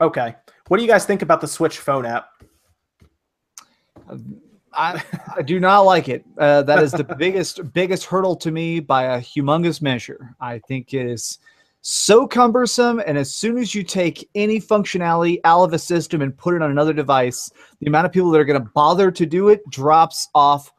Okay. 0.00 0.36
What 0.68 0.76
do 0.76 0.82
you 0.82 0.88
guys 0.88 1.04
think 1.04 1.22
about 1.22 1.40
the 1.40 1.48
Switch 1.48 1.78
phone 1.78 2.06
app? 2.06 2.28
I, 4.72 5.02
I 5.36 5.42
do 5.42 5.58
not 5.58 5.80
like 5.80 6.08
it. 6.08 6.24
Uh, 6.38 6.62
that 6.62 6.82
is 6.82 6.92
the 6.92 7.04
biggest 7.18 7.72
biggest 7.72 8.04
hurdle 8.04 8.36
to 8.36 8.50
me 8.52 8.78
by 8.78 9.04
a 9.04 9.18
humongous 9.18 9.82
measure. 9.82 10.36
I 10.40 10.60
think 10.68 10.94
it 10.94 11.06
is 11.06 11.38
so 11.80 12.26
cumbersome, 12.26 13.02
and 13.06 13.18
as 13.18 13.34
soon 13.34 13.58
as 13.58 13.74
you 13.74 13.82
take 13.82 14.28
any 14.34 14.60
functionality 14.60 15.40
out 15.44 15.64
of 15.64 15.72
a 15.72 15.78
system 15.78 16.22
and 16.22 16.36
put 16.36 16.54
it 16.54 16.62
on 16.62 16.70
another 16.70 16.92
device, 16.92 17.50
the 17.80 17.86
amount 17.86 18.06
of 18.06 18.12
people 18.12 18.30
that 18.30 18.40
are 18.40 18.44
going 18.44 18.62
to 18.62 18.70
bother 18.74 19.10
to 19.10 19.26
do 19.26 19.48
it 19.48 19.68
drops 19.70 20.28
off 20.34 20.72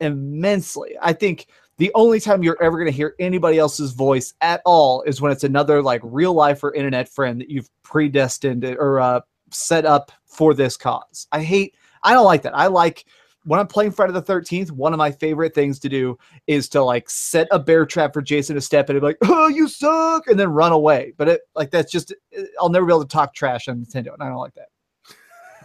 immensely. 0.00 0.96
I 1.00 1.12
think 1.12 1.46
the 1.78 1.90
only 1.94 2.20
time 2.20 2.42
you're 2.42 2.62
ever 2.62 2.76
going 2.76 2.90
to 2.90 2.96
hear 2.96 3.14
anybody 3.18 3.58
else's 3.58 3.92
voice 3.92 4.34
at 4.40 4.60
all 4.64 5.02
is 5.02 5.20
when 5.20 5.32
it's 5.32 5.44
another 5.44 5.82
like 5.82 6.00
real 6.04 6.34
life 6.34 6.62
or 6.62 6.74
internet 6.74 7.08
friend 7.08 7.40
that 7.40 7.50
you've 7.50 7.68
predestined 7.82 8.64
or 8.64 9.00
uh, 9.00 9.20
set 9.50 9.84
up 9.84 10.12
for 10.26 10.54
this 10.54 10.76
cause. 10.76 11.26
I 11.32 11.42
hate. 11.42 11.74
I 12.02 12.12
don't 12.12 12.24
like 12.24 12.42
that. 12.42 12.56
I 12.56 12.66
like 12.66 13.04
when 13.44 13.58
I'm 13.58 13.66
playing 13.66 13.90
Friday 13.90 14.12
the 14.12 14.22
13th, 14.22 14.70
one 14.70 14.92
of 14.92 14.98
my 14.98 15.10
favorite 15.10 15.54
things 15.54 15.78
to 15.80 15.88
do 15.88 16.16
is 16.46 16.68
to 16.70 16.82
like 16.82 17.10
set 17.10 17.48
a 17.50 17.58
bear 17.58 17.84
trap 17.84 18.12
for 18.12 18.22
Jason 18.22 18.54
to 18.54 18.60
step 18.60 18.88
in 18.88 18.96
and 18.96 19.00
be 19.00 19.06
like, 19.06 19.18
oh, 19.22 19.48
you 19.48 19.68
suck, 19.68 20.28
and 20.28 20.38
then 20.38 20.48
run 20.48 20.72
away. 20.72 21.12
But 21.16 21.28
it 21.28 21.40
like 21.54 21.70
that's 21.70 21.90
just, 21.90 22.14
I'll 22.60 22.68
never 22.68 22.86
be 22.86 22.92
able 22.92 23.02
to 23.02 23.08
talk 23.08 23.34
trash 23.34 23.68
on 23.68 23.84
Nintendo, 23.84 24.14
and 24.14 24.22
I 24.22 24.28
don't 24.28 24.38
like 24.38 24.54
that. 24.54 24.68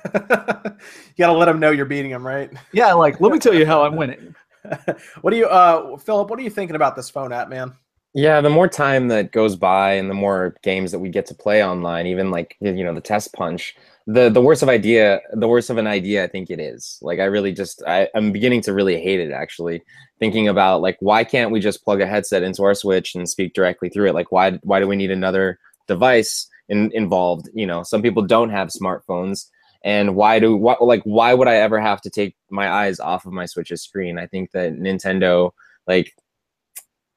you 0.79 1.13
gotta 1.17 1.37
let 1.37 1.45
them 1.45 1.59
know 1.59 1.71
you're 1.71 1.85
beating 1.85 2.11
them, 2.11 2.25
right? 2.25 2.51
Yeah, 2.71 2.93
like 2.93 3.19
let 3.19 3.31
me 3.31 3.39
tell 3.39 3.53
you 3.53 3.65
how 3.65 3.83
I'm 3.83 3.95
winning. 3.95 4.35
what 5.21 5.31
do 5.31 5.37
you, 5.37 5.47
uh, 5.47 5.97
Philip? 5.97 6.29
What 6.29 6.39
are 6.39 6.43
you 6.43 6.49
thinking 6.49 6.75
about 6.75 6.95
this 6.95 7.09
phone 7.09 7.31
app, 7.31 7.49
man? 7.49 7.73
Yeah, 8.13 8.41
the 8.41 8.49
more 8.49 8.67
time 8.67 9.09
that 9.09 9.31
goes 9.31 9.55
by 9.55 9.93
and 9.93 10.09
the 10.09 10.15
more 10.15 10.55
games 10.63 10.91
that 10.91 10.97
we 10.97 11.09
get 11.09 11.27
to 11.27 11.35
play 11.35 11.63
online, 11.63 12.07
even 12.07 12.31
like 12.31 12.57
you 12.59 12.83
know 12.83 12.95
the 12.95 12.99
test 12.99 13.31
punch, 13.33 13.75
the 14.07 14.29
the 14.29 14.41
worse 14.41 14.63
of 14.63 14.69
idea, 14.69 15.19
the 15.33 15.47
worse 15.47 15.69
of 15.69 15.77
an 15.77 15.85
idea 15.85 16.23
I 16.23 16.27
think 16.27 16.49
it 16.49 16.59
is. 16.59 16.97
Like 17.03 17.19
I 17.19 17.25
really 17.25 17.51
just 17.51 17.83
I, 17.85 18.09
I'm 18.15 18.31
beginning 18.31 18.61
to 18.61 18.73
really 18.73 18.99
hate 18.99 19.19
it 19.19 19.31
actually. 19.31 19.83
Thinking 20.17 20.47
about 20.47 20.81
like 20.81 20.97
why 20.99 21.23
can't 21.23 21.51
we 21.51 21.59
just 21.59 21.83
plug 21.83 22.01
a 22.01 22.07
headset 22.07 22.41
into 22.41 22.63
our 22.63 22.73
Switch 22.73 23.13
and 23.13 23.29
speak 23.29 23.53
directly 23.53 23.89
through 23.89 24.07
it? 24.07 24.15
Like 24.15 24.31
why 24.31 24.53
why 24.63 24.79
do 24.79 24.87
we 24.87 24.95
need 24.95 25.11
another 25.11 25.59
device 25.87 26.47
in, 26.69 26.91
involved? 26.95 27.49
You 27.53 27.67
know, 27.67 27.83
some 27.83 28.01
people 28.01 28.23
don't 28.23 28.49
have 28.49 28.69
smartphones 28.69 29.47
and 29.83 30.15
why 30.15 30.39
do 30.39 30.55
what 30.55 30.81
like 30.81 31.03
why 31.03 31.33
would 31.33 31.47
I 31.47 31.55
ever 31.55 31.79
have 31.79 32.01
to 32.01 32.09
take 32.09 32.35
my 32.49 32.69
eyes 32.69 32.99
off 32.99 33.25
of 33.25 33.33
my 33.33 33.45
Switch's 33.45 33.81
screen? 33.81 34.17
I 34.17 34.27
think 34.27 34.51
that 34.51 34.73
Nintendo 34.73 35.51
like 35.87 36.13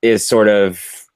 is 0.02 0.26
sort 0.26 0.48
of 0.48 1.06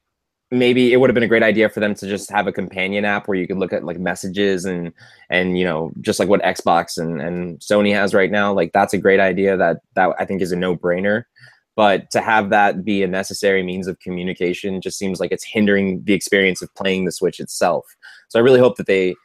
maybe 0.51 0.93
it 0.93 0.99
would 0.99 1.11
have 1.11 1.15
been 1.15 1.25
a 1.25 1.29
great 1.29 1.43
idea 1.43 1.69
for 1.69 1.81
them 1.81 1.95
to 1.95 2.07
just 2.07 2.31
have 2.31 2.47
a 2.47 2.53
companion 2.53 3.05
app 3.05 3.27
where 3.27 3.37
you 3.37 3.47
could 3.47 3.59
look 3.59 3.73
at 3.73 3.85
like 3.85 3.99
messages 3.99 4.65
and 4.65 4.93
and 5.31 5.59
you 5.59 5.65
know 5.65 5.91
just 6.01 6.19
like 6.19 6.29
what 6.29 6.43
Xbox 6.43 6.99
and 6.99 7.21
and 7.21 7.59
Sony 7.61 7.93
has 7.93 8.15
right 8.15 8.31
now 8.31 8.53
like 8.53 8.73
that's 8.73 8.95
a 8.95 8.99
great 8.99 9.21
idea 9.21 9.57
that 9.57 9.79
that 9.95 10.11
I 10.19 10.25
think 10.25 10.43
is 10.43 10.53
a 10.53 10.57
no-brainer 10.57 11.25
but 11.77 12.09
to 12.13 12.21
have 12.21 12.51
that 12.51 12.85
be 12.85 13.03
a 13.03 13.09
necessary 13.09 13.63
means 13.63 13.89
of 13.89 13.99
communication 13.99 14.81
just 14.81 14.97
seems 14.97 15.19
like 15.19 15.33
it's 15.33 15.45
hindering 15.45 16.05
the 16.05 16.15
experience 16.15 16.63
of 16.63 16.73
playing 16.75 17.05
the 17.05 17.13
Switch 17.13 17.41
itself 17.41 17.97
so 18.29 18.39
I 18.39 18.43
really 18.43 18.61
hope 18.61 18.77
that 18.77 18.87
they 18.87 19.17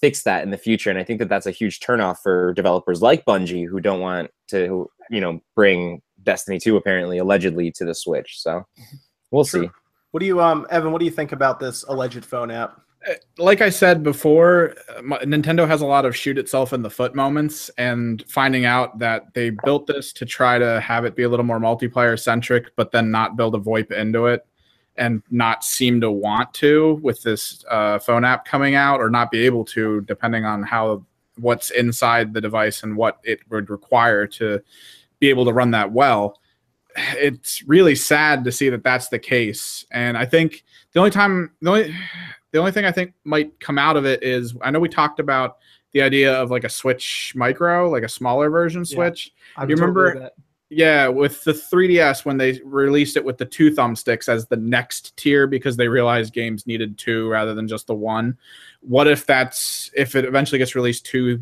fix 0.00 0.22
that 0.22 0.42
in 0.42 0.50
the 0.50 0.58
future 0.58 0.90
and 0.90 0.98
I 0.98 1.04
think 1.04 1.18
that 1.20 1.28
that's 1.28 1.46
a 1.46 1.50
huge 1.50 1.80
turnoff 1.80 2.18
for 2.22 2.52
developers 2.54 3.02
like 3.02 3.24
Bungie 3.24 3.66
who 3.68 3.80
don't 3.80 4.00
want 4.00 4.30
to 4.48 4.90
you 5.10 5.20
know 5.20 5.40
bring 5.54 6.02
Destiny 6.22 6.58
2 6.58 6.76
apparently 6.76 7.18
allegedly 7.18 7.72
to 7.72 7.84
the 7.84 7.94
Switch 7.94 8.40
so 8.40 8.64
we'll 9.30 9.44
see 9.44 9.70
what 10.16 10.20
do 10.20 10.26
you, 10.26 10.40
um, 10.40 10.66
Evan? 10.70 10.92
What 10.92 11.00
do 11.00 11.04
you 11.04 11.10
think 11.10 11.32
about 11.32 11.60
this 11.60 11.82
alleged 11.88 12.24
phone 12.24 12.50
app? 12.50 12.80
Uh, 13.06 13.12
like 13.36 13.60
I 13.60 13.68
said 13.68 14.02
before, 14.02 14.74
Nintendo 15.02 15.68
has 15.68 15.82
a 15.82 15.86
lot 15.86 16.06
of 16.06 16.16
shoot 16.16 16.38
itself 16.38 16.72
in 16.72 16.80
the 16.80 16.88
foot 16.88 17.14
moments, 17.14 17.70
and 17.76 18.24
finding 18.26 18.64
out 18.64 18.98
that 18.98 19.24
they 19.34 19.50
built 19.50 19.86
this 19.86 20.14
to 20.14 20.24
try 20.24 20.58
to 20.58 20.80
have 20.80 21.04
it 21.04 21.16
be 21.16 21.24
a 21.24 21.28
little 21.28 21.44
more 21.44 21.60
multiplayer 21.60 22.18
centric, 22.18 22.74
but 22.76 22.92
then 22.92 23.10
not 23.10 23.36
build 23.36 23.54
a 23.56 23.58
VoIP 23.58 23.92
into 23.92 24.24
it, 24.24 24.46
and 24.98 25.22
not 25.30 25.64
seem 25.64 26.00
to 26.00 26.10
want 26.10 26.52
to 26.54 26.98
with 27.02 27.22
this 27.22 27.64
uh, 27.70 27.98
phone 27.98 28.24
app 28.24 28.44
coming 28.44 28.74
out, 28.74 29.00
or 29.00 29.10
not 29.10 29.30
be 29.30 29.44
able 29.44 29.64
to, 29.66 30.00
depending 30.02 30.44
on 30.44 30.62
how 30.62 31.04
what's 31.38 31.70
inside 31.70 32.32
the 32.32 32.40
device 32.40 32.82
and 32.82 32.96
what 32.96 33.18
it 33.22 33.40
would 33.50 33.68
require 33.68 34.26
to 34.26 34.62
be 35.18 35.28
able 35.28 35.44
to 35.44 35.52
run 35.52 35.70
that 35.70 35.92
well 35.92 36.38
it's 37.16 37.62
really 37.64 37.94
sad 37.94 38.44
to 38.44 38.52
see 38.52 38.68
that 38.70 38.82
that's 38.82 39.08
the 39.08 39.18
case. 39.18 39.84
And 39.90 40.16
I 40.16 40.24
think 40.24 40.64
the 40.92 41.00
only 41.00 41.10
time, 41.10 41.52
the 41.60 41.70
only, 41.70 41.94
the 42.52 42.58
only 42.58 42.72
thing 42.72 42.84
I 42.84 42.92
think 42.92 43.12
might 43.24 43.58
come 43.60 43.78
out 43.78 43.96
of 43.96 44.06
it 44.06 44.22
is 44.22 44.54
I 44.62 44.70
know 44.70 44.80
we 44.80 44.88
talked 44.88 45.20
about 45.20 45.58
the 45.92 46.02
idea 46.02 46.34
of 46.34 46.50
like 46.50 46.64
a 46.64 46.68
Switch 46.68 47.32
Micro, 47.36 47.90
like 47.90 48.02
a 48.02 48.08
smaller 48.08 48.50
version 48.50 48.84
Switch. 48.84 49.32
Yeah, 49.58 49.66
you 49.66 49.74
remember? 49.74 50.30
Yeah, 50.68 51.06
with 51.06 51.44
the 51.44 51.52
3DS 51.52 52.24
when 52.24 52.38
they 52.38 52.60
released 52.64 53.16
it 53.16 53.24
with 53.24 53.38
the 53.38 53.44
two 53.44 53.70
thumbsticks 53.70 54.28
as 54.28 54.46
the 54.46 54.56
next 54.56 55.16
tier 55.16 55.46
because 55.46 55.76
they 55.76 55.86
realized 55.86 56.32
games 56.32 56.66
needed 56.66 56.98
two 56.98 57.28
rather 57.28 57.54
than 57.54 57.68
just 57.68 57.86
the 57.86 57.94
one. 57.94 58.36
What 58.80 59.06
if 59.06 59.26
that's 59.26 59.90
if 59.94 60.16
it 60.16 60.24
eventually 60.24 60.58
gets 60.58 60.74
released 60.74 61.06
two 61.06 61.40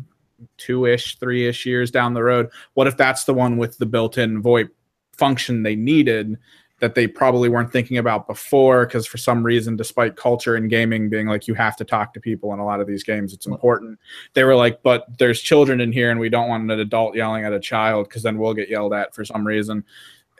two 0.57 0.85
ish, 0.85 1.17
three 1.17 1.47
ish 1.47 1.65
years 1.65 1.89
down 1.89 2.13
the 2.13 2.23
road? 2.23 2.49
What 2.75 2.87
if 2.87 2.97
that's 2.97 3.23
the 3.23 3.33
one 3.33 3.57
with 3.57 3.77
the 3.79 3.85
built 3.87 4.17
in 4.17 4.43
VoIP 4.43 4.69
function 5.13 5.63
they 5.63 5.75
needed 5.75 6.37
that 6.85 6.93
they 6.93 7.07
probably 7.07 7.49
weren't 7.49 7.71
thinking 7.71 7.97
about 7.97 8.27
before 8.27 8.85
because 8.85 9.07
for 9.07 9.17
some 9.17 9.43
reason 9.43 9.75
despite 9.75 10.15
culture 10.15 10.55
and 10.55 10.69
gaming 10.69 11.09
being 11.09 11.25
like 11.25 11.47
you 11.47 11.55
have 11.55 11.75
to 11.75 11.83
talk 11.83 12.13
to 12.13 12.19
people 12.19 12.53
in 12.53 12.59
a 12.59 12.63
lot 12.63 12.79
of 12.79 12.85
these 12.85 13.03
games 13.03 13.33
it's 13.33 13.47
important. 13.47 13.97
They 14.35 14.43
were 14.43 14.55
like 14.55 14.83
but 14.83 15.07
there's 15.17 15.41
children 15.41 15.81
in 15.81 15.91
here 15.91 16.11
and 16.11 16.19
we 16.19 16.29
don't 16.29 16.47
want 16.47 16.69
an 16.69 16.79
adult 16.79 17.15
yelling 17.15 17.43
at 17.43 17.53
a 17.53 17.59
child 17.59 18.07
because 18.07 18.21
then 18.21 18.37
we'll 18.37 18.53
get 18.53 18.69
yelled 18.69 18.93
at 18.93 19.15
for 19.15 19.25
some 19.25 19.47
reason. 19.47 19.83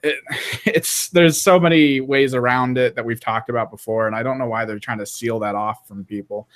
It, 0.04 0.18
it's 0.68 1.10
there's 1.10 1.42
so 1.42 1.60
many 1.60 2.00
ways 2.00 2.36
around 2.36 2.78
it 2.78 2.94
that 2.94 3.04
we've 3.04 3.20
talked 3.20 3.50
about 3.50 3.72
before 3.72 4.06
and 4.06 4.16
i 4.16 4.22
don't 4.22 4.38
know 4.38 4.48
why 4.48 4.66
they're 4.66 4.78
trying 4.78 5.00
to 5.00 5.08
seal 5.08 5.40
that 5.40 5.56
off 5.56 5.88
from 5.88 6.06
people. 6.06 6.48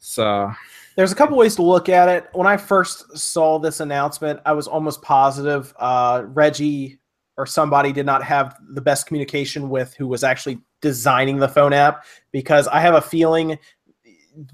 So 0.00 0.52
there's 0.96 1.12
a 1.12 1.14
couple 1.14 1.38
ways 1.38 1.56
to 1.56 1.62
look 1.62 1.88
at 1.88 2.10
it. 2.10 2.28
When 2.34 2.46
i 2.46 2.58
first 2.58 3.16
saw 3.16 3.58
this 3.58 3.80
announcement 3.80 4.40
i 4.44 4.52
was 4.52 4.68
almost 4.68 5.00
positive 5.00 5.72
uh, 5.78 6.24
reggie 6.26 6.99
or 7.40 7.46
somebody 7.46 7.90
did 7.90 8.04
not 8.04 8.22
have 8.22 8.58
the 8.74 8.82
best 8.82 9.06
communication 9.06 9.70
with 9.70 9.94
who 9.94 10.06
was 10.06 10.22
actually 10.22 10.60
designing 10.82 11.38
the 11.38 11.48
phone 11.48 11.72
app 11.72 12.04
because 12.32 12.68
I 12.68 12.80
have 12.80 12.92
a 12.92 13.00
feeling 13.00 13.58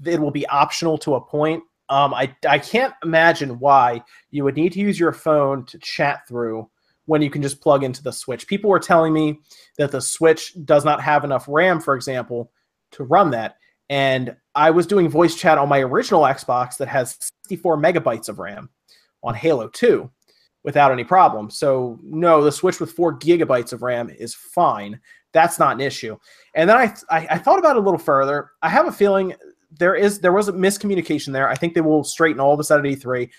it 0.05 0.21
will 0.21 0.31
be 0.31 0.47
optional 0.47 0.97
to 0.99 1.15
a 1.15 1.21
point. 1.21 1.61
Um, 1.89 2.13
I, 2.13 2.33
I 2.47 2.59
can't 2.59 2.93
imagine 3.03 3.59
why 3.59 4.01
you 4.31 4.45
would 4.45 4.55
need 4.55 4.71
to 4.71 4.79
use 4.79 4.97
your 4.97 5.11
phone 5.11 5.65
to 5.65 5.77
chat 5.79 6.25
through 6.29 6.69
when 7.07 7.21
you 7.21 7.29
can 7.29 7.41
just 7.41 7.59
plug 7.59 7.83
into 7.83 8.01
the 8.01 8.11
Switch. 8.11 8.47
People 8.47 8.69
were 8.69 8.79
telling 8.79 9.11
me 9.11 9.41
that 9.77 9.91
the 9.91 10.01
Switch 10.01 10.53
does 10.63 10.85
not 10.85 11.01
have 11.01 11.25
enough 11.25 11.45
RAM, 11.49 11.81
for 11.81 11.93
example, 11.93 12.51
to 12.91 13.03
run 13.03 13.31
that. 13.31 13.57
And 13.89 14.33
I 14.55 14.71
was 14.71 14.87
doing 14.87 15.09
voice 15.09 15.35
chat 15.35 15.57
on 15.57 15.67
my 15.67 15.79
original 15.79 16.21
Xbox 16.21 16.77
that 16.77 16.87
has 16.87 17.17
64 17.43 17.77
megabytes 17.77 18.29
of 18.29 18.39
RAM 18.39 18.69
on 19.23 19.35
Halo 19.35 19.67
2 19.67 20.09
without 20.67 20.91
any 20.91 21.05
problem. 21.05 21.49
So 21.49 21.97
no, 22.03 22.43
the 22.43 22.51
Switch 22.51 22.81
with 22.81 22.91
four 22.91 23.17
gigabytes 23.17 23.71
of 23.71 23.83
RAM 23.83 24.09
is 24.09 24.35
fine. 24.35 24.99
That's 25.31 25.59
not 25.59 25.75
an 25.75 25.79
issue. 25.79 26.17
And 26.55 26.69
then 26.69 26.75
I, 26.75 26.93
I, 27.09 27.27
I 27.29 27.37
thought 27.37 27.57
about 27.57 27.77
it 27.77 27.79
a 27.79 27.85
little 27.85 27.97
further. 27.97 28.51
I 28.61 28.67
have 28.67 28.85
a 28.85 28.91
feeling 28.91 29.33
there 29.79 29.95
is 29.95 30.19
there 30.19 30.33
was 30.33 30.49
a 30.49 30.51
miscommunication 30.51 31.31
there. 31.31 31.47
I 31.47 31.55
think 31.55 31.73
they 31.73 31.79
will 31.79 32.03
straighten 32.03 32.41
all 32.41 32.57
this 32.57 32.69
out 32.69 32.85
at 32.85 32.85
E3. 32.85 33.29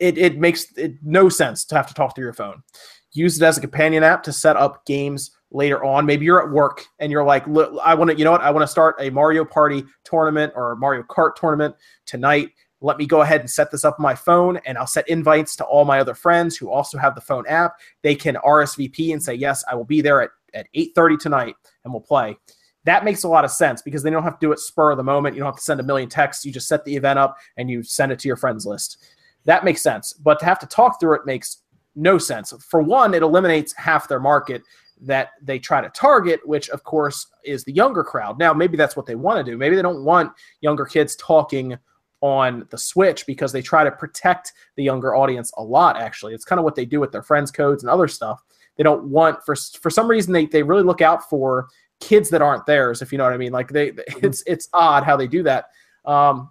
It, 0.00 0.18
it 0.18 0.38
makes 0.40 0.76
it 0.76 0.94
no 1.04 1.28
sense 1.28 1.64
to 1.66 1.76
have 1.76 1.86
to 1.86 1.94
talk 1.94 2.16
through 2.16 2.24
your 2.24 2.32
phone. 2.32 2.64
Use 3.12 3.40
it 3.40 3.44
as 3.44 3.56
a 3.56 3.60
companion 3.60 4.02
app 4.02 4.24
to 4.24 4.32
set 4.32 4.56
up 4.56 4.84
games 4.86 5.30
later 5.52 5.84
on. 5.84 6.04
Maybe 6.04 6.24
you're 6.24 6.44
at 6.44 6.50
work 6.50 6.84
and 6.98 7.12
you're 7.12 7.22
like, 7.22 7.44
I 7.46 7.94
want 7.94 8.10
to, 8.10 8.18
you 8.18 8.24
know 8.24 8.32
what? 8.32 8.40
I 8.40 8.50
want 8.50 8.64
to 8.64 8.66
start 8.66 8.96
a 8.98 9.08
Mario 9.10 9.44
Party 9.44 9.84
tournament 10.02 10.52
or 10.56 10.74
Mario 10.74 11.04
Kart 11.04 11.36
tournament 11.36 11.76
tonight. 12.06 12.50
Let 12.80 12.98
me 12.98 13.06
go 13.06 13.22
ahead 13.22 13.40
and 13.40 13.50
set 13.50 13.70
this 13.70 13.84
up 13.84 13.96
on 13.98 14.02
my 14.02 14.14
phone 14.14 14.58
and 14.66 14.76
I'll 14.76 14.86
set 14.86 15.08
invites 15.08 15.56
to 15.56 15.64
all 15.64 15.84
my 15.84 15.98
other 15.98 16.14
friends 16.14 16.56
who 16.56 16.70
also 16.70 16.98
have 16.98 17.14
the 17.14 17.20
phone 17.20 17.44
app. 17.48 17.76
They 18.02 18.14
can 18.14 18.36
RSVP 18.36 19.12
and 19.12 19.22
say, 19.22 19.34
yes, 19.34 19.64
I 19.70 19.74
will 19.74 19.84
be 19.84 20.00
there 20.00 20.22
at, 20.22 20.30
at 20.54 20.66
8.30 20.74 21.18
tonight 21.18 21.54
and 21.84 21.92
we'll 21.92 22.02
play. 22.02 22.36
That 22.84 23.04
makes 23.04 23.24
a 23.24 23.28
lot 23.28 23.44
of 23.44 23.50
sense 23.50 23.82
because 23.82 24.02
they 24.02 24.10
don't 24.10 24.22
have 24.22 24.38
to 24.38 24.46
do 24.46 24.52
it 24.52 24.60
spur 24.60 24.92
of 24.92 24.96
the 24.96 25.02
moment. 25.02 25.34
You 25.34 25.40
don't 25.40 25.48
have 25.48 25.56
to 25.56 25.62
send 25.62 25.80
a 25.80 25.84
million 25.84 26.08
texts. 26.08 26.44
You 26.44 26.52
just 26.52 26.68
set 26.68 26.84
the 26.84 26.94
event 26.94 27.18
up 27.18 27.36
and 27.56 27.68
you 27.68 27.82
send 27.82 28.12
it 28.12 28.18
to 28.20 28.28
your 28.28 28.36
friends 28.36 28.66
list. 28.66 28.98
That 29.44 29.64
makes 29.64 29.82
sense. 29.82 30.12
But 30.12 30.38
to 30.40 30.44
have 30.44 30.58
to 30.60 30.66
talk 30.66 31.00
through 31.00 31.14
it 31.14 31.26
makes 31.26 31.62
no 31.96 32.18
sense. 32.18 32.52
For 32.68 32.82
one, 32.82 33.14
it 33.14 33.22
eliminates 33.22 33.72
half 33.72 34.06
their 34.06 34.20
market 34.20 34.62
that 35.00 35.30
they 35.42 35.58
try 35.58 35.80
to 35.80 35.88
target, 35.90 36.46
which 36.46 36.68
of 36.70 36.84
course 36.84 37.26
is 37.44 37.64
the 37.64 37.72
younger 37.72 38.04
crowd. 38.04 38.38
Now, 38.38 38.52
maybe 38.52 38.76
that's 38.76 38.96
what 38.96 39.06
they 39.06 39.14
want 39.14 39.44
to 39.44 39.50
do. 39.50 39.58
Maybe 39.58 39.76
they 39.76 39.82
don't 39.82 40.04
want 40.04 40.32
younger 40.60 40.84
kids 40.84 41.16
talking 41.16 41.76
on 42.20 42.66
the 42.70 42.78
Switch 42.78 43.26
because 43.26 43.52
they 43.52 43.62
try 43.62 43.84
to 43.84 43.90
protect 43.90 44.52
the 44.76 44.82
younger 44.82 45.14
audience 45.14 45.52
a 45.56 45.62
lot, 45.62 45.96
actually. 45.96 46.34
It's 46.34 46.44
kind 46.44 46.58
of 46.58 46.64
what 46.64 46.74
they 46.74 46.84
do 46.84 47.00
with 47.00 47.12
their 47.12 47.22
friends' 47.22 47.50
codes 47.50 47.82
and 47.82 47.90
other 47.90 48.08
stuff. 48.08 48.42
They 48.76 48.82
don't 48.82 49.04
want 49.04 49.42
for 49.44 49.54
for 49.54 49.90
some 49.90 50.08
reason 50.08 50.32
they, 50.32 50.46
they 50.46 50.62
really 50.62 50.82
look 50.82 51.00
out 51.00 51.28
for 51.28 51.68
kids 52.00 52.28
that 52.30 52.42
aren't 52.42 52.66
theirs, 52.66 53.02
if 53.02 53.12
you 53.12 53.18
know 53.18 53.24
what 53.24 53.32
I 53.32 53.38
mean. 53.38 53.52
Like 53.52 53.68
they 53.68 53.92
it's 54.22 54.42
it's 54.46 54.68
odd 54.72 55.04
how 55.04 55.16
they 55.16 55.26
do 55.26 55.42
that. 55.44 55.66
Um, 56.04 56.50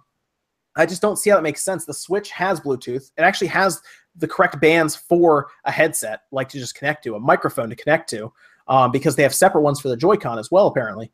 I 0.76 0.86
just 0.86 1.00
don't 1.02 1.16
see 1.16 1.30
how 1.30 1.36
that 1.36 1.42
makes 1.42 1.62
sense. 1.62 1.84
The 1.84 1.94
Switch 1.94 2.30
has 2.30 2.60
Bluetooth. 2.60 3.10
It 3.16 3.22
actually 3.22 3.46
has 3.48 3.80
the 4.16 4.28
correct 4.28 4.60
bands 4.60 4.94
for 4.94 5.48
a 5.64 5.70
headset, 5.70 6.22
like 6.32 6.48
to 6.50 6.58
just 6.58 6.74
connect 6.74 7.04
to, 7.04 7.14
a 7.14 7.20
microphone 7.20 7.70
to 7.70 7.76
connect 7.76 8.10
to, 8.10 8.32
um, 8.68 8.90
because 8.90 9.16
they 9.16 9.22
have 9.22 9.34
separate 9.34 9.62
ones 9.62 9.80
for 9.80 9.88
the 9.88 9.96
Joy-Con 9.96 10.38
as 10.38 10.50
well, 10.50 10.66
apparently. 10.66 11.10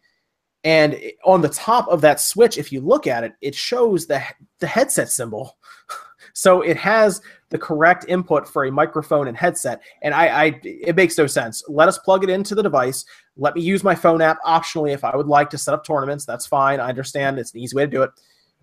And 0.65 1.01
on 1.25 1.41
the 1.41 1.49
top 1.49 1.89
of 1.89 2.01
that 2.03 2.21
switch, 2.21 2.57
if 2.57 2.71
you 2.71 2.81
look 2.81 3.07
at 3.07 3.25
it, 3.25 3.33
it 3.41 3.55
shows 3.55 4.07
the 4.07 4.23
the 4.61 4.67
headset 4.67 5.09
symbol. 5.09 5.57
so 6.35 6.63
it 6.63 6.77
has 6.77 7.21
the 7.51 7.59
correct 7.59 8.05
input 8.09 8.49
for 8.49 8.65
a 8.65 8.73
microphone 8.73 9.29
and 9.29 9.37
headset. 9.37 9.83
And 10.03 10.15
I, 10.15 10.27
I, 10.27 10.61
it 10.65 10.97
makes 10.97 11.19
no 11.19 11.27
sense. 11.27 11.63
Let 11.69 11.89
us 11.89 11.99
plug 11.99 12.25
it 12.25 12.31
into 12.31 12.55
the 12.55 12.63
device. 12.63 13.05
Let 13.37 13.57
me 13.57 13.63
use 13.63 13.83
my 13.83 13.95
phone 13.95 14.23
app 14.23 14.39
optionally 14.45 14.95
if 14.95 15.05
I 15.05 15.17
would 15.17 15.27
like 15.27 15.51
to 15.51 15.59
set 15.59 15.75
up 15.75 15.85
tournaments. 15.85 16.25
That's 16.25 16.47
fine. 16.47 16.81
I 16.81 16.89
understand 16.89 17.39
it's 17.39 17.53
an 17.53 17.61
easy 17.61 17.77
way 17.77 17.85
to 17.85 17.91
do 17.91 18.03
it, 18.05 18.11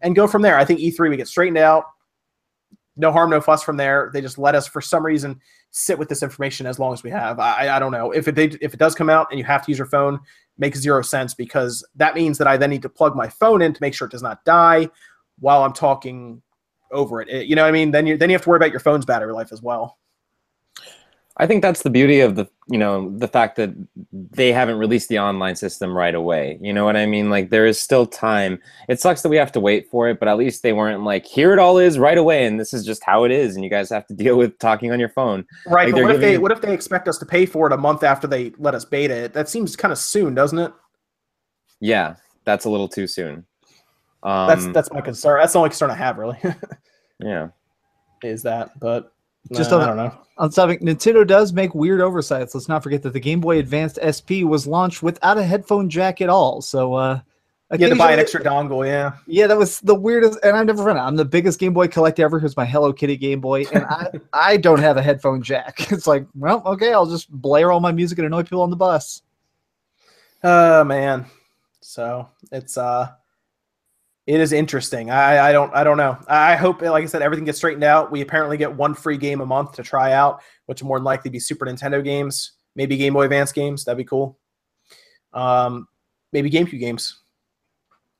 and 0.02 0.16
go 0.16 0.26
from 0.26 0.42
there. 0.42 0.58
I 0.58 0.66
think 0.66 0.80
E3 0.80 1.10
we 1.10 1.18
get 1.18 1.28
straightened 1.28 1.58
out 1.58 1.84
no 3.00 3.12
harm, 3.14 3.30
no 3.30 3.40
fuss 3.40 3.64
from 3.64 3.78
there. 3.78 4.12
They 4.14 4.22
just 4.22 4.38
let 4.38 4.56
us, 4.56 4.68
for 4.68 4.82
some 4.82 5.06
reason, 5.06 5.40
sit 5.72 5.98
with 5.98 6.10
this 6.10 6.22
information 6.22 6.68
as 6.68 6.80
long 6.80 6.94
as 6.94 7.02
we 7.02 7.10
have. 7.10 7.40
I, 7.40 7.70
I 7.70 7.80
don't 7.80 7.94
know 7.94 8.12
if 8.12 8.28
it 8.28 8.36
they, 8.36 8.46
if 8.62 8.74
it 8.74 8.80
does 8.80 8.94
come 8.94 9.10
out 9.10 9.28
and 9.32 9.40
you 9.40 9.46
have 9.46 9.66
to 9.66 9.72
use 9.72 9.78
your 9.78 9.88
phone, 9.88 10.20
makes 10.60 10.80
zero 10.80 11.02
sense 11.02 11.34
because 11.34 11.86
that 11.96 12.16
means 12.16 12.38
that 12.38 12.48
I 12.48 12.58
then 12.58 12.70
need 12.70 12.82
to 12.84 12.90
plug 12.90 13.16
my 13.16 13.30
phone 13.30 13.62
in 13.62 13.74
to 13.74 13.82
make 13.82 13.94
sure 13.94 14.08
it 14.08 14.12
does 14.12 14.22
not 14.22 14.44
die 14.46 14.90
while 15.40 15.64
I'm 15.64 15.74
talking 15.74 16.42
over 16.92 17.22
it. 17.22 17.30
it 17.30 17.48
you 17.48 17.56
know 17.56 17.64
what 17.64 17.70
I 17.70 17.72
mean? 17.72 17.92
Then 17.92 18.06
you 18.06 18.18
then 18.18 18.30
you 18.30 18.36
have 18.36 18.44
to 18.44 18.50
worry 18.50 18.58
about 18.58 18.72
your 18.72 18.80
phone's 18.80 19.06
battery 19.06 19.34
life 19.34 19.52
as 19.52 19.62
well. 19.62 19.98
I 21.40 21.48
think 21.48 21.62
that's 21.62 21.84
the 21.84 21.90
beauty 21.90 22.20
of 22.20 22.36
the 22.36 22.48
you 22.68 22.78
know 22.78 23.18
the 23.18 23.28
fact 23.28 23.56
that 23.56 23.74
they 24.12 24.52
haven't 24.52 24.78
released 24.78 25.08
the 25.08 25.20
online 25.20 25.56
system 25.56 25.96
right 25.96 26.14
away. 26.14 26.60
You 26.62 26.74
know 26.74 26.84
what 26.84 26.98
I 26.98 27.06
mean? 27.06 27.30
Like 27.30 27.50
there 27.50 27.66
is 27.66 27.80
still 27.80 28.06
time. 28.06 28.62
It 28.90 29.00
sucks 29.00 29.22
that 29.22 29.30
we 29.30 29.38
have 29.38 29.52
to 29.54 29.60
wait 29.60 29.90
for 29.90 30.10
it, 30.10 30.20
but 30.20 30.28
at 30.28 30.38
least 30.38 30.64
they 30.64 30.74
weren't 30.74 31.04
like 31.04 31.26
here 31.26 31.54
it 31.54 31.60
all 31.60 31.78
is 31.78 31.98
right 31.98 32.18
away, 32.18 32.46
and 32.46 32.60
this 32.60 32.74
is 32.74 32.86
just 32.86 33.04
how 33.04 33.24
it 33.24 33.32
is, 33.32 33.56
and 33.56 33.64
you 33.64 33.70
guys 33.70 33.90
have 33.90 34.06
to 34.08 34.14
deal 34.14 34.38
with 34.38 34.60
talking 34.60 34.92
on 34.92 35.00
your 35.00 35.10
phone. 35.10 35.46
Right. 35.66 35.86
Like, 35.86 35.96
but 35.96 36.04
what 36.04 36.16
if 36.16 36.22
they 36.22 36.38
what 36.38 36.52
if 36.52 36.62
they 36.62 36.74
expect 36.74 37.08
us 37.08 37.18
to 37.20 37.26
pay 37.26 37.46
for 37.46 37.68
it 37.68 37.74
a 37.74 37.78
month 37.78 38.04
after 38.04 38.28
they 38.28 38.52
let 38.58 38.76
us 38.76 38.84
beta 38.84 39.16
it? 39.16 39.34
That 39.34 39.48
seems 39.48 39.78
kind 39.78 39.94
of 39.94 39.98
soon, 39.98 40.36
doesn't 40.36 40.60
it? 40.60 40.74
Yeah, 41.80 42.16
that's 42.44 42.66
a 42.66 42.70
little 42.70 42.90
too 42.90 43.08
soon. 43.08 43.46
Um, 44.22 44.48
That's 44.50 44.68
that's 44.74 44.92
my 44.92 45.00
concern. 45.00 45.40
That's 45.40 45.54
the 45.54 45.60
only 45.60 45.70
concern 45.70 45.92
I 45.92 45.96
have 45.96 46.18
really 46.18 46.38
yeah. 47.20 47.50
is 48.22 48.44
that. 48.44 48.78
But 48.78 49.14
Just 49.54 49.72
uh, 49.72 49.78
on 49.78 49.82
I 49.82 49.86
don't 49.88 49.98
know. 49.98 50.18
On 50.38 50.50
topic, 50.50 50.82
Nintendo 50.82 51.28
does 51.28 51.52
make 51.52 51.76
weird 51.76 52.02
oversights. 52.02 52.56
Let's 52.56 52.70
not 52.70 52.82
forget 52.82 53.04
that 53.04 53.14
the 53.14 53.20
Game 53.20 53.42
Boy 53.42 53.60
Advanced 53.60 54.00
SP 54.00 54.44
was 54.44 54.66
launched 54.66 55.04
without 55.04 55.38
a 55.38 55.44
headphone 55.44 55.90
jack 55.90 56.22
at 56.22 56.30
all. 56.30 56.62
So, 56.62 56.94
uh, 56.94 57.20
You 57.74 57.80
had 57.80 57.90
to 57.90 57.96
buy 57.96 58.14
an 58.14 58.20
extra 58.20 58.42
dongle, 58.42 58.88
yeah. 58.88 59.12
Yeah, 59.28 59.48
that 59.48 59.58
was 59.58 59.82
the 59.82 59.96
weirdest, 59.96 60.40
and 60.44 60.56
I've 60.56 60.66
never 60.66 60.84
run 60.84 60.96
it. 60.96 61.02
I'm 61.02 61.18
the 61.18 61.26
biggest 61.26 61.60
Game 61.60 61.74
Boy 61.74 61.88
collector 61.90 62.24
ever. 62.24 62.40
Here's 62.40 62.56
my 62.56 62.66
Hello 62.66 62.94
Kitty 62.94 63.18
Game 63.18 63.42
Boy, 63.42 63.66
and 63.74 63.86
I 63.86 64.12
I 64.34 64.58
don't 64.58 64.80
have 64.80 64.98
a 64.98 65.02
headphone 65.02 65.42
jack. 65.42 65.76
It's 65.92 66.08
like, 66.08 66.26
well, 66.36 66.62
okay, 66.66 66.94
I'll 66.94 67.06
just 67.06 67.30
blare 67.30 67.72
all 67.72 67.80
my 67.82 67.92
music 67.92 68.18
and 68.20 68.26
annoy 68.28 68.44
people 68.44 68.62
on 68.62 68.70
the 68.70 68.76
bus. 68.78 69.24
Oh 70.44 70.84
man. 70.86 71.26
So 71.82 72.30
it's 72.52 72.78
uh 72.78 73.10
it 74.30 74.40
is 74.40 74.54
interesting. 74.54 75.10
I 75.10 75.50
I 75.50 75.52
don't 75.52 75.74
I 75.74 75.84
don't 75.84 75.98
know. 75.98 76.16
I 76.28 76.56
hope 76.56 76.84
like 76.84 77.04
I 77.04 77.08
said 77.08 77.24
everything 77.24 77.46
gets 77.46 77.58
straightened 77.58 77.84
out. 77.84 78.12
We 78.12 78.22
apparently 78.22 78.58
get 78.58 78.72
one 78.72 78.94
free 78.94 79.18
game 79.18 79.42
a 79.42 79.46
month 79.46 79.72
to 79.74 79.84
try 79.84 80.14
out, 80.14 80.44
which 80.68 80.84
more 80.84 81.00
than 81.00 81.04
likely 81.04 81.32
be 81.32 81.40
Super 81.40 81.66
Nintendo 81.66 82.04
games, 82.04 82.52
maybe 82.76 82.96
Game 82.96 83.14
Boy 83.14 83.24
Advance 83.24 83.52
games. 83.52 83.84
That'd 83.84 83.98
be 83.98 84.04
cool. 84.04 84.38
Um 85.34 85.88
maybe 86.32 86.52
GameCube 86.52 86.80
games. 86.80 87.22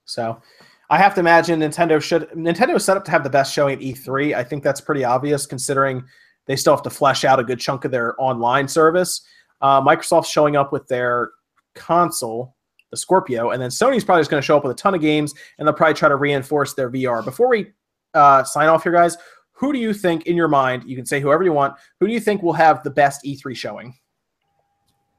So 0.06 0.42
I 0.90 0.98
have 0.98 1.14
to 1.14 1.20
imagine 1.20 1.60
Nintendo 1.60 2.02
should 2.02 2.28
Nintendo 2.32 2.76
is 2.76 2.86
set 2.86 2.98
up 2.98 3.06
to 3.06 3.12
have 3.12 3.24
the 3.24 3.30
best 3.30 3.54
showing 3.54 3.76
at 3.76 3.80
E3. 3.80 4.34
I 4.34 4.44
think 4.44 4.64
that's 4.64 4.82
pretty 4.82 5.04
obvious 5.04 5.46
considering 5.46 6.04
they 6.48 6.56
still 6.56 6.74
have 6.74 6.84
to 6.86 6.90
flesh 6.90 7.24
out 7.24 7.40
a 7.40 7.44
good 7.44 7.60
chunk 7.60 7.86
of 7.86 7.92
their 7.92 8.20
online 8.20 8.68
service. 8.68 9.22
Uh, 9.62 9.80
Microsoft's 9.80 10.32
showing 10.32 10.56
up 10.56 10.74
with 10.74 10.88
their 10.88 11.30
console, 11.76 12.56
the 12.92 12.98
Scorpio, 12.98 13.52
and 13.52 13.62
then 13.62 13.70
Sony's 13.70 14.04
probably 14.04 14.22
just 14.22 14.32
going 14.32 14.42
to 14.42 14.46
show 14.46 14.58
up 14.58 14.64
with 14.64 14.72
a 14.72 14.80
ton 14.80 14.96
of 14.96 15.02
games, 15.02 15.34
and 15.58 15.68
they'll 15.68 15.76
probably 15.76 15.94
try 15.94 16.10
to 16.10 16.16
reinforce 16.16 16.74
their 16.74 16.90
VR. 16.90 17.24
Before 17.24 17.48
we 17.50 17.68
uh, 18.14 18.44
sign 18.44 18.68
off 18.68 18.84
here, 18.84 18.92
guys, 18.92 19.18
who 19.52 19.74
do 19.74 19.80
you 19.80 19.94
think, 19.94 20.26
in 20.26 20.36
your 20.36 20.48
mind, 20.48 20.84
you 20.86 20.96
can 20.96 21.06
say 21.06 21.20
whoever 21.20 21.44
you 21.44 21.52
want, 21.52 21.76
who 22.00 22.08
do 22.08 22.14
you 22.14 22.20
think 22.20 22.42
will 22.42 22.54
have 22.54 22.82
the 22.84 22.90
best 22.90 23.24
E3 23.26 23.56
showing? 23.56 23.94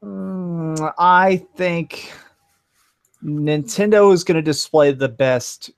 Mm, 0.02 0.92
I 0.98 1.47
think 1.56 2.10
Nintendo 3.22 4.12
is 4.12 4.24
going 4.24 4.36
to 4.36 4.42
display 4.42 4.92
the 4.92 5.09
best 5.09 5.70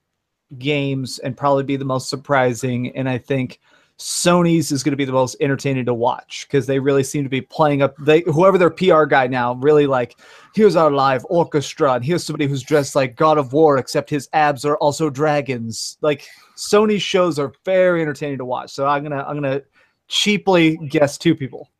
games 0.59 1.19
and 1.19 1.37
probably 1.37 1.65
be 1.65 1.77
the 1.77 1.85
most 1.85 2.09
surprising. 2.09 2.95
And 2.97 3.09
I 3.09 3.19
think 3.19 3.59
Sony's 3.99 4.73
is 4.73 4.83
going 4.83 4.93
to 4.93 4.97
be 4.97 5.05
the 5.05 5.13
most 5.13 5.37
entertaining 5.41 5.85
to 5.85 5.95
watch 5.95 6.47
because 6.49 6.67
they 6.67 6.79
really 6.79 7.05
seem 7.05 7.23
to 7.23 7.31
be 7.31 7.41
playing 7.41 7.83
up. 7.83 7.95
They 7.99 8.23
whoever 8.23 8.59
their 8.59 8.71
PR 8.71 9.05
guy 9.05 9.27
now 9.27 9.55
really 9.55 9.87
like. 9.87 10.19
Here's 10.55 10.77
our 10.77 10.91
live 10.91 11.25
orchestra, 11.31 11.95
and 11.95 12.05
here's 12.05 12.25
somebody 12.25 12.47
who's 12.47 12.63
dressed 12.63 12.97
like 12.97 13.17
God 13.17 13.39
of 13.39 13.53
War, 13.53 13.79
except 13.79 14.11
his 14.11 14.29
abs 14.33 14.65
are 14.65 14.77
also 14.79 15.09
dragons. 15.09 15.99
Like 16.01 16.27
Sony 16.57 17.01
shows 17.01 17.39
are 17.39 17.53
very 17.65 18.03
entertaining 18.03 18.39
to 18.39 18.45
watch. 18.45 18.73
So 18.73 18.87
I'm 18.87 19.03
gonna 19.03 19.23
I'm 19.23 19.37
gonna 19.37 19.63
cheaply 20.09 20.77
guess 20.89 21.17
two 21.17 21.35
people. 21.35 21.71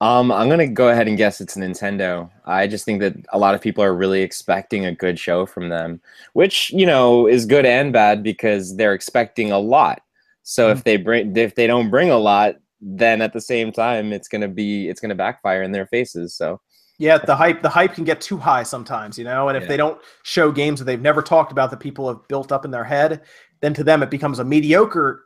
Um, 0.00 0.32
I'm 0.32 0.48
gonna 0.48 0.66
go 0.66 0.88
ahead 0.88 1.06
and 1.06 1.16
guess 1.16 1.40
it's 1.40 1.56
Nintendo. 1.56 2.28
I 2.44 2.66
just 2.66 2.84
think 2.84 3.00
that 3.00 3.14
a 3.32 3.38
lot 3.38 3.54
of 3.54 3.60
people 3.60 3.84
are 3.84 3.94
really 3.94 4.22
expecting 4.22 4.84
a 4.84 4.94
good 4.94 5.18
show 5.18 5.46
from 5.46 5.68
them, 5.68 6.00
which 6.32 6.70
you 6.70 6.86
know 6.86 7.28
is 7.28 7.46
good 7.46 7.64
and 7.64 7.92
bad 7.92 8.22
because 8.22 8.76
they're 8.76 8.94
expecting 8.94 9.52
a 9.52 9.58
lot. 9.58 10.02
So 10.44 10.70
if 10.70 10.78
hmm. 10.78 10.82
they 10.84 10.96
bring, 10.98 11.36
if 11.36 11.54
they 11.54 11.66
don't 11.66 11.90
bring 11.90 12.10
a 12.10 12.18
lot, 12.18 12.56
then 12.80 13.20
at 13.22 13.32
the 13.32 13.40
same 13.40 13.72
time, 13.72 14.12
it's 14.12 14.28
gonna 14.28 14.48
be, 14.48 14.88
it's 14.88 15.00
gonna 15.00 15.14
backfire 15.14 15.62
in 15.62 15.72
their 15.72 15.86
faces. 15.86 16.36
So 16.36 16.60
Yeah, 16.98 17.18
the 17.18 17.34
hype 17.34 17.62
the 17.62 17.68
hype 17.68 17.94
can 17.94 18.04
get 18.04 18.20
too 18.20 18.36
high 18.36 18.62
sometimes, 18.62 19.18
you 19.18 19.24
know. 19.24 19.48
And 19.48 19.56
if 19.56 19.64
Yeah. 19.64 19.68
they 19.68 19.76
don't 19.76 20.00
show 20.22 20.52
games 20.52 20.78
that 20.78 20.84
they've 20.84 21.00
never 21.00 21.22
talked 21.22 21.50
about 21.50 21.70
that 21.70 21.80
people 21.80 22.06
have 22.08 22.28
built 22.28 22.52
up 22.52 22.64
in 22.64 22.70
their 22.70 22.84
head, 22.84 23.22
then 23.60 23.74
to 23.74 23.82
them 23.82 24.02
it 24.02 24.10
becomes 24.10 24.38
a 24.38 24.44
mediocre 24.44 25.24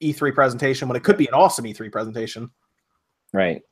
E3 0.00 0.32
presentation 0.32 0.88
when 0.88 0.96
it 0.96 1.02
could 1.04 1.16
be 1.16 1.26
an 1.26 1.34
awesome 1.34 1.64
E3 1.64 1.90
presentation. 1.90 2.50
right, 3.32 3.62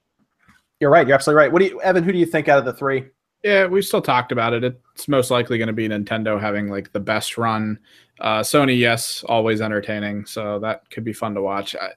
You're 0.81 0.91
right. 0.91 1.07
You're 1.07 1.15
absolutely 1.15 1.39
right. 1.39 1.53
What 1.53 1.61
do 1.61 1.67
you, 1.67 1.81
Evan? 1.83 2.05
Who 2.05 2.12
do 2.12 2.19
you 2.19 2.27
think 2.27 2.49
out 2.49 2.59
of 2.59 2.65
the 2.65 2.73
three? 2.73 3.07
Yeah, 3.43 3.67
we've 3.67 3.85
still 3.85 4.03
talked 4.03 4.33
about 4.33 4.53
it. 4.53 4.65
It's 4.95 5.09
most 5.09 5.31
likely 5.31 5.57
going 5.57 5.69
to 5.69 5.73
be 5.73 5.89
Nintendo 5.89 6.39
having 6.39 6.69
like 6.69 6.93
the 6.93 7.01
best 7.01 7.39
run. 7.39 7.79
Uh, 8.21 8.41
Sony, 8.41 8.79
yes, 8.79 9.25
always 9.27 9.62
entertaining, 9.62 10.27
so 10.27 10.59
that 10.59 10.91
could 10.91 11.05
be 11.05 11.15
fun 11.15 11.35
to 11.35 11.43
watch. 11.43 11.75
I, 11.75 11.93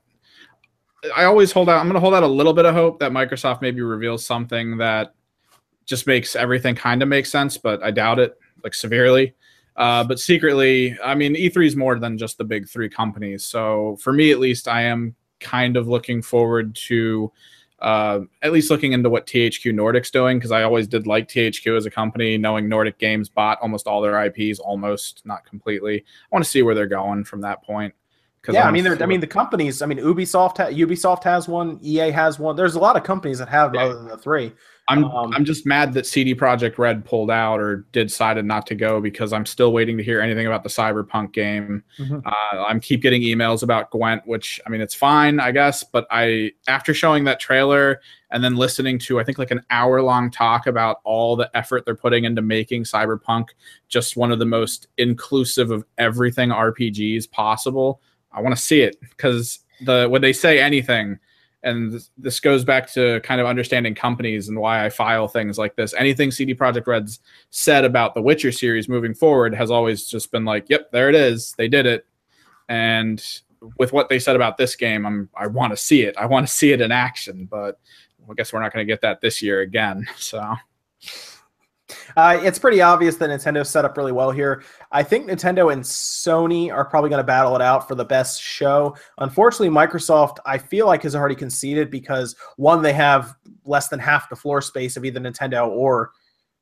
I 1.16 1.26
always 1.26 1.52
hold 1.52 1.68
out. 1.68 1.80
I'm 1.80 1.86
going 1.86 1.96
to 1.96 2.00
hold 2.00 2.14
out 2.14 2.24
a 2.24 2.28
little 2.28 2.54
bit 2.54 2.66
of 2.66 2.74
hope 2.74 3.00
that 3.00 3.12
Microsoft 3.12 3.62
maybe 3.62 3.82
reveals 3.82 4.26
something 4.26 4.78
that 4.78 5.14
just 5.86 6.08
makes 6.08 6.36
everything 6.36 6.76
kind 6.76 7.02
of 7.02 7.10
make 7.10 7.26
sense, 7.26 7.58
but 7.58 7.84
I 7.84 7.92
doubt 7.92 8.20
it 8.20 8.38
like 8.64 8.74
severely. 8.74 9.36
Uh, 9.76 10.04
but 10.04 10.20
secretly, 10.20 10.98
I 11.04 11.16
mean, 11.16 11.36
E3 11.36 11.66
is 11.66 11.76
more 11.76 12.00
than 12.00 12.18
just 12.18 12.38
the 12.38 12.44
big 12.44 12.70
three 12.70 12.90
companies. 12.90 13.44
So 13.44 13.98
for 14.00 14.14
me, 14.14 14.32
at 14.32 14.40
least, 14.40 14.68
I 14.68 14.84
am 14.84 15.16
kind 15.40 15.76
of 15.76 15.88
looking 15.88 16.22
forward 16.22 16.76
to 16.88 17.32
uh, 17.84 18.22
at 18.42 18.54
least 18.54 18.72
looking 18.72 18.94
into 18.94 19.10
what 19.10 19.28
THQ 19.28 19.74
Nordic's 19.74 20.10
doing 20.10 20.40
because 20.40 20.52
I 20.52 20.64
always 20.64 20.88
did 20.88 21.06
like 21.06 21.28
THQ 21.28 21.76
as 21.78 21.86
a 21.86 21.92
company, 21.92 22.38
knowing 22.38 22.70
Nordic 22.70 22.98
Games 22.98 23.28
bought 23.30 23.60
almost 23.62 23.88
all 23.88 24.02
their 24.02 24.24
IPs, 24.26 24.60
almost 24.60 25.22
not 25.26 25.46
completely. 25.46 26.00
I 26.00 26.04
want 26.32 26.46
to 26.46 26.50
see 26.50 26.62
where 26.62 26.74
they're 26.74 26.88
going 26.88 27.26
from 27.26 27.42
that 27.42 27.62
point. 27.64 27.94
Yeah, 28.50 28.64
I 28.64 28.68
I'm 28.68 28.74
mean, 28.74 28.88
I 29.02 29.06
mean, 29.06 29.22
the 29.22 29.28
companies. 29.28 29.82
I 29.82 29.86
mean, 29.86 30.00
Ubisoft, 30.00 30.58
ha- 30.58 30.70
Ubisoft 30.70 31.24
has 31.24 31.48
one. 31.48 31.80
EA 31.82 32.12
has 32.12 32.40
one. 32.40 32.56
There's 32.58 32.76
a 32.76 32.80
lot 32.80 32.98
of 32.98 33.04
companies 33.04 33.40
that 33.40 33.48
have 33.48 33.74
Yeah. 33.74 33.84
other 33.84 33.96
than 33.96 34.08
the 34.10 34.18
three. 34.18 34.52
I'm 34.90 35.06
Um, 35.06 35.34
I'm 35.34 35.46
just 35.46 35.66
mad 35.66 35.94
that 35.94 36.06
CD 36.06 36.36
Projekt 36.36 36.78
Red 36.78 37.06
pulled 37.06 37.32
out 37.32 37.62
or 37.62 37.86
decided 37.94 38.44
not 38.44 38.68
to 38.68 38.76
go 38.76 39.00
because 39.00 39.32
I'm 39.32 39.46
still 39.46 39.72
waiting 39.72 39.98
to 39.98 40.04
hear 40.04 40.20
anything 40.20 40.46
about 40.46 40.64
the 40.64 40.70
Cyberpunk 40.70 41.32
game. 41.32 41.84
Mhm. 41.98 42.22
Uh, 42.26 42.64
I'm 42.66 42.82
keep 42.82 43.02
getting 43.02 43.22
emails 43.22 43.64
about 43.64 43.92
Gwent, 43.92 44.28
which 44.28 44.60
I 44.68 44.70
mean 44.70 44.82
it's 44.82 44.94
fine, 44.94 45.40
I 45.40 45.52
guess, 45.52 45.86
but 45.86 46.06
I 46.12 46.52
after 46.68 46.94
showing 46.94 47.24
that 47.24 47.40
trailer 47.40 48.02
and 48.32 48.44
then 48.44 48.58
listening 48.58 49.00
to 49.00 49.22
I 49.22 49.24
think 49.24 49.38
like 49.38 49.52
an 49.52 49.62
hour 49.70 50.02
long 50.02 50.30
talk 50.30 50.68
about 50.68 50.98
all 51.06 51.38
the 51.38 51.50
effort 51.56 51.86
they're 51.86 51.96
putting 51.96 52.26
into 52.26 52.42
making 52.42 52.84
Cyberpunk 52.84 53.50
just 53.88 54.18
one 54.18 54.34
of 54.34 54.40
the 54.40 54.46
most 54.46 54.88
inclusive 54.98 55.72
of 55.72 55.86
everything 55.98 56.50
RPGs 56.50 57.32
possible. 57.32 58.02
I 58.34 58.42
want 58.42 58.54
to 58.54 58.62
see 58.62 58.82
it 58.82 58.98
because 59.00 59.60
the 59.86 60.08
when 60.10 60.22
they 60.22 60.34
say 60.34 60.60
anything 60.60 61.20
and 61.64 61.94
this, 61.94 62.12
this 62.18 62.40
goes 62.40 62.66
back 62.66 62.92
to 62.94 63.20
kind 63.22 63.40
of 63.40 63.48
understanding 63.48 63.96
companies 63.96 64.50
and 64.50 64.60
why 64.60 64.86
I 64.86 64.90
file 64.90 65.28
things 65.28 65.58
like 65.58 65.76
this. 65.76 65.94
Anything 65.94 66.30
CD 66.30 66.54
Projekt 66.54 66.88
Red's 66.88 67.20
said 67.50 67.86
about 67.86 68.14
the 68.14 68.22
Witcher 68.22 68.52
series 68.52 68.90
moving 68.90 69.14
forward 69.14 69.56
has 69.56 69.72
always 69.72 70.06
just 70.08 70.32
been 70.32 70.46
like, 70.46 70.70
"Yep, 70.70 70.92
there 70.92 71.10
it 71.10 71.16
is. 71.16 71.54
They 71.58 71.68
did 71.68 71.86
it." 71.86 72.06
And 72.70 73.24
with 73.78 73.94
what 73.94 74.10
they 74.10 74.20
said 74.20 74.36
about 74.36 74.58
this 74.58 74.76
game, 74.76 75.06
I'm 75.06 75.30
I 75.36 75.48
want 75.48 75.72
to 75.72 75.78
see 75.78 76.02
it. 76.02 76.16
I 76.18 76.26
want 76.26 76.46
to 76.48 76.54
see 76.54 76.72
it 76.72 76.82
in 76.82 76.92
action, 76.92 77.48
but 77.50 77.80
I 78.30 78.34
guess 78.34 78.54
we're 78.54 78.62
not 78.62 78.74
going 78.74 78.86
to 78.86 78.92
get 78.92 79.02
that 79.02 79.22
this 79.22 79.42
year 79.42 79.62
again. 79.62 80.08
So 80.18 80.56
Uh, 82.16 82.40
it's 82.42 82.58
pretty 82.58 82.82
obvious 82.82 83.18
that 83.18 83.30
Nintendo 83.30 83.66
set 83.66 83.86
up 83.86 83.98
really 83.98 84.12
well 84.12 84.32
here. 84.32 84.64
I 84.92 85.04
think 85.04 85.28
Nintendo 85.28 85.72
and 85.72 85.84
Sony 85.84 86.72
are 86.72 86.86
probably 86.86 87.10
going 87.10 87.20
to 87.20 87.26
battle 87.26 87.56
it 87.56 87.62
out 87.62 87.88
for 87.88 87.96
the 87.96 88.06
best 88.06 88.42
show. 88.42 88.96
Unfortunately, 89.18 89.70
Microsoft, 89.70 90.38
I 90.46 90.58
feel 90.58 90.88
like, 90.88 91.04
has 91.04 91.16
already 91.16 91.36
conceded 91.36 91.92
because 91.92 92.36
one, 92.58 92.82
they 92.82 92.94
have 92.94 93.36
less 93.66 93.90
than 93.90 94.00
half 94.00 94.30
the 94.30 94.36
floor 94.36 94.62
space 94.62 94.98
of 94.98 95.06
either 95.06 95.20
Nintendo 95.20 95.68
or 95.68 96.12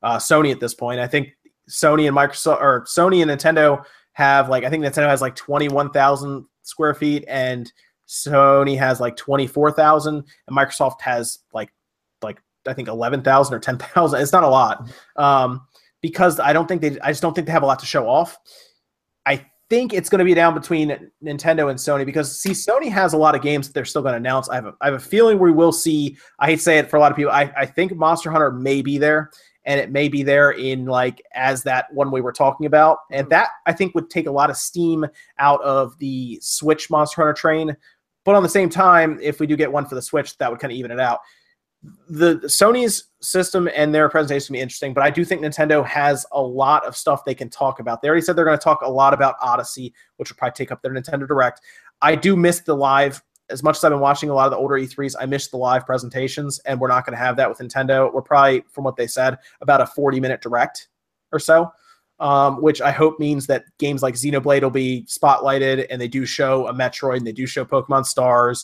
uh, 0.01 0.17
Sony 0.17 0.51
at 0.51 0.59
this 0.59 0.73
point. 0.73 0.99
I 0.99 1.07
think 1.07 1.29
Sony 1.69 2.07
and 2.07 2.17
Microsoft 2.17 2.61
or 2.61 2.85
Sony 2.85 3.21
and 3.21 3.31
Nintendo 3.31 3.83
have 4.13 4.49
like 4.49 4.63
I 4.63 4.69
think 4.69 4.83
Nintendo 4.83 5.07
has 5.07 5.21
like 5.21 5.35
twenty 5.35 5.69
one 5.69 5.89
thousand 5.91 6.45
square 6.63 6.93
feet 6.93 7.23
and 7.27 7.71
Sony 8.07 8.77
has 8.77 8.99
like 8.99 9.15
twenty 9.15 9.47
four 9.47 9.71
thousand 9.71 10.25
and 10.47 10.57
Microsoft 10.57 11.01
has 11.01 11.39
like 11.53 11.61
like 11.61 11.71
I 12.67 12.73
think 12.73 12.87
eleven 12.87 13.21
thousand 13.21 13.55
or 13.55 13.59
ten 13.59 13.77
thousand. 13.77 14.21
It's 14.21 14.33
not 14.33 14.43
a 14.43 14.49
lot 14.49 14.89
um, 15.15 15.65
because 16.01 16.39
I 16.39 16.53
don't 16.53 16.67
think 16.67 16.81
they. 16.81 16.99
I 17.01 17.11
just 17.11 17.21
don't 17.21 17.33
think 17.33 17.47
they 17.47 17.53
have 17.53 17.63
a 17.63 17.67
lot 17.67 17.79
to 17.79 17.85
show 17.85 18.07
off. 18.07 18.37
I 19.25 19.45
think 19.71 19.93
it's 19.93 20.09
going 20.09 20.19
to 20.19 20.25
be 20.25 20.33
down 20.33 20.53
between 20.53 20.89
Nintendo 21.23 21.69
and 21.69 21.79
Sony 21.79 22.05
because 22.05 22.37
see, 22.37 22.49
Sony 22.49 22.89
has 22.91 23.13
a 23.13 23.17
lot 23.17 23.35
of 23.35 23.41
games 23.41 23.67
that 23.67 23.73
they're 23.73 23.85
still 23.85 24.01
going 24.01 24.11
to 24.11 24.17
announce. 24.17 24.49
I 24.49 24.55
have 24.55 24.65
a, 24.65 24.73
I 24.81 24.85
have 24.87 24.95
a 24.95 24.99
feeling 24.99 25.39
we 25.39 25.51
will 25.51 25.71
see. 25.71 26.17
I 26.39 26.47
hate 26.47 26.57
to 26.57 26.61
say 26.61 26.77
it 26.77 26.89
for 26.89 26.97
a 26.97 26.99
lot 26.99 27.09
of 27.09 27.15
people. 27.15 27.31
I, 27.31 27.51
I 27.55 27.65
think 27.65 27.95
Monster 27.95 28.29
Hunter 28.31 28.51
may 28.51 28.81
be 28.81 28.97
there, 28.97 29.31
and 29.63 29.79
it 29.79 29.89
may 29.89 30.09
be 30.09 30.23
there 30.23 30.51
in 30.51 30.87
like 30.87 31.21
as 31.33 31.63
that 31.63 31.85
one 31.93 32.11
we 32.11 32.19
were 32.19 32.33
talking 32.33 32.65
about, 32.65 32.97
and 33.11 33.29
that 33.29 33.47
I 33.65 33.71
think 33.71 33.95
would 33.95 34.09
take 34.09 34.27
a 34.27 34.31
lot 34.31 34.49
of 34.49 34.57
steam 34.57 35.05
out 35.39 35.61
of 35.61 35.97
the 35.99 36.37
Switch 36.41 36.89
Monster 36.89 37.21
Hunter 37.21 37.33
train. 37.33 37.77
But 38.25 38.35
on 38.35 38.43
the 38.43 38.49
same 38.49 38.69
time, 38.69 39.19
if 39.21 39.39
we 39.39 39.47
do 39.47 39.55
get 39.55 39.71
one 39.71 39.85
for 39.85 39.95
the 39.95 40.01
Switch, 40.01 40.37
that 40.37 40.51
would 40.51 40.59
kind 40.59 40.73
of 40.73 40.77
even 40.77 40.91
it 40.91 40.99
out 40.99 41.19
the 42.09 42.35
Sony's 42.45 43.05
system 43.21 43.69
and 43.75 43.93
their 43.93 44.09
presentation 44.09 44.53
will 44.53 44.59
be 44.59 44.61
interesting, 44.61 44.93
but 44.93 45.03
I 45.03 45.09
do 45.09 45.25
think 45.25 45.41
Nintendo 45.41 45.85
has 45.85 46.25
a 46.31 46.41
lot 46.41 46.85
of 46.85 46.95
stuff 46.95 47.25
they 47.25 47.33
can 47.33 47.49
talk 47.49 47.79
about. 47.79 48.01
They 48.01 48.07
already 48.07 48.21
said 48.21 48.35
they're 48.35 48.45
going 48.45 48.57
to 48.57 48.63
talk 48.63 48.81
a 48.81 48.89
lot 48.89 49.13
about 49.13 49.35
Odyssey, 49.41 49.93
which 50.17 50.29
will 50.29 50.37
probably 50.37 50.53
take 50.53 50.71
up 50.71 50.81
their 50.81 50.93
Nintendo 50.93 51.27
Direct. 51.27 51.61
I 52.01 52.15
do 52.15 52.35
miss 52.35 52.59
the 52.59 52.75
live 52.75 53.23
as 53.49 53.63
much 53.63 53.77
as 53.77 53.83
I've 53.83 53.91
been 53.91 53.99
watching 53.99 54.29
a 54.29 54.33
lot 54.33 54.45
of 54.45 54.51
the 54.51 54.57
older 54.57 54.75
E3s. 54.75 55.15
I 55.19 55.25
miss 55.25 55.47
the 55.47 55.57
live 55.57 55.85
presentations, 55.85 56.59
and 56.59 56.79
we're 56.79 56.87
not 56.87 57.05
going 57.05 57.17
to 57.17 57.23
have 57.23 57.35
that 57.37 57.49
with 57.49 57.59
Nintendo. 57.59 58.11
We're 58.11 58.21
probably, 58.21 58.63
from 58.71 58.83
what 58.83 58.95
they 58.95 59.07
said, 59.07 59.37
about 59.61 59.81
a 59.81 59.85
40 59.85 60.19
minute 60.19 60.41
Direct 60.41 60.87
or 61.31 61.39
so. 61.39 61.71
Um, 62.19 62.61
which 62.61 62.81
I 62.81 62.91
hope 62.91 63.19
means 63.19 63.47
that 63.47 63.65
games 63.79 64.03
like 64.03 64.13
Xenoblade 64.13 64.61
will 64.61 64.69
be 64.69 65.07
spotlighted, 65.07 65.87
and 65.89 65.99
they 65.99 66.07
do 66.07 66.23
show 66.23 66.67
a 66.67 66.73
Metroid, 66.73 67.17
and 67.17 67.25
they 67.25 67.31
do 67.31 67.47
show 67.47 67.65
Pokemon 67.65 68.05
Stars, 68.05 68.63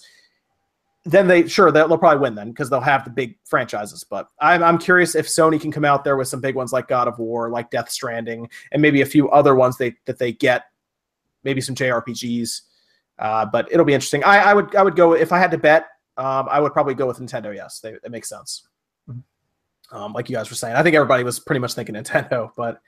then 1.07 1.27
they 1.27 1.47
sure 1.47 1.71
they'll, 1.71 1.87
they'll 1.87 1.97
probably 1.97 2.19
win 2.19 2.35
then 2.35 2.49
because 2.49 2.69
they'll 2.69 2.81
have 2.81 3.05
the 3.05 3.09
big 3.09 3.37
franchises. 3.45 4.03
But 4.03 4.29
I'm 4.39 4.61
I'm 4.61 4.77
curious 4.77 5.15
if 5.15 5.27
Sony 5.27 5.59
can 5.59 5.71
come 5.71 5.85
out 5.85 6.03
there 6.03 6.17
with 6.17 6.27
some 6.27 6.41
big 6.41 6.55
ones 6.55 6.73
like 6.73 6.87
God 6.87 7.07
of 7.07 7.17
War, 7.17 7.49
like 7.49 7.71
Death 7.71 7.89
Stranding, 7.89 8.49
and 8.71 8.81
maybe 8.81 9.01
a 9.01 9.05
few 9.05 9.29
other 9.29 9.55
ones 9.55 9.77
they 9.77 9.95
that 10.05 10.19
they 10.19 10.33
get, 10.33 10.65
maybe 11.43 11.61
some 11.61 11.75
JRPGs. 11.75 12.61
Uh, 13.19 13.45
but 13.45 13.71
it'll 13.71 13.85
be 13.85 13.93
interesting. 13.93 14.23
I, 14.23 14.37
I 14.37 14.53
would 14.53 14.75
I 14.75 14.83
would 14.83 14.95
go 14.95 15.13
if 15.13 15.31
I 15.31 15.39
had 15.39 15.51
to 15.51 15.57
bet. 15.57 15.87
Um, 16.17 16.47
I 16.49 16.59
would 16.59 16.73
probably 16.73 16.95
go 16.95 17.07
with 17.07 17.19
Nintendo. 17.19 17.55
Yes, 17.55 17.79
they, 17.79 17.91
it 17.91 18.11
makes 18.11 18.27
sense. 18.29 18.67
Um, 19.91 20.11
like 20.11 20.29
you 20.29 20.35
guys 20.35 20.49
were 20.49 20.55
saying, 20.55 20.75
I 20.75 20.83
think 20.83 20.95
everybody 20.95 21.23
was 21.23 21.39
pretty 21.39 21.59
much 21.59 21.73
thinking 21.73 21.95
Nintendo, 21.95 22.51
but 22.57 22.81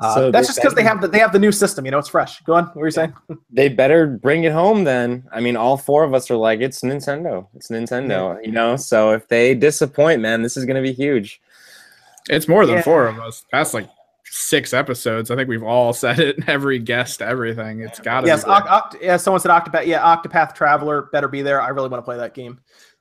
uh, 0.00 0.14
So 0.14 0.30
that's 0.30 0.46
just 0.46 0.58
because 0.60 0.74
they 0.74 0.82
have 0.82 1.00
the, 1.00 1.08
they 1.08 1.18
have 1.18 1.32
the 1.32 1.38
new 1.38 1.52
system. 1.52 1.84
You 1.84 1.90
know, 1.90 1.98
it's 1.98 2.08
fresh. 2.08 2.40
Go 2.42 2.54
on. 2.54 2.64
What 2.66 2.76
were 2.76 2.86
you 2.86 2.90
saying? 2.92 3.12
They 3.52 3.68
better 3.68 4.06
bring 4.06 4.44
it 4.44 4.52
home 4.52 4.84
then. 4.84 5.24
I 5.32 5.40
mean, 5.40 5.56
all 5.56 5.76
four 5.76 6.04
of 6.04 6.14
us 6.14 6.30
are 6.30 6.36
like, 6.36 6.60
it's 6.60 6.80
Nintendo. 6.82 7.46
It's 7.54 7.68
Nintendo, 7.68 8.38
you 8.44 8.52
know? 8.52 8.76
So 8.76 9.10
if 9.12 9.26
they 9.28 9.54
disappoint, 9.54 10.20
man, 10.22 10.42
this 10.42 10.56
is 10.56 10.64
going 10.64 10.76
to 10.76 10.82
be 10.82 10.92
huge. 10.92 11.40
it's 12.28 12.46
more 12.48 12.64
than 12.66 12.76
Yeah. 12.76 12.82
four 12.82 13.06
of 13.06 13.18
us. 13.18 13.44
Past 13.50 13.74
like 13.74 13.88
six 14.24 14.72
episodes, 14.72 15.30
I 15.32 15.36
think 15.36 15.48
we've 15.48 15.64
all 15.64 15.92
said 16.04 16.20
it. 16.20 16.48
Every 16.48 16.78
guest, 16.78 17.20
everything. 17.22 17.80
It's 17.80 17.98
got 17.98 18.20
to 18.22 18.26
yes, 18.28 18.44
be. 18.44 18.50
Oct- 18.50 18.68
Oct- 18.68 19.02
yeah. 19.02 19.16
Someone 19.16 19.40
said 19.40 19.50
Octopath. 19.50 19.86
Yeah, 19.86 20.00
Octopath 20.00 20.54
Traveler 20.54 21.02
better 21.12 21.26
be 21.28 21.42
there. 21.42 21.60
I 21.60 21.68
really 21.70 21.88
want 21.88 22.00
to 22.00 22.04
play 22.04 22.16
that 22.16 22.34
game. 22.34 22.60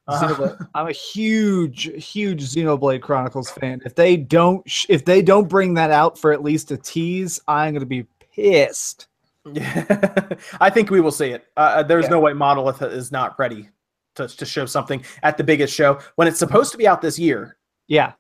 Uh, 0.10 0.28
Xenoblade- 0.28 0.68
I'm 0.74 0.88
a 0.88 0.92
huge, 0.92 1.84
huge 2.04 2.44
Xenoblade 2.44 3.02
Chronicles 3.02 3.50
fan. 3.52 3.82
If 3.86 3.96
they 3.96 4.18
don't, 4.18 4.68
sh- 4.70 4.86
if 4.90 5.06
they 5.06 5.22
don't 5.22 5.48
bring 5.48 5.74
that 5.76 5.92
out 5.92 6.18
for 6.18 6.32
at 6.34 6.44
least 6.44 6.72
a 6.72 6.78
tease, 6.78 7.40
I'm 7.48 7.74
gonna 7.74 7.86
be 7.86 8.06
pissed. 8.36 9.08
Yeah, 9.52 10.28
I 10.62 10.70
think 10.70 10.90
we 10.90 11.00
will 11.02 11.12
see 11.12 11.30
it. 11.32 11.46
Uh, 11.56 11.84
there's 11.84 12.06
Yeah. 12.06 12.12
no 12.12 12.20
way 12.20 12.34
Monolith 12.34 12.82
is 12.82 13.12
not 13.12 13.38
ready 13.40 13.70
to, 14.16 14.28
to 14.28 14.46
show 14.46 14.66
something 14.66 15.04
at 15.24 15.38
the 15.38 15.44
biggest 15.44 15.74
show 15.74 16.00
when 16.16 16.28
it's 16.28 16.40
supposed 16.40 16.72
to 16.72 16.78
be 16.78 16.88
out 16.88 17.02
this 17.02 17.18
year. 17.20 17.58
Yeah, 17.88 18.14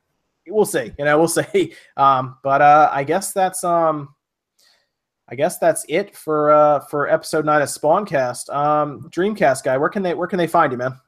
We'll 0.47 0.65
see. 0.65 0.91
You 0.97 1.05
know, 1.05 1.17
we'll 1.19 1.27
see. 1.27 1.73
Um, 1.97 2.37
but 2.43 2.61
uh, 2.61 2.89
I 2.91 3.03
guess 3.03 3.33
that's 3.33 3.63
um, 3.63 4.15
I 5.27 5.35
guess 5.35 5.59
that's 5.59 5.85
it 5.87 6.15
for 6.15 6.51
uh, 6.51 6.79
for 6.79 7.07
episode 7.07 7.45
nine 7.45 7.61
of 7.61 7.67
Spawncast. 7.69 8.51
Um, 8.51 9.09
Dreamcast 9.11 9.63
guy, 9.63 9.77
where 9.77 9.89
can 9.89 10.01
they 10.01 10.15
where 10.15 10.27
can 10.27 10.39
they 10.39 10.47
find 10.47 10.71
you, 10.71 10.77
man? 10.79 10.99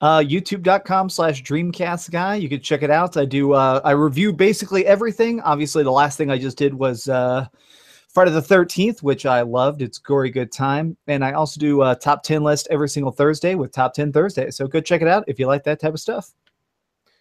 Uh, 0.00 0.18
YouTube.com 0.18 1.10
slash 1.10 1.42
Dreamcast 1.42 2.10
guy. 2.10 2.36
You 2.36 2.48
can 2.48 2.60
check 2.60 2.82
it 2.82 2.90
out. 2.90 3.16
I 3.16 3.24
do. 3.24 3.52
Uh, 3.52 3.80
I 3.84 3.92
review 3.92 4.32
basically 4.32 4.86
everything. 4.86 5.40
Obviously, 5.40 5.82
the 5.82 5.92
last 5.92 6.16
thing 6.16 6.30
I 6.30 6.38
just 6.38 6.56
did 6.56 6.72
was 6.72 7.08
uh, 7.08 7.46
Friday 8.08 8.30
the 8.30 8.42
Thirteenth, 8.42 9.02
which 9.02 9.26
I 9.26 9.42
loved. 9.42 9.82
It's 9.82 9.98
gory 9.98 10.30
good 10.30 10.52
time, 10.52 10.96
and 11.06 11.24
I 11.24 11.32
also 11.32 11.60
do 11.60 11.82
a 11.82 11.94
top 11.94 12.22
ten 12.22 12.42
list 12.42 12.68
every 12.70 12.88
single 12.88 13.12
Thursday 13.12 13.54
with 13.54 13.72
Top 13.72 13.94
Ten 13.94 14.12
Thursday. 14.12 14.50
So 14.50 14.66
go 14.66 14.80
check 14.80 15.02
it 15.02 15.08
out 15.08 15.24
if 15.26 15.38
you 15.38 15.46
like 15.46 15.64
that 15.64 15.80
type 15.80 15.94
of 15.94 16.00
stuff. 16.00 16.32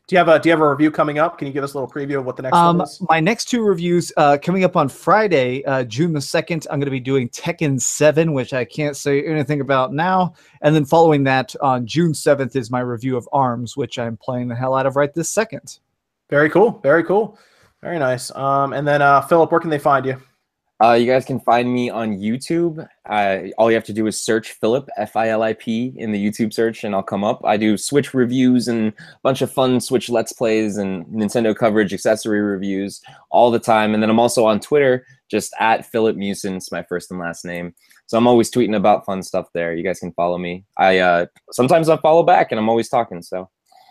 Do 0.09 0.15
you 0.15 0.17
have 0.17 0.27
a 0.27 0.39
Do 0.39 0.49
you 0.49 0.53
have 0.53 0.61
a 0.61 0.67
review 0.67 0.89
coming 0.89 1.19
up? 1.19 1.37
Can 1.37 1.45
you 1.45 1.53
give 1.53 1.63
us 1.63 1.75
a 1.75 1.79
little 1.79 1.87
preview 1.87 2.17
of 2.17 2.25
what 2.25 2.35
the 2.35 2.41
next 2.41 2.55
Um, 2.57 2.79
one 2.79 2.87
is? 2.87 2.99
my 3.07 3.19
next 3.19 3.45
two 3.45 3.61
reviews 3.61 4.11
uh, 4.17 4.39
coming 4.41 4.63
up 4.63 4.75
on 4.75 4.89
Friday, 4.89 5.63
uh, 5.65 5.83
June 5.83 6.13
the 6.13 6.19
second. 6.19 6.65
I'm 6.71 6.79
going 6.79 6.85
to 6.87 6.91
be 6.91 6.99
doing 6.99 7.29
Tekken 7.29 7.79
Seven, 7.79 8.33
which 8.33 8.51
I 8.51 8.65
can't 8.65 8.97
say 8.97 9.23
anything 9.23 9.61
about 9.61 9.93
now. 9.93 10.33
And 10.63 10.73
then 10.73 10.83
following 10.83 11.25
that 11.25 11.55
on 11.61 11.85
June 11.85 12.15
seventh 12.15 12.55
is 12.55 12.71
my 12.71 12.79
review 12.79 13.17
of 13.17 13.29
Arms, 13.31 13.77
which 13.77 13.99
I'm 13.99 14.17
playing 14.17 14.47
the 14.47 14.55
hell 14.55 14.73
out 14.73 14.87
of 14.87 14.95
right 14.95 15.13
this 15.13 15.29
second. 15.29 15.77
Very 16.31 16.49
cool. 16.49 16.79
Very 16.81 17.03
cool. 17.03 17.37
Very 17.83 17.99
nice. 17.99 18.33
Um, 18.35 18.73
and 18.73 18.87
then 18.87 19.03
uh, 19.03 19.21
Philip, 19.21 19.51
where 19.51 19.61
can 19.61 19.69
they 19.69 19.77
find 19.77 20.07
you? 20.07 20.19
Uh, 20.81 20.93
you 20.93 21.05
guys 21.05 21.25
can 21.25 21.39
find 21.41 21.73
me 21.73 21.89
on 21.89 22.17
YouTube. 22.17 22.87
Uh, 23.09 23.39
all 23.57 23.69
you 23.69 23.75
have 23.75 23.83
to 23.83 23.93
do 23.93 24.07
is 24.07 24.19
search 24.19 24.53
Philip 24.53 24.87
F 24.97 25.15
I 25.15 25.29
L 25.29 25.43
I 25.43 25.53
P 25.53 25.93
in 25.97 26.11
the 26.11 26.25
YouTube 26.25 26.53
search, 26.53 26.85
and 26.85 26.95
I'll 26.95 27.03
come 27.03 27.23
up. 27.23 27.41
I 27.43 27.57
do 27.57 27.77
Switch 27.77 28.13
reviews 28.13 28.67
and 28.69 28.93
a 28.93 29.19
bunch 29.21 29.41
of 29.41 29.51
fun 29.51 29.81
Switch 29.81 30.09
Let's 30.09 30.31
Plays 30.31 30.77
and 30.77 31.05
Nintendo 31.07 31.55
coverage, 31.55 31.93
accessory 31.93 32.39
reviews 32.39 33.01
all 33.29 33.51
the 33.51 33.59
time. 33.59 33.93
And 33.93 34.01
then 34.01 34.09
I'm 34.09 34.19
also 34.19 34.45
on 34.45 34.61
Twitter, 34.61 35.05
just 35.29 35.53
at 35.59 35.85
Philip 35.85 36.15
Musins, 36.15 36.71
my 36.71 36.83
first 36.83 37.11
and 37.11 37.19
last 37.19 37.43
name. 37.43 37.75
So 38.07 38.17
I'm 38.17 38.27
always 38.27 38.49
tweeting 38.49 38.75
about 38.75 39.05
fun 39.05 39.21
stuff 39.21 39.47
there. 39.53 39.75
You 39.75 39.83
guys 39.83 39.99
can 39.99 40.13
follow 40.13 40.37
me. 40.37 40.63
I 40.77 40.99
uh, 40.99 41.25
sometimes 41.51 41.89
I 41.89 41.97
follow 41.97 42.23
back, 42.23 42.51
and 42.51 42.59
I'm 42.59 42.69
always 42.69 42.87
talking. 42.87 43.21
So 43.21 43.49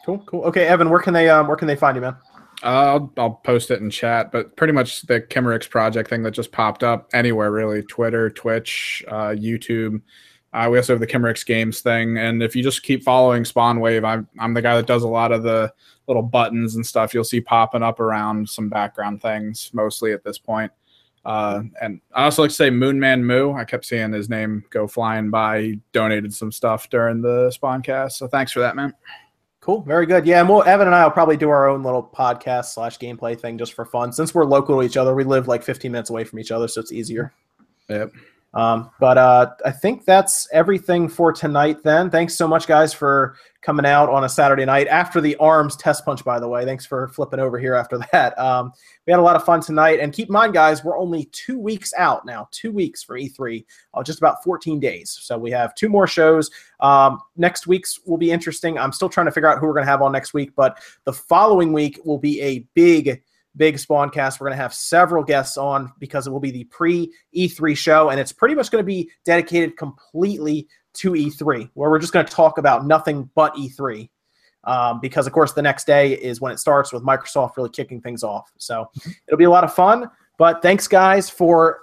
Cool. 0.09 0.24
Cool. 0.24 0.43
Okay, 0.44 0.66
Evan, 0.66 0.89
where 0.89 1.01
can 1.01 1.12
they 1.12 1.28
um, 1.28 1.48
where 1.48 1.56
can 1.59 1.69
they 1.69 1.77
find 1.77 1.94
you, 1.94 2.01
man? 2.01 2.16
I'll, 2.62 3.12
I'll 3.16 3.30
post 3.30 3.70
it 3.70 3.80
in 3.80 3.90
chat, 3.90 4.32
but 4.32 4.56
pretty 4.56 4.72
much 4.72 5.02
the 5.02 5.20
Kimmerix 5.20 5.68
project 5.70 6.10
thing 6.10 6.22
that 6.24 6.32
just 6.32 6.51
popped 6.51 6.82
up 6.82 7.09
anywhere 7.12 7.52
really 7.52 7.82
Twitter, 7.82 8.30
Twitch, 8.30 9.05
uh, 9.09 9.30
YouTube. 9.30 10.01
Uh, 10.52 10.68
we 10.70 10.78
also 10.78 10.94
have 10.94 11.01
the 11.01 11.06
Kimmerix 11.06 11.47
Games 11.47 11.80
thing. 11.80 12.18
And 12.18 12.43
if 12.43 12.56
you 12.56 12.62
just 12.62 12.82
keep 12.82 13.05
following 13.05 13.44
Spawn 13.44 13.80
Wave, 13.80 14.02
I'm, 14.05 14.26
I'm 14.40 14.55
the 14.55 14.62
guy 14.62 14.76
that 14.76 14.86
does 14.86 15.02
a 15.05 15.09
lot 15.09 15.30
of 15.30 15.43
the 15.43 15.72
little 16.09 16.22
buttons 16.22 16.74
and 16.74 16.85
stuff 16.85 17.12
you'll 17.12 17.22
see 17.22 17.40
popping 17.40 17.82
up 17.82 18.01
around 18.01 18.48
some 18.48 18.68
background 18.68 19.20
things, 19.20 19.70
mostly 19.72 20.12
at 20.12 20.24
this 20.24 20.39
point. 20.39 20.72
Uh, 21.24 21.62
and 21.82 22.01
I 22.14 22.24
also 22.24 22.43
like 22.43 22.51
to 22.51 22.55
say 22.55 22.70
Moonman 22.70 23.22
Moo. 23.22 23.52
I 23.52 23.64
kept 23.64 23.85
seeing 23.85 24.12
his 24.12 24.30
name 24.30 24.64
go 24.70 24.86
flying 24.86 25.28
by. 25.30 25.60
He 25.60 25.80
donated 25.93 26.32
some 26.32 26.51
stuff 26.51 26.89
during 26.89 27.20
the 27.20 27.55
Spawncast. 27.55 28.12
So 28.12 28.26
thanks 28.26 28.51
for 28.51 28.60
that, 28.60 28.74
man. 28.74 28.94
Cool, 29.69 29.82
very 29.82 30.07
good. 30.07 30.24
Yeah, 30.24 30.40
and 30.40 30.49
we'll 30.49 30.62
Evan 30.62 30.86
and 30.86 30.97
I 30.97 31.05
will 31.05 31.11
probably 31.11 31.36
do 31.36 31.51
our 31.51 31.69
own 31.69 31.82
little 31.82 32.03
podcast 32.03 32.73
slash 32.73 32.99
gameplay 32.99 33.39
thing 33.39 33.59
just 33.59 33.74
for 33.74 33.85
fun. 33.85 34.15
Since 34.15 34.35
we're 34.35 34.47
local 34.47 34.81
to 34.81 34.82
each 34.82 34.97
other, 34.97 35.15
we 35.15 35.24
live 35.24 35.47
like 35.47 35.62
15 35.62 35.93
minutes 35.93 36.09
away 36.09 36.24
from 36.24 36.39
each 36.39 36.51
other, 36.51 36.66
so 36.69 36.81
it's 36.81 36.90
easier. 36.90 37.35
Yep. 37.90 38.12
Um, 38.55 38.91
but 38.99 39.19
uh, 39.19 39.51
I 39.65 39.70
think 39.70 40.05
that's 40.05 40.49
everything 40.53 41.09
for 41.09 41.33
tonight. 41.33 41.83
Then, 41.83 42.11
thanks 42.11 42.35
so 42.35 42.49
much, 42.49 42.66
guys, 42.66 42.95
for 42.95 43.37
coming 43.61 43.85
out 43.85 44.09
on 44.09 44.25
a 44.25 44.29
Saturday 44.29 44.65
night 44.65 44.89
after 44.89 45.20
the 45.20 45.37
arms 45.37 45.77
test 45.77 46.05
punch. 46.05 46.25
By 46.25 46.41
the 46.41 46.49
way, 46.49 46.65
thanks 46.65 46.87
for 46.87 47.09
flipping 47.09 47.41
over 47.41 47.59
here 47.59 47.75
after 47.75 47.99
that. 48.12 48.39
Um, 48.39 48.73
we 49.07 49.11
had 49.11 49.20
a 49.20 49.23
lot 49.23 49.37
of 49.37 49.45
fun 49.45 49.61
tonight, 49.61 50.01
and 50.01 50.12
keep 50.12 50.29
in 50.29 50.33
mind, 50.33 50.55
guys, 50.55 50.83
we're 50.83 50.99
only 50.99 51.27
two 51.27 51.59
weeks 51.59 51.93
out 51.99 52.25
now. 52.25 52.49
Two 52.51 52.73
weeks 52.73 53.03
for 53.03 53.19
E3, 53.19 53.65
uh, 53.93 54.03
just 54.03 54.19
about 54.19 54.43
14 54.43 54.81
days. 54.81 55.19
So 55.20 55.37
we 55.37 55.51
have 55.51 55.75
two 55.75 55.91
more 55.91 56.07
shows. 56.07 56.51
Um, 56.81 57.20
next 57.37 57.66
week's 57.66 58.01
will 58.07 58.19
be 58.19 58.31
interesting. 58.31 58.79
I'm 58.79 58.93
still 58.93 59.11
trying 59.11 59.27
to 59.27 59.33
figure 59.33 59.51
out 59.51 59.59
who 59.59 59.66
we're 59.66 59.75
going 59.75 59.87
to 59.87 59.91
have 59.91 60.03
on 60.03 60.12
next 60.12 60.33
week, 60.33 60.53
but 60.57 60.79
the 61.05 61.12
following 61.12 61.73
week 61.73 62.01
will 62.05 62.19
be 62.19 62.41
a 62.41 62.61
big 62.73 63.23
big 63.57 63.77
Spawncast. 63.77 64.41
We're 64.41 64.47
going 64.47 64.57
to 64.57 64.62
have 64.62 64.75
several 64.75 65.25
guests 65.25 65.57
on 65.57 65.93
because 65.99 66.27
it 66.27 66.31
will 66.31 66.41
be 66.41 66.51
the 66.51 66.65
pre 66.65 67.12
E3 67.37 67.77
show, 67.77 68.11
and 68.11 68.20
it's 68.20 68.33
pretty 68.33 68.55
much 68.55 68.70
going 68.70 68.83
to 68.83 68.87
be 68.87 69.11
dedicated 69.25 69.77
completely 69.77 70.69
to 70.95 71.12
E3, 71.12 71.70
where 71.75 71.91
we're 71.91 71.99
just 71.99 72.12
going 72.12 72.27
to 72.27 72.33
talk 72.33 72.59
about 72.59 72.87
nothing 72.87 73.31
but 73.35 73.55
E3. 73.55 74.09
Um, 74.65 75.01
because, 75.01 75.27
of 75.27 75.33
course, 75.33 75.53
the 75.53 75.62
next 75.62 75.87
day 75.87 76.12
is 76.12 76.41
when 76.41 76.53
it 76.53 76.59
starts 76.59 76.93
with 76.93 77.03
Microsoft 77.03 77.57
really 77.57 77.70
kicking 77.70 78.01
things 78.01 78.23
off. 78.23 78.51
So 78.59 78.91
it'll 79.27 79.39
be 79.39 79.45
a 79.45 79.51
lot 79.51 79.65
of 79.65 79.73
fun. 79.73 80.11
But 80.37 80.61
thanks, 80.62 80.87
guys, 80.87 81.31
for 81.31 81.79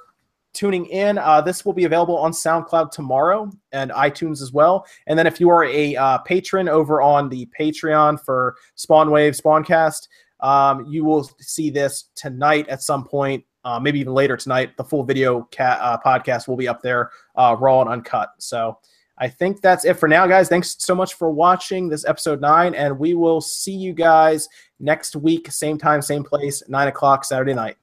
tuning 0.55 0.85
in. 0.87 1.17
Uh, 1.17 1.41
this 1.41 1.65
will 1.65 1.73
be 1.73 1.83
available 1.83 2.17
on 2.17 2.31
SoundCloud 2.31 2.89
tomorrow 2.89 3.51
and 3.71 3.91
iTunes 3.91 4.41
as 4.41 4.51
well. 4.51 4.85
And 5.05 5.19
then 5.19 5.27
if 5.27 5.39
you 5.39 5.49
are 5.49 5.65
a 5.65 5.95
uh, 5.95 6.17
patron 6.19 6.67
over 6.67 7.01
on 7.01 7.29
the 7.29 7.47
Patreon 7.59 8.23
for 8.23 8.55
Spawn 8.75 9.11
Wave 9.11 9.33
Spawncast, 9.33 10.07
um, 10.39 10.85
you 10.85 11.03
will 11.05 11.29
see 11.39 11.69
this 11.69 12.09
tonight 12.15 12.67
at 12.69 12.81
some 12.81 13.03
point, 13.03 13.43
uh, 13.63 13.79
maybe 13.79 13.99
even 13.99 14.13
later 14.13 14.37
tonight. 14.37 14.77
The 14.77 14.83
full 14.83 15.03
video 15.03 15.47
uh, 15.59 15.97
podcast 16.05 16.47
will 16.47 16.57
be 16.57 16.67
up 16.67 16.81
there, 16.81 17.11
uh, 17.35 17.55
raw 17.59 17.81
and 17.81 17.89
uncut. 17.89 18.29
So 18.39 18.77
I 19.17 19.29
think 19.29 19.61
that's 19.61 19.85
it 19.85 19.95
for 19.95 20.09
now, 20.09 20.27
guys. 20.27 20.49
Thanks 20.49 20.75
so 20.79 20.93
much 20.93 21.13
for 21.13 21.29
watching 21.29 21.87
this 21.87 22.05
episode 22.05 22.41
nine, 22.41 22.75
and 22.75 22.99
we 22.99 23.13
will 23.13 23.39
see 23.39 23.71
you 23.71 23.93
guys 23.93 24.49
next 24.79 25.15
week, 25.15 25.49
same 25.51 25.77
time, 25.77 26.01
same 26.01 26.23
place, 26.23 26.61
nine 26.67 26.89
o'clock 26.89 27.23
Saturday 27.23 27.53
night. 27.53 27.77